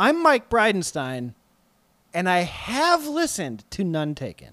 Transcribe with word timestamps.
I'm 0.00 0.22
Mike 0.22 0.48
Bridenstine, 0.48 1.34
and 2.14 2.26
I 2.26 2.38
have 2.38 3.06
listened 3.06 3.70
to 3.72 3.84
None 3.84 4.14
Taken. 4.14 4.52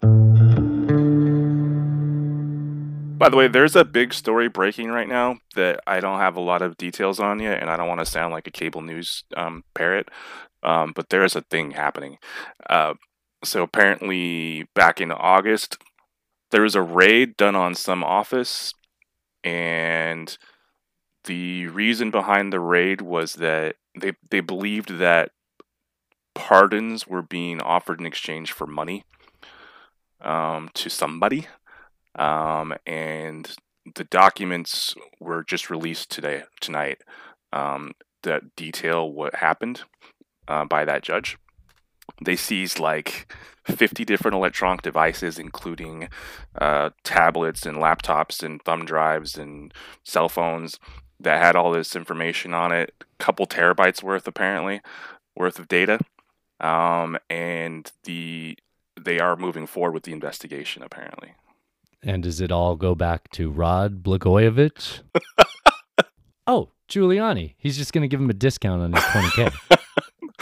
By 3.18 3.30
the 3.30 3.38
way, 3.38 3.48
there's 3.48 3.78
a 3.78 3.86
big 3.86 4.14
story 4.14 4.50
breaking 4.50 4.90
right 4.90 5.08
now 5.08 5.38
that 5.56 5.80
I 5.88 6.02
don't 6.02 6.20
have 6.20 6.36
a 6.36 6.42
lot 6.42 6.62
of 6.62 6.76
details 6.76 7.22
on 7.22 7.40
yet, 7.40 7.62
and 7.62 7.70
I 7.70 7.78
don't 7.78 7.88
want 7.88 8.02
to 8.02 8.06
sound 8.06 8.34
like 8.34 8.46
a 8.46 8.52
cable 8.52 8.82
news 8.82 9.24
um, 9.38 9.64
parrot, 9.74 10.10
um, 10.64 10.92
but 10.94 11.08
there 11.12 11.24
is 11.24 11.34
a 11.34 11.44
thing 11.44 11.72
happening. 11.72 12.18
Uh, 12.70 12.96
so 13.42 13.64
apparently, 13.64 14.68
back 14.76 15.00
in 15.00 15.14
August, 15.14 15.78
there 16.52 16.64
was 16.64 16.76
a 16.76 16.82
raid 16.82 17.38
done 17.38 17.56
on 17.56 17.74
some 17.74 18.04
office, 18.04 18.74
and 19.46 20.38
the 21.24 21.68
reason 21.68 22.12
behind 22.12 22.52
the 22.52 22.60
raid 22.60 23.00
was 23.00 23.36
that 23.36 23.78
they 23.98 24.12
they 24.30 24.42
believed 24.42 24.98
that 24.98 25.32
pardons 26.38 27.08
were 27.08 27.24
being 27.24 27.60
offered 27.60 28.00
in 28.00 28.06
exchange 28.06 28.52
for 28.52 28.68
money 28.68 29.04
um, 30.22 30.70
to 30.76 30.88
somebody 30.88 31.48
um, 32.14 32.76
and 32.86 33.56
the 33.96 34.04
documents 34.04 34.94
were 35.20 35.44
just 35.44 35.70
released 35.70 36.12
today 36.12 36.44
tonight 36.62 37.02
um, 37.52 37.94
that 38.22 38.56
detail 38.56 39.12
what 39.12 39.36
happened 39.36 39.82
uh, 40.48 40.64
by 40.66 40.86
that 40.86 41.02
judge. 41.02 41.38
They 42.24 42.36
seized 42.36 42.80
like 42.80 43.34
50 43.66 44.06
different 44.06 44.36
electronic 44.36 44.82
devices, 44.82 45.40
including 45.40 46.10
uh, 46.60 46.92
tablets 47.04 47.66
and 47.66 47.78
laptops 47.78 48.44
and 48.44 48.62
thumb 48.64 48.86
drives 48.86 49.38
and 49.38 49.74
cell 50.04 50.30
phones 50.30 50.80
that 51.20 51.42
had 51.42 51.56
all 51.56 51.72
this 51.72 51.96
information 51.96 52.54
on 52.54 52.72
it, 52.72 52.94
a 53.02 53.24
couple 53.24 53.48
terabytes 53.48 54.04
worth 54.04 54.28
apparently 54.28 54.82
worth 55.36 55.60
of 55.60 55.68
data. 55.68 56.00
Um, 56.60 57.18
and 57.30 57.92
the 58.04 58.58
they 59.00 59.20
are 59.20 59.36
moving 59.36 59.68
forward 59.68 59.94
with 59.94 60.04
the 60.04 60.12
investigation 60.12 60.82
apparently. 60.82 61.34
And 62.04 62.24
does 62.24 62.42
it 62.42 62.52
all 62.52 62.76
go 62.76 62.96
back 62.96 63.30
to 63.32 63.50
Rod 63.50 64.04
Blagojevich? 64.04 65.02
oh, 66.48 66.70
Giuliani. 66.88 67.56
He's 67.58 67.78
just 67.78 67.92
going 67.92 68.04
to 68.04 68.08
give 68.08 68.22
him 68.22 68.30
a 68.30 68.34
discount 68.34 68.82
on 68.82 68.94
his 68.94 69.04
20K. 69.04 69.80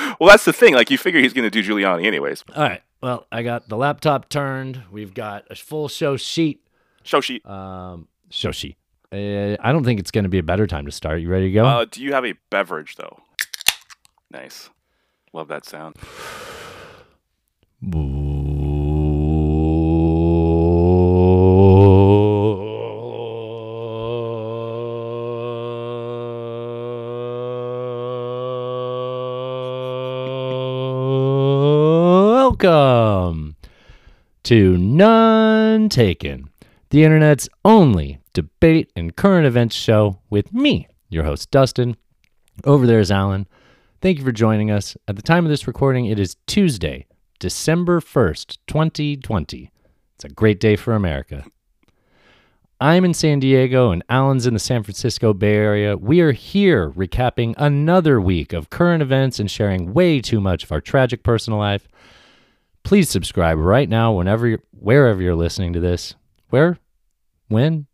well, 0.20 0.30
that's 0.30 0.46
the 0.46 0.54
thing. 0.54 0.74
Like, 0.74 0.92
you 0.92 0.98
figure 0.98 1.22
he's 1.22 1.34
going 1.34 1.50
to 1.50 1.50
do 1.50 1.64
Giuliani 1.68 2.06
anyways. 2.06 2.44
all 2.56 2.64
right. 2.64 2.82
Well, 3.02 3.28
I 3.32 3.44
got 3.44 3.70
the 3.70 3.78
laptop 3.78 4.30
turned. 4.30 4.84
We've 4.92 5.14
got 5.14 5.46
a 5.50 5.56
full 5.56 5.88
show 5.88 6.18
sheet. 6.18 6.66
Show 7.04 7.22
sheet. 7.22 7.46
Um, 7.46 8.08
show 8.30 8.52
sheet. 8.52 8.78
Uh, 9.12 9.56
I 9.60 9.72
don't 9.72 9.84
think 9.84 10.00
it's 10.00 10.12
going 10.12 10.24
to 10.24 10.30
be 10.30 10.40
a 10.40 10.44
better 10.44 10.66
time 10.66 10.86
to 10.86 10.92
start. 10.92 11.22
You 11.22 11.30
ready 11.30 11.48
to 11.48 11.52
go? 11.52 11.66
Uh, 11.66 11.86
do 11.90 12.02
you 12.02 12.14
have 12.14 12.26
a 12.26 12.34
beverage, 12.50 12.96
though? 12.96 13.20
Nice. 14.32 14.70
Love 15.36 15.50
that 15.50 15.66
sound. 15.66 15.98
Welcome 32.62 33.58
to 34.44 34.78
None 34.78 35.90
Taken, 35.90 36.50
the 36.92 37.04
internet's 37.04 37.50
only 37.66 38.20
debate 38.32 38.90
and 38.96 39.14
current 39.14 39.46
events 39.46 39.76
show 39.76 40.22
with 40.30 40.54
me, 40.54 40.88
your 41.10 41.26
host, 41.26 41.52
Dustin. 41.52 41.98
Over 42.64 42.88
there 42.88 43.02
is 43.02 43.12
Alan. 43.12 43.50
Thank 44.06 44.20
you 44.20 44.24
for 44.24 44.32
joining 44.32 44.70
us. 44.70 44.96
At 45.08 45.16
the 45.16 45.24
time 45.24 45.46
of 45.46 45.50
this 45.50 45.66
recording, 45.66 46.06
it 46.06 46.20
is 46.20 46.38
Tuesday, 46.46 47.08
December 47.40 48.00
1st, 48.00 48.60
2020. 48.68 49.72
It's 50.14 50.24
a 50.24 50.30
great 50.30 50.60
day 50.60 50.76
for 50.76 50.94
America. 50.94 51.44
I'm 52.80 53.04
in 53.04 53.16
San 53.16 53.40
Diego 53.40 53.90
and 53.90 54.04
Alan's 54.08 54.46
in 54.46 54.54
the 54.54 54.60
San 54.60 54.84
Francisco 54.84 55.34
Bay 55.34 55.56
Area. 55.56 55.98
We 55.98 56.22
are 56.22 56.34
here 56.34 56.92
recapping 56.92 57.56
another 57.58 58.22
week 58.22 58.54
of 58.54 58.70
current 58.70 59.02
events 59.02 59.40
and 59.40 59.50
sharing 59.50 59.92
way 59.92 60.22
too 60.22 60.40
much 60.40 60.64
of 60.64 60.72
our 60.72 60.82
tragic 60.82 61.24
personal 61.24 61.58
life. 61.58 61.88
Please 62.84 63.10
subscribe 63.10 63.58
right 63.58 63.90
now 63.90 64.14
whenever 64.14 64.48
you're, 64.48 64.62
wherever 64.70 65.20
you're 65.20 65.34
listening 65.34 65.74
to 65.74 65.80
this. 65.80 66.14
Where? 66.50 66.78
When? 67.48 67.88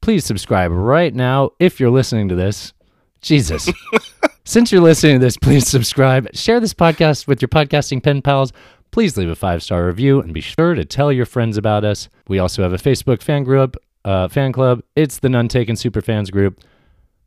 Please 0.00 0.24
subscribe 0.24 0.72
right 0.72 1.14
now 1.14 1.52
if 1.60 1.78
you're 1.78 1.90
listening 1.90 2.28
to 2.28 2.34
this. 2.34 2.72
Jesus. 3.20 3.70
Since 4.48 4.72
you're 4.72 4.80
listening 4.80 5.16
to 5.16 5.18
this, 5.18 5.36
please 5.36 5.68
subscribe. 5.68 6.34
Share 6.34 6.58
this 6.58 6.72
podcast 6.72 7.26
with 7.26 7.42
your 7.42 7.50
podcasting 7.50 8.02
pen 8.02 8.22
pals. 8.22 8.50
Please 8.92 9.14
leave 9.14 9.28
a 9.28 9.36
five 9.36 9.62
star 9.62 9.84
review 9.84 10.22
and 10.22 10.32
be 10.32 10.40
sure 10.40 10.74
to 10.74 10.86
tell 10.86 11.12
your 11.12 11.26
friends 11.26 11.58
about 11.58 11.84
us. 11.84 12.08
We 12.28 12.38
also 12.38 12.62
have 12.62 12.72
a 12.72 12.78
Facebook 12.78 13.20
fan 13.20 13.44
group, 13.44 13.76
uh, 14.06 14.28
fan 14.28 14.52
club. 14.52 14.82
It's 14.96 15.18
the 15.18 15.28
None 15.28 15.48
Taken 15.48 15.76
Super 15.76 16.00
Fans 16.00 16.30
group. 16.30 16.62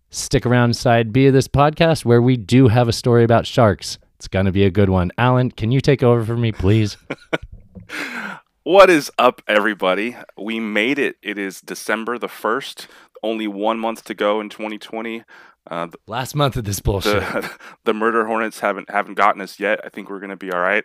Stick 0.09 0.47
around 0.47 0.75
side 0.75 1.13
B 1.13 1.27
of 1.27 1.33
this 1.33 1.47
podcast 1.47 2.05
where 2.05 2.23
we 2.23 2.37
do 2.37 2.69
have 2.69 2.87
a 2.87 2.91
story 2.91 3.23
about 3.23 3.45
sharks. 3.45 3.99
It's 4.15 4.27
going 4.27 4.47
to 4.47 4.51
be 4.51 4.65
a 4.65 4.71
good 4.71 4.89
one. 4.89 5.11
Alan, 5.19 5.51
can 5.51 5.71
you 5.71 5.79
take 5.79 6.01
over 6.01 6.25
for 6.25 6.35
me, 6.35 6.51
please? 6.51 6.97
What 8.63 8.91
is 8.91 9.11
up, 9.17 9.41
everybody? 9.47 10.15
We 10.37 10.59
made 10.59 10.99
it. 10.99 11.15
It 11.23 11.39
is 11.39 11.61
December 11.61 12.19
the 12.19 12.27
1st. 12.27 12.85
Only 13.23 13.47
one 13.47 13.79
month 13.79 14.03
to 14.03 14.13
go 14.13 14.39
in 14.39 14.49
2020. 14.49 15.23
Uh, 15.69 15.85
the, 15.87 15.97
Last 16.07 16.35
month 16.35 16.57
of 16.57 16.63
this 16.63 16.79
bullshit. 16.79 17.21
the, 17.21 17.51
the 17.85 17.93
murder 17.93 18.25
hornets 18.25 18.59
haven't 18.59 18.89
haven't 18.89 19.15
gotten 19.15 19.41
us 19.41 19.59
yet. 19.59 19.79
I 19.83 19.89
think 19.89 20.09
we're 20.09 20.19
gonna 20.19 20.37
be 20.37 20.51
all 20.51 20.59
right. 20.59 20.83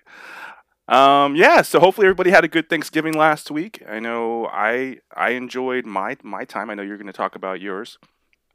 Um, 0.88 1.34
yeah. 1.34 1.62
So 1.62 1.80
hopefully 1.80 2.06
everybody 2.06 2.30
had 2.30 2.44
a 2.44 2.48
good 2.48 2.68
Thanksgiving 2.68 3.14
last 3.14 3.50
week. 3.50 3.82
I 3.88 3.98
know 3.98 4.46
I 4.46 4.98
I 5.14 5.30
enjoyed 5.30 5.86
my 5.86 6.16
my 6.22 6.44
time. 6.44 6.70
I 6.70 6.74
know 6.74 6.82
you're 6.82 6.98
gonna 6.98 7.12
talk 7.12 7.34
about 7.34 7.60
yours. 7.60 7.98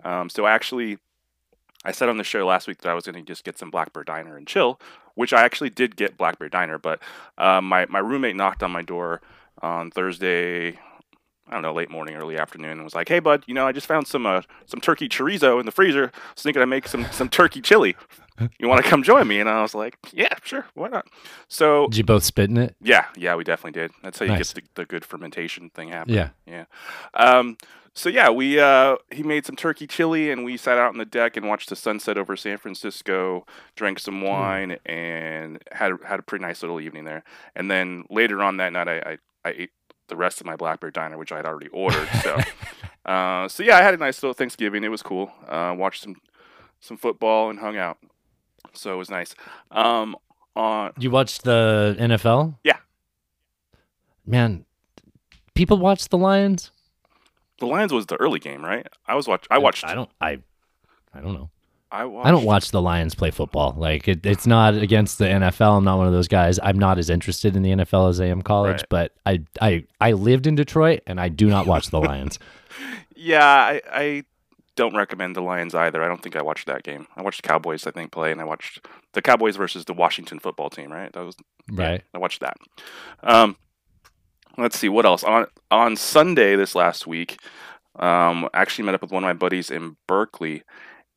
Um, 0.04 0.30
so 0.30 0.46
actually, 0.46 0.98
I 1.84 1.92
said 1.92 2.10
on 2.10 2.18
the 2.18 2.24
show 2.24 2.46
last 2.46 2.68
week 2.68 2.80
that 2.82 2.90
I 2.90 2.94
was 2.94 3.06
gonna 3.06 3.24
just 3.24 3.44
get 3.44 3.58
some 3.58 3.72
Blackbird 3.72 4.06
Diner 4.08 4.38
and 4.38 4.48
chill, 4.48 4.80
which 5.16 5.34
I 5.34 5.44
actually 5.44 5.72
did 5.72 5.96
get 5.96 6.18
Blackbird 6.18 6.52
Diner. 6.52 6.78
But 6.78 7.02
uh, 7.38 7.62
my 7.62 7.88
my 7.88 8.00
roommate 8.00 8.36
knocked 8.36 8.64
on 8.64 8.72
my 8.72 8.84
door 8.84 9.22
on 9.62 9.92
Thursday. 9.92 10.80
I 11.48 11.54
don't 11.54 11.64
know, 11.64 11.74
late 11.74 11.90
morning, 11.90 12.16
early 12.16 12.38
afternoon, 12.38 12.72
and 12.72 12.84
was 12.84 12.96
like, 12.96 13.10
"Hey, 13.10 13.20
bud, 13.20 13.44
you 13.48 13.54
know, 13.54 13.68
I 13.68 13.72
just 13.72 13.88
found 13.88 14.08
some 14.08 14.26
uh, 14.26 14.42
some 14.66 14.80
turkey 14.80 15.10
chorizo 15.10 15.60
in 15.60 15.66
the 15.66 15.72
freezer. 15.72 16.12
I 16.14 16.18
was 16.36 16.44
thinking 16.44 16.62
I'd 16.62 16.66
make 16.66 16.88
some 16.88 17.06
some 17.12 17.30
turkey 17.30 17.62
chili. 17.62 17.96
You 18.58 18.68
want 18.68 18.84
to 18.84 18.90
come 18.90 19.04
join 19.04 19.28
me?" 19.28 19.40
And 19.40 19.50
I 19.50 19.62
was 19.62 19.76
like, 19.76 19.98
"Yeah, 20.14 20.34
sure, 20.44 20.66
why 20.76 20.88
not?" 20.90 21.06
So 21.48 21.88
Did 21.88 21.98
you 21.98 22.04
both 22.06 22.24
spit 22.24 22.50
in 22.50 22.58
it? 22.58 22.76
yeah, 22.82 23.06
yeah, 23.18 23.36
we 23.36 23.44
definitely 23.44 23.80
did. 23.80 23.92
That's 24.02 24.20
how 24.20 24.26
you 24.26 24.32
Nice. 24.32 24.54
get 24.54 24.64
the, 24.76 24.82
the 24.82 24.86
good 24.86 25.04
fermentation 25.04 25.70
thing 25.72 25.90
happening. 25.90 26.16
Yeah. 26.16 26.30
yeah. 26.46 26.66
Um, 27.14 27.58
so 27.94 28.08
yeah, 28.08 28.30
we 28.30 28.58
uh, 28.60 28.96
he 29.12 29.22
made 29.22 29.46
some 29.46 29.56
turkey 29.58 29.86
chili, 29.88 30.32
and 30.32 30.46
we 30.46 30.56
sat 30.58 30.78
out 30.78 30.90
on 30.90 30.98
the 30.98 31.06
deck 31.06 31.36
and 31.36 31.48
watched 31.50 31.68
the 31.70 31.76
sunset 31.76 32.18
over 32.18 32.38
San 32.38 32.58
Francisco, 32.58 33.46
drank 33.76 34.00
some 34.00 34.22
wine, 34.22 34.78
and 34.86 35.62
had 35.74 35.92
a- 35.92 36.08
had 36.08 36.20
a 36.20 36.24
pretty 36.24 36.44
nice 36.46 36.62
little 36.62 36.80
evening 36.80 37.04
there. 37.04 37.24
And 37.56 37.70
then 37.70 38.06
later 38.10 38.42
on 38.42 38.58
that 38.58 38.72
night, 38.74 38.88
I 38.88 38.98
I, 39.12 39.18
I 39.44 39.50
ate 39.58 39.72
the 40.12 40.18
rest 40.18 40.42
of 40.42 40.46
my 40.46 40.56
Blackbird 40.58 40.94
Diner, 40.94 41.18
which 41.18 41.32
I 41.32 41.38
had 41.38 41.46
already 41.46 41.70
ordered. 41.70 42.08
So, 42.22 42.38
uh, 43.12 43.48
so 43.48 43.64
yeah, 43.64 43.78
I 43.78 43.82
had 43.82 43.94
a 43.96 43.98
nice 43.98 44.22
little 44.22 44.34
Thanksgiving. 44.34 44.84
It 44.84 44.90
was 44.90 45.02
cool. 45.02 45.32
Uh, 45.48 45.74
watched 45.76 46.04
some 46.04 46.18
some 46.82 46.98
football 46.98 47.50
and 47.50 47.60
hung 47.60 47.78
out. 47.78 47.98
So 48.74 48.94
it 48.94 48.98
was 48.98 49.10
nice. 49.10 49.34
Um, 49.72 50.16
on 50.56 50.92
You 51.00 51.10
watched 51.10 51.44
the 51.44 51.96
NFL? 51.98 52.58
Yeah. 52.64 52.78
Man, 54.26 54.66
people 55.56 55.78
watch 55.78 56.08
the 56.10 56.18
Lions? 56.18 56.72
the 57.60 57.68
Lions 57.68 57.94
was 57.94 58.08
the 58.08 58.16
early 58.16 58.40
game, 58.40 58.66
right? 58.66 58.86
I 59.06 59.16
was 59.16 59.28
watch. 59.28 59.46
I 59.50 59.60
watched. 59.60 59.86
I 59.86 59.94
don't 59.96 60.10
I 60.20 60.40
I 61.14 61.22
don't 61.22 61.34
know. 61.34 61.50
I 61.92 62.06
watched. 62.06 62.28
I 62.28 62.32
don't 62.32 62.46
watch 62.46 62.72
the 62.72 62.82
Lions 62.82 63.16
play 63.16 63.32
football. 63.32 63.74
Like 63.78 64.08
it, 64.08 64.26
it's 64.26 64.48
not 64.48 64.76
against 64.76 65.18
the 65.18 65.26
NFL. 65.26 65.78
I'm 65.78 65.84
not 65.84 65.98
one 65.98 66.08
of 66.08 66.14
those 66.14 66.28
guys. 66.30 66.60
I'm 66.64 66.80
not 66.80 66.98
as 66.98 67.10
interested 67.10 67.56
in 67.56 67.64
the 67.64 67.72
NFL 67.72 68.10
as 68.10 68.22
I 68.22 68.26
am 68.28 68.42
college, 68.42 68.78
Right. 68.78 68.86
but 68.90 69.14
I 69.26 69.42
I 69.62 69.86
I 70.00 70.14
lived 70.14 70.48
in 70.48 70.56
Detroit 70.56 71.02
and 71.06 71.20
I 71.20 71.30
do 71.30 71.48
not 71.48 71.68
watch 71.68 71.90
the 71.90 72.00
Lions. 72.10 72.40
Yeah, 73.16 73.46
I, 73.46 73.82
I 73.92 74.24
don't 74.76 74.96
recommend 74.96 75.36
the 75.36 75.42
Lions 75.42 75.76
either. 75.76 76.02
I 76.02 76.08
don't 76.08 76.24
think 76.24 76.36
I 76.36 76.42
watched 76.42 76.66
that 76.68 76.84
game. 76.84 77.08
I 77.18 77.22
watched 77.22 77.42
the 77.44 77.48
Cowboys, 77.48 77.86
I 77.86 77.92
think, 77.92 78.12
play, 78.12 78.32
and 78.32 78.40
I 78.40 78.46
watched 78.46 78.88
the 79.12 79.22
Cowboys 79.22 79.58
versus 79.58 79.86
the 79.86 79.94
Washington 79.94 80.40
football 80.40 80.70
team. 80.70 80.92
Right? 80.92 81.12
That 81.14 81.26
was 81.26 81.36
yeah, 81.72 81.90
Right. 81.90 82.04
I 82.14 82.18
watched 82.20 82.40
that. 82.40 82.56
Um, 83.22 83.58
let's 84.58 84.80
see 84.80 84.90
what 84.90 85.06
else 85.06 85.24
on 85.24 85.46
on 85.70 85.96
Sunday 85.98 86.56
this 86.56 86.74
last 86.74 87.06
week. 87.06 87.38
Um, 88.00 88.48
actually 88.54 88.86
met 88.86 88.96
up 88.96 89.02
with 89.02 89.12
one 89.12 89.24
of 89.24 89.28
my 89.28 89.34
buddies 89.34 89.70
in 89.70 89.98
Berkeley, 90.08 90.64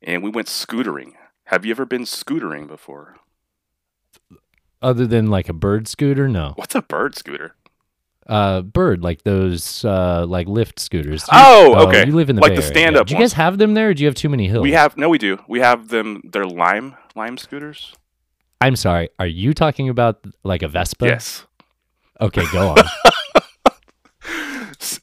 and 0.05 0.23
we 0.23 0.29
went 0.29 0.47
scootering. 0.47 1.13
Have 1.45 1.65
you 1.65 1.71
ever 1.71 1.85
been 1.85 2.03
scootering 2.03 2.67
before? 2.67 3.15
Other 4.81 5.05
than 5.05 5.27
like 5.27 5.49
a 5.49 5.53
bird 5.53 5.87
scooter, 5.87 6.27
no. 6.29 6.53
What's 6.55 6.75
a 6.75 6.81
bird 6.81 7.15
scooter? 7.15 7.55
Uh, 8.27 8.61
bird 8.61 9.03
like 9.03 9.21
those 9.23 9.85
uh 9.85 10.25
like 10.27 10.47
Lyft 10.47 10.79
scooters. 10.79 11.21
You- 11.23 11.27
Oh, 11.37 11.87
okay. 11.87 12.05
You 12.07 12.13
live 12.15 12.29
in 12.29 12.35
the 12.35 12.41
Like 12.41 12.51
Bay 12.51 12.55
the 12.55 12.61
stand-up 12.63 13.05
Do 13.07 13.13
you 13.13 13.19
guys 13.19 13.33
have 13.33 13.57
them 13.59 13.73
there? 13.75 13.89
or 13.89 13.93
Do 13.93 14.01
you 14.01 14.07
have 14.07 14.15
too 14.15 14.29
many 14.29 14.47
hills? 14.47 14.63
We 14.63 14.71
have 14.71 14.97
no, 14.97 15.09
we 15.09 15.17
do. 15.19 15.39
We 15.47 15.59
have 15.59 15.89
them. 15.89 16.21
They're 16.23 16.45
lime 16.47 16.95
lime 17.15 17.37
scooters. 17.37 17.93
I'm 18.61 18.75
sorry. 18.75 19.09
Are 19.19 19.27
you 19.27 19.53
talking 19.53 19.89
about 19.89 20.25
like 20.43 20.63
a 20.63 20.67
Vespa? 20.67 21.05
Yes. 21.05 21.45
Okay, 22.21 22.45
go 22.51 22.69
on. 22.69 22.77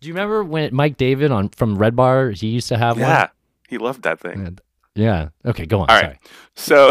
Do 0.01 0.09
you 0.09 0.15
remember 0.15 0.43
when 0.43 0.75
Mike 0.75 0.97
David 0.97 1.31
on 1.31 1.49
from 1.51 1.77
Red 1.79 1.95
Bar 1.95 2.31
he 2.31 2.49
used 2.49 2.69
to 2.69 2.79
have 2.79 2.97
one? 2.97 3.09
Yeah. 3.09 3.29
He 3.69 3.79
loved 3.79 4.03
that 4.03 4.19
thing. 4.21 4.43
one? 4.43 4.59
Yeah. 4.95 5.29
Okay, 5.45 5.67
go 5.67 5.81
on. 5.81 5.91
All 5.91 5.99
sorry. 5.99 6.19
So, 6.55 6.91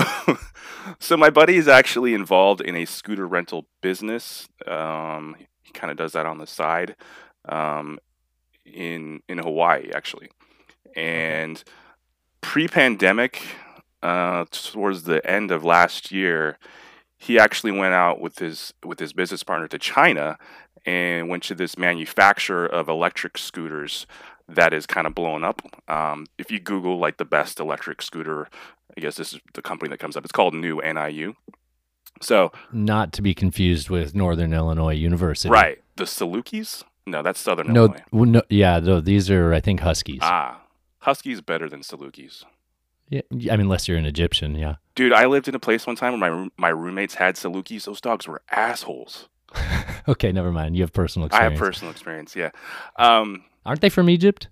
so 1.00 1.18
my 1.18 1.30
buddy 1.30 1.58
is 1.58 1.68
actually 1.68 2.14
involved 2.14 2.62
in 2.62 2.76
a 2.76 2.86
scooter 2.86 3.28
rental 3.28 3.68
business. 3.82 4.48
Um, 4.66 5.36
he 5.62 5.72
kind 5.72 5.92
of 5.92 5.98
does 5.98 6.14
that 6.14 6.26
on 6.26 6.38
the 6.38 6.48
side, 6.48 6.96
um, 7.48 8.00
in 8.66 9.22
in 9.28 9.38
Hawaii 9.38 9.92
actually. 9.94 10.30
And 10.96 11.64
pre-pandemic, 12.42 13.42
uh, 14.02 14.46
towards 14.52 15.04
the 15.04 15.26
end 15.30 15.52
of 15.52 15.64
last 15.64 16.12
year, 16.12 16.58
he 17.18 17.38
actually 17.38 17.72
went 17.72 17.94
out 17.94 18.20
with 18.20 18.40
his 18.40 18.74
with 18.84 19.00
his 19.00 19.14
business 19.14 19.44
partner 19.44 19.68
to 19.68 19.78
China 19.78 20.38
and 20.86 21.30
went 21.30 21.44
to 21.44 21.54
this 21.54 21.78
manufacturer 21.78 22.66
of 22.66 22.90
electric 22.90 23.38
scooters 23.38 24.08
that 24.56 24.74
is 24.74 24.86
kind 24.86 25.08
of 25.08 25.16
blown 25.16 25.44
up. 25.44 25.62
Um, 25.88 26.26
if 26.38 26.52
you 26.52 26.60
Google 26.60 26.98
like 27.00 27.18
the 27.18 27.26
best 27.26 27.60
electric 27.60 28.02
scooter, 28.02 28.48
I 28.98 29.02
guess 29.02 29.16
this 29.16 29.34
is 29.34 29.40
the 29.54 29.62
company 29.62 29.90
that 29.90 30.00
comes 30.00 30.16
up. 30.18 30.24
It's 30.24 30.32
called 30.32 30.54
New 30.54 30.82
NIU. 30.82 31.36
So 32.22 32.52
Not 32.72 33.14
to 33.14 33.22
be 33.22 33.34
confused 33.34 33.90
with 33.90 34.14
Northern 34.14 34.54
Illinois 34.54 34.94
University. 34.96 35.50
right, 35.52 35.82
the 35.96 36.04
Salukis. 36.04 36.84
No, 37.08 37.24
that's 37.24 37.40
Southern 37.40 37.74
No, 37.74 37.96
Illinois. 38.14 38.32
no, 38.40 38.42
yeah, 38.50 38.80
no, 38.80 39.02
these 39.02 39.30
are 39.32 39.54
I 39.54 39.60
think 39.60 39.80
Huskies. 39.80 40.20
Ah, 40.22 40.62
Huskies 41.00 41.42
better 41.42 41.68
than 41.68 41.82
Salukis. 41.82 42.44
yeah, 43.10 43.22
I 43.32 43.34
mean, 43.58 43.62
unless 43.62 43.88
you're 43.88 43.98
an 43.98 44.06
Egyptian, 44.06 44.56
yeah. 44.56 44.76
Dude, 44.94 45.14
I 45.14 45.26
lived 45.26 45.48
in 45.48 45.56
a 45.56 45.60
place 45.60 45.88
one 45.88 45.96
time 45.96 46.20
where 46.20 46.32
my 46.32 46.50
my 46.58 46.70
roommates 46.70 47.16
had 47.16 47.36
Salukis. 47.36 47.86
Those 47.86 48.02
dogs 48.02 48.28
were 48.28 48.42
assholes. 48.52 49.28
okay, 50.08 50.32
never 50.32 50.52
mind. 50.52 50.76
You 50.76 50.84
have 50.84 50.94
personal 50.94 51.26
experience. 51.28 51.50
I 51.50 51.54
have 51.54 51.60
personal 51.60 51.92
experience. 51.92 52.36
Yeah. 52.36 52.52
Um, 52.98 53.44
Aren't 53.66 53.82
they 53.82 53.90
from 53.90 54.10
Egypt? 54.10 54.48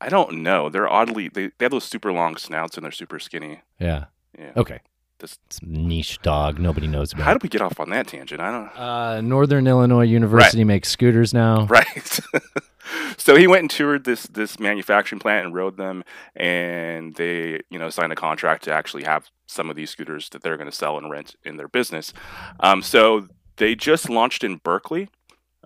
I 0.00 0.08
don't 0.08 0.42
know. 0.42 0.68
They're 0.68 0.88
oddly 0.88 1.28
they, 1.28 1.48
they 1.58 1.64
have 1.64 1.72
those 1.72 1.84
super 1.84 2.12
long 2.12 2.36
snouts 2.36 2.76
and 2.76 2.84
they're 2.84 2.92
super 2.92 3.18
skinny. 3.18 3.60
Yeah. 3.80 4.06
Yeah. 4.38 4.52
Okay. 4.56 4.80
This- 5.18 5.38
It's 5.46 5.60
niche 5.62 6.20
dog. 6.22 6.58
Nobody 6.60 6.86
knows 6.86 7.12
about. 7.12 7.24
How 7.24 7.32
did 7.32 7.42
we 7.42 7.48
get 7.48 7.60
off 7.60 7.80
on 7.80 7.90
that 7.90 8.06
tangent? 8.06 8.40
I 8.40 8.50
don't. 8.52 8.78
uh, 8.78 9.20
Northern 9.20 9.66
Illinois 9.66 10.04
University 10.04 10.62
makes 10.64 10.88
scooters 10.88 11.34
now. 11.34 11.66
Right. 11.70 12.20
so 13.16 13.36
he 13.36 13.46
went 13.48 13.60
and 13.62 13.70
toured 13.70 14.04
this 14.04 14.22
this 14.28 14.58
manufacturing 14.60 15.18
plant 15.18 15.46
and 15.46 15.54
rode 15.54 15.76
them, 15.76 16.04
and 16.36 17.14
they 17.16 17.60
you 17.70 17.78
know 17.78 17.90
signed 17.90 18.12
a 18.12 18.16
contract 18.16 18.62
to 18.64 18.72
actually 18.72 19.02
have 19.04 19.28
some 19.46 19.68
of 19.70 19.76
these 19.76 19.90
scooters 19.90 20.28
that 20.30 20.42
they're 20.42 20.56
going 20.56 20.70
to 20.70 20.76
sell 20.76 20.96
and 20.96 21.10
rent 21.10 21.34
in 21.44 21.56
their 21.56 21.68
business. 21.68 22.12
Um, 22.60 22.80
so 22.82 23.26
they 23.56 23.74
just 23.74 24.08
launched 24.08 24.44
in 24.44 24.56
Berkeley 24.58 25.08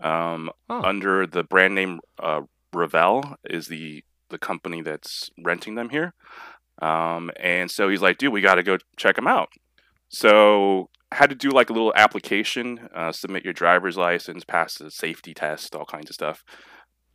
um, 0.01 0.51
Oh. 0.71 0.83
under 0.83 1.27
the 1.27 1.45
brand 1.45 1.75
name 1.75 2.01
uh, 2.19 2.41
Revel 2.75 3.37
is 3.45 3.69
the 3.69 4.05
the 4.31 4.39
company 4.39 4.81
that's 4.81 5.31
renting 5.43 5.75
them 5.75 5.91
here. 5.91 6.15
Um, 6.81 7.31
and 7.39 7.71
so 7.71 7.89
he's 7.89 8.01
like, 8.03 8.19
dude, 8.19 8.33
we 8.33 8.41
got 8.41 8.55
to 8.57 8.63
go 8.63 8.79
check 8.97 9.17
them 9.17 9.27
out. 9.27 9.51
So 10.09 10.89
had 11.13 11.31
to 11.31 11.37
do 11.37 11.51
like 11.51 11.71
a 11.71 11.73
little 11.73 11.93
application, 11.95 12.89
uh, 12.95 13.13
submit 13.13 13.45
your 13.45 13.53
driver's 13.53 13.97
license, 13.97 14.45
pass 14.45 14.77
the 14.77 14.91
safety 14.91 15.35
test, 15.35 15.75
all 15.75 15.85
kinds 15.85 16.11
of 16.11 16.15
stuff. 16.15 16.45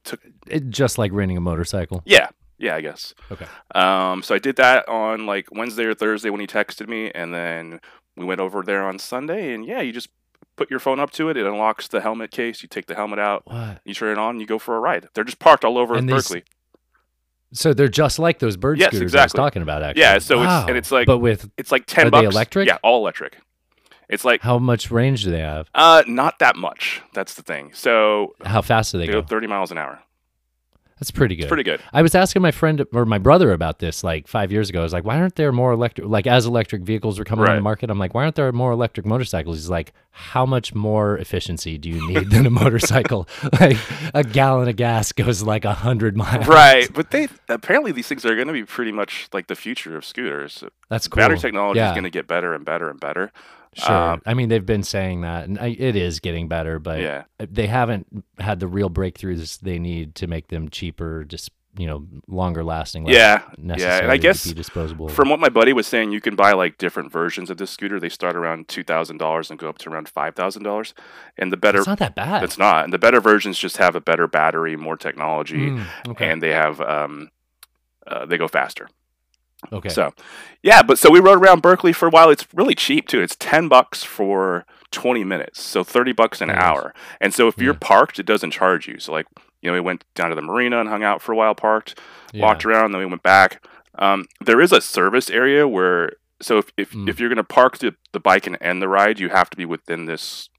Took 0.04 0.22
It, 0.48 0.70
just 0.70 0.98
like 0.98 1.12
renting 1.12 1.38
a 1.38 1.42
motorcycle. 1.42 2.02
Yeah, 2.06 2.30
yeah, 2.58 2.76
I 2.76 2.82
guess. 2.82 3.14
Okay. 3.32 3.46
Um, 3.76 4.24
so 4.24 4.36
I 4.36 4.40
did 4.40 4.56
that 4.58 4.88
on 4.88 5.26
like 5.26 5.48
Wednesday 5.52 5.86
or 5.86 5.94
Thursday 5.94 6.30
when 6.30 6.40
he 6.40 6.48
texted 6.48 6.88
me, 6.88 7.12
and 7.12 7.34
then 7.34 7.80
we 8.16 8.26
went 8.26 8.42
over 8.42 8.64
there 8.64 8.84
on 8.84 9.00
Sunday, 9.00 9.54
and 9.54 9.66
yeah, 9.66 9.82
you 9.82 9.92
just 9.92 10.10
put 10.58 10.70
your 10.70 10.80
phone 10.80 11.00
up 11.00 11.12
to 11.12 11.30
it, 11.30 11.38
it 11.38 11.46
unlocks 11.46 11.88
the 11.88 12.02
helmet 12.02 12.32
case, 12.32 12.62
you 12.62 12.68
take 12.68 12.88
the 12.88 12.96
helmet 12.96 13.20
out, 13.20 13.44
What? 13.46 13.80
you 13.86 13.94
turn 13.94 14.12
it 14.12 14.18
on, 14.18 14.40
you 14.42 14.46
go 14.46 14.60
for 14.60 14.76
a 14.76 14.80
ride. 14.80 15.08
They're 15.14 15.24
just 15.24 15.40
parked 15.40 15.64
all 15.64 15.78
over 15.78 15.96
And 15.96 16.10
these- 16.10 16.28
Berkeley. 16.28 16.44
So 17.54 17.74
they're 17.74 17.88
just 17.88 18.20
like 18.20 18.40
those 18.40 18.58
bird 18.58 18.78
Yes, 18.78 18.90
scooters 18.90 19.16
I 19.16 19.20
was 19.20 19.24
exactly. 19.32 19.38
talking 19.38 19.62
about. 19.62 19.82
Actually. 19.82 20.02
Yeah, 20.02 20.18
so 20.20 20.42
it's- 20.42 20.66
and 20.68 20.76
it's 20.78 20.92
like- 20.92 21.08
but 21.08 21.20
with 21.20 21.50
It's 21.58 21.72
like 21.72 21.86
ten 21.86 22.08
Are 22.08 22.10
they 22.12 22.24
bucks. 22.24 22.36
electric? 22.36 22.68
Yeah, 22.68 22.78
all 22.84 23.00
electric. 23.00 23.38
It's 24.10 24.26
like 24.26 24.42
how 24.42 24.58
much 24.60 24.92
range 24.92 25.24
do 25.24 25.32
they 25.32 25.40
have? 25.40 25.70
uh, 25.74 26.04
not 26.08 26.40
that 26.40 26.56
much. 26.58 27.02
That's 27.14 27.36
the 27.36 27.44
thing. 27.44 27.72
So 27.74 28.36
How 28.46 28.62
fast 28.62 28.92
do 28.92 28.98
they 28.98 29.06
they 29.08 29.14
go? 29.14 29.22
go 29.22 29.28
thirty 29.28 29.48
miles 29.48 29.72
an 29.72 29.78
hour. 29.78 30.00
That's 31.00 31.12
pretty 31.12 31.36
good. 31.36 31.44
It's 31.44 31.50
pretty 31.50 31.64
good. 31.64 31.80
I 31.94 32.02
was 32.02 32.16
asking 32.16 32.42
my 32.42 32.50
friend 32.50 32.84
or 32.92 33.06
my 33.06 33.20
brother 33.20 33.52
about 33.52 33.78
this 33.80 34.04
like 34.04 34.28
five 34.28 34.52
years 34.52 34.70
ago. 34.70 34.80
I 34.80 34.84
was 34.84 34.94
like, 34.94 35.04
why 35.06 35.18
aren't 35.18 35.36
there 35.36 35.52
more 35.52 35.72
electric? 35.72 36.08
Like 36.08 36.26
as 36.26 36.46
electric 36.48 36.82
vehicles 36.82 37.20
were 37.20 37.26
coming 37.26 37.48
on 37.48 37.56
the 37.56 37.62
market, 37.62 37.92
I'm 37.92 38.00
like, 38.00 38.16
why 38.16 38.24
aren't 38.24 38.36
there 38.36 38.52
more 38.52 38.72
electric 38.72 39.06
motorcycles? 39.06 39.58
He's 39.58 39.70
like, 39.70 39.94
how 40.10 40.46
much 40.48 40.74
more 40.74 41.16
efficiency 41.20 41.78
do 41.78 41.90
you 41.90 42.08
need 42.08 42.32
than 42.32 42.48
a 42.48 42.50
motorcycle? 42.50 43.28
like 43.60 43.78
a 44.16 44.24
gallon 44.24 44.68
of 44.68 44.76
gas 44.76 45.12
goes 45.12 45.44
like 45.44 45.66
a 45.66 45.74
hundred 45.74 46.18
miles. 46.18 46.48
Right, 46.48 46.92
but 46.92 47.12
they 47.12 47.28
apparently 47.48 47.92
these 47.92 48.08
things 48.08 48.26
are 48.26 48.34
going 48.34 48.48
to 48.48 48.54
be 48.54 48.66
pretty 48.66 48.92
much 48.92 49.30
like 49.34 49.46
the 49.48 49.56
future 49.56 49.96
of 49.96 50.04
scooters. 50.04 50.64
That's 50.90 51.08
cool. 51.08 51.18
Battery 51.22 51.38
technology 51.38 51.78
Yeah. 51.78 51.90
is 51.90 51.94
going 51.94 52.06
to 52.06 52.10
get 52.10 52.28
better 52.28 52.54
and 52.56 52.66
better 52.66 52.90
and 52.90 53.00
better. 53.00 53.32
Sure. 53.76 53.96
Um, 53.96 54.22
I 54.26 54.34
mean, 54.34 54.50
they've 54.50 54.66
been 54.66 54.84
saying 54.84 55.22
that, 55.22 55.46
and 55.48 55.60
I, 55.60 55.68
it 55.78 55.96
is 55.96 56.20
getting 56.20 56.48
better, 56.48 56.80
but 56.80 57.00
Yeah. 57.00 57.24
they 57.40 57.68
haven't 57.68 58.08
had 58.40 58.60
the 58.60 58.68
real 58.68 58.90
breakthroughs 58.90 59.60
they 59.60 59.78
need 59.80 60.16
to 60.16 60.28
make 60.28 60.48
them 60.48 60.70
cheaper, 60.70 61.24
just 61.26 61.52
you 61.78 61.86
know, 61.86 62.08
longer 62.28 62.64
lasting. 62.64 63.06
Yeah, 63.08 63.44
yeah, 63.60 64.00
and 64.02 64.12
I 64.12 64.18
guess 64.18 64.44
disposable. 64.46 65.10
From 65.10 65.30
what 65.30 65.40
my 65.40 65.50
buddy 65.50 65.74
was 65.74 65.86
saying, 65.86 66.12
you 66.12 66.20
can 66.20 66.36
buy 66.36 66.54
like 66.54 66.80
different 66.80 67.12
versions 67.12 67.52
of 67.52 67.58
this 67.58 67.70
scooter. 67.70 68.00
They 68.00 68.10
start 68.10 68.36
around 68.36 68.68
two 68.68 68.84
thousand 68.84 69.20
dollars 69.20 69.52
and 69.52 69.60
go 69.60 69.70
up 69.70 69.78
to 69.80 69.90
around 69.92 70.10
five 70.10 70.34
thousand 70.34 70.64
dollars. 70.64 70.96
And 71.38 71.52
the 71.54 71.58
better, 71.58 71.78
it's 71.78 71.86
not 71.88 72.00
that 72.00 72.16
bad. 72.16 72.42
it's 72.44 72.58
not. 72.58 72.86
And 72.86 72.92
the 72.92 72.98
better 72.98 73.22
versions 73.22 73.60
just 73.60 73.78
have 73.78 73.96
a 73.96 74.02
better 74.02 74.28
battery, 74.28 74.76
more 74.76 74.98
technology, 74.98 75.70
Mm, 75.70 75.86
okay. 76.08 76.32
and 76.32 76.42
they 76.42 76.50
have 76.52 76.82
um, 76.82 77.30
uh, 78.08 78.26
they 78.26 78.38
go 78.40 78.48
faster. 78.48 78.90
Okay. 79.72 79.90
So, 79.90 80.14
yeah, 80.64 80.82
but 80.84 81.00
so 81.00 81.10
we 81.12 81.20
rode 81.20 81.40
around 81.44 81.62
Berkeley 81.62 81.94
for 81.94 82.08
a 82.08 82.12
while. 82.12 82.30
It's 82.30 82.48
really 82.54 82.76
cheap 82.76 83.08
too. 83.08 83.22
It's 83.22 83.36
ten 83.36 83.68
bucks 83.68 84.04
for 84.04 84.66
twenty 84.92 85.24
minutes, 85.24 85.62
so 85.62 85.84
thirty 85.84 86.12
bucks 86.14 86.42
an 86.42 86.48
Nice. 86.50 86.58
hour. 86.62 86.94
And 87.20 87.34
so 87.34 87.48
if 87.48 87.58
you're 87.58 87.74
parked, 87.74 88.20
it 88.20 88.26
doesn't 88.26 88.52
charge 88.52 88.88
you. 88.88 89.00
So 89.00 89.12
like 89.12 89.26
you 89.62 89.70
know, 89.70 89.74
we 89.74 89.80
went 89.82 90.06
down 90.14 90.30
to 90.30 90.36
the 90.36 90.42
marina 90.42 90.80
and 90.80 90.88
hung 90.88 91.04
out 91.04 91.22
for 91.22 91.32
a 91.32 91.36
while, 91.36 91.56
parked, 91.56 92.00
Yeah. 92.32 92.44
walked 92.44 92.64
around, 92.66 92.92
then 92.92 93.00
we 93.00 93.06
went 93.08 93.24
back. 93.24 93.66
Um, 93.98 94.26
there 94.40 94.62
is 94.62 94.72
a 94.72 94.80
service 94.82 95.30
area 95.32 95.68
where 95.68 96.12
so 96.40 96.60
if 96.60 96.72
if, 96.78 96.92
Mm. 96.92 97.10
if 97.10 97.20
you're 97.20 97.30
going 97.30 97.38
to 97.38 97.44
park 97.44 97.80
the, 97.80 97.96
the 98.14 98.20
bike 98.20 98.46
and 98.46 98.58
end 98.62 98.82
the 98.82 98.88
ride, 98.88 99.20
you 99.20 99.30
have 99.30 99.50
to 99.50 99.58
be 99.58 99.66
within 99.66 100.06
this 100.06 100.50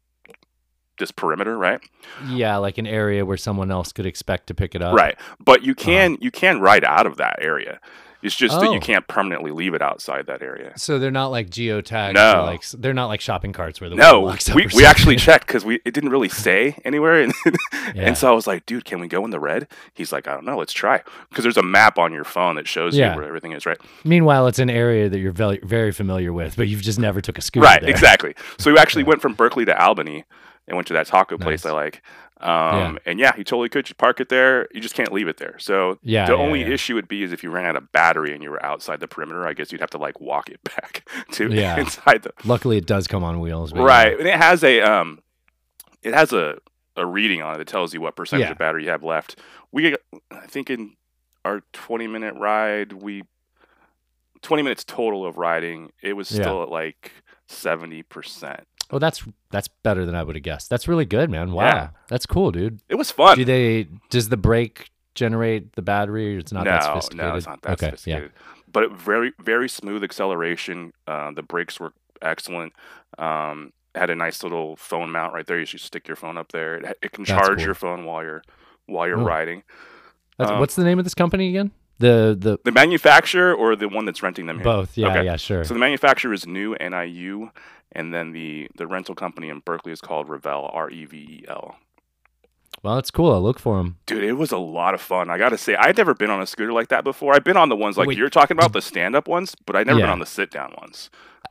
this 0.99 1.13
perimeter, 1.13 1.57
right? 1.57 1.81
Yeah, 2.27 2.57
like 2.57 2.77
an 2.77 2.87
area 2.87 3.25
where 3.25 3.37
someone 3.37 3.71
else 3.71 3.93
could 3.93 4.05
expect 4.07 4.49
to 4.49 4.55
pick 4.55 4.75
it 4.75 4.83
up. 4.83 4.97
Right. 4.97 5.17
But 5.39 5.63
you 5.63 5.77
can 5.77 6.19
you 6.21 6.33
can 6.33 6.61
ride 6.61 6.83
out 6.85 7.07
of 7.07 7.17
that 7.19 7.37
area. 7.41 7.79
It's 8.21 8.35
just 8.35 8.59
that 8.59 8.69
Oh. 8.69 8.73
you 8.73 8.81
can't 8.81 9.07
permanently 9.07 9.53
leave 9.53 9.75
it 9.75 9.83
outside 9.83 10.27
that 10.27 10.43
area. 10.43 10.73
So 10.77 10.99
they're 10.99 11.11
not 11.13 11.29
like 11.29 11.51
geotagged. 11.51 12.15
No. 12.15 12.43
like 12.45 12.69
they're 12.71 12.93
not 12.93 13.07
like 13.07 13.21
shopping 13.21 13.53
carts 13.53 13.81
where 13.81 13.89
the 13.89 13.95
No, 13.97 14.23
locks 14.23 14.49
up 14.51 14.57
we, 14.57 14.67
we 14.75 14.85
actually 14.85 15.15
checked 15.17 15.47
because 15.47 15.65
we 15.65 15.77
it 15.85 15.95
didn't 15.95 16.11
really 16.11 16.29
say 16.29 16.77
anywhere, 16.85 17.21
and 17.23 17.33
Yeah. 17.95 18.03
and 18.09 18.19
so 18.19 18.29
I 18.29 18.33
was 18.33 18.47
like, 18.47 18.67
dude, 18.67 18.85
can 18.85 18.99
we 19.01 19.07
go 19.09 19.25
in 19.25 19.31
the 19.31 19.39
red? 19.39 19.69
He's 19.95 20.13
like, 20.13 20.27
I 20.27 20.35
don't 20.35 20.45
know, 20.45 20.59
let's 20.59 20.73
try 20.73 21.01
because 21.31 21.45
there's 21.45 21.57
a 21.57 21.63
map 21.63 21.97
on 21.97 22.13
your 22.13 22.25
phone 22.25 22.57
that 22.57 22.67
shows 22.67 22.97
Yeah. 22.97 23.13
you 23.13 23.19
where 23.21 23.27
everything 23.29 23.53
is, 23.53 23.65
right? 23.67 23.79
Meanwhile, 24.05 24.49
it's 24.49 24.59
an 24.59 24.69
area 24.71 25.09
that 25.09 25.19
you're 25.21 25.31
very 25.33 25.61
very 25.63 25.93
familiar 25.93 26.33
with, 26.33 26.57
but 26.57 26.67
you've 26.67 26.83
just 26.83 26.99
never 26.99 27.21
took 27.21 27.39
a 27.39 27.41
scooter. 27.41 27.65
right, 27.67 27.81
there. 27.81 27.91
exactly. 27.91 28.35
So 28.59 28.73
we 28.73 28.79
actually 28.79 29.05
went 29.11 29.23
from 29.23 29.35
Berkeley 29.35 29.65
to 29.67 29.81
Albany 29.81 30.25
and 30.67 30.77
went 30.77 30.87
to 30.89 30.93
that 30.95 31.07
taco 31.07 31.39
place 31.39 31.65
Nice. 31.65 31.71
I 31.71 31.75
like. 31.75 32.03
Um, 32.41 32.99
And 33.05 33.19
yeah, 33.19 33.33
you 33.37 33.45
totally 33.45 33.69
could. 33.69 33.89
You 33.89 33.95
park 33.97 34.21
it 34.21 34.29
there. 34.29 34.69
You 34.73 34.81
just 34.81 34.95
can't 34.95 35.13
leave 35.13 35.27
it 35.29 35.39
there. 35.39 35.57
So 35.59 35.99
Yeah, 36.03 36.27
the 36.27 36.33
yeah, 36.35 36.39
only 36.39 36.61
yeah. 36.61 36.69
issue 36.69 36.95
would 36.95 37.09
be 37.09 37.23
is 37.23 37.33
if 37.33 37.43
you 37.43 37.51
ran 37.51 37.65
out 37.67 37.77
of 37.77 37.91
battery 37.93 38.33
and 38.33 38.43
you 38.43 38.51
were 38.51 38.65
outside 38.65 39.01
the 39.01 39.09
perimeter. 39.09 39.47
I 39.47 39.53
guess 39.55 39.73
you'd 39.73 39.81
have 39.81 39.91
to 39.91 39.99
like 39.99 40.21
walk 40.21 40.49
it 40.49 40.61
back 40.77 41.09
to 41.33 41.49
Yeah. 41.53 41.77
inside 41.81 42.23
the 42.23 42.33
Luckily, 42.45 42.77
it 42.79 42.87
does 42.87 43.07
come 43.09 43.25
on 43.25 43.41
wheels. 43.41 43.73
yeah. 43.75 43.83
right 43.83 44.19
and 44.19 44.29
it 44.29 44.37
has 44.37 44.63
a 44.63 44.81
um 44.83 45.19
it 46.03 46.15
has 46.15 46.33
a 46.33 46.59
a 46.97 47.07
reading 47.07 47.43
on 47.43 47.55
it 47.55 47.59
that 47.59 47.67
tells 47.69 47.95
you 47.95 48.01
what 48.01 48.17
percentage 48.17 48.47
Yeah. 48.47 48.53
of 48.53 48.59
battery 48.59 48.85
you 48.85 48.91
have 48.91 49.05
left 49.05 49.37
we 49.73 49.95
i 50.33 50.47
think 50.47 50.69
in 50.71 50.95
our 51.45 51.63
20 51.73 52.07
minute 52.09 52.35
ride 52.35 52.93
we 52.93 53.23
20 54.43 54.63
minutes 54.63 54.85
total 54.85 55.25
of 55.27 55.37
riding 55.39 55.93
it 56.03 56.15
was 56.15 56.31
Yeah. 56.31 56.43
still 56.43 56.63
at 56.63 56.69
like 56.71 57.13
70% 57.49 58.61
Oh, 58.91 58.99
that's 58.99 59.23
that's 59.51 59.69
better 59.69 60.05
than 60.07 60.15
I 60.15 60.23
would 60.23 60.35
have 60.37 60.43
guessed. 60.43 60.71
That's 60.71 60.89
really 60.89 61.05
good, 61.05 61.31
man. 61.31 61.53
Wow, 61.53 61.65
Yeah. 61.65 61.89
that's 62.09 62.25
cool, 62.27 62.51
dude. 62.51 62.81
it 62.89 62.95
was 62.97 63.11
fun 63.11 63.37
Do 63.37 63.45
they? 63.45 63.87
Does 64.11 64.29
the 64.31 64.37
brake 64.39 64.91
generate 65.15 65.75
the 65.75 65.83
battery? 65.83 66.37
Or 66.37 66.39
it's 66.39 66.53
not 66.53 66.65
no 66.65 66.71
that 66.71 66.85
sophisticated. 66.85 67.27
no 67.31 67.37
it's 67.37 67.47
not 67.47 67.63
that 67.63 67.73
okay, 67.73 67.87
sophisticated 67.87 68.33
but 68.71 68.93
very 68.93 69.33
very 69.41 69.69
smooth 69.69 70.05
acceleration 70.05 70.93
uh, 71.07 71.31
the 71.33 71.43
brakes 71.43 71.81
were 71.81 71.93
excellent 72.21 72.73
um 73.19 73.73
had 73.95 74.11
a 74.11 74.15
nice 74.15 74.43
little 74.43 74.77
phone 74.77 75.11
mount 75.11 75.33
right 75.33 75.47
there 75.47 75.59
you 75.59 75.65
should 75.65 75.81
stick 75.81 76.07
your 76.07 76.17
phone 76.17 76.37
up 76.37 76.53
there 76.53 76.75
it, 76.77 76.99
it 77.03 77.13
can 77.13 77.25
That's 77.25 77.31
charge 77.47 77.59
cool. 77.59 77.65
your 77.67 77.75
phone 77.75 78.05
while 78.05 78.23
you're 78.23 78.43
while 78.87 79.09
you're 79.09 79.19
Oh. 79.19 79.25
riding 79.25 79.63
Um, 80.39 80.61
what's 80.61 80.77
the 80.77 80.85
name 80.85 80.99
of 80.99 81.05
this 81.05 81.15
company 81.15 81.49
again? 81.49 81.73
The 81.99 82.37
the 82.39 82.59
The 82.63 82.71
manufacturer 82.73 83.53
or 83.55 83.75
the 83.75 83.89
one 83.89 84.05
that's 84.05 84.23
renting 84.23 84.47
them 84.47 84.57
here? 84.59 84.65
both. 84.65 84.97
Yeah, 84.97 85.09
Okay. 85.09 85.25
yeah, 85.25 85.37
sure. 85.37 85.65
So 85.65 85.75
the 85.75 85.81
manufacturer 85.81 86.33
is 86.33 86.47
New 86.47 86.77
NIU, 86.79 87.51
and 87.93 88.13
then 88.13 88.33
the 88.33 88.69
the 88.77 88.87
rental 88.87 89.15
company 89.15 89.49
in 89.49 89.61
Berkeley 89.61 89.93
is 89.93 90.01
called 90.01 90.29
Revel 90.29 90.71
R 90.73 90.91
E 90.91 91.05
V 91.05 91.17
E 91.17 91.45
L. 91.49 91.77
well, 92.83 92.95
that's 92.97 93.11
cool. 93.11 93.33
I'll 93.33 93.43
look 93.43 93.59
for 93.59 93.79
them. 93.79 93.97
Dude, 94.07 94.25
it 94.25 94.35
was 94.35 94.53
a 94.53 94.59
lot 94.59 94.95
of 94.95 95.01
fun. 95.01 95.31
I 95.31 95.39
gotta 95.39 95.59
say, 95.59 95.75
I'd 95.77 95.97
never 95.97 96.15
been 96.15 96.31
on 96.31 96.41
a 96.41 96.47
scooter 96.47 96.73
like 96.73 96.89
that 96.89 97.05
before. 97.05 97.35
I've 97.35 97.45
been 97.45 97.57
on 97.57 97.69
the 97.69 97.77
ones 97.77 97.97
like 97.99 98.09
Wait. 98.09 98.19
you're 98.19 98.31
talking 98.31 98.57
about, 98.57 98.73
the 98.73 98.83
stand 98.83 99.17
up 99.17 99.27
ones, 99.29 99.55
but 99.67 99.77
I've 99.77 99.87
never 99.87 100.01
been 100.01 100.09
on 100.11 100.19
the 100.21 100.27
sit 100.27 100.51
down 100.51 100.75
ones. 100.79 101.11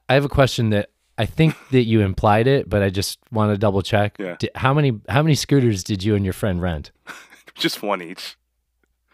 I 0.09 0.13
have 0.13 0.23
a 0.25 0.29
question 0.29 0.69
that 0.69 0.89
I 1.17 1.25
think 1.25 1.55
that 1.71 1.83
you 1.83 2.01
implied 2.01 2.47
it, 2.47 2.69
but 2.69 2.81
I 2.83 2.89
just 2.89 3.19
want 3.31 3.51
to 3.51 3.57
double 3.57 3.81
check. 3.81 4.15
Yeah. 4.19 4.35
Di- 4.39 4.49
how 4.55 4.73
many 4.73 4.99
how 5.09 5.21
many 5.23 5.35
scooters 5.35 5.83
did 5.83 6.03
you 6.03 6.15
and 6.15 6.23
your 6.23 6.33
friend 6.33 6.61
rent? 6.61 6.91
Just 7.55 7.81
one 7.81 8.03
each. 8.03 8.37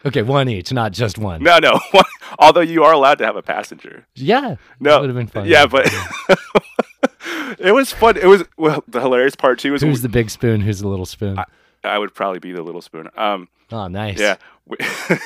Okay, 0.06 0.22
one 0.22 0.50
each, 0.50 0.74
not 0.74 0.92
just 0.92 1.18
one. 1.18 1.42
No, 1.42 1.60
no. 1.60 1.80
Although 2.39 2.60
you 2.60 2.84
are 2.84 2.92
allowed 2.92 3.20
to 3.20 3.25
have 3.25 3.38
a 3.38 3.42
passenger. 3.42 4.06
Yeah. 4.15 4.58
No, 4.77 5.00
would 5.00 5.08
have 5.10 5.15
been 5.15 5.27
fun. 5.27 5.48
Yeah, 5.48 5.65
but 5.65 5.89
it 7.60 7.74
was 7.74 7.91
fun. 7.91 8.17
It 8.17 8.25
was 8.27 8.43
well. 8.57 8.83
The 8.88 9.01
hilarious 9.01 9.36
part 9.36 9.60
too 9.60 9.72
was 9.74 9.81
Who's 9.81 10.01
the 10.01 10.10
big 10.10 10.29
spoon? 10.29 10.62
Who's 10.62 10.79
the 10.79 10.88
little 10.88 11.05
spoon? 11.05 11.38
I 11.83 11.98
would 12.00 12.13
probably 12.13 12.39
be 12.39 12.51
the 12.53 12.62
little 12.62 12.81
spoon. 12.81 13.10
Um, 13.17 13.50
oh, 13.69 13.88
nice. 13.89 14.17
yeah, 14.17 14.38
we, 14.65 14.77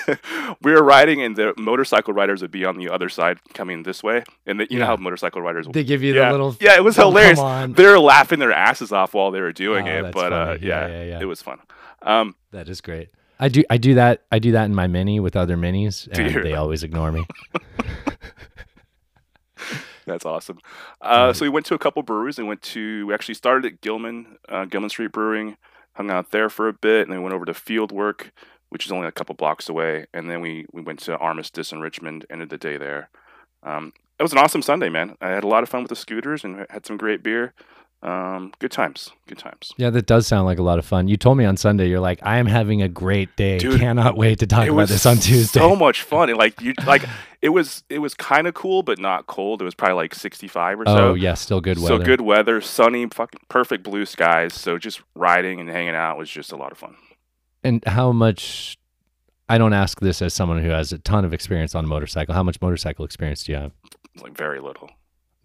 we 0.64 0.72
were 0.72 0.82
riding, 0.84 1.22
and 1.22 1.36
the 1.36 1.54
motorcycle 1.56 2.16
riders 2.16 2.42
would 2.42 2.50
be 2.50 2.66
on 2.66 2.78
the 2.78 2.90
other 2.90 3.10
side, 3.10 3.38
coming 3.54 3.84
this 3.84 4.02
way, 4.02 4.24
and 4.48 4.60
the, 4.60 4.68
you 4.72 4.80
know 4.80 4.88
how 4.88 4.96
motorcycle 4.96 5.40
riders. 5.42 5.68
They 5.72 5.84
give 5.84 6.02
you 6.02 6.16
yeah, 6.16 6.26
the 6.26 6.32
little. 6.32 6.56
yeah, 6.60 6.76
it 6.76 6.84
was 6.84 6.98
Oh, 7.00 7.10
hilarious. 7.10 7.40
They 7.76 7.86
were 7.86 8.00
laughing 8.00 8.40
their 8.40 8.52
asses 8.52 8.92
off 8.92 9.14
while 9.14 9.30
they 9.30 9.40
were 9.40 9.54
doing 9.54 9.88
Oh, 9.88 10.06
it, 10.08 10.12
but 10.14 10.34
uh, 10.34 10.58
yeah, 10.60 10.88
Yeah, 10.88 10.88
yeah, 10.88 11.04
yeah. 11.04 11.20
it 11.22 11.26
was 11.26 11.44
fun. 11.44 11.60
Um, 12.02 12.36
That 12.52 12.70
is 12.70 12.82
great. 12.82 13.10
I 13.40 13.50
do 13.50 13.64
I 13.70 13.78
do 13.78 13.94
that 13.94 14.24
I 14.32 14.40
do 14.40 14.54
that 14.54 14.66
in 14.66 14.74
my 14.74 14.88
mini 14.88 15.20
with 15.20 15.36
other 15.36 15.56
minis 15.58 16.08
and 16.08 16.44
they 16.44 16.56
always 16.56 16.82
ignore 16.82 17.12
me. 17.12 17.24
That's 20.08 20.26
awesome. 20.26 20.60
Uh, 21.02 21.34
so 21.34 21.46
we 21.46 21.50
went 21.50 21.66
to 21.68 21.76
a 21.76 21.78
couple 21.78 22.02
breweries. 22.02 22.38
We 22.38 22.46
went 22.46 22.62
to 22.64 23.06
we 23.06 23.14
actually 23.14 23.36
started 23.36 23.72
at 23.72 23.82
Gilman, 23.82 24.38
uh, 24.50 24.66
Gilman 24.66 24.90
Street 24.90 25.12
Brewing, 25.12 25.58
hung 25.94 26.10
out 26.10 26.32
there 26.32 26.50
for 26.50 26.68
a 26.68 26.74
bit, 26.74 27.02
and 27.02 27.12
then 27.12 27.20
we 27.20 27.24
went 27.24 27.36
over 27.36 27.46
to 27.46 27.52
Fieldwork, 27.52 28.32
which 28.70 28.86
is 28.86 28.92
only 28.92 29.08
a 29.08 29.12
couple 29.12 29.36
blocks 29.36 29.68
away, 29.70 30.06
and 30.14 30.30
then 30.30 30.42
we 30.42 30.66
we 30.72 30.82
went 30.82 31.00
to 31.02 31.18
Armistice 31.18 31.72
in 31.72 31.82
Richmond. 31.82 32.26
Ended 32.30 32.50
the 32.50 32.58
day 32.58 32.78
there. 32.78 33.10
Um, 33.64 33.92
it 34.18 34.24
was 34.24 34.32
an 34.32 34.40
awesome 34.40 34.62
Sunday, 34.62 34.90
man. 34.90 35.16
I 35.22 35.30
had 35.30 35.44
a 35.44 35.48
lot 35.48 35.62
of 35.62 35.70
fun 35.70 35.84
with 35.84 35.90
the 35.90 35.96
scooters 35.96 36.44
and 36.44 36.66
had 36.70 36.86
some 36.86 36.98
great 36.98 37.22
beer. 37.22 37.54
Um, 38.04 38.54
good 38.60 38.72
times, 38.72 39.12
good 39.26 39.40
times. 39.40 39.74
Yeah, 39.78 39.90
that 39.90 40.06
does 40.06 40.28
sound 40.28 40.46
like 40.46 40.60
a 40.60 40.64
lot 40.64 40.78
of 40.78 40.86
fun. 40.86 41.08
You 41.08 41.18
told 41.18 41.38
me 41.38 41.46
on 41.46 41.58
Sunday 41.58 41.88
you're 41.88 42.00
like 42.00 42.20
I 42.22 42.38
am 42.38 42.46
having 42.46 42.82
a 42.84 42.88
great 42.88 43.36
day. 43.36 43.58
Dude, 43.58 43.80
Cannot 43.80 44.16
wait 44.16 44.40
to 44.40 44.48
talk 44.48 44.68
about 44.68 44.88
this 44.88 45.06
on 45.06 45.18
Tuesday. 45.18 45.60
so 45.60 45.76
much 45.76 46.04
fun. 46.04 46.30
And 46.30 46.38
like 46.38 46.62
you, 46.62 46.74
like 46.86 47.04
it 47.42 47.50
was 47.50 47.84
it 47.90 48.00
was 48.00 48.14
kind 48.14 48.46
of 48.46 48.54
cool, 48.54 48.84
but 48.84 49.00
not 49.00 49.26
cold. 49.26 49.62
It 49.62 49.66
was 49.66 49.74
probably 49.74 49.96
like 49.96 50.14
sixty 50.14 50.48
five 50.48 50.80
or 50.80 50.84
oh, 50.86 50.96
so. 50.96 51.08
Oh 51.10 51.14
yeah, 51.16 51.34
still 51.34 51.60
good 51.60 51.80
weather. 51.80 51.98
So 51.98 52.06
good 52.06 52.22
weather, 52.22 52.62
sunny, 52.62 53.08
fucking 53.08 53.42
perfect 53.50 53.84
blue 53.84 54.06
skies. 54.06 54.54
So 54.54 54.78
just 54.78 55.02
riding 55.16 55.60
and 55.60 55.70
hanging 55.70 55.96
out 55.96 56.20
was 56.20 56.30
just 56.30 56.52
a 56.52 56.56
lot 56.56 56.72
of 56.72 56.78
fun. 56.78 56.96
And 57.64 57.84
how 57.86 58.12
much 58.12 58.78
I 59.50 59.58
don't 59.58 59.74
ask 59.74 60.00
this 60.02 60.22
as 60.22 60.34
someone 60.34 60.62
who 60.62 60.70
has 60.70 60.92
a 60.92 61.00
ton 61.00 61.26
of 61.26 61.34
experience 61.34 61.74
on 61.74 61.86
a 61.86 61.88
motorcycle. 61.88 62.36
How 62.36 62.44
much 62.44 62.62
motorcycle 62.62 63.06
experience 63.06 63.44
do 63.44 63.54
you 63.54 63.58
have? 63.58 63.72
Like 64.22 64.38
very 64.38 64.60
little. 64.60 64.90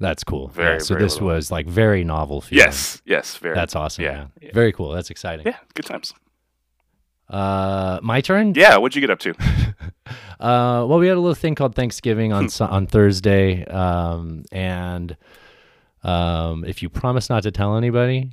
That's 0.03 0.25
cool. 0.25 0.49
Very, 0.49 0.75
Yeah, 0.75 0.79
so 0.79 0.95
very 0.95 1.05
this 1.05 1.15
little. 1.15 1.29
was 1.29 1.51
like 1.51 1.67
very 1.67 2.03
novel 2.05 2.41
feeling. 2.43 2.65
Yes, 2.67 3.01
yes, 3.07 3.37
very. 3.39 3.55
That's 3.55 3.75
awesome. 3.77 4.05
Yeah, 4.05 4.27
Yeah. 4.43 4.51
Very 4.53 4.73
cool. 4.73 4.91
That's 4.91 5.11
exciting. 5.11 5.47
yeah, 5.47 5.59
good 5.75 5.87
times. 5.87 6.13
Uh 7.31 7.99
my 8.03 8.21
turn? 8.21 8.53
Yeah, 8.55 8.77
what'd 8.79 8.95
you 8.95 9.01
get 9.01 9.11
up 9.11 9.21
to? 9.21 9.35
Uh, 10.41 10.85
well, 10.89 10.99
we 10.99 11.07
had 11.07 11.17
a 11.17 11.21
little 11.21 11.37
thing 11.37 11.55
called 11.55 11.77
Thanksgiving 11.77 12.33
Hmm. 12.33 12.37
on 12.37 12.49
Su- 12.49 12.65
on 12.65 12.89
Thursday, 12.89 13.65
um, 13.67 14.43
and 14.51 15.17
um, 16.03 16.65
if 16.65 16.83
you 16.83 16.89
promise 16.89 17.31
not 17.31 17.45
to 17.45 17.53
tell 17.53 17.77
anybody, 17.77 18.33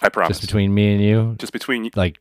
I 0.00 0.08
promise. 0.08 0.28
just 0.38 0.40
between 0.42 0.72
me 0.72 0.92
and 0.94 1.02
you, 1.02 1.34
just 1.40 1.52
between 1.52 1.90
like, 1.96 2.18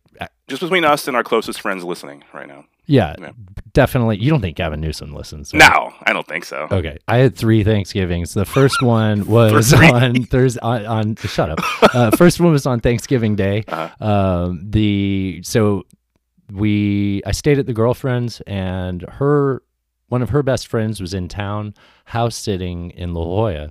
just 0.48 0.62
between 0.64 0.84
us 0.84 1.08
and 1.08 1.16
our 1.16 1.24
closest 1.24 1.62
friends 1.62 1.84
listening 1.84 2.24
right 2.34 2.48
now. 2.48 2.66
Yeah, 2.88 3.16
Yeah. 3.20 3.32
definitely. 3.74 4.18
You 4.18 4.30
don't 4.32 4.42
think 4.42 4.58
Gavin 4.58 4.82
Newsom 4.82 5.14
listens? 5.14 5.54
right? 5.54 5.60
No, 5.60 5.94
I 6.04 6.14
don't 6.14 6.26
think 6.28 6.46
so. 6.46 6.68
Okay, 6.72 6.98
I 7.08 7.18
had 7.18 7.36
three 7.36 7.64
Thanksgivings. 7.64 8.34
The 8.34 8.46
first 8.46 8.82
one 8.82 9.26
was 9.28 9.74
on 9.74 10.24
Thursday. 10.24 10.60
On, 10.62 10.86
on 10.86 11.16
shut 11.18 11.50
up. 11.52 11.60
Uh, 11.96 12.12
first 12.18 12.40
one 12.40 12.52
was 12.52 12.66
on 12.66 12.80
Thanksgiving 12.80 13.36
Day. 13.36 13.64
Uh-huh. 13.68 14.06
Um, 14.06 14.62
the 14.70 15.42
so 15.44 15.84
we 16.52 17.22
I 17.26 17.32
stayed 17.34 17.60
at 17.60 17.66
the 17.66 17.74
girlfriend's, 17.74 18.42
and 18.48 19.02
her 19.04 19.62
one 20.10 20.22
of 20.22 20.30
her 20.30 20.42
best 20.42 20.68
friends 20.68 21.02
was 21.02 21.14
in 21.14 21.28
town 21.28 21.74
house 22.06 22.36
sitting 22.36 22.92
in 22.92 23.14
La 23.14 23.22
Jolla, 23.24 23.70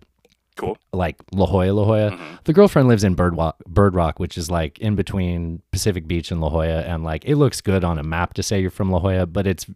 Cool. 0.57 0.77
like 0.93 1.17
La 1.33 1.47
Jolla, 1.47 1.71
La 1.73 1.85
Jolla. 1.85 2.11
Mhm. 2.13 2.45
The 2.45 2.53
girlfriend 2.53 2.89
lives 2.89 3.05
in 3.05 3.15
Bird 3.15 3.37
Rock, 3.37 3.57
Bird 3.67 3.95
Rock, 3.95 4.19
which 4.19 4.39
is 4.39 4.51
like 4.51 4.79
in 4.79 4.95
between 4.95 5.61
Pacific 5.71 6.09
Beach 6.09 6.31
and 6.31 6.41
La 6.41 6.49
Jolla, 6.49 6.81
and 6.83 7.05
like 7.05 7.25
it 7.27 7.37
looks 7.37 7.61
good 7.61 7.85
on 7.85 7.99
a 7.99 8.03
map 8.03 8.35
to 8.35 8.43
say 8.43 8.61
you're 8.61 8.71
from 8.71 8.91
La 8.91 8.99
Jolla, 9.01 9.27
but 9.27 9.47
it's 9.47 9.67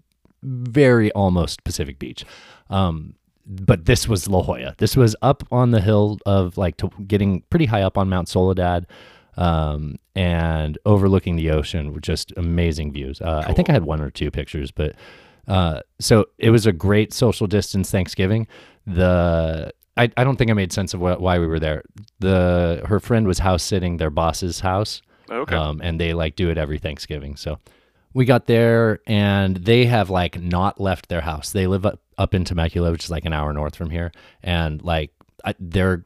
very 0.42 1.12
almost 1.12 1.62
Pacific 1.64 1.98
Beach. 1.98 2.24
Um, 2.70 3.14
but 3.46 3.84
this 3.84 4.08
was 4.08 4.26
La 4.28 4.42
Jolla. 4.42 4.74
This 4.78 4.96
was 4.96 5.14
up 5.22 5.42
on 5.52 5.70
the 5.72 5.80
hill 5.80 6.18
of 6.24 6.56
like 6.56 6.76
to 6.78 6.88
getting 7.06 7.42
pretty 7.50 7.66
high 7.66 7.82
up 7.82 7.98
on 7.98 8.08
Mount 8.08 8.28
Soledad, 8.28 8.86
um, 9.36 9.96
and 10.14 10.78
overlooking 10.86 11.36
the 11.36 11.50
ocean 11.50 11.92
with 11.92 12.02
just 12.02 12.32
amazing 12.36 12.92
views. 12.92 13.20
Uh, 13.20 13.44
I 13.46 13.52
think 13.52 13.68
I 13.68 13.72
had 13.72 13.84
one 13.84 14.00
or 14.00 14.10
two 14.10 14.30
pictures, 14.30 14.70
but 14.70 14.94
uh, 15.48 15.80
so 15.98 16.26
it 16.38 16.50
was 16.50 16.64
a 16.66 16.72
great 16.72 17.12
social 17.12 17.46
distance 17.46 17.90
Thanksgiving. 17.90 18.46
The 18.86 19.72
I, 19.96 20.10
I 20.16 20.24
don't 20.24 20.36
think 20.36 20.50
I 20.50 20.54
made 20.54 20.72
sense 20.72 20.94
of 20.94 21.00
wh- 21.00 21.20
why 21.20 21.38
we 21.38 21.46
were 21.46 21.60
there. 21.60 21.82
The 22.20 22.82
her 22.86 23.00
friend 23.00 23.26
was 23.26 23.38
house 23.38 23.62
sitting 23.62 23.96
their 23.96 24.10
boss's 24.10 24.60
house, 24.60 25.02
Okay. 25.30 25.54
um, 25.54 25.80
and 25.82 26.00
they 26.00 26.12
like 26.14 26.36
do 26.36 26.48
it 26.50 26.58
every 26.58 26.78
Thanksgiving. 26.78 27.36
So 27.36 27.58
we 28.14 28.24
got 28.24 28.46
there, 28.46 29.00
and 29.06 29.56
they 29.56 29.84
have 29.86 30.10
like 30.10 30.40
not 30.40 30.80
left 30.80 31.08
their 31.08 31.20
house. 31.20 31.50
They 31.50 31.66
live 31.66 31.84
up, 31.86 32.00
up 32.18 32.34
in 32.34 32.44
Temecula, 32.44 32.90
which 32.92 33.04
is 33.04 33.10
like 33.10 33.24
an 33.24 33.32
hour 33.32 33.52
north 33.52 33.76
from 33.76 33.90
here, 33.90 34.12
and 34.42 34.82
like 34.82 35.10
I, 35.44 35.54
they're 35.58 36.04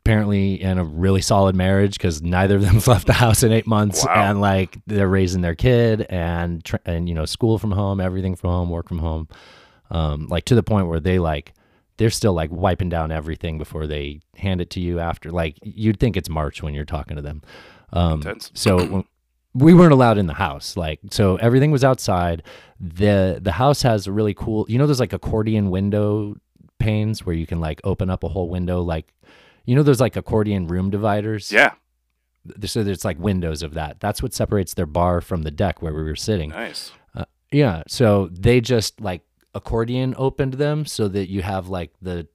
apparently 0.00 0.60
in 0.60 0.78
a 0.78 0.84
really 0.84 1.20
solid 1.22 1.54
marriage 1.54 1.94
because 1.96 2.20
neither 2.22 2.56
of 2.56 2.62
them's 2.62 2.86
left 2.94 3.06
the 3.06 3.12
house 3.12 3.42
in 3.42 3.52
eight 3.52 3.66
months, 3.66 4.04
Wow. 4.04 4.30
and 4.30 4.40
like 4.40 4.78
they're 4.86 5.08
raising 5.08 5.40
their 5.42 5.54
kid 5.54 6.02
and 6.10 6.62
and 6.84 7.08
you 7.08 7.14
know 7.14 7.24
school 7.24 7.58
from 7.58 7.72
home, 7.72 8.00
everything 8.00 8.36
from 8.36 8.50
home, 8.50 8.70
work 8.70 8.88
from 8.88 8.98
home, 8.98 9.28
um, 9.90 10.26
like 10.28 10.44
to 10.46 10.54
the 10.54 10.62
point 10.62 10.88
where 10.88 11.00
they 11.00 11.18
like 11.18 11.52
they're 11.96 12.10
still 12.10 12.32
like 12.32 12.50
wiping 12.50 12.88
down 12.88 13.10
everything 13.12 13.58
before 13.58 13.86
they 13.86 14.20
hand 14.36 14.60
it 14.60 14.70
to 14.70 14.80
you 14.80 14.98
after 15.00 15.30
like 15.30 15.58
you'd 15.62 15.98
think 16.00 16.16
it's 16.16 16.28
march 16.28 16.62
when 16.62 16.74
you're 16.74 16.84
talking 16.84 17.16
to 17.16 17.22
them 17.22 17.42
um, 17.92 18.14
Intense. 18.14 18.50
so 18.54 18.76
when, 18.86 19.04
we 19.54 19.72
weren't 19.72 19.92
allowed 19.92 20.18
in 20.18 20.26
the 20.26 20.34
house 20.34 20.76
like 20.76 20.98
so 21.10 21.36
everything 21.36 21.70
was 21.70 21.84
outside 21.84 22.42
the 22.80 23.38
the 23.40 23.52
house 23.52 23.82
has 23.82 24.06
a 24.06 24.12
really 24.12 24.34
cool 24.34 24.66
you 24.68 24.78
know 24.78 24.86
there's 24.86 25.00
like 25.00 25.12
accordion 25.12 25.70
window 25.70 26.34
panes 26.78 27.24
where 27.24 27.34
you 27.34 27.46
can 27.46 27.60
like 27.60 27.80
open 27.84 28.10
up 28.10 28.24
a 28.24 28.28
whole 28.28 28.48
window 28.48 28.82
like 28.82 29.14
you 29.64 29.74
know 29.76 29.82
there's 29.82 30.00
like 30.00 30.16
accordion 30.16 30.66
room 30.66 30.90
dividers 30.90 31.52
yeah. 31.52 31.74
So 32.66 32.82
there's 32.82 33.06
like 33.06 33.18
windows 33.18 33.62
of 33.62 33.72
that 33.74 34.00
that's 34.00 34.22
what 34.22 34.34
separates 34.34 34.74
their 34.74 34.84
bar 34.84 35.22
from 35.22 35.44
the 35.44 35.50
deck 35.50 35.80
where 35.80 35.94
we 35.94 36.02
were 36.02 36.16
sitting 36.16 36.50
Nice. 36.50 36.92
yeah. 37.50 37.84
So 37.86 38.28
they 38.32 38.60
just 38.60 39.00
like 39.00 39.22
accordion 39.54 40.14
opened 40.18 40.54
them 40.54 40.84
so 40.86 41.08
that 41.08 41.28
you 41.30 41.42
have 41.42 41.68
like 41.68 41.90
the. 42.02 42.26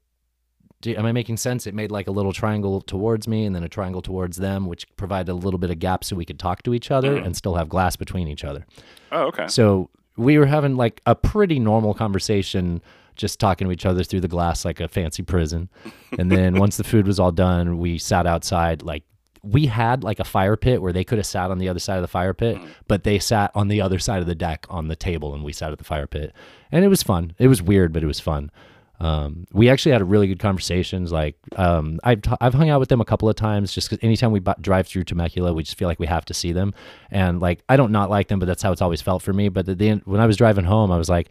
Am 0.85 1.05
I 1.05 1.11
making 1.11 1.35
sense? 1.35 1.67
It 1.67 1.73
made 1.73 1.91
like 1.91 2.07
a 2.07 2.11
little 2.11 2.31
triangle 2.31 2.79
towards 2.79 3.27
me 3.27 3.43
and 3.45 3.53
then 3.53 3.63
a 3.65 3.67
triangle 3.69 4.01
towards 4.01 4.37
them, 4.37 4.65
which 4.65 4.87
provided 4.95 5.29
a 5.29 5.33
little 5.33 5.57
bit 5.57 5.69
of 5.71 5.79
gap 5.79 6.05
so 6.05 6.15
we 6.15 6.23
could 6.23 6.39
talk 6.39 6.63
to 6.63 6.73
each 6.73 6.89
other 6.89 7.17
Mhm. 7.17 7.25
and 7.25 7.35
still 7.35 7.55
have 7.55 7.67
glass 7.67 7.97
between 7.97 8.29
each 8.29 8.45
other. 8.45 8.65
Oh, 9.11 9.23
okay. 9.27 9.47
So 9.47 9.89
we 10.15 10.37
were 10.37 10.45
having 10.45 10.77
like 10.77 11.01
a 11.05 11.15
pretty 11.15 11.59
normal 11.59 11.93
conversation, 11.93 12.81
just 13.17 13.41
talking 13.41 13.67
to 13.67 13.73
each 13.73 13.85
other 13.85 14.05
through 14.05 14.21
the 14.21 14.29
glass 14.29 14.63
like 14.63 14.79
a 14.79 14.87
fancy 14.87 15.21
prison. 15.21 15.67
And 16.17 16.31
then 16.31 16.57
once 16.57 16.77
the 16.77 16.85
food 16.85 17.07
was 17.07 17.19
all 17.19 17.33
done, 17.33 17.77
we 17.77 17.97
sat 17.97 18.25
outside. 18.25 18.81
Like 18.81 19.03
we 19.43 19.67
had 19.67 20.03
like 20.03 20.19
a 20.19 20.23
fire 20.23 20.55
pit 20.57 20.81
where 20.81 20.93
they 20.93 21.03
could 21.03 21.17
have 21.17 21.25
sat 21.25 21.51
on 21.51 21.59
the 21.59 21.69
other 21.69 21.79
side 21.79 21.95
of 21.95 22.01
the 22.01 22.07
fire 22.07 22.33
pit, 22.33 22.57
but 22.87 23.03
they 23.03 23.19
sat 23.19 23.51
on 23.55 23.67
the 23.67 23.81
other 23.81 23.99
side 23.99 24.21
of 24.21 24.27
the 24.27 24.35
deck 24.35 24.65
on 24.69 24.87
the 24.87 24.95
table, 24.95 25.33
and 25.33 25.43
we 25.43 25.53
sat 25.53 25.71
at 25.71 25.77
the 25.77 25.83
fire 25.83 26.07
pit. 26.07 26.33
And 26.71 26.83
it 26.83 26.89
was 26.89 27.03
fun. 27.03 27.33
It 27.37 27.47
was 27.47 27.61
weird, 27.61 27.93
but 27.93 28.03
it 28.03 28.07
was 28.07 28.19
fun. 28.19 28.51
Um, 29.01 29.47
we 29.53 29.69
actually 29.69 29.93
had 29.93 30.01
a 30.01 30.05
really 30.05 30.27
good 30.27 30.39
conversations. 30.39 31.11
Like 31.11 31.37
um, 31.55 31.99
I've 32.03 32.21
t- 32.21 32.35
I've 32.41 32.53
hung 32.53 32.69
out 32.69 32.81
with 32.81 32.89
them 32.89 32.99
a 32.99 33.05
couple 33.05 33.29
of 33.29 33.35
times. 33.35 33.71
Just 33.71 33.89
because 33.89 34.03
anytime 34.03 34.31
we 34.31 34.39
bu- 34.41 34.59
drive 34.59 34.87
through 34.87 35.05
Temecula, 35.05 35.53
we 35.53 35.63
just 35.63 35.77
feel 35.77 35.87
like 35.87 35.99
we 35.99 36.07
have 36.07 36.25
to 36.25 36.33
see 36.33 36.51
them. 36.51 36.73
And 37.09 37.39
like 37.39 37.63
I 37.69 37.77
don't 37.77 37.91
not 37.91 38.09
like 38.09 38.27
them, 38.27 38.39
but 38.39 38.45
that's 38.45 38.61
how 38.61 38.71
it's 38.71 38.81
always 38.81 39.01
felt 39.01 39.21
for 39.21 39.31
me. 39.31 39.47
But 39.49 39.69
at 39.69 39.77
the 39.77 39.89
end, 39.89 40.01
when 40.03 40.19
I 40.19 40.25
was 40.25 40.35
driving 40.35 40.65
home, 40.65 40.91
I 40.91 40.97
was 40.97 41.07
like, 41.09 41.29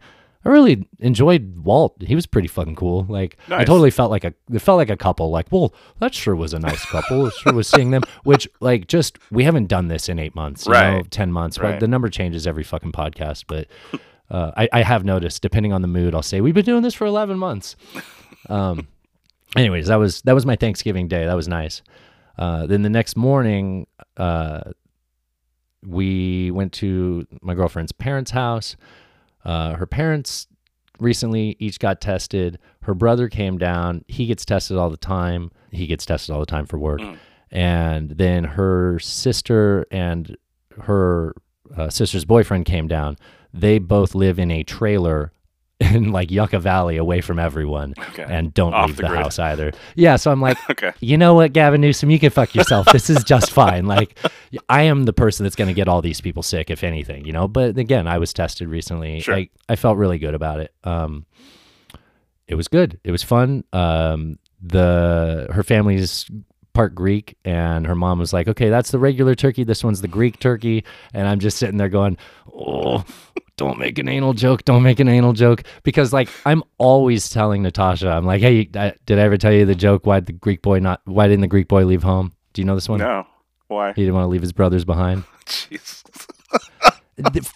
really 0.49 0.87
enjoyed 0.99 1.57
Walt. 1.57 1.95
He 2.01 2.15
was 2.15 2.25
pretty 2.25 2.47
fucking 2.47 2.75
cool. 2.75 3.05
Like 3.09 3.37
I 3.49 3.65
totally 3.65 3.91
felt 3.91 4.11
like 4.11 4.23
a 4.23 4.33
it 4.51 4.59
felt 4.59 4.77
like 4.77 4.89
a 4.89 4.97
couple. 4.97 5.29
Like 5.31 5.51
well, 5.51 5.73
that 5.99 6.13
sure 6.13 6.35
was 6.35 6.53
a 6.53 6.59
nice 6.59 6.83
couple. 6.85 7.27
It 7.27 7.33
sure 7.33 7.53
was 7.53 7.67
seeing 7.67 7.91
them. 7.91 8.03
Which 8.23 8.47
like 8.59 8.87
just 8.87 9.17
we 9.31 9.43
haven't 9.43 9.67
done 9.67 9.87
this 9.87 10.09
in 10.09 10.19
eight 10.19 10.35
months, 10.35 10.65
you 10.65 10.73
know, 10.73 10.79
Right. 10.79 11.11
ten 11.11 11.31
months. 11.31 11.57
Well, 11.59 11.71
Right. 11.71 11.79
the 11.79 11.87
number 11.87 12.09
changes 12.09 12.45
every 12.47 12.63
fucking 12.63 12.91
podcast, 12.91 13.45
but. 13.47 13.67
Uh, 14.31 14.51
I, 14.55 14.69
I 14.71 14.83
have 14.83 15.03
noticed, 15.03 15.41
depending 15.41 15.73
on 15.73 15.81
the 15.81 15.87
mood, 15.87 16.13
I'll 16.13 16.21
say 16.21 16.39
we've 16.39 16.53
been 16.53 16.63
doing 16.63 16.83
this 16.83 16.93
for 16.93 17.07
eleven 17.07 17.39
months. 17.39 17.75
Um, 18.47 18.87
anyways, 19.55 19.87
that 19.87 19.95
was 19.95 20.21
that 20.21 20.33
was 20.35 20.45
my 20.45 20.55
Thanksgiving 20.55 21.07
day. 21.07 21.25
That 21.25 21.33
was 21.33 21.47
nice. 21.47 21.81
Uh, 22.37 22.67
then 22.67 22.83
the 22.83 22.91
next 22.91 23.15
morning, 23.17 23.87
uh, 24.17 24.61
we 25.85 26.51
went 26.51 26.73
to 26.73 27.25
my 27.41 27.53
girlfriend's 27.53 27.91
parents' 27.91 28.31
house. 28.31 28.75
Uh, 29.43 29.75
her 29.75 29.85
parents 29.85 30.47
recently 30.99 31.55
each 31.59 31.79
got 31.79 32.01
tested. 32.01 32.59
Her 32.83 32.93
brother 32.93 33.29
came 33.29 33.57
down. 33.57 34.03
He 34.07 34.25
gets 34.25 34.45
tested 34.45 34.77
all 34.77 34.89
the 34.89 34.97
time. 34.97 35.51
He 35.71 35.87
gets 35.87 36.05
tested 36.05 36.33
all 36.33 36.39
the 36.39 36.45
time 36.45 36.65
for 36.65 36.77
work. 36.77 36.99
Mm. 36.99 37.17
And 37.51 38.09
then 38.11 38.43
her 38.43 38.99
sister 38.99 39.85
and 39.91 40.37
her 40.81 41.35
uh, 41.75 41.89
sister's 41.89 42.25
boyfriend 42.25 42.65
came 42.65 42.87
down. 42.87 43.17
They 43.53 43.79
both 43.79 44.13
live 44.13 44.39
in 44.39 44.51
a 44.51 44.63
trailer 44.63 45.31
in 45.93 46.11
like 46.11 46.29
Yucca 46.29 46.59
Valley 46.59 46.97
away 46.97 47.21
from 47.21 47.39
everyone 47.39 47.93
Okay. 48.09 48.25
and 48.27 48.53
don't 48.53 48.73
Off 48.73 48.87
leave 48.87 48.97
the 48.97 49.03
the, 49.03 49.07
house 49.09 49.39
either. 49.39 49.71
Yeah. 49.95 50.17
So 50.17 50.29
I'm 50.31 50.41
like, 50.47 50.57
okay. 50.69 50.91
you 50.99 51.17
know 51.17 51.33
what, 51.35 51.53
Gavin 51.53 51.79
Newsom, 51.79 52.09
you 52.09 52.19
can 52.19 52.31
fuck 52.31 52.53
yourself. 52.53 52.87
This 52.91 53.09
is 53.09 53.23
just 53.23 53.51
fine. 53.53 53.85
Like, 53.85 54.17
I 54.67 54.83
am 54.83 55.03
the 55.05 55.13
person 55.13 55.45
that's 55.45 55.55
going 55.55 55.69
to 55.69 55.73
get 55.73 55.87
all 55.87 56.01
these 56.01 56.19
people 56.19 56.43
sick, 56.43 56.69
if 56.69 56.83
anything, 56.83 57.25
you 57.25 57.31
know. 57.31 57.47
But 57.47 57.77
again, 57.77 58.07
I 58.07 58.17
was 58.17 58.33
tested 58.33 58.67
recently. 58.67 59.21
Sure. 59.21 59.35
I, 59.35 59.49
I 59.69 59.75
felt 59.77 59.97
really 59.97 60.19
good 60.19 60.33
about 60.33 60.59
it. 60.59 60.73
Um, 60.83 61.25
it 62.47 62.55
was 62.55 62.67
good. 62.67 62.99
It 63.03 63.11
was 63.11 63.23
fun. 63.23 63.63
Um, 63.71 64.37
the 64.61 65.47
her 65.51 65.63
family's 65.63 66.29
part 66.73 66.93
Greek, 66.95 67.37
and 67.45 67.85
her 67.87 67.95
mom 67.95 68.19
was 68.19 68.33
like, 68.33 68.47
"Okay, 68.47 68.69
that's 68.69 68.91
the 68.91 68.99
regular 68.99 69.35
turkey. 69.35 69.63
This 69.63 69.83
one's 69.83 70.01
the 70.01 70.07
Greek 70.07 70.39
turkey." 70.39 70.83
And 71.13 71.27
I'm 71.27 71.39
just 71.39 71.57
sitting 71.57 71.77
there 71.77 71.89
going, 71.89 72.17
"Oh." 72.53 73.05
Don't 73.59 73.77
make 73.77 73.99
an 73.99 74.07
anal 74.07 74.31
joke. 74.31 74.63
Don't 74.63 74.83
make 74.83 75.01
an 75.01 75.09
anal 75.09 75.33
joke 75.33 75.63
because, 75.83 76.13
like, 76.13 76.29
I'm 76.45 76.63
always 76.77 77.29
telling 77.29 77.61
Natasha, 77.61 78.09
I'm 78.09 78.25
like, 78.25 78.39
"Hey, 78.39 78.69
I, 78.73 78.93
did 79.05 79.19
I 79.19 79.23
ever 79.23 79.35
tell 79.35 79.51
you 79.51 79.65
the 79.65 79.75
joke? 79.75 80.05
Why 80.05 80.21
the 80.21 80.31
Greek 80.31 80.61
boy 80.61 80.79
not? 80.79 81.01
Why 81.03 81.27
didn't 81.27 81.41
the 81.41 81.47
Greek 81.47 81.67
boy 81.67 81.83
leave 81.83 82.01
home? 82.01 82.31
Do 82.53 82.61
you 82.61 82.65
know 82.65 82.73
this 82.75 82.87
one? 82.87 82.99
No. 82.99 83.27
Why? 83.67 83.91
He 83.91 84.03
didn't 84.03 84.15
want 84.15 84.23
to 84.23 84.29
leave 84.29 84.41
his 84.41 84.53
brothers 84.53 84.85
behind. 84.85 85.25
Jeez. 85.45 86.03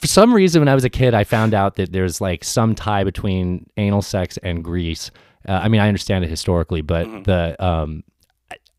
For 0.01 0.07
some 0.07 0.33
reason, 0.33 0.59
when 0.59 0.67
I 0.67 0.75
was 0.75 0.83
a 0.83 0.89
kid, 0.89 1.13
I 1.13 1.23
found 1.23 1.53
out 1.53 1.77
that 1.77 1.93
there's 1.93 2.19
like 2.19 2.43
some 2.43 2.75
tie 2.75 3.05
between 3.05 3.69
anal 3.77 4.01
sex 4.01 4.37
and 4.43 4.61
Greece. 4.61 5.09
Uh, 5.47 5.53
I 5.53 5.69
mean, 5.69 5.79
I 5.79 5.87
understand 5.87 6.25
it 6.25 6.29
historically, 6.29 6.81
but 6.81 7.05
the 7.23 7.55
um, 7.65 8.03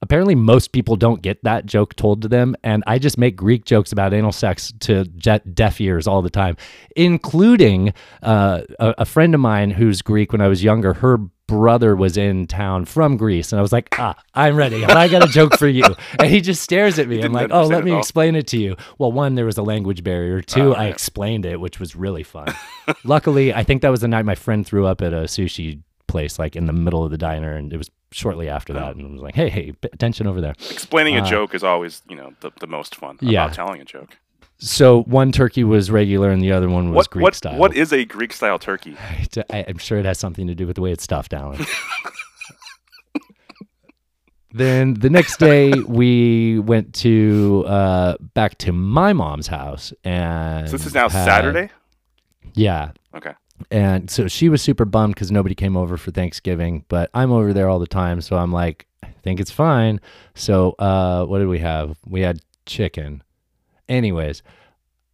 apparently 0.05 0.35
most 0.35 0.73
people 0.73 0.95
don't 0.97 1.23
get 1.23 1.43
that 1.45 1.67
joke 1.67 1.97
told 1.97 2.23
to 2.23 2.29
them, 2.29 2.55
and 2.63 2.85
I 2.87 2.99
just 2.99 3.19
make 3.19 3.35
Greek 3.37 3.65
jokes 3.65 3.91
about 3.91 4.13
anal 4.15 4.33
sex 4.33 4.73
to 4.81 5.05
deaf 5.05 5.81
ears 5.81 6.07
all 6.07 6.23
the 6.23 6.31
time, 6.31 6.57
including 6.95 7.93
uh, 8.23 8.63
a, 8.79 8.95
a 8.99 9.05
friend 9.05 9.35
of 9.35 9.41
mine 9.41 9.71
who's 9.71 10.03
Greek. 10.03 10.31
When 10.33 10.41
I 10.41 10.49
was 10.49 10.63
younger, 10.63 10.95
her 10.95 11.19
brother 11.47 11.95
was 11.95 12.17
in 12.17 12.47
town 12.47 12.85
from 12.85 13.17
Greece, 13.17 13.53
and 13.53 13.59
I 13.59 13.63
was 13.63 13.73
like, 13.73 13.89
"Ah, 13.99 14.15
I'm 14.35 14.57
ready. 14.57 14.85
I 14.85 15.09
got 15.09 15.25
a 15.25 15.33
joke 15.33 15.57
for 15.59 15.69
you." 15.69 15.85
And 16.19 16.31
he 16.31 16.41
just 16.41 16.63
stares 16.63 16.99
at 16.99 17.09
me. 17.09 17.23
I'm 17.23 17.33
like, 17.33 17.51
"Oh, 17.51 17.65
let 17.67 17.85
me 17.85 17.97
explain 17.97 18.35
it 18.37 18.47
to 18.49 18.59
you." 18.59 18.77
Well, 18.99 19.11
one, 19.13 19.35
there 19.35 19.45
was 19.47 19.59
a 19.59 19.63
language 19.63 20.03
barrier. 20.05 20.41
Two, 20.43 20.71
Oh, 20.71 20.73
I 20.73 20.85
yeah. 20.85 20.91
explained 20.91 21.45
it, 21.47 21.61
which 21.61 21.81
was 21.81 21.97
really 21.97 22.23
fun. 22.23 22.55
Luckily, 23.05 23.53
I 23.55 23.63
think 23.65 23.83
that 23.83 23.91
was 23.91 24.01
the 24.01 24.09
night 24.09 24.25
my 24.25 24.35
friend 24.35 24.67
threw 24.67 24.87
up 24.87 25.03
at 25.03 25.13
a 25.13 25.23
sushi 25.25 25.81
place, 26.07 26.39
like 26.39 26.57
in 26.57 26.67
the 26.67 26.73
middle 26.73 27.05
of 27.05 27.11
the 27.11 27.19
diner, 27.19 27.55
and 27.57 27.73
it 27.73 27.77
was 27.77 27.91
shortly 28.13 28.49
after 28.49 28.73
Oh. 28.73 28.77
that, 28.81 28.97
and 28.97 29.07
I 29.07 29.13
was 29.13 29.23
like, 29.23 29.35
"Hey, 29.35 29.49
hey, 29.49 29.73
attention 29.93 30.27
over 30.27 30.41
there." 30.41 30.55
Explaining 30.71 31.17
a 31.17 31.23
Uh, 31.23 31.27
joke 31.27 31.55
is 31.55 31.65
always, 31.65 32.03
you 32.09 32.17
know, 32.17 32.33
the, 32.41 32.51
the 32.61 32.67
most 32.67 32.95
fun 32.97 33.19
Yeah. 33.21 33.49
telling 33.49 33.81
a 33.81 33.85
joke. 33.85 34.19
So 34.59 35.03
one 35.03 35.33
turkey 35.33 35.65
was 35.65 35.91
regular, 35.91 36.31
and 36.31 36.41
the 36.41 36.53
other 36.53 36.69
one 36.69 36.89
was 36.91 36.95
What 36.97 37.11
Greek 37.11 37.23
what 37.25 37.35
style. 37.35 37.59
what 37.59 37.75
is 37.77 37.93
a 37.93 38.05
Greek 38.05 38.33
style 38.33 38.59
turkey? 38.59 38.97
I, 39.51 39.65
I'm 39.67 39.79
sure 39.79 39.99
it 39.99 40.05
has 40.05 40.19
something 40.19 40.47
to 40.47 40.55
do 40.55 40.67
with 40.67 40.77
the 40.77 40.83
way 40.83 40.93
it's 40.93 41.03
stuffed, 41.03 41.35
Alan. 41.35 41.65
then 44.53 44.95
the 44.95 45.11
next 45.11 45.39
day, 45.39 45.73
we 45.89 46.61
went 46.61 46.95
to 46.95 47.65
uh, 47.67 48.17
back 48.35 48.57
to 48.59 48.73
my 48.73 49.13
mom's 49.13 49.49
house, 49.49 49.93
and 50.05 50.69
So 50.69 50.77
this 50.77 50.87
is 50.87 50.95
now 50.95 51.09
had- 51.09 51.25
Saturday. 51.25 51.71
Yeah, 52.55 52.93
Okay. 53.17 53.33
And 53.71 54.11
so 54.11 54.29
she 54.29 54.49
was 54.49 54.63
super 54.63 54.85
bummed 54.85 55.15
because 55.15 55.31
nobody 55.31 55.55
came 55.55 55.77
over 55.77 55.97
for 55.97 56.11
Thanksgiving, 56.11 56.85
but 56.89 57.11
I'm 57.15 57.33
over 57.33 57.53
there 57.53 57.69
all 57.69 57.79
the 57.79 57.87
time, 57.87 58.21
so 58.21 58.37
I'm 58.37 58.53
like, 58.53 58.87
I 59.03 59.09
think 59.23 59.41
it's 59.41 59.51
fine. 59.51 60.01
So, 60.35 60.73
uh, 60.79 61.25
what 61.27 61.39
did 61.39 61.49
we 61.49 61.59
have? 61.61 61.97
We 62.07 62.21
had 62.21 62.41
chicken. 62.67 63.23
Anyways, 63.89 64.43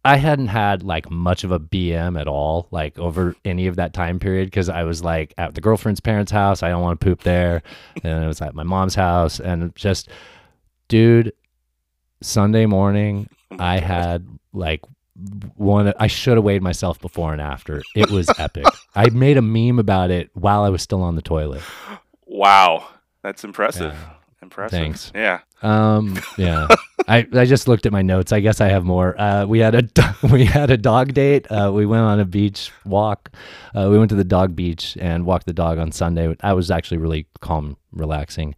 I 0.03 0.17
hadn't 0.17 0.47
had 0.47 0.83
like 0.83 1.11
much 1.11 1.43
of 1.43 1.51
a 1.51 1.59
BM 1.59 2.19
at 2.19 2.27
all, 2.27 2.67
like 2.71 2.97
over 2.97 3.35
any 3.45 3.67
of 3.67 3.75
that 3.75 3.93
time 3.93 4.19
period, 4.19 4.45
because 4.45 4.69
I 4.69 4.83
was 4.83 5.03
like 5.03 5.33
at 5.37 5.53
the 5.53 5.61
girlfriend's 5.61 5.99
parents' 5.99 6.31
house. 6.31 6.63
I 6.63 6.69
don't 6.69 6.81
want 6.81 6.99
to 6.99 7.05
poop 7.05 7.21
there, 7.23 7.61
and 8.03 8.23
it 8.23 8.27
was 8.27 8.41
at 8.41 8.55
my 8.55 8.63
mom's 8.63 8.95
house, 8.95 9.39
and 9.39 9.75
just, 9.75 10.09
dude, 10.87 11.33
Sunday 12.21 12.65
morning, 12.65 13.29
I 13.59 13.79
had 13.79 14.27
like 14.53 14.81
one 15.55 15.93
I 15.99 16.07
should 16.07 16.37
have 16.37 16.43
weighed 16.43 16.61
myself 16.61 16.99
before 16.99 17.31
and 17.31 17.41
after. 17.41 17.81
It 17.95 18.09
was 18.09 18.29
epic. 18.37 18.65
I 18.95 19.09
made 19.09 19.37
a 19.37 19.41
meme 19.41 19.79
about 19.79 20.11
it 20.11 20.29
while 20.33 20.63
I 20.63 20.69
was 20.69 20.81
still 20.81 21.01
on 21.01 21.15
the 21.15 21.21
toilet. 21.21 21.61
Wow, 22.25 22.87
that's 23.23 23.43
impressive. 23.43 23.93
Yeah. 23.93 24.09
Impressive. 24.41 24.79
Thanks. 24.79 25.11
Yeah. 25.13 25.41
Um 25.61 26.19
yeah. 26.37 26.67
I, 27.07 27.27
I 27.33 27.45
just 27.45 27.67
looked 27.67 27.85
at 27.85 27.91
my 27.91 28.01
notes. 28.01 28.31
I 28.31 28.39
guess 28.39 28.61
I 28.61 28.69
have 28.69 28.83
more. 28.83 29.19
Uh, 29.19 29.45
we 29.45 29.59
had 29.59 29.75
a 29.75 30.15
we 30.31 30.45
had 30.45 30.71
a 30.71 30.77
dog 30.77 31.13
date. 31.13 31.45
Uh, 31.51 31.71
we 31.73 31.85
went 31.85 32.03
on 32.03 32.19
a 32.19 32.25
beach 32.25 32.71
walk. 32.85 33.31
Uh, 33.75 33.87
we 33.91 33.97
went 33.97 34.09
to 34.09 34.15
the 34.15 34.23
dog 34.23 34.55
beach 34.55 34.97
and 34.99 35.25
walked 35.25 35.45
the 35.45 35.53
dog 35.53 35.77
on 35.77 35.91
Sunday. 35.91 36.35
I 36.41 36.53
was 36.53 36.71
actually 36.71 36.97
really 36.97 37.27
calm, 37.39 37.77
relaxing. 37.91 38.55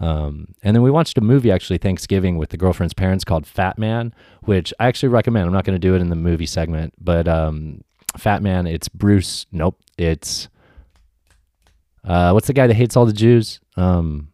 Um, 0.00 0.48
and 0.62 0.74
then 0.74 0.82
we 0.82 0.90
watched 0.90 1.16
a 1.18 1.20
movie 1.20 1.50
actually 1.52 1.78
Thanksgiving 1.78 2.36
with 2.36 2.50
the 2.50 2.56
girlfriend's 2.56 2.94
parents 2.94 3.24
called 3.24 3.44
Fatman, 3.46 4.12
which 4.42 4.74
I 4.80 4.86
actually 4.88 5.10
recommend. 5.10 5.46
I'm 5.46 5.52
not 5.52 5.64
going 5.64 5.76
to 5.76 5.78
do 5.88 5.94
it 5.94 6.00
in 6.00 6.08
the 6.10 6.16
movie 6.16 6.46
segment, 6.46 6.94
but 7.00 7.28
um, 7.28 7.82
Fatman. 8.18 8.68
It's 8.72 8.88
Bruce. 8.88 9.46
Nope. 9.52 9.78
It's 9.96 10.48
uh, 12.04 12.32
what's 12.32 12.46
the 12.46 12.52
guy 12.52 12.66
that 12.66 12.74
hates 12.74 12.96
all 12.96 13.06
the 13.06 13.12
Jews? 13.12 13.60
Um, 13.76 14.28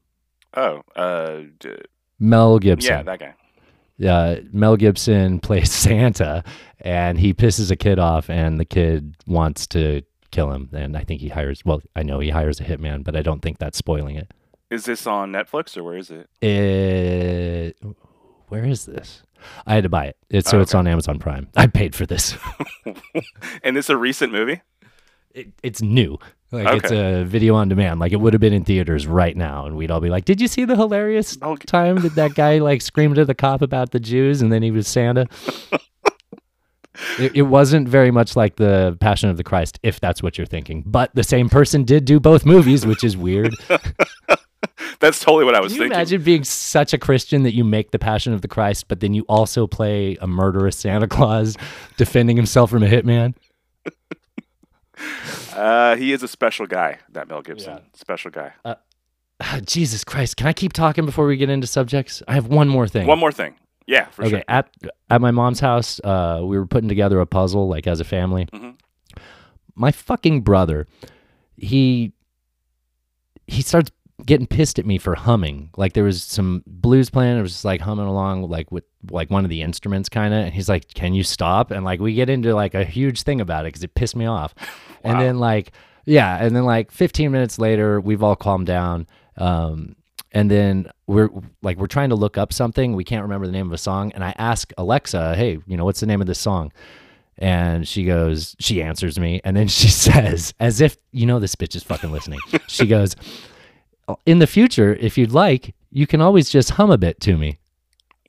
Oh, 0.55 0.83
uh, 0.96 1.42
d- 1.61 1.77
Mel 2.18 2.59
Gibson. 2.59 2.90
yeah, 2.92 3.03
that 3.05 3.20
guy. 3.20 4.09
uh, 4.09 4.40
Mel 4.53 4.77
Gibson 4.77 5.38
plays 5.42 5.70
Santa, 5.70 6.42
and 6.81 7.20
he 7.20 7.33
pisses 7.33 7.70
a 7.70 7.77
kid 7.77 8.01
off, 8.01 8.29
and 8.29 8.59
the 8.59 8.64
kid 8.64 9.14
wants 9.29 9.66
to 9.68 10.03
kill 10.33 10.51
him. 10.51 10.68
And 10.73 10.96
I 10.96 11.05
think 11.05 11.20
he 11.20 11.29
hires. 11.29 11.64
Well, 11.64 11.83
I 11.94 12.03
know 12.03 12.18
he 12.18 12.31
hires 12.31 12.59
a 12.61 12.64
hitman, 12.64 13.05
but 13.05 13.14
I 13.14 13.23
don't 13.23 13.40
think 13.40 13.59
that's 13.59 13.79
spoiling 13.79 14.16
it. 14.16 14.33
Is 14.70 14.85
this 14.85 15.06
on 15.06 15.33
Netflix 15.33 15.76
or 15.76 15.83
where 15.85 15.96
is 15.96 16.11
it? 16.11 16.28
It. 16.40 17.76
Where 18.48 18.64
is 18.64 18.87
this? 18.87 19.22
I 19.66 19.74
had 19.74 19.83
to 19.85 19.88
buy 19.88 20.06
it. 20.06 20.16
It's 20.28 20.50
so 20.50 20.59
Oh, 20.59 20.61
it's 20.61 20.74
on 20.74 20.87
Amazon 20.87 21.18
Prime. 21.18 21.48
I 21.56 21.66
paid 21.66 21.94
for 21.94 22.06
this. 22.06 22.37
and 23.64 23.76
this 23.76 23.88
a 23.88 23.96
recent 23.96 24.33
movie? 24.33 24.61
it, 25.35 25.48
it's 25.62 25.80
new. 25.83 26.18
Like 26.52 26.83
it's 26.83 26.90
a 26.92 27.22
video 27.24 27.54
on 27.54 27.68
demand. 27.68 28.00
Like 28.00 28.12
it 28.12 28.16
would 28.20 28.33
have 28.33 28.40
been 28.40 28.52
in 28.52 28.64
theaters 28.64 29.06
right 29.06 29.37
now, 29.37 29.66
and 29.66 29.76
we'd 29.76 29.90
all 29.92 30.00
be 30.00 30.11
like, 30.11 30.24
"Did 30.24 30.40
you 30.40 30.48
see 30.48 30.64
the 30.64 30.74
hilarious 30.74 31.38
Oh, 31.42 31.54
time 31.56 31.96
that 31.98 32.16
that 32.16 32.35
guy 32.35 32.59
like 32.59 32.83
screamed 32.83 33.18
at 33.18 33.28
the 33.28 33.37
cop 33.37 33.62
about 33.62 33.92
the 33.92 34.00
Jews, 34.00 34.42
and 34.42 34.52
then 34.52 34.61
he 34.61 34.72
was 34.72 34.88
Santa?" 34.88 35.26
it, 37.20 37.37
it 37.37 37.42
wasn't 37.42 37.88
very 37.88 38.11
much 38.11 38.35
like 38.35 38.56
the 38.56 38.96
Passion 39.00 39.30
of 39.30 39.37
the 39.37 39.44
Christ, 39.44 39.78
if 39.85 40.00
that's 40.00 40.24
what 40.24 40.37
you're 40.38 40.46
thinking. 40.46 40.83
But 40.85 41.14
the 41.14 41.22
same 41.22 41.48
person 41.48 41.85
did 41.85 42.04
do 42.04 42.18
both 42.18 42.44
movies, 42.44 42.85
which 42.85 43.04
is 43.04 43.16
weird. 43.16 43.54
That's 45.01 45.19
totally 45.19 45.45
what 45.47 45.55
I 45.55 45.61
was 45.61 45.73
Can 45.73 45.77
you 45.77 45.83
thinking. 45.85 45.97
imagine 45.99 46.23
being 46.23 46.45
such 46.45 46.93
a 46.93 46.99
Christian 46.99 47.43
that 47.45 47.55
you 47.55 47.65
make 47.65 47.91
the 47.91 47.99
Passion 47.99 48.33
of 48.35 48.43
the 48.43 48.49
Christ, 48.49 48.87
but 48.87 49.01
then 49.01 49.15
you 49.15 49.25
also 49.29 49.67
play 49.67 50.17
a 50.21 50.27
murderous 50.27 50.77
Santa 50.77 51.09
Claus 51.09 51.57
defending 51.97 52.37
himself 52.37 52.71
from 52.71 52.83
a 52.83 52.87
hitman? 52.87 53.35
Uh, 55.55 55.97
he 55.97 56.13
is 56.13 56.23
a 56.23 56.29
special 56.29 56.67
guy, 56.67 56.99
that 57.13 57.29
Mel 57.29 57.41
Gibson. 57.43 57.75
Yeah. 57.75 57.81
Special 57.95 58.31
guy. 58.31 58.53
Ah, 58.65 58.77
Jesus 59.65 60.05
Christ! 60.05 60.37
Can 60.37 60.47
I 60.47 60.53
keep 60.53 60.73
talking 60.75 61.07
before 61.07 61.27
we 61.27 61.37
get 61.39 61.49
into 61.49 61.67
subjects? 61.67 62.23
I 62.29 62.35
have 62.35 62.47
one 62.49 62.69
more 62.69 62.87
thing. 62.87 63.07
One 63.07 63.19
more 63.19 63.33
thing. 63.33 63.55
Yeah, 63.87 64.05
for 64.07 64.23
sure. 64.23 64.27
okay, 64.27 64.37
sure. 64.37 64.45
at 64.49 64.71
at 65.09 65.21
my 65.23 65.31
mom's 65.31 65.61
house, 65.61 65.99
uh, 66.05 66.41
we 66.45 66.59
were 66.59 66.67
putting 66.67 66.89
together 66.89 67.19
a 67.21 67.27
puzzle 67.27 67.69
like 67.69 67.87
as 67.87 68.01
a 68.01 68.05
family. 68.05 68.47
Mhm. 68.53 68.77
My 69.75 69.91
fucking 69.91 70.43
brother, 70.43 70.87
he 71.57 72.13
he 73.47 73.63
starts 73.63 73.91
getting 74.31 74.47
pissed 74.47 74.79
at 74.79 74.87
me 74.87 74.97
for 74.97 75.16
humming. 75.16 75.71
Like 75.77 75.95
there 75.95 76.05
was 76.05 76.23
some 76.23 76.62
blues 76.64 77.11
playing, 77.11 77.37
it 77.37 77.43
was 77.43 77.51
just 77.51 77.64
like 77.64 77.81
humming 77.81 78.07
along 78.07 78.49
like 78.49 78.71
with 78.71 78.85
like 79.11 79.29
one 79.29 79.43
of 79.45 79.51
the 79.51 79.61
instruments 79.61 80.09
kind 80.09 80.33
of 80.33 80.45
and 80.45 80.55
he's 80.55 80.69
like, 80.69 80.95
"Can 80.95 81.14
you 81.14 81.25
stop?" 81.25 81.73
And 81.73 81.85
like 81.85 81.99
we 81.99 82.14
get 82.14 82.31
into 82.31 82.55
like 82.55 82.75
a 82.75 82.85
huge 82.85 83.23
thing 83.23 83.40
about 83.40 83.66
it 83.66 83.73
cuz 83.73 83.83
it 83.83 83.97
pissed 83.97 84.14
me 84.16 84.27
off. 84.27 84.55
And 85.03 85.19
then 85.19 85.38
like 85.40 85.73
yeah, 86.07 86.37
and 86.45 86.55
then 86.55 86.64
like 86.64 86.93
15 86.93 87.33
minutes 87.33 87.59
later, 87.59 88.01
we've 88.01 88.23
all 88.23 88.37
calmed 88.37 88.66
down. 88.66 89.09
Um 89.37 89.97
and 90.31 90.49
then 90.49 90.88
we're 91.09 91.31
like 91.61 91.77
we're 91.79 91.88
trying 91.88 92.11
to 92.11 92.14
look 92.14 92.38
up 92.38 92.53
something 92.53 92.95
we 92.95 93.03
can't 93.03 93.23
remember 93.23 93.47
the 93.47 93.53
name 93.53 93.66
of 93.66 93.73
a 93.73 93.79
song 93.79 94.12
and 94.14 94.23
i 94.23 94.33
ask 94.38 94.73
alexa 94.79 95.35
hey 95.35 95.59
you 95.66 95.77
know 95.77 95.85
what's 95.85 95.99
the 95.99 96.07
name 96.07 96.21
of 96.21 96.29
this 96.29 96.38
song 96.38 96.71
And 97.43 97.88
she 97.88 98.05
goes, 98.05 98.55
she 98.61 98.83
answers 98.83 99.19
me, 99.19 99.40
and 99.45 99.57
then 99.57 99.66
she 99.66 99.88
says, 100.07 100.53
as 100.61 100.83
if 100.83 100.99
you 101.11 101.25
know 101.25 101.38
this 101.40 101.57
bitch 101.57 101.75
is 101.75 101.83
fucking 101.83 102.12
listening. 102.12 102.38
she 102.69 102.87
goes, 102.87 103.16
"In 104.27 104.38
the 104.38 104.46
future, 104.46 104.94
if 104.94 105.16
you'd 105.18 105.33
like, 105.33 105.75
you 105.90 106.07
can 106.07 106.20
always 106.20 106.51
just 106.51 106.70
hum 106.70 106.90
a 106.90 106.99
bit 106.99 107.20
to 107.20 107.37
me." 107.37 107.59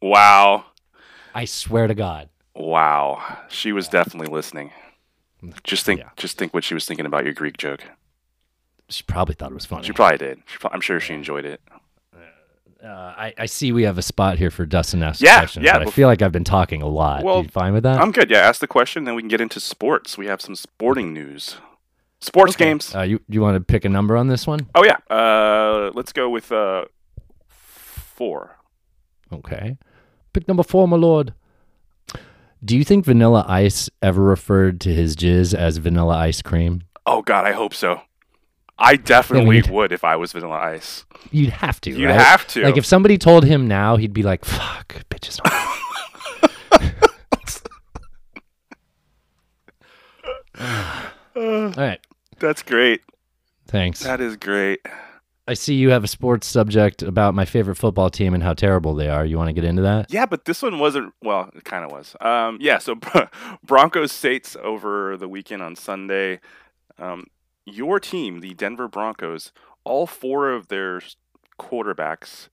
Wow. 0.02 0.65
I 1.34 1.46
swear 1.46 1.88
to 1.88 1.94
God. 1.96 2.30
Wow. 2.56 3.38
She 3.50 3.72
was 3.72 3.88
definitely 3.88 4.28
listening. 4.34 4.72
Just 5.63 5.86
think 5.86 6.00
Yeah. 6.02 6.10
just 6.17 6.38
think 6.38 6.54
what 6.54 6.63
she 6.63 6.74
was 6.74 6.86
thinking 6.86 7.06
about 7.06 7.24
your 7.24 7.34
Greek 7.34 7.58
joke. 7.58 7.84
She 8.89 9.04
probably 9.04 9.36
thought 9.36 9.52
it 9.52 9.56
was 9.56 9.65
funny. 9.65 9.84
She 9.84 9.94
probably 9.94 10.17
did. 10.17 10.41
She, 10.46 10.58
pro- 10.58 10.70
I'm 10.72 10.82
sure 10.82 11.00
she 11.00 11.13
enjoyed 11.13 11.46
it. 11.46 11.62
Uh, 12.84 12.88
I, 12.88 13.34
I 13.38 13.46
see 13.46 13.72
we 13.72 13.84
have 13.84 14.00
a 14.00 14.02
spot 14.02 14.39
here 14.39 14.50
for 14.50 14.65
Dustin 14.65 15.04
asks 15.04 15.22
Yeah, 15.22 15.38
questions, 15.39 15.63
yeah, 15.63 15.78
but 15.78 15.88
I 15.88 15.91
feel 15.91 16.08
like 16.08 16.24
I've 16.24 16.32
been 16.32 16.44
talking 16.44 16.82
a 16.82 16.88
lot. 16.88 17.24
Well, 17.24 17.44
you 17.44 17.48
fine 17.50 17.74
with 17.74 17.84
that? 17.84 18.02
I'm 18.02 18.12
good. 18.12 18.32
Yeah, 18.32 18.39
ask 18.39 18.60
the 18.60 18.65
question, 18.67 19.04
then 19.04 19.13
we 19.13 19.22
can 19.22 19.30
get 19.30 19.39
into 19.39 19.60
sports. 19.60 20.17
We 20.17 20.26
have 20.26 20.41
some 20.41 20.56
sporting 20.56 21.13
news. 21.13 21.58
Sports 22.22 22.56
games. 22.56 22.96
Uh, 22.96 23.02
you 23.02 23.20
you 23.28 23.42
want 23.42 23.56
to 23.56 23.62
pick 23.62 23.84
a 23.84 23.90
number 23.90 24.16
on 24.16 24.28
this 24.28 24.46
one? 24.46 24.68
Oh 24.76 24.84
yeah. 24.84 24.98
Uh, 25.10 25.92
let's 25.96 26.14
go 26.14 26.30
with 26.30 26.52
uh, 26.52 26.86
four. 27.48 28.58
Okay. 29.34 29.78
Pick 30.34 30.48
number 30.48 30.64
four, 30.64 30.88
my 30.88 30.98
lord. 30.98 31.34
Do 32.64 32.78
you 32.78 32.84
think 32.84 33.06
Vanilla 33.06 33.44
Ice 33.48 33.90
ever 34.04 34.22
referred 34.22 34.80
to 34.82 34.94
his 34.94 35.16
jizz 35.16 35.56
as 35.56 35.78
vanilla 35.78 36.16
ice 36.16 36.44
cream? 36.44 36.84
Oh 37.08 37.24
God, 37.24 37.46
I 37.46 37.54
hope 37.54 37.74
so. 37.74 38.02
I 38.78 38.98
definitely 38.98 39.64
would 39.70 39.92
if 39.92 40.04
I 40.04 40.16
was 40.16 40.32
Vanilla 40.32 40.58
Ice. 40.58 41.06
You'd 41.32 41.50
have 41.50 41.80
to. 41.82 41.92
You'd 41.92 42.08
right? 42.08 42.20
have 42.20 42.48
to. 42.50 42.64
Like 42.64 42.78
if 42.78 42.86
somebody 42.86 43.18
told 43.18 43.46
him 43.46 43.68
now, 43.68 43.96
he'd 43.96 44.14
be 44.14 44.24
like, 44.24 44.44
"Fuck, 44.44 45.04
bitches." 45.10 45.40
All 51.36 51.74
right. 51.78 52.00
That's 52.41 52.63
great. 52.63 53.01
Thanks. 53.67 54.01
That 54.01 54.19
is 54.19 54.36
great. 54.36 54.82
I 55.47 55.54
see 55.54 55.75
you 55.75 55.89
have 55.89 56.04
a 56.04 56.08
sports 56.08 56.47
subject 56.47 57.01
about 57.01 57.36
my 57.36 57.45
favorite 57.45 57.75
football 57.75 58.10
team 58.10 58.34
and 58.34 58.43
how 58.43 58.54
terrible 58.54 58.95
they 58.95 59.10
are. 59.10 59.25
You 59.25 59.38
want 59.38 59.49
to 59.49 59.54
get 59.54 59.63
into 59.63 59.82
that? 59.84 60.12
Yeah, 60.12 60.25
but 60.25 60.45
this 60.45 60.62
one 60.62 60.80
wasn't. 60.80 61.13
Well, 61.21 61.49
it 61.56 61.63
kind 61.63 61.86
of 61.86 61.91
was. 61.91 62.15
Um, 62.19 62.58
yeah. 62.60 62.80
So 62.80 62.95
Broncos 63.63 64.12
Saints 64.12 64.58
over 64.62 65.17
the 65.17 65.27
weekend 65.27 65.62
on 65.62 65.75
Sunday. 65.75 66.39
Um, 66.97 67.27
your 67.65 67.99
team, 67.99 68.39
the 68.39 68.54
Denver 68.54 68.88
Broncos, 68.88 69.51
all 69.84 70.08
four 70.08 70.49
of 70.51 70.67
their 70.67 71.01
quarterbacks 71.60 72.49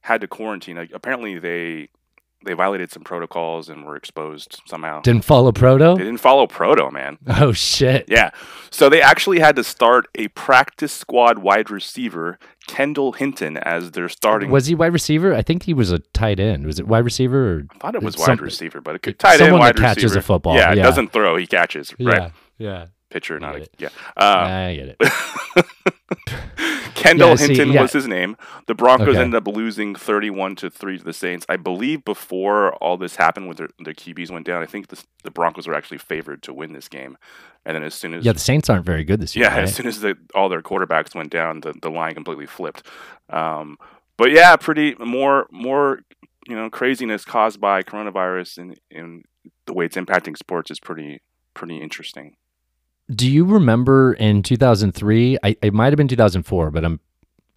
had 0.00 0.20
to 0.22 0.28
quarantine. 0.28 0.76
Like, 0.76 0.92
apparently, 0.94 1.38
they 1.38 1.88
they 2.46 2.54
violated 2.54 2.90
some 2.90 3.02
protocols 3.02 3.68
and 3.68 3.84
were 3.84 3.96
exposed 3.96 4.62
somehow. 4.66 5.02
Didn't 5.02 5.24
follow 5.24 5.52
proto? 5.52 5.94
They 5.98 6.04
didn't 6.04 6.20
follow 6.20 6.46
proto, 6.46 6.90
man. 6.90 7.18
Oh 7.28 7.52
shit. 7.52 8.06
Yeah. 8.08 8.30
So 8.70 8.88
they 8.88 9.02
actually 9.02 9.40
had 9.40 9.56
to 9.56 9.64
start 9.64 10.06
a 10.14 10.28
practice 10.28 10.92
squad 10.92 11.38
wide 11.40 11.70
receiver, 11.70 12.38
Kendall 12.66 13.12
Hinton, 13.12 13.56
as 13.58 13.90
their 13.90 14.08
starting. 14.08 14.50
Was 14.50 14.66
he 14.66 14.74
wide 14.74 14.92
receiver? 14.94 15.34
I 15.34 15.42
think 15.42 15.64
he 15.64 15.74
was 15.74 15.90
a 15.92 15.98
tight 15.98 16.40
end. 16.40 16.64
Was 16.66 16.78
it 16.78 16.86
wide 16.88 17.04
receiver 17.04 17.56
or 17.56 17.62
I 17.74 17.78
thought 17.78 17.94
it 17.94 18.02
was 18.02 18.16
wide 18.16 18.40
receiver, 18.40 18.80
but 18.80 18.94
it 18.94 19.02
could 19.02 19.18
tight 19.18 19.32
end, 19.34 19.40
someone 19.40 19.60
wide 19.60 19.76
that 19.76 19.80
catches 19.82 20.04
receiver. 20.04 20.18
a 20.20 20.22
football, 20.22 20.54
Yeah, 20.56 20.72
yeah. 20.72 20.82
doesn't 20.82 21.12
throw; 21.12 21.36
he 21.36 21.46
catches. 21.46 21.94
Right, 22.00 22.18
Yeah. 22.18 22.30
Yeah. 22.58 22.86
Pitcher, 23.10 23.38
not 23.40 23.56
a, 23.56 23.66
yeah. 23.78 23.88
Uh, 24.16 24.20
I 24.70 24.74
get 24.76 24.96
it. 24.98 25.66
Kendall 26.94 27.30
Yeah, 27.30 27.34
see, 27.36 27.46
Hinton 27.48 27.72
yeah. 27.72 27.82
was 27.82 27.92
his 27.92 28.06
name. 28.06 28.36
The 28.66 28.74
Broncos 28.74 29.08
Okay. 29.08 29.20
ended 29.20 29.36
up 29.36 29.46
losing 29.54 29.94
thirty-one 29.94 30.56
to 30.56 30.70
three 30.70 30.98
to 30.98 31.04
the 31.04 31.12
Saints. 31.12 31.44
I 31.48 31.56
believe 31.56 32.04
before 32.04 32.74
all 32.76 32.96
this 32.96 33.16
happened, 33.16 33.46
when 33.48 33.56
their, 33.56 33.68
their 33.78 33.94
QBs 33.94 34.30
went 34.30 34.46
down, 34.46 34.62
I 34.62 34.66
think 34.66 34.88
the, 34.88 35.02
the 35.22 35.30
Broncos 35.30 35.66
were 35.66 35.74
actually 35.74 35.98
favored 35.98 36.42
to 36.44 36.52
win 36.54 36.72
this 36.72 36.88
game. 36.88 37.16
And 37.64 37.74
then 37.74 37.82
as 37.82 37.94
soon 37.94 38.14
as 38.14 38.24
Yeah, 38.24 38.32
the 38.32 38.38
Saints 38.38 38.70
aren't 38.70 38.84
very 38.86 39.04
good 39.04 39.20
this 39.20 39.36
year. 39.36 39.44
Yeah, 39.46 39.54
right? 39.54 39.64
as 39.64 39.74
soon 39.74 39.86
as 39.86 40.00
the, 40.00 40.16
all 40.34 40.48
their 40.48 40.62
quarterbacks 40.62 41.14
went 41.14 41.30
down, 41.30 41.60
the, 41.60 41.74
the 41.82 41.90
line 41.90 42.14
completely 42.14 42.46
flipped. 42.46 42.86
Um, 43.30 43.76
but 44.16 44.30
yeah, 44.30 44.56
pretty 44.56 44.94
more 44.98 45.46
more 45.50 46.00
you 46.48 46.54
know 46.56 46.70
craziness 46.70 47.24
caused 47.24 47.60
by 47.60 47.82
coronavirus 47.82 48.58
and, 48.58 48.80
and 48.90 49.24
the 49.66 49.72
way 49.74 49.84
it's 49.84 49.96
impacting 49.96 50.36
sports 50.36 50.70
is 50.70 50.80
pretty 50.80 51.20
pretty 51.54 51.76
interesting. 51.78 52.36
Do 53.14 53.30
you 53.30 53.44
remember 53.44 54.14
in 54.14 54.42
2003? 54.42 55.38
I, 55.42 55.56
it 55.62 55.72
might 55.72 55.92
have 55.92 55.96
been 55.96 56.08
2004, 56.08 56.70
but 56.70 56.84
I'm 56.84 57.00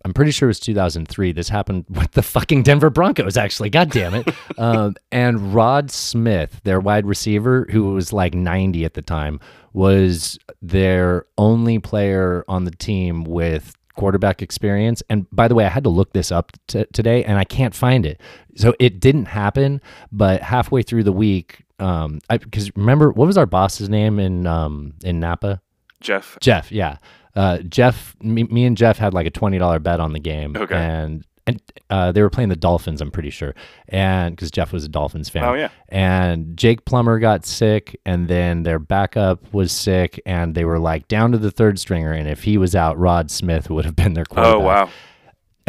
I'm 0.05 0.13
pretty 0.13 0.31
sure 0.31 0.47
it 0.47 0.51
was 0.51 0.59
2003. 0.61 1.33
This 1.33 1.49
happened 1.49 1.85
with 1.89 2.11
the 2.11 2.21
fucking 2.21 2.63
Denver 2.63 2.89
Broncos, 2.89 3.37
actually. 3.37 3.69
God 3.69 3.91
damn 3.91 4.13
it. 4.13 4.33
um, 4.57 4.95
and 5.11 5.53
Rod 5.53 5.91
Smith, 5.91 6.61
their 6.63 6.79
wide 6.79 7.05
receiver, 7.05 7.67
who 7.69 7.93
was 7.93 8.13
like 8.13 8.33
90 8.33 8.85
at 8.85 8.93
the 8.93 9.01
time, 9.01 9.39
was 9.73 10.39
their 10.61 11.25
only 11.37 11.79
player 11.79 12.45
on 12.47 12.65
the 12.65 12.71
team 12.71 13.23
with 13.23 13.75
quarterback 13.99 14.41
experience. 14.41 15.03
And 15.09 15.27
by 15.31 15.47
the 15.49 15.55
way, 15.55 15.65
I 15.65 15.69
had 15.69 15.83
to 15.83 15.89
look 15.89 16.13
this 16.13 16.31
up 16.31 16.51
t- 16.67 16.85
today 16.93 17.23
and 17.23 17.37
I 17.37 17.43
can't 17.43 17.75
find 17.75 18.05
it. 18.05 18.19
So 18.55 18.73
it 18.79 18.99
didn't 18.99 19.25
happen, 19.25 19.81
but 20.11 20.41
halfway 20.41 20.81
through 20.83 21.03
the 21.03 21.11
week, 21.11 21.63
um, 21.79 22.19
I 22.29 22.37
because 22.37 22.71
remember 22.75 23.11
what 23.11 23.25
was 23.27 23.37
our 23.37 23.45
boss's 23.45 23.89
name 23.89 24.19
in 24.19 24.47
um 24.47 24.93
in 25.03 25.19
Napa? 25.19 25.61
Jeff, 26.01 26.37
Jeff, 26.41 26.71
yeah. 26.71 26.97
Uh, 27.35 27.57
Jeff, 27.59 28.15
me, 28.21 28.43
me 28.45 28.65
and 28.65 28.75
Jeff 28.75 28.97
had 28.97 29.13
like 29.13 29.27
a 29.27 29.29
twenty 29.29 29.57
dollar 29.59 29.79
bet 29.79 29.99
on 29.99 30.13
the 30.13 30.19
game, 30.19 30.55
Okay. 30.57 30.75
and 30.75 31.23
and 31.49 31.61
uh, 31.89 32.11
they 32.11 32.21
were 32.21 32.29
playing 32.29 32.49
the 32.49 32.55
Dolphins, 32.55 33.01
I'm 33.01 33.11
pretty 33.11 33.29
sure, 33.29 33.55
and 33.87 34.35
because 34.35 34.51
Jeff 34.51 34.71
was 34.71 34.83
a 34.83 34.89
Dolphins 34.89 35.29
fan. 35.29 35.43
Oh, 35.43 35.53
yeah. 35.53 35.69
And 35.89 36.55
Jake 36.55 36.85
Plummer 36.85 37.19
got 37.19 37.45
sick, 37.45 37.99
and 38.05 38.27
then 38.27 38.63
their 38.63 38.79
backup 38.79 39.53
was 39.53 39.71
sick, 39.71 40.21
and 40.25 40.55
they 40.55 40.65
were 40.65 40.79
like 40.79 41.07
down 41.07 41.31
to 41.31 41.37
the 41.37 41.51
third 41.51 41.79
stringer, 41.79 42.11
and 42.11 42.27
if 42.27 42.43
he 42.43 42.57
was 42.57 42.75
out, 42.75 42.97
Rod 42.97 43.31
Smith 43.31 43.69
would 43.69 43.85
have 43.85 43.95
been 43.95 44.13
their 44.13 44.25
quarterback. 44.25 44.55
oh 44.55 44.59
wow, 44.59 44.89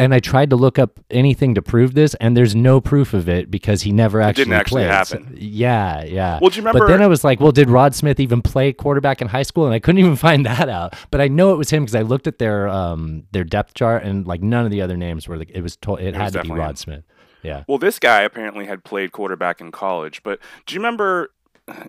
And 0.01 0.13
I 0.13 0.19
tried 0.19 0.49
to 0.49 0.55
look 0.55 0.79
up 0.79 0.99
anything 1.09 1.55
to 1.55 1.61
prove 1.61 1.93
this, 1.93 2.13
and 2.15 2.35
there's 2.35 2.55
no 2.55 2.81
proof 2.81 3.13
of 3.13 3.29
it 3.29 3.49
because 3.51 3.83
he 3.83 3.91
never 3.91 4.19
actually 4.21 4.45
didn't 4.45 4.53
actually 4.59 4.81
played. 4.83 4.91
happen. 4.91 5.27
So- 5.27 5.33
yeah, 5.37 6.03
yeah. 6.03 6.39
Well, 6.41 6.49
do 6.49 6.55
you 6.57 6.61
remember? 6.61 6.79
But 6.79 6.87
then 6.87 7.01
I 7.01 7.07
was 7.07 7.23
like, 7.23 7.39
well, 7.39 7.51
did 7.51 7.69
Rod 7.69 7.95
Smith 7.95 8.19
even 8.19 8.41
play 8.41 8.73
quarterback 8.73 9.21
in 9.21 9.27
high 9.27 9.43
school? 9.43 9.65
And 9.65 9.73
I 9.73 9.79
couldn't 9.79 9.99
even 9.99 10.15
find 10.27 10.45
that 10.45 10.69
out. 10.69 10.95
But 11.11 11.21
I 11.21 11.27
know 11.27 11.53
it 11.53 11.57
was 11.57 11.69
him 11.69 11.83
because 11.83 11.95
I 11.95 12.01
looked 12.01 12.27
at 12.27 12.39
their 12.39 12.67
um 12.67 13.23
their 13.31 13.43
depth 13.43 13.73
chart, 13.73 14.03
and 14.03 14.25
like 14.27 14.41
none 14.41 14.65
of 14.65 14.71
the 14.71 14.81
other 14.81 14.97
names 14.97 15.27
were. 15.27 15.37
Like, 15.37 15.51
it 15.53 15.61
was 15.61 15.75
told 15.77 15.99
it, 16.01 16.13
was 16.13 16.15
had 16.15 16.33
to 16.33 16.39
be 16.39 16.49
definitely 16.49 16.61
him. 16.61 16.65
Rod 16.67 16.77
Smith. 16.77 17.03
Yeah. 17.43 17.63
Well, 17.67 17.77
this 17.79 17.97
guy 17.97 18.21
apparently 18.21 18.65
had 18.67 18.83
played 18.83 19.11
quarterback 19.11 19.61
in 19.61 19.71
college, 19.71 20.21
but 20.23 20.39
do 20.65 20.75
you 20.75 20.79
remember? 20.79 21.31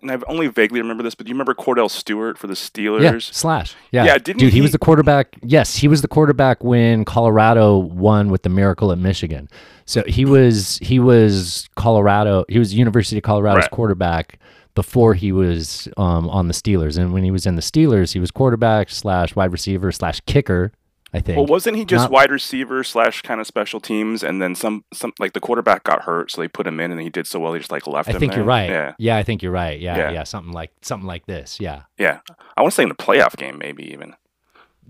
And 0.01 0.11
I've 0.11 0.25
only 0.27 0.47
vaguely 0.49 0.81
remember 0.81 1.03
this, 1.03 1.15
but 1.15 1.27
do 1.27 1.31
you 1.31 1.35
remember 1.35 1.55
Kordell 1.55 1.91
Stewart 1.91 2.39
for 2.39 2.47
the 2.47 2.55
Steelers? 2.55 3.03
Yeah, 3.03 3.19
slash. 3.21 3.75
Yeah, 3.91 4.05
Yeah, 4.05 4.19
didn't 4.19 4.41
dude, 4.41 4.53
he, 4.53 4.59
he- 4.59 4.61
was 4.63 4.73
the 4.73 4.79
quarterback. 4.79 5.37
Yes, 5.43 5.77
he 5.77 5.89
was 5.89 6.03
the 6.03 6.09
quarterback 6.09 6.63
when 6.65 7.05
Colorado 7.05 7.77
won 7.79 8.31
with 8.31 8.43
the 8.43 8.49
miracle 8.49 8.93
at 8.93 8.99
Michigan. 8.99 9.49
So 9.85 10.03
he 10.07 10.25
was 10.25 10.79
he 10.79 10.99
was 10.99 11.69
Colorado. 11.77 12.45
He 12.49 12.59
was 12.59 12.73
University 12.75 13.19
of 13.19 13.23
Colorado's 13.25 13.63
Right. 13.65 13.71
quarterback 13.71 14.39
before 14.75 15.13
he 15.15 15.33
was 15.33 15.89
um, 15.97 16.29
on 16.31 16.49
the 16.49 16.55
Steelers. 16.55 16.97
And 16.97 17.13
when 17.13 17.25
he 17.25 17.31
was 17.31 17.45
in 17.47 17.57
the 17.57 17.63
Steelers, 17.63 18.13
he 18.13 18.19
was 18.21 18.31
quarterback 18.31 18.89
slash 18.91 19.35
wide 19.37 19.53
receiver 19.53 19.93
slash 19.93 20.21
kicker. 20.27 20.73
I 21.15 21.21
think. 21.21 21.37
Well, 21.37 21.47
wasn't 21.47 21.77
he 21.77 21.85
just 21.85 22.05
Not- 22.05 22.11
wide 22.11 22.31
receiver 22.31 22.83
slash 22.83 23.21
kind 23.23 23.41
of 23.41 23.47
special 23.47 23.81
teams, 23.81 24.23
and 24.23 24.41
then 24.41 24.55
some 24.55 24.85
some 24.95 25.13
like 25.19 25.35
the 25.35 25.41
quarterback 25.41 25.85
got 25.85 26.03
hurt, 26.05 26.31
so 26.31 26.41
they 26.41 26.49
put 26.49 26.67
him 26.67 26.81
in, 26.81 26.91
and 26.91 27.01
he 27.01 27.11
did 27.11 27.27
so 27.27 27.39
well, 27.39 27.53
he 27.53 27.59
just 27.61 27.71
like 27.71 27.87
left 27.87 28.09
I 28.09 28.13
think 28.19 28.35
you're 28.35 28.45
right. 28.45 28.71
Yeah, 28.71 28.95
yeah, 28.99 29.17
I 29.19 29.23
think 29.23 29.43
you're 29.43 29.53
right. 29.53 29.79
Yeah, 29.79 29.97
Yeah. 29.97 30.11
yeah, 30.11 30.25
something 30.25 30.53
like 30.53 30.71
something 30.81 31.07
like 31.07 31.27
this. 31.27 31.61
Yeah, 31.61 31.83
yeah. 31.99 32.21
I 32.57 32.63
want 32.63 32.73
to 32.73 32.75
say 32.77 32.83
in 32.85 32.89
the 32.89 32.95
playoff 32.95 33.37
game, 33.37 33.59
maybe 33.59 33.93
even. 33.93 34.15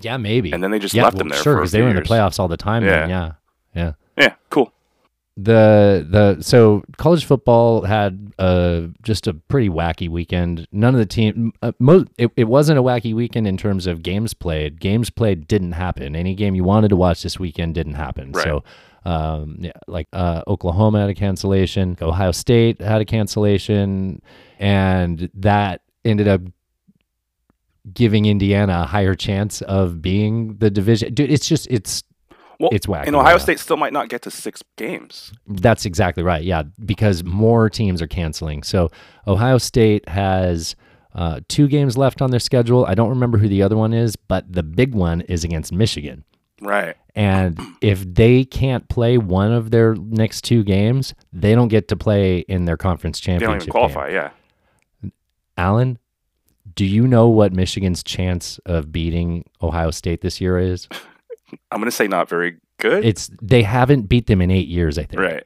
yeah, 0.01 0.17
maybe. 0.17 0.53
And 0.53 0.63
then 0.63 0.71
they 0.71 0.79
just 0.79 0.95
yeah, 0.95 1.03
left 1.05 1.15
well, 1.17 1.23
him 1.23 1.29
there 1.31 1.43
Sure, 1.43 1.57
because 1.57 1.73
they 1.73 1.83
were 1.83 1.89
in 1.91 1.97
the 1.97 2.03
playoffs 2.03 2.39
all 2.39 2.49
the 2.49 2.57
time. 2.57 2.85
Then, 2.85 3.09
Yeah. 3.09 3.33
yeah, 3.75 3.83
yeah. 3.83 3.93
Yeah, 4.17 4.35
cool. 4.51 4.73
The 5.37 6.07
the 6.09 6.43
so 6.43 6.83
college 6.99 7.25
football 7.25 7.83
had 7.83 8.33
uh 8.39 8.83
just 9.03 9.27
a 9.27 9.33
pretty 9.33 9.69
wacky 9.69 10.09
weekend. 10.09 10.67
None 10.73 10.95
of 10.95 10.99
the 10.99 11.07
team 11.07 11.53
uh, 11.63 11.73
mo- 11.79 12.05
it, 12.19 12.31
it 12.37 12.45
wasn't 12.45 12.79
a 12.79 12.83
wacky 12.83 13.15
weekend 13.15 13.47
in 13.47 13.57
terms 13.57 13.87
of 13.87 14.03
games 14.03 14.35
played. 14.35 14.79
Games 14.79 15.09
played 15.09 15.49
didn't 15.49 15.73
happen. 15.73 16.15
Any 16.15 16.35
game 16.35 16.55
you 16.55 16.65
wanted 16.65 16.89
to 16.89 16.97
watch 16.97 17.23
this 17.23 17.39
weekend 17.39 17.75
didn't 17.75 17.95
happen. 17.95 18.33
Right. 18.33 18.45
so 18.45 18.65
um 19.05 19.57
yeah, 19.61 19.73
like 19.89 20.07
uh 20.13 20.43
oklahoma 20.47 21.01
had 21.01 21.11
a 21.11 21.15
cancellation. 21.15 21.97
Ohio 22.03 22.33
state 22.33 22.81
had 22.83 23.01
a 23.01 23.07
cancellation. 23.07 24.21
And 24.59 25.31
that 25.35 25.81
ended 26.05 26.29
up 26.29 26.43
giving 27.95 28.27
indiana 28.27 28.83
a 28.83 28.87
higher 28.87 29.15
chance 29.15 29.63
of 29.63 30.03
being 30.03 30.57
the 30.59 30.71
division. 30.71 31.15
Dude 31.15 31.31
it's 31.33 31.49
just 31.49 31.67
it's 31.71 32.03
Well, 32.63 32.71
It's 32.73 32.87
whack. 32.87 33.09
And 33.09 33.17
Ohio. 33.17 33.39
State 33.39 33.59
still 33.59 33.77
might 33.77 33.93
not 33.93 34.09
get 34.09 34.23
to 34.23 34.31
six 34.31 34.63
games. 34.77 35.33
That's 35.49 35.85
exactly 35.85 36.23
right. 36.23 36.45
Yeah, 36.45 36.63
because 36.85 37.25
more 37.25 37.69
teams 37.69 38.01
are 38.01 38.07
canceling. 38.07 38.63
So 38.63 38.89
Ohio 39.27 39.59
State 39.59 40.09
has 40.09 40.77
uh, 41.13 41.41
two 41.49 41.67
games 41.67 41.99
left 41.99 42.23
on 42.23 42.31
their 42.31 42.39
schedule. 42.39 42.87
I 42.87 42.95
don't 42.95 43.09
remember 43.09 43.39
who 43.39 43.49
the 43.49 43.65
other 43.65 43.77
one 43.77 43.93
is, 43.93 44.15
but 44.15 44.53
the 44.53 44.63
big 44.63 44.95
one 44.95 45.23
is 45.23 45.43
against 45.43 45.73
Michigan. 45.73 46.23
Right. 46.61 46.97
And 47.17 47.59
if 47.81 48.05
they 48.15 48.45
can't 48.45 48.89
play 48.89 49.19
one 49.19 49.51
of 49.51 49.73
their 49.73 49.97
next 49.97 50.43
two 50.43 50.63
games, 50.63 51.15
they 51.33 51.57
don't 51.57 51.67
get 51.67 51.89
to 51.89 51.97
play 51.97 52.39
in 52.41 52.65
their 52.67 52.77
conference 52.77 53.19
championship. 53.19 53.59
They 53.59 53.67
don't 53.67 53.71
qualify. 53.73 54.11
Yeah. 54.11 54.31
Alan, 55.57 55.99
do 56.77 56.85
you 56.85 57.09
know 57.09 57.27
what 57.29 57.53
Michigan's 57.53 58.05
chance 58.05 58.61
of 58.67 58.93
beating 58.93 59.51
Ohio 59.61 59.91
State 59.91 60.21
this 60.21 60.41
year 60.41 60.59
is? 60.59 60.89
I'm 61.71 61.79
going 61.79 61.87
to 61.87 61.91
say 61.91 62.09
not 62.09 62.29
very 62.29 62.59
good. 62.79 63.05
It's 63.05 63.31
they 63.41 63.63
haven't 63.63 64.03
beat 64.09 64.27
them 64.27 64.41
in 64.41 64.51
eight 64.51 64.69
years. 64.69 64.99
I 64.99 65.05
think. 65.05 65.21
right. 65.21 65.45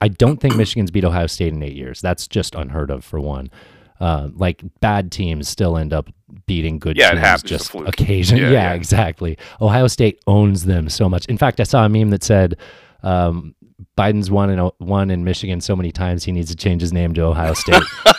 I 0.00 0.08
don't 0.08 0.38
think 0.38 0.56
Michigan's 0.56 0.90
beat 0.90 1.04
Ohio 1.04 1.28
State 1.28 1.52
in 1.52 1.62
eight 1.62 1.76
years. 1.76 2.00
That's 2.00 2.26
just 2.26 2.56
unheard 2.56 2.90
of 2.90 3.04
for 3.04 3.20
one. 3.20 3.48
Uh, 4.00 4.28
like 4.34 4.62
bad 4.80 5.10
teams 5.12 5.48
still 5.48 5.76
end 5.76 5.92
up 5.92 6.08
beating 6.46 6.78
good 6.78 6.96
Yeah, 6.96 7.10
teams. 7.12 7.42
Just 7.44 7.74
occasionally. 7.74 8.42
Yeah, 8.42 8.50
Yeah, 8.50 8.70
yeah. 8.70 8.74
exactly. 8.74 9.38
Ohio 9.60 9.86
State 9.86 10.20
owns 10.26 10.64
them 10.64 10.88
so 10.88 11.08
much. 11.08 11.26
In 11.26 11.38
fact, 11.38 11.60
I 11.60 11.64
saw 11.64 11.84
a 11.84 11.88
meme 11.88 12.10
that 12.10 12.24
said 12.24 12.56
um, 13.02 13.54
Biden's 13.96 14.30
won 14.30 14.50
in 14.50 14.70
won 14.80 15.10
in 15.10 15.24
Michigan 15.24 15.60
so 15.60 15.76
many 15.76 15.92
times 15.92 16.24
he 16.24 16.32
needs 16.32 16.50
to 16.50 16.56
change 16.56 16.80
his 16.80 16.92
name 16.92 17.14
to 17.14 17.22
Ohio 17.22 17.54
State. 17.54 17.82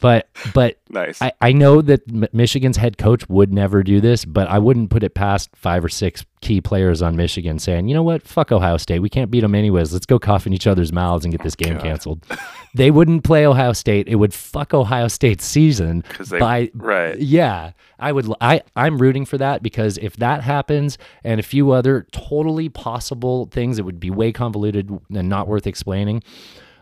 but 0.00 0.28
but 0.54 0.78
Nice. 0.88 1.20
I, 1.20 1.32
I 1.40 1.52
know 1.52 1.82
that 1.82 2.32
Michigan's 2.32 2.76
head 2.76 2.96
coach 2.96 3.28
would 3.28 3.52
never 3.52 3.82
do 3.82 4.00
this, 4.00 4.24
but 4.24 4.48
I 4.48 4.58
wouldn't 4.58 4.90
put 4.90 5.02
it 5.02 5.14
past 5.14 5.50
five 5.56 5.84
or 5.84 5.88
six 5.88 6.24
key 6.40 6.60
players 6.60 7.02
on 7.02 7.16
Michigan 7.16 7.58
saying, 7.58 7.88
you 7.88 7.94
know 7.94 8.04
what, 8.04 8.22
fuck 8.22 8.52
Ohio 8.52 8.76
State. 8.76 9.00
We 9.00 9.08
can't 9.08 9.30
beat 9.30 9.40
them 9.40 9.54
anyways. 9.54 9.92
Let's 9.92 10.06
go 10.06 10.18
cough 10.20 10.46
in 10.46 10.52
each 10.52 10.66
other's 10.68 10.92
mouths 10.92 11.24
and 11.24 11.32
get 11.32 11.40
oh 11.40 11.44
this 11.44 11.56
game 11.56 11.74
God. 11.74 11.82
canceled. 11.82 12.24
they 12.74 12.92
wouldn't 12.92 13.24
play 13.24 13.46
Ohio 13.46 13.72
State. 13.72 14.06
It 14.06 14.14
would 14.14 14.32
fuck 14.32 14.74
Ohio 14.74 15.08
State's 15.08 15.44
season 15.44 16.04
they- 16.30 16.38
by 16.38 16.70
right. 16.74 17.18
yeah, 17.18 17.72
I 17.98 18.12
would. 18.12 18.32
I 18.40 18.62
I'm 18.76 18.98
rooting 18.98 19.24
for 19.24 19.38
that 19.38 19.62
because 19.62 19.98
if 19.98 20.16
that 20.18 20.42
happens, 20.42 20.98
and 21.24 21.40
a 21.40 21.42
few 21.42 21.72
other 21.72 22.06
totally 22.12 22.68
possible 22.68 23.46
things 23.46 23.76
that 23.78 23.84
would 23.84 23.98
be 23.98 24.10
way 24.10 24.32
convoluted 24.32 24.88
and 25.12 25.28
not 25.28 25.48
worth 25.48 25.66
explaining, 25.66 26.22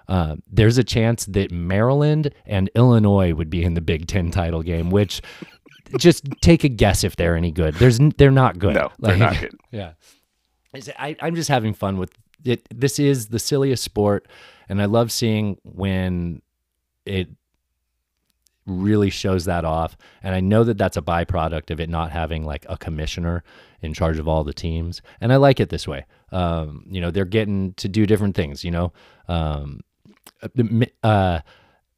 uh, 0.09 0.37
there's 0.51 0.79
a 0.79 0.85
chance 0.85 1.27
that 1.27 1.51
Maryland 1.51 2.33
and 2.47 2.71
Illinois 2.75 3.33
would 3.33 3.51
be 3.51 3.62
in 3.62 3.75
the 3.75 3.81
Big 3.81 4.07
Ten 4.07 4.31
title 4.31 4.62
game. 4.62 4.90
Which, 4.90 5.23
just 5.99 6.25
take 6.40 6.64
a 6.64 6.69
guess 6.69 7.05
if 7.05 7.17
they're 7.17 7.37
any 7.37 7.51
good. 7.51 7.75
There's 7.75 7.99
they're 8.17 8.31
not 8.31 8.59
good. 8.59 8.75
No, 8.75 8.90
they're 8.99 9.17
not 9.17 9.38
good. 9.40 9.55
Yeah, 9.71 9.93
I, 10.99 11.17
I'm 11.21 11.35
just 11.35 11.49
having 11.49 11.75
fun 11.75 11.99
with 11.99 12.12
it. 12.45 12.67
This 12.75 12.99
is 12.99 13.29
the 13.29 13.38
silliest 13.38 13.85
sport, 13.85 14.29
and 14.69 14.81
I 14.81 14.87
love 14.87 15.12
seeing 15.12 15.59
when 15.62 16.43
it 17.07 17.29
really 18.67 19.11
shows 19.11 19.45
that 19.45 19.64
off. 19.64 19.97
And 20.23 20.35
I 20.35 20.40
know 20.40 20.64
that 20.64 20.79
that's 20.79 20.97
a 20.97 21.03
byproduct 21.03 21.71
of 21.71 21.81
it 21.81 21.88
not 21.88 22.11
having 22.11 22.45
like 22.45 22.64
a 22.69 22.77
commissioner 22.77 23.45
in 23.83 23.93
charge 23.93 24.19
of 24.19 24.27
all 24.27 24.45
the 24.45 24.55
teams. 24.55 25.03
And 25.21 25.33
I 25.33 25.37
like 25.37 25.61
it 25.61 25.69
this 25.69 25.87
way. 25.87 26.07
Um, 26.33 26.85
you 26.88 27.01
know, 27.01 27.11
they're 27.11 27.25
getting 27.27 27.75
to 27.75 27.88
do 27.88 28.07
different 28.07 28.35
things, 28.35 28.64
you 28.64 28.71
know. 28.71 28.93
Um, 29.29 29.81
uh, 31.02 31.40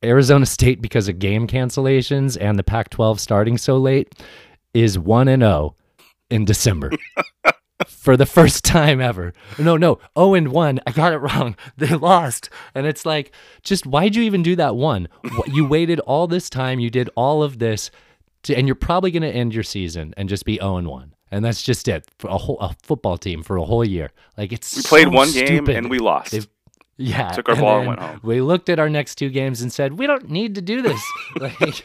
Arizona 0.04 0.46
State, 0.46 0.80
because 0.82 1.08
of 1.08 1.18
game 1.18 1.46
cancellations 1.46 2.36
and 2.40 2.58
the 2.58 2.62
Pac 2.64 2.90
12 2.90 3.20
starting 3.20 3.58
so 3.58 3.76
late, 3.78 4.14
is 4.74 4.98
1 4.98 5.28
and 5.28 5.42
0 5.42 5.74
in 6.30 6.44
December. 6.44 6.90
For 7.86 8.16
the 8.16 8.26
first 8.26 8.64
time 8.64 9.00
ever. 9.02 9.32
No, 9.58 9.76
no, 9.76 9.98
0 10.18 10.34
and 10.34 10.48
1. 10.48 10.80
I 10.86 10.90
got 10.92 11.12
it 11.12 11.18
wrong. 11.18 11.56
They 11.76 11.88
lost. 11.94 12.48
And 12.74 12.86
it's 12.86 13.04
like, 13.04 13.32
just 13.62 13.86
why'd 13.86 14.16
you 14.16 14.22
even 14.22 14.42
do 14.42 14.56
that 14.56 14.76
one? 14.76 15.08
You 15.46 15.66
waited 15.66 16.00
all 16.00 16.26
this 16.26 16.48
time. 16.48 16.80
You 16.80 16.88
did 16.88 17.10
all 17.16 17.42
of 17.42 17.58
this. 17.58 17.90
To, 18.44 18.56
and 18.56 18.66
you're 18.66 18.76
probably 18.76 19.10
going 19.10 19.22
to 19.24 19.30
end 19.30 19.52
your 19.54 19.62
season 19.62 20.14
and 20.16 20.28
just 20.28 20.44
be 20.46 20.56
0 20.56 20.76
and 20.78 20.88
1. 20.88 21.14
And 21.30 21.44
that's 21.44 21.62
just 21.62 21.86
it 21.88 22.08
for 22.18 22.28
a 22.28 22.38
whole 22.38 22.58
a 22.60 22.74
football 22.82 23.18
team 23.18 23.42
for 23.42 23.56
a 23.56 23.64
whole 23.64 23.84
year. 23.84 24.10
Like 24.38 24.52
it's 24.52 24.74
we 24.76 24.82
played 24.82 25.04
so 25.08 25.10
one 25.10 25.30
game 25.32 25.46
stupid. 25.46 25.76
and 25.76 25.90
we 25.90 25.98
lost. 25.98 26.30
They've- 26.32 26.48
yeah. 26.96 27.28
Took 27.30 27.48
our 27.48 27.56
ball 27.56 27.78
and 27.78 27.88
went 27.88 28.00
home. 28.00 28.20
We 28.22 28.40
looked 28.40 28.68
at 28.68 28.78
our 28.78 28.88
next 28.88 29.16
two 29.16 29.30
games 29.30 29.62
and 29.62 29.72
said, 29.72 29.94
we 29.98 30.06
don't 30.06 30.30
need 30.30 30.54
to 30.56 30.62
do 30.62 30.82
this. 30.82 31.02
like, 31.40 31.84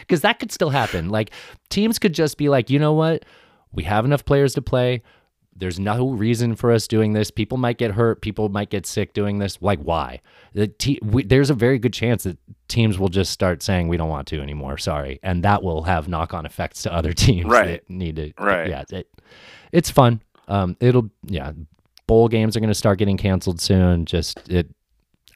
because 0.00 0.20
that 0.22 0.38
could 0.38 0.52
still 0.52 0.70
happen. 0.70 1.08
Like, 1.10 1.30
teams 1.70 1.98
could 1.98 2.12
just 2.14 2.36
be 2.38 2.48
like, 2.48 2.70
you 2.70 2.78
know 2.78 2.92
what? 2.92 3.24
We 3.72 3.84
have 3.84 4.04
enough 4.04 4.24
players 4.24 4.54
to 4.54 4.62
play. 4.62 5.02
There's 5.54 5.80
no 5.80 6.10
reason 6.10 6.54
for 6.54 6.70
us 6.70 6.86
doing 6.86 7.14
this. 7.14 7.32
People 7.32 7.58
might 7.58 7.78
get 7.78 7.90
hurt. 7.90 8.20
People 8.22 8.48
might 8.48 8.70
get 8.70 8.86
sick 8.86 9.12
doing 9.12 9.38
this. 9.40 9.58
Like, 9.60 9.80
why? 9.80 10.20
The 10.54 10.68
te- 10.68 11.00
we, 11.02 11.24
there's 11.24 11.50
a 11.50 11.54
very 11.54 11.80
good 11.80 11.92
chance 11.92 12.22
that 12.22 12.38
teams 12.68 12.96
will 12.96 13.08
just 13.08 13.32
start 13.32 13.60
saying 13.62 13.88
we 13.88 13.96
don't 13.96 14.08
want 14.08 14.28
to 14.28 14.40
anymore. 14.40 14.78
Sorry, 14.78 15.18
and 15.24 15.42
that 15.42 15.64
will 15.64 15.82
have 15.82 16.06
knock-on 16.06 16.46
effects 16.46 16.82
to 16.84 16.92
other 16.94 17.12
teams 17.26 17.46
Right. 17.50 17.66
that 17.66 17.90
need 17.90 18.16
to. 18.16 18.32
Right. 18.38 18.68
Yeah. 18.68 18.84
It, 18.90 19.08
it's 19.72 19.90
fun. 19.90 20.22
Um, 20.46 20.76
it'll 20.80 21.10
yeah. 21.26 21.50
Bowl 22.08 22.26
games 22.26 22.56
are 22.56 22.60
going 22.60 22.68
to 22.68 22.74
start 22.74 22.98
getting 22.98 23.16
canceled 23.16 23.60
soon. 23.60 24.04
Just 24.04 24.48
it. 24.48 24.68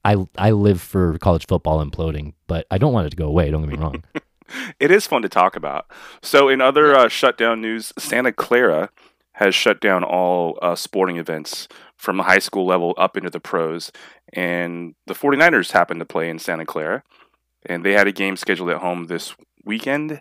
I 0.04 0.16
I 0.36 0.50
live 0.50 0.80
for 0.80 1.16
college 1.18 1.46
football 1.46 1.84
imploding, 1.84 2.32
but 2.48 2.66
I 2.72 2.78
don't 2.78 2.92
want 2.92 3.06
it 3.06 3.10
to 3.10 3.16
go 3.16 3.28
away. 3.28 3.52
Don't 3.52 3.62
get 3.62 3.70
me 3.70 3.78
wrong. 3.78 4.02
It 4.78 4.90
is 4.90 5.06
fun 5.06 5.22
to 5.22 5.28
talk 5.28 5.56
about. 5.56 5.86
So, 6.22 6.48
in 6.48 6.60
other 6.60 6.94
uh, 6.94 7.08
shutdown 7.08 7.60
news, 7.62 7.92
Santa 7.98 8.32
Clara 8.32 8.90
has 9.34 9.54
shut 9.54 9.80
down 9.80 10.04
all 10.04 10.58
uh, 10.60 10.74
sporting 10.74 11.16
events 11.16 11.68
from 11.96 12.18
the 12.18 12.24
high 12.24 12.38
school 12.38 12.66
level 12.66 12.94
up 12.98 13.16
into 13.16 13.30
the 13.30 13.40
pros. 13.40 13.90
And 14.32 14.94
the 15.06 15.14
49ers 15.14 15.72
happened 15.72 16.00
to 16.00 16.06
play 16.06 16.28
in 16.28 16.38
Santa 16.38 16.66
Clara, 16.66 17.02
and 17.64 17.84
they 17.84 17.92
had 17.92 18.06
a 18.06 18.12
game 18.12 18.36
scheduled 18.36 18.70
at 18.70 18.78
home 18.78 19.04
this 19.04 19.34
weekend. 19.64 20.20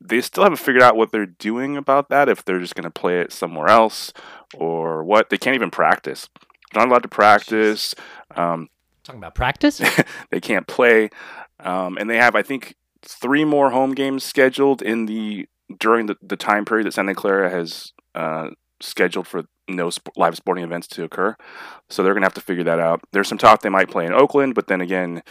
They 0.00 0.20
still 0.20 0.44
haven't 0.44 0.58
figured 0.58 0.82
out 0.82 0.96
what 0.96 1.10
they're 1.10 1.26
doing 1.26 1.76
about 1.76 2.08
that, 2.08 2.28
if 2.28 2.44
they're 2.44 2.60
just 2.60 2.74
going 2.74 2.84
to 2.84 2.90
play 2.90 3.20
it 3.20 3.32
somewhere 3.32 3.68
else 3.68 4.12
or 4.54 5.02
what. 5.02 5.30
They 5.30 5.38
can't 5.38 5.56
even 5.56 5.70
practice. 5.70 6.28
They're 6.72 6.82
not 6.82 6.90
allowed 6.90 7.02
to 7.02 7.08
practice. 7.08 7.94
Um, 8.36 8.68
Talking 9.02 9.20
about 9.20 9.34
practice. 9.34 9.80
they 10.30 10.40
can't 10.40 10.66
play, 10.66 11.08
um, 11.60 11.96
and 11.96 12.10
they 12.10 12.18
have 12.18 12.34
I 12.36 12.42
think 12.42 12.76
three 13.02 13.44
more 13.44 13.70
home 13.70 13.94
games 13.94 14.22
scheduled 14.22 14.82
in 14.82 15.06
the 15.06 15.48
during 15.78 16.06
the, 16.06 16.16
the 16.22 16.36
time 16.36 16.64
period 16.64 16.86
that 16.86 16.92
Santa 16.92 17.14
Clara 17.14 17.48
has 17.48 17.92
uh, 18.14 18.50
scheduled 18.80 19.26
for 19.26 19.44
no 19.66 19.88
sp- 19.88 20.12
live 20.16 20.36
sporting 20.36 20.64
events 20.64 20.86
to 20.88 21.04
occur. 21.04 21.36
So 21.88 22.02
they're 22.02 22.14
gonna 22.14 22.26
have 22.26 22.34
to 22.34 22.40
figure 22.42 22.64
that 22.64 22.78
out. 22.78 23.00
There's 23.12 23.28
some 23.28 23.38
talk 23.38 23.62
they 23.62 23.68
might 23.70 23.90
play 23.90 24.04
in 24.06 24.12
Oakland, 24.12 24.54
but 24.54 24.66
then 24.68 24.80
again. 24.80 25.22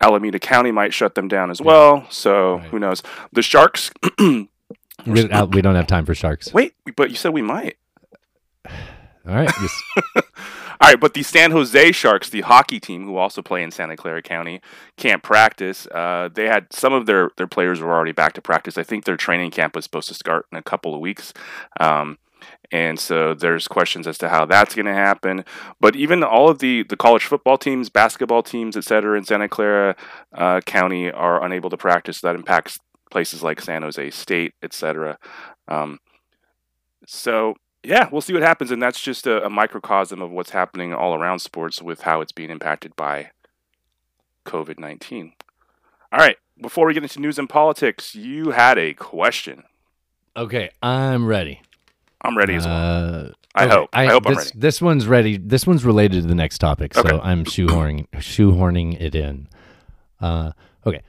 Alameda 0.00 0.38
County 0.38 0.70
might 0.72 0.92
shut 0.92 1.14
them 1.14 1.28
down 1.28 1.50
as 1.50 1.60
well, 1.62 2.06
so 2.10 2.56
Right. 2.56 2.66
who 2.68 2.78
knows? 2.78 3.02
The 3.32 3.42
Sharks. 3.42 3.90
we, 4.18 4.48
we 5.06 5.22
don't 5.62 5.74
have 5.74 5.86
time 5.86 6.04
for 6.06 6.14
sharks. 6.14 6.52
Wait, 6.52 6.74
but 6.96 7.10
you 7.10 7.16
said 7.16 7.32
we 7.32 7.42
might. 7.42 7.76
All 9.26 9.34
right. 9.34 9.48
Just, 9.60 9.84
All 10.80 10.90
right, 10.90 11.00
but 11.00 11.14
the 11.14 11.22
San 11.22 11.50
Jose 11.52 11.92
Sharks, 11.92 12.28
the 12.28 12.42
hockey 12.42 12.78
team 12.80 13.04
who 13.06 13.16
also 13.16 13.40
play 13.40 13.62
in 13.62 13.70
Santa 13.70 13.96
Clara 13.96 14.20
County, 14.20 14.60
can't 14.96 15.22
practice. 15.22 15.86
Uh, 15.86 16.28
they 16.32 16.44
had 16.46 16.70
some 16.72 16.92
of 16.92 17.06
their, 17.06 17.30
their 17.36 17.46
players 17.46 17.80
were 17.80 17.94
already 17.94 18.12
back 18.12 18.34
to 18.34 18.42
practice. 18.42 18.76
I 18.76 18.82
think 18.82 19.04
their 19.04 19.16
training 19.16 19.50
camp 19.52 19.74
was 19.76 19.84
supposed 19.84 20.08
to 20.08 20.14
start 20.14 20.46
in 20.52 20.58
a 20.58 20.62
couple 20.62 20.94
of 20.94 21.00
weeks. 21.00 21.32
Um, 21.80 22.18
and 22.74 22.98
so 22.98 23.34
there's 23.34 23.68
questions 23.68 24.06
as 24.08 24.18
to 24.18 24.28
how 24.28 24.46
that's 24.46 24.74
going 24.74 24.90
to 24.94 25.00
happen. 25.08 25.44
But 25.78 25.94
even 25.94 26.24
all 26.24 26.48
of 26.48 26.58
the, 26.58 26.82
the 26.82 26.96
college 26.96 27.24
football 27.24 27.56
teams, 27.56 27.88
basketball 27.88 28.42
teams, 28.42 28.76
et 28.76 28.82
cetera, 28.82 29.16
in 29.16 29.24
Santa 29.24 29.48
Clara 29.48 29.94
uh, 30.32 30.60
County 30.76 31.08
are 31.08 31.44
unable 31.46 31.70
to 31.70 31.76
practice. 31.76 32.20
That 32.20 32.34
impacts 32.34 32.80
places 33.12 33.44
like 33.44 33.60
San 33.62 33.82
Jose 33.82 34.10
State, 34.10 34.54
et 34.60 34.72
cetera. 34.72 35.18
Um, 35.68 36.00
so 37.06 37.54
yeah, 37.84 38.08
we'll 38.10 38.22
see 38.26 38.32
what 38.32 38.42
happens, 38.42 38.70
and 38.72 38.82
that's 38.82 39.00
just 39.00 39.26
a, 39.26 39.44
a 39.44 39.50
microcosm 39.50 40.20
of 40.20 40.32
what's 40.32 40.50
happening 40.50 40.92
all 40.92 41.14
around 41.14 41.38
sports 41.38 41.80
with 41.80 42.00
how 42.02 42.22
it's 42.22 42.32
being 42.32 42.50
impacted 42.50 42.96
by 42.96 43.30
COVID 44.44 44.80
nineteen. 44.80 45.34
All 46.10 46.18
right, 46.18 46.38
before 46.60 46.86
we 46.86 46.94
get 46.94 47.02
into 47.04 47.20
news 47.20 47.38
and 47.38 47.48
politics, 47.48 48.14
you 48.16 48.50
had 48.50 48.78
a 48.78 48.94
question. 48.94 49.62
okay, 50.36 50.70
I'm 50.82 51.26
ready. 51.26 51.60
I'm 52.24 52.36
ready 52.36 52.54
as 52.54 52.66
well. 52.66 52.74
Uh, 52.74 53.28
I 53.54 53.64
okay, 53.64 53.74
hope. 53.74 53.88
I, 53.92 54.06
hope 54.06 54.26
I'm 54.26 54.34
this, 54.34 54.46
ready. 54.46 54.58
This 54.58 54.82
one's 54.82 55.06
ready. 55.06 55.36
This 55.38 55.66
one's 55.66 55.84
related 55.84 56.22
to 56.22 56.28
the 56.28 56.34
next 56.34 56.58
topic, 56.58 56.94
so 56.94 57.00
Okay. 57.00 57.20
I'm 57.22 57.44
shoehorning 57.44 58.08
shoehorning 58.16 59.00
it 59.00 59.14
in. 59.14 59.48
Uh, 60.20 60.52
okay. 60.86 61.02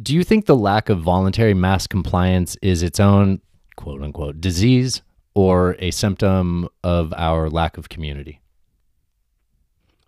Do 0.00 0.14
you 0.14 0.22
think 0.22 0.46
the 0.46 0.54
lack 0.56 0.90
of 0.90 1.00
voluntary 1.00 1.54
mask 1.54 1.90
compliance 1.90 2.56
is 2.62 2.82
its 2.82 3.00
own 3.00 3.40
quote 3.76 4.02
unquote 4.02 4.40
disease 4.40 5.02
or 5.34 5.76
a 5.78 5.90
symptom 5.90 6.68
of 6.84 7.12
our 7.16 7.48
lack 7.48 7.78
of 7.78 7.88
community? 7.88 8.40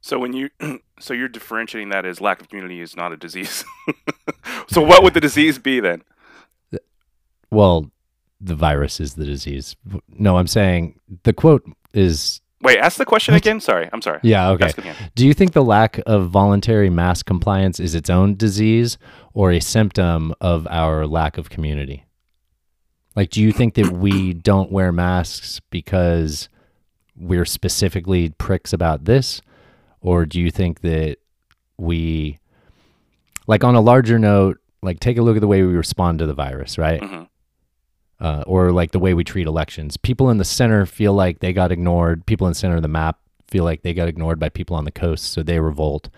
So 0.01 0.19
when 0.19 0.33
you, 0.33 0.51
so 1.01 1.15
you're 1.15 1.29
differentiating 1.29 1.89
that 1.91 2.05
as 2.05 2.21
lack 2.21 2.41
of 2.41 2.49
community 2.49 2.81
is 2.81 2.97
not 2.97 3.13
a 3.13 3.17
disease. 3.17 3.65
so 4.69 4.81
what 4.83 5.03
would 5.03 5.15
the 5.15 5.21
disease 5.21 5.59
be 5.59 5.81
then? 5.81 6.03
Well, 7.51 7.91
the 8.41 8.55
virus 8.55 9.01
is 9.01 9.15
the 9.15 9.25
disease. 9.25 9.77
No, 10.09 10.39
I'm 10.39 10.47
saying 10.47 10.99
the 11.25 11.33
quote 11.33 11.65
is 11.93 12.41
Wait, 12.63 12.79
ask 12.79 12.99
the 12.99 13.07
question 13.07 13.35
again. 13.35 13.59
Sorry, 13.59 13.89
I'm 13.91 14.03
sorry. 14.03 14.21
yeah, 14.23 14.51
okay. 14.51 14.73
Do 15.15 15.27
you 15.27 15.33
think 15.33 15.53
the 15.53 15.65
lack 15.65 15.99
of 16.05 16.29
voluntary 16.29 16.91
mask 16.91 17.25
compliance 17.25 17.81
is 17.81 17.95
its 17.95 18.11
own 18.11 18.35
disease 18.35 18.99
or 19.33 19.51
a 19.51 19.61
symptom 19.61 20.35
of 20.43 20.67
our 20.71 21.07
lack 21.07 21.39
of 21.39 21.49
community? 21.49 22.05
Like, 23.17 23.31
do 23.31 23.41
you 23.41 23.51
think 23.53 23.75
that 23.75 23.93
we 23.93 24.35
don't 24.51 24.71
wear 24.71 24.93
masks 24.93 25.61
because 25.71 26.49
we're 27.17 27.47
specifically 27.47 28.31
pricks 28.31 28.73
about 28.75 29.07
this? 29.07 29.41
Or 30.03 30.27
do 30.27 30.39
you 30.39 30.51
think 30.51 30.81
that 30.81 31.17
we, 31.79 32.39
like 33.47 33.65
on 33.65 33.75
a 33.75 33.81
larger 33.81 34.19
note, 34.19 34.59
like 34.83 35.01
take 35.01 35.17
a 35.17 35.23
look 35.23 35.37
at 35.37 35.41
the 35.41 35.47
way 35.49 35.63
we 35.63 35.75
respond 35.75 36.19
to 36.19 36.27
the 36.27 36.35
virus, 36.35 36.77
right? 36.79 37.03
hmm 37.03 37.23
uh, 38.21 38.45
or 38.47 38.71
like 38.73 38.93
the 38.93 38.99
way 38.99 39.15
we 39.15 39.25
treat 39.25 39.47
elections. 39.47 39.97
People 39.97 40.31
in 40.31 40.39
the 40.39 40.45
center 40.45 40.85
feel 40.87 41.15
like 41.15 41.41
they 41.41 41.53
got 41.53 41.73
ignored. 41.73 42.27
People 42.27 42.47
in 42.47 42.53
the 42.53 42.59
center 42.59 42.77
of 42.77 42.83
the 42.83 42.89
map 42.89 43.19
feel 43.49 43.65
like 43.65 43.83
they 43.83 43.95
got 43.95 44.09
ignored 44.09 44.39
by 44.39 44.49
people 44.49 44.77
on 44.77 44.85
the 44.85 44.91
coast, 44.91 45.33
so 45.33 45.43
they 45.43 45.59
revolt. 45.59 46.09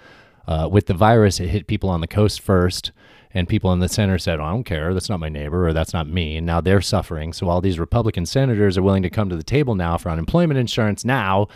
Uh, 0.46 0.68
with 0.70 0.86
the 0.86 0.94
virus, 0.94 1.38
it 1.38 1.48
hit 1.48 1.66
people 1.66 1.88
on 1.88 2.00
the 2.00 2.06
coast 2.06 2.40
first, 2.40 2.90
and 3.32 3.48
people 3.48 3.72
in 3.72 3.78
the 3.78 3.88
center 3.88 4.18
said, 4.18 4.40
oh, 4.40 4.44
"I 4.44 4.50
don't 4.50 4.64
care. 4.64 4.92
That's 4.92 5.08
not 5.08 5.20
my 5.20 5.28
neighbor, 5.28 5.68
or 5.68 5.72
that's 5.72 5.94
not 5.94 6.08
me." 6.08 6.36
And 6.36 6.46
now 6.46 6.60
they're 6.60 6.80
suffering. 6.80 7.32
So 7.32 7.48
all 7.48 7.60
these 7.60 7.78
Republican 7.78 8.26
senators 8.26 8.76
are 8.76 8.82
willing 8.82 9.04
to 9.04 9.10
come 9.10 9.28
to 9.28 9.36
the 9.36 9.44
table 9.44 9.74
now 9.74 9.96
for 9.96 10.10
unemployment 10.10 10.58
insurance. 10.58 11.04
Now, 11.04 11.46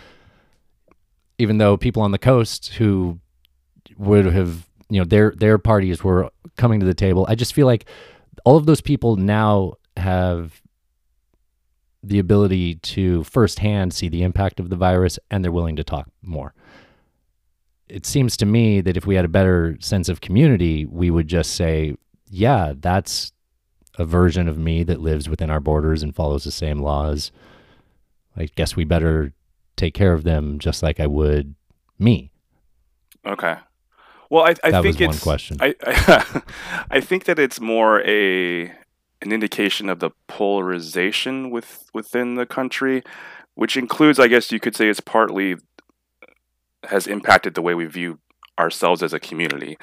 even 1.38 1.58
though 1.58 1.76
people 1.76 2.02
on 2.02 2.12
the 2.12 2.18
coast 2.18 2.74
who 2.74 3.18
would 3.98 4.26
have, 4.26 4.66
you 4.88 5.00
know, 5.00 5.04
their 5.04 5.32
their 5.36 5.58
parties 5.58 6.04
were 6.04 6.30
coming 6.56 6.78
to 6.80 6.86
the 6.86 6.94
table, 6.94 7.26
I 7.28 7.34
just 7.34 7.52
feel 7.52 7.66
like 7.66 7.86
all 8.44 8.56
of 8.56 8.66
those 8.66 8.80
people 8.80 9.16
now 9.16 9.74
have 9.96 10.62
the 12.02 12.18
ability 12.18 12.76
to 12.76 13.24
firsthand 13.24 13.92
see 13.92 14.08
the 14.08 14.22
impact 14.22 14.60
of 14.60 14.70
the 14.70 14.76
virus 14.76 15.18
and 15.30 15.42
they're 15.42 15.52
willing 15.52 15.76
to 15.76 15.84
talk 15.84 16.08
more. 16.22 16.54
It 17.88 18.06
seems 18.06 18.36
to 18.38 18.46
me 18.46 18.80
that 18.80 18.96
if 18.96 19.06
we 19.06 19.14
had 19.14 19.24
a 19.24 19.28
better 19.28 19.76
sense 19.80 20.08
of 20.08 20.20
community, 20.20 20.84
we 20.84 21.10
would 21.10 21.28
just 21.28 21.52
say, 21.52 21.96
yeah, 22.28 22.74
that's 22.76 23.32
a 23.98 24.04
version 24.04 24.48
of 24.48 24.58
me 24.58 24.82
that 24.84 25.00
lives 25.00 25.28
within 25.28 25.50
our 25.50 25.60
borders 25.60 26.02
and 26.02 26.14
follows 26.14 26.44
the 26.44 26.50
same 26.50 26.80
laws. 26.80 27.32
I 28.36 28.48
guess 28.56 28.76
we 28.76 28.84
better 28.84 29.32
take 29.76 29.94
care 29.94 30.12
of 30.12 30.24
them 30.24 30.58
just 30.58 30.82
like 30.82 31.00
I 31.00 31.06
would 31.06 31.54
me. 31.98 32.30
Okay. 33.24 33.56
Well, 34.30 34.44
I, 34.44 34.54
I 34.64 34.70
That 34.70 34.82
think 34.82 34.98
was 34.98 35.08
one 35.08 35.18
question. 35.18 35.56
I, 35.60 35.74
I 35.82 36.42
I 36.90 37.00
think 37.00 37.24
that 37.24 37.38
it's 37.38 37.60
more 37.60 38.02
a 38.02 38.72
an 39.22 39.32
indication 39.32 39.88
of 39.88 40.00
the 40.00 40.10
polarization 40.26 41.50
with 41.50 41.88
within 41.94 42.34
the 42.34 42.46
country, 42.46 43.02
which 43.54 43.76
includes, 43.76 44.18
I 44.18 44.28
guess 44.28 44.52
you 44.52 44.60
could 44.60 44.76
say, 44.76 44.88
it's 44.88 45.00
partly 45.00 45.56
has 46.84 47.06
impacted 47.06 47.54
the 47.54 47.62
way 47.62 47.74
we 47.74 47.86
view 47.86 48.20
ourselves 48.58 49.02
as 49.02 49.12
a 49.12 49.20
community, 49.20 49.76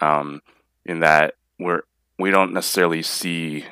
um, 0.00 0.40
in 0.84 1.00
that 1.00 1.34
we're 1.58 1.82
we 2.18 2.30
don't 2.30 2.52
necessarily 2.52 3.02
see 3.02 3.64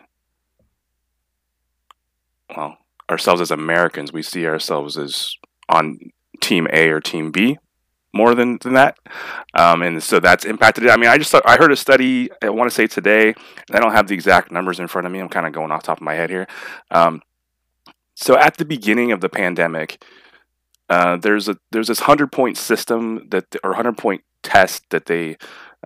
well 2.55 2.79
ourselves 3.11 3.41
as 3.41 3.51
Americans. 3.51 4.13
We 4.13 4.23
see 4.23 4.47
ourselves 4.47 4.97
as 4.97 5.35
on 5.69 5.99
team 6.41 6.67
A 6.73 6.89
or 6.91 7.01
team 7.01 7.31
B 7.31 7.59
more 8.13 8.35
than, 8.35 8.59
than 8.63 8.75
that. 8.75 8.99
Um, 9.55 9.83
and 9.83 10.03
so 10.03 10.21
that's 10.21 10.45
impacted 10.45 10.85
it. 10.85 10.91
I 10.91 10.97
mean, 10.97 11.11
I 11.11 11.19
just 11.19 11.35
I 11.35 11.57
heard 11.57 11.73
a 11.73 11.77
study. 11.77 12.31
I 12.43 12.51
want 12.51 12.71
to 12.71 12.75
say 12.75 12.87
today, 12.87 13.29
and 13.29 13.77
I 13.77 13.81
don't 13.81 13.93
have 13.93 14.09
the 14.09 14.15
exact 14.15 14.51
numbers 14.51 14.81
in 14.81 14.89
front 14.89 15.07
of 15.07 15.13
me. 15.13 15.19
I'm 15.19 15.29
kind 15.29 15.47
of 15.47 15.53
going 15.53 15.71
off 15.71 15.83
top 15.83 15.99
of 15.99 16.03
my 16.03 16.15
head 16.15 16.31
here. 16.31 16.47
Um, 16.91 17.23
so 18.15 18.37
at 18.37 18.57
the 18.57 18.65
beginning 18.65 19.13
of 19.13 19.21
the 19.21 19.29
pandemic, 19.29 20.03
uh, 20.89 21.17
there's 21.17 21.49
a 21.49 21.59
there's 21.71 21.89
this 21.89 22.01
hundred 22.01 22.33
point 22.33 22.57
system 22.57 23.29
that 23.31 23.45
or 23.63 23.75
hundred 23.75 23.99
point 23.99 24.23
test 24.43 24.85
that 24.91 25.07
they 25.07 25.37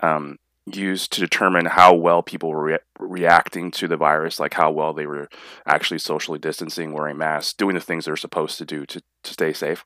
um, 0.01 0.39
used 0.67 1.13
to 1.13 1.21
determine 1.21 1.67
how 1.67 1.95
well 1.95 2.23
people 2.23 2.51
were 2.51 2.63
rea- 2.63 2.79
reacting 2.99 3.71
to 3.73 3.89
the 3.89 3.97
virus, 3.97 4.39
like 4.39 4.55
how 4.55 4.71
well 4.71 4.93
they 4.93 5.07
were 5.07 5.29
actually 5.67 5.99
socially 5.99 6.39
distancing, 6.39 6.93
wearing 6.93 7.19
masks, 7.19 7.53
doing 7.53 7.75
the 7.75 7.81
things 7.81 8.05
they're 8.05 8.17
supposed 8.17 8.59
to 8.59 8.65
do 8.65 8.87
to, 8.87 9.03
to 9.25 9.33
stay 9.33 9.53
safe. 9.53 9.85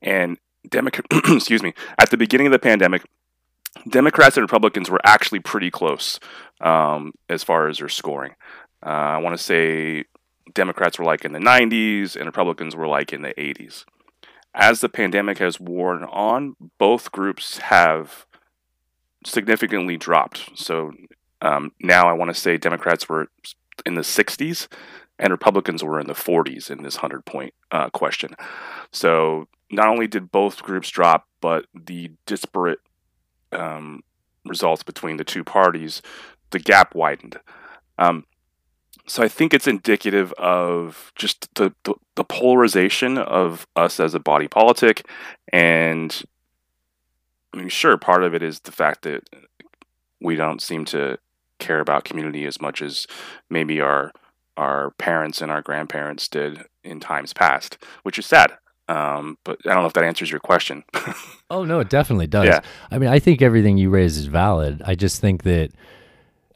And 0.00 0.38
Democrat, 0.68 1.06
excuse 1.28 1.62
me, 1.62 1.74
at 1.98 2.10
the 2.10 2.16
beginning 2.16 2.46
of 2.46 2.52
the 2.52 2.58
pandemic, 2.58 3.02
Democrats 3.88 4.36
and 4.36 4.42
Republicans 4.42 4.90
were 4.90 5.00
actually 5.04 5.40
pretty 5.40 5.70
close 5.70 6.18
um, 6.60 7.12
as 7.28 7.44
far 7.44 7.68
as 7.68 7.78
their 7.78 7.88
scoring. 7.88 8.34
Uh, 8.84 8.88
I 8.88 9.18
want 9.18 9.36
to 9.36 9.42
say 9.42 10.04
Democrats 10.52 10.98
were 10.98 11.04
like 11.04 11.24
in 11.24 11.32
the 11.32 11.38
90s 11.38 12.16
and 12.16 12.26
Republicans 12.26 12.74
were 12.74 12.86
like 12.86 13.12
in 13.12 13.22
the 13.22 13.34
80s. 13.34 13.84
As 14.54 14.80
the 14.80 14.88
pandemic 14.88 15.38
has 15.38 15.60
worn 15.60 16.04
on, 16.04 16.56
both 16.78 17.12
groups 17.12 17.58
have 17.58 18.26
significantly 19.24 19.96
dropped. 19.96 20.50
So 20.58 20.92
um, 21.42 21.72
now 21.80 22.08
I 22.08 22.12
want 22.12 22.34
to 22.34 22.40
say 22.40 22.56
Democrats 22.56 23.08
were 23.08 23.28
in 23.84 23.94
the 23.94 24.02
60s 24.02 24.68
and 25.18 25.30
Republicans 25.30 25.82
were 25.82 26.00
in 26.00 26.06
the 26.06 26.14
40s 26.14 26.70
in 26.70 26.82
this 26.82 26.96
100 26.96 27.24
point 27.24 27.54
uh, 27.70 27.90
question. 27.90 28.34
So 28.92 29.48
not 29.70 29.88
only 29.88 30.06
did 30.06 30.30
both 30.30 30.62
groups 30.62 30.88
drop, 30.90 31.28
but 31.40 31.66
the 31.74 32.10
disparate 32.26 32.80
um, 33.52 34.02
results 34.44 34.82
between 34.82 35.16
the 35.16 35.24
two 35.24 35.44
parties, 35.44 36.02
the 36.50 36.58
gap 36.58 36.94
widened. 36.94 37.38
Um, 37.98 38.24
so 39.06 39.22
I 39.22 39.28
think 39.28 39.54
it's 39.54 39.66
indicative 39.66 40.32
of 40.34 41.12
just 41.14 41.54
the, 41.54 41.74
the, 41.84 41.94
the 42.14 42.24
polarization 42.24 43.18
of 43.18 43.66
us 43.74 44.00
as 44.00 44.14
a 44.14 44.20
body 44.20 44.48
politic, 44.48 45.06
and 45.52 46.22
I 47.52 47.56
mean, 47.56 47.68
sure, 47.68 47.96
part 47.96 48.22
of 48.22 48.34
it 48.34 48.42
is 48.42 48.60
the 48.60 48.72
fact 48.72 49.02
that 49.02 49.28
we 50.20 50.36
don't 50.36 50.60
seem 50.60 50.84
to 50.86 51.18
care 51.58 51.80
about 51.80 52.04
community 52.04 52.44
as 52.44 52.60
much 52.60 52.82
as 52.82 53.06
maybe 53.50 53.80
our 53.80 54.12
our 54.56 54.90
parents 54.92 55.40
and 55.40 55.52
our 55.52 55.62
grandparents 55.62 56.26
did 56.26 56.64
in 56.82 56.98
times 56.98 57.32
past, 57.32 57.78
which 58.02 58.18
is 58.18 58.26
sad. 58.26 58.58
Um, 58.88 59.36
but 59.44 59.58
I 59.66 59.74
don't 59.74 59.82
know 59.82 59.86
if 59.86 59.92
that 59.94 60.04
answers 60.04 60.30
your 60.30 60.40
question. 60.40 60.84
Oh 61.50 61.64
no, 61.64 61.80
it 61.80 61.88
definitely 61.88 62.26
does. 62.26 62.44
Yeah. 62.44 62.60
I 62.90 62.98
mean, 62.98 63.08
I 63.08 63.18
think 63.18 63.40
everything 63.40 63.78
you 63.78 63.88
raise 63.88 64.18
is 64.18 64.26
valid. 64.26 64.82
I 64.84 64.94
just 64.94 65.18
think 65.18 65.44
that 65.44 65.70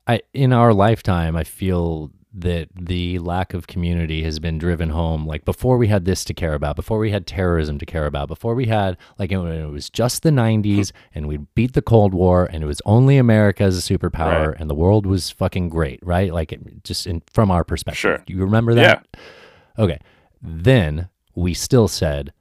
I 0.06 0.20
in 0.34 0.52
our 0.52 0.74
lifetime, 0.74 1.34
I 1.34 1.44
feel 1.44 2.10
that 2.34 2.68
the 2.78 3.18
lack 3.20 3.54
of 3.54 3.66
community 3.66 4.22
has 4.22 4.38
been 4.38 4.58
driven 4.58 4.90
home. 4.90 5.26
Like 5.26 5.46
before 5.46 5.78
we 5.78 5.88
had 5.88 6.04
this 6.04 6.24
to 6.26 6.34
care 6.34 6.52
about, 6.52 6.76
before 6.76 6.98
we 6.98 7.10
had 7.10 7.26
terrorism 7.26 7.78
to 7.78 7.86
care 7.86 8.04
about, 8.04 8.28
before 8.28 8.54
we 8.54 8.66
had 8.66 8.98
like 9.18 9.32
it, 9.32 9.38
it 9.38 9.70
was 9.70 9.88
just 9.88 10.22
the 10.24 10.30
'90s 10.30 10.92
and 11.14 11.26
we 11.26 11.38
beat 11.38 11.72
the 11.72 11.80
Cold 11.80 12.12
War 12.12 12.44
and 12.52 12.62
it 12.62 12.66
was 12.66 12.82
only 12.84 13.16
America 13.16 13.62
as 13.64 13.78
a 13.78 13.80
superpower 13.98 14.48
Right. 14.48 14.60
and 14.60 14.68
the 14.68 14.74
world 14.74 15.06
was 15.06 15.30
fucking 15.30 15.70
great, 15.70 16.00
right? 16.02 16.34
Like 16.34 16.52
it, 16.52 16.84
just 16.84 17.06
in, 17.06 17.22
from 17.32 17.50
our 17.50 17.64
perspective. 17.64 17.98
Sure. 17.98 18.24
You 18.26 18.40
remember 18.44 18.74
that? 18.74 19.06
Yeah. 19.16 19.84
Okay. 19.84 19.98
Then 20.42 21.08
we 21.34 21.54
still 21.54 21.88
said 21.88 22.32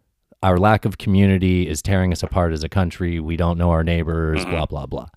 our 0.44 0.58
lack 0.58 0.86
of 0.86 0.98
community 0.98 1.68
is 1.68 1.82
tearing 1.82 2.12
us 2.12 2.24
apart 2.24 2.52
as 2.52 2.64
a 2.64 2.70
country. 2.70 3.20
We 3.20 3.38
don't 3.38 3.58
know 3.58 3.70
our 3.72 3.84
neighbors, 3.84 4.44
Mhm. 4.44 4.50
blah, 4.50 4.66
blah, 4.66 4.86
blah. 4.88 5.08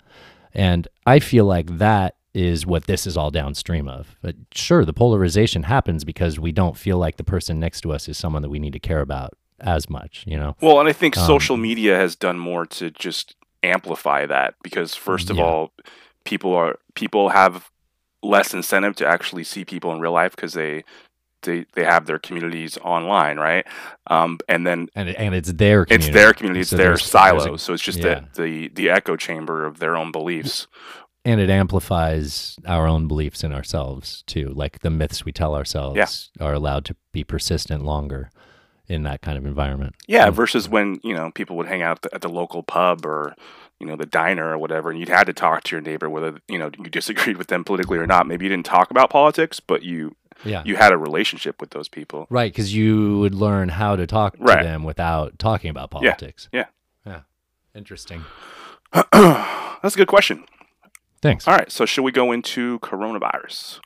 And 0.53 0.87
I 1.05 1.19
feel 1.19 1.45
like 1.45 1.77
that 1.79 2.15
is 2.33 2.65
what 2.65 2.85
this 2.85 3.07
is 3.07 3.17
all 3.17 3.31
downstream 3.31 3.87
of. 3.87 4.15
But 4.21 4.35
sure, 4.53 4.85
the 4.85 4.93
polarization 4.93 5.63
happens 5.63 6.03
because 6.03 6.39
we 6.39 6.51
don't 6.51 6.77
feel 6.77 6.97
like 6.97 7.17
the 7.17 7.23
person 7.23 7.59
next 7.59 7.81
to 7.81 7.91
us 7.93 8.07
is 8.07 8.17
someone 8.17 8.41
that 8.43 8.49
we 8.49 8.59
need 8.59 8.73
to 8.73 8.79
care 8.79 8.99
about 9.01 9.33
as 9.61 9.89
much, 9.89 10.23
you 10.27 10.37
know? 10.37 10.55
Well, 10.61 10.79
and 10.79 10.87
I 10.87 10.93
think 10.93 11.17
Um, 11.17 11.25
social 11.25 11.57
media 11.57 11.95
has 11.95 12.15
done 12.15 12.37
more 12.37 12.65
to 12.67 12.91
just 12.91 13.35
amplify 13.63 14.25
that 14.25 14.55
because 14.61 14.95
first 14.95 15.29
of 15.29 15.37
Yeah. 15.37 15.43
all, 15.45 15.71
people 16.23 16.53
are 16.53 16.77
people 16.93 17.29
have 17.29 17.71
less 18.21 18.53
incentive 18.53 18.95
to 18.97 19.07
actually 19.07 19.43
see 19.43 19.63
people 19.65 19.91
in 19.93 19.99
real 19.99 20.11
life 20.11 20.35
because 20.35 20.53
they 20.53 20.83
they 21.45 21.65
they 21.73 21.85
have 21.85 22.05
their 22.05 22.19
communities 22.19 22.77
online, 22.79 23.37
right? 23.37 23.65
Um, 24.07 24.37
and 24.49 24.67
then 24.67 24.89
And, 24.95 25.09
and 25.09 25.33
it's 25.33 25.53
their 25.53 25.85
community. 25.85 26.09
it's 26.09 26.13
their 26.13 26.33
community, 26.33 26.59
it's 26.61 26.69
So 26.71 26.77
their 26.77 26.87
there's 26.87 27.01
a- 27.05 27.07
silo, 27.07 27.55
so 27.57 27.73
it's 27.73 27.81
just 27.83 27.99
yeah. 27.99 28.21
the, 28.33 28.41
the 28.41 28.67
the 28.69 28.89
echo 28.89 29.15
chamber 29.15 29.65
of 29.65 29.79
their 29.79 29.95
own 29.95 30.11
beliefs. 30.11 30.67
and 31.23 31.39
it 31.41 31.49
amplifies 31.49 32.57
our 32.67 32.85
own 32.87 33.07
beliefs 33.07 33.43
in 33.43 33.51
ourselves 33.53 34.23
too. 34.27 34.49
Like 34.53 34.79
the 34.79 34.89
myths 34.91 35.25
we 35.25 35.31
tell 35.31 35.55
ourselves 35.55 36.29
are 36.39 36.53
allowed 36.53 36.85
to 36.85 36.95
be 37.11 37.23
persistent 37.23 37.83
longer 37.83 38.29
in 38.87 39.01
that 39.03 39.21
kind 39.21 39.37
of 39.37 39.45
environment. 39.45 39.95
Yeah, 40.07 40.29
versus 40.29 40.69
when 40.69 40.99
you 41.03 41.15
know 41.15 41.31
people 41.31 41.55
would 41.57 41.67
hang 41.67 41.81
out 41.81 41.97
at 41.97 42.01
the, 42.03 42.15
at 42.15 42.21
the 42.21 42.29
local 42.29 42.61
pub 42.61 43.05
or 43.05 43.33
you 43.79 43.87
know 43.87 43.95
the 43.95 44.05
diner 44.05 44.51
or 44.51 44.57
whatever, 44.59 44.89
and 44.91 44.99
you'd 44.99 45.09
had 45.09 45.25
to 45.25 45.33
talk 45.33 45.63
to 45.63 45.75
your 45.75 45.81
neighbor 45.81 46.09
whether 46.09 46.39
you 46.47 46.59
know 46.59 46.69
you 46.77 46.89
disagreed 46.89 47.37
with 47.37 47.47
them 47.47 47.63
politically 47.63 47.97
or 47.97 48.05
not. 48.07 48.27
Maybe 48.27 48.45
you 48.45 48.49
didn't 48.49 48.65
talk 48.67 48.91
about 48.91 49.09
politics, 49.09 49.59
but 49.59 49.81
you 49.81 50.15
Yeah. 50.45 50.61
you 50.65 50.75
had 50.75 50.91
a 50.93 50.97
relationship 50.97 51.59
with 51.59 51.71
those 51.71 51.87
people. 51.89 52.27
Right, 52.29 52.51
because 52.51 52.73
you 52.73 53.19
would 53.19 53.33
learn 53.35 53.69
how 53.69 53.95
to 53.95 54.05
talk 54.07 54.37
to 54.37 54.43
them 54.43 54.83
without 54.83 55.37
talking 55.39 55.69
about 55.69 55.91
politics. 55.91 56.47
yeah. 56.53 56.65
Yeah. 57.05 57.21
Interesting. 57.75 58.23
That's 59.11 59.95
a 59.95 59.97
good 59.97 60.07
question. 60.07 60.45
Thanks. 61.21 61.47
All 61.47 61.55
right, 61.55 61.71
so 61.71 61.85
should 61.85 62.03
we 62.03 62.11
go 62.11 62.31
into 62.31 62.79
coronavirus? 62.79 63.79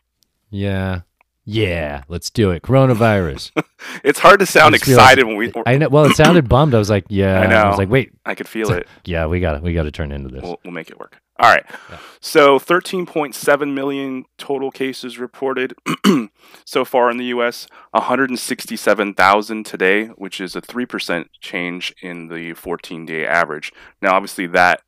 Yeah. 0.49 1.01
Yeah. 1.45 2.03
Let's 2.07 2.29
do 2.29 2.51
it. 2.51 2.61
Coronavirus. 2.63 3.51
It's 4.03 4.19
hard 4.19 4.39
to 4.41 4.45
sound 4.45 4.75
I 4.75 4.77
just 4.77 4.87
realized- 4.87 5.05
excited 5.19 5.25
when 5.25 5.37
we. 5.37 5.53
I 5.65 5.77
know. 5.77 5.87
Well, 5.87 6.03
it 6.05 6.15
sounded 6.15 6.49
bummed. 6.49 6.75
I 6.75 6.77
was 6.79 6.89
like, 6.89 7.05
yeah. 7.09 7.39
I 7.39 7.43
and 7.45 7.53
I 7.53 7.69
was 7.69 7.77
like, 7.77 7.89
wait. 7.89 8.11
I 8.25 8.35
could 8.35 8.47
feel 8.47 8.69
it. 8.73 8.87
Yeah, 9.05 9.25
we 9.27 9.39
got 9.39 9.53
to 9.53 9.59
We 9.61 9.73
got 9.73 9.83
to 9.83 9.91
turn 9.91 10.11
into 10.11 10.27
this. 10.29 10.43
We'll, 10.43 10.59
we'll 10.65 10.73
make 10.73 10.89
it 10.89 10.99
work. 10.99 11.17
All 11.39 11.49
right. 11.49 11.65
Yeah. 11.89 11.99
So 12.19 12.59
13.7 12.59 13.73
million 13.73 14.25
total 14.37 14.71
cases 14.71 15.17
reported 15.17 15.73
so 16.65 16.83
far 16.83 17.09
in 17.09 17.17
the 17.17 17.25
U.S. 17.25 17.67
167,000 17.91 19.65
today, 19.65 20.07
which 20.07 20.41
is 20.41 20.55
a 20.55 20.61
three 20.61 20.85
percent 20.85 21.29
change 21.39 21.95
in 22.01 22.27
the 22.27 22.53
14-day 22.53 23.25
average. 23.25 23.71
Now, 24.01 24.15
obviously, 24.15 24.47
that 24.47 24.81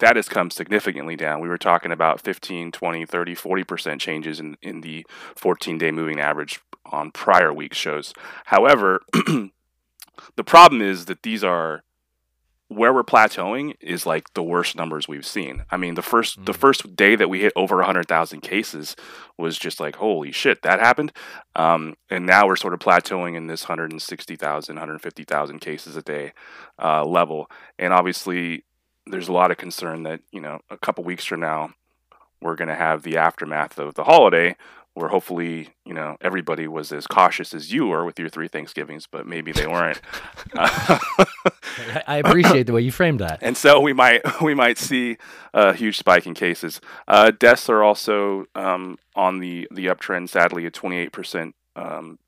that 0.00 0.16
has 0.16 0.28
come 0.28 0.50
significantly 0.50 1.16
down. 1.16 1.40
We 1.40 1.48
were 1.48 1.56
talking 1.56 1.92
about 1.92 2.20
15, 2.20 2.72
20, 2.72 3.06
30, 3.06 3.34
40% 3.34 4.00
changes 4.00 4.40
in, 4.40 4.56
in 4.60 4.80
the 4.80 5.06
14 5.36 5.78
day 5.78 5.92
moving 5.92 6.20
average 6.20 6.60
on 6.84 7.10
prior 7.10 7.52
week 7.52 7.74
shows. 7.74 8.12
However, 8.46 9.00
the 9.12 10.44
problem 10.44 10.82
is 10.82 11.06
that 11.06 11.22
these 11.22 11.44
are 11.44 11.84
where 12.74 12.92
we're 12.92 13.04
plateauing 13.04 13.74
is 13.80 14.06
like 14.06 14.32
the 14.34 14.42
worst 14.42 14.76
numbers 14.76 15.08
we've 15.08 15.26
seen. 15.26 15.64
I 15.70 15.76
mean, 15.76 15.94
the 15.94 16.02
first 16.02 16.40
mm. 16.40 16.46
the 16.46 16.52
first 16.52 16.96
day 16.96 17.16
that 17.16 17.28
we 17.28 17.40
hit 17.40 17.52
over 17.56 17.76
100,000 17.76 18.40
cases 18.40 18.96
was 19.38 19.58
just 19.58 19.80
like 19.80 19.96
holy 19.96 20.32
shit, 20.32 20.62
that 20.62 20.80
happened. 20.80 21.12
Um, 21.56 21.94
and 22.10 22.26
now 22.26 22.46
we're 22.46 22.56
sort 22.56 22.74
of 22.74 22.80
plateauing 22.80 23.36
in 23.36 23.46
this 23.46 23.64
160,000, 23.64 24.74
150,000 24.74 25.58
cases 25.60 25.96
a 25.96 26.02
day 26.02 26.32
uh, 26.82 27.04
level. 27.04 27.50
And 27.78 27.92
obviously, 27.92 28.64
there's 29.06 29.28
a 29.28 29.32
lot 29.32 29.50
of 29.50 29.56
concern 29.56 30.02
that 30.04 30.20
you 30.32 30.40
know 30.40 30.60
a 30.70 30.78
couple 30.78 31.04
weeks 31.04 31.24
from 31.24 31.40
now 31.40 31.74
we're 32.40 32.56
going 32.56 32.68
to 32.68 32.74
have 32.74 33.02
the 33.02 33.16
aftermath 33.16 33.78
of 33.78 33.94
the 33.94 34.04
holiday 34.04 34.56
where 34.94 35.08
hopefully 35.08 35.70
you 35.84 35.92
know 35.92 36.16
everybody 36.20 36.66
was 36.66 36.92
as 36.92 37.06
cautious 37.06 37.52
as 37.52 37.72
you 37.72 37.86
were 37.86 38.04
with 38.04 38.18
your 38.18 38.28
three 38.28 38.48
Thanksgivings, 38.48 39.06
but 39.10 39.26
maybe 39.26 39.52
they 39.52 39.66
weren't. 39.66 40.00
I 40.54 42.22
appreciate 42.24 42.64
the 42.64 42.72
way 42.72 42.80
you 42.80 42.92
framed 42.92 43.20
that. 43.20 43.40
And 43.42 43.56
so 43.56 43.80
we 43.80 43.92
might 43.92 44.22
we 44.40 44.54
might 44.54 44.78
see 44.78 45.18
a 45.52 45.74
huge 45.74 45.98
spike 45.98 46.26
in 46.26 46.34
cases. 46.34 46.80
Uh, 47.06 47.32
deaths 47.32 47.68
are 47.68 47.82
also 47.82 48.46
um, 48.54 48.98
on 49.14 49.40
the 49.40 49.68
the 49.70 49.86
uptrend. 49.86 50.28
Sadly, 50.28 50.64
a 50.66 50.70
twenty 50.70 50.96
eight 50.96 51.12
percent 51.12 51.54
um, 51.76 52.18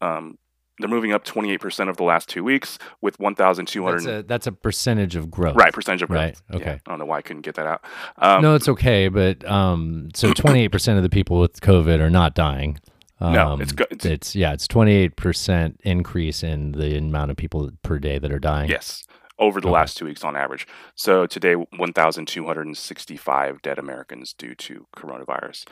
um, 0.00 0.38
they're 0.78 0.88
moving 0.88 1.12
up 1.12 1.24
28% 1.24 1.88
of 1.88 1.96
the 1.96 2.02
last 2.02 2.28
two 2.28 2.42
weeks 2.42 2.78
with 3.00 3.18
1,200. 3.20 3.92
That's 3.92 4.06
a, 4.06 4.22
that's 4.22 4.46
a 4.46 4.52
percentage 4.52 5.16
of 5.16 5.30
growth. 5.30 5.56
Right, 5.56 5.72
percentage 5.72 6.02
of 6.02 6.08
growth. 6.08 6.42
Right, 6.50 6.56
okay. 6.56 6.64
Yeah, 6.64 6.78
I 6.86 6.90
don't 6.90 6.98
know 6.98 7.04
why 7.04 7.18
I 7.18 7.22
couldn't 7.22 7.42
get 7.42 7.54
that 7.56 7.66
out. 7.66 7.84
Um, 8.18 8.42
no, 8.42 8.54
it's 8.54 8.68
okay. 8.68 9.08
But 9.08 9.48
um, 9.48 10.08
so 10.14 10.32
28% 10.32 10.96
of 10.96 11.02
the 11.02 11.10
people 11.10 11.38
with 11.38 11.60
COVID 11.60 12.00
are 12.00 12.10
not 12.10 12.34
dying. 12.34 12.78
Um, 13.20 13.32
no, 13.34 13.58
it's, 13.60 13.70
good. 13.70 13.86
It's, 13.90 14.04
it's, 14.04 14.34
yeah, 14.34 14.52
it's 14.52 14.66
28% 14.66 15.76
increase 15.82 16.42
in 16.42 16.72
the 16.72 16.98
amount 16.98 17.30
of 17.30 17.36
people 17.36 17.70
per 17.82 18.00
day 18.00 18.18
that 18.18 18.32
are 18.32 18.40
dying. 18.40 18.68
Yes, 18.68 19.06
over 19.42 19.60
the 19.60 19.68
okay. 19.68 19.74
last 19.74 19.96
two 19.96 20.04
weeks 20.04 20.24
on 20.24 20.36
average. 20.36 20.66
So 20.94 21.26
today, 21.26 21.54
1,265 21.54 23.62
dead 23.62 23.78
Americans 23.78 24.32
due 24.32 24.54
to 24.54 24.86
coronavirus. 24.96 25.66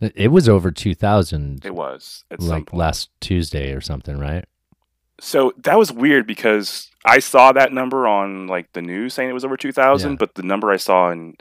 It 0.00 0.28
was 0.28 0.48
over 0.48 0.70
2,000. 0.70 1.64
It 1.64 1.74
was. 1.74 2.24
like 2.38 2.72
last 2.72 3.10
Tuesday 3.20 3.72
or 3.72 3.80
something, 3.80 4.18
right? 4.18 4.44
So 5.20 5.54
that 5.58 5.78
was 5.78 5.92
weird 5.92 6.26
because 6.26 6.90
I 7.04 7.20
saw 7.20 7.52
that 7.52 7.72
number 7.72 8.08
on 8.08 8.48
like 8.48 8.72
the 8.72 8.82
news 8.82 9.14
saying 9.14 9.30
it 9.30 9.34
was 9.34 9.44
over 9.44 9.56
2,000, 9.56 10.10
yeah. 10.10 10.16
but 10.18 10.34
the 10.34 10.42
number 10.42 10.72
I 10.72 10.76
saw 10.76 11.10
in 11.10 11.36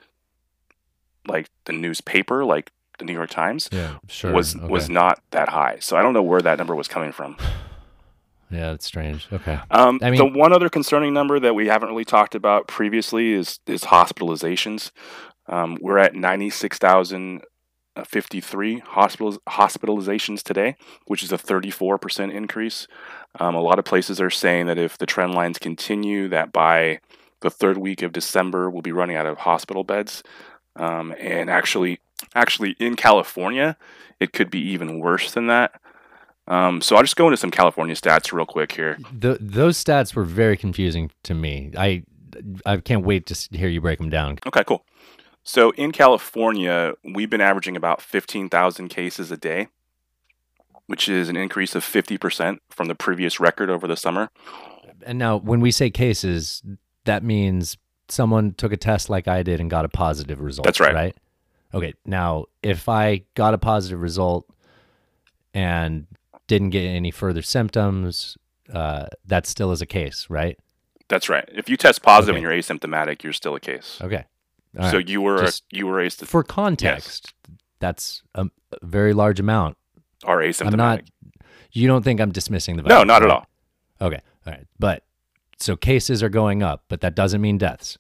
like 1.28 1.50
the 1.66 1.74
newspaper, 1.74 2.46
like 2.46 2.72
the 3.00 3.06
New 3.06 3.14
York 3.14 3.32
Times, 3.32 3.70
yeah, 3.72 3.98
sure. 4.08 4.32
was 4.32 4.56
okay. 4.56 4.68
was 4.68 4.90
not 4.90 5.24
that 5.32 5.50
high. 5.50 5.78
So 5.80 5.98
I 5.98 6.04
don't 6.04 6.14
know 6.14 6.22
where 6.22 6.42
that 6.42 6.60
number 6.60 6.76
was 6.76 6.88
coming 6.88 7.12
from. 7.12 7.38
Yeah, 8.54 8.72
that's 8.72 8.86
strange. 8.86 9.28
Okay. 9.32 9.60
Um, 9.72 10.00
I 10.02 10.10
mean, 10.10 10.18
the 10.18 10.40
one 10.40 10.54
other 10.54 10.70
concerning 10.70 11.14
number 11.14 11.40
that 11.40 11.56
we 11.56 11.68
haven't 11.68 11.90
really 11.90 12.06
talked 12.06 12.36
about 12.36 12.68
previously 12.68 13.34
is 13.34 13.60
is 13.68 13.86
hospitalizations. 13.86 14.92
Um, 15.48 15.78
we're 15.82 15.98
at 15.98 16.16
ninety 16.16 16.50
six 16.50 16.78
thousand 16.78 17.44
fifty 18.06 18.42
three 18.42 18.80
53 18.80 19.42
hospitalizations 19.48 20.42
today, 20.42 20.76
which 21.06 21.24
is 21.24 21.32
a 21.32 21.38
34% 21.38 22.34
increase. 22.34 22.88
Um, 23.40 23.56
a 23.56 23.62
lot 23.62 23.80
of 23.80 23.86
places 23.86 24.20
are 24.20 24.30
saying 24.30 24.66
that 24.66 24.78
if 24.78 24.98
the 24.98 25.06
trend 25.06 25.36
lines 25.36 25.60
continue, 25.60 26.28
that 26.30 26.52
by 26.52 27.00
the 27.42 27.50
third 27.50 27.78
week 27.78 28.02
of 28.02 28.12
December, 28.12 28.70
we'll 28.70 28.82
be 28.82 28.92
running 28.92 29.16
out 29.16 29.26
of 29.26 29.40
hospital 29.40 29.84
beds. 29.84 30.24
Um, 30.76 31.14
and 31.20 31.50
actually, 31.50 32.00
actually 32.34 32.76
in 32.80 32.96
California, 32.96 33.78
it 34.20 34.34
could 34.34 34.50
be 34.50 34.60
even 34.60 35.00
worse 35.00 35.32
than 35.32 35.48
that. 35.48 35.80
Um, 36.48 36.82
so 36.82 36.96
I'll 36.96 37.04
just 37.04 37.16
go 37.16 37.28
into 37.28 37.38
some 37.38 37.52
California 37.52 37.96
stats 37.96 38.34
real 38.34 38.46
quick 38.46 38.74
here. 38.74 38.98
The, 39.18 39.38
those 39.40 39.82
stats 39.82 40.14
were 40.14 40.26
very 40.26 40.58
confusing 40.58 41.12
to 41.24 41.34
me. 41.34 41.72
I 41.78 42.04
I 42.66 42.78
can't 42.78 43.06
wait 43.06 43.28
to 43.28 43.58
hear 43.58 43.70
you 43.70 43.80
break 43.80 44.00
them 44.00 44.10
down. 44.10 44.40
Okay, 44.46 44.64
cool. 44.64 44.84
So 45.44 45.72
in 45.72 45.92
California, 45.92 46.94
we've 47.04 47.30
been 47.30 47.42
averaging 47.42 47.76
about 47.76 48.02
15,000 48.02 48.88
cases 48.88 49.30
a 49.30 49.38
day, 49.38 49.68
which 50.88 51.10
is 51.10 51.30
an 51.30 51.36
increase 51.36 51.76
of 51.76 51.84
50% 51.84 52.60
from 52.70 52.88
the 52.88 52.96
previous 52.96 53.40
record 53.40 53.70
over 53.70 53.88
the 53.88 53.98
summer. 53.98 54.30
And 55.06 55.20
now, 55.20 55.38
when 55.38 55.60
we 55.60 55.72
say 55.72 55.90
cases, 55.90 56.64
that 57.04 57.24
means 57.24 57.78
someone 58.08 58.54
took 58.54 58.72
a 58.72 58.78
test 58.78 59.10
like 59.10 59.28
I 59.28 59.44
did 59.44 59.60
and 59.60 59.70
got 59.70 59.86
a 59.86 59.90
positive 59.90 60.40
result. 60.40 60.66
That's 60.66 60.80
right. 60.80 60.94
Right? 60.94 61.18
Okay. 61.74 61.94
Now, 62.06 62.46
if 62.62 62.88
I 62.88 63.24
got 63.34 63.54
a 63.54 63.58
positive 63.58 64.02
result 64.02 64.48
and 65.54 66.08
didn't 66.54 66.70
get 66.70 66.84
any 66.84 67.10
further 67.10 67.42
symptoms, 67.42 68.38
uh, 68.72 69.08
that 69.26 69.48
still 69.48 69.72
is 69.72 69.82
a 69.82 69.88
case, 69.88 70.28
right? 70.30 70.58
That's 71.10 71.28
right. 71.28 71.48
If 71.52 71.68
you 71.68 71.78
test 71.78 72.04
positive 72.04 72.36
okay. 72.36 72.46
and 72.46 72.54
you're 72.54 72.78
asymptomatic, 72.78 73.24
you're 73.24 73.34
still 73.34 73.56
a 73.56 73.60
case. 73.60 74.00
Okay. 74.02 74.26
All 74.80 74.92
so 74.92 74.98
right. 74.98 75.10
you 75.10 75.22
were 75.22 75.40
Just 75.40 75.64
you 75.72 75.88
were 75.88 75.98
asymptomatic. 75.98 76.28
For 76.28 76.44
context, 76.44 77.34
yes. 77.48 77.58
that's 77.80 78.24
a, 78.36 78.46
a, 78.72 78.86
very 78.86 79.14
large 79.14 79.40
amount. 79.40 79.78
Are 80.24 80.38
asymptomatic. 80.40 80.68
I'm 80.68 80.78
not. 80.78 81.02
You 81.72 81.88
don't 81.88 82.04
think 82.04 82.22
I'm 82.22 82.32
dismissing 82.32 82.78
the 82.78 82.84
virus? 82.84 83.00
No, 83.00 83.04
not 83.04 83.22
right? 83.22 83.32
at 83.32 83.32
all. 83.32 83.48
Okay. 84.02 84.22
All 84.46 84.54
right. 84.54 84.68
But 84.78 85.04
so 85.58 85.76
cases 85.76 86.22
are 86.22 86.30
going 86.30 86.62
up, 86.62 86.84
but 86.88 87.02
that 87.02 87.16
doesn't 87.16 87.42
mean 87.42 87.58
deaths. 87.58 87.98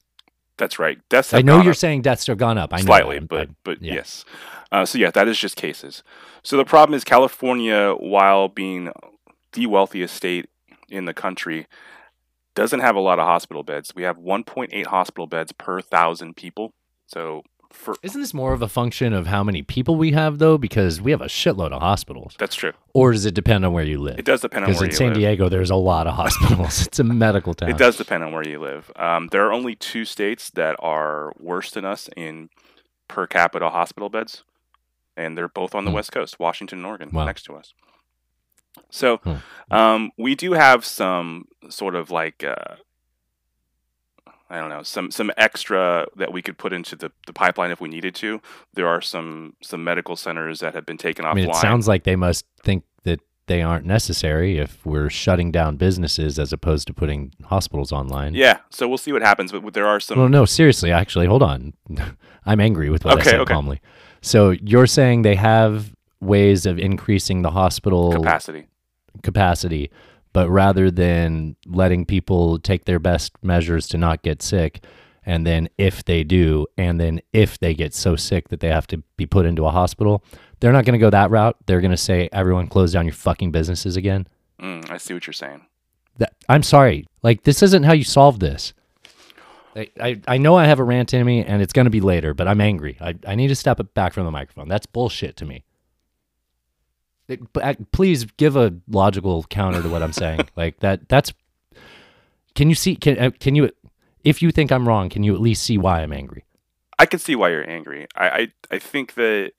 That's 0.57 0.77
right. 0.77 0.99
Deaths. 1.09 1.33
I 1.33 1.41
know 1.41 1.61
you're 1.61 1.73
saying 1.73 2.03
deaths 2.03 2.27
have 2.27 2.37
gone 2.37 2.57
up. 2.57 2.73
I 2.73 2.77
know 2.77 2.85
slightly, 2.85 3.19
but 3.19 3.49
I, 3.49 3.55
but 3.63 3.81
yeah. 3.81 3.95
yes. 3.95 4.25
Uh, 4.71 4.85
so 4.85 4.97
yeah, 4.97 5.11
that 5.11 5.27
is 5.27 5.37
just 5.37 5.55
cases. 5.55 6.03
So 6.43 6.57
the 6.57 6.65
problem 6.65 6.95
is 6.95 7.03
California, 7.03 7.93
while 7.93 8.47
being 8.47 8.91
the 9.53 9.65
wealthiest 9.67 10.15
state 10.15 10.49
in 10.89 11.05
the 11.05 11.13
country, 11.13 11.67
doesn't 12.55 12.81
have 12.81 12.95
a 12.95 12.99
lot 12.99 13.19
of 13.19 13.25
hospital 13.25 13.63
beds. 13.63 13.93
We 13.95 14.03
have 14.03 14.17
1.8 14.17 14.85
hospital 14.87 15.27
beds 15.27 15.51
per 15.51 15.81
thousand 15.81 16.35
people. 16.35 16.73
So 17.07 17.43
for 17.73 17.95
isn't 18.01 18.21
this 18.21 18.33
more 18.33 18.53
of 18.53 18.61
a 18.61 18.67
function 18.67 19.13
of 19.13 19.27
how 19.27 19.43
many 19.43 19.61
people 19.61 19.95
we 19.95 20.11
have 20.11 20.37
though? 20.37 20.57
Because 20.57 21.01
we 21.01 21.11
have 21.11 21.21
a 21.21 21.27
shitload 21.27 21.71
of 21.71 21.81
hospitals. 21.81 22.35
That's 22.39 22.55
true. 22.55 22.73
Or 22.93 23.11
does 23.11 23.25
it 23.25 23.33
depend 23.33 23.65
on 23.65 23.73
where 23.73 23.83
you 23.83 23.99
live? 23.99 24.19
It 24.19 24.25
does 24.25 24.41
depend 24.41 24.65
on 24.65 24.69
where 24.69 24.75
you 24.75 24.79
live. 24.79 24.89
Because 24.89 25.01
in 25.01 25.07
San 25.07 25.13
Diego, 25.13 25.49
there's 25.49 25.69
a 25.69 25.75
lot 25.75 26.07
of 26.07 26.13
hospitals. 26.13 26.81
it's 26.87 26.99
a 26.99 27.03
medical 27.03 27.53
town. 27.53 27.69
It 27.69 27.77
does 27.77 27.97
depend 27.97 28.23
on 28.23 28.31
where 28.31 28.47
you 28.47 28.59
live. 28.59 28.91
Um, 28.95 29.27
there 29.31 29.45
are 29.45 29.51
only 29.51 29.75
two 29.75 30.05
states 30.05 30.49
that 30.51 30.75
are 30.79 31.33
worse 31.39 31.71
than 31.71 31.83
us 31.83 32.09
in 32.15 32.49
per 33.07 33.27
capita 33.27 33.69
hospital 33.69 34.09
beds, 34.09 34.43
and 35.17 35.37
they're 35.37 35.49
both 35.49 35.75
on 35.75 35.85
the 35.85 35.91
mm. 35.91 35.95
West 35.95 36.11
Coast, 36.11 36.39
Washington 36.39 36.79
and 36.79 36.85
Oregon, 36.85 37.09
wow. 37.11 37.25
next 37.25 37.43
to 37.43 37.55
us. 37.55 37.73
So 38.89 39.17
hmm. 39.17 39.35
um, 39.71 40.11
we 40.17 40.35
do 40.35 40.53
have 40.53 40.83
some 40.83 41.45
sort 41.69 41.95
of 41.95 42.09
like 42.09 42.43
uh, 42.43 42.75
I 44.49 44.59
don't 44.59 44.69
know 44.69 44.83
some 44.83 45.09
some 45.09 45.31
extra 45.37 46.05
that 46.15 46.31
we 46.31 46.41
could 46.41 46.57
put 46.57 46.73
into 46.73 46.95
the, 46.95 47.11
the 47.25 47.33
pipeline 47.33 47.71
if 47.71 47.81
we 47.81 47.89
needed 47.89 48.13
to. 48.15 48.41
There 48.73 48.87
are 48.87 49.01
some 49.01 49.55
some 49.61 49.83
medical 49.83 50.15
centers 50.15 50.59
that 50.59 50.73
have 50.75 50.85
been 50.85 50.97
taken 50.97 51.25
offline. 51.25 51.31
I 51.31 51.35
mean, 51.35 51.49
it 51.49 51.55
sounds 51.55 51.87
like 51.87 52.03
they 52.03 52.15
must 52.15 52.45
think 52.61 52.83
that 53.03 53.19
they 53.47 53.61
aren't 53.61 53.85
necessary 53.85 54.57
if 54.57 54.85
we're 54.85 55.09
shutting 55.09 55.51
down 55.51 55.77
businesses 55.77 56.37
as 56.37 56.53
opposed 56.53 56.87
to 56.87 56.93
putting 56.93 57.33
hospitals 57.45 57.91
online. 57.91 58.35
Yeah, 58.35 58.59
so 58.69 58.87
we'll 58.87 58.97
see 58.97 59.11
what 59.11 59.21
happens. 59.21 59.51
But 59.51 59.73
there 59.73 59.87
are 59.87 59.99
some. 59.99 60.19
Well, 60.19 60.29
no, 60.29 60.45
seriously, 60.45 60.91
actually, 60.91 61.25
hold 61.25 61.43
on. 61.43 61.73
I'm 62.45 62.59
angry 62.59 62.89
with 62.89 63.05
what 63.05 63.15
okay, 63.15 63.21
I 63.21 63.31
said 63.31 63.39
okay. 63.41 63.53
calmly. 63.53 63.81
So 64.21 64.51
you're 64.51 64.87
saying 64.87 65.23
they 65.23 65.35
have 65.35 65.93
ways 66.21 66.65
of 66.65 66.79
increasing 66.79 67.41
the 67.41 67.51
hospital 67.51 68.11
capacity 68.11 68.67
capacity 69.21 69.91
but 70.33 70.49
rather 70.49 70.91
than 70.91 71.55
letting 71.65 72.05
people 72.05 72.59
take 72.59 72.85
their 72.85 72.99
best 72.99 73.31
measures 73.43 73.87
to 73.87 73.97
not 73.97 74.21
get 74.23 74.41
sick 74.41 74.83
and 75.25 75.47
then 75.47 75.69
if 75.77 76.03
they 76.03 76.23
do 76.23 76.65
and 76.77 76.99
then 76.99 77.21
if 77.31 77.57
they 77.59 77.73
get 77.73 77.93
so 77.93 78.15
sick 78.15 78.49
that 78.49 78.59
they 78.59 78.67
have 78.67 78.87
to 78.87 78.97
be 79.15 79.25
put 79.25 79.45
into 79.45 79.65
a 79.65 79.71
hospital 79.71 80.23
they're 80.59 80.73
not 80.73 80.85
going 80.85 80.93
to 80.93 80.99
go 80.99 81.09
that 81.09 81.29
route 81.29 81.55
they're 81.65 81.81
going 81.81 81.91
to 81.91 81.97
say 81.97 82.27
everyone 82.33 82.67
close 82.67 82.91
down 82.91 83.05
your 83.05 83.13
fucking 83.13 83.51
businesses 83.51 83.95
again 83.95 84.27
mm, 84.59 84.89
i 84.89 84.97
see 84.97 85.13
what 85.13 85.25
you're 85.25 85.33
saying 85.33 85.65
that, 86.17 86.33
i'm 86.49 86.63
sorry 86.63 87.05
like 87.21 87.43
this 87.43 87.63
isn't 87.63 87.83
how 87.83 87.93
you 87.93 88.03
solve 88.03 88.39
this 88.39 88.73
I, 89.75 89.89
I, 89.99 90.21
I 90.27 90.37
know 90.37 90.55
I 90.55 90.65
have 90.65 90.79
a 90.79 90.83
rant 90.83 91.15
in 91.15 91.25
me 91.25 91.43
and 91.43 91.59
it's 91.59 91.73
going 91.73 91.85
to 91.85 91.89
be 91.89 91.99
later, 91.99 92.35
but 92.35 92.47
I'm 92.47 92.61
angry. 92.61 92.95
I, 93.01 93.15
I 93.27 93.33
need 93.33 93.47
to 93.47 93.55
step 93.55 93.81
back 93.95 94.13
from 94.13 94.25
the 94.25 94.29
microphone. 94.29 94.67
That's 94.67 94.85
bullshit 94.85 95.35
to 95.37 95.45
me. 95.45 95.63
It, 97.27 97.91
please 97.91 98.25
give 98.25 98.55
a 98.55 98.73
logical 98.89 99.43
counter 99.43 99.81
to 99.81 99.89
what 99.89 100.03
I'm 100.03 100.13
saying. 100.13 100.41
like 100.55 100.79
that. 100.79 101.07
That's. 101.07 101.33
Can 102.55 102.69
you 102.69 102.75
see? 102.75 102.95
Can 102.95 103.17
uh, 103.17 103.31
can 103.39 103.55
you? 103.55 103.71
If 104.23 104.41
you 104.41 104.51
think 104.51 104.71
I'm 104.71 104.87
wrong, 104.87 105.09
can 105.09 105.23
you 105.23 105.33
at 105.33 105.41
least 105.41 105.63
see 105.63 105.77
why 105.77 106.01
I'm 106.01 106.13
angry? 106.13 106.45
I 106.99 107.05
can 107.05 107.19
see 107.19 107.35
why 107.35 107.49
you're 107.49 107.69
angry. 107.69 108.07
I 108.15 108.29
I, 108.29 108.47
I 108.71 108.79
think 108.79 109.15
that. 109.15 109.53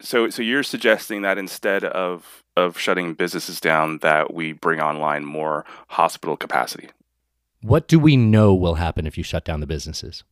So 0.00 0.30
so 0.30 0.42
you're 0.42 0.64
suggesting 0.64 1.22
that 1.22 1.38
instead 1.38 1.84
of 1.84 2.42
of 2.56 2.78
shutting 2.78 3.14
businesses 3.14 3.60
down, 3.60 3.98
that 3.98 4.34
we 4.34 4.52
bring 4.52 4.80
online 4.80 5.24
more 5.24 5.64
hospital 5.88 6.36
capacity. 6.36 6.88
What 7.62 7.86
do 7.86 7.98
we 8.00 8.16
know 8.16 8.52
will 8.52 8.74
happen 8.74 9.06
if 9.06 9.16
you 9.16 9.22
shut 9.22 9.44
down 9.44 9.60
the 9.60 9.66
businesses? 9.66 10.24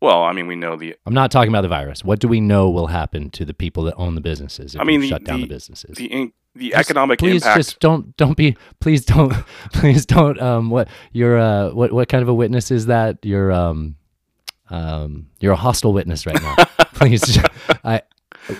Well, 0.00 0.24
I 0.24 0.32
mean, 0.32 0.46
we 0.46 0.56
know 0.56 0.76
the 0.76 0.94
I'm 1.06 1.14
not 1.14 1.30
talking 1.30 1.48
about 1.48 1.62
the 1.62 1.68
virus. 1.68 2.04
What 2.04 2.18
do 2.18 2.28
we 2.28 2.40
know 2.40 2.68
will 2.70 2.88
happen 2.88 3.30
to 3.30 3.44
the 3.44 3.54
people 3.54 3.82
that 3.84 3.94
own 3.96 4.14
the 4.14 4.20
businesses 4.20 4.74
if 4.74 4.80
I 4.80 4.84
mean, 4.84 5.00
the- 5.00 5.08
shut 5.08 5.24
down 5.24 5.40
the, 5.40 5.46
the- 5.46 5.54
businesses? 5.54 5.96
the 5.96 6.06
in, 6.06 6.32
the 6.54 6.70
Just- 6.70 6.80
economic 6.90 7.18
please 7.18 7.42
impact. 7.42 7.56
just 7.58 7.80
don't 7.80 8.16
don't 8.16 8.36
be 8.36 8.56
please 8.80 9.04
don't 9.04 9.32
please 9.74 10.06
don't 10.06 10.40
um 10.40 10.70
what 10.70 10.88
you're 11.12 11.38
uh 11.38 11.70
what 11.70 11.92
what 11.92 12.08
kind 12.08 12.22
of 12.22 12.28
a 12.28 12.34
witness 12.34 12.70
is 12.70 12.86
that 12.86 13.18
you're 13.22 13.52
um 13.52 13.96
um 14.70 15.26
you're 15.40 15.52
a 15.52 15.56
hostile 15.56 15.92
witness 15.92 16.24
right 16.26 16.40
now 16.42 16.54
please 16.94 17.38
i 17.84 18.00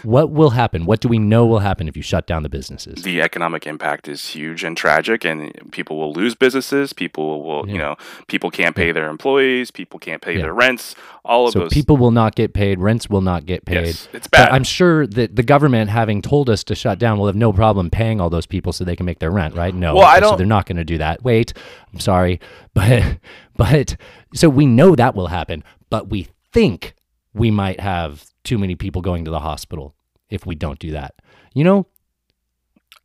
what 0.03 0.30
will 0.30 0.51
happen? 0.51 0.84
What 0.87 1.01
do 1.01 1.09
we 1.09 1.18
know 1.18 1.47
will 1.47 1.61
happen 1.61 1.89
if 1.89 1.97
you 1.97 2.03
shut 2.03 2.26
down 2.26 2.43
the 2.43 2.49
businesses? 2.49 3.03
The 3.03 3.20
economic 3.22 3.66
impact 3.66 4.09
is 4.09 4.28
huge 4.28 4.64
and 4.64 4.76
tragic 4.76 5.24
and 5.24 5.53
people 5.72 5.97
will 5.99 6.12
lose 6.12 6.34
businesses. 6.34 6.93
People 6.93 7.43
will 7.43 7.68
you 7.68 7.78
know 7.78 7.97
people 8.26 8.51
can't 8.51 8.74
pay 8.76 8.93
their 8.93 9.09
employees. 9.09 9.70
People 9.70 9.99
can't 9.99 10.22
pay 10.22 10.34
Yeah. 10.37 10.43
their 10.43 10.55
rents. 10.55 10.95
All 11.24 11.47
of 11.49 11.53
so 11.53 11.59
those 11.61 11.72
people 11.72 11.97
will 11.97 12.12
not 12.12 12.34
get 12.37 12.53
paid. 12.55 12.78
Rents 12.78 13.11
will 13.11 13.20
not 13.20 13.47
get 13.47 13.64
paid. 13.64 13.87
Yes 13.87 14.09
it's 14.12 14.26
But 14.28 14.39
bad. 14.39 14.49
I'm 14.53 14.64
sure 14.64 15.07
that 15.09 15.34
the 15.37 15.43
government, 15.43 15.91
having 15.91 16.22
told 16.22 16.49
us 16.49 16.62
to 16.64 16.74
shut 16.74 16.99
down, 16.99 17.18
will 17.18 17.26
have 17.26 17.34
no 17.37 17.53
problem 17.53 17.91
paying 17.91 18.20
all 18.20 18.30
those 18.30 18.47
people 18.47 18.72
so 18.72 18.84
they 18.84 18.95
can 18.97 19.07
make 19.07 19.18
their 19.18 19.30
rent, 19.32 19.55
right? 19.57 19.74
No, 19.74 19.95
Well, 19.97 20.05
I 20.05 20.20
don't- 20.20 20.37
they're 20.37 20.47
not 20.47 20.66
going 20.66 20.76
to 20.76 20.84
do 20.84 20.99
that. 20.99 21.24
Wait, 21.24 21.53
I'm 21.93 21.99
sorry, 22.01 22.39
but 22.74 23.18
but 23.57 23.97
so 24.34 24.49
we 24.49 24.66
know 24.66 24.95
that 24.95 25.14
will 25.16 25.28
happen, 25.28 25.64
but 25.91 26.09
we 26.09 26.28
think 26.53 26.95
we 27.34 27.51
might 27.51 27.80
have 27.80 28.24
too 28.47 28.59
many 28.59 28.75
people 28.75 29.03
going 29.03 29.25
to 29.27 29.31
the 29.31 29.41
hospital 29.41 29.95
if 30.31 30.47
we 30.47 30.55
don't 30.55 30.79
do 30.79 30.93
that. 30.93 31.15
You 31.55 31.65
know, 31.65 31.87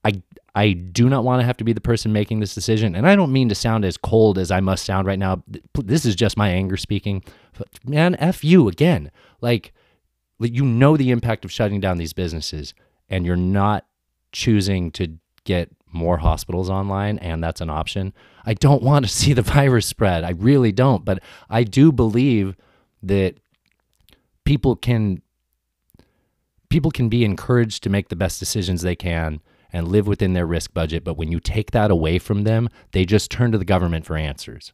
I 0.05 0.21
I 0.55 0.73
do 0.73 1.09
not 1.09 1.23
want 1.23 1.41
to 1.41 1.45
have 1.45 1.57
to 1.57 1.63
be 1.63 1.73
the 1.73 1.81
person 1.81 2.13
making 2.13 2.39
this 2.39 2.55
decision, 2.55 2.95
and 2.95 3.07
I 3.07 3.15
don't 3.15 3.33
mean 3.33 3.49
to 3.49 3.55
sound 3.55 3.83
as 3.83 3.97
cold 3.97 4.37
as 4.37 4.51
I 4.51 4.59
must 4.59 4.85
sound 4.85 5.07
right 5.07 5.19
now. 5.19 5.43
This 5.73 6.05
is 6.05 6.15
just 6.15 6.37
my 6.37 6.49
anger 6.49 6.77
speaking. 6.77 7.23
But 7.57 7.67
man, 7.85 8.15
f 8.15 8.43
you 8.43 8.67
again. 8.69 9.11
Like 9.41 9.73
like, 10.41 10.55
you 10.55 10.65
know 10.65 10.97
the 10.97 11.11
impact 11.11 11.45
of 11.45 11.51
shutting 11.51 11.79
down 11.79 11.97
these 11.97 12.13
businesses 12.13 12.73
and 13.09 13.25
you're 13.25 13.35
not 13.35 13.85
choosing 14.31 14.89
to 14.91 15.19
get 15.43 15.69
more 15.91 16.17
hospitals 16.17 16.69
online 16.69 17.19
and 17.19 17.43
that's 17.43 17.61
an 17.61 17.69
option 17.69 18.13
i 18.45 18.53
don't 18.53 18.81
want 18.81 19.05
to 19.05 19.11
see 19.13 19.33
the 19.33 19.41
virus 19.41 19.85
spread 19.85 20.23
i 20.23 20.31
really 20.31 20.71
don't 20.71 21.05
but 21.05 21.21
i 21.49 21.63
do 21.63 21.91
believe 21.91 22.55
that 23.03 23.35
people 24.45 24.75
can 24.75 25.21
people 26.71 26.91
can 26.91 27.09
be 27.09 27.23
encouraged 27.23 27.83
to 27.83 27.89
make 27.89 28.09
the 28.09 28.15
best 28.15 28.39
decisions 28.39 28.81
they 28.81 28.95
can 28.95 29.41
and 29.73 29.87
live 29.87 30.07
within 30.07 30.33
their 30.33 30.47
risk 30.47 30.73
budget 30.73 31.03
but 31.03 31.17
when 31.17 31.31
you 31.31 31.39
take 31.39 31.71
that 31.71 31.91
away 31.91 32.17
from 32.17 32.43
them 32.43 32.67
they 32.91 33.05
just 33.05 33.29
turn 33.29 33.51
to 33.51 33.57
the 33.57 33.65
government 33.65 34.05
for 34.05 34.17
answers 34.17 34.73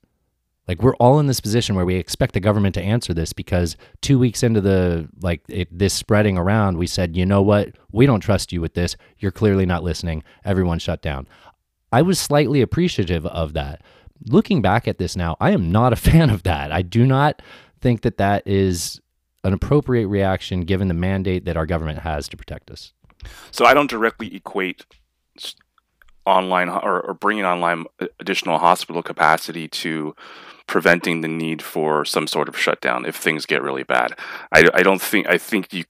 like 0.68 0.82
we're 0.82 0.96
all 0.96 1.20
in 1.20 1.28
this 1.28 1.40
position 1.40 1.76
where 1.76 1.86
we 1.86 1.96
expect 1.96 2.34
the 2.34 2.40
government 2.40 2.76
to 2.76 2.82
answer 2.82 3.14
this 3.14 3.32
because 3.32 3.78
two 4.02 4.20
weeks 4.20 4.44
into 4.44 4.60
the 4.60 5.08
like 5.22 5.42
it, 5.48 5.76
this 5.78 5.94
spreading 5.94 6.38
around, 6.38 6.78
we 6.78 6.88
said, 6.88 7.16
you 7.16 7.26
know 7.26 7.42
what, 7.42 7.70
we 7.92 8.06
don't 8.06 8.20
trust 8.20 8.52
you 8.52 8.60
with 8.60 8.74
this. 8.74 8.98
You're 9.18 9.32
clearly 9.32 9.66
not 9.66 9.84
listening. 9.84 10.24
Everyone 10.44 10.80
shut 10.80 11.02
down. 11.02 11.28
I 11.92 12.02
was 12.02 12.20
slightly 12.20 12.62
appreciative 12.62 13.26
of 13.26 13.54
that. 13.54 13.82
Looking 14.26 14.62
back 14.62 14.88
at 14.88 14.98
this 14.98 15.16
now, 15.16 15.38
I 15.40 15.52
am 15.52 15.72
not 15.72 15.94
a 15.94 15.96
fan 16.10 16.30
of 16.30 16.44
that. 16.44 16.72
I 16.72 16.82
do 16.82 17.06
not 17.06 17.42
think 17.80 18.02
that 18.02 18.18
that 18.18 18.46
is 18.46 19.00
an 19.48 19.54
appropriate 19.54 20.08
reaction 20.08 20.62
given 20.62 20.90
the 20.90 20.94
mandate 20.94 21.46
that 21.46 21.56
our 21.56 21.66
government 21.66 22.00
has 22.00 22.28
to 22.28 22.38
protect 22.38 22.70
us. 22.70 22.94
so 23.50 23.66
i 23.66 23.74
don't 23.74 23.90
directly 23.90 24.36
equate 24.36 24.86
online 26.26 26.68
or, 26.68 27.00
or 27.02 27.14
bringing 27.14 27.46
online 27.46 27.86
additional 28.20 28.60
hospital 28.60 29.02
capacity 29.02 29.68
to 29.70 30.14
preventing 30.68 31.22
the 31.22 31.28
need 31.30 31.62
for 31.62 32.04
some 32.04 32.28
sort 32.28 32.50
of 32.50 32.58
shutdown 32.58 33.06
if 33.06 33.16
things 33.16 33.46
get 33.46 33.64
really 33.64 33.84
bad 33.84 34.14
i, 34.52 34.70
I 34.74 34.84
don't 34.84 35.02
think 35.02 35.28
i 35.28 35.38
think 35.38 35.74
you 35.74 35.86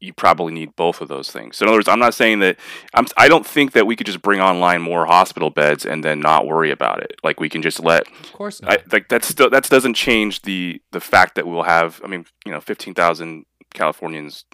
you 0.00 0.12
probably 0.12 0.52
need 0.52 0.76
both 0.76 1.00
of 1.00 1.08
those 1.08 1.30
things. 1.30 1.56
So 1.56 1.64
in 1.64 1.68
other 1.68 1.78
words, 1.78 1.88
I'm 1.88 1.98
not 1.98 2.14
saying 2.14 2.40
that 2.40 2.58
I'm. 2.92 3.06
I 3.16 3.28
don't 3.28 3.46
think 3.46 3.72
that 3.72 3.86
we 3.86 3.96
could 3.96 4.06
just 4.06 4.22
bring 4.22 4.40
online 4.40 4.82
more 4.82 5.06
hospital 5.06 5.50
beds 5.50 5.86
and 5.86 6.04
then 6.04 6.20
not 6.20 6.46
worry 6.46 6.70
about 6.70 7.02
it. 7.02 7.16
Like 7.22 7.40
we 7.40 7.48
can 7.48 7.62
just 7.62 7.80
let 7.80 8.06
Of 8.08 8.32
course 8.32 8.60
I, 8.64 8.78
like 8.92 9.08
that's 9.08 9.28
still 9.28 9.50
that 9.50 9.68
doesn't 9.68 9.94
change 9.94 10.42
the 10.42 10.80
the 10.92 11.00
fact 11.00 11.34
that 11.36 11.46
we'll 11.46 11.62
have 11.62 12.00
I 12.04 12.08
mean 12.08 12.26
you 12.44 12.52
know 12.52 12.60
fifteen 12.60 12.94
thousand 12.94 13.46
Californians 13.72 14.44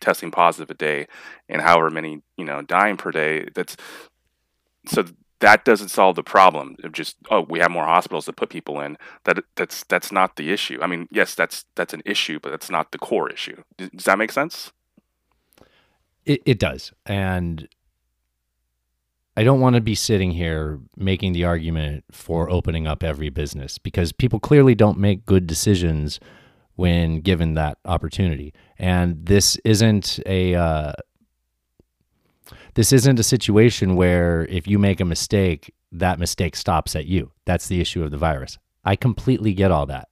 testing 0.00 0.30
positive 0.30 0.70
a 0.70 0.74
day 0.74 1.06
and 1.48 1.60
however 1.60 1.90
many 1.90 2.22
you 2.36 2.44
know 2.44 2.62
dying 2.62 2.96
per 2.96 3.10
day 3.10 3.46
that's 3.54 3.76
so 4.86 5.04
that 5.40 5.64
doesn't 5.64 5.88
solve 5.88 6.16
the 6.16 6.22
problem 6.22 6.76
of 6.82 6.92
just 6.92 7.16
oh 7.30 7.42
we 7.48 7.58
have 7.58 7.70
more 7.70 7.84
hospitals 7.84 8.24
to 8.24 8.32
put 8.32 8.48
people 8.48 8.80
in 8.80 8.96
that 9.24 9.38
that's 9.56 9.84
that's 9.84 10.10
not 10.10 10.36
the 10.36 10.50
issue 10.50 10.78
I 10.80 10.86
mean 10.86 11.06
yes 11.10 11.34
that's 11.34 11.64
that's 11.74 11.92
an 11.92 12.02
issue 12.06 12.40
but 12.40 12.50
that's 12.50 12.70
not 12.70 12.92
the 12.92 12.98
core 12.98 13.30
issue 13.30 13.62
does 13.76 14.04
that 14.04 14.18
make 14.18 14.32
sense 14.32 14.72
It, 16.24 16.42
it 16.44 16.58
does. 16.58 16.92
And 17.06 17.68
I 19.36 19.42
don't 19.42 19.60
want 19.60 19.74
to 19.76 19.80
be 19.80 19.94
sitting 19.94 20.32
here 20.32 20.80
making 20.96 21.32
the 21.32 21.44
argument 21.44 22.04
for 22.10 22.50
opening 22.50 22.86
up 22.86 23.02
every 23.02 23.30
business 23.30 23.78
because 23.78 24.12
people 24.12 24.38
clearly 24.38 24.74
don't 24.74 24.98
make 24.98 25.24
good 25.24 25.46
decisions 25.46 26.20
when 26.74 27.20
given 27.20 27.54
that 27.54 27.78
opportunity. 27.86 28.52
And 28.78 29.24
this 29.24 29.56
isn't 29.64 30.20
a 30.26 30.54
uh, 30.54 30.92
this 32.74 32.92
isn't 32.92 33.18
a 33.18 33.22
situation 33.22 33.96
where 33.96 34.44
if 34.50 34.66
you 34.66 34.78
make 34.78 35.00
a 35.00 35.06
mistake, 35.06 35.72
that 35.90 36.18
mistake 36.18 36.54
stops 36.54 36.94
at 36.94 37.06
you. 37.06 37.32
That's 37.46 37.66
the 37.66 37.80
issue 37.80 38.04
of 38.04 38.10
the 38.10 38.18
virus. 38.18 38.58
I 38.84 38.94
completely 38.94 39.54
get 39.54 39.70
all 39.70 39.86
that. 39.86 40.09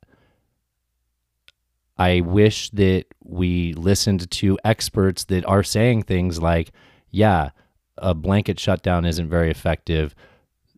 I 1.98 2.20
wish 2.20 2.70
that 2.70 3.06
we 3.24 3.72
listened 3.74 4.30
to 4.30 4.58
experts 4.64 5.24
that 5.24 5.44
are 5.46 5.62
saying 5.62 6.04
things 6.04 6.40
like, 6.40 6.70
yeah, 7.10 7.50
a 7.96 8.14
blanket 8.14 8.60
shutdown 8.60 9.04
isn't 9.04 9.28
very 9.28 9.50
effective. 9.50 10.14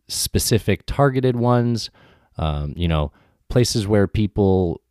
Specific 0.07 0.83
targeted 0.85 1.35
ones, 1.35 1.91
um, 2.37 2.73
you 2.75 2.87
know, 2.87 3.11
places 3.49 3.87
where 3.87 4.07
people 4.07 4.81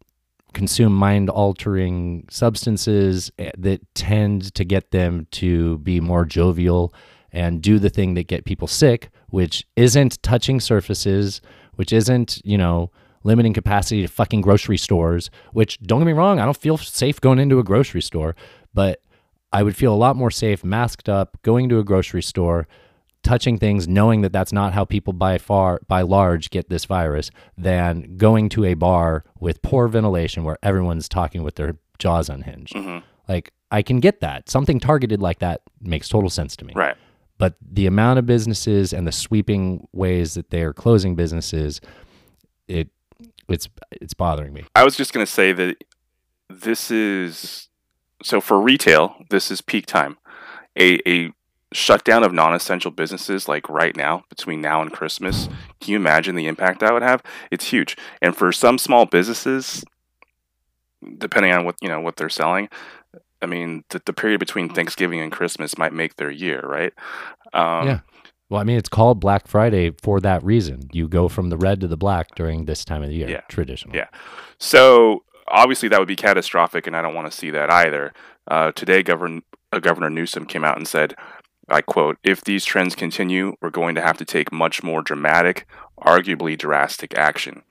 consume 0.52 0.92
mind 0.92 1.30
altering 1.30 2.26
substances 2.30 3.30
eh, 3.38 3.50
that 3.56 3.94
tend 3.94 4.54
to 4.54 4.64
get 4.64 4.90
them 4.90 5.26
to 5.30 5.78
be 5.78 6.00
more 6.00 6.24
jovial 6.24 6.92
and 7.32 7.62
do 7.62 7.78
the 7.78 7.90
thing 7.90 8.14
that 8.14 8.26
get 8.26 8.44
people 8.44 8.66
sick, 8.66 9.10
which 9.28 9.64
isn't 9.76 10.22
touching 10.22 10.60
surfaces, 10.60 11.40
which 11.74 11.92
isn't, 11.92 12.40
you 12.44 12.58
know, 12.58 12.90
limiting 13.22 13.52
capacity 13.52 14.02
to 14.02 14.08
fucking 14.08 14.40
grocery 14.40 14.78
stores, 14.78 15.30
which 15.52 15.78
don't 15.80 16.00
get 16.00 16.06
me 16.06 16.12
wrong, 16.12 16.38
I 16.38 16.44
don't 16.44 16.56
feel 16.56 16.78
safe 16.78 17.20
going 17.20 17.38
into 17.38 17.58
a 17.58 17.64
grocery 17.64 18.02
store, 18.02 18.34
but 18.72 19.02
I 19.52 19.62
would 19.62 19.76
feel 19.76 19.92
a 19.92 19.96
lot 19.96 20.16
more 20.16 20.30
safe 20.30 20.64
masked 20.64 21.08
up, 21.08 21.36
going 21.42 21.68
to 21.68 21.78
a 21.78 21.84
grocery 21.84 22.22
store, 22.22 22.66
touching 23.22 23.58
things, 23.58 23.86
knowing 23.86 24.22
that 24.22 24.32
that's 24.32 24.52
not 24.52 24.72
how 24.72 24.84
people 24.84 25.12
by 25.12 25.36
far, 25.38 25.80
by 25.88 26.02
large, 26.02 26.50
get 26.50 26.70
this 26.70 26.86
virus, 26.86 27.30
than 27.58 28.16
going 28.16 28.48
to 28.50 28.64
a 28.64 28.74
bar 28.74 29.24
with 29.38 29.60
poor 29.60 29.88
ventilation 29.88 30.44
where 30.44 30.56
everyone's 30.62 31.08
talking 31.08 31.42
with 31.42 31.56
their 31.56 31.76
jaws 31.98 32.30
unhinged. 32.30 32.74
Mhm. 32.74 33.02
Like, 33.28 33.52
I 33.70 33.82
can 33.82 34.00
get 34.00 34.20
that. 34.20 34.48
Something 34.48 34.80
targeted 34.80 35.20
like 35.20 35.40
that 35.40 35.60
makes 35.82 36.08
total 36.08 36.30
sense 36.30 36.56
to 36.56 36.64
me. 36.64 36.72
right 36.74 36.96
But 37.38 37.54
the 37.60 37.86
amount 37.86 38.18
of 38.18 38.26
businesses 38.26 38.92
and 38.92 39.06
the 39.06 39.12
sweeping 39.12 39.86
ways 39.92 40.34
that 40.34 40.50
they're 40.50 40.72
closing 40.72 41.14
businesses, 41.14 41.80
it 42.68 42.88
it's 43.50 43.68
it's 43.90 44.14
bothering 44.14 44.52
me. 44.52 44.64
I 44.74 44.84
was 44.84 44.96
just 44.96 45.12
going 45.12 45.24
to 45.24 45.30
say 45.30 45.52
that 45.52 45.84
this 46.48 46.90
is 46.90 47.68
so 48.22 48.40
for 48.40 48.60
retail. 48.60 49.16
This 49.30 49.50
is 49.50 49.60
peak 49.60 49.86
time. 49.86 50.18
A 50.78 50.98
a 51.06 51.32
shutdown 51.72 52.24
of 52.24 52.32
non-essential 52.32 52.90
businesses 52.90 53.46
like 53.46 53.68
right 53.68 53.96
now 53.96 54.24
between 54.28 54.60
now 54.60 54.82
and 54.82 54.92
Christmas. 54.92 55.48
Can 55.80 55.92
you 55.92 55.96
imagine 55.96 56.34
the 56.34 56.48
impact 56.48 56.80
that 56.80 56.92
would 56.92 57.02
have? 57.02 57.22
It's 57.50 57.66
huge. 57.66 57.96
And 58.20 58.36
for 58.36 58.50
some 58.50 58.76
small 58.76 59.06
businesses, 59.06 59.84
depending 61.18 61.52
on 61.52 61.64
what 61.64 61.76
you 61.80 61.88
know 61.88 62.00
what 62.00 62.16
they're 62.16 62.28
selling, 62.28 62.68
I 63.40 63.46
mean 63.46 63.84
the, 63.90 64.02
the 64.04 64.12
period 64.12 64.40
between 64.40 64.68
Thanksgiving 64.68 65.20
and 65.20 65.30
Christmas 65.32 65.78
might 65.78 65.92
make 65.92 66.16
their 66.16 66.30
year, 66.30 66.60
right? 66.64 66.92
Um, 67.52 67.86
Yeah. 67.86 68.00
Well, 68.50 68.60
I 68.60 68.64
mean, 68.64 68.76
it's 68.76 68.88
called 68.88 69.20
Black 69.20 69.46
Friday 69.46 69.92
for 70.02 70.20
that 70.20 70.42
reason. 70.44 70.88
You 70.92 71.08
go 71.08 71.28
from 71.28 71.48
the 71.48 71.56
red 71.56 71.80
to 71.80 71.88
the 71.88 71.96
black 71.96 72.34
during 72.34 72.66
this 72.66 72.84
time 72.84 73.02
of 73.02 73.08
the 73.08 73.14
year, 73.14 73.28
Yeah. 73.30 73.40
traditionally. 73.48 73.96
Yeah. 73.98 74.08
So 74.58 75.22
obviously 75.48 75.88
that 75.88 75.98
would 75.98 76.08
be 76.08 76.16
catastrophic, 76.16 76.86
and 76.86 76.96
I 76.96 77.00
don't 77.02 77.14
want 77.14 77.30
to 77.30 77.36
see 77.36 77.50
that 77.50 77.70
either. 77.70 78.12
Uh, 78.48 78.72
today, 78.72 79.02
Governor 79.02 79.40
uh, 79.72 79.78
Governor 79.78 80.10
Newsom 80.10 80.46
came 80.46 80.64
out 80.64 80.76
and 80.76 80.86
said, 80.88 81.14
"I 81.68 81.80
quote: 81.80 82.18
If 82.24 82.42
these 82.42 82.64
trends 82.64 82.96
continue, 82.96 83.54
we're 83.62 83.70
going 83.70 83.94
to 83.94 84.00
have 84.02 84.18
to 84.18 84.24
take 84.24 84.50
much 84.52 84.82
more 84.82 85.00
dramatic, 85.00 85.66
arguably 86.00 86.58
drastic 86.58 87.16
action." 87.16 87.62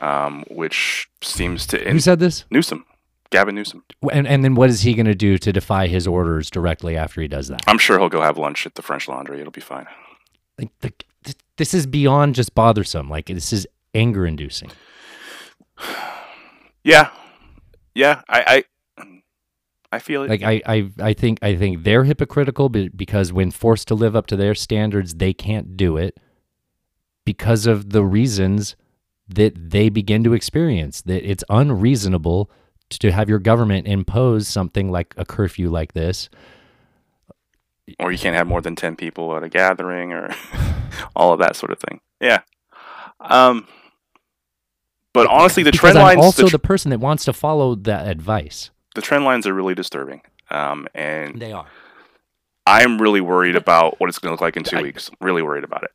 Um, 0.00 0.44
which 0.48 1.08
seems 1.22 1.66
to 1.68 1.78
Who 1.90 1.98
said 2.00 2.18
this? 2.20 2.44
Newsom, 2.50 2.84
Gavin 3.30 3.54
Newsom. 3.54 3.84
And 4.12 4.26
and 4.26 4.44
then 4.44 4.54
what 4.54 4.70
is 4.70 4.82
he 4.82 4.94
going 4.94 5.06
to 5.06 5.14
do 5.14 5.38
to 5.38 5.52
defy 5.52 5.86
his 5.86 6.06
orders 6.06 6.50
directly 6.50 6.96
after 6.96 7.20
he 7.20 7.28
does 7.28 7.48
that? 7.48 7.62
I'm 7.66 7.78
sure 7.78 7.98
he'll 7.98 8.08
go 8.08 8.22
have 8.22 8.38
lunch 8.38 8.66
at 8.66 8.74
the 8.74 8.82
French 8.82 9.08
Laundry. 9.08 9.40
It'll 9.40 9.50
be 9.50 9.60
fine. 9.60 9.86
Like 10.58 10.70
the, 10.80 10.92
this 11.56 11.74
is 11.74 11.86
beyond 11.86 12.34
just 12.34 12.54
bothersome. 12.54 13.10
Like 13.10 13.26
this 13.26 13.52
is 13.52 13.66
anger 13.94 14.26
inducing. 14.26 14.70
Yeah, 16.84 17.10
yeah. 17.96 18.22
I 18.28 18.64
I, 18.96 19.06
I 19.90 19.98
feel 19.98 20.22
it. 20.22 20.30
Like 20.30 20.44
I, 20.44 20.62
I, 20.64 20.88
I 21.00 21.12
think 21.14 21.40
I 21.42 21.56
think 21.56 21.82
they're 21.82 22.04
hypocritical 22.04 22.68
because 22.68 23.32
when 23.32 23.50
forced 23.50 23.88
to 23.88 23.96
live 23.96 24.14
up 24.14 24.28
to 24.28 24.36
their 24.36 24.54
standards, 24.54 25.14
they 25.14 25.32
can't 25.32 25.76
do 25.76 25.96
it 25.96 26.16
because 27.24 27.66
of 27.66 27.90
the 27.90 28.04
reasons 28.04 28.76
that 29.26 29.70
they 29.70 29.88
begin 29.88 30.22
to 30.22 30.32
experience. 30.32 31.02
That 31.02 31.28
it's 31.28 31.42
unreasonable 31.48 32.52
to 32.90 33.10
have 33.12 33.28
your 33.28 33.38
government 33.38 33.86
impose 33.86 34.48
something 34.48 34.90
like 34.90 35.14
a 35.16 35.24
curfew 35.24 35.68
like 35.70 35.92
this. 35.92 36.28
or 37.98 38.12
you 38.12 38.18
can't 38.18 38.36
have 38.36 38.46
more 38.46 38.60
than 38.60 38.76
10 38.76 38.96
people 38.96 39.36
at 39.36 39.42
a 39.42 39.48
gathering 39.48 40.12
or 40.12 40.34
all 41.16 41.32
of 41.32 41.38
that 41.40 41.56
sort 41.56 41.72
of 41.72 41.78
thing. 41.78 42.00
Yeah. 42.20 42.40
Um, 43.20 43.66
but 45.12 45.26
honestly, 45.28 45.62
the 45.62 45.72
because 45.72 45.92
trend 45.92 45.98
I'm 45.98 46.04
lines, 46.04 46.24
also 46.24 46.44
the, 46.44 46.50
the, 46.50 46.58
person 46.58 46.90
that 46.90 47.00
wants 47.00 47.24
to 47.24 47.32
follow 47.32 47.74
that 47.74 48.06
advice. 48.06 48.70
the 48.94 49.02
trend 49.02 49.24
lines 49.24 49.46
are 49.46 49.54
really 49.54 49.74
disturbing. 49.74 50.20
Um, 50.50 50.86
and 50.94 51.40
They 51.40 51.52
are. 51.52 51.66
I'm 52.66 53.00
really 53.00 53.20
worried 53.20 53.56
about 53.56 53.98
what 54.00 54.08
it's 54.08 54.18
going 54.18 54.30
to 54.30 54.32
look 54.34 54.40
like 54.40 54.56
in 54.56 54.64
two 54.64 54.76
I- 54.76 54.82
weeks. 54.82 55.10
Really 55.20 55.42
worried 55.42 55.64
about 55.64 55.84
it. 55.84 55.90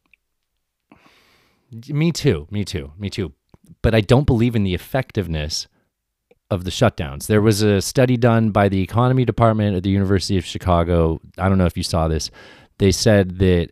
Me 1.93 2.11
too. 2.11 2.47
Me 2.51 2.65
too. 2.65 2.91
Me 2.97 3.09
too. 3.09 3.33
But 3.81 3.95
I 3.95 4.01
don't 4.01 4.25
believe 4.25 4.55
in 4.55 4.63
the 4.63 4.73
effectiveness 4.73 5.67
of 6.51 6.65
the 6.65 6.69
shutdowns. 6.69 7.27
There 7.27 7.41
was 7.41 7.61
a 7.61 7.81
study 7.81 8.17
done 8.17 8.51
by 8.51 8.67
the 8.69 8.81
economy 8.81 9.23
department 9.25 9.75
at 9.77 9.83
the 9.83 9.89
University 9.89 10.37
of 10.37 10.45
Chicago. 10.45 11.19
I 11.37 11.47
don't 11.49 11.57
know 11.57 11.65
if 11.65 11.77
you 11.77 11.83
saw 11.83 12.09
this. 12.09 12.29
They 12.77 12.91
said 12.91 13.39
that 13.39 13.69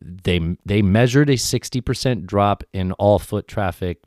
they 0.00 0.56
they 0.64 0.80
measured 0.80 1.28
a 1.28 1.34
60% 1.34 2.26
drop 2.26 2.62
in 2.72 2.92
all 2.92 3.18
foot 3.18 3.48
traffic 3.48 3.98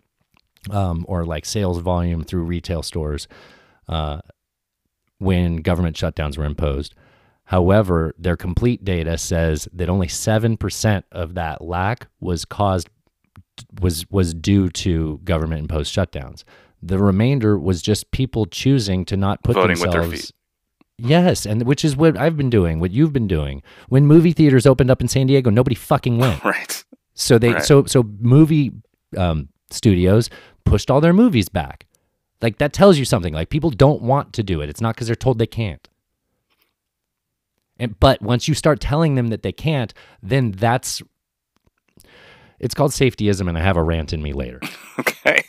um, 0.72 1.06
or 1.08 1.26
like 1.26 1.46
sales 1.46 1.80
volume 1.80 2.24
through 2.24 2.44
retail 2.44 2.82
stores 2.82 3.28
uh, 3.90 4.22
when 5.20 5.58
government 5.58 5.98
shutdowns 5.98 6.38
were 6.38 6.46
imposed. 6.46 6.96
However, 7.46 8.16
their 8.18 8.38
complete 8.38 8.86
data 8.86 9.18
says 9.18 9.68
that 9.74 9.90
only 9.90 10.08
7% 10.08 11.04
of 11.12 11.36
that 11.36 11.62
lack 11.62 12.08
was 12.22 12.46
caused 12.46 12.90
was 13.82 14.10
was 14.10 14.34
due 14.34 14.70
to 14.70 15.20
government 15.26 15.62
imposed 15.62 15.94
shutdowns. 15.94 16.44
The 16.86 16.98
remainder 16.98 17.58
was 17.58 17.82
just 17.82 18.12
people 18.12 18.46
choosing 18.46 19.06
to 19.06 19.16
not 19.16 19.42
put 19.44 19.56
Voting 19.56 19.80
with 19.80 19.82
themselves 19.84 20.10
their 20.10 20.18
feet. 20.18 20.32
Yes, 20.98 21.46
and 21.46 21.64
which 21.64 21.84
is 21.84 21.96
what 21.96 22.18
I've 22.18 22.38
been 22.38 22.50
doing, 22.50 22.80
what 22.80 22.92
you've 22.92 23.14
been 23.14 23.28
doing. 23.28 23.64
When 23.90 24.06
movie 24.06 24.32
theaters 24.34 24.66
opened 24.66 24.92
up 24.92 25.02
in 25.02 25.08
San 25.08 25.28
Diego, 25.28 25.50
nobody 25.50 25.76
fucking 25.76 26.18
went. 26.18 26.44
Right. 26.46 26.84
So 27.16 27.38
they 27.38 27.54
Right. 27.54 27.64
so 27.64 27.86
so 27.86 28.04
movie 28.20 28.72
um, 29.18 29.50
studios 29.70 30.30
pushed 30.66 30.90
all 30.92 31.00
their 31.00 31.14
movies 31.14 31.48
back. 31.48 31.86
Like 32.42 32.58
that 32.58 32.74
tells 32.74 32.98
you 32.98 33.06
something. 33.06 33.34
Like 33.34 33.50
people 33.50 33.70
don't 33.70 34.02
want 34.02 34.34
to 34.34 34.44
do 34.44 34.62
it. 34.62 34.70
It's 34.70 34.82
not 34.82 34.96
because 34.96 35.08
they're 35.08 35.16
told 35.16 35.40
they 35.40 35.48
can't. 35.48 35.88
And 37.80 38.00
but 38.00 38.22
once 38.22 38.48
you 38.48 38.54
start 38.54 38.80
telling 38.80 39.16
them 39.16 39.28
that 39.28 39.42
they 39.44 39.52
can't, 39.52 39.94
then 40.22 40.52
that's 40.52 41.02
it's 42.60 42.74
called 42.74 42.92
safetyism, 42.92 43.48
and 43.48 43.58
I 43.58 43.62
have 43.62 43.78
a 43.78 43.84
rant 43.84 44.14
in 44.14 44.22
me 44.22 44.34
later. 44.34 44.60
Okay. 45.00 45.43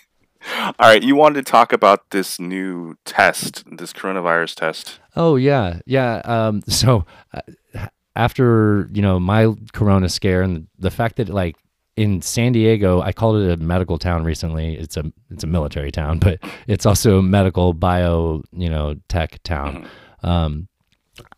All 0.79 0.89
right. 0.89 1.03
You 1.03 1.17
wanted 1.17 1.45
to 1.45 1.51
talk 1.51 1.73
about 1.73 2.11
this 2.11 2.41
new 2.41 2.97
test, 3.05 3.65
this 3.71 3.93
coronavirus 3.93 4.55
test. 4.57 4.99
Oh 5.17 5.37
yeah, 5.37 5.81
yeah. 5.87 6.23
Um, 6.25 6.63
so 6.69 7.05
uh, 7.33 7.87
after 8.17 8.89
you 8.93 9.03
know 9.03 9.19
my 9.21 9.53
Corona 9.73 10.09
scare 10.09 10.43
and 10.43 10.67
the 10.79 10.91
fact 10.91 11.17
that 11.17 11.29
like 11.29 11.57
in 11.97 12.23
San 12.23 12.53
Diego, 12.53 13.01
I 13.01 13.13
called 13.13 13.37
it 13.37 13.51
a 13.53 13.63
medical 13.63 13.99
town 13.99 14.25
recently. 14.25 14.75
It's 14.75 14.97
a 14.97 15.05
it's 15.31 15.45
a 15.45 15.49
military 15.49 15.93
town, 15.93 16.19
but 16.21 16.41
it's 16.67 16.87
also 16.87 17.19
a 17.19 17.23
medical 17.23 17.73
bio 17.73 18.43
you 18.53 18.69
know 18.69 18.95
tech 19.09 19.43
town. 19.43 19.89
Um, 20.23 20.69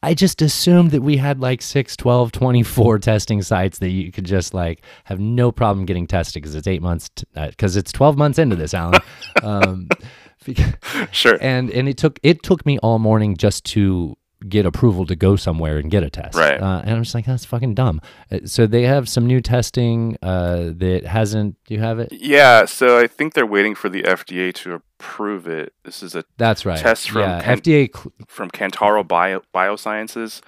I 0.03 0.15
just 0.15 0.41
assumed 0.43 0.91
that 0.93 1.03
we 1.03 1.17
had 1.17 1.41
like 1.41 1.63
6, 1.63 1.97
12, 1.97 2.33
24 2.33 2.99
testing 3.01 3.43
sites 3.43 3.79
that 3.79 3.91
you 3.91 4.11
could 4.13 4.25
just 4.25 4.55
like 4.55 4.83
have 5.05 5.21
no 5.21 5.53
problem 5.53 5.87
getting 5.87 6.07
tested 6.07 6.43
because 6.43 6.55
it's 6.55 6.67
eight 6.67 6.83
months, 6.83 7.11
because 7.35 7.77
it's 7.77 7.93
12 7.93 8.17
months 8.17 8.39
into 8.39 8.57
this, 8.57 8.75
Alan. 8.75 9.01
um, 9.43 9.89
because, 10.45 10.73
Sure. 11.13 11.39
and 11.41 11.71
and 11.71 11.89
it 11.89 11.97
took 11.97 12.19
it 12.23 12.43
took 12.43 12.65
me 12.65 12.79
all 12.79 12.99
morning 12.99 13.37
just 13.37 13.65
to 13.65 14.17
get 14.49 14.67
approval 14.67 15.07
to 15.07 15.17
go 15.17 15.37
somewhere 15.37 15.79
and 15.79 15.91
get 15.91 16.03
a 16.03 16.11
test. 16.11 16.37
Right. 16.37 16.61
Uh, 16.61 16.81
and 16.85 16.91
I'm 16.97 17.03
just 17.03 17.15
like, 17.15 17.27
that's 17.27 17.45
fucking 17.45 17.75
dumb. 17.75 18.01
Uh, 18.31 18.39
So 18.45 18.67
they 18.67 18.83
have 18.83 19.09
some 19.09 19.27
new 19.27 19.41
testing 19.41 20.17
uh, 20.23 20.71
that 20.77 21.05
hasn't. 21.07 21.57
Do 21.67 21.75
you 21.75 21.81
have 21.81 21.99
it? 21.99 22.13
Yeah. 22.13 22.65
So 22.65 22.99
I 22.99 23.07
think 23.07 23.35
they're 23.35 23.47
waiting 23.47 23.75
for 23.75 23.89
the 23.89 24.03
FDA 24.03 24.53
to 24.55 24.75
approve 24.75 25.47
it. 25.47 25.73
This 25.85 26.03
is 26.03 26.15
a 26.15 26.25
That's 26.37 26.65
right. 26.67 26.79
Test 26.79 27.11
from 27.11 27.23
yeah, 27.23 27.43
Ken- 27.43 27.59
FDA. 27.61 27.89
Cl- 27.95 28.13
from 28.29 28.51
Kantaro 28.51 29.07
Bio 29.07 29.43
Biosciences. 29.55 30.41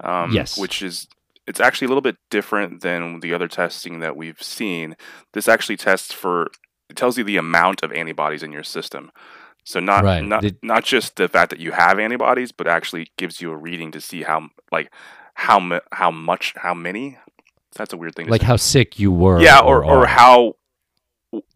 Um, 0.00 0.32
Yes. 0.32 0.58
Which 0.58 0.82
is 0.82 1.06
it's 1.46 1.60
actually 1.60 1.86
a 1.86 1.88
little 1.88 2.02
bit 2.02 2.16
different 2.30 2.82
than 2.82 3.20
the 3.20 3.34
other 3.34 3.48
testing 3.48 3.98
that 4.00 4.16
we've 4.16 4.40
seen. 4.42 4.96
This 5.32 5.48
actually 5.48 5.76
tests 5.76 6.12
for 6.12 6.50
it 6.88 6.96
tells 6.96 7.16
you 7.18 7.24
the 7.24 7.36
amount 7.36 7.82
of 7.82 7.90
antibodies 7.92 8.42
in 8.42 8.52
your 8.52 8.62
system. 8.62 9.10
So 9.64 9.78
not 9.80 10.04
Right. 10.04 10.24
not 10.24 10.42
Did- 10.42 10.58
not 10.62 10.84
just 10.84 11.16
the 11.16 11.28
fact 11.28 11.50
that 11.50 11.60
you 11.60 11.72
have 11.72 11.98
antibodies, 11.98 12.52
but 12.52 12.66
actually 12.66 13.12
gives 13.16 13.40
you 13.40 13.50
a 13.52 13.56
reading 13.56 13.90
to 13.92 14.00
see 14.00 14.22
how 14.22 14.48
like 14.70 14.92
how 15.34 15.80
how 15.92 16.10
much 16.10 16.52
how 16.56 16.74
many. 16.74 17.18
That's 17.76 17.92
a 17.92 17.96
weird 17.96 18.14
thing. 18.14 18.26
To 18.26 18.32
like 18.32 18.42
say. 18.42 18.46
how 18.48 18.56
sick 18.56 18.98
you 18.98 19.10
were. 19.12 19.40
yeah, 19.40 19.60
or 19.60 19.84
or 19.84 20.02
are 20.02 20.06
how 20.06 20.56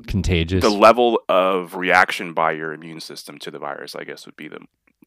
contagious. 0.07 0.63
the 0.63 0.71
level 0.71 1.21
of 1.29 1.75
reaction 1.75 2.33
by 2.33 2.53
your 2.53 2.73
immune 2.73 3.01
system 3.01 3.39
to 3.39 3.51
the 3.51 3.59
virus. 3.59 3.95
I 3.95 4.05
guess 4.05 4.25
would 4.27 4.37
be 4.37 4.49
the 4.49 4.61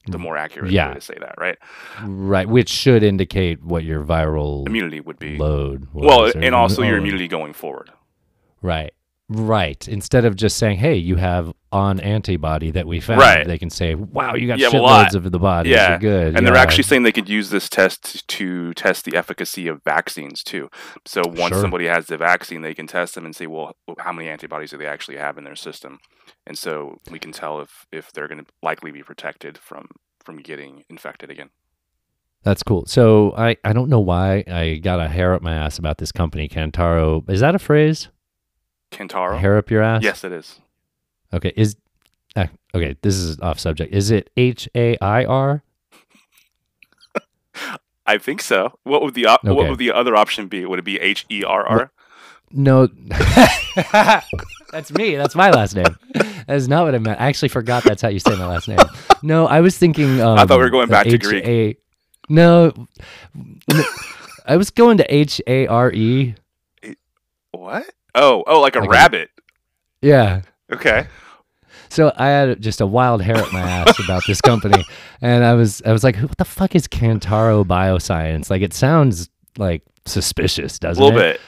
the 0.07 0.17
more 0.17 0.37
accurate 0.37 0.69
Mm. 0.71 0.73
Yeah. 0.73 0.87
way 0.89 0.93
to 0.95 1.01
say 1.01 1.15
that, 1.19 1.35
right? 1.37 1.57
right, 2.03 2.47
which 2.47 2.69
should 2.69 3.03
indicate 3.03 3.61
what 3.63 3.83
your 3.83 4.03
viral 4.03 4.65
Immunity 4.65 4.99
would 5.01 5.19
be 5.19 5.37
load. 5.37 5.87
Well, 5.93 6.31
and 6.35 6.55
also 6.55 6.83
your 6.83 6.97
immunity 6.97 7.27
going 7.27 7.53
forward. 7.53 7.91
Right. 8.61 8.93
Right. 9.31 9.87
Instead 9.87 10.25
of 10.25 10.35
just 10.35 10.57
saying, 10.57 10.79
"Hey, 10.79 10.95
you 10.95 11.17
have 11.17 11.53
on 11.71 11.99
antibody 11.99 12.71
that 12.71 12.87
we 12.87 12.99
found," 12.99 13.19
Right. 13.21 13.45
they 13.45 13.59
can 13.59 13.69
say, 13.69 13.93
"Wow, 13.93 14.33
you 14.33 14.47
got 14.47 14.57
Yeah, 14.57 14.69
well, 14.69 14.83
shitloads 15.05 15.13
of 15.13 15.31
the 15.31 15.37
body. 15.37 15.69
yeah, 15.69 15.91
You're 15.91 15.99
good." 15.99 16.35
And 16.35 16.47
they're 16.47 16.55
actually 16.55 16.83
saying 16.83 17.03
they 17.03 17.11
could 17.11 17.29
use 17.29 17.51
this 17.51 17.69
test 17.69 18.27
to 18.27 18.73
test 18.73 19.05
the 19.05 19.15
efficacy 19.15 19.67
of 19.67 19.83
vaccines 19.83 20.41
too. 20.43 20.67
So 21.05 21.21
once 21.27 21.49
Sure. 21.53 21.61
somebody 21.61 21.85
has 21.85 22.07
the 22.07 22.17
vaccine, 22.17 22.61
they 22.63 22.73
can 22.73 22.87
test 22.87 23.13
them 23.13 23.23
and 23.23 23.35
say, 23.35 23.45
well, 23.45 23.73
how 23.99 24.11
many 24.11 24.27
antibodies 24.27 24.71
do 24.71 24.77
they 24.77 24.87
actually 24.87 25.17
have 25.17 25.37
in 25.37 25.43
their 25.43 25.55
system? 25.55 25.99
And 26.47 26.57
so 26.57 26.97
we 27.11 27.19
can 27.19 27.31
tell 27.31 27.61
if 27.61 27.85
if 27.91 28.11
they're 28.11 28.27
going 28.27 28.43
to 28.43 28.51
likely 28.63 28.91
be 28.91 29.03
protected 29.03 29.59
from 29.59 29.89
from 30.25 30.37
getting 30.37 30.85
infected 30.89 31.29
again. 31.29 31.49
That's 32.41 32.63
cool. 32.63 32.85
So 32.87 33.33
I, 33.37 33.57
I 33.63 33.73
don't 33.73 33.89
know 33.89 33.99
why 33.99 34.43
I 34.47 34.75
got 34.81 34.99
a 34.99 35.07
hair 35.07 35.33
up 35.35 35.41
my 35.43 35.53
ass 35.53 35.77
about 35.77 35.97
this 35.99 36.11
company, 36.11 36.47
Kantaro. 36.47 37.29
Is 37.29 37.41
that 37.41 37.53
a 37.53 37.59
phrase? 37.59 38.07
Kantaro? 38.91 39.37
Hair 39.39 39.57
up 39.57 39.69
your 39.71 39.81
ass? 39.83 40.03
Yes, 40.03 40.23
it 40.23 40.31
is. 40.31 40.59
Okay. 41.33 41.53
Is 41.55 41.75
uh, 42.35 42.47
okay. 42.73 42.95
This 43.01 43.15
is 43.15 43.39
off 43.39 43.59
subject. 43.59 43.93
Is 43.93 44.11
it 44.11 44.29
H 44.37 44.67
A 44.75 44.97
I 45.01 45.25
R? 45.25 45.63
I 48.05 48.17
think 48.17 48.41
so. 48.41 48.77
What 48.83 49.01
would 49.03 49.13
the 49.13 49.27
op- 49.27 49.43
what 49.43 49.69
would 49.69 49.77
the 49.79 49.91
other 49.91 50.15
option 50.15 50.47
be? 50.47 50.65
Would 50.65 50.79
it 50.79 50.85
be 50.85 50.99
H 50.99 51.25
E 51.29 51.43
R 51.43 51.65
R? 51.67 51.91
No. 52.51 52.87
that's 54.71 54.91
me. 54.91 55.15
That's 55.15 55.35
my 55.35 55.51
last 55.51 55.75
name. 55.75 55.85
That 56.15 56.55
is 56.55 56.67
not 56.67 56.85
what 56.85 56.95
I 56.95 56.97
meant. 56.97 57.21
I 57.21 57.27
actually 57.27 57.49
forgot 57.49 57.83
that's 57.83 58.01
how 58.01 58.07
you 58.07 58.19
say 58.19 58.35
my 58.35 58.47
last 58.47 58.67
name. 58.67 58.79
No, 59.21 59.45
I 59.45 59.61
was 59.61 59.77
thinking. 59.77 60.19
Um, 60.19 60.39
I 60.39 60.45
thought 60.47 60.57
we 60.57 60.63
were 60.63 60.71
going 60.71 60.89
back 60.89 61.05
to 61.05 61.13
H- 61.13 61.21
Greek. 61.21 61.45
A- 61.45 61.77
no, 62.27 62.73
no, 63.35 63.83
I 64.47 64.57
was 64.57 64.71
going 64.71 64.97
to 64.97 65.13
H 65.13 65.39
A 65.45 65.67
R 65.67 65.91
E. 65.91 66.33
What? 67.51 67.85
Oh, 68.15 68.43
oh, 68.47 68.59
like 68.61 68.75
a 68.75 68.79
Like 68.79 68.87
a- 68.87 68.91
rabbit. 68.91 69.29
Yeah. 70.01 70.41
Okay. 70.71 71.07
So 71.89 72.11
I 72.15 72.27
had 72.27 72.61
just 72.61 72.81
a 72.81 72.85
wild 72.85 73.21
hair 73.23 73.37
up 73.37 73.51
my 73.51 73.61
ass 73.61 73.99
about 74.03 74.21
this 74.27 74.41
company, 74.41 74.83
and 75.21 75.43
I 75.43 75.55
was 75.55 75.81
I 75.83 75.91
was 75.91 76.03
like, 76.03 76.17
"What 76.17 76.37
the 76.37 76.45
fuck 76.45 76.75
is 76.75 76.87
Kantaro 76.87 77.65
Bioscience?" 77.65 78.49
Like, 78.51 78.61
it 78.61 78.73
sounds 78.75 79.29
like 79.57 79.81
suspicious, 80.05 80.77
doesn't 80.77 81.03
little 81.03 81.19
it? 81.19 81.39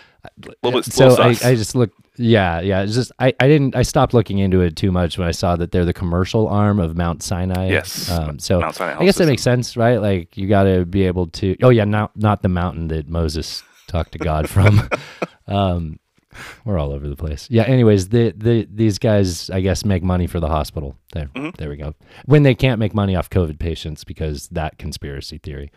bit. 0.44 0.56
little 0.64 0.80
bit- 0.82 0.92
So 0.92 1.10
little 1.10 1.26
I. 1.26 1.30
I 1.30 1.56
just 1.56 1.76
looked. 1.76 1.96
Yeah, 2.18 2.60
yeah. 2.60 2.82
It's 2.82 2.94
just 2.96 3.12
I, 3.20 3.34
I 3.40 3.48
didn't 3.48 3.76
I 3.76 3.84
stopped 3.84 4.14
looking 4.16 4.40
into 4.40 4.62
it 4.62 4.76
too 4.76 4.92
much 4.92 5.18
when 5.18 5.28
I 5.28 5.32
saw 5.32 5.56
that 5.56 5.72
they're 5.72 5.86
the 5.86 5.94
commercial 5.94 6.48
arm 6.48 6.80
of 6.80 6.98
Mount 6.98 7.22
Sinai. 7.24 7.70
Yes. 7.70 8.10
Um, 8.12 8.38
so 8.40 8.60
Mount 8.60 8.76
Sinai 8.76 9.00
I 9.00 9.06
guess 9.06 9.18
that 9.18 9.28
makes 9.28 9.42
sense, 9.44 9.78
right? 9.78 9.98
Like 10.02 10.36
you 10.38 10.48
got 10.48 10.64
to 10.64 10.86
be 10.86 11.04
able 11.08 11.28
to. 11.28 11.56
Oh 11.64 11.70
yeah, 11.70 11.86
not 11.86 12.16
not 12.18 12.42
the 12.42 12.50
mountain 12.50 12.88
that 12.90 13.08
Moses 13.08 13.64
talked 13.88 14.12
to 14.14 14.18
God 14.20 14.50
from. 14.50 14.90
um, 15.48 16.00
we're 16.66 16.78
all 16.78 16.92
over 16.92 17.08
the 17.08 17.16
place. 17.16 17.48
Yeah. 17.50 17.64
Anyways, 17.64 18.10
the 18.10 18.34
the 18.36 18.68
these 18.72 18.98
guys, 19.00 19.50
I 19.50 19.62
guess, 19.62 19.84
make 19.86 20.04
money 20.04 20.28
for 20.28 20.40
the 20.40 20.48
hospital. 20.48 20.96
There, 21.14 21.28
Mhm. 21.36 21.56
there 21.58 21.70
we 21.70 21.78
go. 21.78 21.94
When 22.26 22.44
they 22.44 22.56
can't 22.56 22.80
make 22.80 22.94
money 22.94 23.16
off 23.16 23.30
COVID 23.30 23.60
patients 23.60 24.04
because 24.04 24.48
that 24.50 24.78
conspiracy 24.78 25.38
theory. 25.38 25.72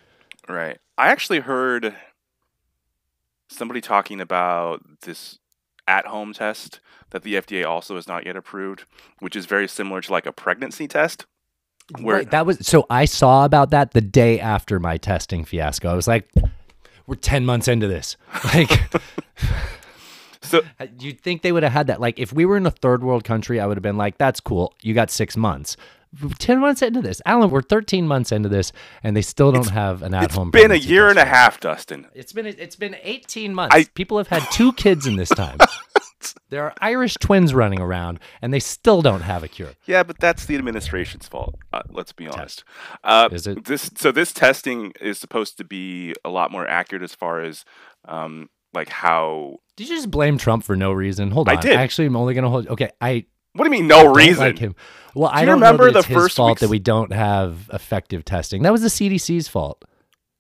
Right. 0.48 0.78
I 0.98 1.08
actually 1.08 1.40
heard 1.40 1.94
somebody 3.48 3.80
talking 3.80 4.20
about 4.20 4.82
this 5.02 5.38
at-home 5.86 6.32
test 6.32 6.80
that 7.10 7.22
the 7.22 7.34
FDA 7.34 7.64
also 7.68 7.94
has 7.96 8.08
not 8.08 8.24
yet 8.26 8.36
approved, 8.36 8.84
which 9.20 9.36
is 9.36 9.46
very 9.46 9.68
similar 9.68 10.00
to 10.00 10.12
like 10.12 10.26
a 10.26 10.32
pregnancy 10.32 10.88
test. 10.88 11.26
Where 12.00 12.16
Right, 12.16 12.30
that 12.30 12.46
was 12.46 12.66
so 12.66 12.86
I 12.88 13.04
saw 13.04 13.44
about 13.44 13.70
that 13.70 13.90
the 13.92 14.00
day 14.00 14.40
after 14.40 14.80
my 14.80 14.96
testing 14.96 15.44
fiasco. 15.44 15.90
I 15.90 15.94
was 15.94 16.08
like, 16.08 16.26
we're 17.06 17.16
10 17.16 17.44
months 17.44 17.68
into 17.68 17.86
this. 17.86 18.16
Like 18.54 18.70
so 20.44 20.62
you'd 21.00 21.20
think 21.20 21.42
they 21.42 21.52
would 21.52 21.62
have 21.62 21.72
had 21.72 21.86
that. 21.88 22.00
Like 22.00 22.18
if 22.18 22.32
we 22.32 22.44
were 22.44 22.56
in 22.56 22.66
a 22.66 22.70
third 22.70 23.02
world 23.02 23.24
country, 23.24 23.60
I 23.60 23.66
would 23.66 23.76
have 23.76 23.82
been 23.82 23.96
like, 23.96 24.18
that's 24.18 24.40
cool. 24.40 24.74
You 24.82 24.94
got 24.94 25.10
6 25.10 25.36
months. 25.36 25.76
10 26.38 26.60
months 26.60 26.80
into 26.80 27.02
this. 27.02 27.20
Alan, 27.26 27.50
we're 27.50 27.60
13 27.62 28.06
months 28.06 28.30
into 28.30 28.48
this 28.48 28.70
and 29.02 29.16
they 29.16 29.22
still 29.22 29.50
don't 29.50 29.70
have 29.70 30.02
an 30.02 30.14
at-home 30.14 30.48
It's 30.54 30.62
been 30.62 30.70
a 30.70 30.76
year 30.76 31.08
and 31.08 31.18
a 31.18 31.24
half, 31.24 31.58
Dustin. 31.58 32.06
It's 32.14 32.32
been 32.32 32.46
it's 32.46 32.76
been 32.76 32.96
18 33.02 33.52
months. 33.54 33.74
I- 33.74 33.84
People 33.94 34.18
have 34.18 34.28
had 34.28 34.42
two 34.52 34.72
kids 34.74 35.06
in 35.06 35.16
this 35.16 35.28
time. 35.30 35.58
there 36.50 36.62
are 36.64 36.72
Irish 36.80 37.14
twins 37.20 37.52
running 37.52 37.80
around 37.80 38.20
and 38.40 38.54
they 38.54 38.60
still 38.60 39.02
don't 39.02 39.22
have 39.22 39.42
a 39.42 39.48
cure. 39.48 39.70
Yeah, 39.86 40.04
but 40.04 40.18
that's 40.20 40.46
the 40.46 40.54
administration's 40.54 41.26
fault. 41.26 41.56
Uh, 41.72 41.82
let's 41.90 42.12
be 42.12 42.28
honest. 42.28 42.62
Uh, 43.02 43.28
Is 43.32 43.46
it? 43.48 43.64
This 43.64 43.90
so 43.96 44.12
this 44.12 44.32
testing 44.32 44.92
is 45.00 45.18
supposed 45.18 45.58
to 45.58 45.64
be 45.64 46.14
a 46.24 46.30
lot 46.30 46.52
more 46.52 46.66
accurate 46.68 47.02
as 47.02 47.14
far 47.14 47.40
as 47.40 47.64
um, 48.06 48.50
like 48.72 48.88
how. 48.88 49.56
Did 49.76 49.88
you 49.88 49.96
just 49.96 50.10
blame 50.10 50.38
Trump 50.38 50.64
for 50.64 50.76
no 50.76 50.92
reason? 50.92 51.30
Hold 51.30 51.48
on. 51.48 51.56
I 51.56 51.60
did. 51.60 51.72
Actually, 51.76 52.06
I'm 52.06 52.16
only 52.16 52.34
going 52.34 52.44
to 52.44 52.50
hold 52.50 52.68
Okay, 52.68 52.90
I 53.00 53.26
What 53.54 53.64
do 53.64 53.70
you 53.70 53.80
mean 53.82 53.88
no 53.88 54.12
reason? 54.12 54.38
like 54.44 54.58
him. 54.58 54.74
Well, 55.14 55.30
I 55.32 55.44
don't 55.44 55.54
remember 55.54 55.90
the 55.90 56.02
first 56.02 56.36
fault 56.36 56.50
week's- 56.50 56.60
that 56.62 56.68
we 56.70 56.78
don't 56.78 57.12
have 57.12 57.68
effective 57.72 58.24
testing. 58.24 58.62
That 58.62 58.72
was 58.72 58.82
the 58.82 58.88
CDC's 58.88 59.48
fault. 59.48 59.84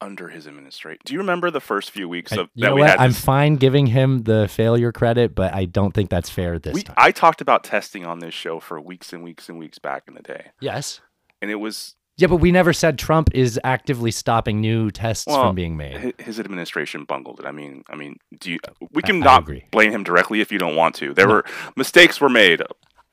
Under 0.00 0.28
his 0.28 0.46
administration, 0.46 0.98
do 1.04 1.14
you 1.14 1.20
remember 1.20 1.50
the 1.50 1.60
first 1.60 1.90
few 1.90 2.08
weeks 2.08 2.32
I- 2.32 2.36
of 2.36 2.50
you 2.54 2.62
that 2.62 2.68
know 2.68 2.74
we 2.74 2.80
what? 2.82 2.90
had? 2.90 2.98
I'm 2.98 3.10
this- 3.10 3.24
fine 3.24 3.56
giving 3.56 3.86
him 3.86 4.24
the 4.24 4.48
failure 4.48 4.92
credit, 4.92 5.34
but 5.34 5.54
I 5.54 5.64
don't 5.64 5.92
think 5.92 6.10
that's 6.10 6.28
fair 6.28 6.58
this 6.58 6.74
we, 6.74 6.82
time. 6.82 6.94
I 6.98 7.10
talked 7.10 7.40
about 7.40 7.64
testing 7.64 8.04
on 8.04 8.18
this 8.18 8.34
show 8.34 8.60
for 8.60 8.80
weeks 8.80 9.12
and 9.12 9.22
weeks 9.22 9.48
and 9.48 9.58
weeks 9.58 9.78
back 9.78 10.02
in 10.08 10.14
the 10.14 10.20
day, 10.22 10.50
yes. 10.60 11.00
and 11.40 11.50
it 11.50 11.54
was 11.54 11.94
Yeah, 12.16 12.28
but 12.28 12.36
we 12.36 12.52
never 12.52 12.72
said 12.72 12.96
Trump 12.98 13.28
is 13.34 13.58
actively 13.64 14.10
stopping 14.12 14.60
new 14.60 14.90
tests 14.92 15.26
Well, 15.26 15.42
from 15.48 15.54
being 15.56 15.76
made. 15.76 16.14
his 16.20 16.38
administration 16.38 17.04
bungled 17.04 17.40
it. 17.40 17.46
I 17.46 17.50
mean, 17.50 17.82
I 17.90 17.96
mean, 17.96 18.16
do 18.38 18.52
you? 18.52 18.58
We 18.92 19.02
can 19.02 19.16
I 19.22 19.24
not 19.26 19.42
agree. 19.42 19.64
blame 19.72 19.90
him 19.90 20.04
directly 20.04 20.40
if 20.40 20.52
you 20.52 20.58
don't 20.58 20.76
want 20.76 20.94
to. 20.96 21.12
There 21.12 21.26
No. 21.26 21.34
were 21.34 21.44
mistakes 21.76 22.20
were 22.20 22.28
made. 22.28 22.62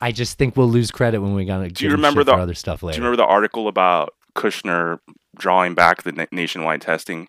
I 0.00 0.12
just 0.12 0.38
think 0.38 0.56
we'll 0.56 0.68
lose 0.70 0.90
credit 0.92 1.20
when 1.20 1.34
we 1.34 1.44
gotta. 1.44 1.68
Do 1.68 1.84
you 1.84 1.90
remember 1.90 2.22
the 2.24 2.34
the- 2.36 2.42
other 2.42 2.54
stuff 2.54 2.82
later? 2.82 2.94
Do 2.96 3.02
you 3.02 3.04
remember 3.08 3.22
the 3.24 3.28
article 3.28 3.66
about 3.68 4.14
Kushner 4.36 4.98
drawing 5.36 5.74
back 5.74 6.02
the 6.04 6.12
na- 6.12 6.26
nationwide 6.30 6.80
testing? 6.82 7.28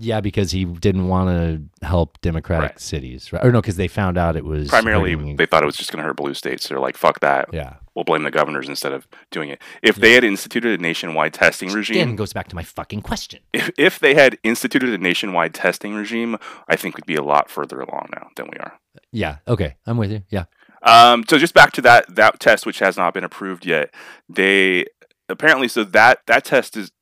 Yeah, 0.00 0.20
because 0.20 0.52
he 0.52 0.64
didn't 0.64 1.08
want 1.08 1.28
to 1.28 1.84
help 1.86 2.20
Democratic 2.20 2.70
Right. 2.70 2.80
cities, 2.80 3.32
right? 3.32 3.44
Or 3.44 3.50
no, 3.50 3.60
because 3.60 3.76
they 3.76 3.88
found 3.88 4.16
out 4.16 4.36
it 4.36 4.44
was 4.44 4.68
Primarily, 4.68 5.12
hurting- 5.14 5.36
they 5.36 5.46
thought 5.46 5.64
it 5.64 5.66
was 5.66 5.76
just 5.76 5.90
going 5.90 5.98
to 6.00 6.06
hurt 6.06 6.16
blue 6.16 6.34
states. 6.34 6.68
They're 6.68 6.78
like, 6.78 6.96
"Fuck 6.96 7.18
that! 7.20 7.48
yeah. 7.52 7.74
We'll 7.96 8.04
blame 8.04 8.22
the 8.22 8.30
governors 8.30 8.68
instead 8.68 8.92
of 8.92 9.08
doing 9.32 9.48
it." 9.48 9.60
If 9.82 9.96
they 9.96 10.12
had 10.12 10.22
instituted 10.22 10.78
a 10.78 10.82
nationwide 10.82 11.34
testing 11.34 11.72
regime, 11.72 11.96
Again, 12.02 12.16
goes 12.16 12.32
back 12.32 12.46
to 12.48 12.54
my 12.54 12.62
fucking 12.62 13.02
question. 13.02 13.40
if, 13.52 13.70
if 13.76 13.98
they 13.98 14.14
had 14.14 14.38
instituted 14.44 14.90
a 14.90 14.98
nationwide 14.98 15.52
testing 15.52 15.94
regime, 15.94 16.36
I 16.68 16.76
think 16.76 16.96
we'd 16.96 17.04
be 17.06 17.16
a 17.16 17.22
lot 17.22 17.50
further 17.50 17.80
along 17.80 18.10
now 18.14 18.28
than 18.36 18.46
we 18.46 18.58
are. 18.60 18.78
Yeah. 19.10 19.38
Okay, 19.48 19.74
I'm 19.84 19.96
with 19.96 20.12
you. 20.12 20.22
Yeah. 20.30 20.44
Um, 20.84 21.24
so 21.28 21.38
just 21.38 21.54
back 21.54 21.72
to 21.72 21.80
that 21.82 22.14
that 22.14 22.38
test, 22.38 22.66
which 22.66 22.78
has 22.78 22.96
not 22.96 23.14
been 23.14 23.24
approved 23.24 23.66
yet. 23.66 23.92
They 24.28 24.84
apparently 25.28 25.66
so 25.66 25.82
that 25.82 26.20
that 26.26 26.44
test 26.44 26.76
is 26.76 26.92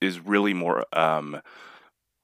is 0.00 0.18
really 0.18 0.52
more 0.54 0.84
um, 0.92 1.40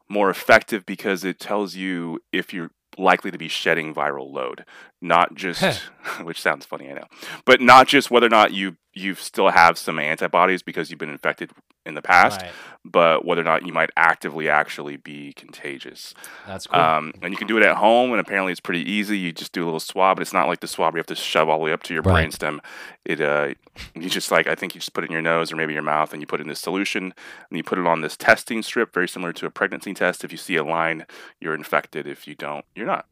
more 0.09 0.31
effective 0.31 0.85
because 0.87 1.25
it 1.25 1.39
tells 1.39 1.75
you 1.75 2.21
if 2.33 2.53
you're 2.53 2.71
likely 2.97 3.31
to 3.31 3.39
be 3.39 3.49
shedding 3.49 3.95
viral 3.95 4.33
load, 4.33 4.65
not 5.01 5.35
just 5.35 5.63
which 6.23 6.41
sounds 6.41 6.65
funny, 6.67 6.91
I 6.91 6.95
know, 6.95 7.07
but 7.45 7.61
not 7.61 7.87
just 7.89 8.11
whether 8.11 8.27
or 8.27 8.31
not 8.31 8.53
you 8.53 8.77
you 8.95 9.15
still 9.15 9.51
have 9.51 9.79
some 9.79 9.99
antibodies 10.01 10.63
because 10.63 10.91
you've 10.91 10.99
been 10.99 11.09
infected 11.11 11.53
in 11.87 11.95
the 11.95 12.03
past, 12.03 12.41
Right. 12.43 12.51
but 12.85 13.25
whether 13.25 13.43
or 13.43 13.45
not 13.45 13.65
you 13.65 13.73
might 13.73 13.91
actively 13.97 14.49
actually 14.49 14.97
be 14.97 15.33
contagious. 15.35 16.15
That's 16.47 16.67
cool. 16.67 16.81
Um, 16.81 17.13
and 17.23 17.33
you 17.33 17.39
can 17.39 17.47
do 17.47 17.57
it 17.57 17.63
at 17.63 17.77
home, 17.77 18.11
and 18.11 18.19
apparently 18.21 18.51
it's 18.51 18.61
pretty 18.61 18.91
easy. 18.91 19.17
You 19.17 19.33
just 19.33 19.53
do 19.53 19.63
a 19.63 19.67
little 19.67 19.79
swab, 19.79 20.17
but 20.17 20.23
it's 20.23 20.33
not 20.33 20.49
like 20.49 20.59
the 20.61 20.67
swab 20.67 20.95
you 20.95 20.99
have 20.99 21.07
to 21.07 21.15
shove 21.15 21.49
all 21.49 21.59
the 21.59 21.65
way 21.65 21.73
up 21.73 21.85
to 21.85 21.95
your 21.95 22.03
Right. 22.03 22.29
brainstem. 22.29 22.59
It 23.05 23.21
uh, 23.21 23.55
you 23.95 24.11
just 24.11 24.33
like 24.33 24.49
I 24.49 24.57
think 24.57 24.75
you 24.75 24.81
just 24.81 24.95
put 24.95 25.05
it 25.05 25.09
in 25.09 25.13
your 25.13 25.23
nose 25.23 25.53
or 25.53 25.57
maybe 25.57 25.75
your 25.75 25.83
mouth, 25.83 26.13
and 26.13 26.21
you 26.21 26.27
put 26.27 26.41
it 26.41 26.43
in 26.43 26.49
this 26.49 26.59
solution, 26.61 27.05
and 27.51 27.57
you 27.57 27.63
put 27.63 27.79
it 27.79 27.87
on 27.87 28.01
this 28.01 28.17
testing 28.17 28.63
strip, 28.65 28.93
very 28.93 29.07
similar 29.09 29.33
to 29.35 29.47
a 29.47 29.51
pregnancy 29.51 29.95
test. 29.95 30.25
If 30.25 30.33
you 30.33 30.39
see 30.39 30.57
a 30.57 30.65
line, 30.65 31.07
you're 31.41 31.55
infected. 31.55 32.09
If 32.09 32.27
you 32.27 32.35
don't, 32.35 32.65
you're 32.75 32.87
not. 32.87 33.07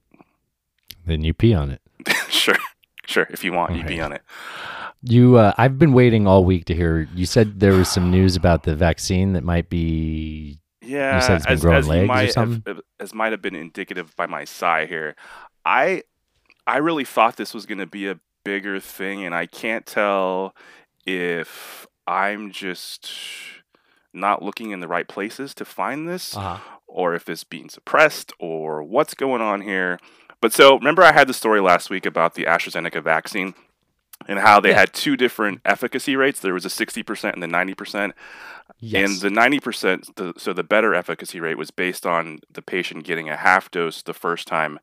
Then 1.06 1.22
you 1.24 1.32
pee 1.34 1.54
on 1.54 1.70
it. 1.70 1.80
sure, 2.28 2.56
sure. 3.06 3.26
If 3.30 3.42
you 3.44 3.52
want, 3.52 3.74
you 3.74 3.84
be 3.84 3.98
Right. 4.00 4.04
on 4.04 4.12
it. 4.12 4.22
You, 5.02 5.36
uh, 5.36 5.52
I've 5.56 5.78
been 5.78 5.92
waiting 5.92 6.26
all 6.26 6.44
week 6.44 6.64
to 6.66 6.74
hear. 6.74 7.08
You 7.14 7.26
said 7.26 7.60
there 7.60 7.72
was 7.74 7.88
some 7.88 8.10
news 8.10 8.34
about 8.34 8.64
the 8.64 8.74
vaccine 8.74 9.34
that 9.34 9.44
might 9.44 9.68
be. 9.70 10.58
Yeah, 10.82 11.18
said 11.20 11.36
it's 11.38 11.46
been 11.46 11.54
as, 11.54 11.60
growing 11.60 11.78
as 11.78 11.88
legs 11.88 12.04
or 12.04 12.06
might 12.06 12.20
have- 12.22 12.32
something? 12.32 12.78
as 13.00 13.14
might 13.14 13.32
have 13.32 13.42
been 13.42 13.54
indicative 13.56 14.14
by 14.16 14.26
my 14.26 14.44
sigh 14.44 14.86
here. 14.86 15.14
I 15.64 16.02
I 16.66 16.78
really 16.78 17.04
thought 17.04 17.36
this 17.36 17.54
was 17.54 17.66
going 17.66 17.78
to 17.78 17.86
be 17.86 18.08
a 18.08 18.18
bigger 18.44 18.78
thing, 18.80 19.24
and 19.24 19.34
I 19.34 19.46
can't 19.46 19.84
tell 19.86 20.54
if 21.06 21.86
I'm 22.06 22.50
just 22.52 23.10
not 24.12 24.42
looking 24.42 24.70
in 24.70 24.80
the 24.80 24.88
right 24.88 25.06
places 25.08 25.54
to 25.54 25.64
find 25.64 26.08
this, 26.08 26.36
Uh-huh. 26.36 26.58
or 26.86 27.14
if 27.14 27.28
it's 27.28 27.44
being 27.44 27.68
suppressed, 27.68 28.32
or 28.38 28.82
what's 28.82 29.14
going 29.14 29.42
on 29.42 29.60
here. 29.62 29.98
But 30.40 30.52
so 30.52 30.76
remember, 30.78 31.02
I 31.02 31.12
had 31.12 31.28
the 31.28 31.34
story 31.34 31.60
last 31.60 31.90
week 31.90 32.06
about 32.06 32.34
the 32.34 32.44
AstraZeneca 32.44 33.02
vaccine. 33.02 33.54
And 34.28 34.38
how 34.38 34.60
they 34.60 34.70
Yeah. 34.70 34.78
had 34.80 34.94
two 34.94 35.14
different 35.14 35.60
efficacy 35.66 36.16
rates. 36.16 36.40
There 36.40 36.54
was 36.54 36.64
a 36.64 36.70
60% 36.70 37.34
and 37.34 37.42
the 37.42 37.46
90%. 37.46 38.14
Yes. 38.80 39.10
And 39.10 39.20
the 39.20 39.28
90%, 39.30 40.14
the, 40.16 40.32
so 40.38 40.54
the 40.54 40.64
better 40.64 40.94
efficacy 40.94 41.38
rate 41.38 41.58
was 41.58 41.70
based 41.70 42.06
on 42.06 42.38
the 42.50 42.62
patient 42.62 43.04
getting 43.04 43.28
a 43.28 43.36
half 43.36 43.70
dose 43.70 44.00
the 44.02 44.14
first 44.14 44.48
time 44.48 44.78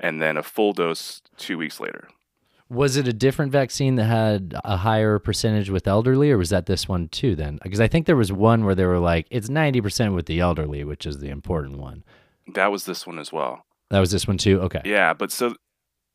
and 0.00 0.20
then 0.20 0.36
a 0.36 0.42
full 0.42 0.72
dose 0.72 1.22
two 1.36 1.56
weeks 1.56 1.78
later. 1.78 2.08
was 2.68 2.96
it 2.96 3.06
a 3.06 3.12
different 3.12 3.52
vaccine 3.52 3.94
that 3.94 4.06
had 4.06 4.52
a 4.64 4.78
higher 4.78 5.20
percentage 5.20 5.70
with 5.70 5.86
elderly, 5.86 6.32
or 6.32 6.36
was 6.36 6.50
that 6.50 6.66
this 6.66 6.88
one 6.88 7.06
too? 7.08 7.36
Then, 7.36 7.60
because 7.62 7.80
I 7.80 7.86
think 7.86 8.06
there 8.06 8.16
was 8.16 8.32
one 8.32 8.64
where 8.64 8.74
they 8.74 8.84
were 8.84 8.98
like, 8.98 9.26
it's 9.30 9.48
ninety 9.48 9.80
percent 9.80 10.12
with 10.14 10.26
the 10.26 10.40
elderly, 10.40 10.82
which 10.82 11.06
is 11.06 11.18
the 11.20 11.28
important 11.28 11.78
one. 11.78 12.02
That 12.54 12.72
was 12.72 12.84
this 12.84 13.06
one 13.06 13.20
as 13.20 13.32
well. 13.32 13.64
That 13.90 14.00
was 14.00 14.10
this 14.10 14.26
one 14.26 14.38
too. 14.38 14.60
Okay. 14.62 14.82
Yeah, 14.84 15.12
but 15.14 15.30
so 15.32 15.54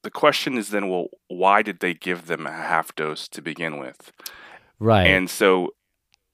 the 0.04 0.12
question 0.12 0.58
is 0.58 0.70
then, 0.70 0.90
well, 0.90 1.08
why 1.28 1.62
did 1.62 1.80
they 1.80 1.94
give 1.94 2.28
them 2.28 2.46
a 2.46 2.52
half 2.52 2.94
dose 2.96 3.28
to 3.30 3.42
begin 3.42 3.80
with? 3.80 4.12
Right. 4.80 5.08
And 5.08 5.30
so 5.30 5.74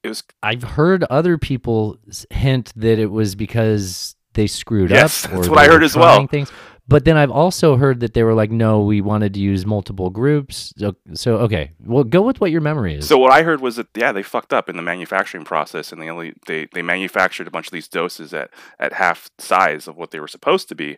it 0.04 0.10
was 0.10 0.24
I've 0.44 0.64
heard 0.64 1.04
other 1.06 1.38
people 1.38 1.98
hint 2.30 2.72
that 2.76 3.00
it 3.00 3.12
was 3.12 3.36
because 3.36 4.16
they 4.38 4.48
screwed 4.48 4.90
Yes, 4.90 5.26
up. 5.26 5.32
that's 5.32 5.50
what 5.50 5.60
I 5.60 5.68
heard 5.68 5.84
as 5.84 5.96
well. 5.98 6.26
Things. 6.28 6.50
But 6.90 7.04
then 7.04 7.18
I've 7.18 7.32
also 7.32 7.76
heard 7.76 8.00
that 8.00 8.14
they 8.14 8.24
were 8.24 8.34
like, 8.34 8.50
no, 8.50 8.80
we 8.80 9.02
wanted 9.02 9.34
to 9.34 9.42
use 9.42 9.66
multiple 9.66 10.10
groups. 10.10 10.74
So, 10.78 10.96
so 11.16 11.36
okay, 11.40 11.72
well, 11.86 12.06
go 12.06 12.22
with 12.22 12.40
what 12.40 12.50
your 12.50 12.62
memory 12.62 12.96
is. 12.96 13.06
So 13.06 13.18
what 13.18 13.34
I 13.34 13.44
heard 13.44 13.60
was 13.60 13.76
that 13.76 13.88
yeah, 13.94 14.14
they 14.14 14.24
fucked 14.24 14.54
up 14.54 14.70
in 14.70 14.78
the 14.78 14.82
manufacturing 14.82 15.44
process, 15.44 15.92
and 15.92 16.02
they 16.02 16.08
only 16.10 16.34
they 16.48 16.70
they 16.74 16.82
manufactured 16.82 17.46
a 17.46 17.52
bunch 17.52 17.68
of 17.68 17.74
these 17.74 17.90
doses 17.90 18.34
at 18.34 18.52
at 18.80 18.94
half 18.94 19.30
size 19.38 19.90
of 19.90 19.98
what 19.98 20.12
they 20.12 20.22
were 20.22 20.30
supposed 20.30 20.70
to 20.70 20.76
be, 20.76 20.98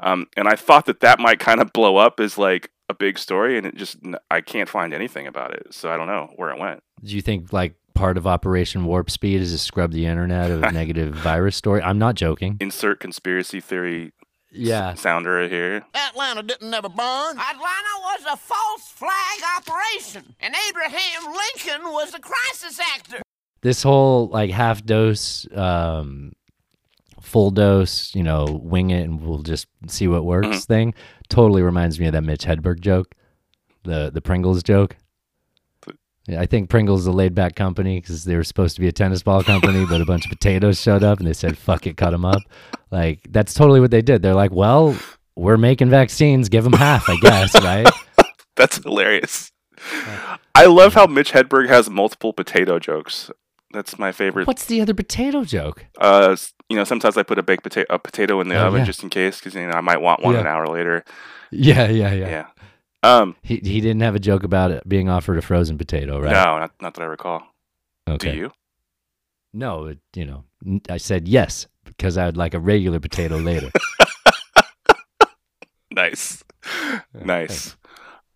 um, 0.00 0.26
and 0.36 0.48
I 0.48 0.54
thought 0.54 0.84
that 0.84 1.00
that 1.00 1.18
might 1.18 1.38
kind 1.38 1.62
of 1.62 1.72
blow 1.72 1.96
up 1.96 2.20
as 2.20 2.36
like 2.36 2.70
a 2.90 2.94
big 2.94 3.18
story, 3.18 3.56
and 3.56 3.66
it 3.66 3.74
just 3.74 3.96
I 4.30 4.42
can't 4.42 4.68
find 4.68 4.92
anything 4.92 5.26
about 5.26 5.54
it, 5.54 5.68
so 5.72 5.90
I 5.90 5.96
don't 5.96 6.08
know 6.08 6.28
where 6.36 6.50
it 6.50 6.58
went. 6.58 6.82
Do 7.02 7.16
you 7.16 7.22
think 7.22 7.54
like 7.54 7.74
part 7.94 8.16
of 8.16 8.26
Operation 8.26 8.84
Warp 8.84 9.10
Speed 9.10 9.40
is 9.40 9.52
to 9.52 9.58
scrub 9.58 9.92
the 9.92 10.06
internet 10.06 10.50
of 10.50 10.62
a 10.62 10.72
negative 10.80 11.14
virus 11.14 11.56
story? 11.56 11.82
I'm 11.82 11.98
not 11.98 12.14
joking. 12.14 12.56
Insert 12.60 13.00
conspiracy 13.00 13.60
theory 13.60 14.12
Yeah. 14.50 14.94
sounder 14.94 15.48
here. 15.48 15.84
Atlanta 15.94 16.42
didn't 16.42 16.70
never 16.70 16.88
burn. 16.88 17.38
Atlanta 17.38 17.94
was 18.02 18.24
a 18.32 18.36
false 18.36 18.88
flag 18.88 19.40
operation, 19.58 20.34
and 20.40 20.54
Abraham 20.68 21.24
Lincoln 21.32 21.92
was 21.92 22.14
a 22.14 22.18
crisis 22.20 22.78
actor. 22.94 23.22
This 23.62 23.82
whole 23.82 24.28
like 24.28 24.50
half 24.50 24.84
dose, 24.84 25.46
um, 25.54 26.32
full 27.20 27.50
dose, 27.52 28.12
you 28.14 28.22
know, 28.22 28.44
wing 28.62 28.90
it 28.90 29.02
and 29.02 29.20
we'll 29.22 29.42
just 29.42 29.68
see 29.86 30.08
what 30.08 30.24
works 30.24 30.48
Mhm. 30.48 30.64
thing 30.66 30.94
totally 31.28 31.62
reminds 31.62 32.00
me 32.00 32.06
of 32.06 32.12
that 32.12 32.22
Mitch 32.22 32.44
Hedberg 32.44 32.80
joke, 32.80 33.14
the 33.84 34.10
the 34.12 34.20
Pringles 34.20 34.62
joke. 34.64 34.96
Yeah, 36.28 36.40
I 36.40 36.46
think 36.46 36.68
Pringles 36.70 37.00
is 37.00 37.06
a 37.08 37.12
laid 37.12 37.34
back 37.34 37.56
company 37.56 38.00
because 38.00 38.24
they 38.24 38.36
were 38.36 38.44
supposed 38.44 38.76
to 38.76 38.80
be 38.80 38.86
a 38.88 38.92
tennis 38.92 39.22
ball 39.24 39.42
company, 39.42 39.84
but 39.84 40.00
a 40.00 40.04
bunch 40.04 40.24
of 40.24 40.30
potatoes 40.30 40.80
showed 40.80 41.02
up 41.02 41.18
and 41.18 41.26
they 41.26 41.32
said, 41.32 41.58
fuck 41.58 41.86
it, 41.86 41.96
cut 41.96 42.10
them 42.10 42.24
up. 42.24 42.42
Like, 42.92 43.20
that's 43.30 43.54
totally 43.54 43.80
what 43.80 43.90
they 43.90 44.02
did. 44.02 44.22
They're 44.22 44.34
like, 44.34 44.52
well, 44.52 44.96
we're 45.34 45.56
making 45.56 45.90
vaccines, 45.90 46.48
give 46.48 46.62
them 46.62 46.74
half, 46.74 47.08
I 47.08 47.16
guess, 47.16 47.54
right? 47.62 47.88
That's 48.56 48.76
hilarious. 48.76 49.50
I 50.54 50.66
love 50.66 50.94
how 50.94 51.06
Mitch 51.06 51.32
Hedberg 51.32 51.68
has 51.68 51.88
multiple 51.90 52.32
potato 52.32 52.78
jokes. 52.78 53.30
That's 53.72 53.98
my 53.98 54.12
favorite. 54.12 54.46
What's 54.46 54.66
the 54.66 54.80
other 54.82 54.92
potato 54.94 55.42
joke? 55.44 55.86
Uh, 55.98 56.36
you 56.68 56.76
know, 56.76 56.84
sometimes 56.84 57.16
I 57.16 57.22
put 57.22 57.38
a 57.38 57.42
baked 57.42 57.62
potato 57.62 57.86
a 57.92 57.98
potato 57.98 58.40
in 58.42 58.48
the 58.48 58.56
Oh, 58.56 58.66
oven 58.66 58.80
yeah. 58.80 58.84
just 58.84 59.02
in 59.02 59.08
case, 59.08 59.38
because 59.38 59.54
you 59.54 59.66
know 59.66 59.72
I 59.72 59.80
might 59.80 60.00
want 60.02 60.22
one 60.22 60.34
Yeah. 60.34 60.42
an 60.42 60.46
hour 60.46 60.66
later. 60.68 61.02
Yeah, 61.50 61.88
yeah, 61.88 62.12
yeah. 62.12 62.28
Yeah. 62.28 62.46
Um. 63.02 63.36
He 63.42 63.56
he 63.56 63.80
didn't 63.80 64.02
have 64.02 64.14
a 64.14 64.20
joke 64.20 64.44
about 64.44 64.70
it 64.70 64.88
being 64.88 65.08
offered 65.08 65.38
a 65.38 65.42
frozen 65.42 65.76
potato, 65.78 66.20
right? 66.20 66.32
No, 66.32 66.58
not, 66.58 66.72
not 66.80 66.94
that 66.94 67.02
I 67.02 67.06
recall. 67.06 67.42
Okay. 68.08 68.32
Do 68.32 68.38
you? 68.38 68.52
No, 69.52 69.86
it, 69.86 69.98
you 70.14 70.24
know, 70.24 70.44
I 70.88 70.96
said 70.96 71.28
yes 71.28 71.66
because 71.84 72.16
I 72.16 72.26
would 72.26 72.36
like 72.36 72.54
a 72.54 72.60
regular 72.60 73.00
potato 73.00 73.36
later. 73.38 73.70
Nice. 75.90 76.42
nice. 77.14 77.76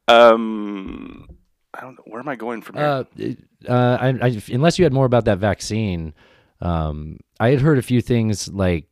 Um. 0.09 1.29
I 1.73 1.81
don't 1.83 1.95
know. 1.95 2.05
Where 2.07 2.21
am 2.21 2.29
I 2.29 2.37
going 2.37 2.63
from 2.63 2.77
here? 2.77 2.85
Uh, 2.85 3.05
uh, 3.69 3.99
I, 4.01 4.09
I, 4.23 4.43
unless 4.51 4.79
you 4.79 4.85
had 4.85 4.95
more 4.95 5.05
about 5.05 5.27
that 5.27 5.39
vaccine, 5.39 6.15
um, 6.61 7.19
I 7.39 7.51
had 7.51 7.61
heard 7.61 7.77
a 7.77 7.83
few 7.83 8.01
things 8.01 8.49
like 8.49 8.87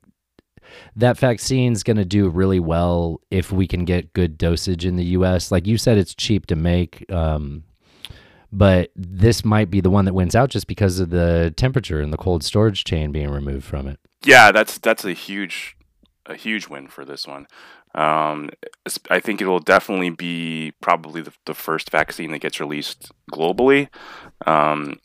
that 0.97 1.19
vaccine's 1.19 1.83
going 1.83 1.97
to 1.97 2.05
do 2.05 2.29
really 2.29 2.61
well 2.61 3.21
if 3.31 3.53
we 3.53 3.67
can 3.67 3.85
get 3.85 4.13
good 4.13 4.39
dosage 4.39 4.85
in 4.85 4.97
the 4.97 5.05
U.S. 5.05 5.51
Like 5.51 5.67
you 5.67 5.79
said, 5.79 5.99
it's 5.99 6.15
cheap 6.15 6.47
to 6.47 6.57
make, 6.57 7.11
um, 7.13 7.65
but 8.53 8.91
this 8.95 9.45
might 9.45 9.71
be 9.71 9.81
the 9.81 9.91
one 9.91 10.05
that 10.05 10.15
wins 10.15 10.35
out 10.35 10.51
just 10.51 10.67
because 10.67 11.01
of 11.01 11.11
the 11.11 11.53
temperature 11.57 12.01
and 12.01 12.13
the 12.13 12.17
cold 12.17 12.45
storage 12.45 12.85
chain 12.85 13.13
being 13.13 13.31
removed 13.31 13.65
from 13.65 13.87
it. 13.87 13.99
yeah, 14.25 14.53
that's 14.53 14.79
that's 14.79 15.05
a 15.05 15.13
huge 15.13 15.77
a 16.27 16.35
huge 16.35 16.69
win 16.69 16.89
for 16.89 17.05
this 17.05 17.27
one. 17.27 17.47
Um, 17.95 18.51
I 19.09 19.21
think 19.21 19.41
it 19.41 19.47
will 19.47 19.61
definitely 19.61 20.11
be 20.11 20.73
probably 20.81 21.23
the, 21.23 21.33
the 21.47 21.55
first 21.55 21.91
vaccine 21.91 22.33
that 22.33 22.41
gets 22.41 22.59
released 22.59 23.13
globally. 23.31 23.89
Um, 24.47 24.99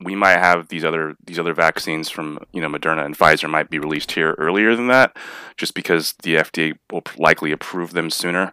we 0.00 0.14
might 0.14 0.38
have 0.38 0.68
these 0.68 0.84
other 0.84 1.16
these 1.24 1.38
other 1.38 1.54
vaccines 1.54 2.10
from 2.10 2.38
you 2.52 2.60
know 2.60 2.68
Moderna 2.68 3.04
and 3.04 3.16
Pfizer 3.16 3.48
might 3.48 3.70
be 3.70 3.78
released 3.78 4.12
here 4.12 4.34
earlier 4.38 4.76
than 4.76 4.88
that, 4.88 5.16
just 5.56 5.74
because 5.74 6.14
the 6.22 6.34
FDA 6.36 6.78
will 6.92 7.02
likely 7.16 7.52
approve 7.52 7.92
them 7.92 8.10
sooner. 8.10 8.52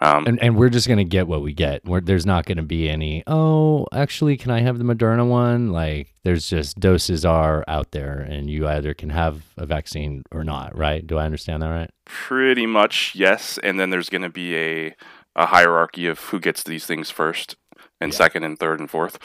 Um, 0.00 0.24
And 0.26 0.42
and 0.42 0.56
we're 0.56 0.70
just 0.70 0.88
gonna 0.88 1.04
get 1.04 1.28
what 1.28 1.42
we 1.42 1.52
get. 1.52 1.84
We're, 1.84 2.00
there's 2.00 2.24
not 2.24 2.46
gonna 2.46 2.62
be 2.62 2.88
any. 2.88 3.22
Oh, 3.26 3.86
actually, 3.92 4.38
can 4.38 4.50
I 4.50 4.60
have 4.60 4.78
the 4.78 4.84
Moderna 4.84 5.28
one? 5.28 5.70
Like, 5.70 6.14
there's 6.24 6.48
just 6.48 6.80
doses 6.80 7.24
are 7.26 7.62
out 7.68 7.90
there, 7.92 8.18
and 8.18 8.48
you 8.48 8.66
either 8.66 8.94
can 8.94 9.10
have 9.10 9.42
a 9.58 9.66
vaccine 9.66 10.22
or 10.32 10.44
not. 10.44 10.76
Right? 10.76 11.06
Do 11.06 11.18
I 11.18 11.26
understand 11.26 11.62
that 11.62 11.68
right? 11.68 11.90
Pretty 12.06 12.66
much, 12.66 13.14
yes. 13.14 13.58
And 13.62 13.78
then 13.78 13.90
there's 13.90 14.08
going 14.08 14.22
to 14.22 14.30
be 14.30 14.56
a, 14.56 14.94
a 15.36 15.46
hierarchy 15.46 16.06
of 16.06 16.18
who 16.20 16.40
gets 16.40 16.62
these 16.62 16.86
things 16.86 17.10
first, 17.10 17.56
and 18.02 18.12
Yeah. 18.12 18.16
second, 18.16 18.44
and 18.44 18.58
third, 18.58 18.80
and 18.80 18.90
fourth. 18.90 19.18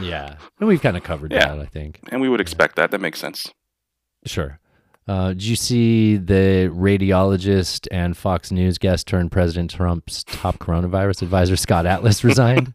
Yeah, 0.00 0.36
and 0.58 0.68
we've 0.68 0.82
kind 0.82 0.96
of 0.96 1.02
covered 1.02 1.32
Yeah. 1.32 1.54
that. 1.54 1.58
I 1.60 1.66
think. 1.66 2.00
And 2.10 2.20
we 2.20 2.28
would 2.28 2.40
expect 2.40 2.76
that. 2.76 2.90
That 2.90 3.00
makes 3.00 3.18
sense. 3.20 3.52
Sure. 4.26 4.58
Uh, 5.08 5.30
did 5.30 5.42
you 5.44 5.56
see 5.56 6.16
the 6.16 6.70
radiologist 6.72 7.88
and 7.90 8.16
Fox 8.16 8.52
News 8.52 8.78
guest 8.78 9.08
turned 9.08 9.32
President 9.32 9.70
Trump's 9.72 10.22
top 10.22 10.58
coronavirus 10.58 11.22
advisor 11.22 11.56
Scott 11.56 11.86
Atlas 11.86 12.22
resigned? 12.32 12.72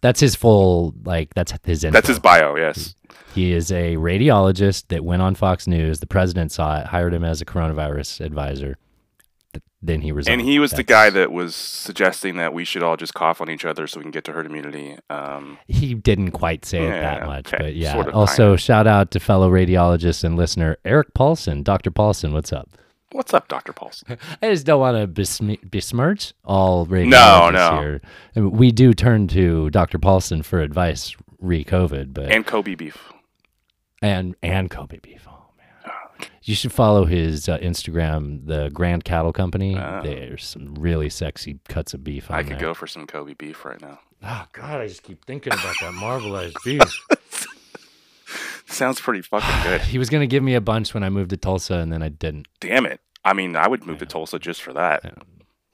that's 0.00 0.20
his 0.20 0.34
full 0.34 0.94
like. 1.04 1.34
That's 1.34 1.52
his. 1.64 1.82
That's 1.82 2.08
his 2.08 2.18
bio, 2.18 2.56
yes. 2.56 2.94
He 3.34 3.52
is 3.52 3.70
a 3.70 3.96
radiologist 3.96 4.88
that 4.88 5.04
went 5.04 5.20
on 5.20 5.34
Fox 5.34 5.66
News. 5.66 6.00
The 6.00 6.06
president 6.06 6.50
saw 6.50 6.80
it, 6.80 6.86
hired 6.86 7.12
him 7.12 7.22
as 7.24 7.42
a 7.42 7.44
coronavirus 7.44 8.24
advisor. 8.24 8.78
Th- 9.52 9.62
Then 9.82 10.00
he 10.00 10.12
resigned. 10.12 10.40
And 10.40 10.48
he 10.48 10.58
was 10.58 10.72
the 10.72 10.82
guy 10.82 11.10
that 11.10 11.30
was 11.32 11.54
suggesting 11.54 12.36
that 12.36 12.52
we 12.52 12.64
should 12.64 12.82
all 12.82 12.96
just 12.96 13.14
cough 13.14 13.40
on 13.40 13.48
each 13.50 13.64
other 13.64 13.86
so 13.86 13.98
we 14.00 14.04
can 14.04 14.10
get 14.10 14.24
to 14.24 14.32
herd 14.32 14.46
immunity. 14.46 14.96
Um, 15.10 15.58
He 15.66 15.94
didn't 15.94 16.32
quite 16.32 16.64
say 16.64 16.84
it 16.86 16.90
that 16.90 17.26
much, 17.26 17.52
okay, 17.54 17.62
but 17.62 17.74
yeah. 17.76 17.92
sort 17.92 18.08
of, 18.08 18.14
also, 18.14 18.48
kinda. 18.48 18.58
shout 18.58 18.86
out 18.86 19.10
to 19.12 19.20
fellow 19.20 19.50
radiologist 19.50 20.24
and 20.24 20.36
listener 20.36 20.76
Eric 20.84 21.14
Paulson, 21.14 21.62
Dr. 21.62 21.90
Paulson. 21.90 22.32
What's 22.32 22.52
up? 22.52 22.68
what's 23.12 23.32
up, 23.32 23.48
Dr. 23.48 23.72
Paulson? 23.72 24.18
I 24.42 24.50
just 24.50 24.66
don't 24.66 24.80
want 24.80 24.96
to 24.98 25.06
besm- 25.22 25.70
besmirch 25.70 26.34
all 26.44 26.86
radiologists 26.86 27.08
No, 27.10 27.50
no. 27.50 27.80
here. 27.80 28.00
And 28.34 28.52
We 28.52 28.72
do 28.72 28.92
turn 28.92 29.26
to 29.28 29.70
Dr. 29.70 29.98
Paulson 29.98 30.42
for 30.42 30.60
advice 30.60 31.16
re-COVID, 31.40 32.12
but 32.12 32.30
and 32.30 32.44
Kobe 32.46 32.74
beef. 32.74 33.10
and 34.02 34.34
and 34.42 34.68
Kobe 34.70 34.98
beef. 34.98 35.26
Man, 36.20 36.28
you 36.42 36.54
should 36.54 36.72
follow 36.72 37.04
his 37.04 37.48
uh, 37.48 37.58
Instagram, 37.58 38.46
the 38.46 38.70
Grand 38.72 39.04
Cattle 39.04 39.32
Company. 39.32 39.76
Oh. 39.76 40.00
There's 40.02 40.44
some 40.44 40.74
really 40.74 41.08
sexy 41.10 41.58
cuts 41.68 41.94
of 41.94 42.04
beef. 42.04 42.30
On 42.30 42.36
I 42.36 42.42
could 42.42 42.52
there. 42.52 42.60
go 42.60 42.74
for 42.74 42.86
some 42.86 43.06
Kobe 43.06 43.34
beef 43.34 43.64
right 43.64 43.80
now. 43.80 44.00
Oh 44.22 44.46
God, 44.52 44.80
I 44.80 44.86
just 44.86 45.02
keep 45.02 45.24
thinking 45.24 45.52
about 45.52 45.76
that 45.80 45.92
marbleized 45.94 46.56
beef. 46.64 47.06
Sounds 48.66 49.00
pretty 49.00 49.22
fucking 49.22 49.62
good. 49.62 49.80
he 49.82 49.98
was 49.98 50.10
gonna 50.10 50.26
give 50.26 50.42
me 50.42 50.54
a 50.54 50.60
bunch 50.60 50.94
when 50.94 51.02
I 51.02 51.08
moved 51.08 51.30
to 51.30 51.36
Tulsa, 51.36 51.74
and 51.74 51.92
then 51.92 52.02
I 52.02 52.08
didn't. 52.08 52.48
Damn 52.60 52.86
it. 52.86 53.00
I 53.24 53.32
mean, 53.32 53.56
I 53.56 53.66
would 53.68 53.86
move 53.86 53.98
to 53.98 54.06
Tulsa 54.06 54.38
just 54.38 54.62
for 54.62 54.72
that. 54.72 55.16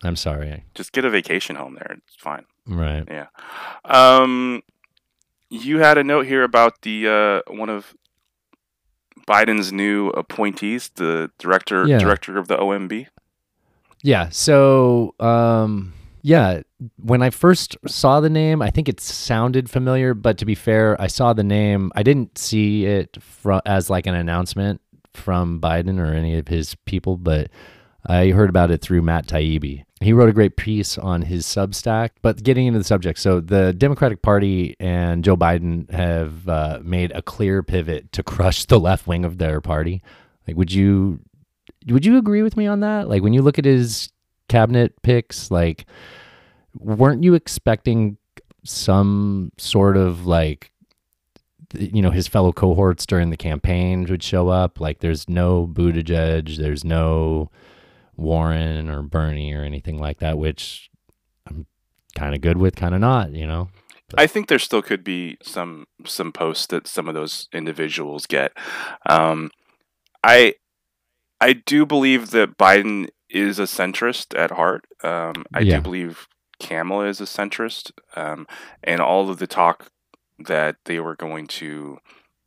I'm 0.02 0.16
sorry. 0.16 0.64
Just 0.74 0.92
get 0.92 1.04
a 1.04 1.10
vacation 1.10 1.56
home 1.56 1.74
there. 1.74 1.98
It's 2.06 2.16
fine. 2.16 2.44
Right. 2.66 3.04
Yeah. 3.08 3.26
Um, 3.84 4.62
you 5.50 5.78
had 5.78 5.98
a 5.98 6.04
note 6.04 6.26
here 6.26 6.42
about 6.42 6.80
the 6.82 7.42
uh, 7.48 7.52
one 7.52 7.68
of 7.68 7.94
Biden's 9.26 9.72
new 9.72 10.08
appointees, 10.10 10.90
the 10.96 11.30
director 11.38 11.86
Yeah. 11.86 11.98
director 11.98 12.38
of 12.38 12.48
the 12.48 12.56
OMB. 12.56 13.06
Yeah. 14.02 14.28
So, 14.30 15.14
um, 15.20 15.92
yeah, 16.22 16.62
when 17.00 17.22
I 17.22 17.30
first 17.30 17.76
saw 17.86 18.20
the 18.20 18.30
name, 18.30 18.62
I 18.62 18.70
think 18.70 18.88
it 18.88 19.00
sounded 19.00 19.70
familiar, 19.70 20.14
but 20.14 20.38
to 20.38 20.44
be 20.44 20.54
fair, 20.54 21.00
I 21.00 21.06
saw 21.06 21.32
the 21.32 21.44
name. 21.44 21.90
I 21.94 22.02
didn't 22.02 22.36
see 22.38 22.84
it 22.86 23.16
fro- 23.20 23.60
as 23.66 23.88
like 23.90 24.06
an 24.06 24.14
announcement 24.14 24.80
from 25.14 25.60
Biden 25.60 25.98
or 26.00 26.12
any 26.12 26.36
of 26.38 26.48
his 26.48 26.74
people, 26.86 27.16
but 27.16 27.50
I 28.06 28.28
heard 28.30 28.50
about 28.50 28.70
it 28.70 28.80
through 28.82 29.02
Matt 29.02 29.26
Taibbi. 29.26 29.84
He 30.02 30.12
wrote 30.12 30.28
a 30.28 30.32
great 30.32 30.56
piece 30.56 30.98
on 30.98 31.22
his 31.22 31.46
Substack. 31.46 32.10
But 32.22 32.42
getting 32.42 32.66
into 32.66 32.78
the 32.78 32.84
subject, 32.84 33.18
so 33.18 33.40
the 33.40 33.72
Democratic 33.72 34.22
Party 34.22 34.76
and 34.80 35.24
Joe 35.24 35.36
Biden 35.36 35.90
have 35.90 36.48
uh, 36.48 36.80
made 36.82 37.12
a 37.12 37.22
clear 37.22 37.62
pivot 37.62 38.12
to 38.12 38.22
crush 38.22 38.64
the 38.64 38.80
left 38.80 39.06
wing 39.06 39.24
of 39.24 39.38
their 39.38 39.60
party. 39.60 40.02
Like, 40.46 40.56
would 40.56 40.72
you 40.72 41.20
would 41.86 42.04
you 42.04 42.18
agree 42.18 42.42
with 42.42 42.56
me 42.56 42.66
on 42.66 42.80
that? 42.80 43.08
Like, 43.08 43.22
when 43.22 43.32
you 43.32 43.42
look 43.42 43.58
at 43.58 43.64
his 43.64 44.10
cabinet 44.48 45.00
picks, 45.02 45.50
like, 45.50 45.86
weren't 46.74 47.22
you 47.22 47.34
expecting 47.34 48.16
some 48.64 49.52
sort 49.58 49.96
of 49.96 50.26
like 50.26 50.70
you 51.74 52.02
know 52.02 52.10
his 52.10 52.28
fellow 52.28 52.52
cohorts 52.52 53.06
during 53.06 53.30
the 53.30 53.36
campaign 53.36 54.04
would 54.08 54.22
show 54.22 54.48
up 54.48 54.78
like 54.78 55.00
there's 55.00 55.28
no 55.28 55.66
Buttigieg 55.66 56.56
there's 56.58 56.84
no 56.84 57.50
Warren 58.16 58.88
or 58.88 59.02
Bernie 59.02 59.52
or 59.54 59.62
anything 59.62 59.98
like 59.98 60.18
that 60.20 60.38
which 60.38 60.90
I'm 61.48 61.66
kind 62.14 62.34
of 62.34 62.40
good 62.40 62.58
with 62.58 62.76
kind 62.76 62.94
of 62.94 63.00
not 63.00 63.32
you 63.32 63.46
know 63.46 63.68
I 64.16 64.26
think 64.26 64.48
there 64.48 64.58
still 64.58 64.82
could 64.82 65.02
be 65.02 65.38
some 65.42 65.86
some 66.04 66.32
posts 66.32 66.66
that 66.66 66.86
some 66.86 67.08
of 67.08 67.14
those 67.14 67.48
individuals 67.52 68.26
get. 68.26 68.52
Um, 69.08 69.50
I 70.22 70.54
I 71.40 71.54
do 71.54 71.86
believe 71.86 72.30
that 72.30 72.58
Biden 72.58 73.08
is 73.30 73.58
a 73.58 73.62
centrist 73.62 74.38
at 74.38 74.50
heart. 74.50 74.84
Um, 75.02 75.44
I 75.54 75.60
Yeah. 75.60 75.76
do 75.76 75.80
believe 75.82 76.28
Kamala 76.60 77.06
is 77.06 77.20
a 77.20 77.24
centrist, 77.24 77.90
um, 78.14 78.46
and 78.84 79.00
all 79.00 79.30
of 79.30 79.38
the 79.38 79.46
talk 79.46 79.88
that 80.38 80.76
they 80.84 81.00
were 81.00 81.16
going 81.16 81.46
to 81.46 81.98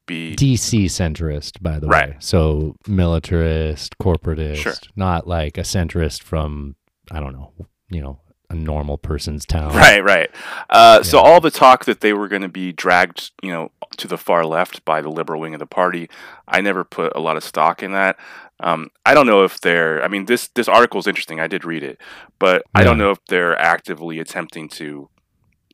be 0.06 0.36
DC 0.36 0.86
centrist 0.86 1.62
by 1.62 1.80
the 1.80 1.88
way 1.88 2.16
so 2.20 2.76
militarist 2.88 3.98
corporatist 3.98 4.58
Sure. 4.58 4.74
not 4.96 5.28
like 5.28 5.58
a 5.58 5.62
centrist 5.62 6.22
from 6.24 6.76
I 7.12 7.20
don't 7.20 7.34
know 7.34 7.52
you 7.90 8.02
know 8.02 8.20
a 8.50 8.54
normal 8.56 8.98
person's 9.00 9.44
town 9.46 9.74
Right, 9.76 10.04
right. 10.04 10.30
Uh, 10.70 11.02
So 11.02 11.18
all 11.20 11.42
the 11.42 11.50
talk 11.50 11.86
that 11.86 12.02
they 12.02 12.14
were 12.14 12.28
going 12.28 12.44
to 12.44 12.48
be 12.48 12.72
dragged, 12.72 13.32
you 13.42 13.52
know, 13.52 13.72
to 13.98 14.08
the 14.08 14.20
far 14.20 14.46
left 14.46 14.86
by 14.86 15.02
the 15.02 15.10
liberal 15.10 15.42
wing 15.42 15.56
of 15.56 15.60
the 15.60 15.66
party, 15.66 16.08
I 16.48 16.62
never 16.62 16.84
put 16.84 17.12
a 17.16 17.20
lot 17.20 17.38
of 17.38 17.44
stock 17.44 17.82
in 17.82 17.92
that. 17.94 18.18
Um, 18.60 18.92
I 19.04 19.16
don't 19.16 19.26
know 19.26 19.44
if 19.44 19.60
they're. 19.62 20.04
I 20.04 20.08
mean, 20.08 20.26
this 20.26 20.48
this 20.50 20.68
article 20.68 21.00
is 21.00 21.08
interesting. 21.08 21.40
I 21.40 21.48
did 21.48 21.66
read 21.66 21.82
it, 21.84 22.00
but 22.38 22.62
I 22.76 22.84
don't 22.84 23.00
know 23.00 23.10
if 23.10 23.18
they're 23.28 23.58
actively 23.60 24.20
attempting 24.20 24.70
to 24.70 25.10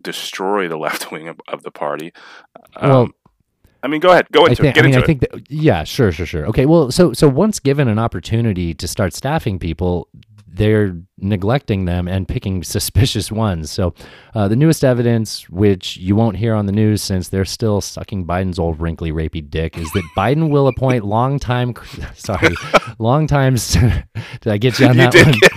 destroy 0.02 0.68
the 0.70 0.78
left 0.86 1.12
wing 1.12 1.28
of, 1.28 1.40
of 1.50 1.64
the 1.64 1.72
party. 1.72 2.14
Um, 2.78 2.90
Well, 2.90 3.10
I 3.84 3.88
mean, 3.88 4.00
go 4.00 4.12
ahead, 4.12 4.28
go 4.32 4.46
I 4.46 4.50
into 4.50 4.62
think, 4.62 4.76
it. 4.76 4.76
Get 4.76 4.84
I 4.84 4.88
mean, 4.88 4.94
into 4.96 5.00
I 5.00 5.04
it. 5.04 5.06
think 5.08 5.20
that, 5.22 5.52
yeah, 5.52 5.84
sure, 5.84 6.12
sure, 6.12 6.26
sure. 6.26 6.46
Okay, 6.48 6.66
well, 6.66 6.92
so 6.92 7.14
so 7.14 7.28
once 7.28 7.60
given 7.60 7.88
an 7.88 8.00
opportunity 8.00 8.74
to 8.76 8.88
start 8.88 9.14
staffing 9.14 9.58
people, 9.60 10.08
they're 10.54 10.98
neglecting 11.18 11.86
them 11.86 12.08
and 12.08 12.28
picking 12.28 12.62
suspicious 12.78 13.32
ones. 13.32 13.72
So, 13.72 13.94
uh, 14.36 14.48
the 14.48 14.56
newest 14.56 14.84
evidence, 14.84 15.50
which 15.50 15.98
you 15.98 16.16
won't 16.16 16.38
hear 16.38 16.54
on 16.54 16.66
the 16.66 16.72
news 16.72 17.02
since 17.02 17.30
they're 17.30 17.46
still 17.46 17.82
sucking 17.82 18.26
Biden's 18.26 18.60
old 18.60 18.80
wrinkly 18.80 19.12
rapey 19.12 19.50
dick, 19.50 19.78
is 19.78 19.92
that 19.94 20.04
Biden 20.16 20.50
will 20.50 20.68
appoint 20.68 21.06
longtime, 21.06 21.74
sorry, 22.16 22.56
long 23.00 23.28
times. 23.28 23.74
Did 24.42 24.54
I 24.54 24.58
get 24.58 24.80
you 24.80 24.88
on 24.88 24.96
You 24.98 25.10
that 25.10 25.16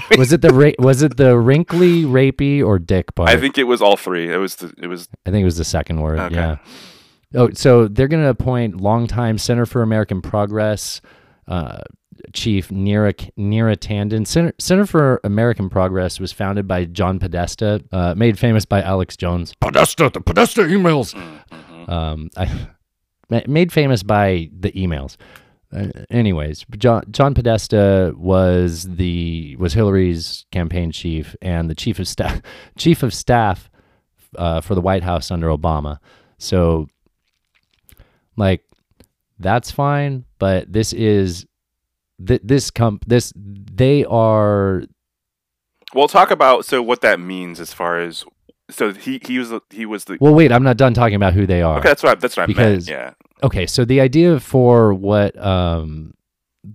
one? 0.09 0.19
Was 0.19 0.33
it 0.33 0.43
the 0.43 0.53
ra- 0.53 0.73
was 0.79 1.03
it 1.03 1.17
the 1.17 1.37
wrinkly 1.39 2.05
rapey 2.05 2.65
or 2.65 2.79
dick 2.79 3.15
part? 3.15 3.29
I 3.31 3.37
think 3.37 3.59
it 3.59 3.65
was 3.65 3.83
all 3.83 3.97
three. 3.97 4.33
It 4.33 4.37
was 4.37 4.57
the, 4.57 4.73
it 4.79 4.87
was 4.87 5.09
I 5.27 5.31
think 5.31 5.43
it 5.43 5.47
was 5.47 5.57
the 5.57 5.65
second 5.65 6.01
word. 6.01 6.21
Okay. 6.21 6.35
Yeah. 6.37 6.57
Oh, 7.35 7.51
so 7.53 7.89
they're 7.89 8.09
going 8.09 8.23
to 8.23 8.29
appoint 8.29 8.81
longtime 8.81 9.39
Center 9.39 9.67
for 9.67 9.83
American 9.83 10.23
Progress 10.23 11.01
uh, 11.49 11.83
chief 12.33 12.69
Neera 12.69 13.15
Neera 13.39 13.77
Tandon. 13.77 14.27
Center, 14.27 14.53
Center 14.59 14.87
for 14.87 15.21
American 15.25 15.69
Progress 15.69 16.21
was 16.21 16.33
founded 16.33 16.67
by 16.67 16.85
John 16.85 17.19
Podesta, 17.19 17.83
uh, 17.93 18.15
made 18.15 18.39
famous 18.39 18.65
by 18.65 18.83
Alex 18.83 19.17
Jones. 19.17 19.55
Podesta, 19.61 20.11
the 20.13 20.21
Podesta 20.21 20.63
emails. 20.63 21.15
Um, 21.89 22.31
I, 22.37 22.69
made 23.47 23.73
famous 23.73 24.03
by 24.03 24.49
the 24.59 24.73
emails. 24.73 25.17
Uh, 25.75 25.89
anyways, 26.11 26.65
John, 26.79 27.03
John 27.11 27.35
Podesta 27.35 28.15
was 28.17 28.85
the 28.85 29.57
was 29.57 29.75
Hillary's 29.75 30.47
campaign 30.53 30.93
chief 30.93 31.35
and 31.43 31.69
the 31.69 31.75
chief 31.75 31.99
of 31.99 32.07
staff 32.07 32.41
chief 32.79 33.03
of 33.03 33.13
staff 33.13 33.71
uh, 34.37 34.61
for 34.61 34.75
the 34.75 34.81
White 34.81 35.03
House 35.03 35.31
under 35.31 35.49
Obama. 35.49 35.99
So, 36.39 36.89
like, 38.37 38.63
that's 39.39 39.71
fine, 39.71 40.25
but 40.39 40.73
this 40.73 40.93
is 40.93 41.47
th- 42.25 42.41
this 42.45 42.71
comp 42.71 43.05
this 43.07 43.33
they 43.37 44.05
are 44.05 44.85
Well, 45.95 46.09
talk 46.09 46.31
about 46.31 46.65
so 46.65 46.83
what 46.83 47.01
that 47.03 47.19
means 47.21 47.61
as 47.61 47.73
far 47.73 47.99
as 47.99 48.25
so 48.71 48.93
he 48.93 49.21
he 49.27 49.39
was 49.39 49.53
he 49.71 49.85
was 49.87 50.05
the 50.05 50.17
well. 50.21 50.33
Wait, 50.35 50.51
I'm 50.53 50.63
not 50.63 50.77
done 50.77 50.95
talking 50.95 51.17
about 51.17 51.35
who 51.35 51.47
they 51.47 51.61
are. 51.63 51.79
okay. 51.79 51.89
That's 51.89 52.03
what 52.03 52.13
I, 52.13 52.15
that's 52.21 52.37
what 52.37 52.45
I 52.45 52.47
Because- 52.47 52.87
meant. 52.89 52.89
Yeah. 52.89 53.13
okay 53.43 53.67
so 53.67 53.85
the 53.85 54.01
idea 54.01 54.39
for 54.41 54.95
what 54.95 55.37
um 55.45 56.15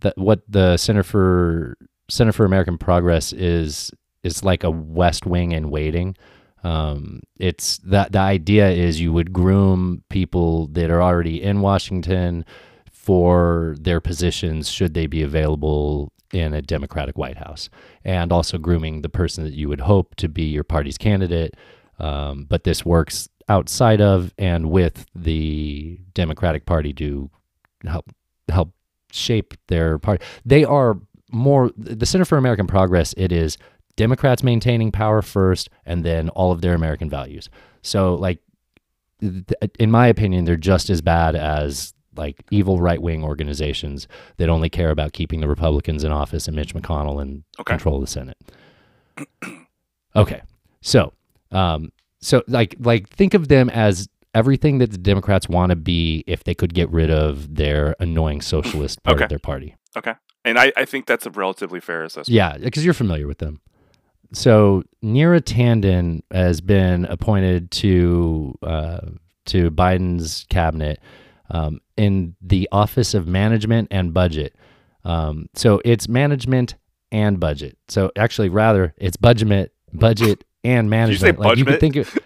that 0.02 0.16
what 0.18 0.42
the 0.48 0.78
center 0.78 1.02
for 1.04 1.78
center 2.10 2.32
for 2.32 2.46
american 2.46 2.78
progress 2.78 3.32
is 3.34 3.92
is 4.24 4.44
like 4.44 4.64
a 4.64 4.70
west 4.70 5.26
wing 5.26 5.52
in 5.54 5.70
waiting 5.72 6.16
um 6.64 7.22
it's 7.38 7.78
that 7.80 8.12
the 8.12 8.20
idea 8.20 8.70
is 8.70 9.00
you 9.00 9.14
would 9.14 9.32
groom 9.32 10.04
people 10.10 10.68
that 10.68 10.90
are 10.90 11.02
already 11.02 11.42
in 11.42 11.62
washington 11.62 12.46
for 12.92 13.76
their 13.80 14.00
positions 14.00 14.70
should 14.70 14.94
they 14.94 15.08
be 15.08 15.22
available 15.22 16.12
in 16.32 16.54
a 16.54 16.62
democratic 16.62 17.18
white 17.18 17.38
house 17.38 17.70
and 18.04 18.32
also 18.32 18.58
grooming 18.58 19.02
the 19.02 19.10
person 19.10 19.44
that 19.44 19.54
you 19.54 19.68
would 19.70 19.82
hope 19.82 20.16
to 20.16 20.28
be 20.28 20.44
your 20.44 20.64
party's 20.64 20.98
candidate 20.98 21.56
um, 22.00 22.46
but 22.48 22.64
this 22.64 22.86
works 22.86 23.30
outside 23.50 24.00
of 24.00 24.34
and 24.38 24.70
with 24.70 25.06
the 25.16 26.00
Democratic 26.14 26.66
Party 26.66 26.94
to 26.94 27.30
help 27.84 28.10
help 28.48 28.74
shape 29.12 29.54
their 29.68 29.98
party. 30.00 30.24
They 30.46 30.64
are 30.64 31.00
more 31.32 31.72
the 31.76 32.06
Center 32.06 32.26
for 32.26 32.38
American 32.38 32.68
Progress. 32.68 33.14
It 33.18 33.32
is 33.32 33.58
Democrats 34.00 34.44
maintaining 34.44 34.92
power 34.92 35.22
first, 35.22 35.70
and 35.86 36.04
then 36.06 36.30
all 36.30 36.52
of 36.54 36.62
their 36.62 36.74
American 36.74 37.10
values. 37.10 37.50
So, 37.82 38.16
like, 38.16 38.40
th- 39.22 39.44
in 39.78 39.92
my 39.92 40.08
opinion, 40.08 40.46
they're 40.46 40.56
just 40.74 40.90
as 40.90 41.02
bad 41.02 41.36
as 41.36 41.94
like 42.16 42.38
evil 42.50 42.80
right 42.82 43.02
wing 43.02 43.24
organizations 43.24 44.08
that 44.38 44.50
only 44.50 44.70
care 44.70 44.90
about 44.90 45.14
keeping 45.14 45.42
the 45.42 45.48
Republicans 45.48 46.04
in 46.04 46.12
office 46.12 46.48
and 46.48 46.56
Mitch 46.56 46.74
McConnell 46.74 47.22
in 47.22 47.44
Okay. 47.60 47.74
control 47.74 47.96
of 47.96 48.02
the 48.02 48.08
Senate. 48.08 48.38
okay, 50.16 50.42
so 50.82 51.14
um, 51.52 51.92
so 52.22 52.44
like 52.48 52.76
like 52.80 53.08
think 53.10 53.34
of 53.34 53.48
them 53.48 53.70
as 53.70 54.08
everything 54.34 54.78
that 54.80 54.92
the 54.92 54.98
Democrats 54.98 55.50
want 55.50 55.72
to 55.72 55.76
be 55.76 56.24
if 56.28 56.44
they 56.44 56.54
could 56.54 56.74
get 56.74 56.90
rid 56.92 57.10
of 57.10 57.56
their 57.56 57.96
annoying 58.00 58.42
socialist 58.42 59.02
part 59.04 59.16
Okay. 59.16 59.24
of 59.26 59.30
their 59.30 59.40
party. 59.40 59.76
Okay. 59.98 60.14
And 60.46 60.58
I, 60.58 60.72
I 60.78 60.86
think 60.86 61.06
that's 61.06 61.26
a 61.26 61.32
relatively 61.32 61.80
fair 61.80 62.04
assessment. 62.04 62.30
Yeah, 62.30 62.58
because 62.58 62.86
you're 62.86 62.94
familiar 62.94 63.28
with 63.28 63.40
them. 63.40 63.60
So 64.32 64.84
Neera 65.04 65.42
Tanden 65.42 66.22
has 66.32 66.62
been 66.62 67.06
appointed 67.06 67.72
to 67.72 68.58
uh, 68.62 69.00
to 69.48 69.72
Biden's 69.72 70.46
cabinet 70.50 71.00
um, 71.50 71.80
in 71.98 72.36
the 72.42 72.70
Office 72.72 73.14
of 73.14 73.28
Management 73.28 73.88
and 73.92 74.14
Budget. 74.14 74.56
Um, 75.04 75.50
so 75.56 75.82
it's 75.84 76.08
management 76.08 76.76
and 77.12 77.40
budget. 77.40 77.78
So 77.88 78.12
actually, 78.16 78.50
rather, 78.50 78.94
it's 78.98 79.18
budget, 79.18 79.72
budget 79.94 80.44
and 80.64 80.86
you 80.86 80.90
management. 80.90 81.38
say 81.38 81.42
like 81.44 81.58
you 81.58 81.66
could 81.66 81.80
budget? 81.80 81.82
think 81.82 81.96
of. 81.96 82.20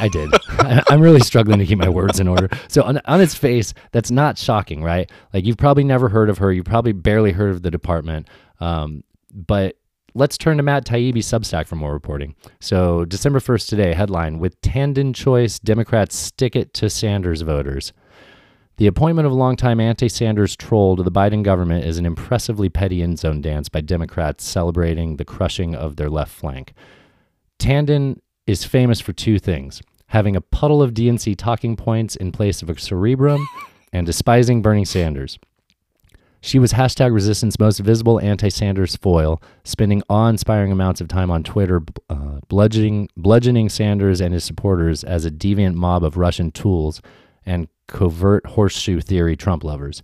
I 0.00 0.08
did. 0.08 0.28
I, 0.48 0.82
I'm 0.90 1.00
really 1.00 1.20
struggling 1.20 1.58
to 1.58 1.66
keep 1.66 1.78
my 1.78 1.88
words 1.88 2.20
in 2.20 2.28
order. 2.28 2.48
So 2.68 2.82
on, 2.82 3.00
on 3.06 3.20
its 3.20 3.34
face, 3.34 3.72
that's 3.92 4.10
not 4.10 4.36
shocking, 4.36 4.82
right? 4.82 5.10
Like 5.32 5.46
you've 5.46 5.56
probably 5.56 5.84
never 5.84 6.08
heard 6.08 6.28
of 6.28 6.38
her. 6.38 6.52
You've 6.52 6.66
probably 6.66 6.92
barely 6.92 7.32
heard 7.32 7.50
of 7.50 7.62
the 7.62 7.70
department. 7.70 8.28
Um, 8.60 9.02
but 9.32 9.76
let's 10.14 10.38
turn 10.38 10.56
to 10.56 10.62
Matt 10.62 10.84
Taibbi's 10.84 11.26
Substack 11.26 11.66
for 11.66 11.76
more 11.76 11.92
reporting. 11.92 12.34
So 12.60 13.04
December 13.04 13.38
1st 13.40 13.68
today, 13.68 13.94
headline 13.94 14.38
with 14.38 14.60
Tanden 14.60 15.14
choice, 15.14 15.58
Democrats 15.58 16.16
stick 16.16 16.56
it 16.56 16.74
to 16.74 16.90
Sanders 16.90 17.42
voters. 17.42 17.92
The 18.78 18.86
appointment 18.86 19.26
of 19.26 19.32
longtime 19.32 19.80
anti-Sanders 19.80 20.54
troll 20.54 20.96
to 20.96 21.02
the 21.02 21.10
Biden 21.10 21.42
government 21.42 21.84
is 21.84 21.98
an 21.98 22.06
impressively 22.06 22.68
petty 22.68 23.02
end 23.02 23.18
zone 23.18 23.40
dance 23.40 23.68
by 23.68 23.80
Democrats 23.80 24.44
celebrating 24.44 25.16
the 25.16 25.24
crushing 25.24 25.74
of 25.74 25.96
their 25.96 26.08
left 26.08 26.32
flank. 26.32 26.74
Tanden 27.58 28.20
is 28.46 28.64
famous 28.64 29.00
for 29.00 29.12
two 29.12 29.38
things 29.38 29.82
having 30.08 30.34
a 30.34 30.40
puddle 30.40 30.82
of 30.82 30.94
DNC 30.94 31.36
talking 31.36 31.76
points 31.76 32.16
in 32.16 32.32
place 32.32 32.62
of 32.62 32.70
a 32.70 32.78
cerebrum 32.78 33.46
and 33.92 34.06
despising 34.06 34.62
Bernie 34.62 34.84
Sanders. 34.84 35.38
She 36.40 36.58
was 36.58 36.72
hashtag 36.72 37.12
resistance 37.12 37.58
most 37.58 37.80
visible 37.80 38.20
anti 38.20 38.48
Sanders 38.48 38.96
foil, 38.96 39.42
spending 39.64 40.02
awe 40.08 40.28
inspiring 40.28 40.70
amounts 40.70 41.00
of 41.00 41.08
time 41.08 41.30
on 41.30 41.42
Twitter, 41.42 41.82
uh, 42.08 42.40
bludgeoning, 42.48 43.08
bludgeoning 43.16 43.68
Sanders 43.68 44.20
and 44.20 44.32
his 44.32 44.44
supporters 44.44 45.02
as 45.02 45.24
a 45.24 45.30
deviant 45.30 45.74
mob 45.74 46.04
of 46.04 46.16
Russian 46.16 46.52
tools 46.52 47.02
and 47.44 47.68
covert 47.88 48.46
horseshoe 48.46 49.00
theory 49.00 49.36
Trump 49.36 49.64
lovers. 49.64 50.02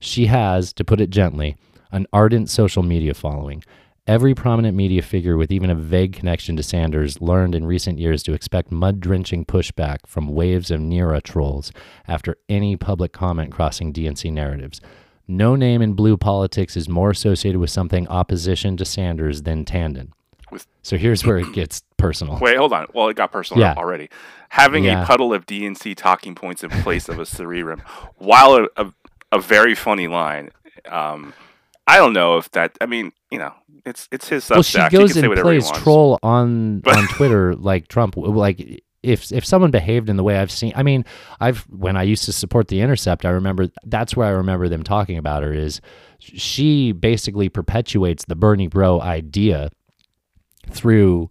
She 0.00 0.26
has, 0.26 0.72
to 0.74 0.84
put 0.84 1.00
it 1.00 1.10
gently, 1.10 1.56
an 1.92 2.06
ardent 2.12 2.48
social 2.48 2.82
media 2.82 3.14
following. 3.14 3.62
Every 4.06 4.34
prominent 4.34 4.76
media 4.76 5.00
figure 5.00 5.36
with 5.36 5.50
even 5.50 5.70
a 5.70 5.74
vague 5.74 6.12
connection 6.12 6.56
to 6.56 6.62
Sanders 6.62 7.22
learned 7.22 7.54
in 7.54 7.64
recent 7.64 7.98
years 7.98 8.22
to 8.24 8.34
expect 8.34 8.70
mud 8.70 9.00
drenching 9.00 9.46
pushback 9.46 10.00
from 10.06 10.28
waves 10.28 10.70
of 10.70 10.80
Neera 10.80 11.22
trolls 11.22 11.72
after 12.06 12.36
any 12.48 12.76
public 12.76 13.12
comment 13.12 13.50
crossing 13.50 13.94
DNC 13.94 14.30
narratives. 14.30 14.80
No 15.26 15.56
name 15.56 15.80
in 15.82 15.94
blue 15.94 16.16
politics 16.16 16.76
is 16.76 16.88
more 16.88 17.10
associated 17.10 17.58
with 17.58 17.70
something 17.70 18.06
opposition 18.08 18.76
to 18.76 18.84
Sanders 18.84 19.42
than 19.42 19.64
Tanden. 19.64 20.08
With- 20.50 20.66
So 20.82 20.96
here's 20.96 21.24
where 21.24 21.38
it 21.38 21.52
gets 21.54 21.82
personal. 21.96 22.38
Wait, 22.40 22.56
hold 22.56 22.72
on. 22.72 22.86
Well, 22.92 23.08
it 23.08 23.16
got 23.16 23.32
personal 23.32 23.60
Yeah. 23.62 23.74
already. 23.76 24.10
Having 24.50 24.84
Yeah. 24.84 25.02
a 25.02 25.06
puddle 25.06 25.32
of 25.32 25.46
DNC 25.46 25.94
talking 25.96 26.34
points 26.34 26.62
in 26.62 26.70
place 26.70 27.08
of 27.08 27.18
a 27.18 27.26
cerebrum, 27.36 27.82
while 28.16 28.54
a, 28.56 28.66
a, 28.76 28.92
a 29.32 29.40
very 29.40 29.74
funny 29.74 30.06
line. 30.08 30.50
Um, 30.88 31.32
I 31.86 31.96
don't 31.96 32.12
know 32.12 32.36
if 32.38 32.50
that. 32.52 32.76
I 32.80 32.86
mean, 32.86 33.12
you 33.30 33.38
know, 33.38 33.52
it's 33.84 34.08
it's 34.12 34.28
his 34.28 34.48
well, 34.48 34.62
she 34.62 34.78
Substack. 34.78 34.90
he 34.90 34.96
goes 34.98 35.16
and 35.16 35.34
plays 35.34 35.70
troll 35.72 36.18
on 36.22 36.80
But- 36.80 36.96
on 36.96 37.08
Twitter 37.08 37.54
like 37.70 37.88
Trump. 37.88 38.16
Like 38.16 38.82
if 39.04 39.30
if 39.30 39.44
someone 39.44 39.70
behaved 39.70 40.08
in 40.08 40.16
the 40.16 40.24
way 40.24 40.38
I've 40.38 40.50
seen, 40.50 40.72
I 40.74 40.82
mean, 40.82 41.04
I've 41.40 41.60
when 41.70 41.96
I 41.96 42.02
used 42.02 42.24
to 42.24 42.32
support 42.32 42.68
the 42.68 42.80
Intercept, 42.80 43.24
I 43.24 43.30
remember 43.30 43.68
that's 43.84 44.16
where 44.16 44.26
I 44.26 44.30
remember 44.30 44.68
them 44.68 44.82
talking 44.82 45.18
about 45.18 45.42
her. 45.42 45.52
Is 45.52 45.80
she 46.18 46.92
basically 46.92 47.48
perpetuates 47.48 48.24
the 48.24 48.34
Bernie 48.34 48.68
Bro 48.68 49.02
idea 49.02 49.70
through 50.70 51.28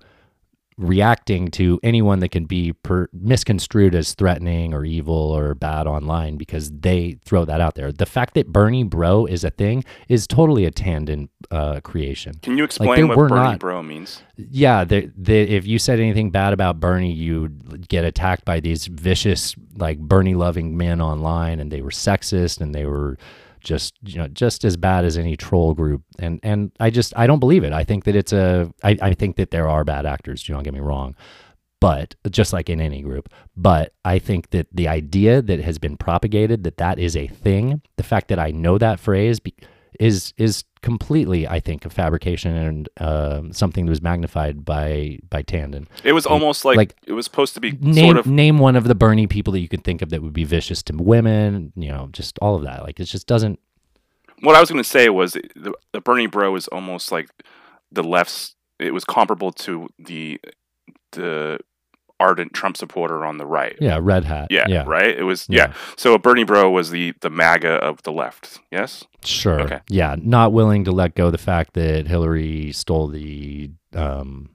reacting 0.78 1.50
to 1.52 1.80
anyone 1.84 2.20
that 2.20 2.30
can 2.30 2.46
be 2.46 2.74
per- 2.74 3.08
misconstrued 3.14 3.96
as 3.96 4.14
threatening 4.14 4.74
or 4.74 4.86
evil 4.86 5.14
or 5.16 5.54
bad 5.56 5.88
online 5.88 6.38
because 6.38 6.72
they 6.72 7.18
throw 7.26 7.46
that 7.46 7.62
out 7.62 7.76
there. 7.76 7.92
The 7.92 8.06
fact 8.06 8.34
that 8.36 8.48
Bernie 8.48 8.84
Bro 8.84 9.28
is 9.28 9.44
a 9.44 9.50
thing 9.50 9.84
is 10.10 10.28
totally 10.28 10.66
a 10.66 10.72
Tanden 10.72 11.30
uh, 11.52 11.80
creation. 11.82 12.34
Can 12.42 12.58
you 12.58 12.64
explain 12.64 13.08
what 13.08 13.18
were 13.18 13.30
Bernie 13.30 13.42
not- 13.42 13.60
Bro 13.60 13.84
means? 13.84 14.22
Yeah, 14.36 14.84
the, 14.84 15.12
the, 15.16 15.38
if 15.38 15.68
you 15.68 15.78
said 15.78 16.00
anything 16.00 16.32
bad 16.32 16.54
about 16.54 16.80
Bernie, 16.80 17.12
you'd 17.14 17.88
get 17.88 18.04
attacked 18.04 18.46
by 18.46 18.60
these 18.60 18.88
vicious, 18.88 19.56
like 19.78 20.00
Bernie 20.00 20.34
loving 20.34 20.76
men 20.76 21.02
online, 21.02 21.60
and 21.60 21.72
they 21.72 21.82
were 21.82 21.92
sexist 21.92 22.60
and 22.60 22.74
they 22.74 22.86
were 22.86 23.18
just 23.64 23.96
you 24.04 24.18
know 24.18 24.28
just 24.28 24.64
as 24.64 24.78
bad 24.78 25.06
as 25.06 25.18
any 25.18 25.36
troll 25.36 25.74
group. 25.74 26.04
And 26.20 26.40
and 26.44 26.72
I 26.80 26.90
just 26.90 27.14
I 27.18 27.28
don't 27.28 27.40
believe 27.40 27.64
it. 27.64 27.74
I 27.74 27.84
think 27.84 28.04
that 28.04 28.16
it's 28.16 28.34
a 28.34 28.72
I, 28.84 28.98
I 29.02 29.14
think 29.14 29.38
that 29.38 29.52
there 29.52 29.68
are 29.68 29.84
bad 29.84 30.06
actors. 30.06 30.44
Do 30.44 30.54
not 30.54 30.64
get 30.64 30.74
me 30.74 30.80
wrong. 30.80 31.16
But 31.80 32.16
just 32.30 32.54
like 32.54 32.70
in 32.70 32.80
any 32.80 33.02
group, 33.02 33.28
but 33.58 33.94
I 34.06 34.18
think 34.18 34.52
that 34.52 34.68
the 34.72 34.88
idea 34.88 35.42
that 35.42 35.60
has 35.60 35.78
been 35.78 35.98
propagated 35.98 36.64
that 36.64 36.78
that 36.78 36.98
is 36.98 37.18
a 37.18 37.28
thing, 37.28 37.82
the 37.98 38.04
fact 38.04 38.30
that 38.30 38.40
I 38.40 38.52
know 38.52 38.78
that 38.78 39.02
phrase 39.02 39.42
be, 39.42 39.54
is 40.00 40.34
is 40.38 40.64
completely, 40.84 41.48
I 41.48 41.60
think, 41.60 41.84
a 41.86 41.90
fabrication 41.90 42.56
and 42.56 42.90
um 43.00 43.52
something 43.54 43.86
that 43.88 43.90
was 43.90 44.02
magnified 44.04 44.64
by 44.64 45.18
by 45.32 45.42
Tanden. 45.42 45.88
It 46.04 46.14
was 46.14 46.28
almost 46.28 46.64
like, 46.66 46.78
like- 46.78 46.96
it 47.08 47.14
was 47.14 47.26
supposed 47.26 47.56
to 47.56 47.60
be 47.60 47.72
Name 47.72 48.06
sort 48.06 48.18
of. 48.18 48.28
name 48.28 48.60
one 48.60 48.76
of 48.76 48.84
the 48.84 48.94
Bernie 48.94 49.26
people 49.26 49.54
that 49.54 49.60
you 49.62 49.68
could 49.68 49.84
think 49.84 50.04
of 50.04 50.12
that 50.12 50.22
would 50.22 50.34
be 50.34 50.44
vicious 50.44 50.84
to 50.84 50.94
women. 50.96 51.74
You 51.76 51.90
know, 51.90 52.10
just 52.12 52.38
all 52.40 52.56
of 52.56 52.62
that. 52.64 52.84
Like 52.84 53.00
it 53.00 53.06
just 53.06 53.26
doesn't. 53.26 53.60
What 54.42 54.56
I 54.56 54.60
was 54.60 54.70
going 54.70 54.84
to 54.84 54.90
say 54.90 55.10
was 55.10 55.34
the, 55.34 55.74
the 55.94 56.02
Bernie 56.02 56.28
Bro 56.28 56.56
is 56.58 56.68
almost 56.68 57.12
like 57.12 57.30
the 57.92 58.04
left's. 58.04 58.56
It 58.80 58.94
was 58.94 59.06
comparable 59.06 59.52
to 59.54 59.88
the 59.98 60.40
the 61.14 61.60
ardent 62.24 62.54
Trump 62.54 62.78
supporter 62.78 63.26
on 63.26 63.38
the 63.38 63.46
right. 63.46 63.76
Yeah, 63.82 64.00
red 64.02 64.24
hat. 64.26 64.48
Yeah, 64.50 64.66
yeah, 64.68 64.84
right. 64.88 65.16
It 65.18 65.24
was 65.24 65.46
Yeah. 65.50 65.68
yeah. 65.68 65.74
So 65.98 66.18
Bernie 66.18 66.44
Bro 66.46 66.72
was 66.72 66.90
the 66.90 67.14
the 67.22 67.30
MAGA 67.30 67.74
of 67.90 68.02
the 68.04 68.12
left. 68.12 68.60
Yes. 68.72 69.04
Sure. 69.24 69.60
Okay. 69.62 69.80
Yeah, 69.90 70.16
not 70.20 70.54
willing 70.54 70.84
to 70.86 70.92
let 70.92 71.16
go 71.16 71.30
the 71.32 71.38
fact 71.38 71.74
that 71.74 72.08
Hillary 72.08 72.72
stole 72.72 73.08
the 73.08 73.72
um, 73.94 74.50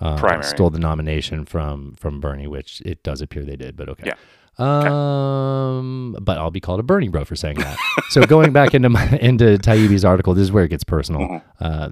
uh, 0.00 0.16
Primary. 0.18 0.44
stole 0.44 0.70
the 0.70 0.78
nomination 0.78 1.44
from 1.44 1.94
from 1.96 2.20
Bernie, 2.20 2.46
which 2.46 2.80
it 2.84 3.02
does 3.02 3.20
appear 3.20 3.44
they 3.44 3.56
did. 3.56 3.76
But 3.76 3.88
okay. 3.90 4.04
Yeah. 4.06 4.14
Um, 4.58 6.16
but 6.20 6.38
I'll 6.38 6.50
be 6.50 6.60
called 6.60 6.80
a 6.80 6.82
Bernie 6.82 7.08
bro 7.08 7.24
for 7.24 7.36
saying 7.36 7.56
that. 7.58 7.76
so 8.08 8.22
going 8.24 8.52
back 8.52 8.74
into 8.74 8.88
my, 8.88 9.06
into 9.20 9.58
Taibbi's 9.58 10.04
article, 10.04 10.34
this 10.34 10.42
is 10.44 10.52
where 10.52 10.64
it 10.64 10.68
gets 10.68 10.84
personal. 10.84 11.20
Mhm. 11.22 11.42
Uh, 11.60 11.88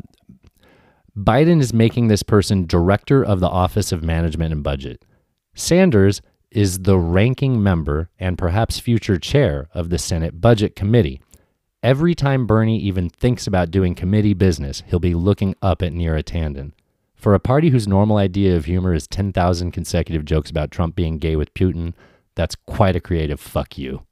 Biden 1.16 1.60
is 1.60 1.72
making 1.72 2.08
this 2.08 2.24
person 2.24 2.66
director 2.66 3.24
of 3.24 3.38
the 3.38 3.48
Office 3.48 3.92
of 3.92 4.02
Management 4.02 4.52
and 4.52 4.64
Budget. 4.64 5.04
Sanders 5.54 6.20
is 6.50 6.80
the 6.80 6.98
ranking 6.98 7.62
member 7.62 8.10
and 8.18 8.36
perhaps 8.36 8.80
future 8.80 9.16
chair 9.16 9.68
of 9.72 9.90
the 9.90 9.98
Senate 9.98 10.40
Budget 10.40 10.74
Committee. 10.74 11.20
Every 11.84 12.16
time 12.16 12.48
Bernie 12.48 12.80
even 12.80 13.08
thinks 13.08 13.46
about 13.46 13.70
doing 13.70 13.94
committee 13.94 14.34
business, 14.34 14.82
he'll 14.88 14.98
be 14.98 15.14
looking 15.14 15.54
up 15.62 15.82
at 15.82 15.92
Neera 15.92 16.24
Tanden. 16.24 16.72
For 17.14 17.32
a 17.32 17.40
party 17.40 17.68
whose 17.68 17.86
normal 17.86 18.16
idea 18.16 18.56
of 18.56 18.64
humor 18.64 18.92
is 18.92 19.06
10,000 19.06 19.70
consecutive 19.70 20.24
jokes 20.24 20.50
about 20.50 20.72
Trump 20.72 20.96
being 20.96 21.18
gay 21.18 21.36
with 21.36 21.54
Putin, 21.54 21.94
that's 22.34 22.56
quite 22.66 22.96
a 22.96 23.00
creative 23.00 23.38
fuck 23.38 23.78
you. 23.78 24.04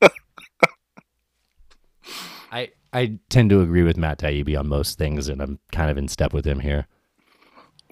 I 2.92 3.18
tend 3.28 3.50
to 3.50 3.60
agree 3.60 3.82
with 3.82 3.96
Matt 3.96 4.18
Taibbi 4.18 4.58
on 4.58 4.68
most 4.68 4.98
things, 4.98 5.28
and 5.28 5.40
I'm 5.40 5.58
kind 5.72 5.90
of 5.90 5.98
in 5.98 6.08
step 6.08 6.32
with 6.32 6.44
him 6.44 6.60
here. 6.60 6.86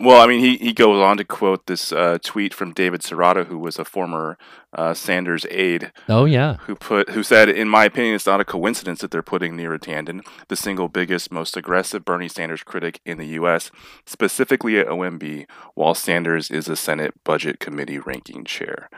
Well, 0.01 0.20
I 0.20 0.28
mean, 0.28 0.38
he, 0.38 0.57
he 0.59 0.72
goes 0.72 1.03
on 1.03 1.16
to 1.16 1.24
quote 1.24 1.66
this 1.66 1.92
uh, 1.92 2.18
tweet 2.22 2.55
from 2.55 2.72
David 2.72 3.03
Sirota, 3.03 3.46
who 3.46 3.59
was 3.59 3.80
a 3.80 3.84
former 3.84 4.38
uh, 4.72 4.94
Sanders 4.94 5.44
aide, 5.51 5.90
Oh 6.09 6.24
yeah, 6.24 6.59
who 6.59 6.76
put 6.76 7.11
who 7.11 7.24
said, 7.24 7.49
"In 7.49 7.68
my 7.68 7.86
opinion, 7.86 8.14
it's 8.14 8.26
not 8.26 8.40
a 8.40 8.44
coincidence 8.44 9.01
that 9.01 9.11
they're 9.11 9.22
putting 9.22 9.57
Neera 9.57 9.78
Tanden, 9.78 10.24
the 10.46 10.55
single 10.55 10.88
biggest, 10.88 11.32
most 11.32 11.57
aggressive 11.57 12.05
Bernie 12.05 12.28
Sanders 12.28 12.62
critic 12.62 13.01
in 13.05 13.18
the 13.18 13.26
U.S., 13.26 13.72
specifically 14.07 14.78
at 14.78 14.86
OMB, 14.86 15.46
while 15.74 15.94
Sanders 15.94 16.49
is 16.49 16.68
a 16.68 16.76
Senate 16.76 17.14
Budget 17.24 17.59
Committee 17.59 17.99
ranking 17.99 18.44
chair." 18.44 18.88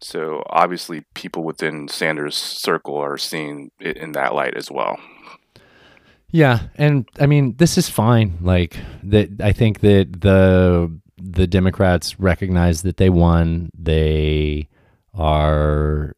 So 0.00 0.42
obviously, 0.50 1.04
people 1.14 1.44
within 1.44 1.86
Sanders' 1.86 2.36
circle 2.36 2.96
are 2.96 3.18
seeing 3.18 3.70
it 3.78 3.96
in 3.96 4.10
that 4.12 4.34
light 4.34 4.56
as 4.56 4.72
well. 4.72 4.98
Yeah, 6.30 6.60
and 6.74 7.08
I 7.18 7.26
mean 7.26 7.56
this 7.56 7.78
is 7.78 7.88
fine. 7.88 8.38
Like 8.40 8.76
that, 9.04 9.40
I 9.42 9.52
think 9.52 9.80
that 9.80 10.20
the 10.20 10.98
the 11.16 11.46
Democrats 11.46 12.20
recognize 12.20 12.82
that 12.82 12.98
they 12.98 13.10
won. 13.10 13.70
They 13.76 14.68
are 15.14 16.14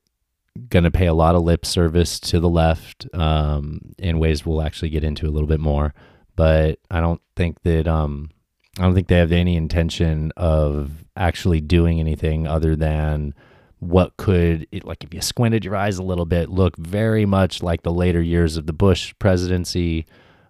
going 0.68 0.84
to 0.84 0.90
pay 0.90 1.06
a 1.06 1.14
lot 1.14 1.34
of 1.34 1.42
lip 1.42 1.64
service 1.64 2.18
to 2.20 2.40
the 2.40 2.48
left 2.48 3.06
um, 3.14 3.80
in 3.98 4.18
ways 4.18 4.44
we'll 4.44 4.62
actually 4.62 4.90
get 4.90 5.04
into 5.04 5.26
a 5.26 5.30
little 5.30 5.46
bit 5.48 5.60
more. 5.60 5.94
But 6.36 6.80
I 6.90 7.00
don't 7.00 7.22
think 7.36 7.62
that 7.62 7.86
um, 7.86 8.30
I 8.78 8.82
don't 8.82 8.94
think 8.94 9.08
they 9.08 9.16
have 9.16 9.32
any 9.32 9.56
intention 9.56 10.32
of 10.36 11.04
actually 11.16 11.60
doing 11.60 12.00
anything 12.00 12.46
other 12.46 12.74
than 12.74 13.34
what 13.80 14.16
could 14.18 14.66
it, 14.70 14.84
like 14.84 15.02
if 15.02 15.12
you 15.12 15.20
squinted 15.20 15.64
your 15.64 15.74
eyes 15.74 15.98
a 15.98 16.02
little 16.02 16.26
bit 16.26 16.50
look 16.50 16.76
very 16.76 17.24
much 17.26 17.62
like 17.62 17.82
the 17.82 17.92
later 17.92 18.20
years 18.20 18.56
of 18.56 18.66
the 18.66 18.72
Bush 18.72 19.14
presidency 19.18 20.06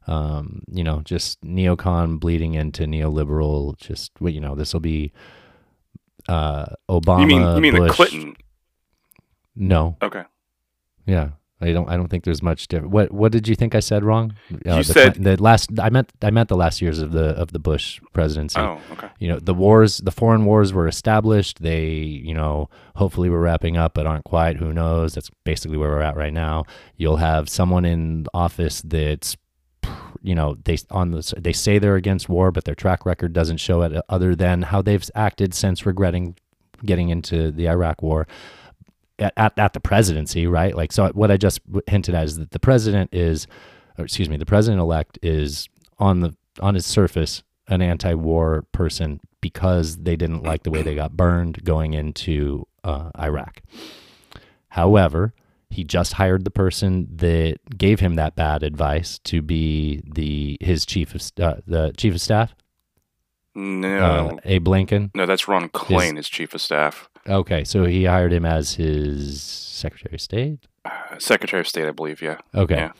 um, 0.06 0.62
you 0.70 0.82
know 0.82 1.00
just 1.04 1.40
neocon 1.42 2.18
bleeding 2.18 2.54
into 2.54 2.84
neoliberal 2.84 3.76
just 3.78 4.10
you 4.20 4.40
know 4.40 4.54
this 4.54 4.72
will 4.72 4.80
be 4.80 5.12
uh 6.28 6.66
Obama 6.88 7.20
you 7.20 7.26
mean 7.26 7.56
you 7.56 7.60
mean 7.60 7.82
the 7.82 7.90
Clinton? 7.90 8.36
no 9.54 9.96
Okay. 10.02 10.24
yeah 11.06 11.30
I 11.62 11.72
don't 11.72 11.88
I 11.90 11.96
don't 11.96 12.08
think 12.08 12.24
there's 12.24 12.42
much 12.42 12.68
different 12.68 12.92
what 12.92 13.12
what 13.12 13.32
did 13.32 13.46
you 13.46 13.54
think 13.54 13.74
I 13.74 13.80
said 13.80 14.02
wrong? 14.04 14.34
Uh, 14.66 14.76
You 14.76 14.82
the 14.82 14.84
said- 14.84 15.14
the 15.22 15.36
last 15.42 15.70
I 15.78 15.90
meant 15.90 16.10
I 16.22 16.30
meant 16.30 16.48
the 16.48 16.56
last 16.56 16.80
years 16.80 17.00
of 17.00 17.12
the 17.12 17.26
of 17.42 17.52
the 17.52 17.58
Bush 17.58 18.00
presidency. 18.12 18.58
Oh, 18.60 18.80
okay. 18.92 19.08
you 19.18 19.28
know 19.28 19.38
the 19.38 19.54
wars 19.54 19.98
the 19.98 20.10
foreign 20.12 20.44
wars 20.46 20.72
were 20.72 20.88
established. 20.88 21.60
They 21.62 21.88
you 21.90 22.34
know 22.34 22.68
hopefully 22.96 23.28
we're 23.30 23.40
wrapping 23.40 23.76
up 23.76 23.94
but 23.94 24.06
aren't 24.06 24.24
quite. 24.24 24.56
Who 24.56 24.72
knows? 24.72 25.14
That's 25.14 25.30
basically 25.44 25.76
where 25.76 25.90
we're 25.90 26.00
at 26.02 26.16
right 26.16 26.32
now. 26.32 26.64
You'll 26.96 27.18
have 27.18 27.48
someone 27.48 27.84
in 27.84 28.26
office 28.32 28.80
that's 28.82 29.36
you 30.22 30.34
know 30.34 30.56
they 30.64 30.76
on 30.90 31.10
the 31.12 31.34
they 31.38 31.52
say 31.52 31.78
they're 31.78 31.96
against 31.96 32.28
war 32.28 32.50
but 32.50 32.64
their 32.64 32.74
track 32.74 33.06
record 33.06 33.32
doesn't 33.32 33.56
show 33.56 33.82
it 33.82 33.92
other 34.08 34.34
than 34.34 34.62
how 34.62 34.82
they've 34.82 35.08
acted 35.14 35.54
since 35.54 35.86
regretting 35.86 36.36
getting 36.84 37.08
into 37.10 37.50
the 37.50 37.68
Iraq 37.68 38.02
war 38.02 38.26
at, 39.20 39.32
at, 39.36 39.58
at 39.58 39.72
the 39.72 39.80
presidency 39.80 40.46
right 40.46 40.74
like 40.74 40.92
so 40.92 41.08
what 41.08 41.30
I 41.30 41.36
just 41.36 41.60
hinted 41.86 42.14
at 42.14 42.24
is 42.24 42.38
that 42.38 42.50
the 42.50 42.58
president 42.58 43.10
is 43.12 43.46
or 43.98 44.04
excuse 44.04 44.28
me 44.28 44.36
the 44.36 44.46
president 44.46 44.80
elect 44.80 45.18
is 45.22 45.68
on 45.98 46.20
the 46.20 46.34
on 46.60 46.74
his 46.74 46.86
surface 46.86 47.42
an 47.68 47.80
anti-war 47.82 48.66
person 48.72 49.20
because 49.40 49.98
they 49.98 50.16
didn't 50.16 50.42
like 50.42 50.64
the 50.64 50.70
way 50.70 50.82
they 50.82 50.94
got 50.94 51.16
burned 51.16 51.64
going 51.64 51.94
into 51.94 52.66
uh, 52.84 53.10
Iraq. 53.18 53.62
However, 54.68 55.34
he 55.70 55.84
just 55.84 56.14
hired 56.14 56.44
the 56.44 56.50
person 56.50 57.08
that 57.16 57.58
gave 57.76 58.00
him 58.00 58.16
that 58.16 58.34
bad 58.34 58.62
advice 58.62 59.18
to 59.20 59.40
be 59.40 60.02
the 60.04 60.58
his 60.60 60.84
chief 60.84 61.14
of 61.14 61.22
uh, 61.40 61.60
the 61.66 61.92
chief 61.96 62.14
of 62.14 62.20
staff, 62.20 62.54
No, 63.54 64.30
uh, 64.30 64.36
Abe 64.44 64.68
Lincoln. 64.68 65.10
no, 65.14 65.26
that's 65.26 65.48
Ron 65.48 65.68
Klain, 65.70 66.16
his 66.16 66.28
chief 66.28 66.54
of 66.54 66.60
staff, 66.60 67.08
Okay, 67.28 67.64
so 67.64 67.84
he 67.84 68.04
hired 68.04 68.32
him 68.32 68.44
as 68.46 68.74
his 68.74 69.42
secretary 69.42 70.14
of 70.14 70.20
state. 70.20 70.66
Uh, 70.84 71.18
Secretary 71.18 71.60
of 71.60 71.68
State, 71.68 71.86
I 71.86 71.90
believe. 71.90 72.22
Yeah. 72.22 72.38
Okay. 72.54 72.76
Yeah. 72.76 72.92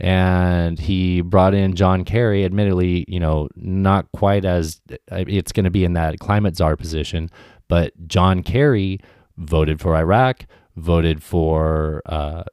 And 0.00 0.78
he 0.78 1.20
brought 1.20 1.54
in 1.54 1.74
John 1.74 2.04
Kerry, 2.04 2.44
admittedly, 2.44 3.04
you 3.08 3.20
know, 3.20 3.48
not 3.56 4.10
quite 4.12 4.44
as 4.44 4.80
it's 5.08 5.52
going 5.52 5.64
to 5.64 5.70
be 5.70 5.84
in 5.84 5.92
that 5.94 6.18
climate 6.20 6.56
czar 6.56 6.76
position, 6.76 7.30
but 7.68 7.92
John 8.08 8.42
Kerry 8.42 9.00
voted 9.36 9.80
for 9.80 9.96
Iraq, 9.96 10.46
voted 10.76 11.22
for 11.22 12.02
uh, 12.06 12.44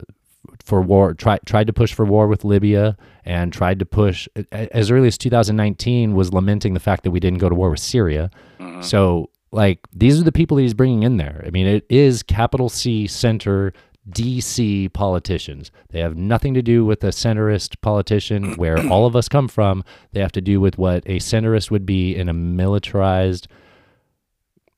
for 0.65 0.81
war, 0.81 1.13
tried 1.13 1.41
tried 1.45 1.67
to 1.67 1.73
push 1.73 1.93
for 1.93 2.05
war 2.05 2.27
with 2.27 2.43
Libya, 2.43 2.97
and 3.23 3.53
tried 3.53 3.79
to 3.79 3.85
push 3.85 4.27
as 4.51 4.91
early 4.91 5.07
as 5.07 5.17
2019 5.17 6.15
was 6.15 6.33
lamenting 6.33 6.73
the 6.73 6.79
fact 6.79 7.03
that 7.03 7.11
we 7.11 7.19
didn't 7.19 7.39
go 7.39 7.49
to 7.49 7.55
war 7.55 7.69
with 7.69 7.79
Syria. 7.79 8.29
Mhm. 8.59 8.83
So, 8.83 9.29
like, 9.51 9.79
these 9.93 10.19
are 10.19 10.23
the 10.23 10.31
people 10.31 10.57
he's 10.57 10.73
bringing 10.73 11.03
in 11.03 11.17
there. 11.17 11.43
I 11.45 11.51
mean, 11.51 11.67
it 11.67 11.85
is 11.89 12.23
capital 12.23 12.67
C 12.67 13.07
center 13.07 13.73
DC 14.09 14.89
politicians. 14.93 15.71
They 15.89 15.99
have 15.99 16.15
nothing 16.15 16.53
to 16.55 16.61
do 16.61 16.85
with 16.85 17.03
a 17.03 17.07
centrist 17.07 17.79
politician 17.81 18.53
where 18.57 18.77
all 18.87 19.05
of 19.05 19.15
us 19.15 19.29
come 19.29 19.47
from. 19.47 19.83
They 20.13 20.19
have 20.19 20.31
to 20.33 20.41
do 20.41 20.59
with 20.59 20.77
what 20.77 21.03
a 21.05 21.17
centrist 21.19 21.71
would 21.71 21.85
be 21.85 22.15
in 22.15 22.27
a 22.29 22.33
militarized, 22.33 23.47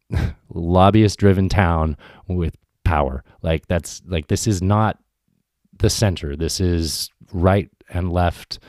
lobbyist 0.49 1.19
driven 1.19 1.49
town 1.49 1.97
with 2.27 2.55
power. 2.83 3.23
Like, 3.41 3.67
that's 3.67 4.01
like, 4.07 4.27
this 4.27 4.47
is 4.47 4.61
not 4.61 4.97
the 5.79 5.89
center. 5.89 6.35
This 6.35 6.59
is 6.59 7.09
right 7.31 7.69
and 7.89 8.11
left 8.11 8.59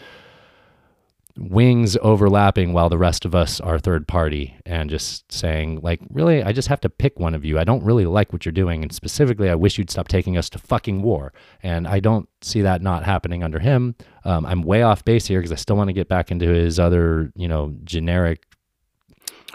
wings 1.39 1.97
overlapping 2.02 2.72
while 2.72 2.89
the 2.89 2.98
rest 2.98 3.24
of 3.24 3.35
us 3.35 3.60
are 3.60 3.78
third 3.78 4.09
party 4.09 4.56
and 4.66 4.90
just 4.90 5.30
saying 5.30 5.78
like 5.82 6.01
really 6.10 6.43
i 6.43 6.51
just 6.51 6.66
have 6.66 6.80
to 6.80 6.89
pick 6.89 7.18
one 7.20 7.35
of 7.35 7.44
you. 7.44 7.59
I 7.59 7.64
don't 7.64 7.85
really 7.85 8.06
like 8.06 8.32
what 8.32 8.44
you're 8.44 8.52
doing 8.52 8.82
and 8.82 8.93
specifically 8.93 9.48
i 9.48 9.55
wish 9.55 9.78
you'd 9.78 9.90
stop 9.90 10.09
taking 10.09 10.36
us 10.36 10.51
to 10.51 10.59
fucking 10.59 11.02
war. 11.02 11.32
And 11.62 11.86
i 11.86 12.01
don't 12.01 12.28
see 12.40 12.62
that 12.62 12.82
not 12.82 13.05
happening 13.05 13.44
under 13.44 13.60
him. 13.60 13.94
Um, 14.24 14.47
i'm 14.47 14.62
way 14.62 14.82
off 14.82 15.05
base 15.05 15.26
here 15.26 15.39
because 15.39 15.52
i 15.52 15.56
still 15.56 15.76
want 15.76 15.89
to 15.89 15.94
get 15.94 16.09
back 16.09 16.32
into 16.32 16.48
his 16.48 16.80
other 16.80 17.32
you 17.36 17.47
know 17.47 17.74
generic 17.85 18.47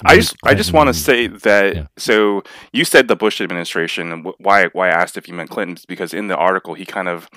I 0.06 0.16
just 0.16 0.36
I 0.44 0.54
just 0.56 0.74
want 0.74 0.88
to 0.88 0.94
say 0.94 1.28
that 1.28 1.76
Yeah. 1.76 1.88
so 1.98 2.44
you 2.72 2.84
said 2.86 3.08
the 3.08 3.16
Bush 3.16 3.40
administration 3.42 4.12
and 4.12 4.26
why 4.40 4.68
why 4.74 4.90
I 4.90 4.92
asked 4.92 5.18
if 5.18 5.28
you 5.28 5.34
meant 5.34 5.50
Clinton's 5.50 5.86
because 5.86 6.14
in 6.14 6.28
the 6.28 6.36
article 6.38 6.74
he 6.74 6.86
kind 6.86 7.08
of 7.08 7.30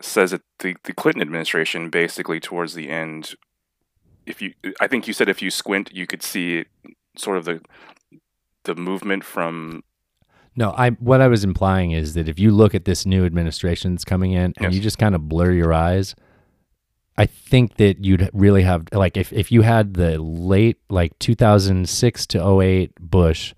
says 0.00 0.30
that 0.30 0.42
the, 0.60 0.76
the 0.84 0.92
Clinton 0.92 1.22
administration 1.22 1.90
basically 1.90 2.38
towards 2.40 2.74
the 2.74 2.88
end 2.88 3.34
if 4.26 4.40
you 4.40 4.52
I 4.80 4.86
think 4.86 5.06
you 5.08 5.12
said 5.12 5.28
if 5.28 5.42
you 5.42 5.50
squint 5.50 5.90
you 5.92 6.06
could 6.06 6.22
see 6.22 6.64
sort 7.16 7.36
of 7.36 7.44
the 7.44 7.60
the 8.64 8.74
movement 8.76 9.24
from 9.24 9.82
No, 10.54 10.70
I 10.76 10.90
what 10.90 11.20
I 11.20 11.28
was 11.28 11.42
implying 11.44 11.90
is 11.92 12.14
that 12.14 12.28
if 12.28 12.38
you 12.38 12.50
look 12.52 12.74
at 12.74 12.84
this 12.84 13.04
new 13.06 13.24
administration 13.24 13.92
that's 13.94 14.04
coming 14.04 14.32
in 14.32 14.52
and 14.56 14.60
Yes. 14.60 14.74
you 14.74 14.80
just 14.80 14.98
kind 14.98 15.14
of 15.14 15.28
blur 15.28 15.52
your 15.52 15.72
eyes, 15.72 16.14
I 17.18 17.26
think 17.26 17.76
that 17.76 18.04
you'd 18.04 18.30
really 18.32 18.62
have 18.62 18.86
like 18.92 19.16
if, 19.16 19.32
if 19.32 19.50
you 19.50 19.62
had 19.62 19.94
the 19.94 20.18
late 20.18 20.78
like 20.88 21.18
2006 21.18 22.26
to 22.28 22.60
08 22.62 22.94
Bush 23.00 23.54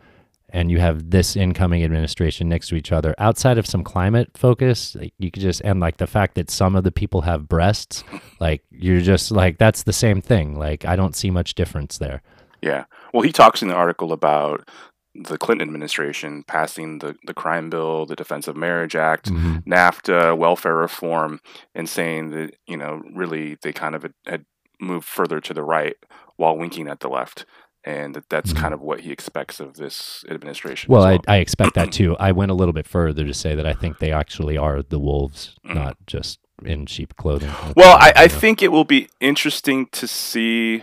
and 0.48 0.70
you 0.70 0.80
have 0.80 1.10
this 1.10 1.36
incoming 1.36 1.84
administration 1.84 2.48
next 2.48 2.68
to 2.68 2.74
each 2.74 2.90
other 2.90 3.14
outside 3.18 3.58
of 3.58 3.66
some 3.66 3.84
climate 3.84 4.30
focus 4.34 4.96
like, 4.96 5.12
you 5.18 5.30
could 5.30 5.42
just 5.42 5.60
and 5.60 5.78
like 5.78 5.98
the 5.98 6.06
fact 6.06 6.34
that 6.34 6.50
some 6.50 6.74
of 6.74 6.82
the 6.84 6.90
people 6.90 7.20
have 7.20 7.48
breasts 7.48 8.02
like 8.40 8.64
you're 8.70 9.00
just 9.00 9.30
like 9.30 9.58
that's 9.58 9.84
the 9.84 9.92
same 9.92 10.20
thing 10.20 10.58
like 10.58 10.84
I 10.86 10.96
don't 10.96 11.14
see 11.14 11.30
much 11.30 11.54
difference 11.54 11.98
there 11.98 12.22
Yeah. 12.62 12.84
Well, 13.12 13.22
he 13.22 13.32
talks 13.32 13.62
in 13.62 13.68
the 13.68 13.74
article 13.74 14.12
about 14.12 14.68
the 15.14 15.36
Clinton 15.38 15.66
administration 15.68 16.44
passing 16.46 16.98
the, 17.00 17.16
the 17.26 17.34
crime 17.34 17.68
bill, 17.70 18.06
the 18.06 18.14
Defense 18.16 18.46
of 18.46 18.56
Marriage 18.56 18.94
Act, 18.94 19.30
Mhm. 19.30 19.64
NAFTA, 19.64 20.36
welfare 20.36 20.76
reform, 20.76 21.40
and 21.74 21.88
saying 21.88 22.30
that, 22.30 22.54
you 22.66 22.76
know, 22.76 23.02
really 23.12 23.56
they 23.62 23.72
kind 23.72 23.94
of 23.94 24.06
had, 24.26 24.44
moved 24.82 25.06
further 25.06 25.40
to 25.40 25.52
the 25.52 25.62
right 25.62 25.96
while 26.36 26.56
winking 26.56 26.88
at 26.88 27.00
the 27.00 27.08
left. 27.08 27.44
And 27.84 28.14
that 28.14 28.28
that's 28.30 28.52
Mhm. 28.52 28.56
kind 28.56 28.74
of 28.74 28.80
what 28.80 29.00
he 29.00 29.10
expects 29.10 29.58
of 29.60 29.74
this 29.74 30.24
administration. 30.30 30.90
Well, 30.92 31.04
as 31.04 31.18
I, 31.26 31.34
I 31.34 31.36
expect 31.38 31.74
that 31.74 31.92
too. 31.92 32.16
I 32.18 32.32
went 32.32 32.50
a 32.50 32.54
little 32.54 32.72
bit 32.72 32.86
further 32.86 33.24
to 33.26 33.34
say 33.34 33.54
that 33.54 33.66
I 33.66 33.72
think 33.74 33.98
they 33.98 34.10
actually 34.12 34.56
are 34.56 34.82
the 34.82 34.98
wolves, 34.98 35.54
Mhm. 35.66 35.74
not 35.74 35.96
just 36.06 36.38
in 36.64 36.86
sheep 36.86 37.16
clothing. 37.16 37.50
Well, 37.76 37.96
I, 37.98 38.12
I 38.16 38.28
think 38.28 38.62
it 38.62 38.68
will 38.72 38.84
be 38.84 39.08
interesting 39.20 39.86
to 39.92 40.06
see 40.06 40.82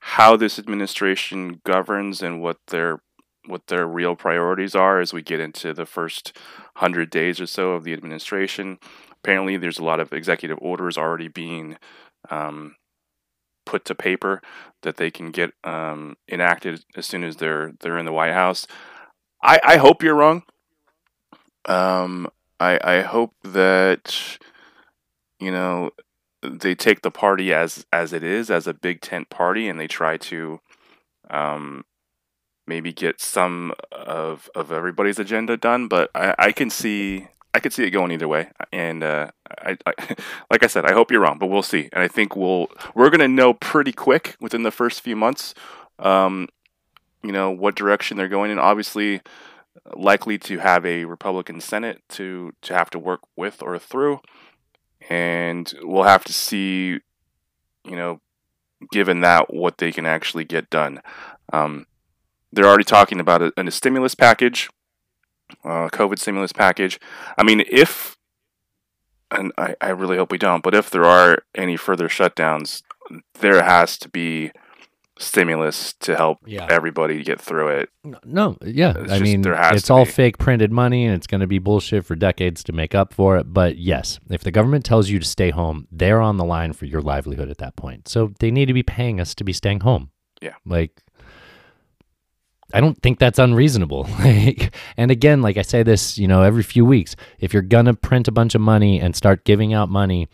how 0.00 0.36
this 0.36 0.58
administration 0.58 1.60
governs 1.64 2.22
and 2.22 2.40
what 2.40 2.58
their 2.68 3.02
what 3.46 3.66
their 3.68 3.86
real 3.86 4.14
priorities 4.14 4.74
are 4.74 5.00
as 5.00 5.12
we 5.12 5.22
get 5.22 5.40
into 5.40 5.72
the 5.72 5.86
first 5.86 6.36
hundred 6.76 7.10
days 7.10 7.40
or 7.40 7.46
so 7.46 7.72
of 7.72 7.84
the 7.84 7.92
administration. 7.92 8.78
Apparently, 9.22 9.56
there's 9.56 9.78
a 9.78 9.84
lot 9.84 10.00
of 10.00 10.12
executive 10.12 10.58
orders 10.60 10.96
already 10.96 11.28
being 11.28 11.76
um, 12.30 12.76
put 13.66 13.84
to 13.84 13.94
paper 13.94 14.40
that 14.82 14.96
they 14.96 15.10
can 15.10 15.30
get 15.30 15.52
um, 15.64 16.16
enacted 16.30 16.84
as 16.96 17.06
soon 17.06 17.24
as 17.24 17.36
they're 17.36 17.72
they're 17.80 17.98
in 17.98 18.06
the 18.06 18.12
White 18.12 18.32
House. 18.32 18.66
I, 19.42 19.60
I 19.64 19.76
hope 19.76 20.02
you're 20.02 20.16
wrong. 20.16 20.42
Um, 21.66 22.28
I 22.58 22.78
I 22.82 23.00
hope 23.02 23.34
that 23.42 24.38
you 25.38 25.50
know 25.50 25.90
they 26.42 26.74
take 26.74 27.02
the 27.02 27.10
party 27.10 27.52
as 27.52 27.86
as 27.92 28.12
it 28.12 28.22
is 28.24 28.50
as 28.50 28.66
a 28.66 28.74
big 28.74 29.00
tent 29.00 29.30
party 29.30 29.68
and 29.68 29.78
they 29.78 29.86
try 29.86 30.16
to 30.16 30.60
um 31.30 31.84
maybe 32.66 32.92
get 32.92 33.20
some 33.20 33.72
of 33.92 34.48
of 34.54 34.72
everybody's 34.72 35.18
agenda 35.18 35.56
done 35.56 35.88
but 35.88 36.10
i 36.14 36.34
i 36.38 36.52
can 36.52 36.70
see 36.70 37.28
i 37.52 37.60
could 37.60 37.72
see 37.72 37.84
it 37.84 37.90
going 37.90 38.12
either 38.12 38.28
way. 38.28 38.50
And 38.72 39.02
uh 39.02 39.30
I, 39.58 39.76
I 39.86 39.92
like 40.50 40.62
i 40.62 40.66
said 40.66 40.84
i 40.84 40.92
hope 40.92 41.10
you're 41.10 41.20
wrong 41.20 41.38
but 41.38 41.48
we'll 41.48 41.62
see. 41.62 41.88
And 41.92 42.02
i 42.02 42.08
think 42.08 42.36
we'll 42.36 42.68
we're 42.94 43.10
to 43.10 43.28
know 43.28 43.54
pretty 43.54 43.92
quick 43.92 44.36
within 44.40 44.62
the 44.62 44.70
first 44.70 45.00
few 45.00 45.16
months 45.16 45.54
um 45.98 46.48
you 47.22 47.32
know 47.32 47.50
what 47.50 47.74
direction 47.74 48.16
they're 48.16 48.28
going 48.28 48.50
in. 48.50 48.58
Obviously 48.58 49.20
likely 49.94 50.38
to 50.38 50.58
have 50.58 50.84
a 50.84 51.04
republican 51.04 51.60
senate 51.60 52.02
to 52.08 52.52
to 52.60 52.74
have 52.74 52.90
to 52.90 52.98
work 52.98 53.20
with 53.36 53.62
or 53.62 53.78
through 53.78 54.20
and 55.08 55.72
we'll 55.82 56.04
have 56.04 56.24
to 56.24 56.32
see, 56.32 57.00
you 57.84 57.96
know, 57.96 58.20
given 58.90 59.20
that 59.20 59.52
what 59.52 59.78
they 59.78 59.92
can 59.92 60.06
actually 60.06 60.44
get 60.44 60.70
done. 60.70 61.00
Um, 61.52 61.86
they're 62.52 62.66
already 62.66 62.84
talking 62.84 63.20
about 63.20 63.42
a, 63.42 63.52
a 63.56 63.70
stimulus 63.70 64.14
package, 64.14 64.70
uh, 65.64 65.88
COVID 65.88 66.18
stimulus 66.18 66.52
package. 66.52 66.98
I 67.36 67.42
mean, 67.42 67.62
if, 67.70 68.16
and 69.30 69.52
I, 69.56 69.74
I 69.80 69.90
really 69.90 70.16
hope 70.16 70.32
we 70.32 70.38
don't, 70.38 70.62
but 70.62 70.74
if 70.74 70.90
there 70.90 71.04
are 71.04 71.44
any 71.54 71.76
further 71.76 72.08
shutdowns, 72.08 72.82
there 73.40 73.62
has 73.62 73.98
to 73.98 74.08
be 74.08 74.52
stimulus 75.20 75.92
to 76.00 76.16
help 76.16 76.38
Yeah. 76.46 76.66
everybody 76.70 77.22
get 77.22 77.40
through 77.40 77.68
it. 77.68 77.90
No, 78.24 78.56
yeah. 78.64 78.94
It's 78.96 79.12
I 79.12 79.18
just 79.18 79.22
mean, 79.22 79.42
it's 79.46 79.90
all 79.90 80.04
be. 80.06 80.10
fake 80.10 80.38
printed 80.38 80.72
money 80.72 81.04
and 81.04 81.14
it's 81.14 81.26
going 81.26 81.42
to 81.42 81.46
be 81.46 81.58
bullshit 81.58 82.04
for 82.06 82.16
decades 82.16 82.64
to 82.64 82.72
make 82.72 82.94
up 82.94 83.12
for 83.12 83.36
it. 83.36 83.52
But 83.52 83.76
yes, 83.76 84.18
if 84.30 84.42
the 84.42 84.50
government 84.50 84.84
tells 84.84 85.10
you 85.10 85.18
to 85.18 85.26
stay 85.26 85.50
home, 85.50 85.86
they're 85.92 86.20
on 86.20 86.38
the 86.38 86.44
line 86.44 86.72
for 86.72 86.86
your 86.86 87.02
livelihood 87.02 87.50
at 87.50 87.58
that 87.58 87.76
point. 87.76 88.08
So 88.08 88.32
they 88.40 88.50
need 88.50 88.66
to 88.66 88.72
be 88.74 88.82
paying 88.82 89.20
us 89.20 89.34
to 89.34 89.44
be 89.44 89.52
staying 89.52 89.80
home. 89.80 90.10
Yeah. 90.40 90.54
Like, 90.64 91.02
I 92.72 92.80
don't 92.80 93.00
think 93.02 93.18
that's 93.18 93.38
unreasonable. 93.38 94.08
Like, 94.20 94.74
and 94.96 95.10
again, 95.10 95.42
like 95.42 95.56
I 95.56 95.62
say 95.62 95.82
this, 95.82 96.16
you 96.18 96.28
know, 96.28 96.42
every 96.42 96.62
few 96.62 96.84
weeks, 96.84 97.16
if 97.40 97.52
you're 97.52 97.62
going 97.62 97.86
to 97.86 97.94
print 97.94 98.28
a 98.28 98.32
bunch 98.32 98.54
of 98.54 98.60
money 98.60 99.00
and 99.00 99.14
start 99.16 99.44
giving 99.44 99.74
out 99.74 99.88
money, 99.88 100.28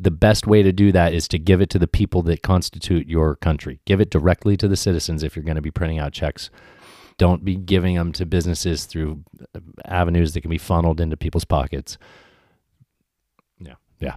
the 0.00 0.10
best 0.10 0.46
way 0.46 0.62
to 0.62 0.72
do 0.72 0.92
that 0.92 1.12
is 1.12 1.28
to 1.28 1.38
give 1.38 1.60
it 1.60 1.68
to 1.70 1.78
the 1.78 1.86
people 1.86 2.22
that 2.22 2.42
constitute 2.42 3.06
your 3.06 3.36
country. 3.36 3.80
Give 3.84 4.00
it 4.00 4.10
directly 4.10 4.56
to 4.56 4.66
the 4.66 4.76
citizens 4.76 5.22
if 5.22 5.36
you're 5.36 5.44
going 5.44 5.56
to 5.56 5.62
be 5.62 5.70
printing 5.70 5.98
out 5.98 6.12
checks. 6.12 6.48
Don't 7.18 7.44
be 7.44 7.54
giving 7.56 7.96
them 7.96 8.12
to 8.12 8.24
businesses 8.24 8.86
through 8.86 9.22
uh, 9.54 9.60
avenues 9.84 10.32
that 10.32 10.40
can 10.40 10.50
be 10.50 10.56
funneled 10.56 11.02
into 11.02 11.18
people's 11.18 11.44
pockets. 11.44 11.98
Yeah. 13.58 13.74
Yeah. 14.00 14.16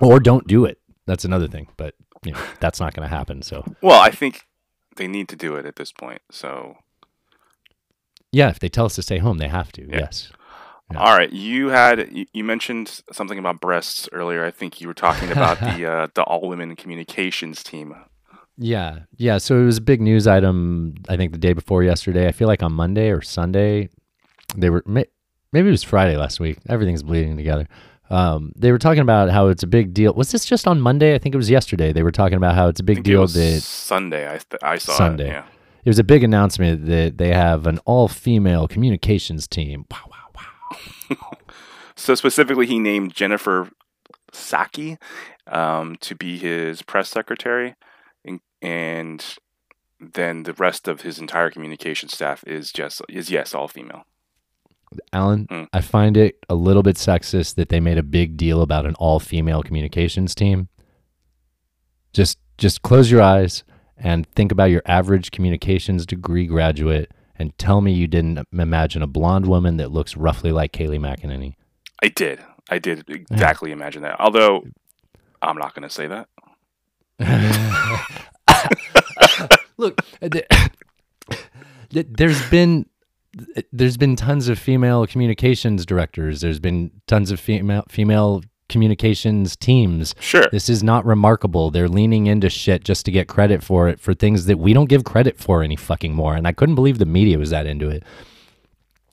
Or 0.00 0.18
don't 0.18 0.48
do 0.48 0.64
it. 0.64 0.78
That's 1.06 1.24
another 1.24 1.46
thing, 1.46 1.68
but 1.76 1.94
you 2.24 2.32
know, 2.32 2.40
that's 2.58 2.80
not 2.80 2.94
going 2.94 3.08
to 3.08 3.14
happen. 3.14 3.42
So, 3.42 3.64
Well, 3.80 4.00
I 4.00 4.10
think 4.10 4.46
they 4.96 5.06
need 5.06 5.28
to 5.28 5.36
do 5.36 5.54
it 5.54 5.66
at 5.66 5.76
this 5.76 5.92
point. 5.92 6.22
So, 6.30 6.78
yeah, 8.32 8.48
if 8.48 8.58
they 8.58 8.68
tell 8.68 8.86
us 8.86 8.96
to 8.96 9.02
stay 9.02 9.18
home, 9.18 9.38
they 9.38 9.48
have 9.48 9.70
to. 9.72 9.82
Yeah. 9.82 9.98
Yes. 9.98 10.32
Yeah. 10.92 11.00
All 11.00 11.16
right, 11.16 11.32
you 11.32 11.68
had 11.68 12.10
you, 12.32 12.44
mentioned 12.44 13.02
something 13.12 13.38
about 13.38 13.60
breasts 13.60 14.08
earlier. 14.12 14.44
I 14.44 14.50
think 14.50 14.80
you 14.80 14.88
were 14.88 14.94
talking 14.94 15.30
about 15.32 15.60
the 15.60 15.86
uh, 15.86 16.08
the 16.14 16.22
all 16.22 16.48
women 16.48 16.76
communications 16.76 17.62
team. 17.62 17.94
Yeah, 18.58 19.00
yeah. 19.16 19.38
So 19.38 19.60
it 19.60 19.64
was 19.64 19.78
a 19.78 19.82
big 19.82 20.00
news 20.00 20.26
item. 20.26 20.94
I 21.08 21.16
think 21.16 21.32
the 21.32 21.38
day 21.38 21.52
before 21.52 21.82
yesterday. 21.82 22.28
I 22.28 22.32
feel 22.32 22.48
like 22.48 22.62
on 22.62 22.72
Monday 22.72 23.10
or 23.10 23.22
Sunday, 23.22 23.88
they 24.56 24.70
were 24.70 24.82
maybe 24.86 25.08
it 25.52 25.70
was 25.70 25.82
Friday 25.82 26.16
last 26.16 26.40
week. 26.40 26.58
Everything's 26.68 27.02
bleeding 27.02 27.36
together. 27.36 27.68
Um, 28.10 28.52
they 28.56 28.72
were 28.72 28.78
talking 28.78 29.00
about 29.00 29.30
how 29.30 29.48
it's 29.48 29.62
a 29.62 29.66
big 29.66 29.94
deal. 29.94 30.12
Was 30.12 30.32
this 30.32 30.44
just 30.44 30.66
on 30.66 30.80
Monday? 30.80 31.14
I 31.14 31.18
think 31.18 31.34
it 31.34 31.38
was 31.38 31.48
yesterday. 31.48 31.92
They 31.92 32.02
were 32.02 32.12
talking 32.12 32.36
about 32.36 32.54
how 32.54 32.68
it's 32.68 32.80
a 32.80 32.84
big 32.84 33.02
deal 33.02 33.26
that 33.26 33.62
Sunday. 33.62 34.26
I 34.28 34.38
th- 34.38 34.62
I 34.62 34.76
saw 34.76 34.92
Sunday. 34.92 35.28
It, 35.28 35.32
yeah. 35.32 35.44
it 35.84 35.88
was 35.88 35.98
a 35.98 36.04
big 36.04 36.22
announcement 36.22 36.86
that 36.86 37.16
they 37.16 37.32
have 37.32 37.66
an 37.66 37.78
all-female 37.86 38.68
communications 38.68 39.48
team. 39.48 39.86
Wow. 39.90 40.11
So 41.94 42.14
specifically, 42.14 42.66
he 42.66 42.78
named 42.78 43.14
Jennifer 43.14 43.70
Psaki 44.32 45.00
um, 45.46 45.96
to 46.00 46.14
be 46.14 46.38
his 46.38 46.82
press 46.82 47.08
secretary, 47.08 47.74
and, 48.24 48.40
and 48.60 49.36
then 50.00 50.44
the 50.44 50.54
rest 50.54 50.88
of 50.88 51.02
his 51.02 51.18
entire 51.18 51.50
communication 51.50 52.08
staff 52.08 52.42
is 52.46 52.72
just 52.72 53.02
is 53.08 53.30
yes 53.30 53.54
all 53.54 53.68
female. 53.68 54.04
Alan, 55.12 55.46
Mm. 55.46 55.68
I 55.72 55.80
find 55.80 56.16
it 56.16 56.38
a 56.48 56.54
little 56.54 56.82
bit 56.82 56.96
sexist 56.96 57.54
that 57.54 57.68
they 57.68 57.80
made 57.80 57.98
a 57.98 58.02
big 58.02 58.36
deal 58.36 58.62
about 58.62 58.84
an 58.84 58.94
all-female 58.96 59.62
communications 59.62 60.34
team. 60.34 60.68
Just 62.12 62.38
just 62.58 62.82
close 62.82 63.10
your 63.10 63.22
eyes 63.22 63.64
and 63.96 64.26
think 64.34 64.52
about 64.52 64.70
your 64.70 64.82
average 64.86 65.30
communications 65.30 66.04
degree 66.04 66.46
graduate 66.46 67.10
and 67.38 67.56
tell 67.58 67.80
me 67.80 67.92
you 67.92 68.06
didn't 68.06 68.46
imagine 68.52 69.02
a 69.02 69.06
blonde 69.06 69.46
woman 69.46 69.76
that 69.78 69.90
looks 69.90 70.16
roughly 70.16 70.52
like 70.52 70.72
Kayleigh 70.72 71.00
McEnany. 71.00 71.54
I 72.02 72.08
did. 72.08 72.40
I 72.70 72.78
did 72.78 73.08
exactly 73.08 73.72
imagine 73.72 74.02
that. 74.02 74.20
Although 74.20 74.64
I'm 75.40 75.58
not 75.58 75.74
going 75.74 75.82
to 75.82 75.90
say 75.90 76.06
that. 76.06 76.28
Look, 79.76 80.00
uh, 80.20 80.28
th- 80.28 80.46
th- 81.90 82.06
there's 82.10 82.50
been 82.50 82.86
there's 83.72 83.96
been 83.96 84.16
tons 84.16 84.48
of 84.48 84.58
female 84.58 85.06
communications 85.06 85.86
directors. 85.86 86.40
There's 86.40 86.60
been 86.60 86.90
tons 87.06 87.30
of 87.30 87.40
female 87.40 87.84
female 87.88 88.42
communications 88.72 89.54
teams. 89.56 90.14
Sure. 90.18 90.48
This 90.50 90.68
is 90.68 90.82
not 90.82 91.04
remarkable. 91.04 91.70
They're 91.70 91.88
leaning 91.88 92.26
into 92.26 92.50
shit 92.50 92.82
just 92.82 93.04
to 93.04 93.12
get 93.12 93.28
credit 93.28 93.62
for 93.62 93.88
it 93.88 94.00
for 94.00 94.14
things 94.14 94.46
that 94.46 94.58
we 94.58 94.72
don't 94.72 94.88
give 94.88 95.04
credit 95.04 95.38
for 95.38 95.62
any 95.62 95.76
fucking 95.76 96.14
more. 96.14 96.34
And 96.34 96.46
I 96.48 96.52
couldn't 96.52 96.74
believe 96.74 96.98
the 96.98 97.06
media 97.06 97.38
was 97.38 97.50
that 97.50 97.66
into 97.66 97.88
it. 97.88 98.02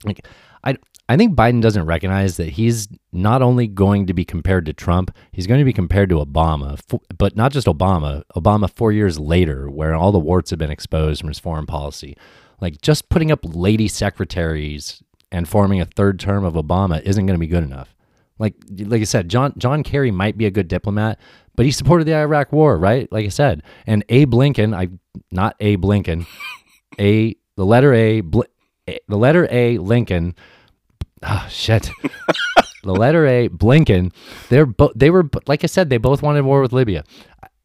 Like 0.03 0.25
I 0.63 0.77
I 1.09 1.17
think 1.17 1.35
Biden 1.35 1.59
doesn't 1.59 1.87
recognize 1.87 2.37
that 2.37 2.49
he's 2.49 2.87
not 3.11 3.41
only 3.41 3.65
going 3.65 4.05
to 4.05 4.13
be 4.13 4.23
compared 4.23 4.67
to 4.67 4.73
Trump, 4.73 5.09
he's 5.31 5.47
going 5.47 5.57
to 5.57 5.65
be 5.65 5.73
compared 5.73 6.07
to 6.09 6.23
Obama, 6.23 6.79
but 7.17 7.35
not 7.35 7.51
just 7.51 7.65
Obama, 7.65 8.21
Obama 8.35 8.69
4 8.69 8.91
years 8.91 9.19
later 9.19 9.71
where 9.71 9.95
all 9.95 10.11
the 10.11 10.19
warts 10.19 10.51
have 10.51 10.59
been 10.59 10.69
exposed 10.69 11.19
from 11.19 11.29
his 11.29 11.39
foreign 11.39 11.65
policy. 11.65 12.15
Like 12.61 12.81
just 12.81 13.09
putting 13.09 13.31
up 13.31 13.39
lady 13.43 13.87
secretaries 13.87 15.01
and 15.31 15.49
forming 15.49 15.81
a 15.81 15.85
third 15.85 16.19
term 16.19 16.43
of 16.43 16.53
Obama 16.53 17.01
isn't 17.01 17.25
going 17.25 17.35
to 17.35 17.39
be 17.39 17.47
good 17.47 17.63
enough. 17.63 17.95
Like 18.39 18.55
like 18.69 19.01
I 19.01 19.05
said, 19.05 19.29
John 19.29 19.53
John 19.57 19.83
Kerry 19.83 20.11
might 20.11 20.37
be 20.37 20.45
a 20.45 20.51
good 20.51 20.67
diplomat, 20.67 21.19
but 21.55 21.65
he 21.65 21.71
supported 21.71 22.05
the 22.05 22.15
Iraq 22.15 22.51
War, 22.51 22.77
right? 22.77 23.11
Like 23.11 23.25
I 23.25 23.29
said, 23.29 23.63
and 23.85 24.03
Abe 24.09 24.33
Lincoln, 24.33 24.73
I 24.73 24.87
not 25.31 25.55
Abe 25.59 25.83
Lincoln, 25.85 26.25
a 26.99 27.35
the 27.57 27.65
letter 27.65 27.93
A, 27.93 28.21
Bl- 28.21 28.43
A- 28.87 28.99
the 29.07 29.17
letter 29.17 29.47
A 29.51 29.77
Lincoln. 29.77 30.35
Oh 31.21 31.45
shit. 31.49 31.89
the 32.83 32.93
letter 32.93 33.27
A 33.27 33.49
Blinken. 33.49 34.13
They're 34.47 34.65
bo- 34.65 34.93
they 34.95 35.09
were 35.09 35.29
like 35.47 35.65
I 35.65 35.67
said, 35.67 35.89
they 35.89 35.97
both 35.97 36.21
wanted 36.21 36.45
war 36.45 36.61
with 36.61 36.71
Libya. 36.71 37.03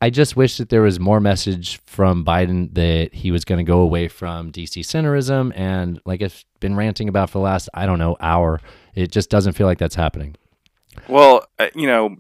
I 0.01 0.11
just 0.11 0.37
wish 0.37 0.59
that 0.59 0.69
there 0.69 0.83
was 0.83 0.99
more 1.01 1.21
message 1.21 1.81
from 1.87 2.25
Biden 2.25 2.75
that 2.75 3.15
he 3.15 3.31
was 3.31 3.45
going 3.45 3.59
to 3.59 3.65
go 3.65 3.79
away 3.79 4.09
from 4.09 4.53
DC 4.53 4.81
centerism 4.81 5.53
and 5.57 6.01
like 6.05 6.21
I've 6.21 6.45
been 6.61 6.75
ranting 6.77 7.09
about 7.09 7.31
for 7.31 7.39
the 7.39 7.45
last 7.45 7.69
I 7.73 7.87
don't 7.87 7.99
know 8.01 8.17
hour. 8.21 8.61
It 8.95 9.13
just 9.13 9.31
doesn't 9.31 9.53
feel 9.55 9.67
like 9.67 9.79
that's 9.79 9.95
happening. 9.95 10.35
Well, 11.09 11.47
uh, 11.59 11.69
you 11.75 11.87
know, 11.87 12.17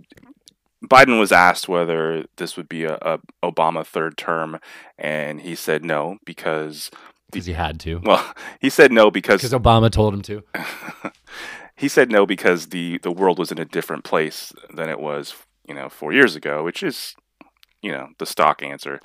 Biden 0.84 1.18
was 1.18 1.32
asked 1.32 1.68
whether 1.68 2.24
this 2.36 2.56
would 2.56 2.68
be 2.68 2.84
a, 2.84 2.98
a 3.00 3.18
Obama 3.42 3.86
third 3.86 4.16
term, 4.16 4.58
and 4.98 5.40
he 5.40 5.54
said 5.54 5.84
no 5.84 6.18
because 6.24 6.90
Because 7.30 7.46
he 7.46 7.52
had 7.54 7.80
to. 7.80 8.00
well, 8.04 8.34
he 8.60 8.70
said 8.70 8.92
no 8.92 9.10
because 9.10 9.40
Because 9.42 9.58
Obama 9.58 9.90
told 9.90 10.14
him 10.14 10.22
to. 10.22 10.42
he 11.76 11.88
said 11.88 12.10
no 12.10 12.26
because 12.26 12.68
the 12.68 12.98
the 12.98 13.10
world 13.12 13.38
was 13.38 13.50
in 13.50 13.58
a 13.58 13.64
different 13.64 14.04
place 14.04 14.52
than 14.74 14.88
it 14.88 15.00
was, 15.00 15.34
you 15.66 15.74
know, 15.74 15.88
four 15.88 16.12
years 16.12 16.36
ago, 16.36 16.62
which 16.62 16.82
is, 16.82 17.14
you 17.84 17.92
know, 17.92 18.08
the 18.18 18.24
stock 18.24 18.62
answer. 18.62 18.98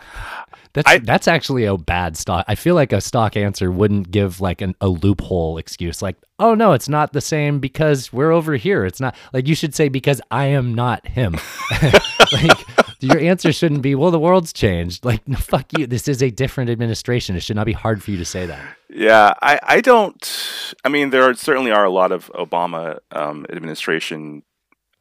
That's 0.73 0.89
I- 0.89 0.99
that's 0.99 1.27
actually 1.27 1.65
a 1.65 1.77
bad 1.77 2.15
stock. 2.15 2.45
I 2.47 2.55
feel 2.55 2.75
like 2.75 2.93
a 2.93 3.01
stock 3.01 3.35
answer 3.35 3.71
wouldn't 3.71 4.09
give 4.11 4.39
like 4.39 4.61
an, 4.61 4.73
a 4.79 4.87
loophole 4.87 5.57
excuse, 5.57 6.01
like, 6.01 6.15
"Oh 6.39 6.55
no, 6.55 6.71
it's 6.71 6.87
not 6.87 7.11
the 7.11 7.21
same 7.21 7.59
because 7.59 8.13
we're 8.13 8.31
over 8.31 8.55
here." 8.55 8.85
It's 8.85 9.01
not 9.01 9.15
like 9.33 9.47
you 9.47 9.55
should 9.55 9.75
say 9.75 9.89
because 9.89 10.21
I 10.31 10.45
am 10.45 10.73
not 10.73 11.05
him. 11.07 11.35
like 12.31 12.57
your 13.01 13.19
answer 13.19 13.51
shouldn't 13.51 13.81
be, 13.81 13.95
"Well, 13.95 14.11
the 14.11 14.19
world's 14.19 14.53
changed." 14.53 15.03
Like, 15.03 15.27
no, 15.27 15.37
fuck 15.37 15.65
you. 15.77 15.85
This 15.87 16.07
is 16.07 16.21
a 16.23 16.29
different 16.29 16.69
administration. 16.69 17.35
It 17.35 17.43
should 17.43 17.55
not 17.57 17.65
be 17.65 17.73
hard 17.73 18.01
for 18.01 18.11
you 18.11 18.17
to 18.17 18.25
say 18.25 18.45
that. 18.45 18.61
Yeah, 18.89 19.33
I, 19.41 19.59
I 19.61 19.81
don't. 19.81 20.73
I 20.85 20.89
mean, 20.89 21.09
there 21.09 21.23
are, 21.23 21.33
certainly 21.33 21.71
are 21.71 21.83
a 21.83 21.91
lot 21.91 22.11
of 22.11 22.31
Obama 22.35 22.99
um, 23.11 23.45
administration 23.51 24.43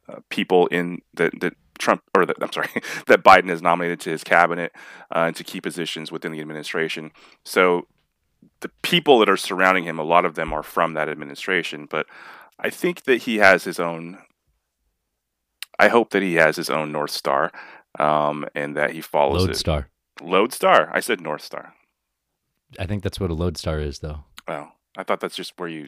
uh, 0.07 0.19
people 0.29 0.67
in 0.67 0.99
that 1.13 1.39
that 1.41 1.53
Trump 1.79 2.03
or 2.15 2.25
that 2.25 2.35
I'm 2.41 2.51
sorry 2.51 2.69
that 3.07 3.23
Biden 3.23 3.49
has 3.49 3.61
nominated 3.61 3.99
to 4.01 4.11
his 4.11 4.23
cabinet 4.23 4.71
uh, 5.15 5.19
and 5.27 5.35
to 5.37 5.43
key 5.43 5.59
positions 5.61 6.11
within 6.11 6.31
the 6.31 6.41
administration. 6.41 7.11
So 7.43 7.87
the 8.59 8.69
people 8.83 9.17
that 9.19 9.29
are 9.29 9.37
surrounding 9.37 9.85
him, 9.85 9.97
a 9.97 10.03
lot 10.03 10.25
of 10.25 10.35
them 10.35 10.53
are 10.53 10.63
from 10.63 10.93
that 10.93 11.09
administration. 11.09 11.87
But 11.89 12.05
I 12.59 12.69
think 12.69 13.03
that 13.03 13.23
he 13.23 13.37
has 13.37 13.63
his 13.63 13.79
own. 13.79 14.19
I 15.79 15.87
hope 15.87 16.09
that 16.11 16.21
he 16.21 16.35
has 16.35 16.57
his 16.57 16.69
own 16.69 16.91
North 16.91 17.11
Star, 17.11 17.51
um, 17.97 18.45
and 18.53 18.75
that 18.75 18.91
he 18.91 18.99
follows 19.01 19.43
it. 19.43 19.47
Lodestar. 19.47 19.87
Lodestar. 20.21 20.89
I 20.93 20.99
said 20.99 21.21
North 21.21 21.41
Star. 21.41 21.73
I 22.77 22.85
think 22.85 23.01
that's 23.01 23.19
what 23.19 23.29
a 23.31 23.33
lodestar 23.33 23.79
is, 23.79 23.99
though. 23.99 24.25
Well, 24.47 24.73
I 24.97 25.03
thought 25.03 25.21
that's 25.21 25.35
just 25.37 25.53
where 25.57 25.69
you, 25.69 25.87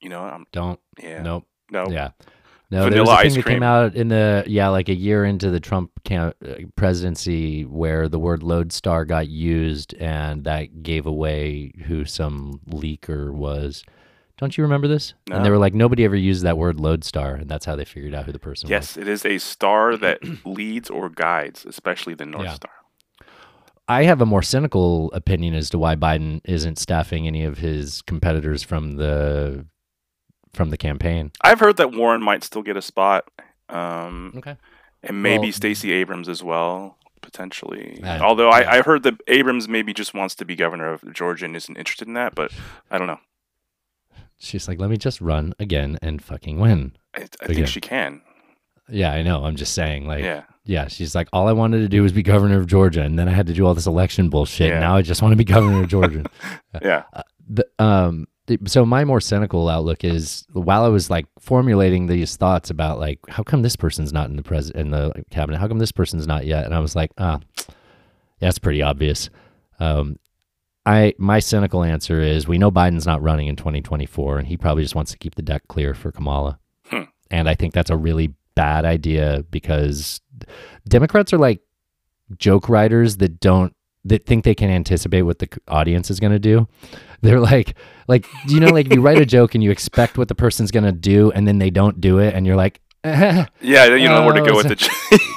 you 0.00 0.08
know, 0.08 0.22
I'm 0.22 0.46
Don't. 0.52 0.80
yeah, 0.98 1.22
Nope. 1.22 1.44
no, 1.70 1.90
Yeah. 1.90 2.10
No, 2.70 2.90
there 2.90 3.00
was 3.00 3.08
a 3.08 3.16
thing 3.16 3.26
ice 3.26 3.34
that 3.34 3.42
cream. 3.44 3.54
came 3.56 3.62
out 3.62 3.94
in 3.94 4.08
the 4.08 4.44
yeah, 4.46 4.68
like 4.68 4.88
a 4.90 4.94
year 4.94 5.24
into 5.24 5.50
the 5.50 5.60
Trump 5.60 5.90
cam- 6.04 6.34
uh, 6.46 6.54
presidency, 6.76 7.64
where 7.64 8.08
the 8.08 8.18
word 8.18 8.42
"lodestar" 8.42 9.04
got 9.06 9.28
used, 9.28 9.94
and 9.94 10.44
that 10.44 10.82
gave 10.82 11.06
away 11.06 11.72
who 11.86 12.04
some 12.04 12.60
leaker 12.68 13.32
was. 13.32 13.84
Don't 14.36 14.56
you 14.56 14.62
remember 14.62 14.86
this? 14.86 15.14
And 15.30 15.44
they 15.44 15.50
were 15.50 15.58
like, 15.58 15.74
nobody 15.74 16.04
ever 16.04 16.14
used 16.14 16.44
that 16.44 16.58
word 16.58 16.78
"lodestar," 16.78 17.34
and 17.36 17.48
that's 17.48 17.64
how 17.64 17.74
they 17.74 17.84
figured 17.86 18.14
out 18.14 18.26
who 18.26 18.32
the 18.32 18.38
person 18.38 18.66
was. 18.66 18.70
Yes, 18.70 18.96
it 18.96 19.08
is 19.08 19.24
a 19.24 19.38
star 19.38 19.96
that 19.96 20.20
leads 20.46 20.90
or 20.90 21.08
guides, 21.08 21.64
especially 21.64 22.14
the 22.14 22.26
North 22.26 22.44
Yeah. 22.44 22.54
Star. 22.54 22.70
I 23.88 24.02
have 24.04 24.20
a 24.20 24.26
more 24.26 24.42
cynical 24.42 25.10
opinion 25.14 25.54
as 25.54 25.70
to 25.70 25.78
why 25.78 25.96
Biden 25.96 26.42
isn't 26.44 26.78
staffing 26.78 27.26
any 27.26 27.42
of 27.44 27.56
his 27.58 28.02
competitors 28.02 28.62
from 28.62 28.96
the 28.96 29.64
from 30.58 30.68
the 30.70 30.76
campaign. 30.76 31.32
I've 31.40 31.60
heard 31.60 31.78
that 31.78 31.94
Warren 31.94 32.22
might 32.22 32.44
still 32.44 32.60
get 32.62 32.76
a 32.76 32.82
spot, 32.82 33.24
um, 33.70 34.34
Okay. 34.36 34.56
and 35.02 35.22
maybe 35.22 35.44
Well- 35.46 35.52
Stacey 35.52 35.92
Abrams 35.92 36.28
as 36.28 36.42
well, 36.42 36.98
potentially. 37.22 38.02
Uh, 38.02 38.18
Although. 38.22 38.50
I, 38.50 38.78
I 38.78 38.82
heard 38.82 39.02
that 39.04 39.14
Abrams 39.28 39.68
maybe 39.68 39.94
just 39.94 40.12
wants 40.12 40.34
to 40.34 40.44
be 40.44 40.54
governor 40.56 40.92
of 40.92 41.14
Georgia 41.14 41.46
and 41.46 41.56
isn't 41.56 41.76
interested 41.78 42.06
in 42.08 42.14
that, 42.14 42.34
but 42.34 42.52
I 42.90 42.98
don't 42.98 43.06
know. 43.06 43.20
She's 44.38 44.68
like, 44.68 44.78
let 44.78 44.90
me 44.90 44.96
just 44.96 45.20
run 45.20 45.54
again 45.58 45.98
and 46.02 46.22
fucking 46.22 46.58
win. 46.60 46.92
I, 47.14 47.20
I 47.20 47.22
Again. 47.42 47.54
think 47.56 47.66
she 47.68 47.80
can. 47.80 48.22
Yeah, 48.88 49.12
I 49.12 49.22
know. 49.22 49.44
I'm 49.44 49.56
just 49.56 49.74
saying, 49.74 50.06
like, 50.06 50.22
Yeah. 50.24 50.42
Yeah, 50.64 50.86
she's 50.88 51.14
like, 51.14 51.28
all 51.32 51.48
I 51.48 51.52
wanted 51.52 51.78
to 51.78 51.88
do 51.88 52.02
was 52.02 52.12
be 52.12 52.22
governor 52.22 52.58
of 52.60 52.66
Georgia, 52.66 53.00
and 53.02 53.18
then 53.18 53.26
I 53.26 53.32
had 53.32 53.46
to 53.46 53.54
do 53.54 53.64
all 53.66 53.72
this 53.72 53.86
election 53.86 54.28
bullshit. 54.28 54.68
Yeah. 54.68 54.80
Now 54.80 54.96
I 54.96 55.02
just 55.02 55.22
want 55.22 55.32
to 55.32 55.36
be 55.36 55.44
governor 55.44 55.82
of 55.82 55.88
Georgia. 55.88 56.24
Yeah. 56.82 57.04
the, 57.48 57.66
um, 57.78 58.28
the- 58.48 58.58
so 58.66 58.84
my 58.84 59.04
more 59.04 59.20
cynical 59.20 59.68
outlook 59.68 60.02
is 60.02 60.46
while 60.52 60.84
I 60.84 60.88
was 60.88 61.08
like 61.10 61.26
formulating 61.38 62.06
these 62.06 62.36
thoughts 62.36 62.70
about 62.70 62.98
like, 62.98 63.20
how 63.28 63.42
come 63.42 63.62
this 63.62 63.76
person's 63.76 64.12
not 64.12 64.28
in 64.28 64.36
the 64.36 64.42
pres 64.42 64.70
in 64.70 64.90
the 64.90 65.12
cabinet? 65.30 65.58
How 65.58 65.68
come 65.68 65.78
this 65.78 65.92
person's 65.92 66.26
not 66.26 66.46
yet? 66.46 66.64
And 66.64 66.74
I 66.74 66.80
was 66.80 66.96
like, 66.96 67.12
ah, 67.18 67.38
that's 68.40 68.58
pretty 68.58 68.82
obvious. 68.82 69.30
Um, 69.78 70.18
I 70.86 71.14
my 71.18 71.38
cynical 71.38 71.84
answer 71.84 72.20
is 72.20 72.48
we 72.48 72.58
know 72.58 72.70
Biden's 72.70 73.06
not 73.06 73.22
running 73.22 73.46
in 73.46 73.56
2024, 73.56 74.38
and 74.38 74.48
he 74.48 74.56
probably 74.56 74.82
just 74.82 74.94
wants 74.94 75.12
to 75.12 75.18
keep 75.18 75.34
the 75.34 75.42
deck 75.42 75.68
clear 75.68 75.94
for 75.94 76.10
Kamala. 76.10 76.58
Hmm. 76.86 77.02
And 77.30 77.48
I 77.48 77.54
think 77.54 77.74
that's 77.74 77.90
a 77.90 77.96
really 77.96 78.34
bad 78.54 78.84
idea 78.84 79.44
because 79.50 80.20
Democrats 80.88 81.32
are 81.32 81.38
like 81.38 81.60
joke 82.38 82.68
writers 82.68 83.18
that 83.18 83.38
don't 83.38 83.74
that 84.08 84.26
think 84.26 84.44
they 84.44 84.54
can 84.54 84.70
anticipate 84.70 85.22
what 85.22 85.38
the 85.38 85.48
audience 85.68 86.10
is 86.10 86.20
going 86.20 86.32
to 86.32 86.38
do. 86.38 86.66
They're 87.20 87.40
like 87.40 87.74
like 88.06 88.26
you 88.46 88.60
know 88.60 88.68
like 88.68 88.92
you 88.92 89.00
write 89.00 89.18
a 89.18 89.26
joke 89.26 89.54
and 89.54 89.62
you 89.64 89.70
expect 89.70 90.18
what 90.18 90.28
the 90.28 90.34
person's 90.34 90.70
going 90.70 90.84
to 90.84 90.92
do 90.92 91.30
and 91.32 91.46
then 91.48 91.58
they 91.58 91.70
don't 91.70 92.00
do 92.00 92.18
it 92.18 92.34
and 92.34 92.46
you're 92.46 92.56
like 92.56 92.80
eh. 93.04 93.44
Yeah, 93.60 93.86
you 93.94 94.08
know 94.08 94.24
where 94.24 94.34
to 94.34 94.40
Oh, 94.42 94.44
go 94.46 94.56
with 94.56 94.64
so- 94.64 94.68
the. 94.70 94.74
j- 94.76 94.88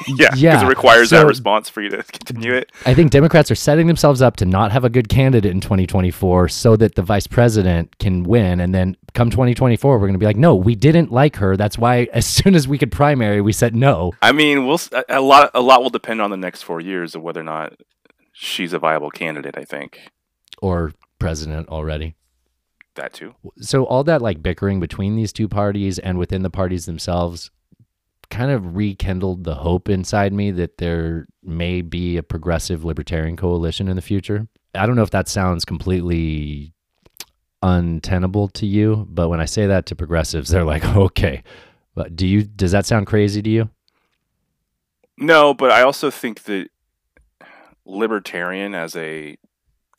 yeah, 0.07 0.27
because 0.29 0.41
Yeah, 0.41 0.65
it 0.65 0.67
requires 0.67 1.09
that 1.11 1.25
response 1.25 1.69
for 1.69 1.81
you 1.81 1.89
to 1.89 2.03
continue 2.03 2.53
it. 2.53 2.71
I 2.85 2.93
think 2.93 3.11
Democrats 3.11 3.49
are 3.51 3.55
setting 3.55 3.87
themselves 3.87 4.21
up 4.21 4.35
to 4.37 4.45
not 4.45 4.71
have 4.71 4.83
a 4.83 4.89
good 4.89 5.09
candidate 5.09 5.51
in 5.51 5.61
2024 5.61 6.49
so 6.49 6.75
that 6.75 6.95
the 6.95 7.01
vice 7.03 7.27
president 7.27 7.97
can 7.99 8.23
win. 8.23 8.59
And 8.59 8.73
then 8.75 8.97
come 9.13 9.29
2024, 9.29 9.93
we're 9.93 9.99
going 9.99 10.13
to 10.13 10.19
be 10.19 10.25
like, 10.25 10.37
no, 10.37 10.55
we 10.55 10.73
didn't 10.75 11.11
like 11.11 11.35
her. 11.37 11.55
That's 11.55 11.77
why 11.77 12.07
as 12.13 12.25
soon 12.25 12.55
as 12.55 12.67
we 12.67 12.77
could 12.77 12.91
primary, 12.91 13.41
we 13.41 13.53
said 13.53 13.75
no. 13.75 14.11
I 14.21 14.31
mean, 14.33 14.65
we'll 14.67 14.79
a 15.09 15.21
lot. 15.21 15.51
A 15.53 15.61
lot 15.61 15.81
will 15.83 15.89
depend 15.91 16.21
on 16.21 16.29
the 16.31 16.37
next 16.37 16.63
four 16.63 16.81
years 16.81 17.15
of 17.15 17.21
whether 17.21 17.41
or 17.41 17.43
not 17.45 17.73
she's 18.43 18.73
a 18.73 18.79
viable 18.79 19.11
candidate. 19.11 19.55
I 19.57 19.63
think 19.63 19.99
Or 20.61 20.91
president 21.19 21.69
already. 21.69 22.15
that 22.95 23.13
too. 23.13 23.35
So 23.59 23.85
all 23.85 24.03
that 24.05 24.21
like 24.21 24.41
bickering 24.41 24.79
between 24.79 25.15
these 25.15 25.31
two 25.31 25.47
parties 25.47 25.99
and 25.99 26.17
within 26.17 26.41
the 26.41 26.49
parties 26.49 26.85
themselves 26.85 27.51
kind 28.31 28.49
of 28.51 28.75
rekindled 28.75 29.43
the 29.43 29.55
hope 29.55 29.87
inside 29.89 30.33
me 30.33 30.51
that 30.51 30.77
there 30.77 31.27
may 31.43 31.81
be 31.81 32.17
a 32.17 32.23
progressive 32.23 32.83
libertarian 32.83 33.35
coalition 33.37 33.87
in 33.87 33.95
the 33.95 34.01
future. 34.01 34.47
I 34.73 34.85
don't 34.85 34.95
know 34.95 35.03
if 35.03 35.11
that 35.11 35.27
sounds 35.27 35.63
completely 35.65 36.73
untenable 37.61 38.47
to 38.49 38.65
you, 38.65 39.05
but 39.09 39.29
when 39.29 39.39
I 39.39 39.45
say 39.45 39.67
that 39.67 39.85
to 39.87 39.95
progressives, 39.95 40.49
they're 40.49 40.63
like, 40.63 40.83
"Okay." 40.95 41.43
But 41.93 42.15
do 42.15 42.25
you 42.25 42.43
does 42.43 42.71
that 42.71 42.85
sound 42.85 43.05
crazy 43.05 43.41
to 43.41 43.49
you? 43.49 43.69
No, 45.17 45.53
but 45.53 45.69
I 45.71 45.81
also 45.81 46.09
think 46.09 46.43
that 46.43 46.69
libertarian 47.91 48.73
as 48.75 48.95
a 48.95 49.37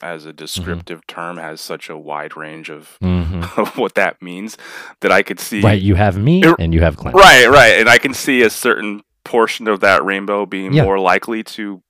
as 0.00 0.26
a 0.26 0.32
descriptive 0.32 1.06
term 1.06 1.36
has 1.36 1.60
such 1.60 1.88
a 1.88 1.96
wide 1.96 2.36
range 2.36 2.68
of, 2.70 2.98
Mm-hmm. 3.00 3.42
of 3.60 3.76
what 3.78 3.94
that 3.94 4.20
means 4.20 4.58
that 5.00 5.12
I 5.12 5.22
could 5.22 5.38
see 5.38 5.60
Right, 5.60 5.80
you 5.80 5.94
have 5.94 6.18
me 6.18 6.42
Er- 6.44 6.56
and 6.58 6.74
you 6.74 6.80
have 6.80 6.96
Clint. 6.96 7.14
right, 7.16 7.46
right, 7.48 7.78
and 7.78 7.88
I 7.88 7.98
can 7.98 8.12
see 8.12 8.42
a 8.42 8.50
certain 8.50 9.02
portion 9.24 9.68
of 9.68 9.78
that 9.80 10.04
rainbow 10.04 10.44
being 10.44 10.72
Yeah. 10.72 10.82
more 10.84 10.98
likely 10.98 11.44
to 11.44 11.82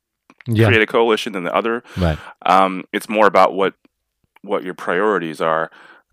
Yeah, 0.46 0.66
create 0.66 0.82
a 0.82 0.86
coalition 0.86 1.32
than 1.32 1.44
the 1.44 1.54
other. 1.54 1.82
right. 1.96 2.18
Um, 2.44 2.84
it's 2.92 3.08
more 3.08 3.26
about 3.26 3.54
what 3.54 3.74
what 4.42 4.62
your 4.64 4.74
priorities 4.74 5.40
are. 5.40 5.70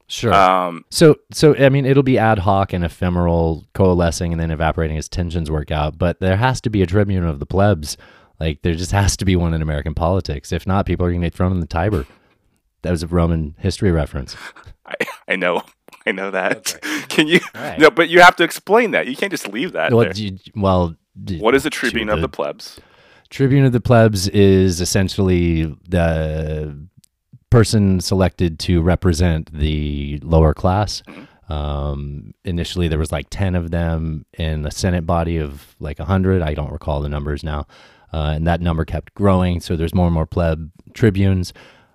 Sure. 0.08 0.34
Um, 0.34 0.86
So, 0.90 1.18
so 1.32 1.54
I 1.58 1.68
mean, 1.70 1.86
it'll 1.86 2.04
be 2.04 2.18
ad 2.18 2.40
hoc 2.40 2.72
and 2.74 2.86
ephemeral, 2.86 3.66
coalescing 3.74 4.32
and 4.32 4.40
then 4.40 4.52
evaporating 4.52 4.98
as 4.98 5.10
tensions 5.10 5.52
work 5.52 5.70
out. 5.72 5.98
But 5.98 6.20
there 6.22 6.38
has 6.38 6.62
to 6.62 6.70
be 6.70 6.82
a 6.82 6.86
tribune 6.86 7.26
of 7.26 7.40
the 7.40 7.46
plebs. 7.46 7.98
Like 8.40 8.62
there 8.62 8.74
just 8.76 8.92
has 8.92 9.18
to 9.18 9.26
be 9.26 9.36
one 9.36 9.54
in 9.54 9.62
American 9.62 9.94
politics. 9.94 10.52
If 10.52 10.66
not, 10.66 10.86
people 10.86 11.06
are 11.06 11.10
going 11.10 11.22
to 11.22 11.28
get 11.28 11.34
thrown 11.36 11.52
in 11.52 11.60
the 11.60 11.66
Tiber. 11.68 12.06
That 12.84 12.92
was 12.92 13.04
a 13.04 13.08
Roman 13.08 13.56
history 13.60 13.92
reference. 13.92 14.36
I, 14.86 14.94
I 15.28 15.36
know, 15.36 15.62
I 16.06 16.12
know 16.14 16.32
that. 16.32 16.80
Can 17.10 17.28
you? 17.28 17.40
right. 17.54 17.78
No, 17.80 17.90
but 17.92 18.10
you 18.10 18.22
have 18.22 18.36
to 18.38 18.44
explain 18.44 18.92
that. 18.92 19.08
You 19.08 19.16
can't 19.16 19.32
just 19.32 19.48
leave 19.50 19.74
that. 19.74 19.92
Well, 19.94 20.06
there. 20.06 20.14
you- 20.16 20.40
well, 20.56 20.96
What 21.40 21.54
is 21.56 21.64
the 21.64 21.70
tribune 21.70 22.08
the- 22.08 22.14
of 22.14 22.22
the 22.22 22.30
plebs? 22.30 22.80
Tribune 23.30 23.64
of 23.66 23.74
the 23.74 23.82
plebs 23.82 24.28
is 24.30 24.82
essentially 24.82 25.66
the 25.88 26.88
person 27.52 28.00
selected 28.00 28.58
to 28.60 28.82
represent 28.82 29.52
the 29.54 30.20
lower 30.24 30.54
class. 30.56 31.04
Um, 31.48 32.34
initially, 32.44 32.88
there 32.88 32.98
was 32.98 33.12
like 33.12 33.28
ten 33.30 33.54
of 33.56 33.70
them 33.72 34.26
in 34.38 34.66
a 34.66 34.72
Senate 34.72 35.06
body 35.06 35.38
of 35.38 35.76
like 35.80 36.00
hundred. 36.00 36.42
I 36.42 36.54
don't 36.56 36.72
recall 36.72 37.02
the 37.02 37.10
numbers 37.10 37.44
now, 37.44 37.68
uh, 38.14 38.34
and 38.36 38.48
that 38.48 38.62
number 38.62 38.86
kept 38.86 39.14
growing. 39.14 39.60
So 39.60 39.76
there's 39.76 39.94
more 39.94 40.08
and 40.08 40.14
more 40.14 40.26
pleb 40.26 40.72
tribunes. 40.94 41.54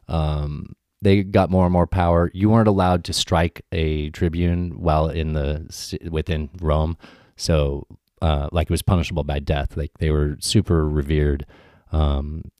Um, 0.09 0.74
they 1.03 1.23
got 1.23 1.51
more 1.51 1.65
and 1.65 1.73
more 1.73 1.86
power. 1.86 2.31
You 2.32 2.49
weren't 2.51 2.69
allowed 2.69 3.05
to 3.05 3.12
strike 3.12 3.62
a 3.73 4.11
tribune 4.11 4.81
while 4.81 5.09
in 5.09 5.35
the 5.35 5.99
within 6.11 6.51
Rome. 6.61 6.97
So 7.36 7.86
uh, 8.23 8.49
like 8.53 8.66
it 8.66 8.70
was 8.70 8.82
punishable 8.82 9.24
by 9.24 9.39
death. 9.39 9.77
Like 9.77 9.91
they 9.99 10.11
were 10.11 10.36
super 10.41 10.89
revered. 10.89 11.45
Um, 11.93 12.51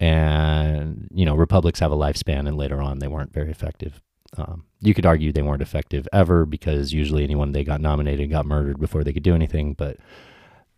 and 0.00 1.08
you 1.14 1.24
know, 1.24 1.36
republics 1.36 1.78
have 1.80 1.92
a 1.92 1.96
lifespan, 1.96 2.48
and 2.48 2.56
later 2.56 2.80
on 2.80 2.98
they 2.98 3.06
weren't 3.06 3.32
very 3.32 3.50
effective. 3.50 4.00
Um, 4.36 4.64
you 4.80 4.94
could 4.94 5.06
argue 5.06 5.32
they 5.32 5.42
weren't 5.42 5.62
effective 5.62 6.08
ever 6.12 6.46
because 6.46 6.92
usually 6.92 7.22
anyone 7.22 7.52
they 7.52 7.64
got 7.64 7.80
nominated 7.80 8.30
got 8.30 8.46
murdered 8.46 8.80
before 8.80 9.04
they 9.04 9.12
could 9.12 9.22
do 9.22 9.34
anything. 9.34 9.74
But 9.74 9.98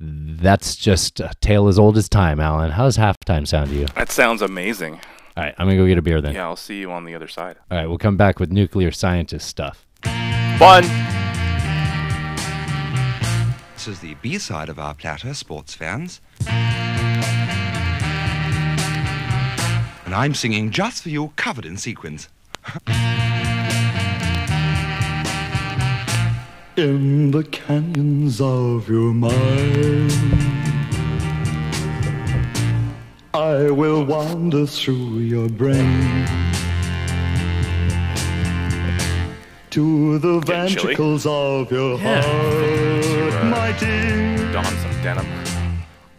That's 0.04 0.74
just 0.74 1.20
a 1.20 1.30
tale 1.40 1.68
as 1.68 1.78
old 1.78 1.96
as 1.96 2.08
time, 2.08 2.40
Alan. 2.40 2.72
How 2.72 2.82
How's 2.82 2.96
halftime 2.96 3.46
sound 3.46 3.70
to 3.70 3.76
you? 3.76 3.86
That 3.94 4.10
sounds 4.10 4.42
amazing. 4.42 4.94
All 5.36 5.44
right, 5.44 5.54
I'm 5.56 5.68
gonna 5.68 5.76
go 5.76 5.86
get 5.86 5.96
a 5.96 6.02
beer 6.02 6.20
then. 6.20 6.34
Yeah, 6.34 6.46
I'll 6.46 6.56
see 6.56 6.80
you 6.80 6.90
on 6.90 7.04
the 7.04 7.14
other 7.14 7.28
side. 7.28 7.56
All 7.70 7.78
right, 7.78 7.86
we'll 7.86 7.98
come 7.98 8.16
back 8.16 8.40
with 8.40 8.50
nuclear 8.50 8.90
scientist 8.90 9.46
stuff. 9.46 9.86
Fun. 10.58 10.82
This 13.74 13.86
is 13.86 14.00
the 14.00 14.14
B 14.20 14.38
side 14.38 14.68
of 14.68 14.80
our 14.80 14.94
platter, 14.94 15.32
sports 15.34 15.74
fans. 15.74 16.20
And 20.04 20.12
I'm 20.12 20.34
singing 20.34 20.72
just 20.72 21.04
for 21.04 21.10
you, 21.10 21.32
covered 21.36 21.64
in 21.64 21.76
sequins. 21.76 22.28
In 26.76 27.30
the 27.32 27.44
canyons 27.44 28.40
of 28.40 28.88
your 28.88 29.12
mind, 29.12 30.10
I 33.34 33.70
will 33.70 34.04
wander 34.06 34.66
through 34.66 35.18
your 35.18 35.50
brain 35.50 36.26
to 39.70 40.18
the 40.18 40.40
Getting 40.40 40.68
chilly? 40.68 40.94
ventricles 40.94 41.26
of 41.26 41.70
your 41.70 41.98
heart, 41.98 43.44
my 43.44 43.72
dear. 43.78 44.52
Don 44.52 44.64
some 44.64 45.02
denim. 45.02 45.26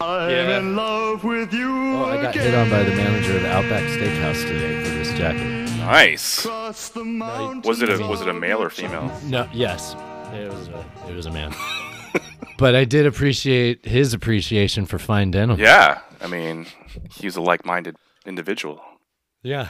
I'm 0.00 0.30
Yeah. 0.30 0.58
in 0.58 0.76
love 0.76 1.24
with 1.24 1.52
you. 1.52 1.68
Oh, 1.96 2.04
I 2.04 2.22
got 2.22 2.34
hit 2.34 2.54
on 2.54 2.70
by 2.70 2.84
the 2.84 2.94
manager 2.94 3.36
of 3.36 3.42
the 3.42 3.50
Outback 3.50 3.82
Steakhouse 3.90 4.42
today 4.46 4.84
for 4.84 4.90
this 4.90 5.18
jacket. 5.18 5.70
Nice. 5.78 6.44
Across 6.44 6.90
the 6.90 7.04
mountains 7.04 7.66
Was 7.66 7.82
it 7.82 7.88
a 7.90 8.06
was 8.06 8.20
it 8.20 8.28
a 8.28 8.32
male 8.34 8.62
or 8.62 8.70
female? 8.70 9.10
No, 9.24 9.46
yes, 9.52 9.94
it 10.34 10.52
was 10.52 10.68
a 10.68 10.84
it 11.08 11.14
was 11.14 11.26
a 11.26 11.30
man. 11.30 11.54
but 12.58 12.74
I 12.74 12.84
did 12.84 13.06
appreciate 13.06 13.84
his 13.84 14.12
appreciation 14.14 14.86
for 14.86 14.98
fine 14.98 15.30
denim. 15.30 15.58
Yeah. 15.58 16.00
I 16.20 16.26
mean, 16.26 16.66
he's 17.12 17.36
a 17.36 17.40
like-minded 17.42 17.96
individual. 18.24 18.80
Yeah. 19.42 19.68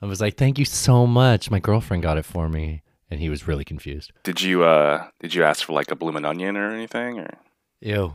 I 0.00 0.06
was 0.06 0.20
like, 0.20 0.36
"Thank 0.36 0.58
you 0.58 0.64
so 0.64 1.06
much. 1.06 1.50
My 1.50 1.58
girlfriend 1.58 2.02
got 2.02 2.18
it 2.18 2.24
for 2.24 2.48
me," 2.48 2.82
and 3.10 3.20
he 3.20 3.28
was 3.28 3.48
really 3.48 3.64
confused. 3.64 4.12
Did 4.22 4.42
you 4.42 4.64
uh 4.64 5.06
did 5.20 5.34
you 5.34 5.44
ask 5.44 5.64
for 5.64 5.72
like 5.72 5.90
a 5.90 5.96
bloomin' 5.96 6.24
onion 6.24 6.56
or 6.56 6.70
anything 6.70 7.18
or? 7.18 7.38
Ew. 7.80 8.14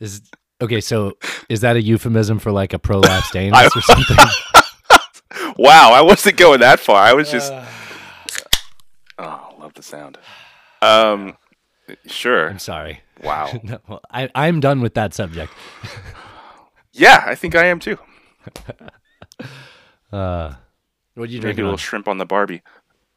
is 0.00 0.22
okay. 0.60 0.80
So 0.80 1.16
is 1.48 1.60
that 1.60 1.76
a 1.76 1.82
euphemism 1.82 2.38
for 2.38 2.52
like 2.52 2.72
a 2.72 2.78
prolapsed 2.78 3.36
anus 3.40 3.76
or 3.76 3.82
something? 3.82 4.16
Wow, 5.58 5.92
I 5.92 6.00
wasn't 6.00 6.38
going 6.38 6.60
that 6.60 6.80
far. 6.80 7.02
I 7.02 7.12
was 7.12 7.30
just 7.30 7.52
Oh, 9.22 9.54
love 9.58 9.72
the 9.74 9.82
sound. 9.82 10.18
Um 10.82 11.36
sure. 12.06 12.48
I'm 12.48 12.58
sorry. 12.58 13.00
Wow. 13.22 13.50
No, 13.62 13.78
well, 13.88 14.00
I 14.10 14.28
I'm 14.34 14.60
done 14.60 14.80
with 14.80 14.94
that 14.94 15.14
subject. 15.14 15.52
Yeah, 16.92 17.22
I 17.26 17.34
think 17.34 17.54
I 17.54 17.66
am 17.66 17.78
too. 17.78 17.98
Uh, 20.12 20.54
what 21.14 21.24
are 21.24 21.32
you 21.32 21.38
Maybe 21.38 21.40
drinking? 21.40 21.60
a 21.62 21.64
little 21.64 21.70
on? 21.72 21.78
shrimp 21.78 22.06
on 22.08 22.18
the 22.18 22.26
Barbie. 22.26 22.62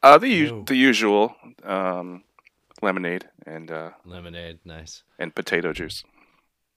Uh 0.02 0.16
the 0.18 0.28
us- 0.28 0.50
Ew. 0.50 0.64
the 0.66 0.76
usual 0.76 1.34
um 1.62 2.22
lemonade 2.82 3.28
and 3.44 3.70
uh 3.70 3.90
Lemonade, 4.04 4.60
nice. 4.64 5.02
and 5.18 5.34
potato 5.34 5.72
juice. 5.72 6.04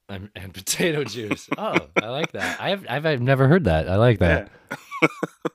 And, 0.10 0.30
and 0.36 0.54
potato 0.60 1.04
juice. 1.04 1.48
Oh, 1.58 1.78
I 2.02 2.08
like 2.10 2.32
that. 2.34 2.60
I've, 2.60 2.86
I've 2.90 3.06
I've 3.06 3.22
never 3.22 3.48
heard 3.48 3.64
that. 3.66 3.88
I 3.88 3.96
like 3.96 4.20
that. 4.20 4.50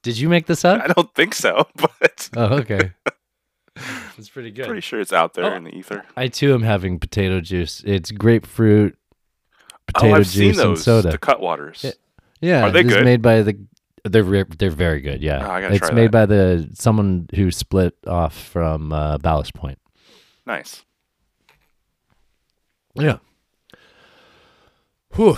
Did 0.02 0.16
you 0.18 0.28
make 0.30 0.46
this 0.46 0.64
up? 0.64 0.80
I 0.80 0.86
don't 0.88 1.12
think 1.14 1.34
so, 1.34 1.66
but 1.76 2.30
Oh, 2.36 2.56
okay. 2.60 2.92
It's 4.18 4.28
pretty 4.28 4.50
good. 4.50 4.66
pretty 4.66 4.80
sure 4.80 5.00
it's 5.00 5.12
out 5.12 5.34
there 5.34 5.52
Oh. 5.52 5.56
in 5.56 5.64
the 5.64 5.74
ether. 5.74 6.04
I 6.16 6.28
too 6.28 6.54
am 6.54 6.62
having 6.62 6.98
potato 6.98 7.40
juice. 7.40 7.82
It's 7.86 8.10
grapefruit, 8.10 8.96
potato 9.86 10.12
oh, 10.14 10.16
I've 10.18 10.24
juice, 10.30 10.56
seen 10.56 10.66
and 10.68 10.78
soda. 10.78 11.10
The 11.10 11.18
Cutwaters. 11.18 11.82
Yeah. 11.84 11.90
Yeah, 12.40 12.64
Are 12.66 12.70
they 12.70 12.82
this 12.82 12.92
is 12.92 12.98
good? 12.98 13.04
made 13.04 13.22
by 13.22 13.42
the. 13.42 13.58
They're 14.06 14.44
they're 14.44 14.70
very 14.70 15.00
good. 15.00 15.22
Yeah, 15.22 15.46
Oh, 15.46 15.50
I 15.50 15.60
gotta 15.62 15.74
it's 15.76 15.86
try 15.86 15.94
made 15.94 16.06
that. 16.08 16.12
by 16.12 16.26
the 16.26 16.68
someone 16.74 17.26
who 17.34 17.50
split 17.50 17.94
off 18.06 18.34
from 18.36 18.92
uh, 18.92 19.16
Ballast 19.18 19.54
Point. 19.54 19.78
Nice. 20.46 20.84
Yeah. 22.94 23.16
Whew. 25.14 25.36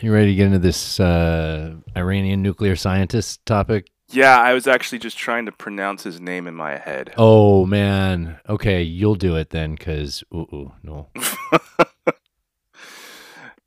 You 0.00 0.14
ready 0.14 0.28
to 0.28 0.34
get 0.34 0.46
into 0.46 0.58
this 0.60 0.98
uh, 0.98 1.74
Iranian 1.94 2.40
nuclear 2.42 2.74
scientist 2.74 3.44
topic? 3.44 3.89
Yeah, 4.12 4.38
I 4.38 4.54
was 4.54 4.66
actually 4.66 4.98
just 4.98 5.16
trying 5.16 5.46
to 5.46 5.52
pronounce 5.52 6.02
his 6.02 6.20
name 6.20 6.46
in 6.48 6.54
my 6.54 6.76
head. 6.76 7.14
Oh 7.16 7.64
man. 7.64 8.40
Okay, 8.48 8.82
you'll 8.82 9.14
do 9.14 9.36
it 9.36 9.50
then, 9.50 9.74
because 9.76 10.24
ooh, 10.34 10.48
ooh 10.52 10.72
no. 10.82 11.08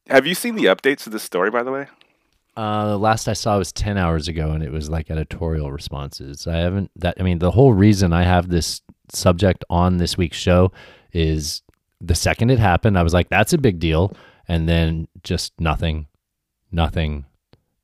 Have 0.09 0.27
you 0.27 0.35
seen 0.35 0.55
the 0.55 0.65
updates 0.65 1.07
of 1.07 1.13
this 1.13 1.23
story, 1.23 1.49
by 1.49 1.63
the 1.63 1.71
way? 1.71 1.87
Uh, 2.55 2.89
the 2.89 2.99
last 2.99 3.27
I 3.27 3.33
saw 3.33 3.57
was 3.57 3.71
ten 3.71 3.97
hours 3.97 4.27
ago, 4.27 4.51
and 4.51 4.63
it 4.63 4.71
was 4.71 4.89
like 4.89 5.09
editorial 5.09 5.71
responses. 5.71 6.45
I 6.45 6.57
haven't 6.57 6.91
that. 6.97 7.15
I 7.19 7.23
mean, 7.23 7.39
the 7.39 7.51
whole 7.51 7.73
reason 7.73 8.11
I 8.13 8.23
have 8.23 8.49
this 8.49 8.81
subject 9.11 9.63
on 9.69 9.97
this 9.97 10.17
week's 10.17 10.37
show 10.37 10.71
is 11.13 11.61
the 12.01 12.15
second 12.15 12.49
it 12.51 12.59
happened, 12.59 12.97
I 12.97 13.03
was 13.03 13.13
like, 13.13 13.29
"That's 13.29 13.53
a 13.53 13.57
big 13.57 13.79
deal," 13.79 14.15
and 14.47 14.67
then 14.67 15.07
just 15.23 15.53
nothing, 15.59 16.07
nothing, 16.71 17.25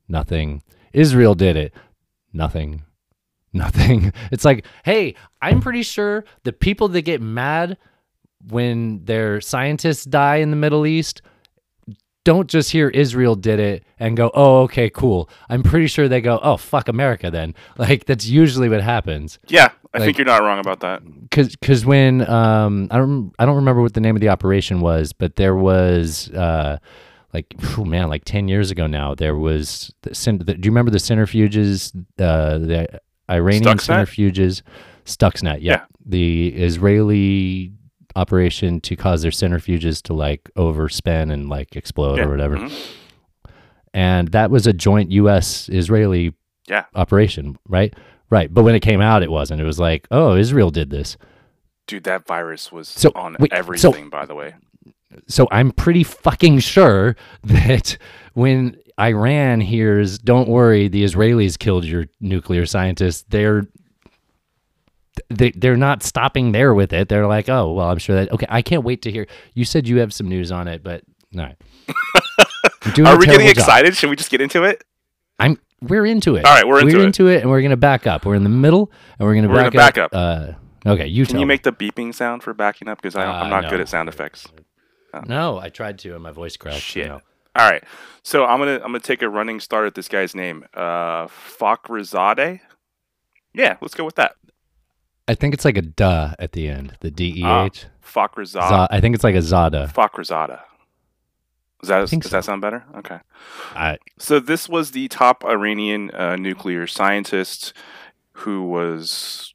nothing. 0.08 0.62
Israel 0.94 1.36
did 1.36 1.56
it. 1.56 1.74
Nothing, 2.34 2.84
nothing. 3.54 4.14
It's 4.32 4.46
like, 4.46 4.66
hey, 4.86 5.16
I'm 5.42 5.62
pretty 5.62 5.84
sure 5.84 6.26
the 6.44 6.54
people 6.54 6.88
that 6.90 7.02
get 7.02 7.22
mad 7.22 7.78
when 8.48 9.04
their 9.06 9.42
scientists 9.42 10.06
die 10.06 10.38
in 10.38 10.50
the 10.52 10.56
Middle 10.56 10.86
East 10.86 11.22
don't 12.26 12.50
just 12.50 12.72
hear 12.72 12.90
Israel 12.90 13.34
did 13.36 13.60
it 13.60 13.84
and 13.98 14.16
go, 14.16 14.30
oh, 14.34 14.62
okay, 14.64 14.90
cool. 14.90 15.30
I'm 15.50 15.64
pretty 15.64 15.88
sure 15.88 16.08
they 16.08 16.22
go, 16.22 16.40
oh, 16.44 16.58
fuck 16.58 16.88
America 16.88 17.32
then. 17.32 17.56
Like, 17.78 18.06
that's 18.06 18.26
usually 18.28 18.70
what 18.70 18.82
happens. 18.82 19.40
Yeah, 19.48 19.70
I 19.94 19.98
Like- 19.98 20.06
think 20.06 20.18
you're 20.20 20.26
not 20.26 20.44
wrong 20.44 20.60
about 20.60 20.82
that. 20.82 21.02
Cause, 21.32 21.56
cause 21.62 21.86
when, 21.86 22.30
um, 22.30 22.88
I 22.92 22.98
don't, 22.98 23.34
I 23.40 23.46
don't 23.46 23.56
remember 23.56 23.82
what 23.82 23.94
the 23.94 24.02
name 24.02 24.16
of 24.16 24.22
the 24.22 24.30
operation 24.30 24.82
was, 24.82 25.12
but 25.14 25.38
there 25.38 25.56
was, 25.56 26.30
uh, 26.32 26.78
like, 27.34 27.54
oh 27.78 27.86
man, 27.86 28.10
like 28.10 28.24
10 28.26 28.48
years 28.48 28.72
ago 28.72 28.88
now, 28.88 29.14
there 29.16 29.36
was, 29.36 29.94
the, 30.02 30.10
the, 30.12 30.54
do 30.56 30.66
you 30.68 30.72
remember 30.72 30.92
the 30.92 30.98
centrifuges, 30.98 31.96
uh, 32.20 32.58
the 32.58 33.00
Iranian 33.30 33.78
Stuxnet? 33.78 34.06
centrifuges? 34.06 34.62
Stuxnet, 35.06 35.60
yeah. 35.62 35.72
Yeah. 35.74 35.86
The 36.06 36.50
Israeli 36.50 37.74
operation 38.16 38.82
to 38.82 38.96
cause 38.96 39.22
their 39.22 39.32
centrifuges 39.32 40.02
to 40.04 40.14
like 40.14 40.50
overspin 40.58 41.32
and 41.32 41.48
like 41.50 41.76
explode 41.76 42.18
Yeah. 42.18 42.26
or 42.26 42.30
whatever 42.30 42.58
mhm. 42.58 42.90
and 43.94 44.30
that 44.30 44.50
was 44.52 44.68
a 44.68 44.74
joint 44.74 45.12
U.S. 45.12 45.70
Israeli 45.70 46.34
Yeah. 46.68 46.86
operation, 46.96 47.58
right? 47.68 47.94
Right. 48.30 48.54
But 48.54 48.64
when 48.64 48.76
it 48.76 48.82
came 48.82 49.02
out, 49.02 49.24
it 49.24 49.32
wasn't. 49.32 49.62
It 49.62 49.64
was 49.66 49.80
like, 49.80 50.08
oh, 50.12 50.36
Israel 50.36 50.70
did 50.70 50.90
this. 50.92 51.18
Dude, 51.88 52.04
that 52.04 52.28
virus 52.28 52.72
was 52.72 52.88
So, 52.88 53.12
on 53.16 53.36
wait, 53.40 53.52
so- 53.52 53.58
everything, 53.58 54.10
by 54.10 54.26
the 54.26 54.36
way. 54.36 54.54
So 55.28 55.48
I'm 55.52 55.72
pretty 55.72 56.04
fucking 56.04 56.60
sure 56.60 57.16
that 57.44 57.98
when 58.34 58.78
Iran 59.00 59.62
hears, 59.62 60.18
"Don't 60.20 60.48
worry, 60.50 60.88
the 60.88 61.04
Israelis 61.04 61.58
killed 61.58 61.86
your 61.86 62.06
nuclear 62.22 62.66
scientists," 62.66 63.26
they're 63.30 63.68
they, 65.30 65.52
they're 65.52 65.78
not 65.78 66.02
stopping 66.04 66.52
there 66.54 66.74
with 66.74 66.94
it. 66.94 67.10
They're 67.10 67.28
like, 67.28 67.50
"Oh, 67.50 67.74
well, 67.74 67.90
I'm 67.90 67.98
sure 67.98 68.16
that." 68.16 68.32
Okay, 68.32 68.46
I 68.50 68.62
can't 68.62 68.84
wait 68.84 69.02
to 69.04 69.12
hear. 69.12 69.28
You 69.54 69.66
said 69.66 69.88
you 69.88 69.98
have 70.00 70.14
some 70.14 70.28
news 70.30 70.52
on 70.52 70.68
it, 70.68 70.84
but 70.84 71.04
all 71.36 71.42
right. 71.44 71.56
You're 72.86 72.94
doing 72.94 73.08
Are 73.08 73.18
we 73.18 73.26
getting 73.26 73.40
terrible 73.42 73.54
job. 73.56 73.58
excited? 73.64 73.96
Should 73.98 74.10
we 74.10 74.16
just 74.16 74.30
get 74.32 74.42
into 74.42 74.64
it? 74.64 74.84
I'm 75.40 75.60
we're 75.82 76.06
into 76.06 76.36
it. 76.36 76.46
All 76.46 76.54
right, 76.54 76.68
we're 76.68 76.82
into 76.82 77.28
it. 77.28 77.38
it, 77.38 77.42
and 77.42 77.50
we're 77.50 77.62
gonna 77.62 77.78
back 77.78 78.08
up. 78.08 78.26
We're 78.26 78.36
in 78.36 78.44
the 78.44 78.50
middle, 78.50 78.92
and 79.18 79.28
we're 79.28 79.36
gonna 79.36 79.48
We're 79.50 79.56
back 79.56 79.74
gonna 79.74 79.86
back 79.86 79.98
up. 79.98 80.12
Uh, 80.14 80.90
okay, 80.90 81.08
you 81.08 81.26
Can 81.26 81.34
tell 81.34 81.40
you 81.42 81.46
me. 81.46 81.54
make 81.54 81.64
the 81.64 81.72
beeping 81.74 82.14
sound 82.14 82.44
for 82.44 82.54
backing 82.54 82.88
up? 82.88 83.02
Because 83.02 83.16
Uh, 83.16 83.20
I'm 83.22 83.50
not 83.50 83.70
good 83.70 83.80
at 83.82 83.90
sound 83.90 84.08
effects. 84.10 84.48
No, 85.28 85.60
I 85.60 85.70
tried 85.70 86.00
to, 86.00 86.14
and 86.14 86.24
my 86.24 86.32
voice 86.32 86.58
cracked. 86.58 86.82
Shit. 86.82 87.08
No. 87.08 87.22
All 87.56 87.70
right, 87.70 87.84
so 88.24 88.46
I'm 88.46 88.60
gonna 88.60 88.76
I'm 88.76 88.92
gonna 88.92 89.00
take 89.00 89.22
a 89.22 89.30
running 89.30 89.60
start 89.60 89.88
at 89.88 89.96
this 89.96 90.08
guy's 90.08 90.36
name, 90.36 90.66
uh, 90.74 91.28
Fakhrizadeh. 91.28 92.60
Yeah, 93.54 93.78
let's 93.82 93.96
go 93.96 94.06
with 94.06 94.16
that. 94.16 94.36
I 95.28 95.36
think 95.36 95.54
it's 95.54 95.66
like 95.66 95.78
a 95.78 95.82
duh 95.82 96.36
at 96.40 96.54
the 96.54 96.68
end. 96.68 96.96
The 97.02 97.12
D 97.12 97.26
E 97.26 97.40
H. 97.40 97.44
Ah, 97.44 97.66
H. 97.66 97.86
Fakhrizadeh. 98.06 98.88
I 98.90 99.02
think 99.02 99.16
it's 99.16 99.24
like 99.24 99.36
a 99.36 99.42
Zada. 99.42 99.92
Fakhrizadeh. 99.94 100.62
Does 101.82 101.90
that 101.90 102.10
does 102.10 102.30
so. 102.30 102.38
that 102.38 102.46
sound 102.46 102.62
better? 102.62 102.84
Okay. 102.98 103.20
I, 103.74 103.98
So 104.18 104.40
this 104.40 104.68
was 104.68 104.92
the 104.92 105.08
top 105.08 105.44
Iranian 105.46 106.12
uh, 106.12 106.36
nuclear 106.36 106.88
scientist 106.88 107.74
who 108.34 108.64
was 108.64 109.54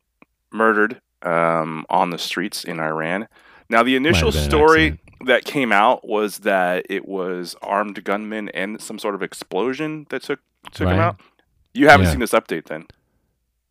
murdered 0.50 1.00
um, 1.22 1.84
on 1.90 2.10
the 2.10 2.18
streets 2.18 2.64
in 2.64 2.80
Iran. 2.80 3.28
Now, 3.68 3.82
the 3.82 3.96
initial 3.96 4.32
story. 4.32 5.00
That 5.26 5.44
came 5.44 5.72
out 5.72 6.06
was 6.06 6.38
that 6.40 6.86
it 6.90 7.06
was 7.06 7.54
armed 7.62 8.02
gunmen 8.04 8.48
and 8.50 8.80
some 8.80 8.98
sort 8.98 9.14
of 9.14 9.22
explosion 9.22 10.06
that 10.10 10.22
took 10.22 10.40
took 10.72 10.88
him 10.88 10.98
out. 10.98 11.20
You 11.72 11.88
haven't 11.88 12.06
Yeah. 12.06 12.12
seen 12.12 12.20
this 12.20 12.32
update, 12.32 12.66
then? 12.66 12.86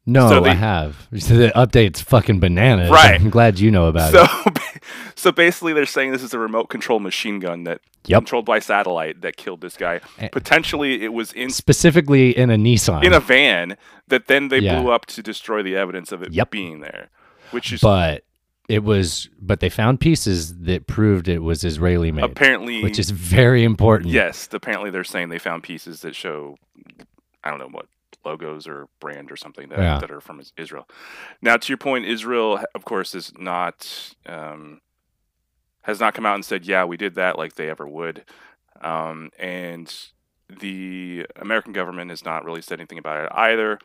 No, 0.05 0.27
So 0.27 0.41
they- 0.41 0.49
I 0.49 0.55
have. 0.55 1.07
So 1.17 1.35
The 1.37 1.49
update's 1.55 2.01
fucking 2.01 2.39
bananas. 2.39 2.89
Right. 2.89 3.19
I'm 3.19 3.29
glad 3.29 3.59
you 3.59 3.71
know 3.71 3.87
about 3.87 4.11
so, 4.11 4.25
it. 4.47 4.83
so 5.15 5.31
basically, 5.31 5.71
they're 5.73 5.85
saying 5.85 6.11
this 6.11 6.21
is 6.23 6.33
a 6.33 6.39
remote 6.39 6.65
control 6.69 6.99
machine 6.99 7.39
gun 7.39 7.63
that 7.63 7.79
Yep. 8.05 8.19
controlled 8.19 8.45
by 8.45 8.59
satellite 8.59 9.21
that 9.21 9.37
killed 9.37 9.61
this 9.61 9.77
guy. 9.77 10.01
Eh. 10.19 10.27
Potentially, 10.27 11.03
it 11.05 11.13
was 11.13 11.31
in 11.31 11.49
Specifically 11.51 12.37
in 12.37 12.49
a 12.49 12.57
Nissan. 12.57 13.01
in 13.01 13.13
a 13.13 13.21
van 13.21 13.77
that 14.09 14.27
then 14.27 14.49
they 14.49 14.59
Yeah. 14.59 14.81
blew 14.81 14.91
up 14.91 15.05
to 15.05 15.23
destroy 15.23 15.63
the 15.63 15.77
evidence 15.77 16.11
of 16.11 16.21
it 16.21 16.33
Yep. 16.33 16.51
being 16.51 16.81
there, 16.81 17.09
which 17.51 17.71
is 17.71 17.79
but 17.79 18.23
it 18.69 18.83
was 18.83 19.29
but 19.41 19.59
they 19.59 19.69
found 19.69 19.99
pieces 19.99 20.59
that 20.61 20.87
proved 20.87 21.27
it 21.27 21.39
was 21.39 21.63
Israeli 21.63 22.11
made. 22.11 22.23
apparently 22.23 22.81
which 22.83 22.97
is 22.99 23.09
very 23.11 23.63
important. 23.63 24.09
yes. 24.11 24.47
Apparently, 24.51 24.89
they're 24.89 25.03
saying 25.03 25.29
they 25.29 25.39
found 25.39 25.63
pieces 25.63 26.01
that 26.01 26.15
show 26.15 26.55
I 27.43 27.49
don't 27.49 27.59
know 27.59 27.67
what 27.69 27.87
logos 28.25 28.67
or 28.67 28.87
brand 29.01 29.29
or 29.31 29.35
something 29.35 29.67
that, 29.69 29.79
Yeah. 29.79 29.99
that 29.99 30.09
are 30.09 30.21
from 30.21 30.41
Israel. 30.57 30.87
Now, 31.41 31.57
to 31.57 31.67
your 31.67 31.77
point, 31.77 32.05
Israel, 32.05 32.63
of 32.73 32.85
course, 32.85 33.13
is 33.13 33.33
not 33.37 34.13
um, 34.25 34.79
has 35.81 35.99
not 35.99 36.13
come 36.13 36.25
out 36.25 36.35
and 36.35 36.45
said, 36.45 36.65
"Yeah, 36.65 36.85
we 36.85 36.95
did 36.95 37.15
that," 37.15 37.37
like 37.37 37.55
they 37.55 37.69
ever 37.69 37.85
would, 37.85 38.23
um, 38.81 39.29
and 39.37 39.93
the 40.49 41.25
American 41.37 41.73
government 41.73 42.09
has 42.11 42.23
not 42.25 42.43
really 42.45 42.61
said 42.61 42.79
anything 42.79 42.97
about 42.97 43.25
it 43.25 43.31
either. 43.33 43.79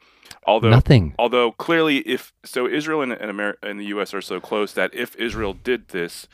Although 0.47 0.71
Nothing. 0.71 1.15
although 1.19 1.53
clearly 1.53 1.99
if 1.99 2.33
so 2.45 2.67
israel 2.69 3.01
and, 3.03 3.13
and, 3.13 3.31
Amer- 3.31 3.57
and 3.63 3.81
the 3.81 3.85
us 3.87 4.13
are 4.13 4.21
so 4.21 4.41
close 4.41 4.73
that 4.75 4.95
if 4.95 5.17
israel 5.17 5.55
did 5.55 5.89
this 5.89 6.29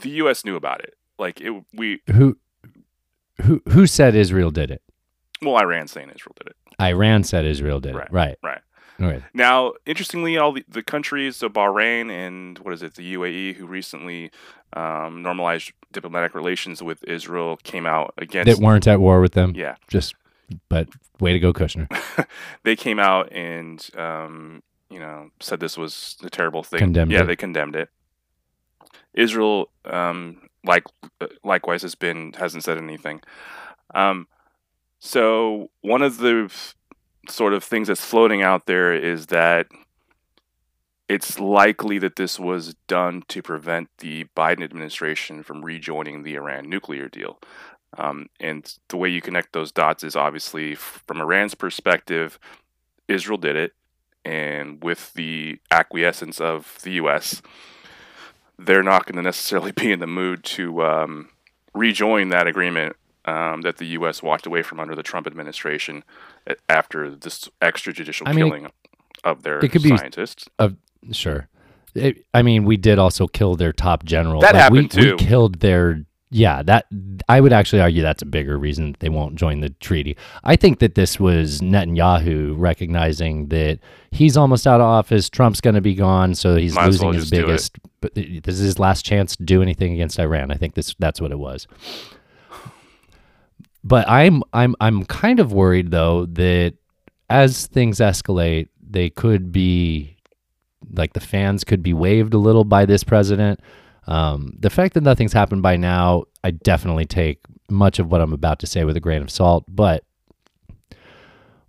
the 0.00 0.10
us 0.10 0.44
knew 0.44 0.56
about 0.56 0.80
it 0.82 0.94
like 1.18 1.40
it 1.40 1.52
we 1.74 2.00
Who 2.12 2.38
who 3.42 3.60
who 3.68 3.86
said 3.86 4.14
Israel 4.14 4.50
did 4.50 4.70
it? 4.70 4.82
well 5.40 5.56
iran 5.56 5.88
saying 5.88 6.10
israel 6.14 6.34
did 6.38 6.48
it 6.48 6.56
Iran 6.80 7.22
said 7.24 7.44
Israel 7.44 7.80
did 7.80 7.94
Right. 7.94 8.06
it. 8.06 8.12
Right. 8.12 8.38
right 8.42 8.60
Right. 8.98 9.22
now 9.34 9.72
interestingly 9.84 10.38
all 10.38 10.52
the, 10.52 10.64
the 10.68 10.82
countries 10.82 11.36
so 11.36 11.48
bahrain 11.48 12.10
and 12.10 12.58
what 12.60 12.72
is 12.72 12.82
it 12.82 12.94
the 12.94 13.14
uae 13.14 13.54
who 13.56 13.66
recently 13.66 14.30
um, 14.74 15.22
normalized 15.22 15.72
diplomatic 15.92 16.34
relations 16.34 16.82
with 16.82 17.04
israel 17.04 17.58
came 17.62 17.84
out 17.86 18.14
against 18.18 18.46
That 18.50 18.64
weren't 18.64 18.86
at 18.88 19.00
war 19.00 19.20
with 19.20 19.32
them. 19.32 19.52
yeah 19.54 19.76
Just 19.88 20.14
but 20.68 20.88
way 21.20 21.32
to 21.32 21.38
go, 21.38 21.52
Kushner. 21.52 21.86
they 22.64 22.76
came 22.76 22.98
out 22.98 23.30
and 23.32 23.88
um, 23.96 24.62
you 24.90 24.98
know 24.98 25.30
said 25.40 25.60
this 25.60 25.76
was 25.78 26.16
a 26.22 26.28
terrible 26.30 26.62
thing. 26.62 26.78
Condemned 26.78 27.12
yeah, 27.12 27.22
it. 27.22 27.26
they 27.26 27.36
condemned 27.36 27.76
it. 27.76 27.88
Israel, 29.14 29.70
um, 29.84 30.42
like 30.64 30.84
likewise, 31.44 31.82
has 31.82 31.94
been 31.94 32.32
hasn't 32.34 32.64
said 32.64 32.78
anything. 32.78 33.20
Um, 33.94 34.26
so 34.98 35.70
one 35.82 36.02
of 36.02 36.18
the 36.18 36.44
f- 36.50 36.74
sort 37.28 37.52
of 37.54 37.62
things 37.64 37.88
that's 37.88 38.04
floating 38.04 38.42
out 38.42 38.66
there 38.66 38.92
is 38.92 39.26
that 39.26 39.66
it's 41.12 41.38
likely 41.38 41.98
that 41.98 42.16
this 42.16 42.40
was 42.40 42.74
done 42.86 43.22
to 43.28 43.42
prevent 43.42 43.90
the 43.98 44.24
Biden 44.34 44.64
administration 44.64 45.42
from 45.42 45.62
rejoining 45.62 46.22
the 46.22 46.36
Iran 46.36 46.70
nuclear 46.70 47.06
deal. 47.06 47.38
Um, 47.98 48.30
and 48.40 48.74
the 48.88 48.96
way 48.96 49.10
you 49.10 49.20
connect 49.20 49.52
those 49.52 49.70
dots 49.70 50.02
is 50.02 50.16
obviously 50.16 50.74
from 50.74 51.20
Iran's 51.20 51.54
perspective, 51.54 52.38
Israel 53.08 53.36
did 53.36 53.56
it, 53.56 53.74
and 54.24 54.82
with 54.82 55.12
the 55.12 55.60
acquiescence 55.70 56.40
of 56.40 56.78
the 56.82 56.92
U.S., 56.92 57.42
they're 58.58 58.82
not 58.82 59.04
going 59.04 59.16
to 59.16 59.22
necessarily 59.22 59.72
be 59.76 59.92
in 59.92 59.98
the 59.98 60.06
mood 60.06 60.42
to 60.44 60.82
um, 60.82 61.28
rejoin 61.74 62.30
that 62.30 62.46
agreement 62.46 62.96
um, 63.26 63.60
that 63.60 63.76
the 63.76 63.86
U.S. 63.88 64.22
walked 64.22 64.46
away 64.46 64.62
from 64.62 64.80
under 64.80 64.94
the 64.94 65.02
Trump 65.02 65.26
administration 65.26 66.04
after 66.70 67.14
this 67.14 67.50
extrajudicial 67.60 68.26
I 68.26 68.32
mean, 68.32 68.46
killing 68.46 68.70
of 69.22 69.42
their 69.42 69.58
it 69.58 69.70
could 69.70 69.82
be- 69.82 69.94
scientists. 69.94 70.48
Sure. 71.10 71.48
It, 71.94 72.24
I 72.32 72.42
mean, 72.42 72.64
we 72.64 72.76
did 72.76 72.98
also 72.98 73.26
kill 73.26 73.56
their 73.56 73.72
top 73.72 74.04
general. 74.04 74.40
That 74.40 74.54
Like, 74.54 74.70
we, 74.70 74.78
happened, 74.78 74.90
too. 74.92 75.10
We 75.12 75.16
killed 75.16 75.60
their. 75.60 76.04
Yeah, 76.34 76.62
that 76.62 76.86
I 77.28 77.42
would 77.42 77.52
actually 77.52 77.82
argue 77.82 78.00
that's 78.00 78.22
a 78.22 78.26
bigger 78.26 78.56
reason 78.56 78.96
they 79.00 79.10
won't 79.10 79.34
join 79.34 79.60
the 79.60 79.68
treaty. 79.68 80.16
I 80.42 80.56
think 80.56 80.78
that 80.78 80.94
this 80.94 81.20
was 81.20 81.60
Netanyahu 81.60 82.54
recognizing 82.56 83.48
that 83.48 83.80
he's 84.12 84.34
almost 84.38 84.66
out 84.66 84.80
of 84.80 84.86
office. 84.86 85.28
Trump's 85.28 85.60
going 85.60 85.74
to 85.74 85.82
be 85.82 85.94
gone, 85.94 86.34
so 86.34 86.56
he's 86.56 86.74
Might 86.74 86.86
losing 86.86 87.04
well 87.08 87.12
his 87.12 87.24
just 87.28 87.34
do 87.34 87.40
it. 87.40 87.46
biggest. 87.48 87.78
But 88.00 88.14
this 88.14 88.54
is 88.54 88.60
his 88.60 88.78
last 88.78 89.04
chance 89.04 89.36
to 89.36 89.42
do 89.42 89.60
anything 89.60 89.92
against 89.92 90.18
Iran. 90.18 90.50
I 90.50 90.54
think 90.54 90.72
this 90.72 90.94
that's 90.98 91.20
what 91.20 91.32
it 91.32 91.38
was. 91.38 91.66
But 93.84 94.08
I'm 94.08 94.42
I'm 94.54 94.74
I'm 94.80 95.04
kind 95.04 95.40
of 95.40 95.52
worried 95.52 95.90
though 95.90 96.26
that 96.26 96.74
as 97.28 97.66
things 97.66 97.98
escalate, 97.98 98.68
they 98.80 99.10
could 99.10 99.52
be 99.52 100.16
like 100.92 101.12
the 101.14 101.20
fans 101.20 101.64
could 101.64 101.82
be 101.82 101.92
waved 101.92 102.34
a 102.34 102.38
little 102.38 102.64
by 102.64 102.84
this 102.84 103.04
president. 103.04 103.60
Um, 104.06 104.56
the 104.58 104.70
fact 104.70 104.94
that 104.94 105.02
nothing's 105.02 105.32
happened 105.32 105.62
by 105.62 105.76
now, 105.76 106.24
I 106.42 106.50
definitely 106.50 107.06
take 107.06 107.40
much 107.70 107.98
of 107.98 108.10
what 108.10 108.20
I'm 108.20 108.32
about 108.32 108.58
to 108.60 108.66
say 108.66 108.84
with 108.84 108.96
a 108.96 109.00
grain 109.00 109.22
of 109.22 109.30
salt. 109.30 109.64
But 109.68 110.04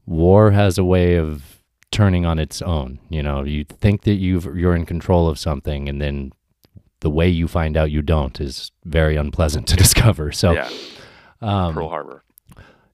war 0.06 0.52
has 0.52 0.78
a 0.78 0.84
way 0.84 1.16
of 1.16 1.62
turning 1.92 2.26
on 2.26 2.40
its 2.40 2.62
own. 2.62 3.00
You 3.10 3.24
know, 3.24 3.44
you 3.44 3.64
think 3.64 4.02
that 4.04 4.16
you've 4.16 4.46
you're 4.56 4.76
in 4.76 4.86
control 4.86 5.28
of 5.28 5.40
something, 5.40 5.88
and 5.88 6.02
then 6.02 6.32
the 7.00 7.10
way 7.10 7.30
you 7.30 7.48
find 7.48 7.78
out 7.78 7.92
you 7.92 8.02
don't 8.02 8.40
is 8.42 8.72
very 8.86 9.16
unpleasant 9.16 9.68
to 9.68 9.76
discover. 9.86 10.32
So, 10.32 10.54
yeah, 10.54 10.70
um, 11.42 11.74
Pearl 11.74 11.90
Harbor. 11.90 12.24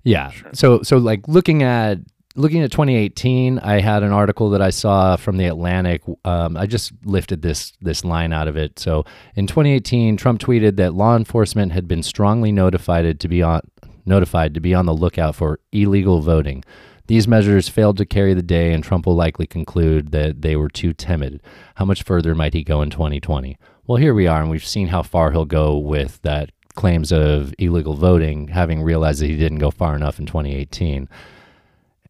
yeah. 0.04 0.32
Sure. 0.32 0.52
So 0.54 0.82
so 0.84 0.98
like 0.98 1.28
looking 1.28 1.64
at 1.64 2.00
looking 2.40 2.64
at 2.64 2.72
2018, 2.72 3.60
I 3.60 3.82
had 3.82 4.02
an 4.02 4.14
article 4.14 4.50
that 4.52 4.62
I 4.62 4.70
saw 4.70 5.18
from 5.18 5.36
the 5.38 5.46
Atlantic. 5.46 6.02
Um, 6.24 6.56
I 6.56 6.66
just 6.66 6.94
lifted 7.04 7.42
this 7.42 7.74
this 7.82 8.06
line 8.06 8.32
out 8.32 8.48
of 8.48 8.56
it. 8.56 8.80
So 8.80 9.06
in 9.36 9.46
2018, 9.46 10.16
Trump 10.16 10.40
tweeted 10.40 10.78
that 10.78 10.94
law 10.94 11.16
enforcement 11.16 11.74
had 11.74 11.88
been 11.88 12.02
strongly 12.02 12.52
notified 12.52 13.20
to 13.20 13.28
be 13.28 13.44
on 13.44 13.62
notified 14.06 14.54
to 14.54 14.62
be 14.62 14.74
on 14.74 14.86
the 14.86 14.94
lookout 14.94 15.36
for 15.36 15.60
illegal 15.72 16.22
voting. 16.22 16.64
These 17.08 17.28
measures 17.28 17.68
failed 17.68 17.98
to 17.98 18.06
carry 18.06 18.34
the 18.34 18.42
day, 18.42 18.72
and 18.72 18.84
Trump 18.84 19.06
will 19.06 19.16
likely 19.16 19.48
conclude 19.48 20.12
that 20.12 20.42
they 20.42 20.56
were 20.56 20.70
too 20.70 20.94
timid. 20.94 21.42
How 21.76 21.86
much 21.86 22.04
further 22.04 22.36
might 22.36 22.54
he 22.54 22.64
go 22.64 22.82
in 22.82 22.90
2020? 22.90 23.58
Well, 23.88 23.98
here 23.98 24.14
we 24.14 24.28
are, 24.28 24.42
and 24.42 24.50
we've 24.50 24.66
seen 24.66 24.90
how 24.90 25.02
far 25.02 25.32
he'll 25.32 25.46
go 25.46 25.78
with 25.78 26.22
that 26.22 26.52
claims 26.76 27.12
of 27.12 27.54
illegal 27.58 27.96
voting, 27.96 28.50
having 28.50 28.84
realized 28.84 29.22
that 29.22 29.28
he 29.28 29.38
didn't 29.38 29.58
go 29.58 29.72
far 29.72 29.96
enough 29.96 30.20
in 30.20 30.28
2018. 30.28 31.10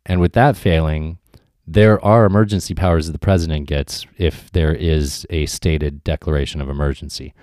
And 0.06 0.20
with 0.20 0.34
that 0.34 0.58
failing, 0.58 1.20
there 1.68 2.04
are 2.04 2.26
emergency 2.26 2.74
powers 2.74 3.06
that 3.06 3.12
the 3.12 3.20
president 3.20 3.68
gets 3.68 4.08
if 4.18 4.52
there 4.52 4.74
is 4.74 5.28
a 5.30 5.46
stated 5.46 6.04
declaration 6.04 6.62
of 6.62 6.70
emergency. 6.70 7.34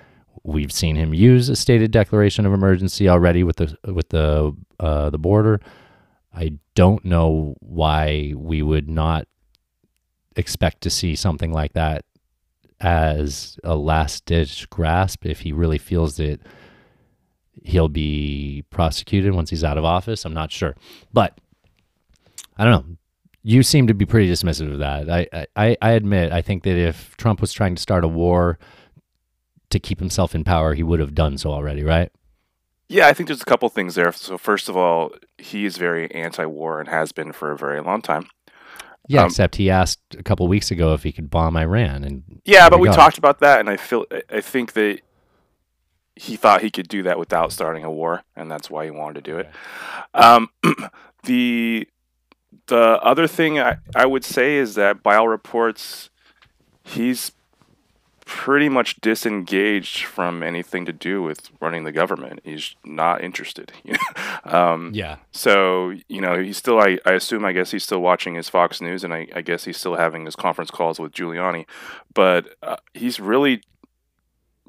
We've 0.42 0.72
seen 0.72 0.96
him 0.96 1.14
use 1.14 1.48
a 1.48 1.56
stated 1.56 1.90
declaration 1.90 2.44
of 2.44 2.52
emergency 2.52 3.08
already 3.08 3.44
with 3.44 3.56
the 3.56 3.76
with 3.84 4.08
the 4.08 4.56
uh, 4.80 5.10
the 5.10 5.18
border. 5.18 5.60
I 6.34 6.54
don't 6.74 7.04
know 7.04 7.56
why 7.60 8.32
we 8.36 8.62
would 8.62 8.88
not 8.88 9.26
expect 10.34 10.82
to 10.82 10.90
see 10.90 11.16
something 11.16 11.52
like 11.52 11.72
that 11.74 12.04
as 12.80 13.58
a 13.64 13.74
last 13.74 14.26
ditch 14.26 14.68
grasp 14.68 15.24
if 15.24 15.40
he 15.40 15.52
really 15.52 15.78
feels 15.78 16.16
that 16.16 16.40
he'll 17.64 17.88
be 17.88 18.64
prosecuted 18.70 19.32
once 19.32 19.50
he's 19.50 19.64
out 19.64 19.78
of 19.78 19.84
office. 19.84 20.24
I'm 20.24 20.34
not 20.34 20.52
sure, 20.52 20.74
but 21.12 21.40
I 22.56 22.64
don't 22.64 22.72
know. 22.72 22.96
You 23.42 23.62
seem 23.62 23.86
to 23.86 23.94
be 23.94 24.04
pretty 24.06 24.30
dismissive 24.30 24.72
of 24.72 24.78
that. 24.80 25.08
I, 25.08 25.46
I, 25.54 25.76
I 25.80 25.90
admit, 25.92 26.32
I 26.32 26.42
think 26.42 26.64
that 26.64 26.76
if 26.76 27.16
Trump 27.16 27.40
was 27.40 27.52
trying 27.52 27.74
to 27.76 27.82
start 27.82 28.02
a 28.04 28.08
war 28.08 28.58
to 29.70 29.78
keep 29.78 30.00
himself 30.00 30.34
in 30.34 30.42
power, 30.42 30.74
he 30.74 30.82
would 30.82 30.98
have 31.00 31.14
done 31.14 31.38
so 31.38 31.52
already, 31.52 31.84
right? 31.84 32.10
Yeah, 32.88 33.08
I 33.08 33.12
think 33.12 33.28
there's 33.28 33.42
a 33.42 33.46
couple 33.46 33.68
things 33.68 33.94
there. 33.94 34.10
So 34.12 34.36
first 34.38 34.68
of 34.68 34.76
all, 34.76 35.12
he 35.38 35.64
is 35.64 35.76
very 35.76 36.10
anti-war 36.12 36.80
and 36.80 36.88
has 36.88 37.12
been 37.12 37.32
for 37.32 37.52
a 37.52 37.56
very 37.56 37.80
long 37.80 38.00
time. 38.02 38.26
Yeah, 39.08 39.20
Um, 39.22 39.26
except 39.26 39.56
he 39.56 39.70
asked 39.70 40.00
a 40.18 40.22
couple 40.24 40.48
weeks 40.48 40.70
ago 40.72 40.92
if 40.94 41.04
he 41.04 41.12
could 41.12 41.30
bomb 41.30 41.56
Iran, 41.56 42.02
and 42.02 42.24
Yeah, 42.44 42.68
but 42.68 42.80
we 42.80 42.88
we 42.88 42.94
talked 42.94 43.18
about 43.18 43.38
that, 43.40 43.60
and 43.60 43.70
I 43.70 43.76
feel 43.76 44.04
I- 44.10 44.22
I 44.30 44.40
think 44.40 44.72
that 44.72 45.00
he 46.16 46.34
thought 46.34 46.62
he 46.62 46.70
could 46.70 46.88
do 46.88 47.02
that 47.04 47.16
without 47.18 47.52
starting 47.52 47.84
a 47.84 47.90
war, 47.90 48.22
and 48.34 48.50
that's 48.50 48.68
why 48.70 48.84
he 48.84 48.90
wanted 48.90 49.24
to 49.24 49.30
do 49.30 49.38
it. 49.38 49.50
Um, 50.14 50.48
the 51.24 51.86
the 52.66 53.00
other 53.02 53.26
thing 53.26 53.58
I, 53.58 53.78
I 53.94 54.06
would 54.06 54.24
say 54.24 54.56
is 54.56 54.74
that 54.74 55.02
by 55.02 55.16
all 55.16 55.28
reports, 55.28 56.10
he's 56.82 57.32
pretty 58.26 58.68
much 58.68 58.96
disengaged 59.00 60.02
from 60.02 60.42
anything 60.42 60.84
to 60.84 60.92
do 60.92 61.22
with 61.22 61.48
running 61.60 61.84
the 61.84 61.92
government. 61.92 62.40
He's 62.44 62.74
not 62.84 63.22
interested. 63.22 63.72
Um, 64.44 64.92
yeah, 64.94 65.16
so, 65.32 65.92
you 66.08 66.20
know, 66.20 66.40
he's 66.40 66.56
still, 66.56 66.78
I, 66.78 66.98
I 67.04 67.14
assume, 67.14 67.44
I 67.44 67.50
guess 67.50 67.72
he's 67.72 67.82
still 67.82 67.98
watching 67.98 68.36
his 68.36 68.48
Fox 68.48 68.80
News 68.80 69.02
and 69.02 69.12
I, 69.12 69.26
I 69.34 69.42
guess 69.42 69.64
he's 69.64 69.76
still 69.76 69.96
having 69.96 70.24
his 70.24 70.36
conference 70.36 70.70
calls 70.70 71.00
with 71.00 71.12
Giuliani. 71.12 71.66
But 72.14 72.54
uh, 72.62 72.76
he's 72.94 73.18
really 73.18 73.62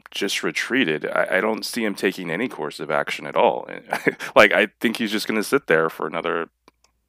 just 0.09 0.41
retreated. 0.41 1.05
I, 1.05 1.37
I 1.37 1.41
don't 1.41 1.63
see 1.63 1.85
him 1.85 1.93
taking 1.93 2.31
any 2.31 2.47
course 2.47 2.79
of 2.79 2.89
action 2.89 3.27
at 3.27 3.35
all. 3.35 3.69
like, 4.35 4.51
I 4.51 4.69
think 4.79 4.97
he's 4.97 5.11
just 5.11 5.27
going 5.27 5.39
to 5.39 5.43
sit 5.43 5.67
there 5.67 5.91
for 5.91 6.07
another 6.07 6.49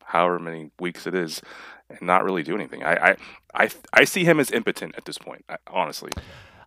however 0.08 0.38
many 0.38 0.70
weeks 0.78 1.06
it 1.06 1.14
is 1.14 1.40
and 1.88 2.02
not 2.02 2.24
really 2.24 2.42
do 2.42 2.54
anything. 2.54 2.82
I 2.82 3.10
I 3.10 3.16
I, 3.54 3.70
I 3.92 4.04
see 4.04 4.24
him 4.24 4.40
as 4.40 4.50
impotent 4.50 4.94
at 4.96 5.04
this 5.04 5.18
point. 5.18 5.44
Honestly, 5.68 6.10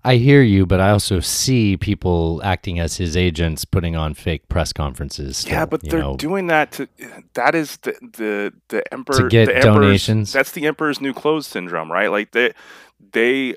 I 0.04 0.16
hear 0.16 0.42
you, 0.42 0.66
but 0.66 0.80
I 0.80 0.90
also 0.90 1.20
see 1.20 1.78
people 1.78 2.42
acting 2.44 2.80
as 2.80 2.98
his 2.98 3.16
agents, 3.16 3.66
putting 3.66 3.96
on 3.96 4.16
fake 4.16 4.50
press 4.50 4.74
conferences. 4.74 5.46
yeah, 5.48 5.66
but 5.66 5.82
they're 5.84 6.00
know. 6.00 6.18
doing 6.18 6.48
that 6.48 6.72
to 6.74 6.88
that 7.34 7.54
is 7.54 7.78
the 7.78 7.92
the 8.18 8.54
the 8.70 8.94
emperor 8.94 9.18
to 9.18 9.30
get 9.30 9.48
the 9.48 9.62
donations? 9.62 10.34
That's 10.34 10.52
the 10.52 10.66
emperor's 10.66 11.00
new 11.00 11.14
clothes 11.14 11.46
syndrome, 11.48 11.92
right? 11.92 12.10
Like 12.10 12.32
they 12.32 12.54
they 13.12 13.56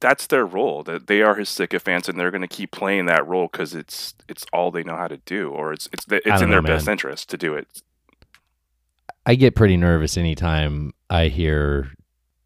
that's 0.00 0.26
their 0.28 0.46
role. 0.46 0.82
That 0.82 1.08
they 1.08 1.20
are 1.20 1.34
his 1.34 1.50
sycophants, 1.50 2.08
and 2.08 2.18
they're 2.18 2.30
going 2.30 2.40
to 2.40 2.48
keep 2.48 2.70
playing 2.70 3.04
that 3.06 3.26
role 3.26 3.48
because 3.52 3.74
it's 3.74 4.14
it's 4.28 4.46
all 4.50 4.70
they 4.70 4.82
know 4.82 4.96
how 4.96 5.08
to 5.08 5.18
do, 5.18 5.50
or 5.50 5.74
it's 5.74 5.90
it's 5.92 6.06
it's 6.08 6.40
in 6.40 6.48
their 6.48 6.62
know, 6.62 6.68
best 6.68 6.88
interest 6.88 7.28
to 7.30 7.36
do 7.36 7.54
it. 7.54 7.82
I 9.26 9.34
get 9.34 9.54
pretty 9.56 9.76
nervous 9.76 10.16
anytime 10.16 10.92
I 11.10 11.26
hear 11.28 11.90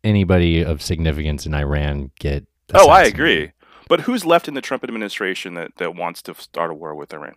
anybody 0.02 0.62
of 0.64 0.80
significance 0.82 1.44
in 1.46 1.54
Iran 1.54 2.10
get. 2.18 2.46
Oh, 2.74 2.88
I 2.88 3.02
agree. 3.02 3.52
But 3.88 4.02
who's 4.02 4.24
left 4.24 4.48
in 4.48 4.54
the 4.54 4.60
Trump 4.60 4.82
administration 4.84 5.54
that, 5.54 5.76
that 5.76 5.94
wants 5.94 6.22
to 6.22 6.34
start 6.34 6.70
a 6.70 6.74
war 6.74 6.94
with 6.94 7.12
Iran? 7.12 7.34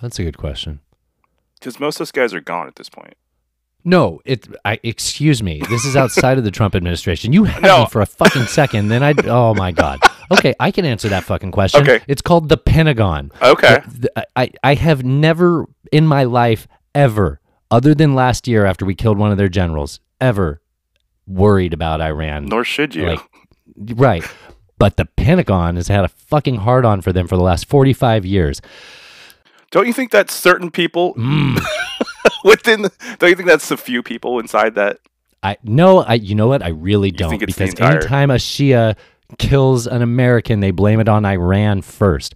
That's 0.00 0.18
a 0.18 0.24
good 0.24 0.36
question. 0.36 0.80
Because 1.58 1.78
most 1.78 1.96
of 1.96 1.98
those 2.00 2.10
guys 2.12 2.34
are 2.34 2.40
gone 2.40 2.66
at 2.66 2.74
this 2.76 2.88
point. 2.88 3.14
No, 3.84 4.20
it. 4.24 4.46
I 4.64 4.78
excuse 4.84 5.42
me. 5.42 5.60
This 5.68 5.84
is 5.84 5.96
outside 5.96 6.38
of 6.38 6.44
the 6.44 6.50
Trump 6.52 6.74
administration. 6.76 7.32
You 7.32 7.44
had 7.44 7.62
No. 7.62 7.80
me 7.80 7.86
for 7.86 8.00
a 8.00 8.06
fucking 8.06 8.44
second, 8.46 8.88
then 8.88 9.02
I. 9.02 9.12
Oh 9.24 9.54
my 9.54 9.72
god. 9.72 9.98
Okay, 10.30 10.54
I 10.60 10.70
can 10.70 10.84
answer 10.84 11.08
that 11.08 11.24
fucking 11.24 11.50
question. 11.50 11.82
Okay. 11.82 12.00
It's 12.06 12.22
called 12.22 12.48
the 12.48 12.56
Pentagon. 12.56 13.32
Okay. 13.42 13.80
The- 13.88 13.98
the- 14.14 14.26
I 14.36 14.50
I 14.62 14.74
have 14.74 15.04
never 15.04 15.66
in 15.90 16.06
my 16.06 16.24
life 16.24 16.68
ever, 16.94 17.40
other 17.72 17.94
than 17.94 18.14
last 18.14 18.46
year 18.46 18.64
after 18.66 18.84
we 18.84 18.94
killed 18.94 19.18
one 19.18 19.32
of 19.32 19.38
their 19.38 19.48
generals, 19.48 19.98
ever 20.20 20.60
worried 21.26 21.72
about 21.72 22.00
Iran. 22.00 22.46
Nor 22.46 22.62
should 22.64 22.94
you. 22.94 23.06
Like, 23.06 23.20
right. 23.96 24.24
But 24.78 24.96
the 24.96 25.06
Pentagon 25.06 25.76
has 25.76 25.88
had 25.88 26.04
a 26.04 26.08
fucking 26.08 26.56
hard 26.56 26.84
on 26.84 27.00
for 27.00 27.12
them 27.12 27.26
for 27.26 27.36
the 27.36 27.42
last 27.42 27.66
45 27.66 28.24
years. 28.26 28.60
don't 29.70 29.86
you 29.86 29.92
think 29.92 30.10
that 30.12 30.30
certain 30.30 30.70
people 30.70 31.14
Mm. 31.14 31.58
within 32.44 32.82
the, 32.82 32.92
don't 33.18 33.30
you 33.30 33.36
think 33.36 33.48
that's 33.48 33.70
a 33.70 33.76
few 33.76 34.02
people 34.02 34.38
inside 34.38 34.74
that? 34.74 34.98
I 35.44 35.56
no, 35.64 36.00
I 36.02 36.14
you 36.14 36.34
know 36.36 36.46
what? 36.46 36.62
I 36.62 36.68
really 36.68 37.10
don't 37.10 37.30
think 37.30 37.42
it's 37.42 37.56
the 37.56 37.64
because 37.64 37.74
entire- 37.74 37.96
anytime 37.98 38.30
a 38.30 38.34
Shia 38.36 38.96
kills 39.38 39.86
an 39.88 40.02
American, 40.02 40.60
they 40.60 40.70
blame 40.70 41.00
it 41.00 41.08
on 41.08 41.24
Iran 41.24 41.82
first. 41.82 42.34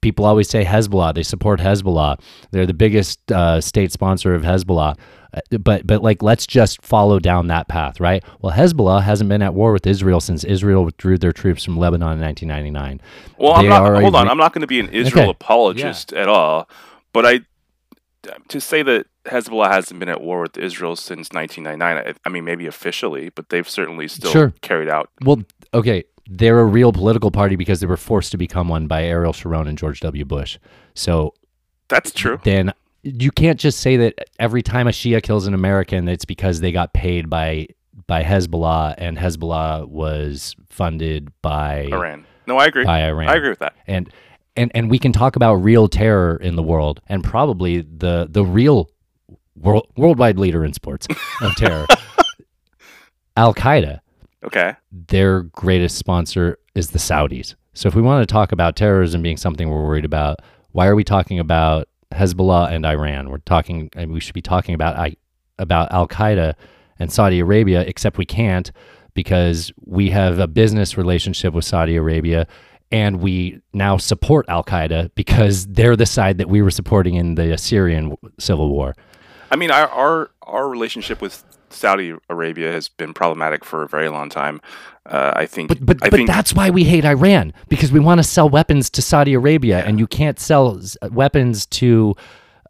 People 0.00 0.24
always 0.24 0.48
say 0.48 0.64
Hezbollah. 0.64 1.14
They 1.14 1.22
support 1.22 1.60
Hezbollah. 1.60 2.18
They're 2.50 2.66
the 2.66 2.74
biggest 2.74 3.30
uh, 3.30 3.60
state 3.60 3.92
sponsor 3.92 4.34
of 4.34 4.42
Hezbollah. 4.42 4.96
Uh, 5.34 5.58
But 5.58 5.86
but 5.86 6.02
like 6.02 6.22
let's 6.22 6.46
just 6.46 6.80
follow 6.82 7.18
down 7.18 7.48
that 7.48 7.68
path, 7.68 8.00
right? 8.00 8.24
Well, 8.40 8.54
Hezbollah 8.56 9.02
hasn't 9.02 9.28
been 9.28 9.42
at 9.42 9.52
war 9.54 9.72
with 9.72 9.86
Israel 9.86 10.20
since 10.20 10.44
Israel 10.44 10.84
withdrew 10.84 11.18
their 11.18 11.32
troops 11.32 11.64
from 11.64 11.76
Lebanon 11.76 12.14
in 12.18 12.20
1999. 12.20 13.00
Well, 13.38 13.52
I'm 13.52 13.68
not. 13.68 14.00
Hold 14.02 14.14
on, 14.16 14.28
I'm 14.28 14.38
not 14.38 14.52
going 14.54 14.62
to 14.62 14.66
be 14.66 14.80
an 14.80 14.88
Israel 14.88 15.24
Okay. 15.24 15.30
apologist 15.32 16.12
at 16.12 16.28
all. 16.28 16.68
But 17.12 17.26
I 17.26 17.40
to 18.48 18.60
say 18.60 18.82
that 18.82 19.06
Hezbollah 19.24 19.70
hasn't 19.70 20.00
been 20.00 20.08
at 20.08 20.20
war 20.20 20.40
with 20.42 20.56
Israel 20.58 20.96
since 20.96 21.30
1999. 21.32 22.14
I, 22.14 22.14
I 22.24 22.28
mean, 22.32 22.44
maybe 22.44 22.66
officially, 22.66 23.28
but 23.30 23.50
they've 23.50 23.68
certainly 23.68 24.08
still 24.08 24.30
Sure. 24.32 24.52
carried 24.62 24.88
out. 24.88 25.10
Well, 25.24 25.42
okay, 25.74 26.04
they're 26.28 26.60
a 26.60 26.64
real 26.64 26.92
political 26.92 27.30
party 27.30 27.56
because 27.56 27.80
they 27.80 27.86
were 27.86 27.96
forced 27.96 28.32
to 28.32 28.36
become 28.38 28.68
one 28.68 28.86
by 28.86 29.04
Ariel 29.04 29.32
Sharon 29.32 29.66
and 29.68 29.78
George 29.78 30.00
W. 30.00 30.24
Bush. 30.24 30.58
So 30.94 31.34
That's 31.88 32.10
true. 32.12 32.40
then 32.44 32.72
you 33.02 33.30
can't 33.30 33.60
just 33.60 33.80
say 33.80 33.96
that 33.98 34.14
every 34.38 34.62
time 34.62 34.88
a 34.88 34.90
Shia 34.90 35.22
kills 35.22 35.46
an 35.46 35.54
American, 35.54 36.08
it's 36.08 36.24
because 36.24 36.60
they 36.60 36.72
got 36.72 36.92
paid 36.92 37.30
by 37.30 37.68
by 38.06 38.22
Hezbollah 38.22 38.94
and 38.98 39.16
Hezbollah 39.16 39.88
was 39.88 40.54
funded 40.68 41.30
by 41.42 41.84
Iran. 41.92 42.26
No, 42.46 42.58
I 42.58 42.66
agree. 42.66 42.84
by 42.84 43.04
Iran. 43.06 43.28
I 43.28 43.34
agree 43.34 43.48
with 43.48 43.60
that. 43.60 43.74
And 43.86 44.10
and 44.56 44.70
and 44.74 44.90
we 44.90 44.98
can 44.98 45.12
talk 45.12 45.36
about 45.36 45.54
real 45.56 45.88
terror 45.88 46.36
in 46.36 46.56
the 46.56 46.62
world 46.62 47.00
and 47.08 47.22
probably 47.22 47.80
the 47.82 48.26
the 48.30 48.44
real 48.44 48.90
world, 49.56 49.86
worldwide 49.96 50.38
leader 50.38 50.64
in 50.64 50.72
sports 50.72 51.06
of 51.40 51.54
terror. 51.56 51.86
Al 53.36 53.54
Qaeda 53.54 54.00
Okay. 54.46 54.74
their 54.92 55.42
greatest 55.42 55.96
sponsor 55.96 56.58
is 56.74 56.90
the 56.90 56.98
Saudis. 56.98 57.54
So 57.74 57.88
if 57.88 57.94
we 57.94 58.02
want 58.02 58.26
to 58.26 58.32
talk 58.32 58.52
about 58.52 58.76
terrorism 58.76 59.20
being 59.22 59.36
something 59.36 59.68
we're 59.68 59.84
worried 59.84 60.04
about, 60.04 60.40
why 60.70 60.86
are 60.86 60.94
we 60.94 61.04
talking 61.04 61.38
about 61.38 61.88
Hezbollah 62.12 62.70
and 62.70 62.86
Iran? 62.86 63.28
We're 63.28 63.38
talking, 63.38 63.90
and 63.94 64.12
we 64.12 64.20
should 64.20 64.34
be 64.34 64.42
talking 64.42 64.74
about 64.74 64.96
I, 64.96 65.16
about 65.58 65.92
Al 65.92 66.06
Qaeda 66.06 66.54
and 66.98 67.12
Saudi 67.12 67.40
Arabia, 67.40 67.80
except 67.80 68.18
we 68.18 68.24
can't 68.24 68.70
because 69.14 69.72
we 69.84 70.10
have 70.10 70.38
a 70.38 70.46
business 70.46 70.96
relationship 70.96 71.52
with 71.54 71.64
Saudi 71.64 71.96
Arabia, 71.96 72.46
and 72.92 73.20
we 73.20 73.60
now 73.72 73.96
support 73.96 74.46
Al 74.48 74.62
Qaeda 74.62 75.10
because 75.14 75.66
they're 75.66 75.96
the 75.96 76.06
side 76.06 76.38
that 76.38 76.48
we 76.48 76.62
were 76.62 76.70
supporting 76.70 77.14
in 77.14 77.34
the 77.34 77.58
Syrian 77.58 78.16
civil 78.38 78.70
war. 78.70 78.94
I 79.50 79.56
mean, 79.56 79.70
our, 79.70 79.88
our 79.88 80.30
our 80.42 80.68
relationship 80.68 81.20
with 81.20 81.42
Saudi 81.70 82.14
Arabia 82.28 82.72
has 82.72 82.88
been 82.88 83.14
problematic 83.14 83.64
for 83.64 83.82
a 83.82 83.88
very 83.88 84.08
long 84.08 84.28
time. 84.28 84.60
Uh, 85.04 85.32
I 85.36 85.46
think. 85.46 85.68
But 85.68 85.84
but, 85.84 85.96
I 86.02 86.10
but 86.10 86.16
think 86.16 86.28
that's 86.28 86.52
why 86.52 86.70
we 86.70 86.84
hate 86.84 87.04
Iran 87.04 87.52
because 87.68 87.92
we 87.92 88.00
want 88.00 88.18
to 88.18 88.24
sell 88.24 88.48
weapons 88.48 88.90
to 88.90 89.02
Saudi 89.02 89.34
Arabia, 89.34 89.84
and 89.84 90.00
you 90.00 90.06
can't 90.06 90.40
sell 90.40 90.80
weapons 91.10 91.66
to. 91.66 92.14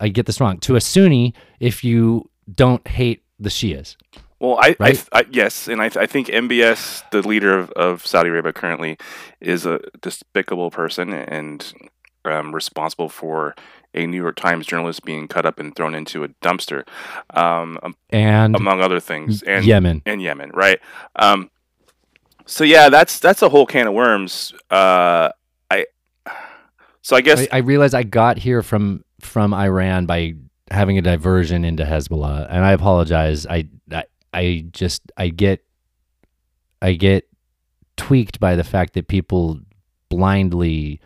I 0.01 0.09
get 0.09 0.27
this 0.27 0.41
wrong 0.41 0.59
to 0.59 0.77
a 0.77 0.81
Sunni 0.81 1.33
if 1.61 1.83
you 1.83 2.29
don't 2.55 2.87
hate 2.87 3.23
the 3.39 3.49
Shias. 3.49 3.97
Well, 4.39 4.59
I, 4.61 4.77
I, 4.81 4.99
I 5.13 5.25
yes, 5.31 5.67
and 5.67 5.81
I, 5.81 5.87
I 5.87 6.05
think 6.05 6.27
MBS, 6.27 7.09
the 7.11 7.27
leader 7.27 7.59
of, 7.59 7.71
of 7.71 8.07
Saudi 8.07 8.29
Arabia 8.29 8.53
currently, 8.53 8.99
is 9.41 9.65
a 9.65 9.81
despicable 10.03 10.71
person 10.71 11.15
and 11.15 11.73
um, 12.27 12.55
responsible 12.55 13.09
for 13.09 13.55
a 13.97 14.07
New 14.07 14.21
York 14.23 14.37
Times 14.37 14.67
journalist 14.67 15.05
being 15.05 15.27
cut 15.27 15.47
up 15.47 15.59
and 15.59 15.75
thrown 15.75 15.95
into 15.95 16.23
a 16.23 16.29
dumpster, 16.43 16.87
um, 17.31 17.79
And 18.11 18.55
among 18.55 18.81
other 18.81 19.01
things, 19.01 19.43
and 19.43 19.65
Yemen. 19.65 20.03
and 20.07 20.21
Yemen, 20.23 20.51
right? 20.55 20.79
Um, 21.17 21.51
so 22.45 22.63
yeah, 22.63 22.89
that's 22.89 23.19
that's 23.19 23.43
a 23.43 23.49
whole 23.49 23.67
can 23.67 23.87
of 23.89 23.95
worms. 23.95 24.53
Uh, 24.71 25.31
I 25.71 25.87
so 27.03 27.17
I 27.17 27.21
guess 27.21 27.41
I, 27.41 27.49
I 27.53 27.59
realize 27.59 27.95
I 27.95 28.03
got 28.05 28.39
here 28.39 28.63
from 28.63 29.05
from 29.21 29.53
Iran 29.55 30.07
by 30.07 30.35
having 30.71 30.99
a 30.99 31.03
diversion 31.03 31.65
into 31.65 31.85
Hezbollah, 31.85 32.47
and 32.51 32.65
I 32.65 32.73
apologize. 32.73 33.47
I 33.47 33.69
I, 33.91 34.05
I 34.33 34.67
just 34.71 35.03
I 35.17 35.29
get 35.29 35.65
I 36.83 36.93
get 36.93 37.29
tweaked 37.97 38.39
by 38.39 38.55
the 38.57 38.65
fact 38.65 38.93
that 38.95 39.09
people 39.09 39.59
blindly 40.09 41.01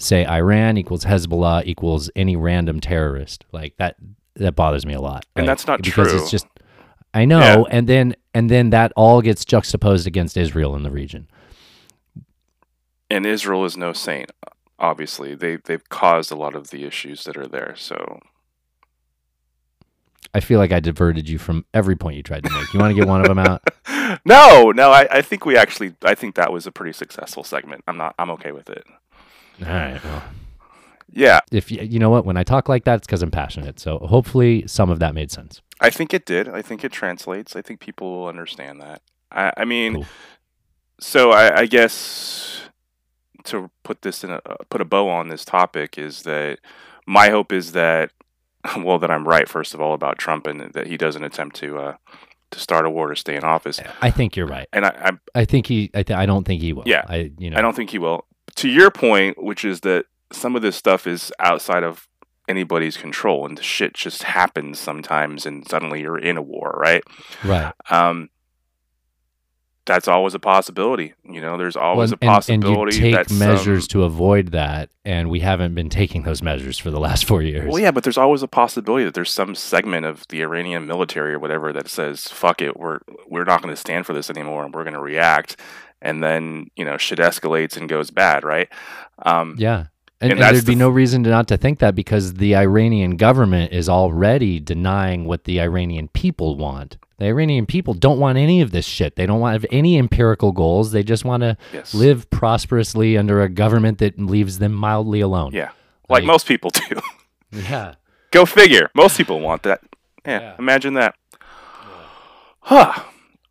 say 0.00 0.26
Iran 0.26 0.76
equals 0.76 1.04
Hezbollah 1.04 1.64
equals 1.66 2.10
any 2.16 2.34
random 2.36 2.80
terrorist. 2.80 3.44
Like 3.52 3.76
that 3.76 3.96
that 4.36 4.56
bothers 4.56 4.86
me 4.86 4.94
a 4.94 5.00
lot. 5.00 5.26
And 5.36 5.46
Like, 5.46 5.52
that's 5.52 5.66
not 5.66 5.82
true 5.82 5.90
because 5.92 6.12
true. 6.12 6.22
it's 6.22 6.30
just 6.30 6.46
I 7.12 7.24
know, 7.24 7.66
and 7.70 7.88
then 7.88 8.14
and 8.34 8.48
then 8.50 8.70
that 8.70 8.92
all 8.96 9.20
gets 9.20 9.44
juxtaposed 9.44 10.06
against 10.06 10.36
Israel 10.36 10.74
in 10.76 10.82
the 10.82 10.90
region. 10.90 11.28
and 13.10 13.26
Israel 13.26 13.64
is 13.64 13.76
no 13.76 13.92
saint. 13.92 14.30
Obviously, 14.78 15.34
they 15.34 15.56
they've 15.56 15.86
caused 15.88 16.30
a 16.30 16.36
lot 16.36 16.54
of 16.54 16.70
the 16.70 16.84
issues 16.84 17.24
that 17.24 17.36
are 17.36 17.48
there. 17.48 17.74
So 17.76 18.20
I 20.32 20.40
feel 20.40 20.60
like 20.60 20.70
I 20.72 20.78
diverted 20.80 21.28
you 21.28 21.38
from 21.38 21.64
every 21.74 21.96
point 21.96 22.16
you 22.16 22.22
tried 22.22 22.44
to 22.44 22.50
make. 22.52 22.72
You 22.72 22.78
want 22.78 22.92
to 22.92 22.94
get 22.94 23.08
one 23.08 23.20
of 23.20 23.26
them 23.26 23.38
out? 23.40 23.62
no, 24.24 24.70
no, 24.70 24.92
I, 24.92 25.08
I 25.10 25.22
think 25.22 25.44
we 25.44 25.56
actually 25.56 25.94
I 26.04 26.14
think 26.14 26.36
that 26.36 26.52
was 26.52 26.66
a 26.66 26.72
pretty 26.72 26.92
successful 26.92 27.42
segment. 27.42 27.82
I'm 27.88 27.96
not 27.96 28.14
I'm 28.18 28.30
okay 28.30 28.52
with 28.52 28.70
it. 28.70 28.84
All 29.62 29.68
right. 29.68 30.02
Well, 30.04 30.22
Yeah, 31.12 31.40
if 31.50 31.70
you, 31.70 31.82
you 31.82 31.98
know 31.98 32.10
what, 32.10 32.24
when 32.24 32.36
I 32.36 32.44
talk 32.44 32.68
like 32.68 32.84
that, 32.84 32.96
it's 32.98 33.06
because 33.06 33.22
I'm 33.22 33.30
passionate. 33.30 33.80
So 33.80 33.98
hopefully, 33.98 34.64
some 34.66 34.90
of 34.90 34.98
that 35.00 35.14
made 35.14 35.30
sense. 35.30 35.60
I 35.80 35.90
think 35.90 36.12
it 36.14 36.24
did. 36.26 36.48
I 36.48 36.62
think 36.62 36.84
it 36.84 36.92
translates. 36.92 37.56
I 37.56 37.62
think 37.62 37.80
people 37.80 38.10
will 38.20 38.28
understand 38.28 38.80
that. 38.80 39.02
I, 39.32 39.52
I 39.56 39.64
mean, 39.64 39.94
Cool. 39.94 40.06
so 41.00 41.30
I, 41.32 41.60
I 41.60 41.66
guess 41.66 42.62
to 43.44 43.70
put 43.82 44.02
this 44.02 44.22
in 44.22 44.30
a 44.30 44.40
uh, 44.44 44.56
put 44.68 44.80
a 44.80 44.84
bow 44.84 45.08
on 45.08 45.28
this 45.28 45.44
topic 45.44 45.96
is 45.98 46.22
that 46.24 46.58
my 47.06 47.30
hope 47.30 47.52
is 47.52 47.72
that 47.72 48.10
well 48.76 48.98
that 48.98 49.10
I'm 49.10 49.26
right 49.26 49.48
first 49.48 49.72
of 49.72 49.80
all 49.80 49.94
about 49.94 50.18
Trump 50.18 50.46
and 50.46 50.72
that 50.74 50.86
he 50.86 50.96
doesn't 50.98 51.24
attempt 51.24 51.56
to 51.56 51.78
uh, 51.78 51.94
to 52.50 52.58
start 52.58 52.84
a 52.84 52.90
war 52.90 53.08
to 53.08 53.16
stay 53.16 53.36
in 53.36 53.44
office. 53.44 53.80
I 54.02 54.10
think 54.10 54.36
you're 54.36 54.46
right. 54.46 54.68
And 54.72 54.84
I, 54.84 54.90
I 55.34 55.40
I 55.40 55.44
think 55.44 55.66
he. 55.66 55.90
I, 55.94 56.02
th- 56.02 56.18
I 56.18 56.26
don't 56.26 56.44
think 56.44 56.60
he 56.60 56.72
will. 56.72 56.82
Yeah. 56.86 57.04
I. 57.08 57.30
You 57.38 57.50
know. 57.50 57.56
I 57.56 57.62
don't 57.62 57.74
think 57.74 57.90
he 57.90 57.98
will. 57.98 58.26
To 58.56 58.68
your 58.68 58.90
point, 58.90 59.42
which 59.42 59.64
is 59.64 59.80
that 59.80 60.06
some 60.32 60.56
of 60.56 60.62
this 60.62 60.76
stuff 60.76 61.06
is 61.06 61.32
outside 61.40 61.82
of 61.82 62.08
anybody's 62.48 62.96
control, 62.96 63.46
and 63.46 63.56
the 63.56 63.62
shit 63.62 63.94
just 63.94 64.24
happens 64.24 64.78
sometimes, 64.78 65.46
and 65.46 65.66
suddenly 65.68 66.00
you're 66.02 66.18
in 66.18 66.36
a 66.36 66.42
war, 66.42 66.76
right? 66.78 67.02
Right. 67.44 67.72
Um, 67.90 68.28
that's 69.86 70.06
always 70.06 70.34
a 70.34 70.38
possibility. 70.38 71.14
You 71.24 71.40
know, 71.40 71.56
there's 71.56 71.76
always 71.76 72.10
Well, 72.10 72.18
a 72.22 72.30
and, 72.30 72.50
and 72.50 72.62
possibility 72.62 72.96
you 72.96 73.16
take 73.16 73.30
measures 73.30 73.88
to 73.88 74.04
avoid 74.04 74.48
that, 74.48 74.90
and 75.04 75.30
we 75.30 75.40
haven't 75.40 75.74
been 75.74 75.88
taking 75.88 76.22
those 76.22 76.42
measures 76.42 76.78
for 76.78 76.90
the 76.90 77.00
last 77.00 77.24
four 77.24 77.42
years. 77.42 77.68
Well, 77.72 77.80
yeah, 77.82 77.90
but 77.90 78.04
there's 78.04 78.18
always 78.18 78.42
a 78.42 78.48
possibility 78.48 79.04
that 79.04 79.14
there's 79.14 79.32
some 79.32 79.54
segment 79.54 80.06
of 80.06 80.26
the 80.28 80.42
Iranian 80.42 80.86
military 80.86 81.34
or 81.34 81.38
whatever 81.38 81.72
that 81.72 81.88
says, 81.88 82.28
"Fuck 82.28 82.62
it, 82.62 82.78
we're 82.78 83.00
we're 83.26 83.44
not 83.44 83.62
going 83.62 83.74
to 83.74 83.80
stand 83.80 84.06
for 84.06 84.12
this 84.12 84.30
anymore, 84.30 84.64
and 84.64 84.74
we're 84.74 84.84
going 84.84 84.94
to 84.94 85.00
react." 85.00 85.56
And 86.02 86.22
then 86.22 86.70
you 86.76 86.84
know, 86.84 86.96
shit 86.96 87.18
escalates 87.18 87.76
and 87.76 87.88
goes 87.88 88.10
bad, 88.10 88.44
right? 88.44 88.68
Um, 89.20 89.54
Yeah. 89.58 89.86
And, 90.22 90.32
And 90.32 90.40
and 90.42 90.54
there'd 90.54 90.66
be 90.66 90.74
no 90.74 90.90
reason 90.90 91.24
to 91.24 91.30
not 91.30 91.48
to 91.48 91.56
think 91.56 91.78
that 91.78 91.94
because 91.94 92.34
the 92.34 92.54
Iranian 92.54 93.16
government 93.16 93.72
is 93.72 93.88
already 93.88 94.60
denying 94.60 95.24
what 95.24 95.44
the 95.44 95.58
Iranian 95.62 96.08
people 96.08 96.56
want. 96.56 96.98
The 97.18 97.24
Iranian 97.26 97.64
people 97.64 97.94
don't 97.94 98.18
want 98.18 98.36
any 98.36 98.60
of 98.60 98.70
this 98.70 98.84
shit. 98.84 99.16
They 99.16 99.24
don't 99.24 99.40
want 99.40 99.54
have 99.54 99.64
any 99.70 99.96
empirical 99.98 100.52
goals. 100.52 100.92
They 100.92 101.02
just 101.02 101.24
want 101.24 101.42
to 101.42 101.56
Yes. 101.72 101.94
live 101.94 102.28
prosperously 102.28 103.16
under 103.16 103.40
a 103.42 103.48
government 103.48 103.96
that 103.98 104.18
leaves 104.18 104.58
them 104.58 104.72
mildly 104.74 105.20
alone. 105.22 105.52
Yeah, 105.54 105.70
like 106.10 106.20
Like- 106.20 106.24
most 106.24 106.46
people 106.46 106.70
do. 106.90 107.00
Yeah. 107.52 107.94
Go 108.30 108.44
figure. 108.46 108.90
Most 108.94 109.16
people 109.16 109.40
want 109.40 109.62
that. 109.62 109.80
Yeah, 110.26 110.40
Yeah. 110.40 110.54
imagine 110.58 110.94
that. 110.94 111.14
Huh. 112.60 112.92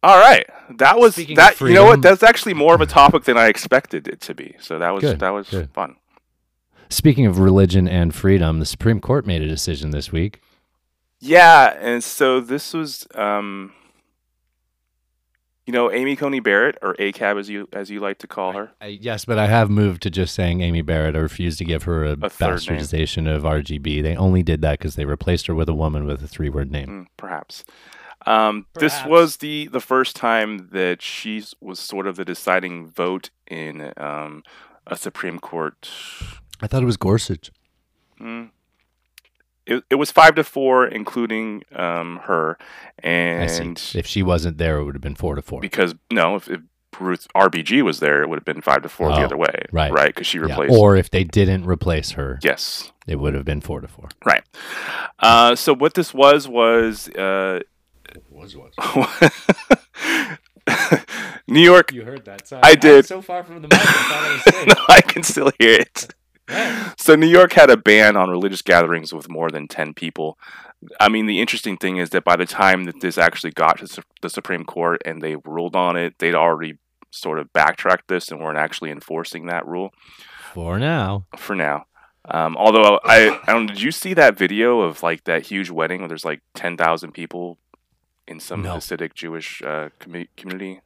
All 0.01 0.17
right. 0.17 0.45
That 0.77 0.97
was 0.97 1.15
Speaking 1.15 1.35
that. 1.35 1.59
You 1.59 1.73
know 1.73 1.85
what? 1.85 2.01
That's 2.01 2.23
actually 2.23 2.53
more 2.53 2.73
of 2.75 2.81
a 2.81 2.85
topic 2.85 3.23
than 3.25 3.37
I 3.37 3.47
expected 3.47 4.07
it 4.07 4.21
to 4.21 4.33
be. 4.33 4.55
So 4.59 4.79
that 4.79 4.91
was 4.91 5.01
Good, 5.03 5.19
that 5.19 5.29
was 5.31 5.49
good. 5.49 5.69
fun. 5.71 5.95
Speaking 6.89 7.25
of 7.25 7.37
religion 7.39 7.87
and 7.87 8.15
freedom, 8.15 8.59
the 8.59 8.65
Supreme 8.65 8.99
Court 9.01 9.25
made 9.25 9.41
a 9.41 9.47
decision 9.47 9.91
this 9.91 10.11
week. 10.11 10.41
Yeah, 11.19 11.75
and 11.79 12.03
so 12.03 12.39
this 12.39 12.73
was, 12.73 13.05
um, 13.13 13.73
you 15.67 15.73
know, 15.73 15.91
Amy 15.91 16.15
Coney 16.15 16.39
Barrett 16.39 16.77
or 16.81 16.95
ACAB 16.95 17.37
as 17.39 17.49
you 17.49 17.67
as 17.73 17.91
you 17.91 17.99
like 17.99 18.17
to 18.19 18.27
call 18.27 18.53
her. 18.53 18.71
I, 18.81 18.87
yes, 18.87 19.25
but 19.25 19.37
I 19.37 19.47
have 19.47 19.69
moved 19.69 20.01
to 20.03 20.09
just 20.09 20.33
saying 20.33 20.61
Amy 20.61 20.81
Barrett. 20.81 21.15
I 21.15 21.19
refuse 21.19 21.57
to 21.57 21.65
give 21.65 21.83
her 21.83 22.05
a, 22.05 22.11
A 22.21 22.29
third 22.29 22.67
name. 22.67 22.79
bastardization 22.79 23.33
of 23.35 23.43
RGB. 23.43 24.01
They 24.01 24.15
only 24.15 24.41
did 24.43 24.61
that 24.61 24.79
because 24.79 24.95
they 24.95 25.05
replaced 25.05 25.45
her 25.47 25.53
with 25.53 25.69
a 25.69 25.75
woman 25.75 26.05
with 26.05 26.23
a 26.23 26.27
three-word 26.27 26.71
name. 26.71 26.87
Mm, 26.87 27.05
perhaps. 27.17 27.65
Um, 28.25 28.65
This 28.75 29.03
was 29.05 29.37
the 29.37 29.67
the 29.67 29.79
first 29.79 30.15
time 30.15 30.69
that 30.71 31.01
she 31.01 31.43
was 31.61 31.79
sort 31.79 32.05
of 32.07 32.15
the 32.15 32.25
deciding 32.25 32.87
vote 32.87 33.29
in 33.47 33.93
um, 33.97 34.43
a 34.87 34.95
Supreme 34.95 35.39
Court. 35.39 35.89
I 36.61 36.67
thought 36.67 36.83
it 36.83 36.85
was 36.85 36.97
Gorsuch. 36.97 37.51
Mm. 38.19 38.49
It, 39.65 39.83
it 39.89 39.95
was 39.95 40.11
five 40.11 40.33
to 40.35 40.43
four, 40.43 40.87
including 40.87 41.63
um, 41.75 42.21
her, 42.23 42.57
I 43.03 43.45
see. 43.47 43.61
and 43.63 43.91
If 43.93 44.07
she 44.07 44.23
wasn't 44.23 44.57
there, 44.57 44.79
it 44.79 44.83
would 44.85 44.95
have 44.95 45.01
been 45.01 45.15
four 45.15 45.35
to 45.35 45.43
four. 45.43 45.61
because 45.61 45.93
no, 46.11 46.35
if, 46.35 46.49
if 46.49 46.61
Ruth 46.99 47.27
RBG 47.35 47.83
was 47.83 47.99
there, 47.99 48.23
it 48.23 48.29
would 48.29 48.37
have 48.39 48.45
been 48.45 48.61
five 48.61 48.81
to 48.81 48.89
four 48.89 49.09
the 49.09 49.17
Oh, 49.21 49.25
other 49.25 49.37
way, 49.37 49.65
right. 49.71 49.91
Right, 49.91 50.07
because 50.07 50.25
she 50.25 50.39
Yeah, 50.39 50.45
replaced. 50.45 50.73
Or 50.73 50.95
if 50.95 51.11
they 51.11 51.23
didn't 51.23 51.65
replace 51.65 52.11
her, 52.11 52.39
yes, 52.41 52.91
it 53.05 53.17
would 53.17 53.35
have 53.35 53.45
been 53.45 53.61
four 53.61 53.79
to 53.79 53.87
four. 53.87 54.09
right. 54.25 54.41
Uh, 55.19 55.55
so 55.55 55.73
what 55.75 55.93
this 55.93 56.13
was 56.15 56.47
was 56.47 57.07
uh, 57.09 57.59
Was 58.29 58.55
was. 58.55 58.73
New 61.47 61.61
York. 61.61 61.91
You 61.91 62.03
heard 62.03 62.25
that? 62.25 62.47
I 62.63 62.75
did. 62.75 63.05
so 63.05 63.21
far 63.21 63.43
from 63.43 63.61
the 63.61 63.67
mic, 63.67 63.73
I 63.73 63.77
thought 63.83 64.23
I 64.23 64.33
was 64.63 64.67
no, 64.77 64.85
I 64.87 65.01
can 65.01 65.23
still 65.23 65.51
hear 65.59 65.81
it. 65.81 66.13
So 66.97 67.15
New 67.15 67.27
York 67.27 67.53
had 67.53 67.69
a 67.69 67.77
ban 67.77 68.17
on 68.17 68.31
religious 68.31 68.63
gatherings 68.63 69.13
with 69.13 69.29
more 69.29 69.51
than 69.51 69.67
ten 69.67 69.93
people. 69.93 70.39
I 70.99 71.07
mean, 71.07 71.27
the 71.27 71.39
interesting 71.39 71.77
thing 71.77 71.97
is 71.97 72.09
that 72.09 72.23
by 72.23 72.35
the 72.35 72.47
time 72.47 72.85
that 72.85 73.01
this 73.01 73.19
actually 73.19 73.51
got 73.51 73.77
to 73.77 74.01
the 74.23 74.29
Supreme 74.31 74.65
Court 74.65 74.99
and 75.05 75.21
they 75.21 75.35
ruled 75.45 75.75
on 75.75 75.95
it, 75.95 76.15
they'd 76.17 76.33
already 76.33 76.79
sort 77.11 77.37
of 77.37 77.53
backtracked 77.53 78.07
this 78.07 78.31
and 78.31 78.41
weren't 78.41 78.57
actually 78.57 78.89
enforcing 78.89 79.45
that 79.45 79.67
rule 79.67 79.93
For 80.53 80.79
now. 80.79 81.25
for 81.37 81.55
now. 81.55 81.85
Um, 82.25 82.57
although 82.57 82.99
I, 83.03 83.39
I 83.47 83.53
don't, 83.53 83.67
did 83.67 83.81
you 83.81 83.91
see 83.91 84.15
that 84.15 84.35
video 84.35 84.81
of 84.81 85.03
like 85.03 85.25
that 85.25 85.45
huge 85.45 85.69
wedding 85.69 85.99
where 86.01 86.07
there's 86.07 86.25
like 86.25 86.41
ten 86.55 86.77
thousand 86.77 87.11
people 87.11 87.59
in 88.29 88.39
some 88.39 88.61
No. 88.61 88.75
Hasidic 88.75 89.13
Jewish 89.13 89.61
uh, 89.61 89.89
commu- 89.99 90.27
community? 90.37 90.81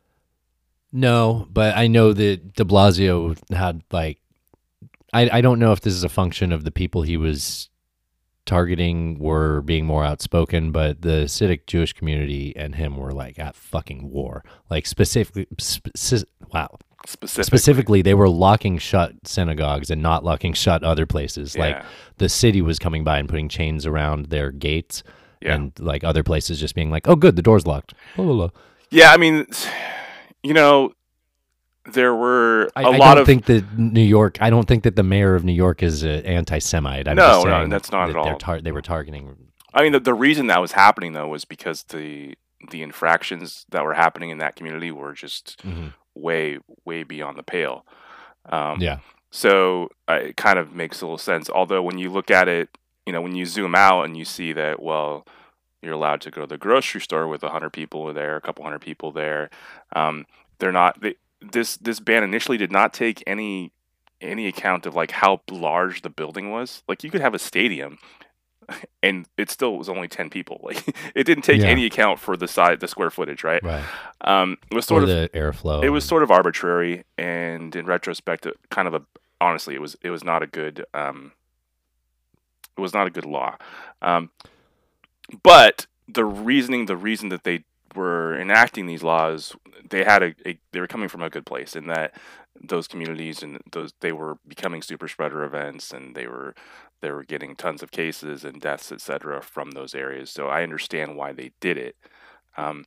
No, 0.91 1.48
but 1.52 1.76
I 1.76 1.88
know 1.88 2.14
that 2.14 2.53
de 2.53 2.64
Blasio 2.64 3.38
had 3.52 3.84
like 3.91 4.20
I, 5.11 5.38
I 5.38 5.41
don't 5.41 5.60
know 5.60 5.72
if 5.72 5.82
this 5.82 5.94
is 5.94 6.03
a 6.03 6.10
function 6.10 6.52
of 6.52 6.64
the 6.64 6.72
people 6.72 7.03
he 7.03 7.18
was 7.18 7.70
targeting 8.45 9.20
were 9.20 9.61
being 9.61 9.86
more 9.86 10.03
outspoken, 10.03 10.72
but 10.72 11.02
the 11.02 11.26
Hasidic 11.26 11.65
Jewish 11.68 11.94
community 11.94 12.53
and 12.56 12.76
him 12.76 12.98
were 12.98 13.11
like 13.11 13.40
at 13.40 13.56
fucking 13.56 14.10
war. 14.11 14.44
Like 14.70 14.86
specifically, 14.86 15.48
speci- 15.57 16.26
wow, 16.53 16.78
Specifically, 17.06 17.44
specifically, 17.44 18.02
they 18.02 18.14
were 18.14 18.30
locking 18.30 18.78
shut 18.78 19.14
synagogues 19.26 19.90
and 19.91 20.02
not 20.02 20.24
locking 20.24 20.53
shut 20.53 20.84
other 20.84 21.06
places. 21.06 21.57
Like 21.57 21.84
the 22.18 22.30
city 22.30 22.61
was 22.61 22.80
coming 22.80 23.03
by 23.03 23.20
and 23.20 23.28
putting 23.28 23.49
chains 23.49 23.86
around 23.86 24.28
their 24.28 24.52
gates, 24.52 25.03
Yeah. 25.44 25.56
and 25.56 25.72
like 25.80 26.03
other 26.03 26.24
places 26.24 26.60
just 26.60 26.76
being 26.76 26.90
like, 26.91 27.07
"Oh, 27.07 27.15
good, 27.15 27.36
the 27.36 27.41
door's 27.41 27.65
locked." 27.68 27.94
Blah, 28.15 28.26
blah, 28.26 28.34
blah. 28.36 28.49
Yeah, 28.90 29.11
I 29.11 29.18
mean, 29.18 29.45
you 30.44 30.53
know, 30.53 30.94
there 31.91 32.15
were 32.15 32.65
a 32.76 32.80
I 32.80 32.98
lot 32.98 33.15
don't 33.15 33.22
of 33.22 33.26
think 33.28 33.45
that 33.45 33.78
New 33.78 34.02
York. 34.02 34.38
I 34.41 34.49
don't 34.49 34.68
think 34.68 34.84
that 34.84 34.95
the 34.95 35.03
mayor 35.03 35.36
of 35.36 35.44
New 35.44 35.53
York 35.53 35.84
is 35.84 36.03
an 36.03 36.26
anti-Semite. 36.26 37.07
I'm 37.07 37.15
No, 37.18 37.28
just 37.44 37.45
no, 37.45 37.68
that's 37.68 37.91
not 37.91 38.07
that 38.07 38.15
at 38.15 38.32
all. 38.34 38.38
tar- 38.38 38.61
they 38.61 38.72
were 38.72 38.82
targeting. 38.82 39.36
I 39.74 39.82
mean, 39.84 39.91
the, 39.91 39.99
the 39.99 40.14
reason 40.14 40.48
that 40.48 40.61
was 40.61 40.72
happening 40.74 41.14
though 41.14 41.28
was 41.28 41.44
because 41.45 41.84
the 41.84 42.36
the 42.72 42.82
infractions 42.82 43.65
that 43.72 43.84
were 43.84 43.94
happening 43.94 44.30
in 44.30 44.38
that 44.38 44.56
community 44.56 44.91
were 44.91 45.11
just 45.14 45.61
Mhm. 45.65 45.94
way 46.15 46.60
way 46.86 47.03
beyond 47.03 47.38
the 47.38 47.44
pale. 47.44 47.86
Um, 48.49 48.80
Yeah, 48.80 48.99
So 49.32 49.90
uh, 50.07 50.20
it 50.30 50.38
kind 50.38 50.57
of 50.60 50.74
makes 50.74 51.02
a 51.02 51.06
little 51.06 51.18
sense. 51.18 51.49
Although 51.49 51.82
when 51.82 51.98
you 51.98 52.10
look 52.10 52.30
at 52.32 52.48
it, 52.48 52.70
you 53.06 53.14
know, 53.14 53.22
when 53.22 53.36
you 53.36 53.46
zoom 53.46 53.76
out 53.76 54.04
and 54.04 54.16
you 54.18 54.26
see 54.26 54.54
that, 54.54 54.82
well, 54.82 55.26
you're 55.82 55.94
allowed 55.94 56.22
to 56.22 56.32
go 56.32 56.42
to 56.42 56.48
the 56.48 56.58
grocery 56.58 57.02
store 57.02 57.28
with 57.28 57.44
a 57.44 57.50
hundred 57.50 57.72
people 57.74 58.12
there, 58.14 58.36
a 58.38 58.42
couple 58.42 58.64
hundred 58.64 58.80
people 58.82 59.12
there. 59.12 59.50
Um, 59.96 60.26
they're 60.60 60.72
not. 60.72 61.02
They, 61.02 61.16
this 61.42 61.76
this 61.78 62.00
ban 62.00 62.24
initially 62.24 62.58
did 62.58 62.72
not 62.72 62.94
take 62.94 63.22
any 63.28 63.72
any 64.22 64.48
account 64.48 64.86
of 64.86 64.96
like 64.96 65.12
how 65.12 65.42
large 65.52 66.02
the 66.02 66.10
building 66.10 66.50
was. 66.52 66.84
Like 66.88 67.04
you 67.04 67.12
could 67.12 67.22
have 67.22 67.34
a 67.34 67.40
stadium. 67.40 67.98
And 69.04 69.28
it 69.38 69.50
still 69.50 69.78
was 69.78 69.90
only 69.90 70.08
ten 70.08 70.30
people. 70.30 70.62
Like 70.64 70.96
it 71.14 71.26
didn't 71.26 71.44
take 71.44 71.60
Yeah. 71.60 71.68
any 71.68 71.86
account 71.86 72.18
for 72.20 72.38
the 72.38 72.48
size, 72.48 72.78
the 72.80 72.88
square 72.88 73.10
footage, 73.10 73.44
right? 73.44 73.62
right. 73.62 73.84
Um, 74.22 74.58
it 74.72 74.74
was 74.74 74.86
Or 74.86 75.02
sort 75.02 75.04
of 75.04 75.10
the 75.10 75.30
airflow. 75.34 75.84
it 75.84 75.90
was 75.90 76.06
sort 76.06 76.24
of 76.24 76.32
arbitrary 76.32 77.04
and 77.18 77.76
in 77.76 77.86
retrospect 77.86 78.48
kind 78.72 78.88
of 78.88 78.94
a 78.94 79.02
honestly 79.42 79.76
it 79.76 79.82
was 79.82 79.98
it 80.02 80.10
was 80.12 80.24
not 80.24 80.42
a 80.42 80.48
good 80.48 80.86
um 80.94 81.34
it 82.78 82.82
was 82.82 82.94
not 82.94 83.08
a 83.08 83.12
good 83.12 83.26
law. 83.26 83.58
Um 84.02 84.32
but 85.41 85.88
the 86.08 86.26
reasoning 86.26 86.86
the 86.86 86.98
reason 86.98 87.30
that 87.30 87.44
they 87.44 87.64
were 87.95 88.38
enacting 88.40 88.88
these 88.88 89.04
laws 89.04 89.56
they 89.90 90.04
had 90.04 90.24
a, 90.24 90.36
a 90.45 90.60
they 90.72 90.80
were 90.80 90.88
coming 90.88 91.08
from 91.08 91.22
a 91.22 91.30
good 91.30 91.45
place 91.45 91.76
in 91.76 91.88
that 91.88 92.14
those 92.62 92.88
communities 92.88 93.44
and 93.44 93.60
those 93.72 93.94
they 94.00 94.12
were 94.12 94.38
becoming 94.48 94.82
super 94.82 95.08
spreader 95.08 95.44
events 95.44 95.91
and 95.91 96.16
they 96.16 96.28
were 96.28 96.54
they 97.02 97.12
were 97.12 97.24
getting 97.24 97.56
tons 97.56 97.84
of 97.84 97.91
cases 97.91 98.44
and 98.44 98.62
deaths 98.62 98.91
etc 98.91 99.41
from 99.41 99.72
those 99.72 99.94
areas. 99.95 100.30
So 100.30 100.48
i 100.48 100.64
understand 100.64 101.16
why 101.16 101.34
they 101.34 101.52
did 101.60 101.78
it. 101.78 101.95
Um, 102.58 102.86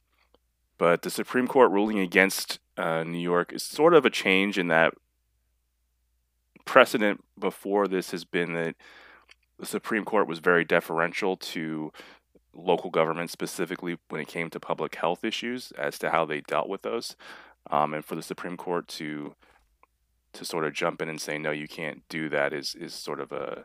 but 0.78 1.02
the 1.02 1.10
Supreme 1.10 1.48
Court 1.48 1.70
ruling 1.70 1.98
against 1.98 2.58
uh, 2.76 3.02
New 3.02 3.18
York 3.18 3.52
is 3.52 3.62
sort 3.62 3.94
of 3.94 4.04
a 4.04 4.10
change 4.10 4.58
in 4.58 4.68
that 4.68 4.94
precedent 6.64 7.24
before 7.38 7.88
this 7.88 8.10
has 8.10 8.24
been 8.24 8.52
that 8.54 8.74
the 9.58 9.66
Supreme 9.66 10.04
Court 10.04 10.28
was 10.28 10.38
very 10.38 10.64
deferential 10.64 11.36
to 11.36 11.92
local 12.54 12.90
government, 12.90 13.30
specifically 13.30 13.98
when 14.08 14.20
it 14.20 14.28
came 14.28 14.50
to 14.50 14.60
public 14.60 14.94
health 14.96 15.24
issues, 15.24 15.72
as 15.78 15.98
to 15.98 16.10
how 16.10 16.24
they 16.24 16.40
dealt 16.40 16.68
with 16.68 16.82
those. 16.82 17.16
Um, 17.70 17.94
and 17.94 18.04
for 18.04 18.14
the 18.14 18.22
Supreme 18.22 18.56
Court 18.56 18.86
to 18.88 19.34
to 20.32 20.44
sort 20.44 20.64
of 20.66 20.74
jump 20.74 21.00
in 21.00 21.08
and 21.08 21.18
say 21.20 21.38
no, 21.38 21.50
you 21.50 21.66
can't 21.66 22.02
do 22.08 22.28
that 22.28 22.52
is 22.52 22.74
is 22.74 22.92
sort 22.94 23.20
of 23.20 23.32
a 23.32 23.64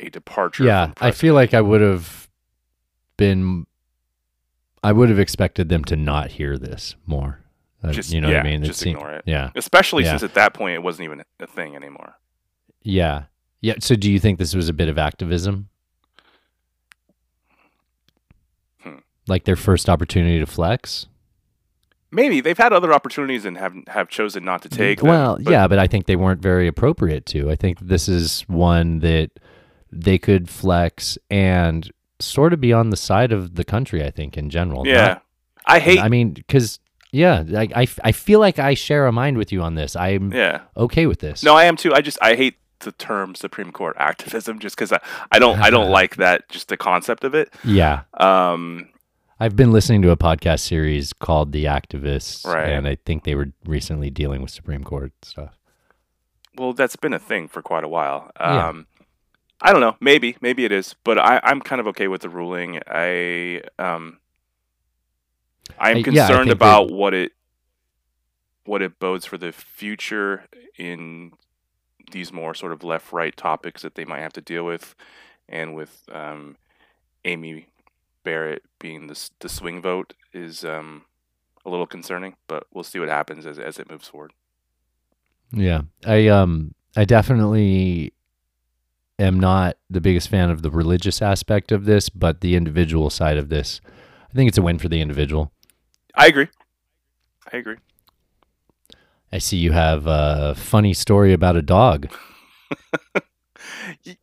a 0.00 0.10
departure. 0.10 0.64
yeah, 0.64 0.92
I 1.00 1.10
feel 1.12 1.34
like 1.34 1.54
I 1.54 1.60
would 1.60 1.80
have 1.80 2.28
been. 3.16 3.66
I 4.82 4.92
would 4.92 5.08
have 5.08 5.18
expected 5.18 5.68
them 5.68 5.84
to 5.86 5.96
not 5.96 6.30
hear 6.32 6.56
this 6.56 6.94
more. 7.04 7.40
Uh, 7.82 7.90
Just- 7.92 8.12
you 8.12 8.20
know 8.20 8.28
yeah, 8.28 8.38
what 8.38 8.46
I 8.46 8.50
mean? 8.50 8.62
just 8.64 8.78
seemed- 8.80 8.96
ignore 8.96 9.12
it. 9.14 9.22
Yeah, 9.26 9.50
especially 9.56 10.04
Yeah. 10.04 10.10
since 10.10 10.22
at 10.22 10.34
that 10.34 10.54
point 10.54 10.74
it 10.74 10.82
wasn't 10.82 11.04
even 11.06 11.22
a 11.40 11.46
thing 11.46 11.74
anymore. 11.74 12.14
yeah, 12.82 13.24
yeah. 13.60 13.74
So, 13.80 13.94
do 13.94 14.10
you 14.10 14.18
think 14.18 14.38
this 14.38 14.54
was 14.54 14.68
a 14.68 14.72
bit 14.72 14.88
of 14.88 14.98
activism? 14.98 15.68
Hmm. 18.82 18.96
Like 19.26 19.44
their 19.44 19.56
first 19.56 19.88
opportunity 19.88 20.38
to 20.38 20.46
flex? 20.46 21.06
Maybe 22.10 22.40
they've 22.40 22.56
had 22.56 22.72
other 22.72 22.92
opportunities 22.94 23.44
and 23.44 23.58
have 23.58 23.74
have 23.88 24.08
chosen 24.08 24.44
not 24.44 24.62
to 24.62 24.68
take. 24.68 25.00
them, 25.00 25.08
well, 25.08 25.36
but- 25.42 25.50
yeah, 25.50 25.68
but 25.68 25.78
I 25.78 25.86
think 25.86 26.06
they 26.06 26.16
weren't 26.16 26.40
very 26.40 26.66
appropriate 26.66 27.26
to. 27.26 27.50
I 27.50 27.56
think 27.56 27.78
this 27.80 28.08
is 28.08 28.42
one 28.48 29.00
that 29.00 29.30
they 29.92 30.18
could 30.18 30.48
flex 30.48 31.18
and 31.30 31.90
sort 32.20 32.52
of 32.52 32.60
be 32.60 32.72
on 32.72 32.90
the 32.90 32.96
side 32.96 33.30
of 33.32 33.54
the 33.56 33.64
country. 33.64 34.02
I 34.04 34.10
think 34.10 34.36
in 34.38 34.48
general. 34.50 34.86
yeah. 34.86 35.06
Not- 35.06 35.22
I 35.70 35.80
hate. 35.80 35.98
I 36.00 36.08
mean, 36.08 36.30
because 36.32 36.80
Yeah, 37.12 37.42
like 37.46 37.72
I, 37.76 37.82
f- 37.82 37.98
I 38.02 38.12
feel 38.12 38.38
like 38.40 38.58
I 38.58 38.72
share 38.72 39.06
a 39.06 39.12
mind 39.12 39.36
with 39.36 39.52
you 39.52 39.60
on 39.62 39.74
this. 39.74 39.94
I'm 39.96 40.32
Yeah. 40.32 40.60
okay 40.78 41.04
with 41.06 41.20
this. 41.20 41.42
No, 41.42 41.54
I 41.54 41.64
am 41.64 41.76
too. 41.76 41.92
I 41.94 42.00
just 42.00 42.16
I 42.22 42.34
hate 42.36 42.56
the 42.80 42.92
term 42.92 43.34
Supreme 43.34 43.72
Court 43.72 43.96
activism 43.98 44.58
just 44.58 44.76
because 44.76 44.92
I, 44.92 45.00
I 45.32 45.38
don't 45.38 45.58
I 45.60 45.70
don't 45.70 45.90
like 46.00 46.16
that 46.16 46.48
just 46.48 46.68
the 46.68 46.76
concept 46.76 47.24
of 47.24 47.34
it. 47.34 47.52
Yeah, 47.64 48.02
Um, 48.14 48.88
I've 49.40 49.54
been 49.56 49.70
listening 49.72 50.02
to 50.02 50.10
a 50.10 50.16
podcast 50.16 50.60
series 50.60 51.12
called 51.12 51.52
The 51.52 51.64
Activists, 51.66 52.44
Right. 52.46 52.70
and 52.70 52.88
I 52.88 52.96
think 53.06 53.22
they 53.24 53.34
were 53.36 53.52
recently 53.66 54.10
dealing 54.10 54.42
with 54.42 54.50
Supreme 54.50 54.82
Court 54.84 55.12
stuff. 55.22 55.56
well, 56.56 56.72
that's 56.72 56.96
been 56.96 57.12
a 57.12 57.18
thing 57.20 57.46
for 57.48 57.62
quite 57.62 57.84
a 57.84 57.88
while. 57.88 58.30
Yeah. 58.40 58.68
Um, 58.68 58.86
I 59.60 59.72
don't 59.72 59.80
know. 59.80 59.96
Maybe 60.00 60.36
maybe 60.40 60.64
it 60.64 60.72
is, 60.72 60.94
but 61.04 61.18
I 61.18 61.40
I'm 61.42 61.60
kind 61.60 61.80
of 61.80 61.86
okay 61.88 62.06
with 62.08 62.22
the 62.22 62.28
ruling. 62.28 62.80
I 62.86 63.62
um. 63.78 64.18
I'm 65.78 65.98
yeah, 65.98 66.02
concerned 66.02 66.44
think 66.48 66.52
about 66.52 66.90
what 66.90 67.12
it 67.14 67.32
what 68.64 68.82
it 68.82 68.98
bodes 68.98 69.24
for 69.26 69.36
the 69.38 69.52
future 69.52 70.44
in 70.78 71.32
these 72.10 72.32
more 72.32 72.54
sort 72.54 72.72
of 72.72 72.84
left 72.84 73.12
right 73.12 73.36
topics 73.36 73.82
that 73.82 73.94
they 73.94 74.04
might 74.04 74.20
have 74.20 74.32
to 74.34 74.40
deal 74.40 74.64
with, 74.64 74.94
and 75.48 75.74
with 75.74 76.04
um, 76.12 76.56
Amy 77.24 77.68
Barrett 78.24 78.62
being 78.78 79.06
the 79.06 79.30
the 79.40 79.48
swing 79.48 79.80
vote 79.80 80.14
is 80.32 80.64
um, 80.64 81.02
a 81.64 81.70
little 81.70 81.86
concerning. 81.86 82.36
But 82.46 82.66
we'll 82.72 82.84
see 82.84 82.98
what 82.98 83.08
happens 83.08 83.46
as 83.46 83.58
as 83.58 83.78
it 83.78 83.90
moves 83.90 84.08
forward. 84.08 84.32
Yeah, 85.52 85.82
I 86.06 86.28
um 86.28 86.74
I 86.96 87.04
definitely 87.04 88.12
am 89.18 89.40
not 89.40 89.76
the 89.90 90.00
biggest 90.00 90.28
fan 90.28 90.50
of 90.50 90.62
the 90.62 90.70
religious 90.70 91.20
aspect 91.22 91.72
of 91.72 91.84
this, 91.84 92.08
but 92.08 92.40
the 92.40 92.54
individual 92.54 93.10
side 93.10 93.36
of 93.36 93.48
this, 93.48 93.80
I 94.30 94.34
think 94.34 94.48
it's 94.48 94.58
a 94.58 94.62
win 94.62 94.78
for 94.78 94.88
the 94.88 95.00
individual. 95.00 95.52
I 96.14 96.26
agree. 96.26 96.48
I 97.52 97.56
agree. 97.56 97.76
I 99.32 99.38
see 99.38 99.58
you 99.58 99.72
have 99.72 100.06
a 100.06 100.54
funny 100.56 100.94
story 100.94 101.32
about 101.32 101.56
a 101.56 101.62
dog. 101.62 102.08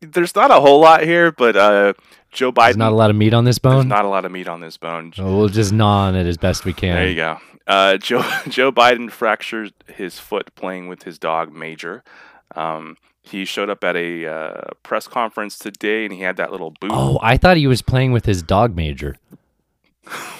There's 0.00 0.34
not 0.34 0.50
a 0.50 0.60
whole 0.60 0.80
lot 0.80 1.04
here, 1.04 1.32
but 1.32 1.56
uh, 1.56 1.92
Joe 2.32 2.52
Biden. 2.52 2.64
There's 2.64 2.76
not 2.76 2.92
a 2.92 2.96
lot 2.96 3.10
of 3.10 3.16
meat 3.16 3.34
on 3.34 3.44
this 3.44 3.58
there's 3.58 3.74
bone. 3.74 3.88
not 3.88 4.04
a 4.04 4.08
lot 4.08 4.24
of 4.24 4.32
meat 4.32 4.48
on 4.48 4.60
this 4.60 4.76
bone. 4.76 5.12
Oh, 5.18 5.36
we'll 5.36 5.48
just 5.48 5.72
gnaw 5.72 6.06
on 6.06 6.16
it 6.16 6.26
as 6.26 6.36
best 6.36 6.64
we 6.64 6.72
can. 6.72 6.94
There 6.94 7.08
you 7.08 7.16
go. 7.16 7.38
Uh, 7.66 7.96
Joe 7.96 8.24
Joe 8.48 8.72
Biden 8.72 9.10
fractured 9.10 9.72
his 9.86 10.18
foot 10.18 10.54
playing 10.54 10.88
with 10.88 11.02
his 11.02 11.18
dog 11.18 11.52
Major. 11.52 12.02
Um, 12.54 12.96
he 13.22 13.44
showed 13.44 13.70
up 13.70 13.82
at 13.82 13.96
a 13.96 14.26
uh, 14.26 14.60
press 14.84 15.08
conference 15.08 15.58
today, 15.58 16.04
and 16.04 16.14
he 16.14 16.20
had 16.20 16.36
that 16.36 16.52
little 16.52 16.70
boot. 16.80 16.92
Oh, 16.92 17.18
I 17.22 17.36
thought 17.36 17.56
he 17.56 17.66
was 17.66 17.82
playing 17.82 18.12
with 18.12 18.24
his 18.24 18.42
dog 18.42 18.76
major. 18.76 19.16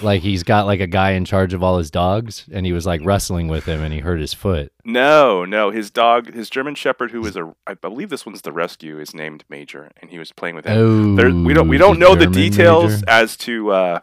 Like 0.03 0.23
he's 0.23 0.43
got 0.43 0.67
like 0.67 0.81
a 0.81 0.87
guy 0.87 1.13
in 1.13 1.25
charge 1.25 1.53
of 1.53 1.63
all 1.63 1.79
his 1.79 1.91
dogs, 1.91 2.47
and 2.53 2.67
he 2.67 2.73
was 2.73 2.87
like 2.87 3.01
wrestling 3.05 3.49
with 3.49 3.65
him, 3.65 3.83
and 3.83 3.93
he 3.93 4.01
hurt 4.01 4.21
his 4.21 4.35
foot. 4.35 4.73
No, 4.85 5.45
no, 5.45 5.71
his 5.71 5.91
dog, 5.91 6.33
his 6.33 6.49
German 6.51 6.75
Shepherd, 6.75 7.11
who 7.11 7.21
was 7.21 7.37
a 7.37 7.55
i 7.67 7.75
believe 7.75 8.11
this 8.11 8.25
one's 8.25 8.43
the 8.43 8.53
rescue, 8.53 8.99
is 8.99 9.15
named 9.15 9.45
Major, 9.49 9.91
and 10.01 10.11
he 10.11 10.19
was 10.19 10.33
playing 10.33 10.55
with 10.55 10.67
him. 10.67 10.79
Oh, 10.79 11.17
there, 11.17 11.31
we 11.35 11.55
don't 11.55 11.69
we 11.69 11.79
don't 11.79 11.99
know 11.99 12.15
the 12.15 12.27
details 12.27 12.93
major. 12.93 13.05
as 13.09 13.37
to 13.39 13.71
uh, 13.71 14.01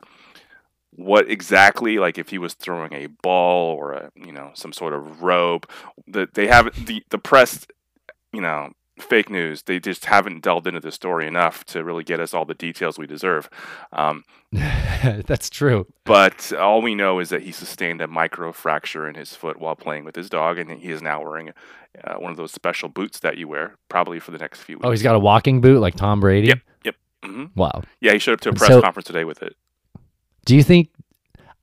what 0.91 1.29
exactly 1.29 1.97
like 1.97 2.17
if 2.17 2.29
he 2.29 2.37
was 2.37 2.53
throwing 2.53 2.93
a 2.93 3.07
ball 3.07 3.75
or 3.75 3.93
a 3.93 4.11
you 4.15 4.31
know 4.31 4.51
some 4.53 4.73
sort 4.73 4.93
of 4.93 5.23
rope 5.23 5.69
that 6.07 6.33
they 6.33 6.47
haven't 6.47 6.87
the 6.87 7.03
the 7.09 7.17
press 7.17 7.65
you 8.31 8.41
know 8.41 8.71
fake 8.99 9.29
news 9.29 9.63
they 9.63 9.79
just 9.79 10.05
haven't 10.05 10.43
delved 10.43 10.67
into 10.67 10.79
the 10.79 10.91
story 10.91 11.25
enough 11.27 11.63
to 11.65 11.83
really 11.83 12.03
get 12.03 12.19
us 12.19 12.33
all 12.33 12.45
the 12.45 12.53
details 12.53 12.97
we 12.99 13.07
deserve 13.07 13.49
um, 13.91 14.23
That's 14.51 15.49
true. 15.49 15.87
but 16.05 16.53
all 16.53 16.81
we 16.81 16.93
know 16.95 17.19
is 17.19 17.29
that 17.29 17.41
he 17.41 17.51
sustained 17.51 18.01
a 18.01 18.07
micro 18.07 18.51
fracture 18.51 19.07
in 19.07 19.15
his 19.15 19.35
foot 19.35 19.59
while 19.59 19.75
playing 19.75 20.05
with 20.05 20.15
his 20.15 20.29
dog 20.29 20.57
and 20.57 20.69
he 20.79 20.89
is 20.91 21.01
now 21.01 21.21
wearing 21.23 21.51
uh, 22.03 22.15
one 22.15 22.31
of 22.31 22.37
those 22.37 22.51
special 22.51 22.87
boots 22.89 23.19
that 23.19 23.37
you 23.37 23.47
wear 23.47 23.75
probably 23.89 24.19
for 24.19 24.31
the 24.31 24.37
next 24.37 24.61
few 24.61 24.77
weeks 24.77 24.85
Oh, 24.85 24.91
he's 24.91 25.03
got 25.03 25.15
a 25.15 25.19
walking 25.19 25.59
boot 25.59 25.79
like 25.79 25.95
Tom 25.95 26.19
Brady. 26.19 26.47
Yep. 26.49 26.59
Yep. 26.85 26.95
hmm 27.25 27.45
Wow. 27.55 27.81
Yeah, 27.99 28.13
he 28.13 28.19
showed 28.19 28.33
up 28.33 28.41
to 28.41 28.49
a 28.49 28.53
press 28.53 28.69
So- 28.69 28.81
conference 28.81 29.07
today 29.07 29.25
with 29.25 29.41
it. 29.41 29.55
Do 30.45 30.55
you 30.55 30.63
think? 30.63 30.89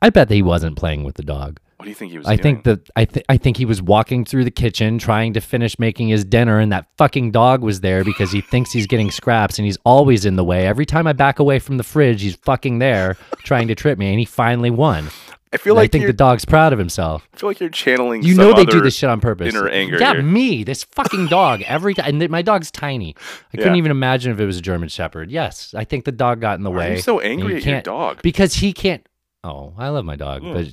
I 0.02 0.08
bet 0.10 0.28
that 0.28 0.34
he 0.34 0.42
wasn't 0.42 0.76
playing 0.78 1.04
with 1.04 1.16
the 1.16 1.22
dog. 1.22 1.60
What 1.80 1.84
do 1.84 1.88
you 1.88 1.94
think 1.94 2.12
he 2.12 2.18
was 2.18 2.26
I 2.26 2.36
doing? 2.36 2.42
think 2.42 2.64
that 2.64 2.90
I 2.94 3.06
think 3.06 3.24
I 3.30 3.38
think 3.38 3.56
he 3.56 3.64
was 3.64 3.80
walking 3.80 4.26
through 4.26 4.44
the 4.44 4.50
kitchen 4.50 4.98
trying 4.98 5.32
to 5.32 5.40
finish 5.40 5.78
making 5.78 6.08
his 6.08 6.26
dinner, 6.26 6.58
and 6.58 6.70
that 6.72 6.88
fucking 6.98 7.30
dog 7.30 7.62
was 7.62 7.80
there 7.80 8.04
because 8.04 8.30
he 8.30 8.42
thinks 8.42 8.70
he's 8.70 8.86
getting 8.86 9.10
scraps, 9.10 9.58
and 9.58 9.64
he's 9.64 9.78
always 9.84 10.26
in 10.26 10.36
the 10.36 10.44
way. 10.44 10.66
Every 10.66 10.84
time 10.84 11.06
I 11.06 11.14
back 11.14 11.38
away 11.38 11.58
from 11.58 11.78
the 11.78 11.82
fridge, 11.82 12.20
he's 12.20 12.36
fucking 12.36 12.80
there 12.80 13.16
trying 13.44 13.66
to 13.68 13.74
trip 13.74 13.98
me, 13.98 14.10
and 14.10 14.18
he 14.18 14.26
finally 14.26 14.68
won. 14.68 15.08
I 15.52 15.56
feel 15.56 15.72
And 15.72 15.80
I 15.82 15.86
think 15.88 16.04
the 16.06 16.12
dog's 16.12 16.44
proud 16.44 16.74
of 16.74 16.78
himself. 16.78 17.26
I 17.32 17.36
feel 17.38 17.48
like 17.48 17.60
you're 17.60 17.70
channeling. 17.70 18.22
You 18.24 18.34
know 18.34 18.52
they 18.52 18.66
do 18.66 18.82
this 18.82 18.94
shit 18.94 19.08
on 19.08 19.20
purpose. 19.22 19.52
inner 19.54 19.66
anger 19.66 19.98
Yeah, 19.98 20.12
here. 20.12 20.22
me, 20.22 20.62
this 20.64 20.84
fucking 20.84 21.28
dog. 21.28 21.62
Every 21.62 21.94
time, 21.94 22.06
and 22.10 22.20
th- 22.20 22.30
my 22.30 22.42
dog's 22.42 22.70
tiny. 22.70 23.16
I 23.54 23.56
couldn't 23.56 23.72
Yeah. 23.72 23.78
even 23.78 23.90
imagine 23.90 24.30
if 24.32 24.38
it 24.38 24.44
was 24.44 24.58
a 24.58 24.62
German 24.62 24.90
Shepherd. 24.90 25.30
Yes, 25.30 25.72
I 25.74 25.84
think 25.84 26.04
the 26.04 26.12
dog 26.12 26.42
got 26.42 26.58
in 26.58 26.62
the 26.62 26.70
Why 26.70 26.76
way. 26.76 26.90
are 26.90 26.94
you 26.96 27.00
so 27.00 27.20
angry 27.20 27.56
at 27.56 27.64
your 27.64 27.80
dog? 27.80 28.20
because 28.22 28.56
he 28.56 28.72
can't. 28.74 29.04
Oh, 29.42 29.72
I 29.78 29.88
love 29.88 30.04
my 30.04 30.16
dog, 30.16 30.42
Hmm. 30.42 30.52
but 30.52 30.66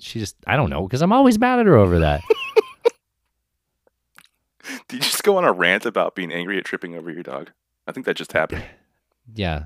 she 0.00 0.18
just 0.18 0.36
I 0.46 0.56
don't 0.56 0.70
know 0.70 0.82
because 0.86 1.02
I'm 1.02 1.12
always 1.12 1.38
mad 1.38 1.58
at 1.60 1.66
her 1.66 1.76
over 1.76 1.98
that. 2.00 2.20
Did 4.88 4.96
you 4.96 5.00
just 5.00 5.22
go 5.22 5.36
on 5.36 5.44
a 5.44 5.52
rant 5.52 5.84
about 5.84 6.14
being 6.14 6.32
angry 6.32 6.56
at 6.58 6.64
tripping 6.64 6.94
over 6.94 7.10
your 7.10 7.22
dog? 7.22 7.50
I 7.86 7.92
think 7.92 8.06
that 8.06 8.16
just 8.16 8.32
happened. 8.32 8.64
yeah, 9.34 9.64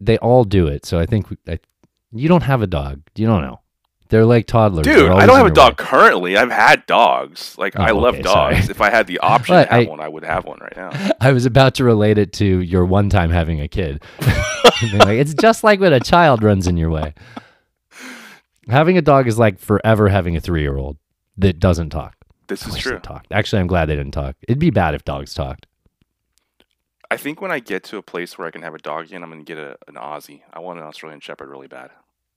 they 0.00 0.16
all 0.18 0.44
do 0.44 0.66
it. 0.68 0.86
So 0.86 0.98
I 1.00 1.06
think 1.06 1.30
we, 1.30 1.36
I, 1.48 1.58
you 2.12 2.28
don't 2.28 2.44
have 2.44 2.62
a 2.62 2.66
dog. 2.68 3.02
You 3.16 3.26
don't 3.26 3.42
know. 3.42 3.60
They're 4.10 4.24
like 4.24 4.46
toddlers. 4.46 4.84
Dude, 4.84 5.10
I 5.10 5.26
don't 5.26 5.36
have 5.36 5.46
a 5.46 5.50
their 5.50 5.54
dog 5.54 5.76
currently. 5.76 6.36
I've 6.38 6.50
had 6.50 6.86
dogs. 6.86 7.56
Like 7.58 7.76
I 7.78 7.90
Oh, 7.90 7.98
love 7.98 8.14
okay, 8.14 8.22
sorry. 8.22 8.54
dogs. 8.54 8.70
If 8.70 8.80
I 8.80 8.88
had 8.90 9.06
the 9.06 9.18
option 9.22 9.54
Well, 9.56 9.64
to 9.66 9.70
have 9.70 9.86
I- 9.86 9.90
one, 9.90 10.00
I 10.00 10.08
would 10.08 10.24
have 10.24 10.44
one 10.46 10.58
right 10.60 10.74
now. 10.76 11.10
I 11.20 11.32
was 11.32 11.44
about 11.44 11.74
to 11.74 11.84
relate 11.84 12.16
it 12.16 12.32
to 12.34 12.60
your 12.60 12.86
one 12.86 13.10
time 13.10 13.30
having 13.30 13.60
a 13.60 13.68
kid. 13.68 14.02
Like, 14.20 15.18
it's 15.18 15.34
just 15.34 15.62
like 15.64 15.80
when 15.80 15.92
a 15.92 16.00
child 16.00 16.42
runs 16.42 16.66
in 16.68 16.76
your 16.76 16.88
way. 16.90 17.12
Having 18.68 18.98
a 18.98 19.02
dog 19.02 19.26
is 19.26 19.38
like 19.38 19.58
forever 19.58 20.08
having 20.08 20.36
a 20.36 20.40
three 20.40 20.60
year 20.62 20.76
old 20.76 20.98
that 21.36 21.58
doesn't 21.58 21.90
talk. 21.90 22.16
This 22.48 22.66
I 22.66 22.70
is 22.70 22.78
true. 22.78 22.98
talked. 22.98 23.26
Actually, 23.30 23.60
I'm 23.60 23.66
glad 23.66 23.86
they 23.86 23.96
didn't 23.96 24.12
talk. 24.14 24.36
It'd 24.46 24.58
be 24.58 24.70
bad 24.70 24.94
if 24.94 25.04
dogs 25.04 25.34
talked. 25.34 25.66
I 27.10 27.16
think 27.16 27.40
when 27.40 27.50
I 27.50 27.58
get 27.58 27.84
to 27.84 27.96
a 27.96 28.02
place 28.02 28.36
where 28.36 28.46
I 28.46 28.50
can 28.50 28.62
have 28.62 28.74
a 28.74 28.78
dog 28.78 29.06
again, 29.06 29.22
I'm 29.22 29.30
gonna 29.30 29.42
get 29.42 29.58
a, 29.58 29.76
an 29.86 29.94
Aussie. 29.94 30.42
I 30.52 30.60
want 30.60 30.78
an 30.78 30.84
Australian 30.84 31.20
Shepherd 31.20 31.48
really 31.48 31.68
bad. 31.68 31.90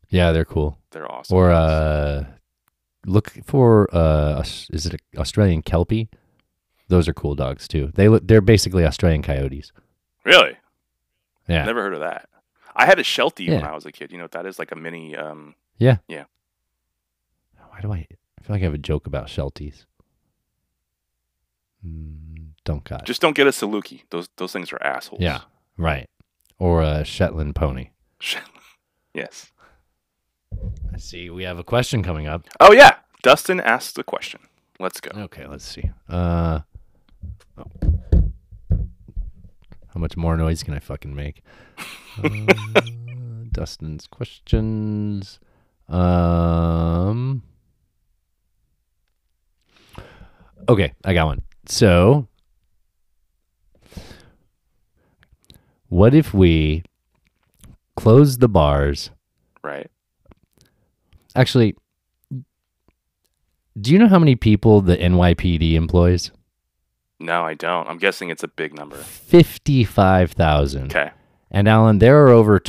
Yeah, 0.10 0.32
they're 0.32 0.46
cool. 0.46 0.78
They're 0.92 1.10
awesome. 1.12 1.36
Or 1.38 1.52
uh, 1.52 2.26
look 3.06 3.32
for 3.46 3.94
uh, 3.94 4.42
is 4.42 4.86
it 4.86 4.94
a 5.16 5.20
Australian 5.20 5.62
Kelpie? 5.62 6.10
Those 6.88 7.08
are 7.08 7.14
cool 7.14 7.36
dogs 7.36 7.68
too. 7.68 7.92
They 7.96 8.08
look 8.10 8.28
they're 8.28 8.42
basically 8.42 8.86
Australian 8.86 9.24
coyotes. 9.24 9.72
really? 10.26 10.58
Yeah, 11.48 11.66
Never 11.66 11.82
heard 11.82 11.94
of 11.94 12.02
that. 12.02 12.30
I 12.76 12.86
had 12.86 13.00
a 13.00 13.04
Sheltie 13.04 13.50
when 13.50 13.64
I 13.64 13.74
was 13.74 13.86
a 13.86 13.92
kid. 13.92 14.12
You 14.12 14.18
know 14.18 14.24
what 14.26 14.32
that 14.34 14.46
is? 14.46 14.58
Like 14.60 14.72
a 14.72 14.76
mini. 14.76 15.16
Um, 15.18 15.56
yeah, 15.82 15.98
Yeah. 16.08 16.26
Why 17.70 17.82
do 17.82 17.92
I? 17.92 18.08
I 18.40 18.44
feel 18.44 18.56
like 18.56 18.62
I 18.62 18.66
have 18.66 18.74
a 18.74 18.78
joke 18.78 19.08
about 19.08 19.28
Shelties. 19.28 19.86
Mm, 21.86 22.50
don't 22.64 22.84
got. 22.84 23.06
just 23.06 23.22
don't 23.22 23.36
get 23.36 23.48
a 23.48 23.50
Saluki. 23.50 24.04
Those 24.12 24.30
those 24.38 24.54
things 24.54 24.72
are 24.72 24.82
assholes. 24.84 25.22
yeah, 25.22 25.42
right. 25.78 26.08
Or 26.60 26.82
a 26.84 27.04
Shetland 27.04 27.56
pony. 27.56 27.90
Shetland. 28.20 28.50
Yes. 29.14 29.52
I 30.94 30.98
see. 30.98 31.30
We 31.30 31.44
have 31.44 31.58
a 31.60 31.66
question 31.66 32.02
coming 32.02 32.28
up. 32.28 32.48
Oh 32.62 32.72
yeah. 32.72 32.96
Dustin 33.24 33.60
asked 33.60 33.96
the 33.96 34.04
question. 34.06 34.40
Let's 34.80 35.02
go. 35.02 35.12
Okay, 35.24 35.46
let's 35.48 35.66
see. 35.66 35.92
Uh, 36.08 36.62
oh. 37.58 37.66
how 39.94 40.00
much 40.00 40.16
more 40.16 40.38
noise 40.38 40.64
can 40.64 40.74
I 40.74 40.80
fucking 40.80 41.14
make? 41.16 41.42
Uh, 42.24 42.82
Dustin's 43.52 44.06
questions. 44.08 45.40
Um. 45.92 47.44
Okay, 50.70 50.94
I 51.04 51.14
got 51.14 51.26
one. 51.26 51.42
So, 51.66 52.28
what 55.90 56.14
if 56.14 56.34
we 56.34 56.84
close 57.98 58.38
the 58.38 58.48
bars? 58.48 59.10
Right. 59.64 59.92
Actually, 61.36 61.76
do 63.80 63.92
you 63.92 64.00
know 64.00 64.08
how 64.08 64.20
many 64.20 64.36
people 64.36 64.82
the 64.82 64.98
NYPD 64.98 65.74
employs? 65.74 66.32
No, 67.20 67.44
I 67.44 67.54
don't. 67.54 67.88
I'm 67.88 67.98
guessing 67.98 68.30
it's 68.30 68.44
a 68.44 68.48
big 68.48 68.74
number. 68.74 68.96
55,000. 68.98 70.86
Okay. 70.86 71.12
And 71.52 71.68
Alan, 71.68 72.00
there 72.00 72.26
are 72.26 72.30
over 72.30 72.60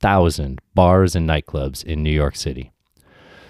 25,000 0.00 0.60
bars 0.74 1.16
and 1.16 1.28
nightclubs 1.28 1.84
in 1.84 2.02
New 2.02 2.10
York 2.10 2.36
City. 2.36 2.72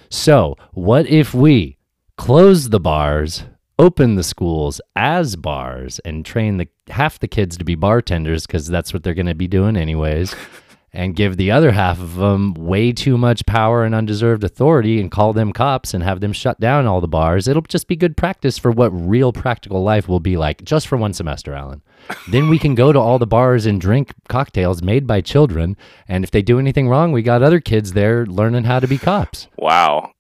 So, 0.09 0.56
what 0.73 1.06
if 1.06 1.35
we 1.35 1.77
close 2.16 2.68
the 2.68 2.81
bars, 2.81 3.44
open 3.78 4.14
the 4.14 4.23
schools 4.23 4.81
as 4.94 5.36
bars, 5.36 5.98
and 6.01 6.24
train 6.24 6.59
the 6.59 6.68
half 6.89 7.18
the 7.18 7.28
kids 7.28 7.56
to 7.59 7.64
be 7.64 7.74
bartenders 7.74 8.47
because 8.47 8.68
that's 8.68 8.94
what 8.94 9.02
they're 9.02 9.14
going 9.14 9.27
to 9.27 9.35
be 9.35 9.48
doing 9.48 9.77
anyways, 9.77 10.35
and 10.97 11.14
give 11.14 11.36
the 11.36 11.51
other 11.51 11.73
half 11.73 12.01
of 12.01 12.16
them 12.16 12.55
way 12.55 12.90
too 12.90 13.18
much 13.18 13.44
power 13.44 13.85
and 13.85 13.94
undeserved 13.94 14.43
authority 14.43 14.98
and 14.98 15.10
call 15.10 15.35
them 15.35 15.52
cops 15.52 15.93
and 15.93 16.02
have 16.02 16.20
them 16.20 16.32
shut 16.32 16.59
down 16.59 16.86
all 16.86 17.02
the 17.02 17.06
bars. 17.06 17.47
It'll 17.47 17.60
just 17.60 17.86
be 17.86 17.97
good 17.97 18.16
practice 18.16 18.56
for 18.56 18.70
what 18.70 18.89
real 18.89 19.31
practical 19.31 19.82
life 19.82 20.09
will 20.09 20.20
be 20.20 20.39
like 20.39 20.64
just 20.64 20.89
for 20.89 20.97
one 20.97 21.12
semester, 21.12 21.52
Alan. 21.52 21.82
then 22.31 22.48
we 22.48 22.59
can 22.59 22.74
go 22.74 22.93
to 22.93 22.98
all 22.98 23.18
the 23.18 23.27
bars 23.27 23.66
and 23.66 23.78
drink 23.78 24.14
cocktails 24.28 24.82
made 24.82 25.06
by 25.06 25.20
children. 25.20 25.77
And 26.09 26.24
if 26.24 26.31
they 26.31 26.40
do 26.40 26.59
anything 26.59 26.89
wrong, 26.89 27.12
we 27.12 27.23
got 27.23 27.43
other 27.43 27.60
kids 27.60 27.93
there 27.93 28.24
learning 28.24 28.64
how 28.64 28.81
to 28.81 28.89
be 28.89 28.97
cops. 28.97 29.48
Wow, 29.59 30.12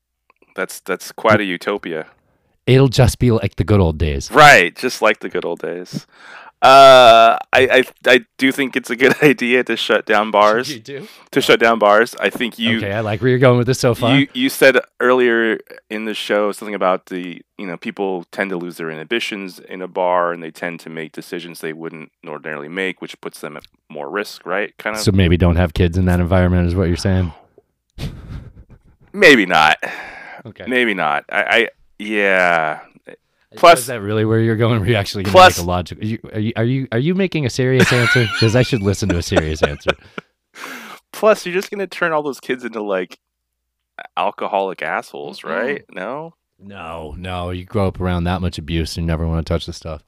that's 0.54 0.80
that's 0.80 1.10
quite 1.10 1.40
a 1.40 1.44
utopia. 1.44 2.06
It'll 2.66 2.88
just 2.88 3.18
be 3.18 3.30
like 3.30 3.56
the 3.56 3.64
good 3.64 3.80
old 3.80 3.96
days. 3.96 4.30
Right, 4.30 4.74
just 4.76 5.00
like 5.00 5.20
the 5.20 5.28
good 5.28 5.44
old 5.44 5.60
days. 5.60 6.06
Uh, 6.62 7.36
I, 7.52 7.68
I 7.68 7.84
I 8.06 8.26
do 8.38 8.50
think 8.50 8.76
it's 8.76 8.88
a 8.88 8.96
good 8.96 9.14
idea 9.22 9.62
to 9.64 9.76
shut 9.76 10.06
down 10.06 10.30
bars. 10.30 10.72
You 10.72 10.80
do? 10.80 11.06
To 11.32 11.40
shut 11.42 11.60
down 11.60 11.78
bars, 11.78 12.14
I 12.18 12.30
think 12.30 12.58
you 12.58 12.78
okay, 12.78 12.92
I 12.92 13.00
like 13.00 13.20
where 13.20 13.28
you're 13.28 13.38
going 13.38 13.58
with 13.58 13.66
this 13.66 13.78
so 13.78 13.94
far. 13.94 14.16
you 14.16 14.26
you 14.32 14.48
said 14.48 14.78
earlier 14.98 15.58
in 15.90 16.06
the 16.06 16.14
show 16.14 16.52
something 16.52 16.74
about 16.74 17.06
the 17.06 17.42
you 17.58 17.66
know 17.66 17.76
people 17.76 18.24
tend 18.32 18.48
to 18.50 18.56
lose 18.56 18.78
their 18.78 18.90
inhibitions 18.90 19.58
in 19.58 19.82
a 19.82 19.88
bar 19.88 20.32
and 20.32 20.42
they 20.42 20.50
tend 20.50 20.80
to 20.80 20.90
make 20.90 21.12
decisions 21.12 21.60
they 21.60 21.74
wouldn't 21.74 22.10
ordinarily 22.26 22.68
make, 22.68 23.02
which 23.02 23.20
puts 23.20 23.40
them 23.40 23.58
at 23.58 23.64
more 23.90 24.08
risk. 24.08 24.46
Right, 24.46 24.76
kind 24.78 24.96
of. 24.96 25.02
so 25.02 25.12
maybe 25.12 25.36
don't 25.36 25.56
have 25.56 25.74
kids 25.74 25.98
in 25.98 26.06
that 26.06 26.20
environment 26.20 26.66
is 26.66 26.74
what 26.74 26.88
you're 26.88 26.96
saying. 26.96 27.32
maybe 29.12 29.44
not. 29.44 29.76
Okay. 30.46 30.64
Maybe 30.66 30.94
not. 30.94 31.24
I, 31.28 31.42
I 31.42 31.68
yeah. 31.98 32.80
Plus, 33.56 33.72
Plus- 33.72 33.78
is 33.80 33.86
that 33.86 34.00
really 34.00 34.24
where 34.24 34.40
you're 34.40 34.56
going? 34.56 34.82
Are 34.82 34.86
you 34.86 34.94
actually 34.94 35.24
going 35.24 35.32
to 35.32 35.38
Plus- 35.38 35.58
make 35.58 35.64
a 35.64 35.68
logical? 35.68 36.04
Are 36.04 36.06
you, 36.06 36.18
are 36.32 36.40
you 36.40 36.52
are 36.56 36.64
you 36.64 36.88
are 36.92 36.98
you 36.98 37.14
making 37.14 37.46
a 37.46 37.50
serious 37.50 37.92
answer? 37.92 38.26
Because 38.32 38.54
I 38.56 38.62
should 38.62 38.82
listen 38.82 39.08
to 39.10 39.18
a 39.18 39.22
serious 39.22 39.62
answer. 39.62 39.90
Plus, 41.12 41.46
you're 41.46 41.54
just 41.54 41.70
gonna 41.70 41.86
turn 41.86 42.12
all 42.12 42.22
those 42.22 42.40
kids 42.40 42.64
into 42.64 42.82
like 42.82 43.18
alcoholic 44.16 44.82
assholes, 44.82 45.40
Mm-hmm. 45.40 45.48
right? 45.48 45.84
No. 45.90 46.34
No, 46.58 47.14
no, 47.18 47.50
you 47.50 47.64
grow 47.66 47.86
up 47.88 48.00
around 48.00 48.24
that 48.24 48.40
much 48.40 48.56
abuse, 48.56 48.96
you 48.96 49.02
never 49.02 49.26
want 49.28 49.46
to 49.46 49.52
touch 49.52 49.66
the 49.66 49.74
stuff. 49.74 50.02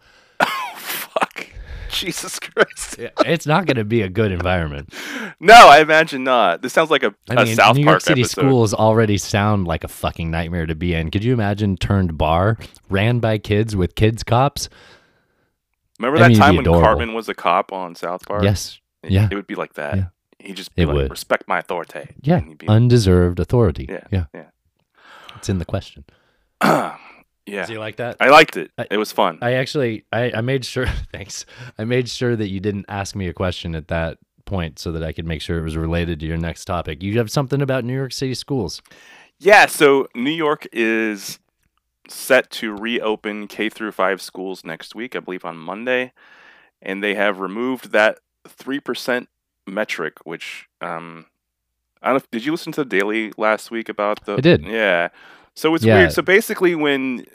Jesus 1.93 2.39
Christ. 2.39 2.97
It's 3.27 3.47
not 3.47 3.67
going 3.67 3.77
to 3.77 3.85
be 3.85 4.03
a 4.03 4.09
good 4.09 4.33
environment. 4.33 4.93
No, 5.41 5.55
I 5.69 5.81
imagine 5.81 6.25
not. 6.25 6.63
This 6.63 6.73
sounds 6.73 6.91
like 6.91 7.03
a, 7.03 7.15
I 7.31 7.43
a 7.43 7.45
mean, 7.45 7.57
South 7.57 7.77
New 7.77 7.85
Park 7.85 7.95
York 7.95 8.03
City 8.03 8.21
episode. 8.23 8.41
schools 8.43 8.75
already 8.75 9.19
sound 9.19 9.67
like 9.67 9.85
a 9.85 9.89
fucking 9.89 10.31
nightmare 10.31 10.67
to 10.67 10.75
be 10.75 10.95
in. 10.95 11.11
Could 11.11 11.25
you 11.25 11.33
imagine 11.33 11.77
turned 11.77 12.17
bar 12.19 12.59
ran 12.89 13.19
by 13.19 13.39
kids 13.39 13.75
with 13.77 13.95
kids 13.95 14.23
cops? 14.23 14.69
Remember 15.99 16.19
I 16.19 16.23
that 16.23 16.29
mean, 16.31 16.39
time 16.39 16.57
when 16.57 16.65
adorable. 16.65 16.83
Cartman 16.87 17.15
was 17.15 17.29
a 17.29 17.35
cop 17.35 17.73
on 17.73 17.95
South 17.95 18.25
Park? 18.27 18.43
Yes. 18.45 18.81
It, 19.03 19.11
Yeah. 19.11 19.29
It 19.31 19.35
would 19.35 19.47
be 19.47 19.55
like 19.57 19.75
that. 19.75 19.97
Yeah. 19.97 20.05
He'd 20.39 20.57
just 20.57 20.71
It 20.77 20.87
like, 20.87 20.95
would. 20.95 21.11
respect 21.11 21.49
my 21.49 21.59
authority. 21.59 22.11
Yeah, 22.23 22.37
And 22.37 22.49
he'd 22.49 22.59
be 22.59 22.69
undeserved 22.69 23.41
authority. 23.41 23.87
Yeah, 23.89 24.05
yeah, 24.13 24.25
yeah. 24.33 24.45
It's 25.37 25.49
in 25.49 25.59
the 25.59 25.65
question. 25.65 26.05
yeah. 27.49 27.67
Do 27.67 27.73
you 27.73 27.79
like 27.81 27.97
that? 27.97 28.17
I 28.21 28.29
liked 28.29 28.57
it. 28.57 28.71
I- 28.79 28.87
it 28.91 28.97
was 28.99 29.13
fun. 29.13 29.39
I 29.43 29.55
actually 29.55 30.05
I, 30.13 30.33
I 30.37 30.41
made 30.41 30.65
sure 30.65 30.87
thanks. 31.13 31.47
I 31.79 31.85
made 31.85 32.09
sure 32.09 32.37
that 32.37 32.49
you 32.49 32.61
didn't 32.61 32.87
ask 32.89 33.15
me 33.17 33.29
a 33.29 33.33
question 33.33 33.75
at 33.75 33.89
that 33.89 34.19
point 34.45 34.79
so 34.79 34.93
that 34.93 35.03
I 35.03 35.13
could 35.13 35.27
make 35.27 35.43
sure 35.43 35.59
it 35.59 35.63
was 35.63 35.77
related 35.77 36.21
to 36.21 36.27
your 36.27 36.37
next 36.39 36.65
topic. 36.65 37.03
You 37.03 37.19
have 37.19 37.31
something 37.31 37.61
about 37.61 37.85
New 37.85 37.95
York 37.95 38.13
City 38.13 38.35
schools. 38.35 38.81
Yeah, 39.39 39.67
so 39.67 40.09
New 40.15 40.31
York 40.31 40.67
is 40.73 41.39
set 42.09 42.51
to 42.51 42.75
reopen 42.75 43.47
K 43.47 43.69
through 43.69 43.93
5 43.93 44.23
schools 44.23 44.65
next 44.65 44.95
week, 44.95 45.15
I 45.15 45.21
believe 45.21 45.45
on 45.45 45.59
Monday, 45.59 46.13
and 46.81 47.05
they 47.05 47.15
have 47.15 47.39
removed 47.41 47.93
that 47.93 48.19
3% 48.49 49.27
metric 49.67 50.15
which 50.25 50.67
um 50.81 51.27
I 52.03 52.07
don't 52.07 52.15
know 52.15 52.17
if, 52.17 52.31
did 52.31 52.45
you 52.47 52.53
listen 52.53 52.73
to 52.73 52.85
the 52.85 52.89
Daily 52.89 53.33
last 53.37 53.71
week 53.71 53.89
about 53.91 54.25
the 54.25 54.35
I 54.35 54.41
did. 54.41 54.65
Yeah. 54.65 55.09
So 55.55 55.75
it's 55.75 55.85
Yeah. 55.85 55.97
weird. 55.99 56.13
So 56.13 56.23
basically 56.23 56.75
when 56.75 57.27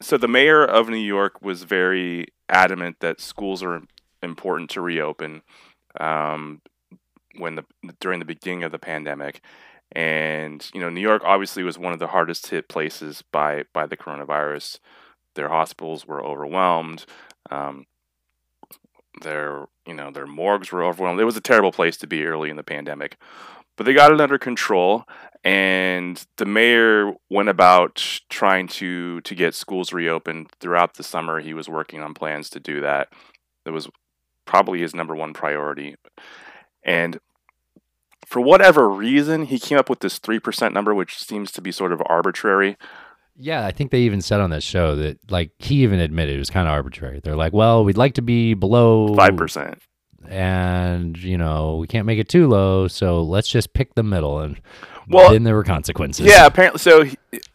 so 0.00 0.16
the 0.16 0.28
mayor 0.28 0.64
of 0.64 0.88
New 0.88 0.96
York 0.96 1.42
was 1.42 1.64
very 1.64 2.28
adamant 2.48 2.96
that 3.00 3.20
schools 3.20 3.62
are 3.62 3.82
important 4.22 4.70
to 4.70 4.80
reopen 4.80 5.42
um, 6.00 6.60
when 7.36 7.56
the 7.56 7.64
during 8.00 8.18
the 8.18 8.24
beginning 8.24 8.64
of 8.64 8.72
the 8.72 8.78
pandemic, 8.78 9.40
and 9.92 10.70
you 10.72 10.80
know 10.80 10.90
New 10.90 11.00
York 11.00 11.22
obviously 11.24 11.62
was 11.62 11.78
one 11.78 11.92
of 11.92 11.98
the 11.98 12.08
hardest 12.08 12.48
hit 12.48 12.68
places 12.68 13.22
by 13.32 13.64
by 13.72 13.86
the 13.86 13.96
coronavirus. 13.96 14.78
Their 15.34 15.48
hospitals 15.48 16.06
were 16.06 16.24
overwhelmed. 16.24 17.04
Um, 17.50 17.86
their 19.22 19.66
you 19.86 19.94
know 19.94 20.10
their 20.10 20.26
morgues 20.26 20.70
were 20.72 20.84
overwhelmed. 20.84 21.20
It 21.20 21.24
was 21.24 21.36
a 21.36 21.40
terrible 21.40 21.72
place 21.72 21.96
to 21.98 22.06
be 22.06 22.24
early 22.24 22.50
in 22.50 22.56
the 22.56 22.62
pandemic, 22.62 23.16
but 23.78 23.86
they 23.86 23.94
got 23.94 24.12
it 24.12 24.20
under 24.20 24.36
control. 24.38 25.04
And 25.44 26.22
the 26.36 26.44
mayor 26.44 27.14
went 27.30 27.48
about 27.48 28.20
trying 28.28 28.66
to 28.68 29.22
to 29.22 29.34
get 29.34 29.54
schools 29.54 29.92
reopened 29.92 30.50
throughout 30.60 30.94
the 30.94 31.04
summer. 31.04 31.40
He 31.40 31.54
was 31.54 31.68
working 31.68 32.02
on 32.02 32.12
plans 32.12 32.50
to 32.50 32.60
do 32.60 32.80
that. 32.82 33.08
That 33.64 33.72
was 33.72 33.88
probably 34.44 34.80
his 34.80 34.94
number 34.94 35.14
one 35.14 35.32
priority. 35.32 35.94
And 36.82 37.20
for 38.26 38.40
whatever 38.40 38.90
reason, 38.90 39.46
he 39.46 39.58
came 39.60 39.78
up 39.78 39.88
with 39.88 40.00
this 40.00 40.18
three 40.18 40.40
percent 40.40 40.74
number, 40.74 40.92
which 40.92 41.16
seems 41.16 41.52
to 41.52 41.62
be 41.62 41.70
sort 41.70 41.92
of 41.92 42.02
arbitrary. 42.06 42.76
Yeah, 43.36 43.64
I 43.64 43.70
think 43.70 43.92
they 43.92 44.00
even 44.00 44.20
said 44.20 44.40
on 44.40 44.50
that 44.50 44.64
show 44.64 44.96
that 44.96 45.30
like 45.30 45.52
he 45.60 45.84
even 45.84 46.00
admitted 46.00 46.34
it 46.34 46.40
was 46.40 46.50
kind 46.50 46.66
of 46.66 46.72
arbitrary. 46.72 47.20
They're 47.22 47.36
like, 47.36 47.52
"Well, 47.52 47.84
we'd 47.84 47.96
like 47.96 48.14
to 48.14 48.22
be 48.22 48.54
below 48.54 49.14
Five 49.14 49.36
percent. 49.36 49.80
And 50.26 51.16
you 51.18 51.38
know 51.38 51.76
we 51.76 51.86
can't 51.86 52.06
make 52.06 52.18
it 52.18 52.28
too 52.28 52.48
low, 52.48 52.88
so 52.88 53.22
let's 53.22 53.48
just 53.48 53.72
pick 53.72 53.94
the 53.94 54.02
middle." 54.02 54.40
And 54.40 54.60
Well, 55.08 55.32
then 55.32 55.44
there 55.44 55.54
were 55.54 55.64
consequences. 55.64 56.26
Yeah, 56.26 56.46
apparently. 56.46 56.78
So 56.78 57.04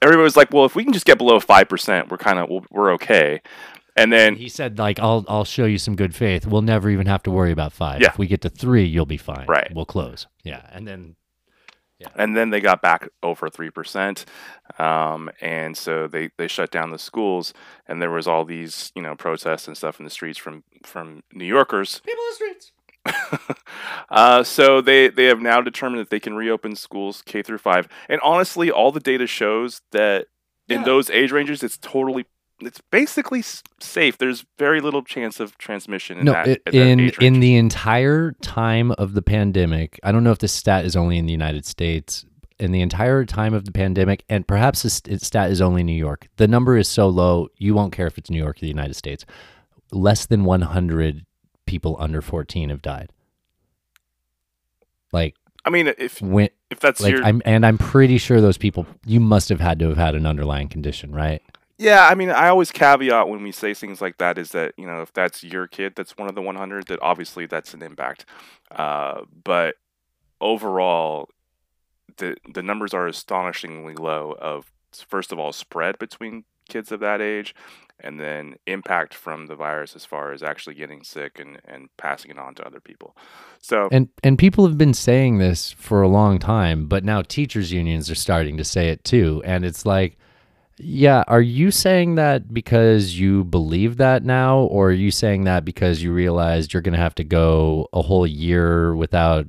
everybody 0.01 0.23
was 0.23 0.37
like, 0.37 0.51
"Well, 0.51 0.65
if 0.65 0.75
we 0.75 0.83
can 0.83 0.93
just 0.93 1.05
get 1.05 1.17
below 1.17 1.39
five 1.39 1.69
percent, 1.69 2.09
we're 2.09 2.17
kind 2.17 2.39
of 2.39 2.65
we're 2.71 2.91
okay." 2.93 3.41
And 3.95 4.11
then 4.11 4.35
he 4.35 4.49
said 4.49 4.79
like, 4.79 4.99
"I'll 4.99 5.23
I'll 5.27 5.45
show 5.45 5.65
you 5.65 5.77
some 5.77 5.95
good 5.95 6.15
faith. 6.15 6.47
We'll 6.47 6.63
never 6.63 6.89
even 6.89 7.05
have 7.07 7.21
to 7.23 7.31
worry 7.31 7.51
about 7.51 7.73
five. 7.73 8.01
Yeah. 8.01 8.09
If 8.09 8.17
we 8.17 8.27
get 8.27 8.41
to 8.41 8.49
three, 8.49 8.85
you'll 8.85 9.05
be 9.05 9.17
fine. 9.17 9.45
Right. 9.47 9.71
We'll 9.73 9.85
close. 9.85 10.25
Yeah, 10.43 10.61
and 10.71 10.87
then 10.87 11.15
and 12.15 12.35
then 12.35 12.49
they 12.49 12.61
got 12.61 12.81
back 12.81 13.07
over 13.21 13.49
three 13.49 13.69
percent, 13.69 14.25
um, 14.79 15.29
and 15.41 15.75
so 15.77 16.07
they, 16.07 16.29
they 16.37 16.47
shut 16.47 16.71
down 16.71 16.91
the 16.91 16.99
schools, 16.99 17.53
and 17.87 18.01
there 18.01 18.11
was 18.11 18.27
all 18.27 18.45
these 18.45 18.91
you 18.95 19.01
know 19.01 19.15
protests 19.15 19.67
and 19.67 19.77
stuff 19.77 19.99
in 19.99 20.05
the 20.05 20.09
streets 20.11 20.37
from 20.37 20.63
from 20.83 21.23
New 21.33 21.45
Yorkers. 21.45 22.01
People 22.05 22.23
in 22.23 22.29
the 22.29 22.35
streets. 22.35 22.71
uh, 24.09 24.43
so 24.43 24.81
they 24.81 25.09
they 25.09 25.25
have 25.25 25.41
now 25.41 25.61
determined 25.61 25.99
that 25.99 26.09
they 26.09 26.19
can 26.19 26.35
reopen 26.35 26.75
schools 26.75 27.21
K 27.25 27.41
through 27.41 27.57
five, 27.57 27.87
and 28.09 28.19
honestly, 28.21 28.71
all 28.71 28.91
the 28.91 28.99
data 28.99 29.27
shows 29.27 29.81
that 29.91 30.27
in 30.69 30.79
Yeah. 30.79 30.85
those 30.85 31.09
age 31.09 31.31
ranges, 31.31 31.63
it's 31.63 31.77
totally. 31.77 32.25
It's 32.61 32.81
basically 32.91 33.43
safe. 33.79 34.17
There's 34.17 34.45
very 34.57 34.79
little 34.79 35.03
chance 35.03 35.39
of 35.39 35.57
transmission 35.57 36.19
in 36.19 36.25
no, 36.25 36.33
that, 36.33 36.47
it- 36.47 36.61
in 36.71 36.99
age 36.99 37.17
in 37.19 37.39
the 37.39 37.55
entire 37.55 38.31
time 38.41 38.91
of 38.91 39.13
the 39.13 39.21
pandemic, 39.21 39.99
I 40.03 40.11
don't 40.11 40.23
know 40.23 40.31
if 40.31 40.39
this 40.39 40.53
stat 40.53 40.85
is 40.85 40.95
only 40.95 41.17
in 41.17 41.25
the 41.25 41.31
United 41.31 41.65
States. 41.65 42.25
In 42.59 42.71
the 42.71 42.81
entire 42.81 43.25
time 43.25 43.53
of 43.53 43.65
the 43.65 43.71
pandemic, 43.71 44.23
and 44.29 44.47
perhaps 44.47 44.83
this 44.83 45.01
stat 45.17 45.51
is 45.51 45.59
only 45.59 45.83
New 45.83 45.97
York, 45.97 46.27
the 46.37 46.47
number 46.47 46.77
is 46.77 46.87
so 46.87 47.09
low 47.09 47.49
you 47.57 47.73
won't 47.73 47.91
care 47.91 48.07
if 48.07 48.17
it's 48.17 48.29
New 48.29 48.37
York 48.37 48.57
or 48.57 48.61
the 48.61 48.67
United 48.67 48.93
States. 48.93 49.25
Less 49.91 50.25
than 50.27 50.45
100 50.45 51.25
people 51.65 51.97
under 51.99 52.21
14 52.21 52.69
have 52.69 52.81
died. 52.81 53.09
Like 55.11 55.35
I 55.65 55.69
mean, 55.69 55.93
if 55.97 56.21
when, 56.21 56.49
if 56.69 56.79
that's 56.79 57.01
like 57.01 57.13
your 57.13 57.23
I'm, 57.23 57.41
and 57.45 57.65
I'm 57.65 57.77
pretty 57.77 58.17
sure 58.17 58.39
those 58.39 58.57
people 58.57 58.85
you 59.05 59.19
must 59.19 59.49
have 59.49 59.59
had 59.59 59.79
to 59.79 59.89
have 59.89 59.97
had 59.97 60.15
an 60.15 60.25
underlying 60.25 60.69
condition, 60.69 61.11
right? 61.13 61.41
Yeah, 61.77 62.07
I 62.07 62.15
mean, 62.15 62.29
I 62.29 62.49
always 62.49 62.71
caveat 62.71 63.27
when 63.27 63.41
we 63.41 63.51
say 63.51 63.73
things 63.73 64.01
like 64.01 64.17
that 64.19 64.37
is 64.37 64.51
that 64.51 64.73
you 64.77 64.85
know 64.85 65.01
if 65.01 65.11
that's 65.11 65.43
your 65.43 65.67
kid 65.67 65.93
that's 65.95 66.17
one 66.17 66.29
of 66.29 66.35
the 66.35 66.41
100, 66.41 66.87
that 66.87 66.99
obviously 67.01 67.45
that's 67.45 67.73
an 67.73 67.81
impact. 67.81 68.25
Uh, 68.71 69.21
but 69.43 69.75
overall, 70.39 71.29
the 72.17 72.35
the 72.53 72.63
numbers 72.63 72.93
are 72.93 73.07
astonishingly 73.07 73.95
low 73.95 74.35
of 74.39 74.71
first 75.07 75.31
of 75.31 75.39
all 75.39 75.51
spread 75.51 75.97
between 75.97 76.43
kids 76.69 76.91
of 76.91 76.99
that 76.99 77.21
age, 77.21 77.55
and 77.99 78.19
then 78.19 78.55
impact 78.67 79.13
from 79.13 79.47
the 79.47 79.55
virus 79.55 79.95
as 79.95 80.05
far 80.05 80.31
as 80.31 80.43
actually 80.43 80.75
getting 80.75 81.03
sick 81.03 81.39
and 81.39 81.59
and 81.65 81.89
passing 81.97 82.29
it 82.29 82.37
on 82.37 82.53
to 82.55 82.65
other 82.65 82.79
people. 82.79 83.15
So 83.59 83.89
And 83.91 84.09
and 84.23 84.37
people 84.37 84.67
have 84.67 84.77
been 84.77 84.93
saying 84.93 85.39
this 85.39 85.71
for 85.71 86.01
a 86.01 86.07
long 86.07 86.37
time, 86.37 86.87
but 86.87 87.03
now 87.03 87.23
teachers 87.23 87.73
unions 87.73 88.11
are 88.11 88.15
starting 88.15 88.57
to 88.57 88.63
say 88.63 88.89
it 88.89 89.03
too, 89.03 89.41
and 89.43 89.65
it's 89.65 89.85
like 89.85 90.17
yeah, 90.83 91.23
are 91.27 91.41
you 91.41 91.71
saying 91.71 92.15
that 92.15 92.53
because 92.53 93.17
you 93.19 93.43
believe 93.45 93.97
that 93.97 94.23
now 94.23 94.59
or 94.59 94.89
are 94.89 94.91
you 94.91 95.11
saying 95.11 95.45
that 95.45 95.65
because 95.65 96.03
you 96.03 96.11
realized 96.11 96.73
you're 96.73 96.81
going 96.81 96.93
to 96.93 96.99
have 96.99 97.15
to 97.15 97.23
go 97.23 97.87
a 97.93 98.01
whole 98.01 98.27
year 98.27 98.95
without 98.95 99.47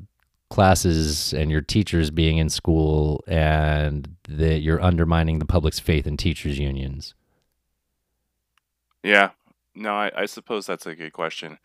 classes 0.51 1.33
and 1.35 1.51
your 1.51 1.61
teachers 1.61 2.11
being 2.11 2.39
in 2.39 2.49
school 2.49 3.25
and 3.27 4.15
that 4.29 4.61
you're 4.61 4.81
undermining 4.81 5.39
the 5.39 5.45
public's 5.45 5.81
faith 5.81 6.07
in 6.07 6.17
teachers 6.17 6.59
unions? 6.59 7.15
Yeah, 9.03 9.31
no, 9.75 9.95
I, 9.95 10.13
I 10.17 10.27
suppose 10.27 10.67
that's 10.67 10.87
a 10.87 10.95
good 10.95 11.13
question. 11.13 11.59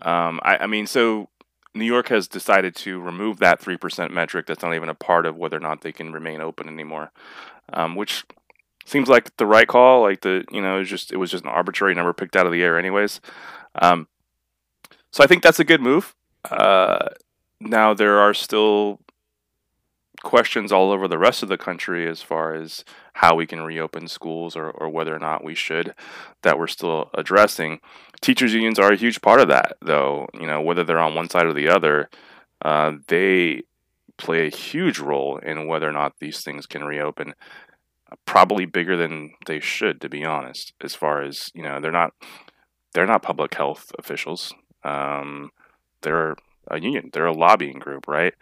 Um, 0.00 0.40
I, 0.42 0.58
I 0.58 0.66
mean, 0.66 0.86
so 0.86 1.28
New 1.74 1.84
York 1.84 2.08
has 2.08 2.28
decided 2.28 2.74
to 2.76 3.00
remove 3.00 3.38
that 3.38 3.60
three 3.60 3.76
percent 3.76 4.12
metric. 4.12 4.46
That's 4.46 4.62
not 4.62 4.74
even 4.74 4.88
a 4.88 4.94
part 4.94 5.26
of 5.26 5.36
whether 5.36 5.56
or 5.56 5.60
not 5.60 5.82
they 5.82 5.92
can 5.92 6.12
remain 6.12 6.40
open 6.40 6.68
anymore, 6.68 7.10
um, 7.72 7.96
which 7.96 8.24
seems 8.88 9.08
like 9.08 9.36
the 9.36 9.46
right 9.46 9.68
call. 9.68 10.02
Like 10.02 10.20
the 10.20 10.44
you 10.50 10.60
know, 10.60 10.76
it 10.76 10.80
was 10.80 10.88
just 10.88 11.12
it 11.12 11.16
was 11.16 11.30
just 11.30 11.44
an 11.44 11.50
arbitrary 11.50 11.94
number 11.94 12.12
picked 12.12 12.36
out 12.36 12.46
of 12.46 12.52
the 12.52 12.62
air, 12.62 12.78
anyways. 12.78 13.20
Um, 13.74 14.08
so 15.10 15.24
I 15.24 15.26
think 15.26 15.42
that's 15.42 15.60
a 15.60 15.64
good 15.64 15.80
move. 15.80 16.14
Uh, 16.50 17.08
now 17.60 17.94
there 17.94 18.18
are 18.18 18.34
still 18.34 19.00
questions 20.22 20.72
all 20.72 20.90
over 20.90 21.06
the 21.06 21.18
rest 21.18 21.42
of 21.42 21.48
the 21.48 21.58
country 21.58 22.08
as 22.08 22.22
far 22.22 22.54
as 22.54 22.84
how 23.14 23.34
we 23.34 23.46
can 23.46 23.60
reopen 23.60 24.08
schools 24.08 24.56
or, 24.56 24.70
or 24.70 24.88
whether 24.88 25.14
or 25.14 25.18
not 25.18 25.44
we 25.44 25.54
should 25.54 25.94
that 26.42 26.58
we're 26.58 26.66
still 26.66 27.10
addressing. 27.14 27.80
Teachers 28.20 28.54
unions 28.54 28.78
are 28.78 28.92
a 28.92 28.96
huge 28.96 29.20
part 29.20 29.40
of 29.40 29.48
that, 29.48 29.76
though. 29.80 30.28
You 30.34 30.46
know, 30.46 30.60
whether 30.60 30.84
they're 30.84 30.98
on 30.98 31.14
one 31.14 31.30
side 31.30 31.46
or 31.46 31.52
the 31.52 31.68
other, 31.68 32.10
uh, 32.62 32.92
they 33.06 33.62
play 34.16 34.46
a 34.46 34.50
huge 34.50 34.98
role 34.98 35.38
in 35.38 35.66
whether 35.66 35.88
or 35.88 35.92
not 35.92 36.18
these 36.18 36.42
things 36.42 36.66
can 36.66 36.84
reopen. 36.84 37.34
Probably 38.24 38.64
bigger 38.64 38.96
than 38.96 39.32
they 39.46 39.60
should, 39.60 40.00
to 40.00 40.08
be 40.08 40.24
honest. 40.24 40.72
As 40.80 40.94
far 40.94 41.22
as 41.22 41.50
you 41.54 41.62
know, 41.62 41.80
they're 41.80 41.92
not 41.92 42.14
they're 42.94 43.06
not 43.06 43.22
public 43.22 43.54
health 43.54 43.92
officials. 43.98 44.52
Um, 44.84 45.50
they're 46.02 46.36
a 46.70 46.80
union. 46.80 47.10
They're 47.12 47.26
a 47.26 47.32
lobbying 47.32 47.78
group, 47.78 48.08
right? 48.08 48.34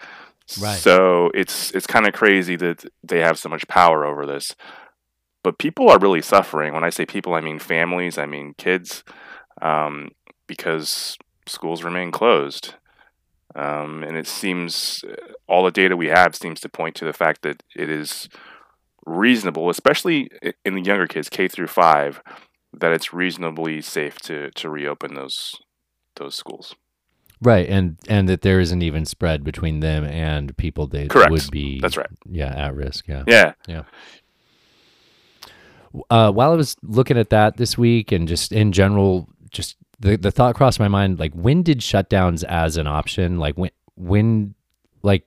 Right. 0.61 0.79
So 0.79 1.31
it's 1.35 1.73
it's 1.73 1.87
kind 1.87 2.07
of 2.07 2.15
crazy 2.15 2.57
that 2.57 2.85
they 3.03 3.21
have 3.21 3.39
so 3.39 3.49
much 3.49 3.67
power 3.69 4.05
over 4.05 4.25
this. 4.25 4.55
But 5.43 5.59
people 5.59 5.89
are 5.91 5.99
really 5.99 6.23
suffering. 6.23 6.73
When 6.73 6.85
I 6.85 6.91
say 6.91 7.07
people, 7.07 7.35
I 7.35 7.41
mean 7.41 7.59
families. 7.59 8.19
I 8.19 8.27
mean 8.27 8.55
kids, 8.59 9.03
um, 9.61 10.11
because 10.47 11.17
schools 11.47 11.83
remain 11.83 12.11
closed. 12.11 12.75
Um, 13.55 14.03
and 14.03 14.17
it 14.17 14.27
seems 14.27 15.03
all 15.49 15.65
the 15.65 15.71
data 15.71 15.97
we 15.97 16.09
have 16.09 16.37
seems 16.37 16.61
to 16.61 16.69
point 16.69 16.95
to 16.97 17.05
the 17.05 17.13
fact 17.13 17.43
that 17.43 17.63
it 17.75 17.89
is 17.89 18.29
reasonable, 19.07 19.71
especially 19.71 20.29
in 20.65 20.75
the 20.75 20.83
younger 20.83 21.07
kids, 21.07 21.29
K 21.29 21.49
through 21.49 21.69
five, 21.69 22.21
that 22.73 22.93
it's 22.93 23.13
reasonably 23.13 23.81
safe 23.81 24.19
to 24.21 24.51
to 24.51 24.69
reopen 24.69 25.15
those 25.15 25.57
those 26.17 26.35
schools. 26.35 26.75
Right, 27.43 27.69
and 27.69 27.99
and 28.09 28.29
that 28.29 28.43
there 28.43 28.61
isn't 28.61 28.83
even 28.83 29.05
spread 29.05 29.45
between 29.45 29.81
them 29.81 30.05
and 30.05 30.57
people 30.57 30.87
they 30.87 31.07
Correct. 31.07 31.31
would 31.31 31.51
be 31.51 31.81
That's 31.81 31.97
right. 31.97 32.09
Yeah, 32.29 32.55
at 32.55 32.75
risk. 32.75 33.07
Yeah. 33.09 33.53
Yeah. 33.67 33.83
Uh, 36.11 36.31
while 36.31 36.53
I 36.53 36.57
was 36.57 36.77
looking 36.83 37.19
at 37.19 37.31
that 37.31 37.57
this 37.57 37.79
week 37.79 38.13
and 38.13 38.27
just 38.27 38.53
in 38.53 38.73
general, 38.73 39.29
just 39.51 39.77
the 40.01 40.17
the 40.17 40.31
thought 40.31 40.55
crossed 40.55 40.81
my 40.81 40.89
mind 40.89 41.19
like 41.19 41.35
when 41.35 41.63
did 41.63 41.81
shutdowns 41.81 42.43
as 42.45 42.77
an 42.77 42.87
option? 42.87 43.39
Like 43.39 43.57
when 43.57 43.71
when 43.97 44.55
like 45.03 45.27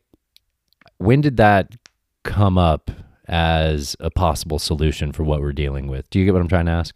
when 0.98 1.22
did 1.22 1.38
that 1.38 1.76
come 2.24 2.58
up 2.58 2.92
as 3.30 3.96
a 4.00 4.10
possible 4.10 4.60
solution 4.60 5.12
for 5.12 5.24
what 5.24 5.40
we're 5.40 5.54
dealing 5.54 5.88
with? 5.88 6.10
Do 6.10 6.20
you 6.20 6.26
get 6.26 6.34
what 6.34 6.42
I'm 6.42 6.48
trying 6.50 6.66
to 6.66 6.72
ask? 6.72 6.96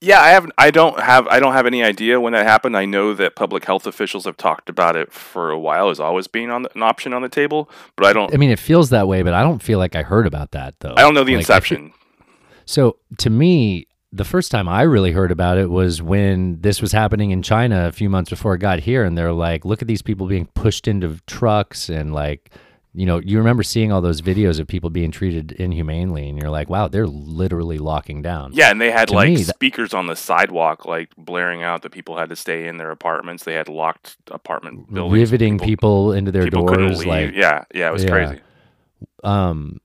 Yeah, 0.00 0.20
I 0.20 0.30
have. 0.30 0.50
I 0.58 0.72
don't 0.72 0.98
have. 0.98 1.28
I 1.28 1.38
don't 1.38 1.52
have 1.52 1.64
any 1.64 1.82
idea 1.82 2.20
when 2.20 2.32
that 2.32 2.44
happened. 2.44 2.76
I 2.76 2.84
know 2.86 3.14
that 3.14 3.36
public 3.36 3.64
health 3.64 3.86
officials 3.86 4.24
have 4.24 4.36
talked 4.36 4.68
about 4.68 4.96
it 4.96 5.12
for 5.12 5.50
a 5.50 5.58
while 5.58 5.90
as 5.90 6.00
always 6.00 6.26
being 6.26 6.50
on 6.50 6.62
the, 6.62 6.70
an 6.74 6.82
option 6.82 7.12
on 7.12 7.22
the 7.22 7.28
table, 7.28 7.70
but 7.96 8.06
I 8.06 8.12
don't. 8.12 8.34
I 8.34 8.36
mean, 8.36 8.50
it 8.50 8.58
feels 8.58 8.90
that 8.90 9.06
way, 9.06 9.22
but 9.22 9.32
I 9.32 9.42
don't 9.42 9.62
feel 9.62 9.78
like 9.78 9.94
I 9.94 10.02
heard 10.02 10.26
about 10.26 10.50
that 10.50 10.74
though. 10.80 10.94
I 10.96 11.02
don't 11.02 11.14
know 11.14 11.22
the 11.22 11.34
Like, 11.34 11.42
inception. 11.42 11.92
So 12.64 12.96
to 13.18 13.30
me, 13.30 13.86
the 14.12 14.24
first 14.24 14.50
time 14.50 14.68
I 14.68 14.82
really 14.82 15.12
heard 15.12 15.30
about 15.30 15.56
it 15.56 15.70
was 15.70 16.02
when 16.02 16.60
this 16.62 16.82
was 16.82 16.90
happening 16.90 17.30
in 17.30 17.40
China 17.42 17.86
a 17.86 17.92
few 17.92 18.10
months 18.10 18.28
before 18.28 18.54
it 18.54 18.58
got 18.58 18.80
here, 18.80 19.04
and 19.04 19.16
they're 19.16 19.32
like, 19.32 19.64
"Look 19.64 19.82
at 19.82 19.88
these 19.88 20.02
people 20.02 20.26
being 20.26 20.46
pushed 20.46 20.88
into 20.88 21.20
trucks," 21.28 21.88
and 21.88 22.12
like, 22.12 22.50
you 22.94 23.06
know, 23.06 23.18
you 23.20 23.38
remember 23.38 23.62
seeing 23.62 23.90
all 23.90 24.00
those 24.02 24.20
videos 24.20 24.60
of 24.60 24.66
people 24.66 24.90
being 24.90 25.10
treated 25.10 25.52
inhumanely, 25.52 26.28
and 26.28 26.38
you're 26.38 26.50
like, 26.50 26.68
"Wow, 26.68 26.88
they're 26.88 27.06
literally 27.06 27.78
locking 27.78 28.20
down." 28.20 28.50
Yeah, 28.52 28.70
and 28.70 28.80
they 28.80 28.90
had 28.90 29.08
To 29.08 29.14
like 29.14 29.28
me, 29.30 29.36
that- 29.44 29.54
speakers 29.54 29.94
on 29.94 30.06
the 30.08 30.16
sidewalk, 30.16 30.84
like 30.84 31.08
blaring 31.16 31.62
out 31.62 31.80
that 31.82 31.92
people 31.92 32.18
had 32.18 32.28
to 32.28 32.36
stay 32.36 32.68
in 32.68 32.76
their 32.76 32.90
apartments. 32.90 33.44
They 33.44 33.54
had 33.54 33.68
locked 33.68 34.16
apartment 34.30 34.92
buildings. 34.92 35.12
riveting 35.18 35.58
people, 35.58 36.12
into 36.12 36.30
their 36.30 36.44
people 36.44 36.66
doors, 36.66 37.06
like 37.06 37.32
yeah, 37.34 37.64
yeah, 37.74 37.88
it 37.88 37.92
was 37.92 38.04
Yeah. 38.04 38.10
crazy. 38.10 38.40
Um, 39.24 39.80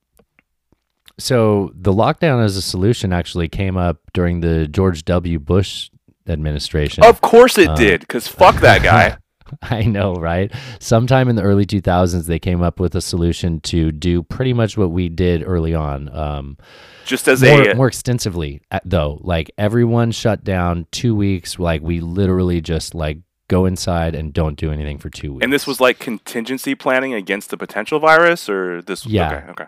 so 1.18 1.72
the 1.76 1.94
lockdown 1.94 2.44
as 2.44 2.58
a 2.58 2.62
solution 2.62 3.12
actually 3.14 3.48
came 3.48 3.78
up 3.78 3.98
during 4.14 4.42
the 4.42 4.68
George 4.68 5.04
W. 5.06 5.40
Bush 5.40 5.90
administration. 6.28 7.04
Of 7.04 7.22
course 7.22 7.58
it 7.58 7.70
Uh, 7.70 7.76
did, 7.76 8.02
because 8.02 8.28
fuck 8.28 8.56
that 8.62 8.84
guy. 8.84 9.18
I 9.62 9.84
know, 9.84 10.16
right? 10.16 10.52
Sometime 10.80 11.30
in 11.30 11.36
the 11.36 11.44
early 11.44 11.66
2000s, 11.66 12.26
they 12.26 12.40
came 12.40 12.62
up 12.62 12.80
with 12.80 12.96
a 12.96 13.02
solution 13.02 13.60
to 13.62 13.92
do 13.92 14.24
pretty 14.24 14.54
much 14.54 14.78
what 14.78 14.92
we 14.92 15.10
did 15.10 15.44
early 15.46 15.74
on. 15.74 16.10
Um, 16.16 16.58
Just 17.06 17.28
as 17.28 17.42
more, 17.42 17.70
a 17.70 17.76
more 17.76 17.88
extensively, 17.88 18.62
uh, 18.72 18.80
though. 18.86 19.20
Like 19.22 19.52
everyone 19.58 20.12
shut 20.12 20.44
down 20.44 20.88
two 20.92 21.16
weeks. 21.16 21.60
Like 21.60 21.82
we 21.82 22.00
literally 22.00 22.62
just 22.62 22.96
like 22.96 23.20
go 23.48 23.66
inside 23.66 24.14
and 24.14 24.34
don't 24.34 24.58
do 24.58 24.72
anything 24.72 24.98
for 24.98 25.10
two 25.10 25.34
weeks. 25.34 25.44
and 25.44 25.54
this 25.54 25.66
was 25.66 25.80
like 25.80 26.00
contingency 26.00 26.76
planning 26.76 27.14
against 27.14 27.50
the 27.50 27.58
potential 27.58 28.00
virus, 28.00 28.50
or 28.50 28.82
this. 28.82 29.06
Yeah. 29.06 29.38
Okay. 29.38 29.52
Okay. 29.52 29.66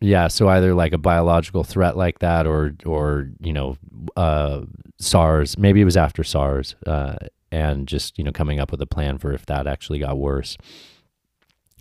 Yeah, 0.00 0.26
so 0.26 0.48
either 0.48 0.74
like 0.74 0.92
a 0.92 0.98
biological 0.98 1.62
threat 1.62 1.96
like 1.96 2.18
that, 2.18 2.46
or 2.46 2.74
or 2.84 3.30
you 3.40 3.52
know, 3.52 3.76
uh, 4.16 4.62
SARS. 4.98 5.56
Maybe 5.56 5.80
it 5.80 5.84
was 5.84 5.96
after 5.96 6.24
SARS, 6.24 6.74
uh, 6.86 7.14
and 7.52 7.86
just 7.86 8.18
you 8.18 8.24
know 8.24 8.32
coming 8.32 8.58
up 8.58 8.70
with 8.70 8.82
a 8.82 8.86
plan 8.86 9.18
for 9.18 9.32
if 9.32 9.46
that 9.46 9.66
actually 9.66 9.98
got 10.00 10.18
worse. 10.18 10.56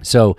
So 0.04 0.38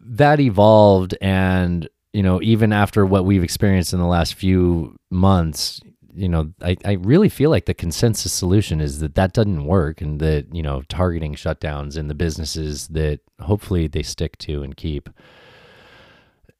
that 0.00 0.40
evolved, 0.40 1.16
and 1.20 1.88
you 2.12 2.22
know, 2.22 2.40
even 2.42 2.72
after 2.72 3.04
what 3.04 3.24
we've 3.24 3.44
experienced 3.44 3.92
in 3.92 3.98
the 3.98 4.06
last 4.06 4.34
few 4.34 4.96
months, 5.10 5.80
you 6.14 6.28
know, 6.28 6.52
I, 6.62 6.76
I 6.84 6.92
really 6.92 7.28
feel 7.28 7.50
like 7.50 7.66
the 7.66 7.74
consensus 7.74 8.32
solution 8.32 8.80
is 8.80 9.00
that 9.00 9.14
that 9.16 9.32
doesn't 9.32 9.64
work, 9.64 10.00
and 10.00 10.20
that 10.20 10.54
you 10.54 10.62
know, 10.62 10.82
targeting 10.88 11.34
shutdowns 11.34 11.98
in 11.98 12.08
the 12.08 12.14
businesses 12.14 12.88
that 12.88 13.20
hopefully 13.40 13.86
they 13.86 14.02
stick 14.02 14.38
to 14.38 14.62
and 14.62 14.76
keep 14.76 15.10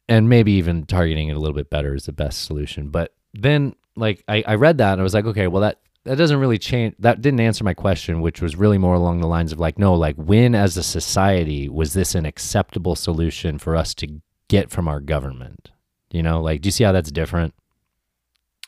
and 0.09 0.29
maybe 0.29 0.53
even 0.53 0.87
targeting 0.87 1.29
it 1.29 1.37
a 1.37 1.39
little 1.39 1.55
bit 1.55 1.71
better 1.71 1.95
is 1.95 2.07
the 2.07 2.13
best 2.13 2.45
solution. 2.45 2.89
But 2.89 3.13
then, 3.35 3.75
like, 3.95 4.25
I, 4.27 4.43
I 4.47 4.55
read 4.55 4.79
that 4.79 4.93
and 4.93 5.01
I 5.01 5.05
was 5.05 5.15
like, 5.15 5.27
okay, 5.27 5.47
well, 5.47 5.63
that 5.63 5.81
that 6.05 6.17
doesn't 6.17 6.39
really 6.39 6.59
change. 6.59 6.95
That 6.99 7.21
didn't 7.21 7.41
answer 7.41 7.65
my 7.65 7.75
question, 7.75 8.21
which 8.21 8.41
was 8.41 8.57
really 8.57 8.79
more 8.79 8.95
along 8.95 9.21
the 9.21 9.27
lines 9.27 9.53
of 9.53 9.59
like, 9.61 9.79
no, 9.79 9.95
like, 9.95 10.17
when 10.17 10.55
as 10.55 10.77
a 10.77 10.83
society 10.83 11.69
was 11.69 11.93
this 11.93 12.15
an 12.15 12.25
acceptable 12.25 12.97
solution 12.97 13.59
for 13.59 13.77
us 13.77 13.95
to 13.95 14.21
get 14.49 14.71
from 14.71 14.89
our 14.89 15.01
government? 15.01 15.71
You 16.11 16.23
know, 16.23 16.41
like, 16.41 16.63
do 16.63 16.69
you 16.69 16.73
see 16.73 16.85
how 16.85 16.93
that's 16.93 17.11
different? 17.11 17.55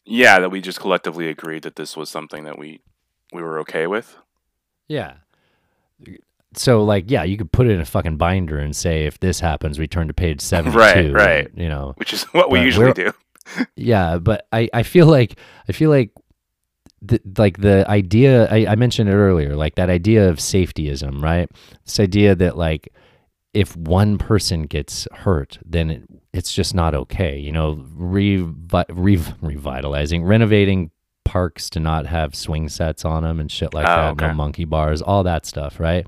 Yeah, 0.05 0.41
that 0.41 0.51
we 0.51 0.61
just 0.61 0.81
collectively 0.81 1.29
agreed 1.29 1.63
that 1.63 1.77
this 1.77 1.97
was 1.97 2.11
something 2.11 2.45
that 2.45 2.59
we 2.59 2.81
we 3.33 3.43
were 3.43 3.59
okay 3.61 3.87
with. 3.87 4.17
Yeah. 4.89 5.15
So, 6.55 6.83
like, 6.83 7.11
yeah, 7.11 7.23
you 7.23 7.37
could 7.37 7.53
put 7.53 7.69
it 7.69 7.71
in 7.71 7.81
a 7.81 7.85
fucking 7.85 8.17
binder 8.17 8.59
and 8.59 8.75
say, 8.75 9.07
if 9.07 9.21
this 9.21 9.39
happens, 9.39 9.79
we 9.79 9.87
turn 9.87 10.09
to 10.09 10.15
page 10.15 10.41
seventy-two. 10.41 10.79
Right, 10.79 11.13
right. 11.13 11.49
You 11.55 11.69
know, 11.69 11.95
Which 11.97 12.13
is 12.13 12.25
what 12.33 12.51
we 12.51 12.61
usually 12.61 12.93
do. 12.93 13.13
yeah 13.75 14.19
but 14.19 14.47
i 14.53 14.69
i 14.73 14.83
feel 14.83 15.07
like 15.07 15.37
i 15.69 15.73
feel 15.73 15.91
like 15.91 16.11
the, 17.03 17.21
like 17.39 17.59
the 17.59 17.89
idea 17.89 18.47
I, 18.51 18.67
I 18.73 18.75
mentioned 18.75 19.09
it 19.09 19.15
earlier 19.15 19.57
like 19.57 19.77
that 19.77 19.89
idea 19.91 20.29
of 20.29 20.39
safetyism 20.39 21.23
right? 21.23 21.51
This 21.85 21.99
idea 22.01 22.35
that 22.35 22.57
like 22.57 22.93
if 23.55 23.77
one 23.77 24.19
person 24.19 24.63
gets 24.65 25.09
hurt 25.13 25.59
then 25.65 25.91
it, 25.91 26.03
it's 26.33 26.53
just 26.53 26.75
not 26.75 26.95
okay 26.95 27.39
you 27.39 27.53
know 27.53 27.77
revi- 27.97 28.85
rev- 28.91 29.35
revitalizing 29.41 30.25
renovating 30.25 30.91
parks 31.25 31.71
to 31.71 31.81
not 31.81 32.07
have 32.07 32.35
swing 32.35 32.69
sets 32.69 33.05
on 33.05 33.23
them 33.23 33.41
and 33.41 33.51
shit 33.51 33.73
like 33.73 33.87
Oh, 33.87 33.97
that 33.97 34.17
no 34.17 34.35
monkey 34.35 34.65
bars 34.65 35.01
all 35.01 35.23
that 35.25 35.47
stuff 35.47 35.81
right? 35.81 36.07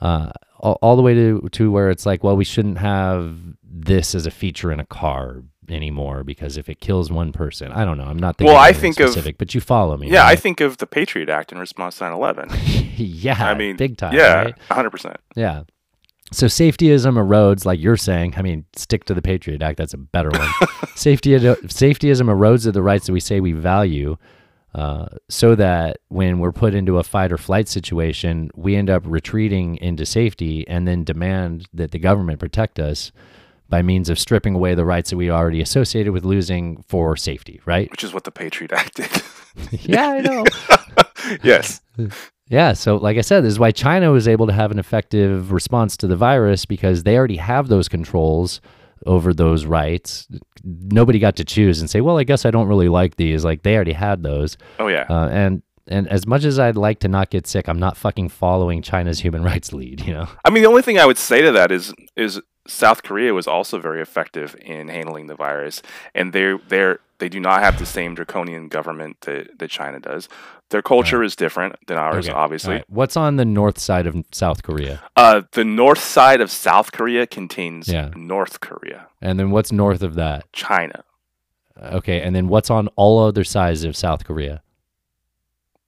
Uh, 0.00 0.30
all, 0.58 0.78
all 0.82 0.96
the 0.96 1.02
way 1.02 1.14
to 1.14 1.48
to 1.52 1.70
where 1.70 1.88
it's 1.90 2.04
like, 2.06 2.24
well, 2.24 2.36
we 2.36 2.44
shouldn't 2.44 2.78
have 2.78 3.38
this 3.62 4.14
as 4.14 4.26
a 4.26 4.30
feature 4.30 4.72
in 4.72 4.80
a 4.80 4.86
car 4.86 5.42
anymore 5.72 6.22
because 6.24 6.56
if 6.56 6.68
it 6.68 6.80
kills 6.80 7.10
one 7.10 7.32
person, 7.32 7.72
I 7.72 7.84
don't 7.84 7.98
know. 7.98 8.04
I'm 8.04 8.18
not 8.18 8.36
thinking 8.36 8.52
Well, 8.54 8.62
I 8.62 8.72
think 8.72 9.00
of- 9.00 9.08
specific, 9.10 9.38
but 9.38 9.54
you 9.54 9.60
follow 9.60 9.96
me. 9.96 10.10
Yeah, 10.10 10.26
I 10.26 10.36
think 10.36 10.60
of 10.60 10.78
the 10.78 10.86
Patriot 10.86 11.28
Act 11.28 11.50
in 11.52 11.58
response 11.58 11.98
to 11.98 12.04
9/11. 12.04 12.92
yeah, 12.96 13.44
I 13.44 13.54
mean, 13.54 13.76
big 13.76 13.96
time. 13.96 14.14
Yeah, 14.14 14.34
right? 14.34 14.58
100. 14.68 14.90
percent 14.90 15.16
yeah. 15.34 15.62
So 16.32 16.46
safetyism 16.46 17.14
erodes, 17.14 17.66
like 17.66 17.78
you're 17.78 17.96
saying. 17.98 18.34
I 18.36 18.42
mean, 18.42 18.64
stick 18.74 19.04
to 19.04 19.14
the 19.14 19.20
Patriot 19.20 19.60
Act. 19.60 19.76
That's 19.76 19.92
a 19.92 19.98
better 19.98 20.30
one. 20.30 20.48
Safety 20.94 21.32
safetyism 21.32 22.26
erodes 22.28 22.66
of 22.66 22.72
the 22.72 22.82
rights 22.82 23.06
that 23.06 23.12
we 23.12 23.20
say 23.20 23.40
we 23.40 23.52
value, 23.52 24.16
uh, 24.74 25.08
so 25.28 25.54
that 25.54 25.98
when 26.08 26.38
we're 26.38 26.52
put 26.52 26.74
into 26.74 26.98
a 26.98 27.02
fight 27.02 27.32
or 27.32 27.36
flight 27.36 27.68
situation, 27.68 28.50
we 28.54 28.76
end 28.76 28.88
up 28.88 29.02
retreating 29.04 29.76
into 29.76 30.06
safety 30.06 30.66
and 30.68 30.88
then 30.88 31.04
demand 31.04 31.68
that 31.74 31.90
the 31.90 31.98
government 31.98 32.40
protect 32.40 32.78
us 32.78 33.12
by 33.72 33.80
means 33.80 34.10
of 34.10 34.18
stripping 34.18 34.54
away 34.54 34.74
the 34.74 34.84
rights 34.84 35.08
that 35.08 35.16
we 35.16 35.30
already 35.30 35.62
associated 35.62 36.12
with 36.12 36.26
losing 36.26 36.84
for 36.86 37.16
safety. 37.16 37.58
Right? 37.64 37.90
Which 37.90 38.04
is 38.04 38.12
what 38.12 38.24
the 38.24 38.30
Patriot 38.30 38.70
Act 38.70 38.96
did. 38.96 39.22
yeah, 39.88 40.08
I 40.08 40.20
know. 40.20 40.44
yes. 41.42 41.80
Yeah, 42.48 42.74
so 42.74 42.96
like 42.96 43.16
I 43.16 43.22
said, 43.22 43.42
this 43.42 43.52
is 43.52 43.58
why 43.58 43.70
China 43.70 44.12
was 44.12 44.28
able 44.28 44.46
to 44.46 44.52
have 44.52 44.72
an 44.72 44.78
effective 44.78 45.52
response 45.52 45.96
to 45.96 46.06
the 46.06 46.16
virus 46.16 46.66
because 46.66 47.04
they 47.04 47.16
already 47.16 47.38
have 47.38 47.68
those 47.68 47.88
controls 47.88 48.60
over 49.06 49.32
those 49.32 49.64
rights. 49.64 50.28
Nobody 50.62 51.18
got 51.18 51.36
to 51.36 51.44
choose 51.44 51.80
and 51.80 51.88
say, 51.88 52.02
"Well, 52.02 52.18
I 52.18 52.24
guess 52.24 52.44
I 52.44 52.50
don't 52.50 52.68
really 52.68 52.90
like 52.90 53.16
these." 53.16 53.42
Like 53.42 53.62
they 53.62 53.74
already 53.74 53.94
had 53.94 54.22
those. 54.22 54.58
Oh 54.78 54.88
yeah. 54.88 55.06
Uh, 55.08 55.28
and 55.28 55.62
and 55.88 56.06
as 56.08 56.26
much 56.26 56.44
as 56.44 56.58
I'd 56.58 56.76
like 56.76 57.00
to 57.00 57.08
not 57.08 57.30
get 57.30 57.46
sick, 57.46 57.68
I'm 57.68 57.80
not 57.80 57.96
fucking 57.96 58.28
following 58.28 58.82
China's 58.82 59.20
human 59.20 59.42
rights 59.42 59.72
lead. 59.72 60.02
You 60.06 60.12
know? 60.12 60.28
I 60.44 60.50
mean, 60.50 60.62
the 60.62 60.68
only 60.68 60.82
thing 60.82 60.98
I 60.98 61.06
would 61.06 61.18
say 61.18 61.40
to 61.40 61.52
that 61.52 61.72
is 61.72 61.94
is 62.16 62.40
South 62.66 63.02
Korea 63.02 63.34
was 63.34 63.46
also 63.46 63.78
very 63.80 64.00
effective 64.00 64.54
in 64.60 64.88
handling 64.88 65.26
the 65.26 65.34
virus, 65.34 65.82
and 66.14 66.32
they're 66.32 66.58
they're 66.68 67.00
they 67.18 67.28
do 67.28 67.38
not 67.40 67.62
have 67.62 67.78
the 67.78 67.86
same 67.86 68.14
draconian 68.16 68.68
government 68.68 69.20
that, 69.22 69.58
that 69.58 69.70
China 69.70 70.00
does. 70.00 70.28
Their 70.70 70.82
culture 70.82 71.22
is 71.22 71.36
different 71.36 71.76
than 71.86 71.96
ours, 71.96 72.26
Okay. 72.28 72.34
obviously. 72.36 72.74
Right. 72.76 72.84
What's 72.88 73.16
on 73.16 73.36
the 73.36 73.44
north 73.44 73.78
side 73.78 74.06
of 74.08 74.16
South 74.32 74.62
Korea? 74.64 75.02
Uh, 75.16 75.42
the 75.52 75.64
north 75.64 76.00
side 76.02 76.40
of 76.40 76.50
South 76.50 76.90
Korea 76.90 77.26
contains 77.28 77.86
Yeah. 77.88 78.10
North 78.16 78.58
Korea, 78.60 79.06
And 79.20 79.38
then 79.38 79.50
what's 79.50 79.70
north 79.70 80.02
of 80.02 80.14
that? 80.16 80.50
China, 80.52 81.04
Okay, 81.80 82.20
and 82.20 82.34
then 82.34 82.48
what's 82.48 82.70
on 82.70 82.88
all 82.96 83.20
other 83.20 83.44
sides 83.44 83.84
of 83.84 83.96
South 83.96 84.24
Korea? 84.24 84.62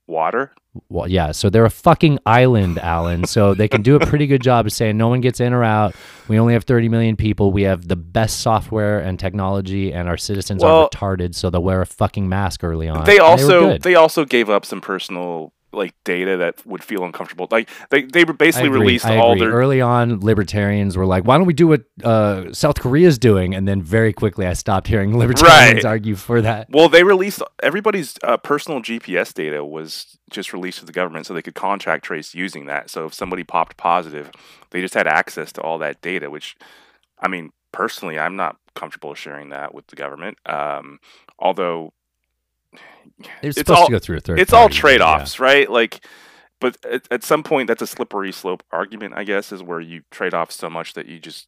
water. 0.07 0.53
Well, 0.89 1.07
yeah, 1.07 1.31
so 1.31 1.49
they're 1.49 1.65
a 1.65 1.69
fucking 1.69 2.19
island, 2.25 2.79
Alan. 2.79 3.25
So 3.25 3.53
they 3.53 3.67
can 3.67 3.81
do 3.81 3.95
a 3.95 3.99
pretty 4.05 4.27
good 4.27 4.41
job 4.41 4.65
of 4.65 4.73
saying 4.73 4.97
no 4.97 5.07
one 5.07 5.21
gets 5.21 5.39
in 5.39 5.53
or 5.53 5.63
out. 5.63 5.95
We 6.27 6.39
only 6.39 6.53
have 6.53 6.63
30 6.63 6.89
million 6.89 7.15
people. 7.15 7.51
We 7.51 7.63
have 7.63 7.87
the 7.87 7.95
best 7.95 8.39
software 8.41 8.99
and 8.99 9.19
technology, 9.19 9.93
and 9.93 10.07
our 10.07 10.17
citizens 10.17 10.63
Well- 10.63 10.83
are 10.83 10.89
retarded, 10.89 11.35
so 11.35 11.49
they'll 11.49 11.63
wear 11.63 11.81
a 11.81 11.85
fucking 11.85 12.27
mask 12.27 12.63
early 12.63 12.87
on. 12.87 13.05
They 13.05 13.19
also 13.19 13.67
were 13.67 13.77
they, 13.77 13.95
also 13.95 14.25
gave 14.25 14.49
up 14.49 14.65
some 14.65 14.81
personal 14.81 15.53
like 15.75 15.93
data 16.03 16.37
that 16.37 16.65
would 16.65 16.83
feel 16.83 17.03
uncomfortable. 17.03 17.47
Like 17.51 17.69
they 17.89 18.03
they 18.03 18.23
basically 18.23 18.69
released 18.69 19.05
I 19.05 19.17
all 19.17 19.33
agree. 19.33 19.45
their 19.47 19.51
early 19.53 19.81
on. 19.81 20.19
Libertarians 20.21 20.97
were 20.97 21.05
like, 21.05 21.25
"Why 21.25 21.37
don't 21.37 21.45
we 21.45 21.53
do 21.53 21.67
what 21.67 21.83
uh, 22.03 22.53
South 22.53 22.79
Korea's 22.79 23.17
doing?" 23.17 23.53
And 23.53 23.67
then 23.67 23.81
very 23.81 24.13
quickly, 24.13 24.47
I 24.47 24.53
stopped 24.53 24.87
hearing 24.87 25.17
libertarians 25.17 25.83
Right. 25.83 25.85
argue 25.85 26.15
for 26.15 26.41
that. 26.41 26.67
Well, 26.69 26.89
they 26.89 27.03
released 27.03 27.41
everybody's 27.61 28.17
uh, 28.23 28.37
personal 28.37 28.81
GPS 28.81 29.33
data 29.33 29.63
was 29.63 30.17
just 30.31 30.53
released 30.53 30.79
to 30.79 30.85
the 30.85 30.91
government 30.91 31.25
so 31.25 31.33
they 31.33 31.41
could 31.41 31.55
contract 31.55 32.05
trace 32.05 32.33
using 32.33 32.65
that. 32.65 32.89
So 32.89 33.05
if 33.05 33.13
somebody 33.13 33.43
popped 33.43 33.77
positive, 33.77 34.31
they 34.71 34.81
just 34.81 34.93
had 34.95 35.07
access 35.07 35.51
to 35.53 35.61
all 35.61 35.77
that 35.79 36.01
data, 36.01 36.29
which, 36.29 36.55
I 37.19 37.27
mean, 37.27 37.51
personally, 37.71 38.17
I'm 38.17 38.35
not 38.35 38.57
comfortable 38.75 39.13
sharing 39.13 39.49
that 39.49 39.73
with 39.73 39.87
the 39.87 39.95
government. 39.95 40.37
Um, 40.45 40.99
although 41.39 41.93
Supposed 43.51 43.69
all- 43.69 43.85
to 43.87 43.91
go 43.91 43.99
through 43.99 44.17
a 44.17 44.19
third. 44.21 44.39
it's 44.39 44.51
party, 44.51 44.75
yeah. 44.75 44.79
trade 44.81 45.01
offs, 45.01 45.39
right? 45.39 45.69
Like, 45.69 46.05
but 46.61 46.77
at, 46.89 47.07
at 47.11 47.23
some 47.23 47.43
point, 47.43 47.67
that's 47.67 47.81
a 47.81 47.87
slippery 47.87 48.31
slope 48.31 48.63
argument, 48.71 49.13
I 49.15 49.23
guess, 49.23 49.51
is 49.51 49.61
where 49.61 49.79
you 49.81 50.01
trade 50.11 50.33
off 50.33 50.51
so 50.51 50.69
much 50.69 50.93
that 50.93 51.05
you 51.07 51.19
just 51.19 51.47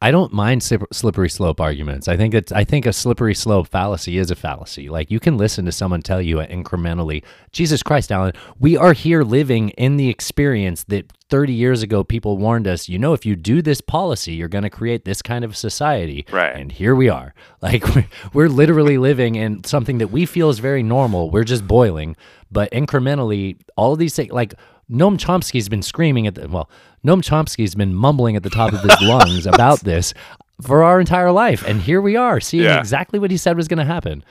I 0.00 0.10
don't 0.12 0.32
mind 0.32 0.62
slippery 0.62 1.28
slope 1.28 1.60
arguments. 1.60 2.06
I 2.06 2.16
think 2.16 2.32
it's 2.32 2.52
I 2.52 2.64
think 2.64 2.86
a 2.86 2.92
slippery 2.92 3.34
slope 3.34 3.68
fallacy 3.68 4.18
is 4.18 4.30
a 4.30 4.36
fallacy. 4.36 4.88
Like 4.88 5.10
you 5.10 5.18
can 5.18 5.36
listen 5.36 5.64
to 5.64 5.72
someone 5.72 6.00
tell 6.00 6.22
you 6.22 6.36
incrementally, 6.36 7.24
Jesus 7.50 7.82
Christ, 7.82 8.12
Alan, 8.12 8.32
we 8.58 8.76
are 8.76 8.92
here 8.92 9.22
living 9.22 9.70
in 9.70 9.96
the 9.96 10.08
experience 10.08 10.84
that 10.84 11.12
30 11.28 11.52
years 11.52 11.82
ago 11.82 12.04
people 12.04 12.38
warned 12.38 12.66
us, 12.68 12.88
you 12.88 12.98
know, 12.98 13.14
if 13.14 13.26
you 13.26 13.34
do 13.36 13.62
this 13.62 13.80
policy, 13.80 14.32
you're 14.32 14.48
going 14.48 14.64
to 14.64 14.70
create 14.70 15.04
this 15.04 15.22
kind 15.22 15.44
of 15.44 15.56
society. 15.56 16.24
Right. 16.30 16.54
And 16.54 16.70
here 16.72 16.94
we 16.94 17.08
are. 17.08 17.34
Like 17.62 17.84
we're, 17.94 18.06
we're 18.32 18.48
literally 18.48 18.96
living 18.96 19.34
in 19.34 19.64
something 19.64 19.98
that 19.98 20.08
we 20.08 20.24
feel 20.24 20.48
is 20.48 20.60
very 20.60 20.82
normal. 20.82 21.30
We're 21.30 21.44
just 21.44 21.66
boiling, 21.66 22.16
but 22.50 22.70
incrementally 22.72 23.58
all 23.76 23.92
of 23.92 23.98
these 23.98 24.16
things 24.16 24.32
like 24.32 24.54
Noam 24.90 25.16
Chomsky's 25.18 25.68
been 25.68 25.82
screaming 25.82 26.26
at 26.26 26.34
the 26.34 26.48
well, 26.48 26.68
Noam 27.04 27.22
Chomsky's 27.22 27.74
been 27.74 27.94
mumbling 27.94 28.36
at 28.36 28.42
the 28.42 28.50
top 28.50 28.72
of 28.72 28.80
his 28.82 28.96
lungs 29.02 29.46
about 29.46 29.80
this 29.80 30.12
for 30.60 30.82
our 30.82 30.98
entire 31.00 31.30
life, 31.32 31.64
and 31.66 31.80
here 31.80 32.00
we 32.00 32.16
are 32.16 32.40
seeing 32.40 32.64
Yeah. 32.64 32.78
exactly 32.78 33.18
what 33.18 33.30
he 33.30 33.36
said 33.36 33.56
was 33.56 33.68
going 33.68 33.78
to 33.78 33.84
happen. 33.84 34.24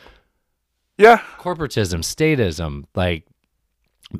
yeah, 0.97 1.19
Corporatism, 1.39 1.99
statism, 2.03 2.83
like 2.93 3.25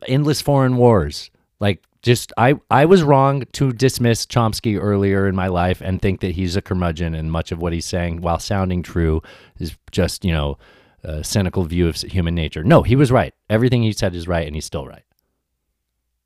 endless 0.08 0.42
foreign 0.42 0.78
wars. 0.78 1.30
Like 1.60 1.84
just 2.02 2.32
I 2.38 2.56
I 2.72 2.86
was 2.86 3.04
wrong 3.04 3.44
to 3.54 3.74
dismiss 3.74 4.26
Chomsky 4.26 4.80
earlier 4.82 5.28
in 5.28 5.36
my 5.36 5.48
life 5.48 5.82
and 5.82 6.02
think 6.02 6.22
that 6.22 6.32
he's 6.32 6.56
a 6.56 6.62
curmudgeon 6.62 7.14
and 7.14 7.32
much 7.32 7.52
of 7.52 7.60
what 7.60 7.74
he's 7.74 7.86
saying 7.86 8.22
while 8.22 8.40
sounding 8.40 8.82
true 8.82 9.22
is 9.58 9.76
just, 9.92 10.24
you 10.24 10.32
know, 10.32 10.58
a 11.04 11.22
cynical 11.24 11.64
view 11.66 11.88
of 11.90 11.98
human 11.98 12.34
nature. 12.34 12.64
No, 12.64 12.84
he 12.84 12.96
was 12.96 13.12
right. 13.12 13.34
Everything 13.50 13.84
he 13.84 13.92
said 13.92 14.16
is 14.16 14.28
right 14.28 14.48
and 14.48 14.56
he's 14.56 14.66
still 14.66 14.88
right. 14.88 15.04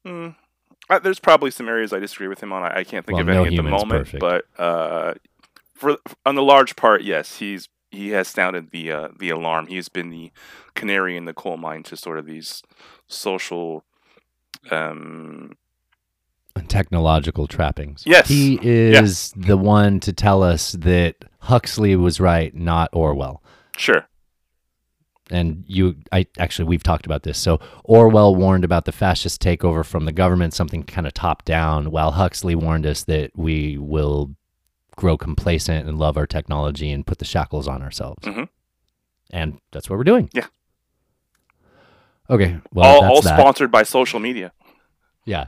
Mm. 0.06 0.36
Uh, 0.90 1.00
there's 1.00 1.20
probably 1.20 1.50
some 1.52 1.70
areas 1.70 1.94
I 1.94 2.00
disagree 2.00 2.28
with 2.28 2.42
him 2.44 2.52
on. 2.52 2.64
I, 2.64 2.80
I 2.80 2.84
can't 2.84 3.06
think 3.06 3.16
Well, 3.18 3.22
of 3.22 3.28
no 3.28 3.44
any 3.46 3.58
at 3.58 3.64
the 3.64 3.70
moment, 3.70 4.08
perfect. 4.12 4.20
but 4.20 4.46
uh, 4.62 5.14
for 5.74 5.98
on 6.26 6.36
the 6.36 6.44
large 6.44 6.76
part, 6.76 7.04
yes, 7.04 7.38
he's 7.38 7.70
he 7.90 8.10
has 8.10 8.28
sounded 8.28 8.72
the 8.72 8.92
uh, 8.92 9.08
the 9.18 9.30
alarm. 9.30 9.68
He's 9.68 9.88
been 9.90 10.10
the 10.10 10.32
canary 10.76 11.16
in 11.16 11.26
the 11.26 11.34
coal 11.34 11.58
mine 11.58 11.84
to 11.84 11.96
sort 11.98 12.18
of 12.20 12.26
these 12.26 12.64
social. 13.08 13.84
Um, 14.72 15.54
technological 16.68 17.48
trappings. 17.48 18.04
Yes. 18.06 18.28
He 18.28 18.60
is 18.62 19.34
the 19.36 19.58
one 19.58 20.00
to 20.02 20.14
tell 20.14 20.44
us 20.44 20.74
that 20.74 21.16
Huxley 21.40 21.96
was 21.96 22.20
right, 22.20 22.54
not 22.56 22.90
Orwell. 22.94 23.42
sure. 23.76 24.06
And 25.34 25.64
you, 25.68 25.96
I 26.12 26.28
actually, 26.38 26.66
we've 26.66 26.84
talked 26.84 27.06
about 27.06 27.24
this. 27.24 27.38
So 27.40 27.60
Orwell 27.84 28.36
warned 28.36 28.64
about 28.64 28.86
the 28.86 28.92
fascist 28.92 29.42
takeover 29.42 29.84
from 29.84 30.06
the 30.06 30.12
government, 30.12 30.54
something 30.54 30.84
kind 30.84 31.08
of 31.08 31.14
top 31.14 31.44
down, 31.44 31.92
while 31.92 32.12
Huxley 32.12 32.56
warned 32.56 32.86
us 32.86 33.04
that 33.06 33.32
we 33.36 33.78
will 33.78 34.36
grow 34.96 35.18
complacent 35.18 35.88
and 35.88 35.98
love 35.98 36.18
our 36.18 36.28
technology 36.28 36.92
and 36.92 37.06
put 37.06 37.18
the 37.18 37.26
shackles 37.26 37.68
on 37.68 37.82
ourselves. 37.82 38.24
Mhm. 38.28 38.48
And 39.32 39.60
that's 39.72 39.90
what 39.90 39.98
we're 39.98 40.04
doing. 40.04 40.30
Yeah. 40.34 40.46
Okay. 42.30 42.60
Well, 42.72 43.04
all 43.04 43.16
all 43.16 43.22
sponsored 43.22 43.72
by 43.72 43.84
social 43.84 44.20
media. 44.20 44.54
Yeah. 45.26 45.48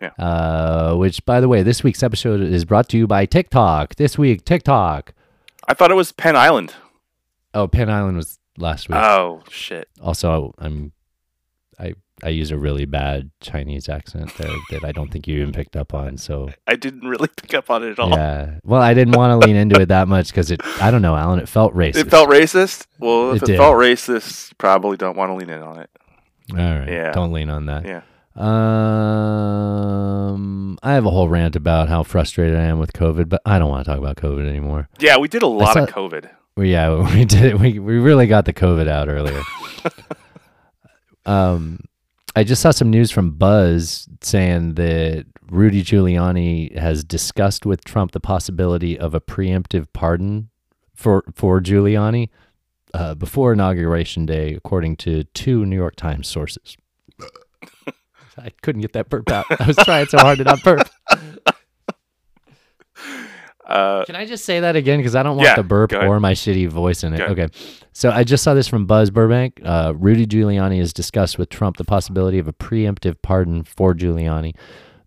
Yeah. 0.00 0.10
Uh, 0.18 0.94
which, 0.94 1.24
by 1.26 1.40
the 1.40 1.48
way, 1.48 1.62
this 1.62 1.82
week's 1.82 2.02
episode 2.02 2.40
is 2.40 2.64
brought 2.64 2.88
to 2.90 2.96
you 2.96 3.06
by 3.06 3.26
TikTok. 3.26 3.96
This 3.96 4.16
week, 4.16 4.44
TikTok. 4.44 5.12
I 5.66 5.74
thought 5.74 5.90
it 5.90 5.94
was 5.94 6.12
Penn 6.12 6.36
Island. 6.36 6.74
Oh, 7.52 7.66
Penn 7.66 7.90
Island 7.90 8.16
was 8.16 8.37
last 8.58 8.88
week. 8.88 8.98
Oh 8.98 9.42
shit. 9.50 9.88
also, 10.02 10.54
I'm, 10.58 10.92
I 11.78 11.94
I 12.22 12.30
use 12.30 12.50
a 12.50 12.58
really 12.58 12.84
bad 12.84 13.30
Chinese 13.40 13.88
accent 13.88 14.36
there 14.38 14.50
that 14.70 14.84
I 14.84 14.90
don't 14.92 15.10
think 15.10 15.28
you 15.28 15.40
even 15.40 15.52
picked 15.52 15.76
up 15.76 15.94
on. 15.94 16.16
So 16.18 16.50
I 16.66 16.74
didn't 16.76 17.08
really 17.08 17.28
pick 17.36 17.54
up 17.54 17.70
on 17.70 17.84
it 17.84 17.90
at 17.92 17.98
all. 18.00 18.10
yeah. 18.10 18.58
Well, 18.64 18.82
I 18.82 18.92
didn't 18.94 19.14
want 19.16 19.30
to 19.40 19.46
lean 19.46 19.56
into 19.56 19.80
it 19.80 19.86
that 19.86 20.08
much 20.08 20.28
because 20.28 20.50
it. 20.50 20.60
I 20.80 20.90
don't 20.90 21.02
know, 21.02 21.14
Alan. 21.16 21.38
It 21.38 21.48
felt 21.48 21.74
racist. 21.74 21.96
It 21.96 22.10
felt 22.10 22.28
racist. 22.28 22.86
Well, 22.98 23.32
if 23.32 23.42
It 23.44 23.50
it, 23.50 23.56
felt 23.56 23.76
racist, 23.76 24.52
probably 24.58 24.96
don't 24.96 25.16
want 25.16 25.30
to 25.30 25.34
lean 25.34 25.50
in 25.50 25.62
on 25.62 25.78
it. 25.78 25.90
All 26.50 26.56
right. 26.58 26.88
Yeah. 26.88 27.12
Don't 27.12 27.32
lean 27.32 27.50
on 27.50 27.66
that. 27.66 27.84
Yeah. 27.84 28.02
Um, 29.58 30.78
I 30.82 30.92
have 30.94 31.04
a 31.06 31.10
whole 31.10 31.28
rant 31.28 31.56
about 31.56 31.88
how 31.88 32.02
frustrated 32.04 32.56
I 32.56 32.62
am 32.64 32.78
with 32.78 32.92
COVID, 32.92 33.28
but 33.28 33.42
I 33.44 33.58
don't 33.58 33.68
want 33.68 33.84
to 33.84 33.90
talk 33.90 33.98
about 33.98 34.16
COVID 34.16 34.48
anymore. 34.48 34.88
Yeah, 34.98 35.18
we 35.18 35.28
did 35.28 35.42
a 35.42 35.46
lot 35.46 35.76
of 35.76 35.88
COVID. 35.88 36.30
Well, 36.58 36.66
yeah, 36.66 37.08
we 37.14 37.24
did. 37.24 37.60
We 37.60 37.78
we 37.78 37.98
really 37.98 38.26
got 38.26 38.44
the 38.44 38.52
COVID 38.52 38.88
out 38.88 39.08
earlier. 39.08 39.40
um, 41.24 41.84
I 42.34 42.42
just 42.42 42.60
saw 42.60 42.72
some 42.72 42.90
news 42.90 43.12
from 43.12 43.30
Buzz 43.30 44.08
saying 44.22 44.74
that 44.74 45.26
Rudy 45.48 45.84
Giuliani 45.84 46.76
has 46.76 47.04
discussed 47.04 47.64
with 47.64 47.84
Trump 47.84 48.10
the 48.10 48.18
possibility 48.18 48.98
of 48.98 49.14
a 49.14 49.20
preemptive 49.20 49.86
pardon 49.92 50.50
for 50.96 51.22
for 51.32 51.60
Giuliani 51.60 52.28
uh, 52.92 53.14
before 53.14 53.52
inauguration 53.52 54.26
day, 54.26 54.54
according 54.54 54.96
to 54.96 55.22
two 55.22 55.64
New 55.64 55.76
York 55.76 55.94
Times 55.94 56.26
sources. 56.26 56.76
I 58.36 58.50
couldn't 58.62 58.82
get 58.82 58.94
that 58.94 59.08
burp 59.08 59.30
out. 59.30 59.46
I 59.60 59.64
was 59.64 59.76
trying 59.76 60.06
so 60.06 60.18
hard 60.18 60.38
to 60.38 60.44
not 60.44 60.64
burp. 60.64 60.88
Uh, 63.68 64.04
Can 64.06 64.16
I 64.16 64.24
just 64.24 64.44
say 64.46 64.60
that 64.60 64.76
again? 64.76 64.98
Because 64.98 65.14
I 65.14 65.22
don't 65.22 65.36
want 65.36 65.46
Yeah, 65.46 65.56
the 65.56 65.62
burp 65.62 65.92
or 65.92 66.18
my 66.20 66.32
shitty 66.32 66.68
voice 66.68 67.04
in 67.04 67.12
it. 67.12 67.20
Okay. 67.20 67.48
So 67.92 68.10
I 68.10 68.24
just 68.24 68.42
saw 68.42 68.54
this 68.54 68.66
from 68.66 68.86
Buzz 68.86 69.10
Burbank. 69.10 69.60
Uh, 69.62 69.92
Rudy 69.94 70.26
Giuliani 70.26 70.78
has 70.78 70.92
discussed 70.92 71.38
with 71.38 71.50
Trump 71.50 71.76
the 71.76 71.84
possibility 71.84 72.38
of 72.38 72.48
a 72.48 72.52
preemptive 72.52 73.16
pardon 73.22 73.64
for 73.64 73.94
Giuliani 73.94 74.54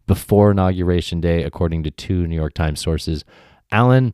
before 0.06 0.52
Inauguration 0.52 1.22
Day, 1.22 1.44
according 1.44 1.84
to 1.84 1.92
two 1.92 2.28
New 2.28 2.36
York 2.36 2.54
Times 2.54 2.80
sources. 2.80 3.24
Alan, 3.72 4.14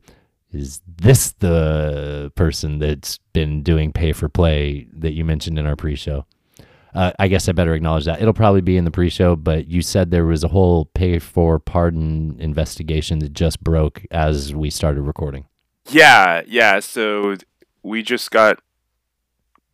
is 0.53 0.81
this 0.87 1.31
the 1.39 2.31
person 2.35 2.79
that's 2.79 3.17
been 3.33 3.63
doing 3.63 3.91
pay 3.91 4.13
for 4.13 4.29
play 4.29 4.87
that 4.93 5.13
you 5.13 5.25
mentioned 5.25 5.59
in 5.59 5.65
our 5.65 5.75
pre 5.75 5.95
show? 5.95 6.25
Uh, 6.93 7.11
I 7.19 7.27
guess 7.27 7.47
I 7.47 7.51
better 7.51 7.73
acknowledge 7.73 8.05
that. 8.05 8.21
It'll 8.21 8.33
probably 8.33 8.61
be 8.61 8.77
in 8.77 8.85
the 8.85 8.91
pre 8.91 9.09
show, 9.09 9.35
but 9.35 9.67
you 9.67 9.81
said 9.81 10.09
there 10.11 10.25
was 10.25 10.43
a 10.43 10.47
whole 10.47 10.85
pay 10.85 11.19
for 11.19 11.59
pardon 11.59 12.37
investigation 12.39 13.19
that 13.19 13.33
just 13.33 13.63
broke 13.63 14.05
as 14.11 14.53
we 14.55 14.69
started 14.69 15.01
recording. 15.01 15.45
yeah, 15.89 16.41
yeah. 16.47 16.79
So 16.79 17.35
we 17.83 18.03
just 18.03 18.31
got 18.31 18.59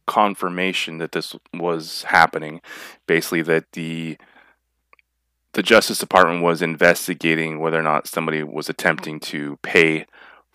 confirmation 0.05 0.97
that 0.97 1.13
this 1.13 1.35
was 1.53 2.03
happening. 2.03 2.61
Basically, 3.07 3.41
that 3.43 3.71
the 3.73 4.17
the 5.53 5.63
Justice 5.63 5.99
Department 5.99 6.43
was 6.43 6.61
investigating 6.61 7.59
whether 7.59 7.79
or 7.79 7.83
not 7.83 8.07
somebody 8.07 8.43
was 8.43 8.69
attempting 8.69 9.19
to 9.19 9.57
pay 9.61 10.05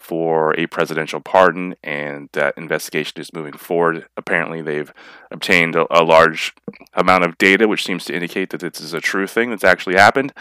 for 0.08 0.58
a 0.58 0.66
presidential 0.66 1.20
pardon, 1.20 1.74
and 1.84 2.30
that 2.32 2.56
investigation 2.56 3.20
is 3.20 3.34
moving 3.34 3.52
forward. 3.52 4.06
Apparently, 4.16 4.62
they've 4.62 4.90
obtained 5.30 5.76
a, 5.76 5.86
a 5.90 6.02
large 6.02 6.54
amount 6.94 7.24
of 7.24 7.36
data, 7.36 7.68
which 7.68 7.84
seems 7.84 8.06
to 8.06 8.14
indicate 8.14 8.48
that 8.48 8.60
this 8.60 8.80
is 8.80 8.94
a 8.94 9.02
true 9.02 9.26
thing 9.26 9.50
that's 9.50 9.64
actually 9.64 9.96
happened. 9.96 10.32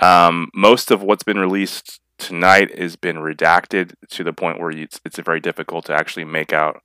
Um, 0.00 0.50
most 0.54 0.92
of 0.92 1.02
what's 1.02 1.24
been 1.24 1.40
released 1.40 2.00
tonight 2.16 2.78
has 2.78 2.94
been 2.94 3.16
redacted 3.16 3.94
to 4.10 4.22
the 4.22 4.32
point 4.32 4.60
where 4.60 4.70
it's, 4.70 5.00
it's 5.04 5.18
very 5.18 5.40
difficult 5.40 5.86
to 5.86 5.94
actually 5.94 6.24
make 6.24 6.52
out 6.52 6.80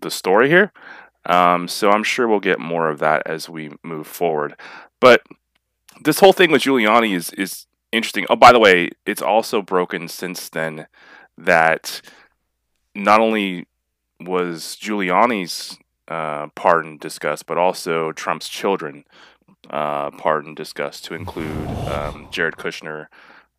the 0.00 0.12
story 0.12 0.48
here. 0.48 0.72
Um, 1.26 1.66
so 1.66 1.90
I'm 1.90 2.04
sure 2.04 2.28
we'll 2.28 2.38
get 2.38 2.60
more 2.60 2.88
of 2.88 3.00
that 3.00 3.22
as 3.26 3.48
we 3.48 3.72
move 3.82 4.06
forward. 4.06 4.54
But 5.00 5.22
this 6.02 6.20
whole 6.20 6.32
thing 6.32 6.52
with 6.52 6.62
Giuliani 6.62 7.16
is 7.16 7.30
is 7.32 7.66
interesting. 7.92 8.26
Oh, 8.28 8.36
by 8.36 8.52
the 8.52 8.58
way, 8.58 8.90
it's 9.06 9.22
also 9.22 9.62
broken 9.62 10.08
since 10.08 10.48
then 10.48 10.86
that 11.36 12.00
not 12.94 13.20
only 13.20 13.66
was 14.20 14.76
Giuliani's 14.80 15.78
uh, 16.08 16.48
pardon 16.54 16.98
discussed, 16.98 17.46
but 17.46 17.58
also 17.58 18.12
Trump's 18.12 18.48
children 18.48 19.04
uh, 19.70 20.10
pardon 20.10 20.54
discussed 20.54 21.04
to 21.06 21.14
include 21.14 21.68
um, 21.88 22.28
Jared 22.30 22.56
Kushner, 22.56 23.06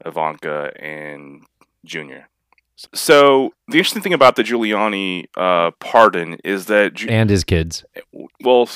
Ivanka, 0.05 0.71
and 0.79 1.43
Junior. 1.85 2.27
So 2.93 3.53
the 3.67 3.77
interesting 3.77 4.01
thing 4.01 4.13
about 4.13 4.35
the 4.35 4.43
Giuliani 4.43 5.25
uh, 5.37 5.71
pardon 5.79 6.37
is 6.43 6.65
that 6.65 6.95
Ju- 6.95 7.09
and 7.09 7.29
his 7.29 7.43
kids. 7.43 7.85
well, 8.43 8.69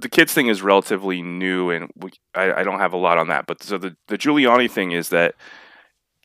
the 0.00 0.08
kids 0.08 0.32
thing 0.32 0.46
is 0.48 0.62
relatively 0.62 1.22
new, 1.22 1.70
and 1.70 1.90
we, 1.96 2.10
I, 2.34 2.52
I 2.60 2.62
don't 2.64 2.78
have 2.78 2.92
a 2.92 2.96
lot 2.96 3.18
on 3.18 3.28
that. 3.28 3.46
But 3.46 3.62
so 3.62 3.78
the 3.78 3.96
the 4.08 4.16
Giuliani 4.18 4.70
thing 4.70 4.92
is 4.92 5.08
that 5.10 5.34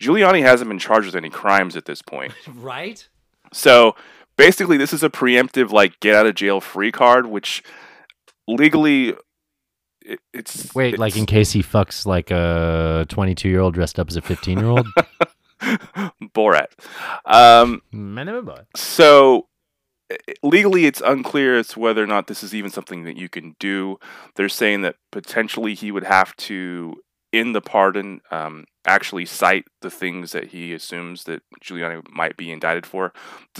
Giuliani 0.01 0.41
hasn't 0.41 0.69
been 0.69 0.79
charged 0.79 1.05
with 1.07 1.15
any 1.15 1.29
crimes 1.29 1.75
at 1.75 1.85
this 1.85 2.01
point. 2.01 2.33
Right? 2.55 3.07
So 3.53 3.95
basically, 4.37 4.77
this 4.77 4.91
is 4.93 5.03
a 5.03 5.09
preemptive 5.09 5.71
like 5.71 5.99
get 5.99 6.15
out 6.15 6.25
of 6.25 6.35
jail 6.35 6.59
free 6.61 6.91
card, 6.91 7.27
which 7.27 7.63
legally 8.47 9.15
it, 10.01 10.19
it's 10.33 10.73
Wait, 10.75 10.99
like 10.99 11.15
in 11.15 11.25
case 11.25 11.51
he 11.51 11.61
fucks 11.63 12.05
like 12.05 12.31
a 12.31 13.05
22 13.09 13.49
year 13.49 13.59
old 13.59 13.73
dressed 13.73 13.99
up 13.99 14.09
as 14.09 14.15
a 14.15 14.21
15 14.21 14.57
year 14.57 14.67
old? 14.67 14.87
Borat. 16.35 16.67
Um, 17.25 17.81
So 18.75 19.37
i- 19.37 19.54
Eh, 20.09 20.15
eh, 20.27 20.33
legally, 20.43 20.85
it's 20.85 21.01
unclear 21.01 21.57
as 21.57 21.69
to 21.69 21.79
whether 21.79 22.03
or 22.03 22.07
not 22.07 22.27
this 22.27 22.43
is 22.43 22.53
even 22.53 22.69
something 22.69 23.03
that 23.03 23.17
you 23.17 23.29
can 23.29 23.55
do. 23.59 23.97
They're 24.35 24.49
saying 24.49 24.81
that 24.83 24.95
potentially 25.11 25.73
he 25.73 25.91
would 25.91 26.03
have 26.03 26.35
to, 26.37 26.95
in 27.39 27.51
the 27.53 27.61
pardon, 27.61 28.21
um, 28.31 28.65
actually 28.87 29.25
cite 29.25 29.65
the 29.81 29.89
things 29.89 30.31
that 30.31 30.49
he 30.49 30.71
assumes 30.71 31.23
that 31.23 31.41
Giuliani 31.63 32.03
might 32.11 32.37
be 32.37 32.51
indicted 32.51 32.85
for. 32.85 33.11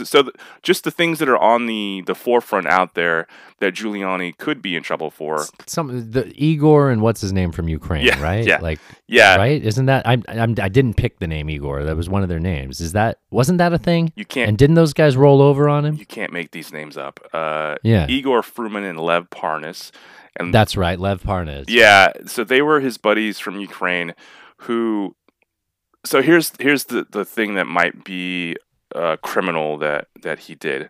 So, 0.02 0.22
th- 0.22 0.34
just 0.62 0.84
the 0.84 0.90
things 0.92 1.18
that 1.18 1.28
are 1.28 1.36
on 1.38 1.66
the 1.66 2.02
the 2.06 2.14
forefront 2.14 2.68
out 2.68 2.94
there 2.94 3.26
that 3.58 3.74
Giuliani 3.74 4.36
could 4.38 4.62
be 4.62 4.76
in 4.76 4.82
trouble 4.84 5.10
for. 5.10 5.44
Some 5.66 6.10
the 6.12 6.32
Igor 6.36 6.90
and 6.90 7.02
what's 7.02 7.20
his 7.20 7.32
name 7.32 7.50
from 7.52 7.68
Ukraine, 7.68 8.04
Yeah, 8.04 8.20
right? 8.22 8.46
yeah. 8.46 8.58
Like, 8.60 8.78
Yeah, 9.08 9.36
right? 9.36 9.60
Isn't 9.62 9.86
that 9.86 10.06
I'm, 10.06 10.22
I'm 10.28 10.54
I 10.62 10.68
didn't 10.68 10.94
pick 10.94 11.18
the 11.18 11.26
name 11.26 11.50
Igor. 11.50 11.82
That 11.84 11.96
was 11.96 12.08
one 12.08 12.22
of 12.22 12.28
their 12.28 12.40
names. 12.40 12.80
Is 12.80 12.92
that 12.92 13.18
wasn't 13.30 13.58
that 13.58 13.72
a 13.72 13.78
thing? 13.78 14.12
you 14.16 14.24
can't 14.24 14.48
And 14.48 14.56
didn't 14.58 14.76
those 14.76 14.92
guys 14.92 15.16
roll 15.16 15.42
over 15.42 15.68
on 15.68 15.84
him? 15.84 15.96
you 15.96 16.06
can't 16.06 16.32
make 16.32 16.52
these 16.52 16.72
names 16.72 16.96
up. 16.96 17.18
Uh, 17.32 17.74
Yeah, 17.82 18.06
Igor 18.08 18.42
Fruman 18.42 18.88
and 18.88 19.00
Lev 19.00 19.28
Parnas, 19.30 19.90
and 20.38 20.52
that's 20.52 20.76
right. 20.76 20.98
Lev 20.98 21.22
Parnas. 21.22 21.64
Yeah, 21.68 22.12
so 22.26 22.44
they 22.44 22.62
were 22.62 22.80
his 22.80 22.98
buddies 22.98 23.38
from 23.38 23.60
Ukraine 23.60 24.14
who 24.58 25.14
so 26.04 26.22
here's 26.22 26.52
here's 26.58 26.84
the, 26.84 27.06
the 27.10 27.24
thing 27.24 27.54
that 27.54 27.66
might 27.66 28.04
be 28.04 28.56
uh, 28.94 29.16
criminal 29.22 29.76
that 29.78 30.08
that 30.22 30.40
he 30.40 30.54
did. 30.54 30.88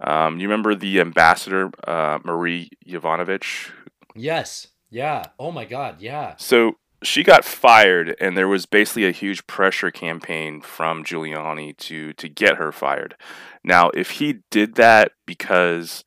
Um, 0.00 0.38
you 0.38 0.48
remember 0.48 0.74
the 0.74 1.00
ambassador 1.00 1.70
uh, 1.86 2.18
Marie 2.24 2.70
Yovanovitch? 2.86 3.70
Yes. 4.14 4.68
Yeah. 4.90 5.24
Oh 5.38 5.50
my 5.50 5.64
God. 5.64 6.00
Yeah. 6.00 6.34
So 6.38 6.74
she 7.02 7.22
got 7.22 7.44
fired, 7.44 8.16
and 8.20 8.36
there 8.36 8.48
was 8.48 8.66
basically 8.66 9.06
a 9.06 9.12
huge 9.12 9.46
pressure 9.46 9.90
campaign 9.90 10.60
from 10.60 11.04
Giuliani 11.04 11.76
to 11.78 12.12
to 12.14 12.28
get 12.28 12.56
her 12.56 12.72
fired. 12.72 13.16
Now, 13.64 13.90
if 13.90 14.12
he 14.12 14.40
did 14.50 14.74
that 14.76 15.12
because 15.26 16.04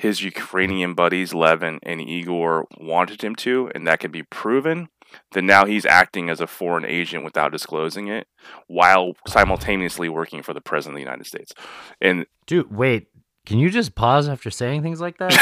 his 0.00 0.22
Ukrainian 0.22 0.94
buddies 0.94 1.34
Levin 1.34 1.78
and 1.82 2.00
Igor 2.00 2.66
wanted 2.78 3.22
him 3.22 3.34
to, 3.36 3.70
and 3.74 3.86
that 3.86 4.00
can 4.00 4.10
be 4.10 4.22
proven, 4.22 4.88
then 5.32 5.44
now 5.44 5.66
he's 5.66 5.84
acting 5.84 6.30
as 6.30 6.40
a 6.40 6.46
foreign 6.46 6.86
agent 6.86 7.22
without 7.22 7.52
disclosing 7.52 8.08
it, 8.08 8.26
while 8.66 9.12
simultaneously 9.26 10.08
working 10.08 10.42
for 10.42 10.54
the 10.54 10.60
president 10.62 10.94
of 10.94 11.04
the 11.04 11.10
United 11.10 11.26
States. 11.26 11.52
And 12.00 12.24
Dude, 12.46 12.74
wait. 12.74 13.08
Can 13.44 13.58
you 13.58 13.68
just 13.68 13.94
pause 13.94 14.26
after 14.26 14.50
saying 14.50 14.82
things 14.82 15.02
like 15.02 15.18
that? 15.18 15.32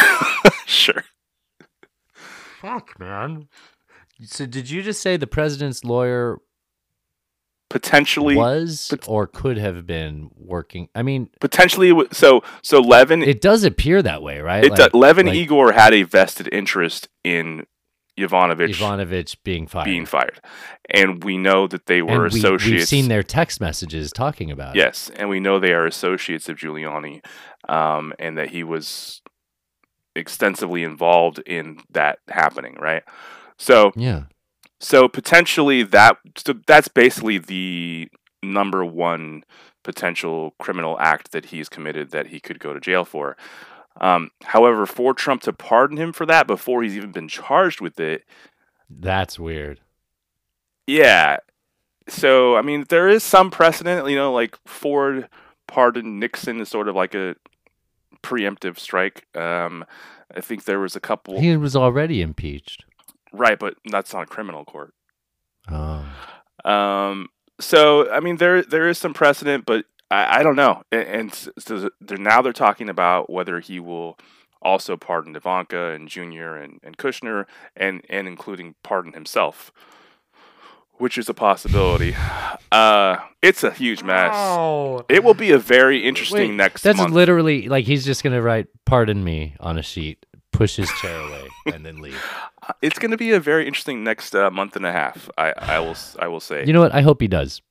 sure, 0.66 1.04
Fuck, 2.60 2.98
man. 2.98 3.48
So 4.24 4.44
did 4.44 4.68
you 4.68 4.82
just 4.82 5.00
say 5.00 5.16
the 5.16 5.28
president's 5.28 5.84
lawyer 5.84 6.38
potentially, 7.70 8.36
was 8.36 8.88
but- 8.90 9.08
or 9.08 9.26
could 9.26 9.58
have 9.58 9.86
been 9.86 10.30
working? 10.36 10.88
I 10.94 11.02
mean, 11.02 11.28
potentially, 11.40 11.92
so 12.12 12.42
so 12.62 12.80
Levin 12.80 13.22
it 13.22 13.40
does 13.40 13.64
appear 13.64 14.02
that 14.02 14.22
way, 14.22 14.40
right? 14.40 14.64
It 14.64 14.70
Like- 14.72 14.92
do- 14.92 14.98
Levin 14.98 15.26
like 15.26 15.36
Igor 15.36 15.72
had 15.72 15.92
a 15.94 16.02
vested 16.04 16.48
interest 16.52 17.08
in 17.24 17.66
Ivanovich 18.16 18.70
Ivanovich 18.80 19.40
being 19.44 19.66
fired. 19.68 19.84
being 19.84 20.04
fired, 20.06 20.40
and 20.90 21.22
we 21.22 21.38
know 21.38 21.68
that 21.68 21.86
they 21.86 22.00
And 22.00 22.08
were 22.10 22.22
we, 22.22 22.26
associates. 22.38 22.64
We've 22.66 22.84
seen 22.88 23.08
their 23.08 23.22
text 23.22 23.60
messages 23.60 24.10
talking 24.12 24.50
about 24.50 24.74
it. 24.74 24.78
yes, 24.78 25.08
and 25.14 25.28
we 25.28 25.38
know 25.38 25.60
they 25.60 25.72
are 25.72 25.86
associates 25.86 26.48
of 26.48 26.56
Giuliani, 26.56 27.24
um, 27.68 28.12
and 28.18 28.36
that 28.36 28.50
he 28.50 28.64
was 28.64 29.22
extensively 30.16 30.82
involved 30.82 31.38
in 31.46 31.78
that 31.90 32.18
happening. 32.28 32.76
Right, 32.80 33.04
so 33.56 33.92
Yeah. 33.94 34.22
So 34.80 35.08
potentially 35.08 35.82
that 35.82 36.18
so 36.36 36.54
that's 36.66 36.88
basically 36.88 37.38
the 37.38 38.08
number 38.42 38.84
one 38.84 39.44
potential 39.82 40.54
criminal 40.58 40.98
act 41.00 41.32
that 41.32 41.46
he's 41.46 41.68
committed 41.68 42.10
that 42.10 42.28
he 42.28 42.40
could 42.40 42.58
go 42.58 42.72
to 42.74 42.80
jail 42.80 43.04
for. 43.04 43.36
Um, 44.00 44.30
however, 44.44 44.86
for 44.86 45.12
Trump 45.14 45.42
to 45.42 45.52
pardon 45.52 45.96
him 45.96 46.12
for 46.12 46.24
that 46.26 46.46
before 46.46 46.82
he's 46.82 46.96
even 46.96 47.10
been 47.10 47.26
charged 47.28 47.80
with 47.80 47.98
it, 47.98 48.24
That's 48.88 49.38
weird. 49.38 49.80
yeah. 50.86 51.38
So 52.08 52.56
I 52.56 52.62
mean, 52.62 52.86
there 52.88 53.08
is 53.08 53.22
some 53.22 53.50
precedent. 53.50 54.08
You 54.08 54.16
know, 54.16 54.32
like 54.32 54.56
Ford 54.66 55.28
pardoned 55.66 56.18
Nixon 56.20 56.60
is 56.60 56.68
sort 56.68 56.88
of 56.88 56.94
like 56.94 57.14
a 57.14 57.34
preemptive 58.22 58.78
strike. 58.78 59.26
Um, 59.36 59.84
I 60.34 60.40
think 60.40 60.64
there 60.64 60.80
was 60.80 60.94
a 60.96 61.00
couple, 61.00 61.40
He 61.40 61.56
was 61.56 61.74
already 61.76 62.20
impeached. 62.22 62.84
Right? 63.32 63.58
But 63.58 63.74
that's 63.90 64.12
not 64.12 64.24
a 64.24 64.26
criminal 64.26 64.64
court. 64.64 64.92
Oh. 65.70 66.04
Um, 66.64 67.28
so 67.60 68.10
I 68.10 68.20
mean, 68.20 68.36
there 68.36 68.62
there 68.62 68.88
is 68.88 68.98
some 68.98 69.14
precedent, 69.14 69.66
but 69.66 69.84
I, 70.10 70.40
I 70.40 70.42
don't 70.42 70.56
know. 70.56 70.82
And, 70.90 71.08
and 71.08 71.50
so 71.58 71.90
they're, 72.00 72.18
now 72.18 72.42
they're 72.42 72.52
talking 72.52 72.88
about 72.88 73.30
whether 73.30 73.60
he 73.60 73.80
will 73.80 74.18
also 74.60 74.96
pardon 74.96 75.36
Ivanka 75.36 75.92
and 75.92 76.08
Junior 76.08 76.56
and, 76.56 76.80
and 76.82 76.96
Kushner, 76.96 77.46
and 77.76 78.02
and 78.08 78.26
including 78.26 78.74
pardon 78.82 79.12
himself, 79.12 79.72
which 80.94 81.18
is 81.18 81.28
a 81.28 81.34
possibility. 81.34 82.14
Uh, 82.70 83.16
it's 83.40 83.64
a 83.64 83.70
huge 83.70 84.02
mess. 84.02 84.34
It 85.08 85.24
will 85.24 85.32
be 85.32 85.52
a 85.52 85.58
very 85.58 86.06
interesting 86.06 86.50
Wait, 86.50 86.56
next 86.56 86.82
That's 86.82 86.98
month. 86.98 87.14
literally 87.14 87.66
like 87.66 87.86
he's 87.86 88.04
just 88.04 88.22
gonna 88.22 88.42
write 88.42 88.66
"Pardon 88.84 89.24
me" 89.24 89.54
on 89.58 89.78
a 89.78 89.82
sheet, 89.82 90.26
push 90.52 90.76
his 90.76 90.90
chair 91.00 91.18
away, 91.20 91.48
and 91.66 91.84
then 91.84 92.00
leave. 92.00 92.20
it's 92.82 92.98
going 92.98 93.10
to 93.10 93.16
be 93.16 93.32
a 93.32 93.40
very 93.40 93.66
interesting 93.66 94.04
next 94.04 94.34
uh, 94.34 94.50
month 94.50 94.76
and 94.76 94.86
a 94.86 94.92
half. 94.92 95.28
I, 95.38 95.52
I 95.56 95.78
will 95.80 95.96
I 96.18 96.28
will 96.28 96.40
say. 96.40 96.64
You 96.66 96.72
know 96.72 96.80
what? 96.80 96.94
I 96.94 97.02
hope 97.02 97.20
he 97.20 97.28
does. 97.28 97.62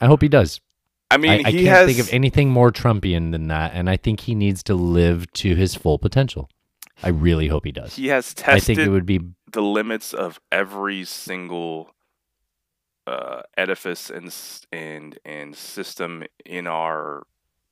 I 0.00 0.06
hope 0.06 0.22
he 0.22 0.28
does. 0.28 0.60
I 1.10 1.16
mean, 1.16 1.30
I, 1.30 1.48
I 1.48 1.50
he 1.50 1.64
can't 1.64 1.68
has 1.68 1.86
think 1.86 1.98
of 2.00 2.12
anything 2.12 2.50
more 2.50 2.70
Trumpian 2.70 3.32
than 3.32 3.48
that, 3.48 3.72
and 3.74 3.88
I 3.88 3.96
think 3.96 4.20
he 4.20 4.34
needs 4.34 4.62
to 4.64 4.74
live 4.74 5.30
to 5.34 5.54
his 5.54 5.74
full 5.74 5.98
potential. 5.98 6.50
I 7.02 7.08
really 7.08 7.48
hope 7.48 7.64
he 7.64 7.72
does. 7.72 7.94
he 7.94 8.08
has 8.08 8.34
tested. 8.34 8.54
I 8.54 8.60
think 8.60 8.78
it 8.80 8.90
would 8.90 9.06
be 9.06 9.20
the 9.52 9.62
limits 9.62 10.12
of 10.12 10.40
every 10.50 11.04
single 11.04 11.94
uh, 13.06 13.42
edifice 13.56 14.10
and 14.10 14.34
and 14.72 15.18
and 15.24 15.56
system 15.56 16.24
in 16.44 16.66
our 16.66 17.26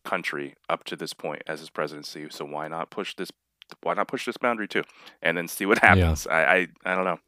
country 0.05 0.55
up 0.68 0.84
to 0.84 0.97
this 0.97 1.12
point 1.12 1.43
as 1.47 1.60
his 1.60 1.70
presidency. 1.70 2.26
So 2.30 2.44
why 2.44 2.68
not 2.68 2.90
push 2.90 3.14
this? 3.14 3.30
Why 3.82 3.94
not 3.94 4.09
push 4.09 4.26
this 4.26 4.36
boundary 4.36 4.68
too, 4.68 4.82
and 5.22 5.36
then 5.36 5.48
see 5.48 5.66
what 5.66 5.78
happens? 5.82 6.26
I, 6.26 6.44
I 6.44 6.68
I 6.84 6.94
don't 6.94 7.05
know. 7.05 7.18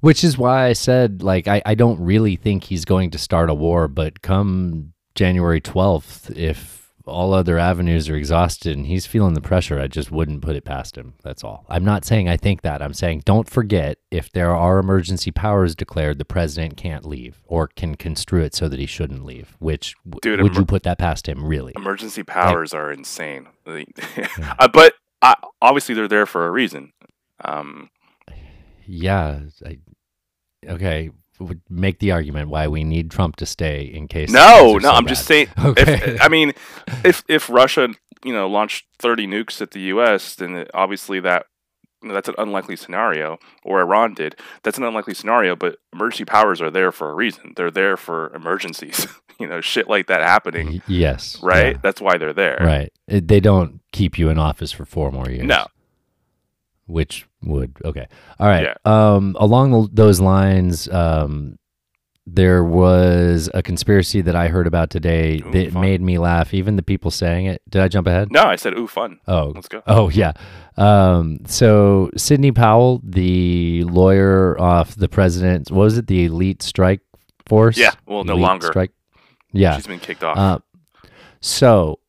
Which 0.00 0.22
is 0.22 0.36
why 0.36 0.66
I 0.66 0.72
said, 0.74 1.22
like, 1.22 1.48
I, 1.48 1.62
I 1.64 1.74
don't 1.74 1.98
really 1.98 2.36
think 2.36 2.64
he's 2.64 2.84
going 2.84 3.10
to 3.10 3.18
start 3.18 3.48
a 3.48 3.54
war, 3.54 3.88
but 3.88 4.20
come 4.20 4.92
January 5.14 5.60
12th, 5.60 6.36
if 6.36 6.85
all 7.06 7.32
other 7.34 7.58
avenues 7.58 8.08
are 8.08 8.16
exhausted 8.16 8.76
and 8.76 8.86
he's 8.86 9.06
feeling 9.06 9.34
the 9.34 9.40
pressure, 9.40 9.78
I 9.78 9.86
just 9.86 10.10
wouldn't 10.10 10.42
put 10.42 10.56
it 10.56 10.64
past 10.64 10.96
him. 10.96 11.14
That's 11.22 11.44
all. 11.44 11.64
I'm 11.68 11.84
not 11.84 12.04
saying 12.04 12.28
I 12.28 12.36
think 12.36 12.62
that. 12.62 12.82
I'm 12.82 12.94
saying 12.94 13.22
don't 13.24 13.48
forget 13.48 13.98
if 14.10 14.30
there 14.32 14.54
are 14.54 14.78
emergency 14.78 15.30
powers 15.30 15.74
declared, 15.74 16.18
the 16.18 16.24
president 16.24 16.76
can't 16.76 17.04
leave 17.04 17.42
or 17.46 17.68
can 17.68 17.94
construe 17.94 18.42
it 18.42 18.54
so 18.54 18.68
that 18.68 18.80
he 18.80 18.86
shouldn't 18.86 19.24
leave. 19.24 19.56
Which 19.58 19.94
Dude, 20.22 20.40
would 20.40 20.52
emer- 20.52 20.60
you 20.60 20.66
put 20.66 20.82
that 20.84 20.98
past 20.98 21.28
him? 21.28 21.44
Really? 21.44 21.72
Emergency 21.76 22.22
powers 22.22 22.72
are 22.74 22.90
insane. 22.92 23.48
They- 23.64 23.86
uh, 24.58 24.68
but 24.68 24.94
uh, 25.22 25.34
obviously, 25.60 25.94
they're 25.94 26.06
there 26.08 26.26
for 26.26 26.46
a 26.46 26.50
reason. 26.50 26.92
Um, 27.44 27.90
Yeah. 28.86 29.40
I, 29.64 29.78
okay. 30.68 31.10
Would 31.38 31.60
make 31.68 31.98
the 31.98 32.12
argument 32.12 32.48
why 32.48 32.68
we 32.68 32.84
need 32.84 33.10
Trump 33.10 33.36
to 33.36 33.46
stay 33.46 33.82
in 33.82 34.08
case. 34.08 34.30
no, 34.30 34.74
no, 34.74 34.78
so 34.80 34.90
I'm 34.90 35.06
just 35.06 35.26
saying. 35.26 35.48
Okay. 35.58 35.94
If, 35.94 36.22
I 36.22 36.28
mean, 36.28 36.52
if 37.04 37.22
if 37.28 37.50
Russia, 37.50 37.88
you 38.24 38.32
know, 38.32 38.48
launched 38.48 38.86
30 38.98 39.26
nukes 39.26 39.60
at 39.60 39.72
the 39.72 39.80
U.S., 39.80 40.34
then 40.34 40.56
it, 40.56 40.70
obviously 40.74 41.20
that 41.20 41.46
that's 42.02 42.28
an 42.28 42.34
unlikely 42.38 42.76
scenario. 42.76 43.38
Or 43.64 43.80
Iran 43.80 44.14
did. 44.14 44.36
That's 44.62 44.78
an 44.78 44.84
unlikely 44.84 45.14
scenario. 45.14 45.56
But 45.56 45.78
emergency 45.92 46.24
powers 46.24 46.60
are 46.60 46.70
there 46.70 46.92
for 46.92 47.10
a 47.10 47.14
reason. 47.14 47.52
They're 47.56 47.70
there 47.70 47.96
for 47.96 48.34
emergencies. 48.34 49.06
you 49.40 49.46
know, 49.46 49.60
shit 49.60 49.88
like 49.88 50.06
that 50.06 50.20
happening. 50.20 50.66
Y- 50.68 50.80
yes. 50.86 51.38
Right. 51.42 51.74
yeah, 51.74 51.80
That's 51.82 52.00
why 52.00 52.16
they're 52.18 52.32
there. 52.32 52.58
Right. 52.60 52.92
They 53.08 53.40
don't 53.40 53.80
keep 53.92 54.18
you 54.18 54.28
in 54.28 54.38
office 54.38 54.72
for 54.72 54.84
four 54.84 55.10
more 55.10 55.28
years. 55.28 55.46
No. 55.46 55.66
Which 56.86 57.26
would 57.42 57.76
okay. 57.84 58.06
All 58.38 58.46
right. 58.48 58.62
Yeah. 58.64 58.74
Um, 58.84 59.36
along 59.40 59.72
the, 59.72 59.88
those 59.92 60.20
lines, 60.20 60.88
um, 60.88 61.58
there 62.26 62.64
was 62.64 63.48
a 63.54 63.62
conspiracy 63.62 64.20
that 64.20 64.34
I 64.34 64.48
heard 64.48 64.66
about 64.66 64.90
today 64.90 65.40
Ooh, 65.44 65.50
that 65.52 65.72
fun. 65.72 65.80
made 65.80 66.00
me 66.00 66.18
laugh. 66.18 66.52
Even 66.54 66.76
the 66.76 66.82
people 66.82 67.10
saying 67.10 67.46
it. 67.46 67.62
Did 67.68 67.82
I 67.82 67.88
jump 67.88 68.06
ahead? 68.06 68.30
No, 68.32 68.42
I 68.42 68.56
said, 68.56 68.76
ooh, 68.78 68.86
fun. 68.86 69.20
Oh, 69.28 69.52
Let's 69.54 69.68
go. 69.68 69.82
Oh 69.86 70.08
yeah. 70.10 70.32
Um, 70.76 71.40
so 71.46 72.10
Sidney 72.16 72.52
Powell, 72.52 73.00
the 73.04 73.84
lawyer 73.84 74.60
off 74.60 74.94
the 74.94 75.08
president, 75.08 75.70
what 75.70 75.84
was 75.84 75.98
it 75.98 76.06
the 76.08 76.24
elite 76.26 76.62
strike 76.62 77.00
force? 77.46 77.78
Yeah, 77.78 77.92
well, 78.06 78.24
no 78.24 78.36
longer. 78.36 78.66
Strike. 78.68 78.92
Yeah. 79.52 79.76
She's 79.76 79.86
been 79.86 80.00
kicked 80.00 80.22
off. 80.24 80.36
Uh, 80.36 80.58
so 81.40 82.00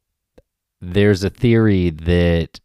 there's 0.81 1.23
a 1.23 1.29
theory 1.29 1.89
that 1.91 2.59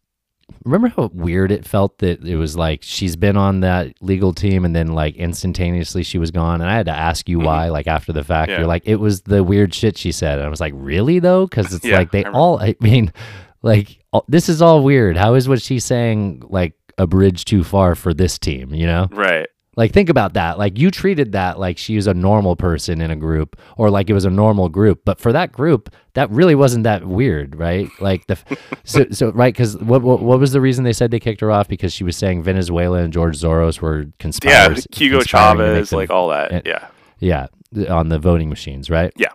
remember 0.65 0.89
how 0.89 1.11
weird 1.13 1.51
it 1.53 1.65
felt 1.67 1.99
that 1.99 2.25
it 2.25 2.37
was 2.37 2.57
like 2.57 2.81
she's 2.83 3.17
been 3.17 3.37
on 3.37 3.61
that 3.61 3.95
legal 4.01 4.33
team 4.33 4.65
and 4.65 4.75
then 4.75 4.89
like 4.89 5.17
instantaneously 5.17 6.03
she 6.03 6.19
was 6.19 6.31
gone 6.31 6.61
and 6.61 6.71
I 6.71 6.75
had 6.77 6.87
to 6.87 6.93
ask 6.93 7.29
you 7.29 7.39
why 7.41 7.69
like 7.69 7.87
after 7.87 8.13
the 8.13 8.25
fact 8.25 8.43
Mm-hmm. 8.49 8.53
Yeah. 8.53 8.59
you're 8.59 8.67
like 8.69 8.83
it 8.87 8.97
was 8.97 9.23
the 9.23 9.43
weird 9.45 9.75
shit 9.75 9.97
she 9.99 10.13
said 10.13 10.39
and 10.39 10.47
I 10.47 10.49
was 10.51 10.61
like 10.61 10.73
really 10.77 11.19
though 11.19 11.47
cuz 11.49 11.73
it's 11.73 11.85
Yeah, 11.85 11.97
like 11.99 12.11
they 12.11 12.21
remember. 12.21 12.39
all 12.39 12.61
I 12.61 12.75
mean 12.81 13.13
like 13.63 13.99
all, 14.13 14.25
this 14.29 14.49
is 14.49 14.61
all 14.63 14.83
weird 14.83 15.17
how 15.17 15.35
is 15.35 15.49
what 15.49 15.63
she's 15.63 15.85
saying 15.85 16.43
like 16.49 16.75
a 16.99 17.07
bridge 17.07 17.45
too 17.45 17.65
far 17.65 17.95
for 17.95 18.13
this 18.13 18.39
team 18.39 18.75
you 18.75 18.87
know 18.87 19.09
right. 19.13 19.49
Like 19.77 19.93
think 19.93 20.09
about 20.11 20.35
that. 20.35 20.59
Like 20.59 20.79
you 20.79 20.91
treated 20.91 21.33
that 21.33 21.59
like 21.59 21.79
she 21.79 21.97
was 21.97 22.07
a 22.07 22.13
normal 22.15 22.57
person 22.57 23.01
in 23.01 23.11
a 23.11 23.17
group 23.17 23.59
or 23.79 23.91
like 23.91 24.11
it 24.11 24.13
was 24.13 24.25
a 24.27 24.31
normal 24.31 24.69
group, 24.69 25.01
but 25.05 25.19
for 25.19 25.33
that 25.33 25.51
group, 25.53 25.89
that 26.15 26.29
really 26.31 26.55
wasn't 26.55 26.85
that 26.85 27.07
weird, 27.07 27.57
right? 27.57 27.89
Like 28.01 28.27
the 28.27 28.39
so 28.85 29.07
so 29.11 29.31
right 29.33 29.55
cuz 29.55 29.77
what, 29.79 30.03
what 30.03 30.21
what 30.21 30.39
was 30.39 30.53
the 30.53 30.61
reason 30.61 30.85
they 30.85 30.93
said 30.93 31.11
they 31.11 31.21
kicked 31.21 31.41
her 31.41 31.51
off 31.51 31.69
because 31.69 31.93
she 31.93 32.05
was 32.05 32.17
saying 32.17 32.43
Venezuela 32.43 32.99
and 32.99 33.13
George 33.13 33.39
Soros 33.39 33.81
were 33.81 34.01
Yeah. 34.01 34.05
Hugo 34.05 34.13
conspiring 34.19 34.99
to 34.99 35.13
make 35.13 35.25
Chavez, 35.27 35.91
them- 35.91 35.97
like 35.99 36.11
all 36.11 36.29
that. 36.29 36.53
and- 36.53 36.63
yeah. 36.67 36.89
yeah, 37.19 37.47
on 37.89 38.11
the 38.11 38.19
voting 38.19 38.49
machines, 38.51 38.91
right? 38.91 39.13
Yeah. 39.17 39.33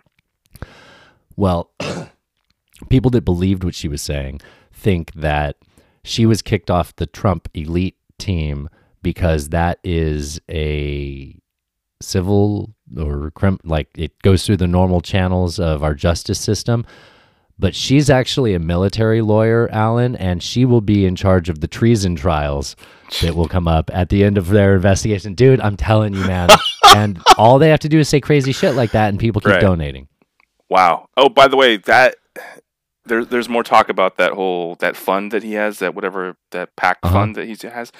Well, 1.36 1.70
people 2.90 3.10
that 3.12 3.24
believed 3.24 3.64
what 3.64 3.74
she 3.74 3.88
was 3.88 4.02
saying 4.02 4.40
think 4.72 5.12
that 5.14 5.56
she 6.04 6.26
was 6.26 6.42
kicked 6.42 6.70
off 6.70 6.94
the 6.96 7.06
Trump 7.06 7.48
elite 7.54 7.96
team 8.18 8.68
because 9.02 9.50
that 9.50 9.78
is 9.84 10.40
a 10.50 11.38
civil 12.00 12.74
or 12.96 13.30
crim- 13.32 13.58
like 13.64 13.88
it 13.96 14.20
goes 14.22 14.46
through 14.46 14.56
the 14.56 14.66
normal 14.66 15.00
channels 15.00 15.58
of 15.58 15.82
our 15.82 15.94
justice 15.94 16.38
system. 16.40 16.86
But 17.60 17.74
she's 17.74 18.08
actually 18.08 18.54
a 18.54 18.60
military 18.60 19.20
lawyer, 19.20 19.68
Alan, 19.72 20.14
and 20.14 20.40
she 20.40 20.64
will 20.64 20.80
be 20.80 21.04
in 21.04 21.16
charge 21.16 21.48
of 21.48 21.58
the 21.60 21.66
treason 21.66 22.14
trials 22.14 22.76
that 23.20 23.34
will 23.34 23.48
come 23.48 23.66
up 23.66 23.90
at 23.92 24.10
the 24.10 24.22
end 24.22 24.38
of 24.38 24.46
their 24.48 24.76
investigation. 24.76 25.34
Dude, 25.34 25.60
I'm 25.60 25.76
telling 25.76 26.14
you, 26.14 26.20
man. 26.24 26.50
and 26.94 27.20
all 27.36 27.58
they 27.58 27.70
have 27.70 27.80
to 27.80 27.88
do 27.88 27.98
is 27.98 28.08
say 28.08 28.20
crazy 28.20 28.52
shit 28.52 28.76
like 28.76 28.92
that, 28.92 29.08
and 29.08 29.18
people 29.18 29.40
keep 29.40 29.50
Right. 29.50 29.60
donating. 29.60 30.06
Wow. 30.70 31.08
Oh, 31.16 31.28
by 31.28 31.48
the 31.48 31.56
way, 31.56 31.78
that 31.78 32.14
there, 33.06 33.24
there's 33.24 33.48
more 33.48 33.64
talk 33.64 33.88
about 33.88 34.18
that 34.18 34.34
whole 34.34 34.76
that 34.76 34.94
fund 34.96 35.32
that 35.32 35.42
he 35.42 35.54
has, 35.54 35.80
that 35.80 35.96
whatever 35.96 36.36
that 36.52 36.76
PAC 36.76 36.98
Uh-huh. 37.02 37.12
fund 37.12 37.34
that 37.34 37.46
he 37.48 37.56
has. 37.66 37.90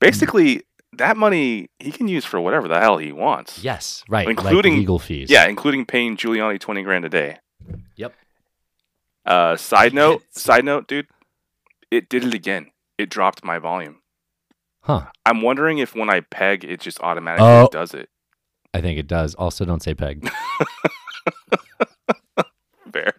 Basically, 0.00 0.62
that 0.94 1.16
money 1.16 1.68
he 1.78 1.92
can 1.92 2.08
use 2.08 2.24
for 2.24 2.40
whatever 2.40 2.66
the 2.68 2.80
hell 2.80 2.98
he 2.98 3.12
wants. 3.12 3.62
Yes, 3.62 4.02
right. 4.08 4.28
Including- 4.28 4.72
like 4.72 4.78
legal 4.80 4.98
fees. 4.98 5.30
Yeah, 5.30 5.46
including 5.46 5.86
paying 5.86 6.16
Giuliani 6.16 6.58
twenty 6.58 6.82
grand 6.82 7.04
a 7.04 7.08
day. 7.08 7.38
Yep. 7.96 8.14
Uh, 9.26 9.56
side 9.56 9.92
note, 9.94 10.22
side 10.30 10.64
note, 10.64 10.88
dude, 10.88 11.06
it 11.90 12.08
did 12.08 12.24
it 12.24 12.34
again. 12.34 12.70
It 12.98 13.10
dropped 13.10 13.44
my 13.44 13.58
volume. 13.58 13.98
Huh. 14.82 15.06
I'm 15.26 15.42
wondering 15.42 15.78
if 15.78 15.94
when 15.94 16.08
I 16.10 16.20
peg, 16.20 16.64
it 16.64 16.80
just 16.80 16.98
automatically 17.00 17.46
Oh. 17.46 17.68
does 17.70 17.92
it. 17.94 18.08
I 18.72 18.80
think 18.80 18.98
it 18.98 19.06
does. 19.06 19.34
Also, 19.34 19.64
don't 19.64 19.82
say 19.82 19.94
peg. 19.94 20.28
Fair. 22.92 23.12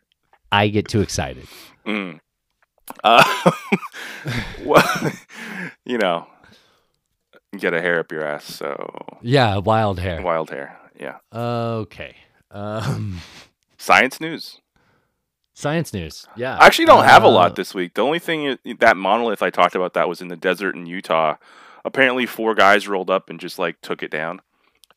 I 0.51 0.67
get 0.67 0.87
too 0.87 1.01
excited. 1.01 1.47
Mm. 1.85 2.19
Uh, 3.03 3.51
well, 4.65 5.11
you 5.85 5.97
know, 5.97 6.27
get 7.57 7.73
a 7.73 7.81
hair 7.81 7.99
up 7.99 8.11
your 8.11 8.23
ass. 8.23 8.45
So 8.45 9.17
Yeah, 9.21 9.57
wild 9.57 9.99
hair. 9.99 10.21
wild 10.21 10.49
hair. 10.49 10.77
Yeah. 10.99 11.17
Okay. 11.33 12.15
Um, 12.51 13.19
Science 13.77 14.19
news. 14.21 14.59
science 15.53 15.93
news. 15.93 16.27
Yeah. 16.35 16.57
I 16.57 16.65
actually 16.65 16.85
don't 16.85 17.03
have 17.05 17.23
a 17.23 17.27
Uh, 17.27 17.31
lot 17.31 17.55
this 17.55 17.73
week. 17.73 17.93
The 17.95 18.01
only 18.03 18.19
thing 18.19 18.57
that 18.79 18.97
monolith 18.97 19.41
I 19.43 19.49
talked 19.49 19.75
about 19.75 19.93
that 19.93 20.07
was 20.09 20.21
in 20.21 20.27
the 20.27 20.35
desert 20.37 20.75
in 20.75 20.85
Utah. 20.85 21.35
Apparently, 21.83 22.25
four 22.25 22.53
guys 22.55 22.87
rolled 22.87 23.09
up 23.09 23.29
and 23.29 23.39
just 23.39 23.57
like 23.59 23.81
took 23.81 24.03
it 24.03 24.11
down. 24.11 24.41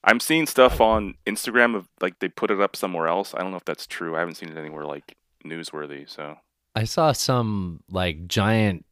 I'm 0.03 0.21
seeing 0.21 0.47
stuff 0.47 0.81
on 0.83 1.15
Instagram 1.27 1.75
of 1.75 1.89
like 2.01 2.19
they 2.19 2.29
put 2.29 2.51
it 2.51 2.61
up 2.61 2.77
somewhere 2.77 3.09
else. 3.09 3.35
I 3.35 3.39
don't 3.41 3.51
know 3.53 3.57
if 3.57 3.65
that's 3.65 3.87
true. 3.87 4.15
I 4.17 4.19
haven't 4.21 4.35
seen 4.35 4.51
it 4.51 4.59
anywhere 4.59 4.85
like 4.85 5.17
newsworthy. 5.47 6.09
So 6.09 6.37
I 6.75 6.85
saw 6.85 7.13
some 7.13 7.83
like 7.91 8.27
giant 8.29 8.85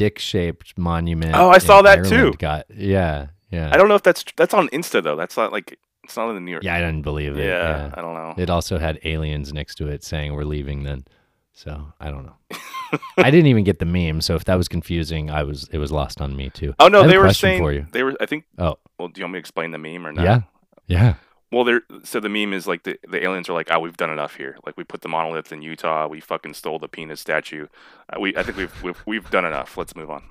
dick-shaped 0.00 0.78
monument. 0.78 1.34
Oh, 1.34 1.50
I 1.50 1.58
saw 1.58 1.82
that 1.82 1.98
Ireland 1.98 2.08
too. 2.08 2.32
Got 2.38 2.64
yeah, 2.74 3.28
yeah. 3.50 3.70
I 3.72 3.76
don't 3.76 3.88
know 3.88 3.94
if 3.96 4.02
that's 4.02 4.24
that's 4.36 4.54
on 4.54 4.68
Insta 4.68 5.02
though. 5.02 5.16
That's 5.16 5.36
not 5.36 5.52
like 5.52 5.78
it's 6.04 6.16
not 6.16 6.28
in 6.30 6.34
the 6.36 6.40
New 6.40 6.50
York. 6.52 6.64
Yeah, 6.64 6.74
I 6.76 6.80
didn't 6.80 7.02
believe 7.02 7.36
it. 7.36 7.44
yeah, 7.44 7.86
Yeah. 7.88 7.94
I 7.96 8.00
don't 8.00 8.14
know. 8.14 8.34
It 8.36 8.48
also 8.50 8.78
had 8.78 8.98
aliens 9.04 9.52
next 9.52 9.74
to 9.76 9.86
it 9.88 10.02
saying 10.02 10.32
we're 10.34 10.44
leaving 10.56 10.82
then. 10.84 11.04
So 11.52 11.92
I 12.00 12.10
don't 12.10 12.24
know. 12.24 12.36
I 13.18 13.30
didn't 13.30 13.46
even 13.48 13.64
get 13.64 13.78
the 13.78 13.84
meme, 13.84 14.20
so 14.22 14.34
if 14.34 14.44
that 14.46 14.54
was 14.56 14.66
confusing, 14.68 15.30
I 15.30 15.42
was 15.42 15.68
it 15.72 15.78
was 15.78 15.92
lost 15.92 16.20
on 16.20 16.34
me 16.34 16.48
too. 16.50 16.74
Oh 16.78 16.88
no, 16.88 17.06
they 17.06 17.18
were 17.18 17.32
saying 17.34 17.60
for 17.60 17.72
you. 17.72 17.86
they 17.92 18.02
were. 18.02 18.14
I 18.20 18.26
think. 18.26 18.44
Oh, 18.58 18.76
Well, 18.98 19.08
do 19.08 19.20
you 19.20 19.24
want 19.24 19.34
me 19.34 19.36
to 19.38 19.40
explain 19.40 19.70
the 19.70 19.78
meme 19.78 20.06
or 20.06 20.12
not? 20.12 20.24
yeah, 20.24 20.40
yeah. 20.86 21.14
Well, 21.52 21.64
there. 21.64 21.82
So 22.04 22.20
the 22.20 22.28
meme 22.28 22.52
is 22.52 22.66
like 22.66 22.84
the 22.84 22.98
the 23.08 23.22
aliens 23.24 23.48
are 23.48 23.52
like, 23.54 23.68
oh, 23.72 23.80
we've 23.80 23.96
done 23.96 24.10
enough 24.10 24.36
here. 24.36 24.56
Like 24.64 24.76
we 24.76 24.84
put 24.84 25.00
the 25.00 25.08
monolith 25.08 25.52
in 25.52 25.62
Utah. 25.62 26.06
We 26.06 26.20
fucking 26.20 26.54
stole 26.54 26.78
the 26.78 26.88
penis 26.88 27.20
statue. 27.20 27.66
Uh, 28.08 28.20
we 28.20 28.36
I 28.36 28.42
think 28.42 28.56
we've 28.56 28.82
we've 28.82 29.02
we've 29.06 29.30
done 29.30 29.44
enough. 29.44 29.76
Let's 29.76 29.96
move 29.96 30.10
on. 30.10 30.22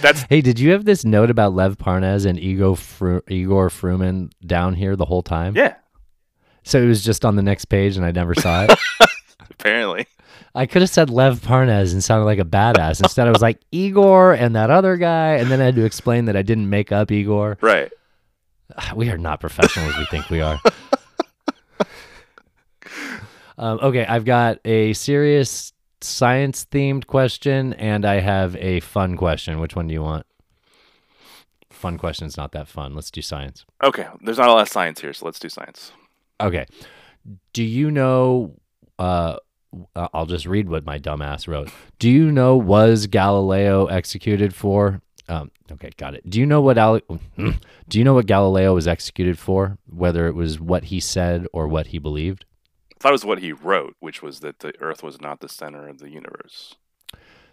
That's 0.00 0.22
Hey, 0.28 0.40
did 0.40 0.60
you 0.60 0.70
have 0.70 0.84
this 0.84 1.04
note 1.04 1.30
about 1.30 1.52
Lev 1.54 1.76
Parnas 1.76 2.24
and 2.24 2.38
Igor 2.38 2.76
Fru- 2.76 3.22
Igor 3.26 3.70
Fruman 3.70 4.30
down 4.46 4.74
here 4.74 4.94
the 4.94 5.04
whole 5.04 5.22
time? 5.22 5.56
yeah. 5.56 5.74
So 6.62 6.80
it 6.80 6.86
was 6.86 7.02
just 7.02 7.24
on 7.24 7.36
the 7.36 7.42
next 7.42 7.64
page, 7.64 7.96
and 7.96 8.04
I 8.04 8.10
never 8.12 8.34
saw 8.34 8.64
it. 8.64 8.78
Apparently. 9.50 10.06
I 10.54 10.66
could 10.66 10.82
have 10.82 10.90
said 10.90 11.10
Lev 11.10 11.40
Parnas 11.40 11.92
and 11.92 12.04
sounded 12.04 12.26
like 12.26 12.38
a 12.38 12.44
badass. 12.44 13.00
Instead, 13.02 13.26
I 13.26 13.30
was 13.30 13.40
like 13.42 13.60
Igor 13.72 14.34
and 14.34 14.54
that 14.54 14.70
other 14.70 14.96
guy, 14.96 15.36
and 15.36 15.50
then 15.50 15.60
I 15.60 15.64
had 15.64 15.76
to 15.76 15.84
explain 15.84 16.26
that 16.26 16.36
I 16.36 16.42
didn't 16.42 16.68
make 16.68 16.92
up 16.92 17.10
Igor. 17.10 17.58
Right. 17.60 17.90
We 18.94 19.10
are 19.10 19.18
not 19.18 19.40
professional 19.40 19.88
as 19.88 19.96
we 19.96 20.04
think 20.06 20.28
we 20.30 20.40
are. 20.40 20.60
um, 23.58 23.78
okay, 23.82 24.04
I've 24.06 24.24
got 24.24 24.58
a 24.64 24.92
serious 24.94 25.72
science 26.00 26.66
themed 26.70 27.06
question, 27.06 27.72
and 27.74 28.04
I 28.04 28.20
have 28.20 28.56
a 28.56 28.80
fun 28.80 29.16
question. 29.16 29.60
Which 29.60 29.76
one 29.76 29.86
do 29.86 29.94
you 29.94 30.02
want? 30.02 30.26
Fun 31.70 31.98
question's 31.98 32.36
not 32.36 32.52
that 32.52 32.68
fun. 32.68 32.94
Let's 32.94 33.10
do 33.10 33.22
science. 33.22 33.64
Okay. 33.82 34.06
There's 34.20 34.38
not 34.38 34.48
a 34.48 34.52
lot 34.52 34.62
of 34.62 34.68
science 34.68 35.00
here, 35.00 35.12
so 35.12 35.24
let's 35.24 35.38
do 35.38 35.48
science. 35.48 35.92
Okay. 36.40 36.66
Do 37.52 37.62
you 37.62 37.90
know? 37.90 38.56
Uh, 38.98 39.36
uh, 39.94 40.08
I'll 40.12 40.26
just 40.26 40.46
read 40.46 40.68
what 40.68 40.84
my 40.84 40.98
dumbass 40.98 41.46
wrote. 41.46 41.70
Do 41.98 42.10
you 42.10 42.32
know 42.32 42.56
was 42.56 43.06
Galileo 43.06 43.86
executed 43.86 44.54
for? 44.54 45.00
Um, 45.30 45.50
okay, 45.70 45.90
got 45.96 46.14
it. 46.14 46.28
Do 46.28 46.40
you 46.40 46.46
know 46.46 46.60
what 46.60 46.76
Ale- 46.76 47.00
Do 47.88 47.98
you 47.98 48.04
know 48.04 48.14
what 48.14 48.26
Galileo 48.26 48.74
was 48.74 48.88
executed 48.88 49.38
for? 49.38 49.78
Whether 49.88 50.26
it 50.26 50.34
was 50.34 50.58
what 50.60 50.84
he 50.84 50.98
said 50.98 51.46
or 51.52 51.68
what 51.68 51.88
he 51.88 51.98
believed? 51.98 52.44
thought 52.98 53.10
it 53.10 53.12
was 53.12 53.24
what 53.24 53.38
he 53.38 53.52
wrote, 53.52 53.96
which 54.00 54.20
was 54.22 54.40
that 54.40 54.58
the 54.58 54.74
Earth 54.80 55.02
was 55.02 55.20
not 55.20 55.40
the 55.40 55.48
center 55.48 55.88
of 55.88 55.98
the 56.00 56.10
universe. 56.10 56.74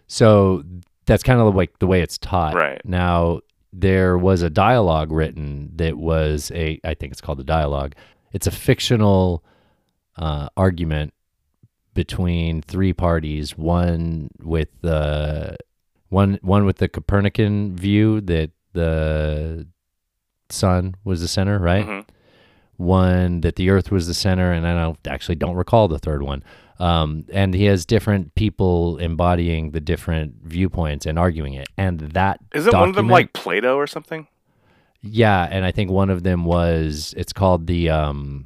So 0.08 0.64
that's 1.06 1.24
kind 1.24 1.40
of 1.40 1.56
like 1.56 1.80
the 1.80 1.88
way 1.88 2.02
it's 2.02 2.18
taught. 2.18 2.54
Right. 2.54 2.82
Now, 2.84 3.40
there 3.72 4.18
was 4.18 4.42
a 4.42 4.50
dialogue 4.50 5.12
written 5.12 5.72
that 5.76 5.98
was 5.98 6.52
a, 6.54 6.80
I 6.84 6.96
think 6.96 7.12
it's 7.14 7.22
called 7.22 7.40
the 7.40 7.46
dialogue. 7.46 7.94
It's 8.34 8.48
a 8.48 8.52
fictional 8.52 9.44
uh, 10.18 10.50
argument 10.58 11.14
between 11.94 12.62
three 12.62 12.92
parties. 12.92 13.58
One 13.58 14.30
with 14.42 14.70
the 14.82 15.56
one 16.10 16.40
one 16.42 16.66
with 16.66 16.78
the 16.78 16.88
Copernican 16.88 17.76
view 17.76 18.22
that 18.22 18.52
the 18.74 19.68
sun 20.50 20.96
was 21.04 21.22
the 21.22 21.28
center, 21.28 21.60
right? 21.60 21.86
Mhm. 21.86 22.06
One 22.78 23.42
that 23.42 23.56
the 23.56 23.70
Earth 23.72 23.92
was 23.92 24.06
the 24.08 24.14
center, 24.14 24.52
and 24.52 24.68
I 24.68 24.74
don't 24.80 25.00
actually 25.08 25.36
don't 25.36 25.56
recall 25.56 25.88
the 25.88 25.98
third 25.98 26.22
one. 26.22 26.44
Um, 26.80 27.26
and 27.34 27.56
he 27.56 27.66
has 27.66 27.88
different 27.88 28.36
people 28.36 28.98
embodying 29.00 29.72
the 29.72 29.80
different 29.82 30.36
viewpoints 30.44 31.08
and 31.08 31.18
arguing 31.18 31.54
it. 31.56 31.68
And 31.76 32.00
that 32.00 32.40
Isn't 32.54 32.72
one 32.72 32.90
of 32.90 32.96
them 32.96 33.08
like 33.08 33.34
Plato 33.34 33.76
or 33.78 33.88
something? 33.88 34.28
yeah, 35.02 35.48
and 35.50 35.66
I 35.66 35.72
think 35.72 35.90
one 35.90 36.12
of 36.12 36.22
them 36.22 36.46
was 36.46 37.16
it's 37.18 37.34
called 37.34 37.66
the 37.66 37.90
um 37.90 38.46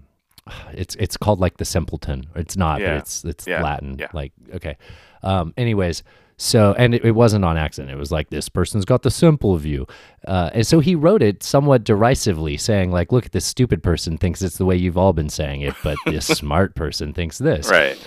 it's 0.74 0.96
it's 0.96 1.18
called 1.18 1.40
like 1.42 1.58
the 1.58 1.66
simpleton. 1.66 2.26
It's 2.36 2.56
not, 2.56 2.80
Yeah. 2.80 2.92
but 2.94 2.98
it's 3.00 3.26
it's 3.26 3.46
Yeah. 3.48 3.62
Latin. 3.64 3.98
Yeah. 4.00 4.08
Like 4.14 4.32
okay. 4.56 4.78
Um 5.24 5.54
anyways, 5.58 6.02
so 6.42 6.74
and 6.78 6.96
it, 6.96 7.06
it 7.06 7.12
wasn't 7.12 7.46
on 7.46 7.58
accident. 7.58 7.92
It 7.92 7.98
was 7.98 8.12
like 8.12 8.30
this 8.30 8.50
person's 8.50 8.86
got 8.86 9.04
the 9.04 9.12
simple 9.12 9.56
view. 9.58 9.86
Uh 10.28 10.50
and 10.54 10.66
so 10.66 10.80
he 10.80 10.96
wrote 10.96 11.22
it 11.22 11.44
somewhat 11.44 11.84
derisively 11.84 12.58
saying 12.58 12.92
like 12.92 13.12
look 13.12 13.30
this 13.32 13.46
stupid 13.46 13.84
person 13.84 14.18
thinks 14.18 14.42
it's 14.42 14.58
the 14.58 14.66
way 14.66 14.76
you've 14.76 14.98
all 14.98 15.14
been 15.14 15.30
saying 15.30 15.62
it, 15.62 15.76
but 15.84 15.98
this 16.06 16.26
smart 16.40 16.76
person 16.76 17.14
thinks 17.14 17.38
this. 17.38 17.70
Right. 17.70 17.98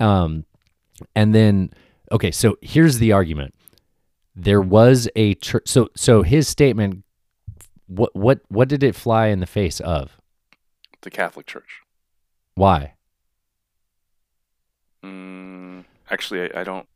Um, 0.00 0.44
and 1.16 1.34
then 1.34 1.72
okay, 2.10 2.30
so 2.30 2.56
here's 2.62 2.98
the 2.98 3.12
argument. 3.12 3.54
There 4.36 4.60
was 4.60 5.08
a 5.16 5.34
church. 5.34 5.64
So 5.66 5.88
so 5.96 6.22
his 6.22 6.48
statement. 6.48 7.04
What 7.86 8.14
what 8.14 8.40
what 8.48 8.68
did 8.68 8.82
it 8.82 8.94
fly 8.94 9.26
in 9.26 9.40
the 9.40 9.46
face 9.46 9.80
of? 9.80 10.16
The 11.02 11.10
Catholic 11.10 11.46
Church. 11.46 11.82
Why? 12.54 12.94
Mm, 15.04 15.84
actually, 16.10 16.52
I, 16.54 16.60
I 16.60 16.64
don't. 16.64 16.86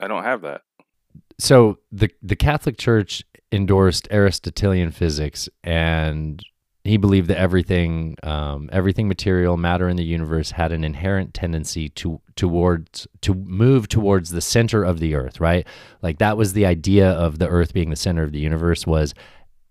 I 0.00 0.08
don't 0.08 0.24
have 0.24 0.42
that. 0.42 0.62
So 1.38 1.78
the 1.92 2.10
the 2.22 2.36
Catholic 2.36 2.78
Church 2.78 3.22
endorsed 3.52 4.08
Aristotelian 4.10 4.90
physics, 4.90 5.48
and 5.64 6.42
he 6.84 6.96
believed 6.96 7.28
that 7.28 7.38
everything 7.38 8.16
um, 8.22 8.68
everything 8.72 9.08
material 9.08 9.56
matter 9.56 9.88
in 9.88 9.96
the 9.96 10.04
universe 10.04 10.52
had 10.52 10.72
an 10.72 10.84
inherent 10.84 11.34
tendency 11.34 11.88
to 11.90 12.20
towards 12.36 13.06
to 13.22 13.34
move 13.34 13.88
towards 13.88 14.30
the 14.30 14.40
center 14.40 14.84
of 14.84 15.00
the 15.00 15.14
earth 15.16 15.40
right 15.40 15.66
like 16.02 16.18
that 16.18 16.36
was 16.36 16.52
the 16.52 16.64
idea 16.64 17.10
of 17.10 17.38
the 17.40 17.48
earth 17.48 17.72
being 17.74 17.90
the 17.90 17.96
center 17.96 18.22
of 18.22 18.30
the 18.30 18.38
universe 18.38 18.86
was 18.86 19.14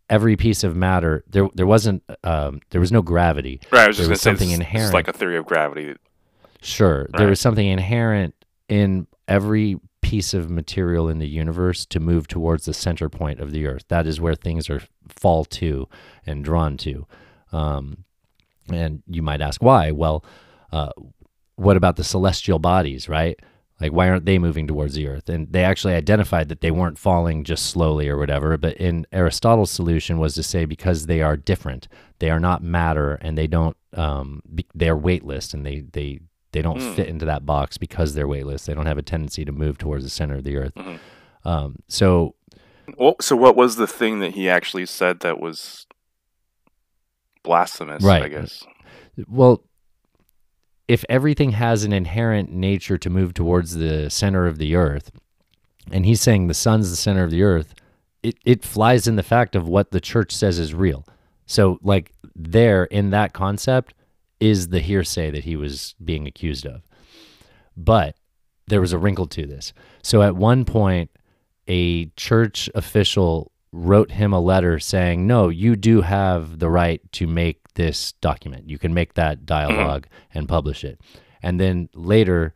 every 0.09 0.35
piece 0.35 0.63
of 0.65 0.75
matter 0.75 1.23
there 1.29 1.47
there 1.53 1.65
wasn't 1.67 2.03
um, 2.25 2.59
there 2.71 2.81
was 2.81 2.91
no 2.91 3.01
gravity 3.01 3.61
Right. 3.71 3.85
I 3.85 3.87
was 3.87 3.97
there 3.97 4.07
just 4.07 4.09
was 4.09 4.23
gonna 4.23 4.37
say 4.37 4.43
something 4.43 4.49
this- 4.49 4.57
this 4.57 4.67
is 4.67 4.73
inherent 4.73 4.93
like 4.93 5.07
a 5.07 5.13
theory 5.13 5.37
of 5.37 5.45
gravity. 5.45 5.95
Sure. 6.61 7.07
There 7.15 7.27
was 7.27 7.39
something 7.39 7.65
inherent 7.67 8.33
in 8.67 9.07
every 9.27 9.77
piece 10.05 10.35
of 10.35 10.51
material 10.51 11.09
in 11.09 11.17
the 11.17 11.27
universe 11.27 11.83
to 11.83 11.99
move 11.99 12.27
towards 12.27 12.65
the 12.65 12.75
center 12.75 13.09
point 13.09 13.39
of 13.39 13.51
the 13.51 13.65
earth. 13.65 13.85
That 13.87 14.05
is 14.05 14.21
where 14.21 14.35
things 14.35 14.69
are 14.69 14.83
fall 15.07 15.45
to 15.45 15.89
and 16.27 16.45
drawn 16.45 16.77
to. 16.77 17.07
Um, 17.51 18.05
and 18.71 19.01
you 19.07 19.23
might 19.23 19.41
ask 19.41 19.63
why? 19.63 19.89
Well, 19.89 20.23
uh, 20.71 20.91
what 21.55 21.75
about 21.75 21.95
the 21.95 22.03
celestial 22.03 22.59
bodies, 22.59 23.09
right? 23.09 23.39
Like, 23.81 23.93
why 23.93 24.07
aren't 24.07 24.25
they 24.25 24.37
moving 24.37 24.67
towards 24.67 24.93
the 24.93 25.07
earth? 25.07 25.27
And 25.27 25.51
they 25.51 25.63
actually 25.63 25.95
identified 25.95 26.49
that 26.49 26.61
they 26.61 26.69
weren't 26.69 26.99
falling 26.99 27.43
just 27.43 27.65
slowly 27.65 28.07
or 28.07 28.17
whatever. 28.17 28.57
But 28.57 28.77
in 28.77 29.07
Aristotle's 29.11 29.71
solution 29.71 30.19
was 30.19 30.35
to 30.35 30.43
say 30.43 30.65
because 30.65 31.07
they 31.07 31.23
are 31.23 31.35
different, 31.35 31.87
they 32.19 32.29
are 32.29 32.39
not 32.39 32.61
matter, 32.61 33.15
and 33.15 33.35
they 33.35 33.47
don't, 33.47 33.75
um, 33.93 34.43
be, 34.53 34.67
they 34.75 34.87
are 34.87 34.95
weightless, 34.95 35.53
and 35.53 35.65
they 35.65 35.79
they 35.79 36.19
they 36.55 36.61
don't 36.61 36.81
Hmm. 36.81 36.93
fit 36.93 37.07
into 37.07 37.25
that 37.25 37.45
box 37.45 37.77
because 37.77 38.13
they're 38.13 38.27
weightless. 38.29 38.65
They 38.65 38.73
don't 38.73 38.85
have 38.85 38.97
a 38.97 39.01
tendency 39.03 39.43
to 39.43 39.51
move 39.51 39.77
towards 39.77 40.05
the 40.05 40.09
center 40.09 40.35
of 40.35 40.45
the 40.45 40.55
earth. 40.55 40.73
Mhm. 40.75 40.99
Um, 41.43 41.75
so 41.89 42.33
Well, 42.97 43.15
so 43.19 43.35
what 43.35 43.55
was 43.57 43.75
the 43.75 43.87
thing 43.87 44.19
that 44.21 44.35
he 44.35 44.47
actually 44.49 44.85
said 44.85 45.19
that 45.19 45.39
was 45.39 45.85
blasphemous? 47.43 48.03
Right. 48.03 48.23
I 48.23 48.29
guess. 48.29 48.63
Well, 49.27 49.63
if 50.87 51.03
everything 51.09 51.51
has 51.51 51.83
an 51.83 51.91
inherent 51.93 52.51
nature 52.51 52.97
to 52.97 53.09
move 53.09 53.33
towards 53.33 53.75
the 53.75 54.09
center 54.09 54.45
of 54.47 54.57
the 54.57 54.75
earth, 54.75 55.11
and 55.91 56.05
he's 56.05 56.21
saying 56.21 56.47
the 56.47 56.53
sun's 56.53 56.89
the 56.89 56.95
center 56.95 57.23
of 57.23 57.31
the 57.31 57.43
earth, 57.43 57.73
it, 58.23 58.37
it 58.45 58.63
flies 58.63 59.07
in 59.07 59.15
the 59.17 59.23
fact 59.23 59.55
of 59.55 59.67
what 59.67 59.91
the 59.91 59.99
church 59.99 60.31
says 60.31 60.57
is 60.59 60.73
real. 60.73 61.05
So, 61.47 61.79
like, 61.83 62.11
there 62.35 62.85
in 62.85 63.09
that 63.11 63.33
concept 63.33 63.93
is 64.39 64.69
the 64.69 64.79
hearsay 64.79 65.31
that 65.31 65.43
he 65.43 65.55
was 65.55 65.95
being 66.03 66.27
accused 66.27 66.65
of. 66.65 66.81
But 67.77 68.15
there 68.67 68.81
was 68.81 68.93
a 68.93 68.97
wrinkle 68.97 69.27
to 69.27 69.45
this. 69.45 69.73
So, 70.03 70.21
at 70.21 70.35
one 70.35 70.65
point, 70.65 71.09
a 71.67 72.05
church 72.15 72.69
official 72.75 73.51
wrote 73.71 74.11
him 74.11 74.33
a 74.33 74.39
letter 74.39 74.79
saying, 74.79 75.27
No, 75.27 75.49
you 75.49 75.75
do 75.75 76.01
have 76.01 76.59
the 76.59 76.69
right 76.69 77.01
to 77.13 77.27
make 77.27 77.59
this 77.73 78.13
document. 78.21 78.69
You 78.69 78.77
can 78.77 78.93
make 78.93 79.15
that 79.15 79.45
dialogue 79.45 80.07
and 80.33 80.47
publish 80.47 80.83
it. 80.83 80.99
And 81.43 81.59
then 81.59 81.89
later, 81.93 82.53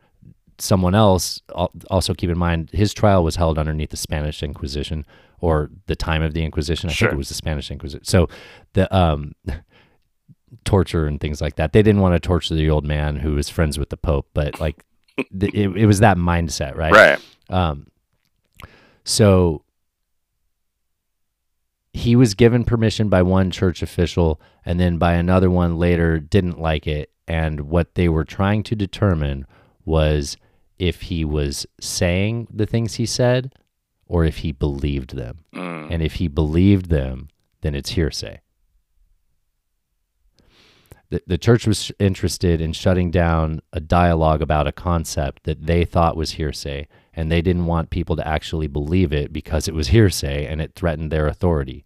someone 0.58 0.94
else, 0.94 1.40
also 1.90 2.14
keep 2.14 2.30
in 2.30 2.38
mind, 2.38 2.70
his 2.72 2.92
trial 2.94 3.22
was 3.22 3.36
held 3.36 3.58
underneath 3.58 3.90
the 3.90 3.96
Spanish 3.96 4.42
Inquisition 4.42 5.04
or 5.40 5.70
the 5.86 5.96
time 5.96 6.22
of 6.22 6.34
the 6.34 6.42
Inquisition. 6.44 6.90
I 6.90 6.92
Sure. 6.92 7.08
think 7.08 7.14
it 7.14 7.18
was 7.18 7.28
the 7.28 7.34
Spanish 7.34 7.70
Inquisition. 7.70 8.04
So 8.04 8.28
the 8.72 8.94
um, 8.94 9.32
torture 10.64 11.06
and 11.06 11.20
things 11.20 11.40
like 11.40 11.56
that. 11.56 11.72
They 11.72 11.82
didn't 11.82 12.00
want 12.00 12.14
to 12.14 12.20
torture 12.20 12.54
the 12.54 12.70
old 12.70 12.84
man 12.84 13.16
who 13.16 13.34
was 13.34 13.48
friends 13.48 13.78
with 13.78 13.90
the 13.90 13.96
Pope, 13.96 14.28
but 14.34 14.60
like 14.60 14.84
th- 15.16 15.54
it, 15.54 15.76
it 15.76 15.86
was 15.86 16.00
that 16.00 16.16
mindset, 16.16 16.76
right? 16.76 16.92
Right. 16.92 17.18
Um, 17.48 17.86
so 19.04 19.64
he 21.92 22.14
was 22.14 22.34
given 22.34 22.64
permission 22.64 23.08
by 23.08 23.22
one 23.22 23.50
church 23.50 23.82
official 23.82 24.40
and 24.64 24.78
then 24.78 24.98
by 24.98 25.14
another 25.14 25.50
one 25.50 25.78
later 25.78 26.18
didn't 26.18 26.60
like 26.60 26.86
it. 26.86 27.10
And 27.26 27.62
what 27.62 27.94
they 27.94 28.08
were 28.08 28.24
trying 28.24 28.62
to 28.64 28.76
determine 28.76 29.46
was 29.84 30.36
if 30.78 31.02
he 31.02 31.24
was 31.24 31.66
saying 31.80 32.48
the 32.52 32.66
things 32.66 32.94
he 32.94 33.06
said 33.06 33.52
or 34.06 34.24
if 34.24 34.38
he 34.38 34.52
believed 34.52 35.16
them. 35.16 35.44
Mm. 35.54 35.88
And 35.90 36.02
if 36.02 36.14
he 36.14 36.28
believed 36.28 36.90
them, 36.90 37.28
then 37.60 37.74
it's 37.74 37.90
hearsay. 37.90 38.40
The, 41.10 41.22
the 41.26 41.38
church 41.38 41.66
was 41.66 41.92
interested 41.98 42.60
in 42.60 42.72
shutting 42.72 43.10
down 43.10 43.60
a 43.72 43.80
dialogue 43.80 44.42
about 44.42 44.66
a 44.66 44.72
concept 44.72 45.42
that 45.44 45.66
they 45.66 45.84
thought 45.84 46.16
was 46.16 46.32
hearsay, 46.32 46.86
and 47.12 47.30
they 47.30 47.42
didn't 47.42 47.66
want 47.66 47.90
people 47.90 48.16
to 48.16 48.26
actually 48.26 48.68
believe 48.68 49.12
it 49.12 49.32
because 49.32 49.68
it 49.68 49.74
was 49.74 49.88
hearsay 49.88 50.46
and 50.46 50.60
it 50.60 50.74
threatened 50.74 51.10
their 51.10 51.26
authority. 51.26 51.84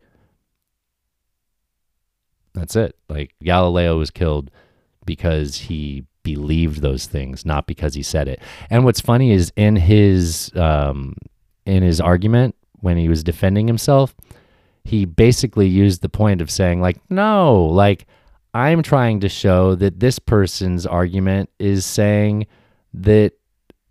That's 2.55 2.77
it. 2.77 2.97
Like 3.09 3.35
Galileo 3.43 3.99
was 3.99 4.11
killed 4.11 4.51
because 5.05 5.57
he 5.57 6.05
believed 6.23 6.81
those 6.81 7.07
things, 7.07 7.45
not 7.45 7.67
because 7.67 7.95
he 7.95 8.03
said 8.03 8.29
it. 8.29 8.41
And 8.71 8.85
what's 8.85 9.01
funny 9.01 9.33
is 9.33 9.53
in 9.57 9.77
his 9.77 10.51
um, 10.55 11.17
in 11.67 11.83
his 11.83 12.01
argument 12.01 12.55
when 12.81 12.97
he 12.97 13.09
was 13.09 13.25
defending 13.25 13.67
himself, 13.67 14.15
he 14.85 15.05
basically 15.05 15.67
used 15.67 16.03
the 16.03 16.09
point 16.09 16.41
of 16.41 16.51
saying 16.51 16.81
like, 16.81 16.99
no, 17.11 17.65
like 17.65 18.07
I'm 18.55 18.83
trying 18.83 19.21
to 19.21 19.29
show 19.29 19.75
that 19.75 20.01
this 20.01 20.19
person's 20.19 20.87
argument 20.87 21.51
is 21.59 21.85
saying 21.85 22.47
that 22.95 23.33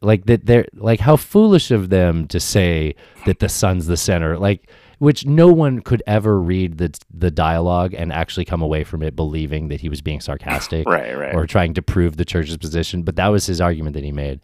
like 0.01 0.25
that 0.25 0.45
they're 0.45 0.67
like 0.73 0.99
how 0.99 1.15
foolish 1.17 1.71
of 1.71 1.89
them 1.89 2.27
to 2.27 2.39
say 2.39 2.95
that 3.25 3.39
the 3.39 3.49
sun's 3.49 3.87
the 3.87 3.97
center 3.97 4.37
like 4.37 4.69
which 4.99 5.25
no 5.25 5.47
one 5.47 5.81
could 5.81 6.03
ever 6.07 6.39
read 6.39 6.77
the 6.77 6.93
the 7.13 7.31
dialogue 7.31 7.93
and 7.93 8.11
actually 8.11 8.45
come 8.45 8.61
away 8.61 8.83
from 8.83 9.01
it 9.01 9.15
believing 9.15 9.69
that 9.69 9.81
he 9.81 9.89
was 9.89 10.01
being 10.01 10.21
sarcastic 10.21 10.87
Right, 10.87 11.17
right. 11.17 11.33
or 11.35 11.45
trying 11.47 11.73
to 11.75 11.81
prove 11.81 12.17
the 12.17 12.25
church's 12.25 12.57
position 12.57 13.03
but 13.03 13.15
that 13.15 13.27
was 13.29 13.45
his 13.45 13.61
argument 13.61 13.93
that 13.95 14.03
he 14.03 14.11
made 14.11 14.41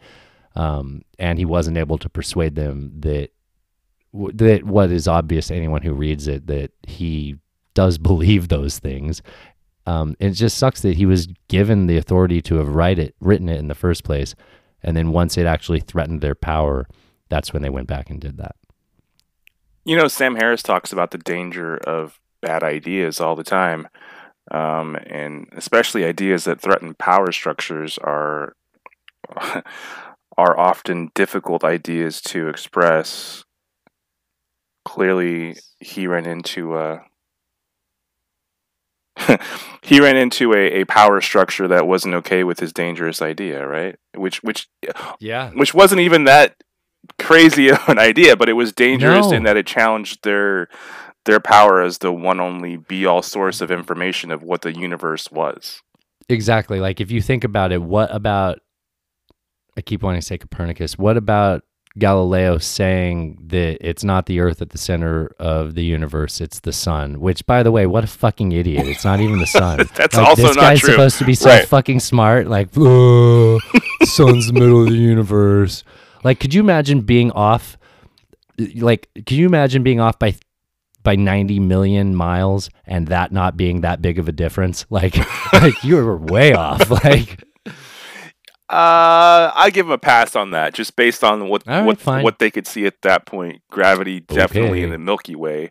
um, 0.56 1.02
and 1.18 1.38
he 1.38 1.44
wasn't 1.44 1.76
able 1.78 1.98
to 1.98 2.08
persuade 2.08 2.54
them 2.56 2.92
that 3.00 3.30
that 4.12 4.64
what 4.64 4.90
is 4.90 5.06
obvious 5.06 5.48
to 5.48 5.54
anyone 5.54 5.82
who 5.82 5.92
reads 5.92 6.26
it 6.26 6.46
that 6.46 6.72
he 6.86 7.36
does 7.74 7.98
believe 8.10 8.48
those 8.48 8.78
things 8.78 9.22
um, 9.90 10.14
it 10.20 10.30
just 10.30 10.56
sucks 10.56 10.82
that 10.82 10.96
he 10.96 11.06
was 11.06 11.26
given 11.48 11.86
the 11.88 11.96
authority 11.96 12.40
to 12.42 12.56
have 12.56 12.68
write 12.68 12.98
it, 12.98 13.14
written 13.20 13.48
it 13.48 13.58
in 13.58 13.66
the 13.66 13.74
first 13.74 14.04
place, 14.04 14.36
and 14.84 14.96
then 14.96 15.10
once 15.10 15.36
it 15.36 15.46
actually 15.46 15.80
threatened 15.80 16.20
their 16.20 16.36
power, 16.36 16.86
that's 17.28 17.52
when 17.52 17.62
they 17.62 17.70
went 17.70 17.88
back 17.88 18.08
and 18.08 18.20
did 18.20 18.36
that. 18.36 18.54
You 19.84 19.96
know, 19.96 20.08
Sam 20.08 20.36
Harris 20.36 20.62
talks 20.62 20.92
about 20.92 21.10
the 21.10 21.18
danger 21.18 21.76
of 21.76 22.20
bad 22.40 22.62
ideas 22.62 23.20
all 23.20 23.34
the 23.34 23.42
time. 23.42 23.88
um, 24.50 24.96
and 25.06 25.48
especially 25.52 26.04
ideas 26.04 26.44
that 26.44 26.60
threaten 26.60 26.94
power 26.94 27.30
structures 27.32 27.98
are 27.98 28.54
are 30.36 30.58
often 30.58 31.10
difficult 31.14 31.64
ideas 31.64 32.20
to 32.20 32.48
express. 32.48 33.44
Clearly, 34.84 35.56
he 35.78 36.06
ran 36.06 36.26
into 36.26 36.76
a 36.76 37.02
he 39.82 40.00
ran 40.00 40.16
into 40.16 40.52
a, 40.52 40.80
a 40.80 40.84
power 40.84 41.20
structure 41.20 41.68
that 41.68 41.86
wasn't 41.86 42.14
okay 42.16 42.44
with 42.44 42.60
his 42.60 42.72
dangerous 42.72 43.20
idea, 43.22 43.66
right? 43.66 43.96
Which 44.16 44.42
which 44.42 44.68
Yeah. 45.18 45.50
which 45.50 45.74
wasn't 45.74 46.00
even 46.00 46.24
that 46.24 46.56
crazy 47.18 47.68
of 47.70 47.78
an 47.88 47.98
idea, 47.98 48.36
but 48.36 48.48
it 48.48 48.54
was 48.54 48.72
dangerous 48.72 49.30
No. 49.30 49.36
in 49.36 49.42
that 49.44 49.56
it 49.56 49.66
challenged 49.66 50.22
their 50.24 50.68
their 51.26 51.40
power 51.40 51.82
as 51.82 51.98
the 51.98 52.12
one 52.12 52.40
only 52.40 52.76
be 52.76 53.04
all 53.06 53.22
source 53.22 53.60
of 53.60 53.70
information 53.70 54.30
of 54.30 54.42
what 54.42 54.62
the 54.62 54.72
universe 54.74 55.30
was. 55.30 55.82
Exactly. 56.28 56.80
Like 56.80 57.00
if 57.00 57.10
you 57.10 57.20
think 57.20 57.44
about 57.44 57.72
it, 57.72 57.82
what 57.82 58.14
about 58.14 58.60
I 59.76 59.82
keep 59.82 60.02
wanting 60.02 60.20
to 60.20 60.26
say 60.26 60.38
Copernicus. 60.38 60.98
What 60.98 61.16
about 61.16 61.62
Galileo 62.00 62.58
saying 62.58 63.38
that 63.46 63.78
it's 63.80 64.02
not 64.02 64.26
the 64.26 64.40
earth 64.40 64.60
at 64.60 64.70
the 64.70 64.78
center 64.78 65.30
of 65.38 65.74
the 65.76 65.84
universe, 65.84 66.40
it's 66.40 66.58
the 66.60 66.72
sun, 66.72 67.20
which 67.20 67.46
by 67.46 67.62
the 67.62 67.70
way, 67.70 67.86
what 67.86 68.02
a 68.02 68.08
fucking 68.08 68.50
idiot. 68.50 68.86
It's 68.88 69.04
not 69.04 69.20
even 69.20 69.38
the 69.38 69.46
sun. 69.46 69.78
That's 69.94 70.16
Like, 70.16 70.26
also 70.26 70.42
this 70.42 70.56
not 70.56 70.62
guy's 70.62 70.80
true. 70.80 70.90
supposed 70.90 71.18
to 71.18 71.24
be 71.24 71.34
so 71.34 71.50
Right. 71.50 71.68
fucking 71.68 72.00
smart 72.00 72.48
like 72.48 72.70
"Oh, 72.76 73.60
sun's 74.02 74.48
the 74.48 74.52
middle 74.54 74.82
of 74.82 74.88
the 74.90 74.96
universe. 74.96 75.84
Like 76.24 76.40
could 76.40 76.52
you 76.52 76.60
imagine 76.60 77.02
being 77.02 77.30
off 77.30 77.76
like 78.76 79.08
can 79.26 79.38
you 79.38 79.46
imagine 79.46 79.82
being 79.82 80.00
off 80.00 80.18
by 80.18 80.34
by 81.02 81.16
90 81.16 81.60
million 81.60 82.14
miles 82.14 82.68
and 82.86 83.06
that 83.08 83.32
not 83.32 83.56
being 83.56 83.80
that 83.80 84.02
big 84.02 84.18
of 84.18 84.28
a 84.28 84.32
difference 84.32 84.84
like 84.90 85.16
like 85.54 85.82
you 85.82 85.96
were 85.96 86.16
way 86.18 86.52
off 86.52 86.90
like 86.90 87.42
Uh, 88.70 89.50
I 89.52 89.70
give 89.72 89.86
him 89.86 89.92
a 89.92 89.98
pass 89.98 90.36
on 90.36 90.52
that, 90.52 90.74
just 90.74 90.94
based 90.94 91.24
on 91.24 91.48
what 91.48 91.66
right, 91.66 91.84
what 91.84 91.98
fine. 91.98 92.22
what 92.22 92.38
they 92.38 92.52
could 92.52 92.68
see 92.68 92.86
at 92.86 93.02
that 93.02 93.26
point. 93.26 93.62
Gravity 93.68 94.20
definitely 94.20 94.84
in 94.84 94.90
the 94.90 94.98
Milky 94.98 95.34
Way. 95.34 95.70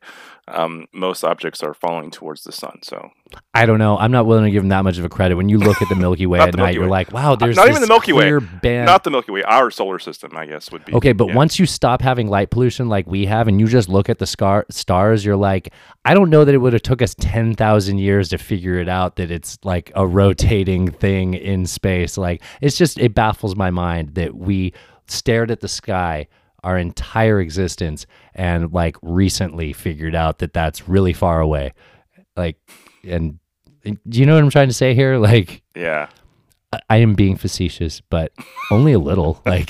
Um, 0.52 0.88
most 0.94 1.24
objects 1.24 1.62
are 1.64 1.74
falling 1.74 2.12
towards 2.12 2.44
the 2.44 2.52
sun, 2.52 2.80
so 2.84 3.12
I 3.54 3.66
don't 3.66 3.78
know. 3.78 3.98
I'm 3.98 4.12
not 4.12 4.26
willing 4.26 4.46
to 4.46 4.52
give 4.52 4.64
them 4.64 4.70
that 4.70 4.84
much 4.84 4.98
of 4.98 5.06
a 5.06 5.10
credit. 5.10 5.36
When 5.36 5.48
you 5.50 5.58
look 5.60 5.82
at 5.82 5.90
the 5.90 5.96
Milky 6.06 6.26
Way 6.26 6.40
at 6.40 6.46
night, 6.56 6.58
Milky 6.58 6.74
you're 6.76 6.84
Way. 6.84 6.90
like, 6.90 7.12
wow, 7.12 7.36
there's 7.36 7.56
not 7.56 7.70
even 7.70 7.82
the 7.82 7.88
Milky 7.88 8.14
Way. 8.14 8.38
band. 8.62 8.86
not 8.88 9.04
the 9.04 9.12
Milky 9.12 9.32
Way. 9.32 9.44
Our 9.44 9.70
solar 9.72 10.00
system, 10.00 10.36
I 10.36 10.46
guess, 10.46 10.72
would 10.72 10.84
be 10.86 10.94
Okay, 10.94 11.14
but 11.14 11.28
yeah. 11.30 11.36
once 11.36 11.60
you 11.60 11.66
stop 11.66 12.02
having 12.02 12.28
light 12.28 12.50
pollution 12.50 12.90
like 12.90 13.06
we 13.08 13.26
have, 13.28 13.48
and 13.48 13.60
you 13.60 13.68
just 13.68 13.90
look 13.90 14.10
at 14.10 14.18
the 14.20 14.26
scar- 14.28 14.66
stars, 14.72 15.24
you're 15.24 15.36
like, 15.36 15.72
I 16.06 16.14
don't 16.14 16.30
know 16.30 16.44
that 16.46 16.56
it 16.56 16.60
would 16.60 16.74
have 16.74 16.82
took 16.82 17.02
us 17.02 17.14
ten 17.16 17.54
thousand 17.54 18.00
years 18.00 18.30
to 18.30 18.38
figure 18.38 18.80
it 18.80 18.90
out 18.90 19.18
that 19.18 19.30
it's 19.32 19.60
like 19.64 19.92
a 19.96 20.08
rotating 20.08 20.90
thing 20.92 21.34
in 21.36 21.66
space. 21.66 22.18
Like 22.18 22.42
it's 22.62 22.78
just 22.78 22.98
it 22.98 23.14
baffles 23.14 23.56
my 23.56 23.70
mind 23.70 24.16
that 24.16 24.36
we 24.36 24.74
stared 25.08 25.52
at 25.52 25.60
the 25.60 25.68
sky 25.68 26.28
our 26.64 26.78
entire 26.78 27.40
existence 27.40 28.06
and 28.36 28.72
like 28.74 28.98
recently 29.02 29.74
figured 29.74 30.16
out 30.16 30.40
that 30.40 30.54
that's 30.54 30.88
really 30.88 31.14
far 31.14 31.40
away. 31.42 31.74
Like, 32.36 32.58
and 33.08 33.40
do 33.84 34.20
you 34.20 34.26
know 34.26 34.36
what 34.36 34.44
I'm 34.44 34.50
trying 34.50 34.68
to 34.70 34.74
say 34.74 34.94
here? 34.94 35.18
Like, 35.20 35.64
yeah. 35.76 36.10
I- 36.74 36.80
I 36.90 36.98
am 36.98 37.14
being 37.16 37.36
facetious, 37.36 38.00
but 38.02 38.32
only 38.72 38.94
a 38.94 39.00
little. 39.00 39.42
Like, 39.46 39.70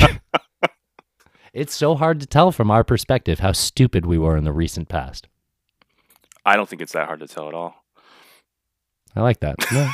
it's 1.53 1.73
so 1.75 1.95
hard 1.95 2.19
to 2.19 2.25
tell 2.27 2.51
from 2.51 2.69
our 2.69 2.83
perspective 2.83 3.39
how 3.39 3.51
stupid 3.53 4.05
we 4.05 4.17
were 4.19 4.37
in 4.37 4.43
the 4.43 4.51
recent 4.53 4.87
past. 4.89 5.27
I 6.45 6.55
don't 6.55 6.67
think 6.69 6.81
it's 6.81 6.91
that 6.93 7.07
hard 7.07 7.19
to 7.21 7.27
tell 7.27 7.47
at 7.47 7.53
all. 7.53 7.83
I 9.15 9.21
like 9.21 9.39
that. 9.39 9.55
Yeah. 9.71 9.91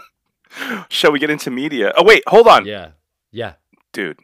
Shall 0.88 1.12
we 1.12 1.18
get 1.18 1.30
into 1.30 1.50
media? 1.50 1.92
Oh 1.96 2.04
wait, 2.04 2.22
hold 2.26 2.48
on, 2.48 2.64
yeah. 2.66 2.90
Yeah. 3.30 3.54
dude. 3.92 4.18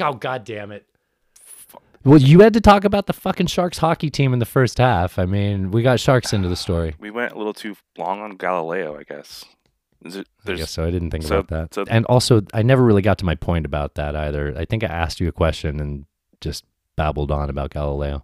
Oh, 0.00 0.12
God 0.14 0.44
damn 0.44 0.70
it. 0.72 0.86
Well, 2.04 2.20
you 2.20 2.40
had 2.40 2.52
to 2.54 2.60
talk 2.60 2.84
about 2.84 3.06
the 3.06 3.12
fucking 3.12 3.48
Sharks 3.48 3.78
hockey 3.78 4.10
team 4.10 4.32
in 4.32 4.38
the 4.38 4.44
first 4.46 4.78
half. 4.78 5.18
I 5.18 5.26
mean, 5.26 5.72
we 5.72 5.82
got 5.82 5.98
Sharks 5.98 6.32
into 6.32 6.48
the 6.48 6.54
story. 6.54 6.94
We 7.00 7.10
went 7.10 7.32
a 7.32 7.36
little 7.36 7.52
too 7.54 7.76
long 7.98 8.20
on 8.20 8.36
Galileo, 8.36 8.96
I 8.96 9.02
guess. 9.02 9.44
Is 10.04 10.14
it, 10.14 10.28
I 10.40 10.42
there's, 10.44 10.58
guess 10.60 10.70
so. 10.70 10.84
I 10.84 10.90
didn't 10.92 11.10
think 11.10 11.24
so- 11.24 11.38
about 11.38 11.48
that. 11.48 11.74
so- 11.74 11.84
and 11.88 12.04
also, 12.06 12.42
I 12.54 12.62
never 12.62 12.84
really 12.84 13.02
got 13.02 13.18
to 13.18 13.24
my 13.24 13.34
point 13.34 13.66
about 13.66 13.94
that 13.96 14.14
either. 14.14 14.54
I 14.56 14.64
think 14.66 14.84
I 14.84 14.86
asked 14.86 15.18
you 15.18 15.26
a 15.26 15.32
question 15.32 15.80
and 15.80 16.04
just 16.40 16.64
babbled 16.94 17.32
on 17.32 17.50
about 17.50 17.70
Galileo. 17.70 18.22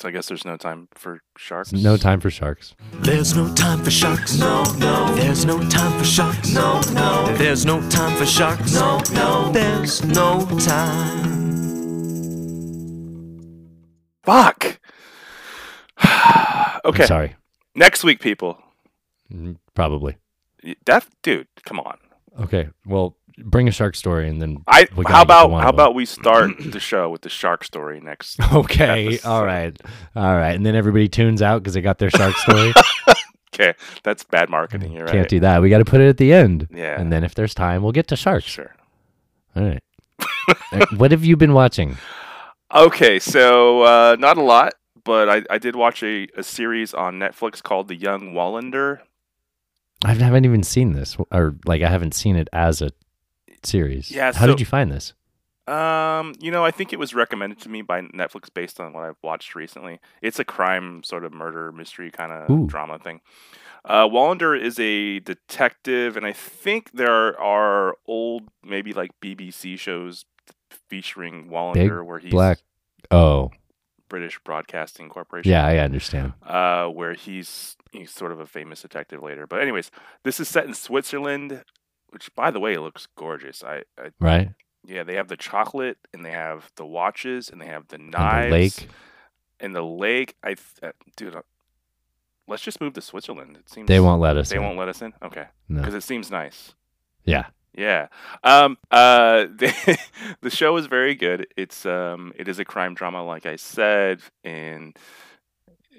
So 0.00 0.08
I 0.08 0.12
guess 0.12 0.28
there's 0.28 0.46
no 0.46 0.56
time 0.56 0.88
for 0.92 1.20
sharks. 1.36 1.74
No 1.74 1.98
time 1.98 2.20
for 2.20 2.30
Sharks. 2.30 2.74
There's 2.94 3.36
no 3.36 3.54
time 3.54 3.84
for 3.84 3.90
sharks. 3.90 4.38
No, 4.38 4.62
no. 4.78 5.14
There's 5.14 5.44
no 5.44 5.60
time 5.68 5.98
for 5.98 6.04
sharks. 6.06 6.54
No, 6.54 6.80
no. 6.94 7.36
There's 7.36 7.66
no 7.66 7.86
time 7.90 8.16
for 8.16 8.24
sharks. 8.24 8.72
No, 8.72 9.02
no. 9.12 9.52
There's 9.52 10.02
no 10.02 10.46
time. 10.58 11.20
Fuck. 14.22 14.80
okay. 16.84 17.02
I'm 17.02 17.06
sorry. 17.06 17.36
Next 17.74 18.02
week, 18.02 18.20
people. 18.20 18.58
Mm, 19.30 19.56
Probably. 19.74 20.16
That 20.86 21.06
dude, 21.22 21.48
come 21.66 21.78
on. 21.78 21.98
Okay. 22.40 22.70
Well, 22.86 23.18
bring 23.38 23.68
a 23.68 23.70
shark 23.70 23.94
story 23.96 24.28
and 24.28 24.40
then 24.40 24.58
I. 24.66 24.86
we 24.96 25.04
how 25.06 25.22
about 25.22 25.50
how 25.50 25.68
about 25.68 25.94
we 25.94 26.06
start 26.06 26.52
the 26.60 26.80
show 26.80 27.10
with 27.10 27.22
the 27.22 27.28
shark 27.28 27.64
story 27.64 28.00
next? 28.00 28.38
Okay. 28.52 29.06
episode? 29.06 29.28
All 29.28 29.44
right. 29.44 29.80
All 30.16 30.34
right. 30.36 30.54
And 30.54 30.64
then 30.64 30.74
everybody 30.74 31.08
tunes 31.08 31.42
out 31.42 31.62
because 31.62 31.74
they 31.74 31.80
got 31.80 31.98
their 31.98 32.10
shark 32.10 32.36
story. 32.36 32.72
Okay, 33.52 33.74
that's 34.04 34.22
bad 34.22 34.48
marketing. 34.48 34.92
You're 34.92 35.06
Can't 35.06 35.18
right. 35.18 35.28
do 35.28 35.40
that. 35.40 35.60
We 35.60 35.70
got 35.70 35.78
to 35.78 35.84
put 35.84 36.00
it 36.00 36.08
at 36.08 36.18
the 36.18 36.32
end. 36.32 36.68
Yeah. 36.72 36.98
And 36.98 37.12
then 37.12 37.24
if 37.24 37.34
there's 37.34 37.52
time, 37.52 37.82
we'll 37.82 37.92
get 37.92 38.06
to 38.08 38.16
sharks. 38.16 38.46
Sure. 38.46 38.74
All 39.56 39.64
right. 39.64 39.82
Uh, 40.72 40.84
what 40.96 41.10
have 41.12 41.24
you 41.24 41.36
been 41.36 41.52
watching? 41.52 41.96
Okay, 42.74 43.18
so 43.18 43.82
uh, 43.82 44.16
not 44.18 44.36
a 44.36 44.42
lot, 44.42 44.74
but 45.04 45.28
I, 45.28 45.42
I 45.50 45.58
did 45.58 45.76
watch 45.76 46.02
a, 46.02 46.26
a 46.36 46.42
series 46.42 46.92
on 46.94 47.18
Netflix 47.18 47.62
called 47.62 47.86
The 47.88 47.94
Young 47.94 48.32
Wallander. 48.32 49.00
I 50.04 50.14
haven't 50.14 50.44
even 50.44 50.62
seen 50.62 50.92
this, 50.92 51.16
or 51.30 51.54
like 51.66 51.82
I 51.82 51.88
haven't 51.88 52.14
seen 52.14 52.34
it 52.36 52.48
as 52.52 52.82
a 52.82 52.90
series. 53.66 54.10
Yeah, 54.10 54.32
How 54.32 54.40
so- 54.42 54.46
did 54.48 54.60
you 54.60 54.66
find 54.66 54.90
this? 54.90 55.12
Um, 55.66 56.34
you 56.40 56.50
know, 56.50 56.64
I 56.64 56.72
think 56.72 56.92
it 56.92 56.98
was 56.98 57.14
recommended 57.14 57.60
to 57.60 57.68
me 57.68 57.80
by 57.82 58.00
Netflix 58.00 58.52
based 58.52 58.80
on 58.80 58.92
what 58.92 59.04
I've 59.04 59.18
watched 59.22 59.54
recently. 59.54 60.00
It's 60.20 60.40
a 60.40 60.44
crime 60.44 61.04
sort 61.04 61.24
of 61.24 61.32
murder 61.32 61.70
mystery 61.70 62.10
kind 62.10 62.32
of 62.32 62.66
drama 62.66 62.98
thing. 62.98 63.20
Uh, 63.84 64.08
Wallander 64.08 64.60
is 64.60 64.80
a 64.80 65.20
detective, 65.20 66.16
and 66.16 66.26
I 66.26 66.32
think 66.32 66.90
there 66.92 67.38
are 67.40 67.94
old, 68.06 68.48
maybe 68.64 68.92
like 68.92 69.12
BBC 69.22 69.78
shows 69.78 70.24
featuring 70.88 71.48
Wallander, 71.48 72.04
where 72.04 72.18
he's 72.18 72.32
Black. 72.32 72.58
Oh, 73.12 73.50
British 74.08 74.40
Broadcasting 74.44 75.08
Corporation. 75.08 75.52
yeah, 75.52 75.64
I 75.64 75.78
understand. 75.78 76.32
uh, 76.44 76.86
where 76.88 77.14
he's 77.14 77.76
he's 77.92 78.10
sort 78.10 78.32
of 78.32 78.40
a 78.40 78.46
famous 78.46 78.82
detective 78.82 79.22
later. 79.22 79.46
But 79.46 79.60
anyways, 79.60 79.90
this 80.24 80.40
is 80.40 80.48
set 80.48 80.64
in 80.66 80.74
Switzerland, 80.74 81.62
which 82.10 82.34
by 82.34 82.50
the 82.50 82.60
way 82.60 82.76
looks 82.76 83.06
gorgeous. 83.16 83.64
I, 83.64 83.82
I 83.98 84.10
Right. 84.20 84.50
yeah, 84.84 85.02
they 85.04 85.14
have 85.14 85.28
the 85.28 85.36
chocolate 85.36 85.98
and 86.12 86.24
they 86.24 86.30
have 86.32 86.70
the 86.76 86.86
watches 86.86 87.48
and 87.50 87.60
they 87.60 87.66
have 87.66 87.88
the 87.88 87.96
And 87.96 88.10
knives 88.10 88.46
the 88.46 88.50
lake. 88.84 88.88
and 89.60 89.74
the 89.74 89.82
lake. 89.82 90.36
I 90.44 90.56
uh, 90.82 90.92
dude, 91.16 91.34
uh, 91.36 91.42
let's 92.46 92.62
just 92.62 92.80
move 92.80 92.92
to 92.94 93.00
Switzerland. 93.00 93.56
It 93.58 93.68
seems 93.70 93.86
They 93.88 94.00
won't 94.00 94.20
let 94.20 94.36
us. 94.36 94.48
They 94.50 94.56
in. 94.56 94.62
won't 94.62 94.78
let 94.78 94.88
us 94.88 95.02
in. 95.02 95.12
Okay, 95.22 95.46
No. 95.68 95.80
because 95.80 95.94
it 95.94 96.02
seems 96.02 96.30
nice. 96.30 96.74
Yeah. 97.24 97.46
Yeah. 97.76 98.08
Um. 98.42 98.76
Uh. 98.90 99.46
The, 99.58 99.98
the 100.40 100.50
show 100.50 100.76
is 100.76 100.86
very 100.86 101.14
good. 101.14 101.46
It's 101.56 101.86
um. 101.86 102.32
It 102.36 102.48
is 102.48 102.58
a 102.58 102.64
crime 102.64 102.94
drama, 102.94 103.22
like 103.24 103.46
I 103.46 103.54
said, 103.56 104.20
and 104.42 104.96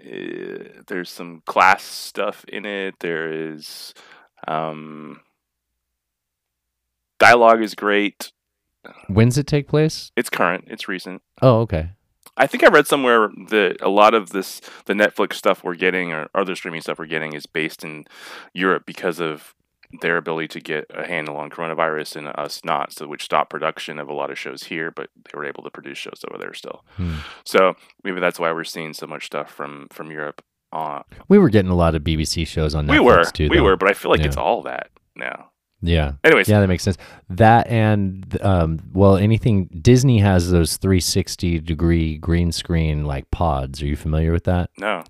uh, 0.03 0.81
there's 0.87 1.09
some 1.09 1.41
class 1.45 1.83
stuff 1.83 2.43
in 2.47 2.65
it. 2.65 2.95
There 2.99 3.31
is, 3.53 3.93
um. 4.47 5.21
Dialogue 7.21 7.61
is 7.61 7.75
great. 7.75 8.31
When's 9.07 9.37
it 9.37 9.45
take 9.47 9.67
place? 9.67 10.11
It's 10.17 10.29
current. 10.29 10.65
It's 10.67 10.87
recent. 10.87 11.21
Oh, 11.41 11.59
okay. 11.61 11.91
I 12.35 12.47
think 12.47 12.63
I 12.63 12.67
read 12.69 12.87
somewhere 12.87 13.29
that 13.49 13.77
a 13.81 13.89
lot 13.89 14.13
of 14.15 14.31
this, 14.31 14.59
the 14.85 14.93
Netflix 14.93 15.33
stuff 15.33 15.63
we're 15.63 15.75
getting 15.75 16.11
or 16.11 16.29
other 16.33 16.55
streaming 16.55 16.81
stuff 16.81 16.97
we're 16.97 17.05
getting, 17.05 17.33
is 17.33 17.45
based 17.45 17.83
in 17.83 18.05
Europe 18.53 18.83
because 18.87 19.19
of 19.19 19.53
their 20.01 20.17
ability 20.17 20.47
to 20.47 20.59
get 20.61 20.85
a 20.89 21.05
handle 21.05 21.35
on 21.37 21.49
coronavirus 21.49 22.15
and 22.15 22.27
us 22.29 22.61
not, 22.63 22.93
so 22.93 23.07
which 23.07 23.23
stopped 23.25 23.49
production 23.51 23.99
of 23.99 24.07
a 24.09 24.13
lot 24.13 24.31
of 24.31 24.39
shows 24.39 24.63
here, 24.63 24.89
but 24.89 25.09
they 25.25 25.37
were 25.37 25.45
able 25.45 25.61
to 25.63 25.69
produce 25.69 25.97
shows 25.99 26.23
over 26.31 26.37
there 26.41 26.53
still. 26.53 26.83
Hmm. 26.95 27.15
So 27.45 27.75
maybe 28.03 28.19
that's 28.21 28.39
why 28.39 28.51
we're 28.53 28.63
seeing 28.63 28.93
so 28.93 29.05
much 29.05 29.25
stuff 29.27 29.51
from 29.51 29.87
from 29.91 30.09
Europe. 30.09 30.41
Uh, 30.71 31.01
We 31.27 31.37
were 31.37 31.49
getting 31.49 31.69
a 31.69 31.75
lot 31.75 31.93
of 31.93 32.03
BBC 32.03 32.47
shows 32.47 32.73
on 32.73 32.87
Netflix 32.87 32.91
we 32.93 32.99
were, 33.01 33.23
too. 33.25 33.49
we 33.49 33.57
though. 33.57 33.63
were, 33.63 33.75
but 33.77 33.89
I 33.89 33.93
feel 33.93 34.09
like 34.09 34.21
Yeah. 34.21 34.27
it's 34.27 34.37
all 34.37 34.63
that 34.63 34.89
now. 35.15 35.49
Yeah. 35.81 36.13
Anyways, 36.23 36.47
Yeah, 36.47 36.59
that 36.59 36.67
makes 36.67 36.83
sense. 36.83 36.97
That 37.29 37.67
and 37.67 38.37
um, 38.41 38.79
well, 38.93 39.17
anything 39.17 39.65
Disney 39.81 40.19
has 40.19 40.51
those 40.51 40.77
360 40.77 41.59
degree 41.59 42.17
green 42.17 42.51
screen 42.51 43.05
like 43.05 43.29
pods. 43.31 43.81
Are 43.81 43.87
you 43.87 43.95
familiar 43.95 44.31
with 44.31 44.43
that? 44.45 44.69
no, 44.77 45.03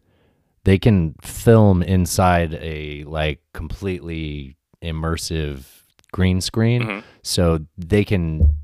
they 0.64 0.78
can 0.78 1.16
film 1.22 1.82
inside 1.84 2.54
a 2.62 3.04
like 3.06 3.42
completely 3.54 4.56
immersive 4.84 5.66
green 6.14 6.40
screen, 6.42 6.82
Mhm. 6.84 7.04
so 7.24 7.60
they 7.78 8.04
can 8.04 8.56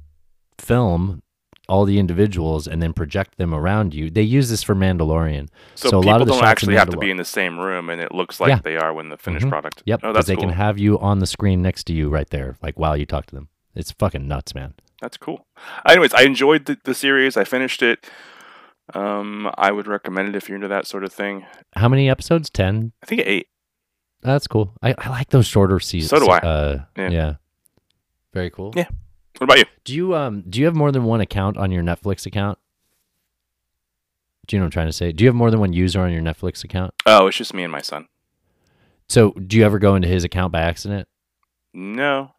film 0.58 1.22
all 1.70 1.86
the 1.86 2.00
individuals 2.00 2.68
and 2.68 2.82
then 2.82 2.94
project 2.94 3.38
them 3.38 3.54
around 3.54 3.94
you. 3.94 4.10
They 4.10 4.22
use 4.22 4.50
this 4.50 4.64
for 4.64 4.74
Mandalorian. 4.76 5.50
So, 5.76 5.88
a 5.88 5.92
people 5.92 6.04
lot 6.04 6.22
of 6.22 6.28
the 6.28 6.34
don't 6.34 6.46
actually 6.46 6.76
have 6.76 6.90
to 6.90 6.98
be 6.98 7.12
in 7.12 7.18
the 7.18 7.26
same 7.26 7.60
room, 7.60 7.90
and 7.90 8.00
it 8.02 8.12
looks 8.14 8.40
like 8.40 8.50
Yeah. 8.50 8.60
they 8.64 8.78
are 8.78 8.94
when 8.94 9.10
the 9.10 9.18
finished 9.18 9.46
Mhm. 9.46 9.50
product. 9.50 9.84
Yep, 9.86 10.00
Oh, 10.04 10.08
because 10.08 10.16
that's 10.16 10.28
they 10.28 10.36
cool. 10.36 10.44
can 10.44 10.54
have 10.54 10.78
you 10.80 10.98
on 11.00 11.20
the 11.20 11.28
screen 11.28 11.62
next 11.62 11.84
to 11.86 11.94
you 11.94 12.10
right 12.10 12.30
there, 12.30 12.56
like 12.62 12.80
while 12.80 12.96
you 12.96 13.06
talk 13.06 13.26
to 13.28 13.36
them. 13.36 13.50
It's 13.76 13.92
fucking 13.92 14.28
nuts, 14.28 14.56
man. 14.56 14.74
That's 15.02 15.18
cool. 15.18 15.46
Anyways, 15.88 16.14
I 16.14 16.22
enjoyed 16.24 16.66
the, 16.66 16.78
the 16.84 16.96
series. 16.96 17.38
I 17.38 17.44
finished 17.44 17.82
it. 17.84 18.10
Um, 18.96 19.52
I 19.58 19.72
would 19.72 19.86
recommend 19.86 20.30
it 20.30 20.36
if 20.36 20.48
you're 20.48 20.56
into 20.56 20.70
that 20.70 20.88
sort 20.88 21.04
of 21.04 21.12
thing. 21.12 21.46
How 21.76 21.90
many 21.90 22.10
episodes? 22.10 22.50
Ten. 22.50 22.94
I 23.04 23.06
think 23.06 23.22
eight. 23.26 23.48
That's 24.22 24.48
cool. 24.48 24.74
I, 24.82 24.96
I 24.98 25.10
like 25.10 25.30
those 25.30 25.46
shorter 25.46 25.80
seasons. 25.80 26.10
So 26.10 26.26
do 26.26 26.32
I. 26.32 26.38
Uh, 26.40 26.84
Yeah. 26.98 27.10
yeah. 27.10 27.34
Very 28.34 28.50
cool. 28.50 28.72
Yeah. 28.76 28.88
What 29.38 29.46
about 29.46 29.60
you? 29.60 29.66
Do 29.84 29.94
you 29.94 30.16
um 30.16 30.44
do 30.50 30.60
you 30.60 30.66
have 30.66 30.76
more 30.76 30.92
than 30.92 31.04
one 31.04 31.22
account 31.22 31.58
on 31.58 31.72
your 31.72 31.84
Netflix 31.84 32.26
account? 32.26 32.58
Do 34.48 34.56
you 34.56 34.60
know 34.60 34.64
what 34.64 34.68
I'm 34.68 34.72
trying 34.72 34.88
to 34.88 34.94
say? 34.94 35.12
Do 35.12 35.24
you 35.24 35.28
have 35.28 35.36
more 35.36 35.52
than 35.52 35.60
one 35.60 35.74
user 35.74 36.02
on 36.02 36.12
your 36.12 36.22
Netflix 36.22 36.64
account? 36.64 36.94
Oh, 37.06 37.28
it's 37.28 37.38
just 37.38 37.54
me 37.54 37.64
and 37.64 37.72
my 37.72 37.82
son. 37.82 38.08
So 39.10 39.32
do 39.32 39.58
you 39.58 39.66
ever 39.66 39.80
go 39.80 39.96
into 39.96 40.08
his 40.08 40.24
account 40.24 40.52
by 40.52 40.62
accident? 40.62 41.08
No. 41.74 42.32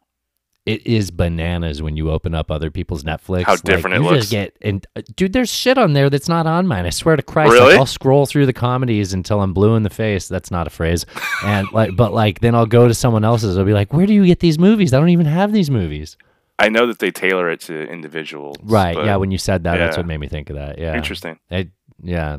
It 0.66 0.86
is 0.86 1.10
bananas 1.10 1.80
when 1.80 1.96
you 1.96 2.10
open 2.10 2.34
up 2.34 2.50
other 2.50 2.70
people's 2.70 3.02
Netflix. 3.02 3.44
How 3.44 3.52
Like, 3.52 3.62
different 3.62 3.96
it 3.96 4.02
you 4.02 4.04
looks. 4.04 4.18
Just 4.28 4.30
get 4.30 4.56
and 4.60 4.86
uh, 4.96 5.02
dude, 5.16 5.32
there's 5.32 5.50
shit 5.50 5.78
on 5.78 5.94
there 5.94 6.10
that's 6.10 6.28
not 6.28 6.46
on 6.46 6.66
mine. 6.66 6.84
I 6.84 6.90
swear 6.90 7.16
to 7.16 7.22
Christ. 7.22 7.52
Really? 7.52 7.70
Like, 7.70 7.78
I'll 7.78 7.86
scroll 7.86 8.26
through 8.26 8.44
the 8.46 8.52
comedies 8.52 9.14
until 9.14 9.40
I'm 9.40 9.54
blue 9.54 9.76
in 9.76 9.82
the 9.82 9.90
face. 9.90 10.28
That's 10.28 10.50
not 10.50 10.66
a 10.66 10.70
phrase. 10.70 11.06
And 11.42 11.70
like, 11.72 11.96
but 11.96 12.12
like, 12.12 12.40
then 12.40 12.54
I'll 12.54 12.66
go 12.66 12.86
to 12.88 12.92
someone 12.94 13.24
else's. 13.24 13.56
I'll 13.56 13.64
be 13.64 13.72
like, 13.72 13.94
where 13.94 14.06
do 14.06 14.12
you 14.12 14.26
get 14.26 14.40
these 14.40 14.58
movies? 14.58 14.92
I 14.92 14.98
don't 15.00 15.08
even 15.08 15.26
have 15.26 15.52
these 15.52 15.70
movies. 15.70 16.18
I 16.58 16.68
know 16.68 16.86
that 16.86 16.98
they 16.98 17.10
tailor 17.10 17.50
it 17.50 17.60
to 17.62 17.84
individuals. 17.84 18.56
Right. 18.62 18.96
yeah. 18.96 19.16
When 19.16 19.30
you 19.30 19.38
said 19.38 19.64
that, 19.64 19.78
that's 19.78 19.96
what 19.96 20.06
made 20.06 20.18
me 20.18 20.28
think 20.28 20.50
of 20.50 20.56
that. 20.56 20.78
Yeah. 20.78 20.96
Interesting. 20.96 21.38
I, 21.50 21.70
yeah. 22.02 22.38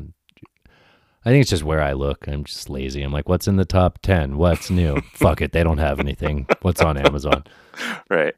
I 1.24 1.30
think 1.30 1.42
it's 1.42 1.50
just 1.50 1.64
where 1.64 1.82
I 1.82 1.92
look. 1.92 2.26
I'm 2.28 2.44
just 2.44 2.70
lazy. 2.70 3.02
I'm 3.02 3.12
like, 3.12 3.28
what's 3.28 3.46
in 3.46 3.56
the 3.56 3.66
top 3.66 3.98
10? 4.02 4.38
What's 4.38 4.70
new? 4.70 5.00
Fuck 5.12 5.42
it. 5.42 5.52
They 5.52 5.62
don't 5.62 5.78
have 5.78 6.00
anything. 6.00 6.46
What's 6.62 6.80
on 6.80 6.96
Amazon? 6.96 7.44
Right. 8.08 8.34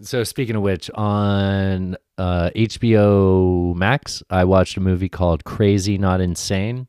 So, 0.00 0.24
speaking 0.24 0.56
of 0.56 0.62
which, 0.62 0.90
on 0.94 1.96
uh, 2.18 2.50
HBO 2.54 3.74
Max, 3.76 4.24
I 4.28 4.44
watched 4.44 4.76
a 4.76 4.80
movie 4.80 5.08
called 5.08 5.44
Crazy 5.44 5.98
Not 5.98 6.20
Insane. 6.20 6.88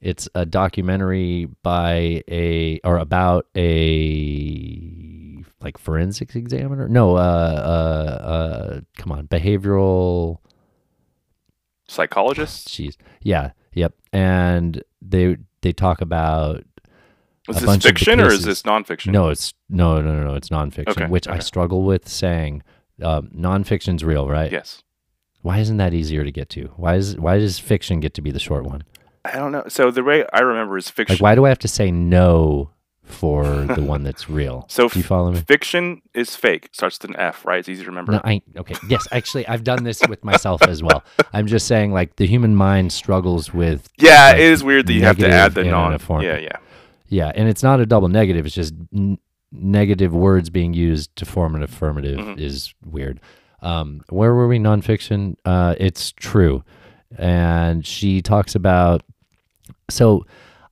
It's 0.00 0.28
a 0.36 0.46
documentary 0.46 1.48
by 1.64 2.22
a, 2.28 2.80
or 2.84 2.98
about 2.98 3.46
a, 3.56 5.17
like 5.60 5.78
forensics 5.78 6.34
examiner. 6.34 6.88
No, 6.88 7.16
uh, 7.16 7.20
uh, 7.20 8.22
uh, 8.22 8.80
come 8.96 9.12
on, 9.12 9.26
behavioral 9.26 10.38
Psychologists? 11.88 12.68
Jeez. 12.74 12.96
Yeah. 13.22 13.50
Yep. 13.72 13.94
And 14.12 14.82
they 15.02 15.38
they 15.62 15.72
talk 15.72 16.00
about 16.00 16.64
Is 17.48 17.60
this 17.60 17.82
fiction 17.82 18.20
or 18.20 18.28
is 18.28 18.44
this 18.44 18.62
nonfiction? 18.62 19.12
no, 19.12 19.30
it's 19.30 19.54
no, 19.68 20.00
no, 20.00 20.14
no, 20.14 20.24
no. 20.28 20.34
It's 20.34 20.50
nonfiction, 20.50 20.88
Okay, 20.88 21.06
which 21.06 21.26
I 21.26 21.38
struggle 21.40 21.82
with 21.82 22.08
saying. 22.08 22.62
Um, 23.02 23.30
nonfiction's 23.34 24.04
real, 24.04 24.28
right? 24.28 24.50
Yes. 24.50 24.82
Why 25.42 25.58
isn't 25.58 25.76
that 25.76 25.94
easier 25.94 26.24
to 26.24 26.32
get 26.32 26.48
to? 26.50 26.72
Why 26.76 26.96
is 26.96 27.16
why 27.16 27.38
does 27.38 27.58
fiction 27.58 28.00
get 28.00 28.14
to 28.14 28.22
be 28.22 28.30
the 28.30 28.40
short 28.40 28.64
one? 28.64 28.84
I 29.24 29.36
don't 29.36 29.52
know. 29.52 29.64
So 29.68 29.90
the 29.90 30.02
way 30.02 30.24
I 30.32 30.40
remember 30.40 30.76
is 30.76 30.90
fiction. 30.90 31.14
Like, 31.14 31.22
why 31.22 31.34
do 31.34 31.46
I 31.46 31.48
have 31.48 31.58
to 31.60 31.68
say 31.68 31.90
no 31.90 32.70
for 33.08 33.44
the 33.64 33.82
one 33.82 34.02
that's 34.02 34.28
real? 34.40 34.64
So 34.68 34.88
do 34.88 34.98
you 34.98 35.02
follow 35.04 35.32
me? 35.32 35.40
Fiction 35.40 36.02
is 36.14 36.36
fake. 36.36 36.68
Starts 36.72 36.98
with 37.00 37.10
an 37.10 37.16
F, 37.16 37.44
right? 37.44 37.58
It's 37.58 37.68
easy 37.68 37.82
to 37.84 37.90
remember. 37.90 38.12
No, 38.12 38.20
I 38.24 38.42
okay. 38.56 38.74
Yes, 38.88 39.06
actually, 39.12 39.46
I've 39.48 39.64
done 39.64 39.84
this 39.84 40.00
with 40.08 40.24
myself 40.24 40.62
as 40.62 40.82
well. 40.82 41.02
I'm 41.32 41.46
just 41.46 41.66
saying, 41.66 41.92
like, 41.92 42.16
the 42.16 42.26
human 42.26 42.54
mind 42.54 42.92
struggles 42.92 43.52
with 43.52 43.88
yeah, 43.98 44.28
like, 44.30 44.34
it 44.36 44.40
is 44.42 44.62
weird 44.62 44.86
that 44.86 44.92
you 44.92 45.02
have 45.04 45.18
to 45.18 45.28
add 45.30 45.54
the 45.54 45.64
non. 45.64 45.98
form. 45.98 46.22
Yeah, 46.22 46.38
yeah. 46.38 46.56
Yeah, 47.08 47.32
and 47.34 47.48
it's 47.48 47.62
not 47.62 47.80
a 47.80 47.86
double 47.86 48.08
negative. 48.08 48.44
It's 48.46 48.54
just 48.54 48.74
n- 48.94 49.18
negative 49.50 50.14
words 50.14 50.50
being 50.50 50.74
used 50.74 51.14
to 51.16 51.24
form 51.24 51.54
an 51.54 51.62
affirmative 51.62 52.18
Mhm. 52.18 52.38
is 52.38 52.74
weird. 52.84 53.18
Um, 53.62 54.02
where 54.10 54.34
were 54.34 54.46
we? 54.46 54.58
Nonfiction. 54.58 55.36
Uh, 55.44 55.74
it's 55.78 56.12
true, 56.12 56.62
and 57.16 57.84
she 57.86 58.20
talks 58.22 58.54
about. 58.54 59.02
So, 59.90 60.26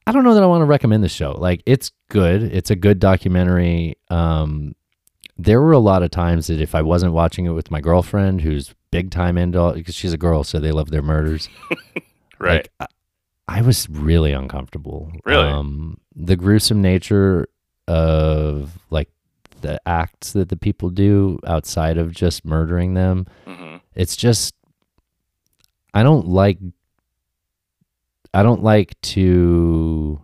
I 0.07 0.13
don't 0.13 0.25
know 0.25 0.35
that 0.35 0.43
I 0.43 0.47
want 0.47 0.61
to 0.63 0.67
recommend 0.67 1.03
the 1.03 1.09
show. 1.09 1.33
Like, 1.33 1.63
it's 1.67 1.91
good. 2.11 2.43
It's 2.43 2.71
a 2.71 2.77
good 2.77 3.01
documentary. 3.01 3.97
Um, 4.09 4.75
there 5.37 5.61
were 5.61 5.73
a 5.73 5.79
lot 5.79 6.03
of 6.03 6.11
times 6.11 6.47
that 6.47 6.61
if 6.61 6.75
I 6.75 6.83
wasn't 6.83 7.13
watching 7.13 7.45
it 7.47 7.51
with 7.51 7.71
my 7.71 7.81
girlfriend, 7.81 8.41
who's 8.43 8.75
big 8.91 9.11
time 9.11 9.37
into 9.37 9.59
all, 9.59 9.73
because 9.73 9.95
she's 9.95 10.13
a 10.13 10.19
girl, 10.19 10.45
so 10.45 10.59
they 10.59 10.73
love 10.73 10.91
their 10.91 11.03
murders. 11.03 11.49
Right. 12.39 12.69
Like, 12.79 12.91
I, 13.49 13.59
I 13.59 13.63
was 13.63 13.89
really 13.89 14.33
uncomfortable. 14.33 15.11
Really? 15.25 15.49
Um, 15.49 15.97
the 16.15 16.37
gruesome 16.37 16.83
nature 16.83 17.49
of 17.89 18.79
like 18.91 19.09
the 19.63 19.81
acts 19.87 20.35
that 20.35 20.51
the 20.51 20.57
people 20.57 20.91
do 20.91 21.39
outside 21.47 21.97
of 21.97 22.13
just 22.13 22.45
murdering 22.45 22.93
them. 22.93 23.27
hmm 23.47 23.77
It's 23.95 24.17
just 24.17 24.55
I 25.95 26.03
don't 26.03 26.29
like 26.29 26.59
I 28.37 28.43
don't 28.43 28.63
like 28.63 29.01
to 29.01 30.21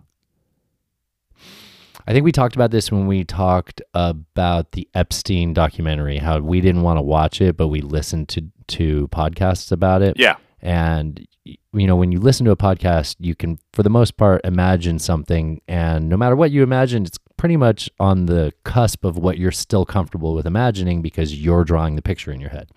I 2.06 2.12
think 2.12 2.24
we 2.24 2.32
talked 2.32 2.54
about 2.54 2.70
this 2.70 2.90
when 2.90 3.06
we 3.06 3.24
talked 3.24 3.80
about 3.94 4.72
the 4.72 4.88
Epstein 4.94 5.54
documentary, 5.54 6.18
how 6.18 6.40
we 6.40 6.60
didn't 6.60 6.82
want 6.82 6.98
to 6.98 7.02
watch 7.02 7.40
it, 7.40 7.56
but 7.56 7.68
we 7.68 7.80
listened 7.80 8.28
to 8.30 8.44
to 8.68 9.08
podcasts 9.08 9.72
about 9.72 10.02
it. 10.02 10.18
Yeah. 10.18 10.36
And 10.60 11.26
you 11.44 11.86
know, 11.86 11.96
when 11.96 12.12
you 12.12 12.20
listen 12.20 12.44
to 12.44 12.52
a 12.52 12.56
podcast, 12.56 13.16
you 13.18 13.34
can, 13.34 13.58
for 13.72 13.82
the 13.82 13.90
most 13.90 14.16
part, 14.16 14.42
imagine 14.44 14.98
something, 14.98 15.62
and 15.66 16.08
no 16.08 16.16
matter 16.16 16.36
what 16.36 16.50
you 16.50 16.62
imagine, 16.62 17.04
it's 17.04 17.18
pretty 17.38 17.56
much 17.56 17.90
on 17.98 18.26
the 18.26 18.52
cusp 18.62 19.04
of 19.04 19.16
what 19.16 19.38
you're 19.38 19.50
still 19.50 19.86
comfortable 19.86 20.34
with 20.34 20.46
imagining 20.46 21.00
because 21.00 21.34
you're 21.34 21.64
drawing 21.64 21.96
the 21.96 22.02
picture 22.02 22.30
in 22.30 22.40
your 22.40 22.50
head. 22.50 22.68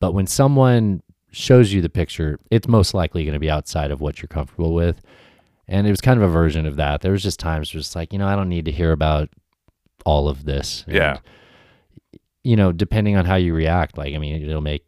But 0.00 0.12
when 0.12 0.26
someone 0.26 1.02
shows 1.34 1.72
you 1.72 1.82
the 1.82 1.88
picture, 1.88 2.38
it's 2.50 2.68
most 2.68 2.94
likely 2.94 3.24
going 3.24 3.34
to 3.34 3.38
be 3.40 3.50
outside 3.50 3.90
of 3.90 4.00
what 4.00 4.20
you're 4.22 4.28
comfortable 4.28 4.72
with. 4.74 5.00
And 5.68 5.86
it 5.86 5.90
was 5.90 6.00
kind 6.00 6.18
of 6.20 6.28
a 6.28 6.32
version 6.32 6.66
of 6.66 6.76
that. 6.76 7.00
There 7.00 7.12
was 7.12 7.22
just 7.22 7.40
times 7.40 7.72
where 7.72 7.78
it's 7.80 7.96
like, 7.96 8.12
you 8.12 8.18
know, 8.18 8.26
I 8.28 8.36
don't 8.36 8.48
need 8.48 8.66
to 8.66 8.72
hear 8.72 8.92
about 8.92 9.30
all 10.04 10.28
of 10.28 10.44
this. 10.44 10.84
And, 10.86 10.96
Yeah. 10.96 11.18
you 12.42 12.56
know, 12.56 12.70
depending 12.72 13.16
on 13.16 13.24
how 13.24 13.36
you 13.36 13.54
react, 13.54 13.96
like, 13.96 14.14
I 14.14 14.18
mean, 14.18 14.42
it'll 14.42 14.60
make 14.60 14.84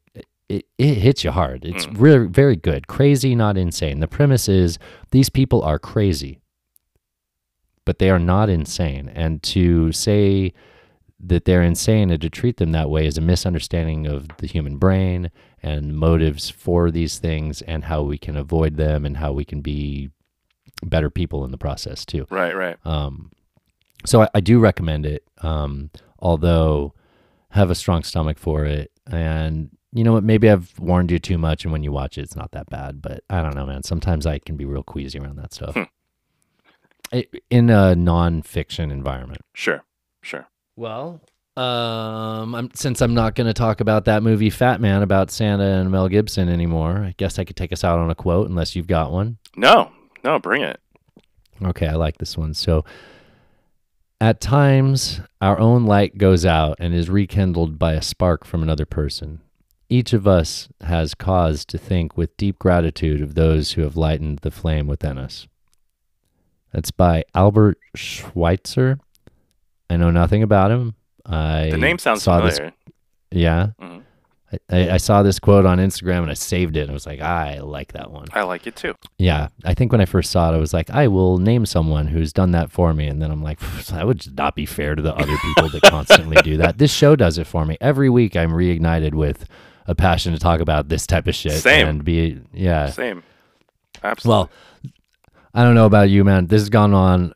it, 0.49 0.65
it 0.79 0.95
hits 0.99 1.25
you 1.25 1.33
hard. 1.33 1.63
Mm. 1.63 1.75
It's 1.75 1.89
really 1.89 2.27
very 2.29 2.55
good. 2.57 2.87
Crazy, 2.87 3.35
not 3.35 3.57
insane. 3.57 3.99
The 4.01 4.07
premise 4.07 4.49
is 4.49 4.79
these 5.11 5.29
people 5.29 5.63
are 5.63 5.79
crazy, 5.79 6.41
but 7.85 7.99
they 7.99 8.11
are 8.11 8.19
not 8.21 8.49
insane. 8.49 9.09
And 9.15 9.43
to 9.45 9.91
say 9.93 10.53
that 11.19 11.47
they're 11.47 11.63
insane 11.63 12.11
and 12.11 12.21
to 12.21 12.29
treat 12.31 12.59
them 12.59 12.73
that 12.73 12.91
way 12.91 13.07
is 13.07 13.17
a 13.19 13.23
misunderstanding 13.23 14.07
of 14.07 14.29
the 14.39 14.47
human 14.47 14.77
brain 14.77 15.31
and 15.63 15.97
motives 15.97 16.51
for 16.51 16.91
these 16.91 17.19
things 17.19 17.63
and 17.63 17.85
how 17.85 18.03
we 18.03 18.19
can 18.19 18.37
avoid 18.37 18.77
them 18.77 19.05
and 19.05 19.17
how 19.17 19.33
we 19.33 19.45
can 19.45 19.61
be 19.61 20.11
better 20.85 21.11
people 21.11 21.45
in 21.45 21.51
the 21.51 21.59
process 21.59 22.05
too. 22.05 22.27
Right, 22.31 22.55
right. 22.55 22.77
Um, 22.85 23.33
so 24.05 24.23
I, 24.23 24.29
I 24.35 24.41
do 24.41 24.59
recommend 24.59 25.07
it. 25.07 25.25
Um, 25.43 25.91
although 26.19 26.95
have 27.51 27.71
a 27.71 27.75
strong 27.75 28.03
stomach 28.03 28.39
for 28.39 28.65
it, 28.65 28.93
and 29.07 29.71
you 29.93 30.05
know 30.05 30.13
what? 30.13 30.25
Maybe 30.25 30.51
I've 30.51 30.79
warned 30.79 31.11
you 31.11 31.19
too 31.19 31.39
much, 31.39 31.65
and 31.65 31.73
when 31.73 31.83
you 31.83 31.91
watch 31.93 32.19
it, 32.19 32.23
it's 32.23 32.37
not 32.37 32.53
that 32.53 32.69
bad. 32.69 33.01
But 33.01 33.25
I 33.31 33.41
don't 33.41 33.55
know, 33.55 33.65
man. 33.67 33.83
Sometimes 33.83 34.27
I 34.27 34.39
can 34.39 34.57
be 34.57 34.65
real 34.67 34.83
queasy 34.83 35.19
around 35.19 35.37
that 35.37 35.55
stuff. 35.55 35.75
Hmm. 35.75 35.83
I- 37.13 37.27
in 37.51 37.71
a 37.71 37.95
non-fiction 37.95 38.91
environment. 38.91 39.43
Sure, 39.55 39.85
sure. 40.23 40.49
Well, 40.75 41.23
um, 41.57 42.55
I'm, 42.55 42.71
since 42.75 43.01
I'm 43.01 43.15
not 43.15 43.35
going 43.35 43.47
to 43.47 43.55
talk 43.55 43.81
about 43.81 44.05
that 44.05 44.23
movie 44.23 44.51
Fatman 44.51 45.03
about 45.03 45.31
Santa 45.31 45.65
and 45.65 45.91
Mel 45.91 46.09
Gibson 46.09 46.49
anymore, 46.49 46.99
I 46.99 47.15
guess 47.17 47.39
I 47.39 47.45
could 47.45 47.57
take 47.57 47.73
us 47.73 47.83
out 47.83 47.99
on 47.99 48.11
a 48.11 48.15
quote, 48.15 48.49
unless 48.49 48.77
you've 48.77 48.87
got 48.87 49.11
one. 49.11 49.39
No, 49.57 49.91
no, 50.23 50.39
bring 50.39 50.63
it. 50.63 50.79
Okay, 51.63 51.87
I 51.87 51.95
like 51.95 52.19
this 52.19 52.37
one. 52.37 52.53
So, 52.53 52.85
at 54.21 54.41
times, 54.41 55.21
our 55.41 55.59
own 55.59 55.85
light 55.85 56.19
goes 56.19 56.45
out 56.45 56.77
and 56.79 56.95
is 56.95 57.09
rekindled 57.09 57.79
by 57.79 57.95
a 57.95 58.03
spark 58.03 58.45
from 58.45 58.63
another 58.63 58.87
person. 58.87 59.41
Each 59.89 60.13
of 60.13 60.27
us 60.27 60.69
has 60.83 61.15
cause 61.15 61.65
to 61.67 61.79
think 61.79 62.17
with 62.17 62.37
deep 62.37 62.59
gratitude 62.59 63.23
of 63.23 63.35
those 63.35 63.73
who 63.73 63.83
have 63.83 63.97
lightened 63.97 64.41
the 64.41 64.51
flame 64.51 64.87
within 64.87 65.17
us. 65.17 65.47
That's 66.73 66.91
by 66.91 67.25
Albert 67.35 67.79
Schweitzer. 67.95 68.99
I 69.89 69.97
know 69.97 70.11
nothing 70.11 70.43
about 70.43 70.71
him. 70.71 70.95
I 71.27 71.71
The 71.71 71.79
name 71.79 71.99
sounds 71.99 72.23
saw 72.23 72.39
familiar. 72.39 72.73
This, 72.91 72.95
yeah, 73.33 73.69
Mhm. 73.81 74.03
I, 74.71 74.91
I 74.93 74.97
saw 74.99 75.25
this 75.25 75.41
quote 75.41 75.67
on 75.67 75.79
Instagram 75.79 76.23
and 76.23 76.31
I 76.31 76.35
saved 76.35 76.77
it. 76.77 76.83
And 76.83 76.91
I 76.91 76.95
was 76.95 77.05
like, 77.05 77.21
I 77.21 77.59
like 77.59 77.93
that 77.95 78.13
one. 78.13 78.27
I 78.33 78.43
like 78.45 78.67
it 78.69 78.77
too. 78.77 78.95
Yeah, 79.19 79.49
I 79.65 79.75
think 79.75 79.91
when 79.91 80.01
I 80.01 80.05
first 80.05 80.31
saw 80.31 80.53
it, 80.53 80.55
I 80.55 80.59
was 80.59 80.73
like, 80.73 80.89
I 80.89 81.09
will 81.09 81.39
name 81.39 81.67
someone 81.67 82.07
who's 82.07 82.33
done 82.33 82.53
that 82.53 82.71
for 82.71 82.95
me, 82.95 83.09
and 83.09 83.21
then 83.21 83.31
I'm 83.33 83.43
like, 83.43 83.59
that 83.89 84.07
would 84.07 84.21
just 84.21 84.37
not 84.37 84.55
be 84.55 84.65
fair 84.65 84.95
to 84.95 85.03
the 85.03 85.15
other 85.15 85.37
people 85.39 85.69
that 85.71 85.83
constantly 85.83 86.37
do 86.43 86.57
that. 86.59 86.79
This 86.79 86.93
show 86.93 87.17
does 87.17 87.39
it 87.39 87.47
for 87.49 87.67
me 87.67 87.77
every 87.81 88.09
week. 88.09 88.37
I'm 88.37 88.53
reignited 88.53 89.15
with 89.15 89.47
a 89.89 89.95
passion 89.97 90.33
to 90.33 90.39
talk 90.39 90.61
about 90.61 90.89
this 90.89 91.07
type 91.07 91.27
of 91.27 91.35
shit 91.35 91.53
Same. 91.53 91.89
and 91.89 92.05
be 92.05 92.41
yeah. 92.53 92.91
Same. 92.91 93.25
Absolutely. 94.03 94.31
Well, 94.31 94.51
I 95.55 95.63
don't 95.65 95.75
know 95.75 95.87
about 95.87 96.09
you, 96.11 96.23
man. 96.23 96.47
This 96.47 96.63
has 96.63 96.69
gone 96.71 96.95
on 96.95 97.33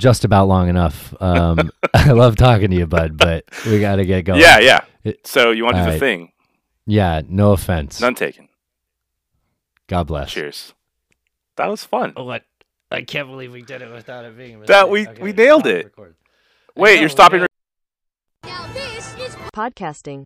just 0.00 0.24
about 0.24 0.48
long 0.48 0.68
enough. 0.68 1.14
Um, 1.20 1.70
I 1.94 2.10
love 2.12 2.36
talking 2.36 2.70
to 2.70 2.76
you, 2.76 2.86
bud, 2.86 3.16
but 3.16 3.44
we 3.66 3.78
got 3.80 3.96
to 3.96 4.04
get 4.04 4.24
going. 4.24 4.40
yeah, 4.40 4.58
yeah. 4.58 4.80
It- 5.04 5.26
So 5.26 5.50
you 5.52 5.64
want 5.64 5.76
to 5.76 5.84
do 5.84 5.92
the 5.92 5.98
thing? 5.98 6.32
yeah. 6.86 7.22
No 7.28 7.52
offense. 7.52 8.00
None 8.00 8.14
taken. 8.14 8.48
God 9.86 10.04
bless. 10.06 10.30
Cheers. 10.32 10.74
That 11.56 11.66
was 11.68 11.84
fun. 11.84 12.12
Oh, 12.16 12.24
what? 12.24 12.44
I 12.90 13.02
can't 13.02 13.28
believe 13.28 13.52
we 13.52 13.62
did 13.62 13.82
it 13.82 13.92
without 13.92 14.24
it 14.24 14.36
being. 14.36 14.56
a 14.62 14.66
That 14.66 14.90
mistake. 14.90 15.16
we- 15.18 15.22
we 15.24 15.32
nailed 15.32 15.66
it. 15.66 15.84
record. 15.86 16.16
Wait, 16.76 16.94
know, 16.96 17.00
you're 17.00 17.08
stopping. 17.08 17.40
we 17.40 17.46
re- 18.44 18.50
Podcasting. 19.54 20.24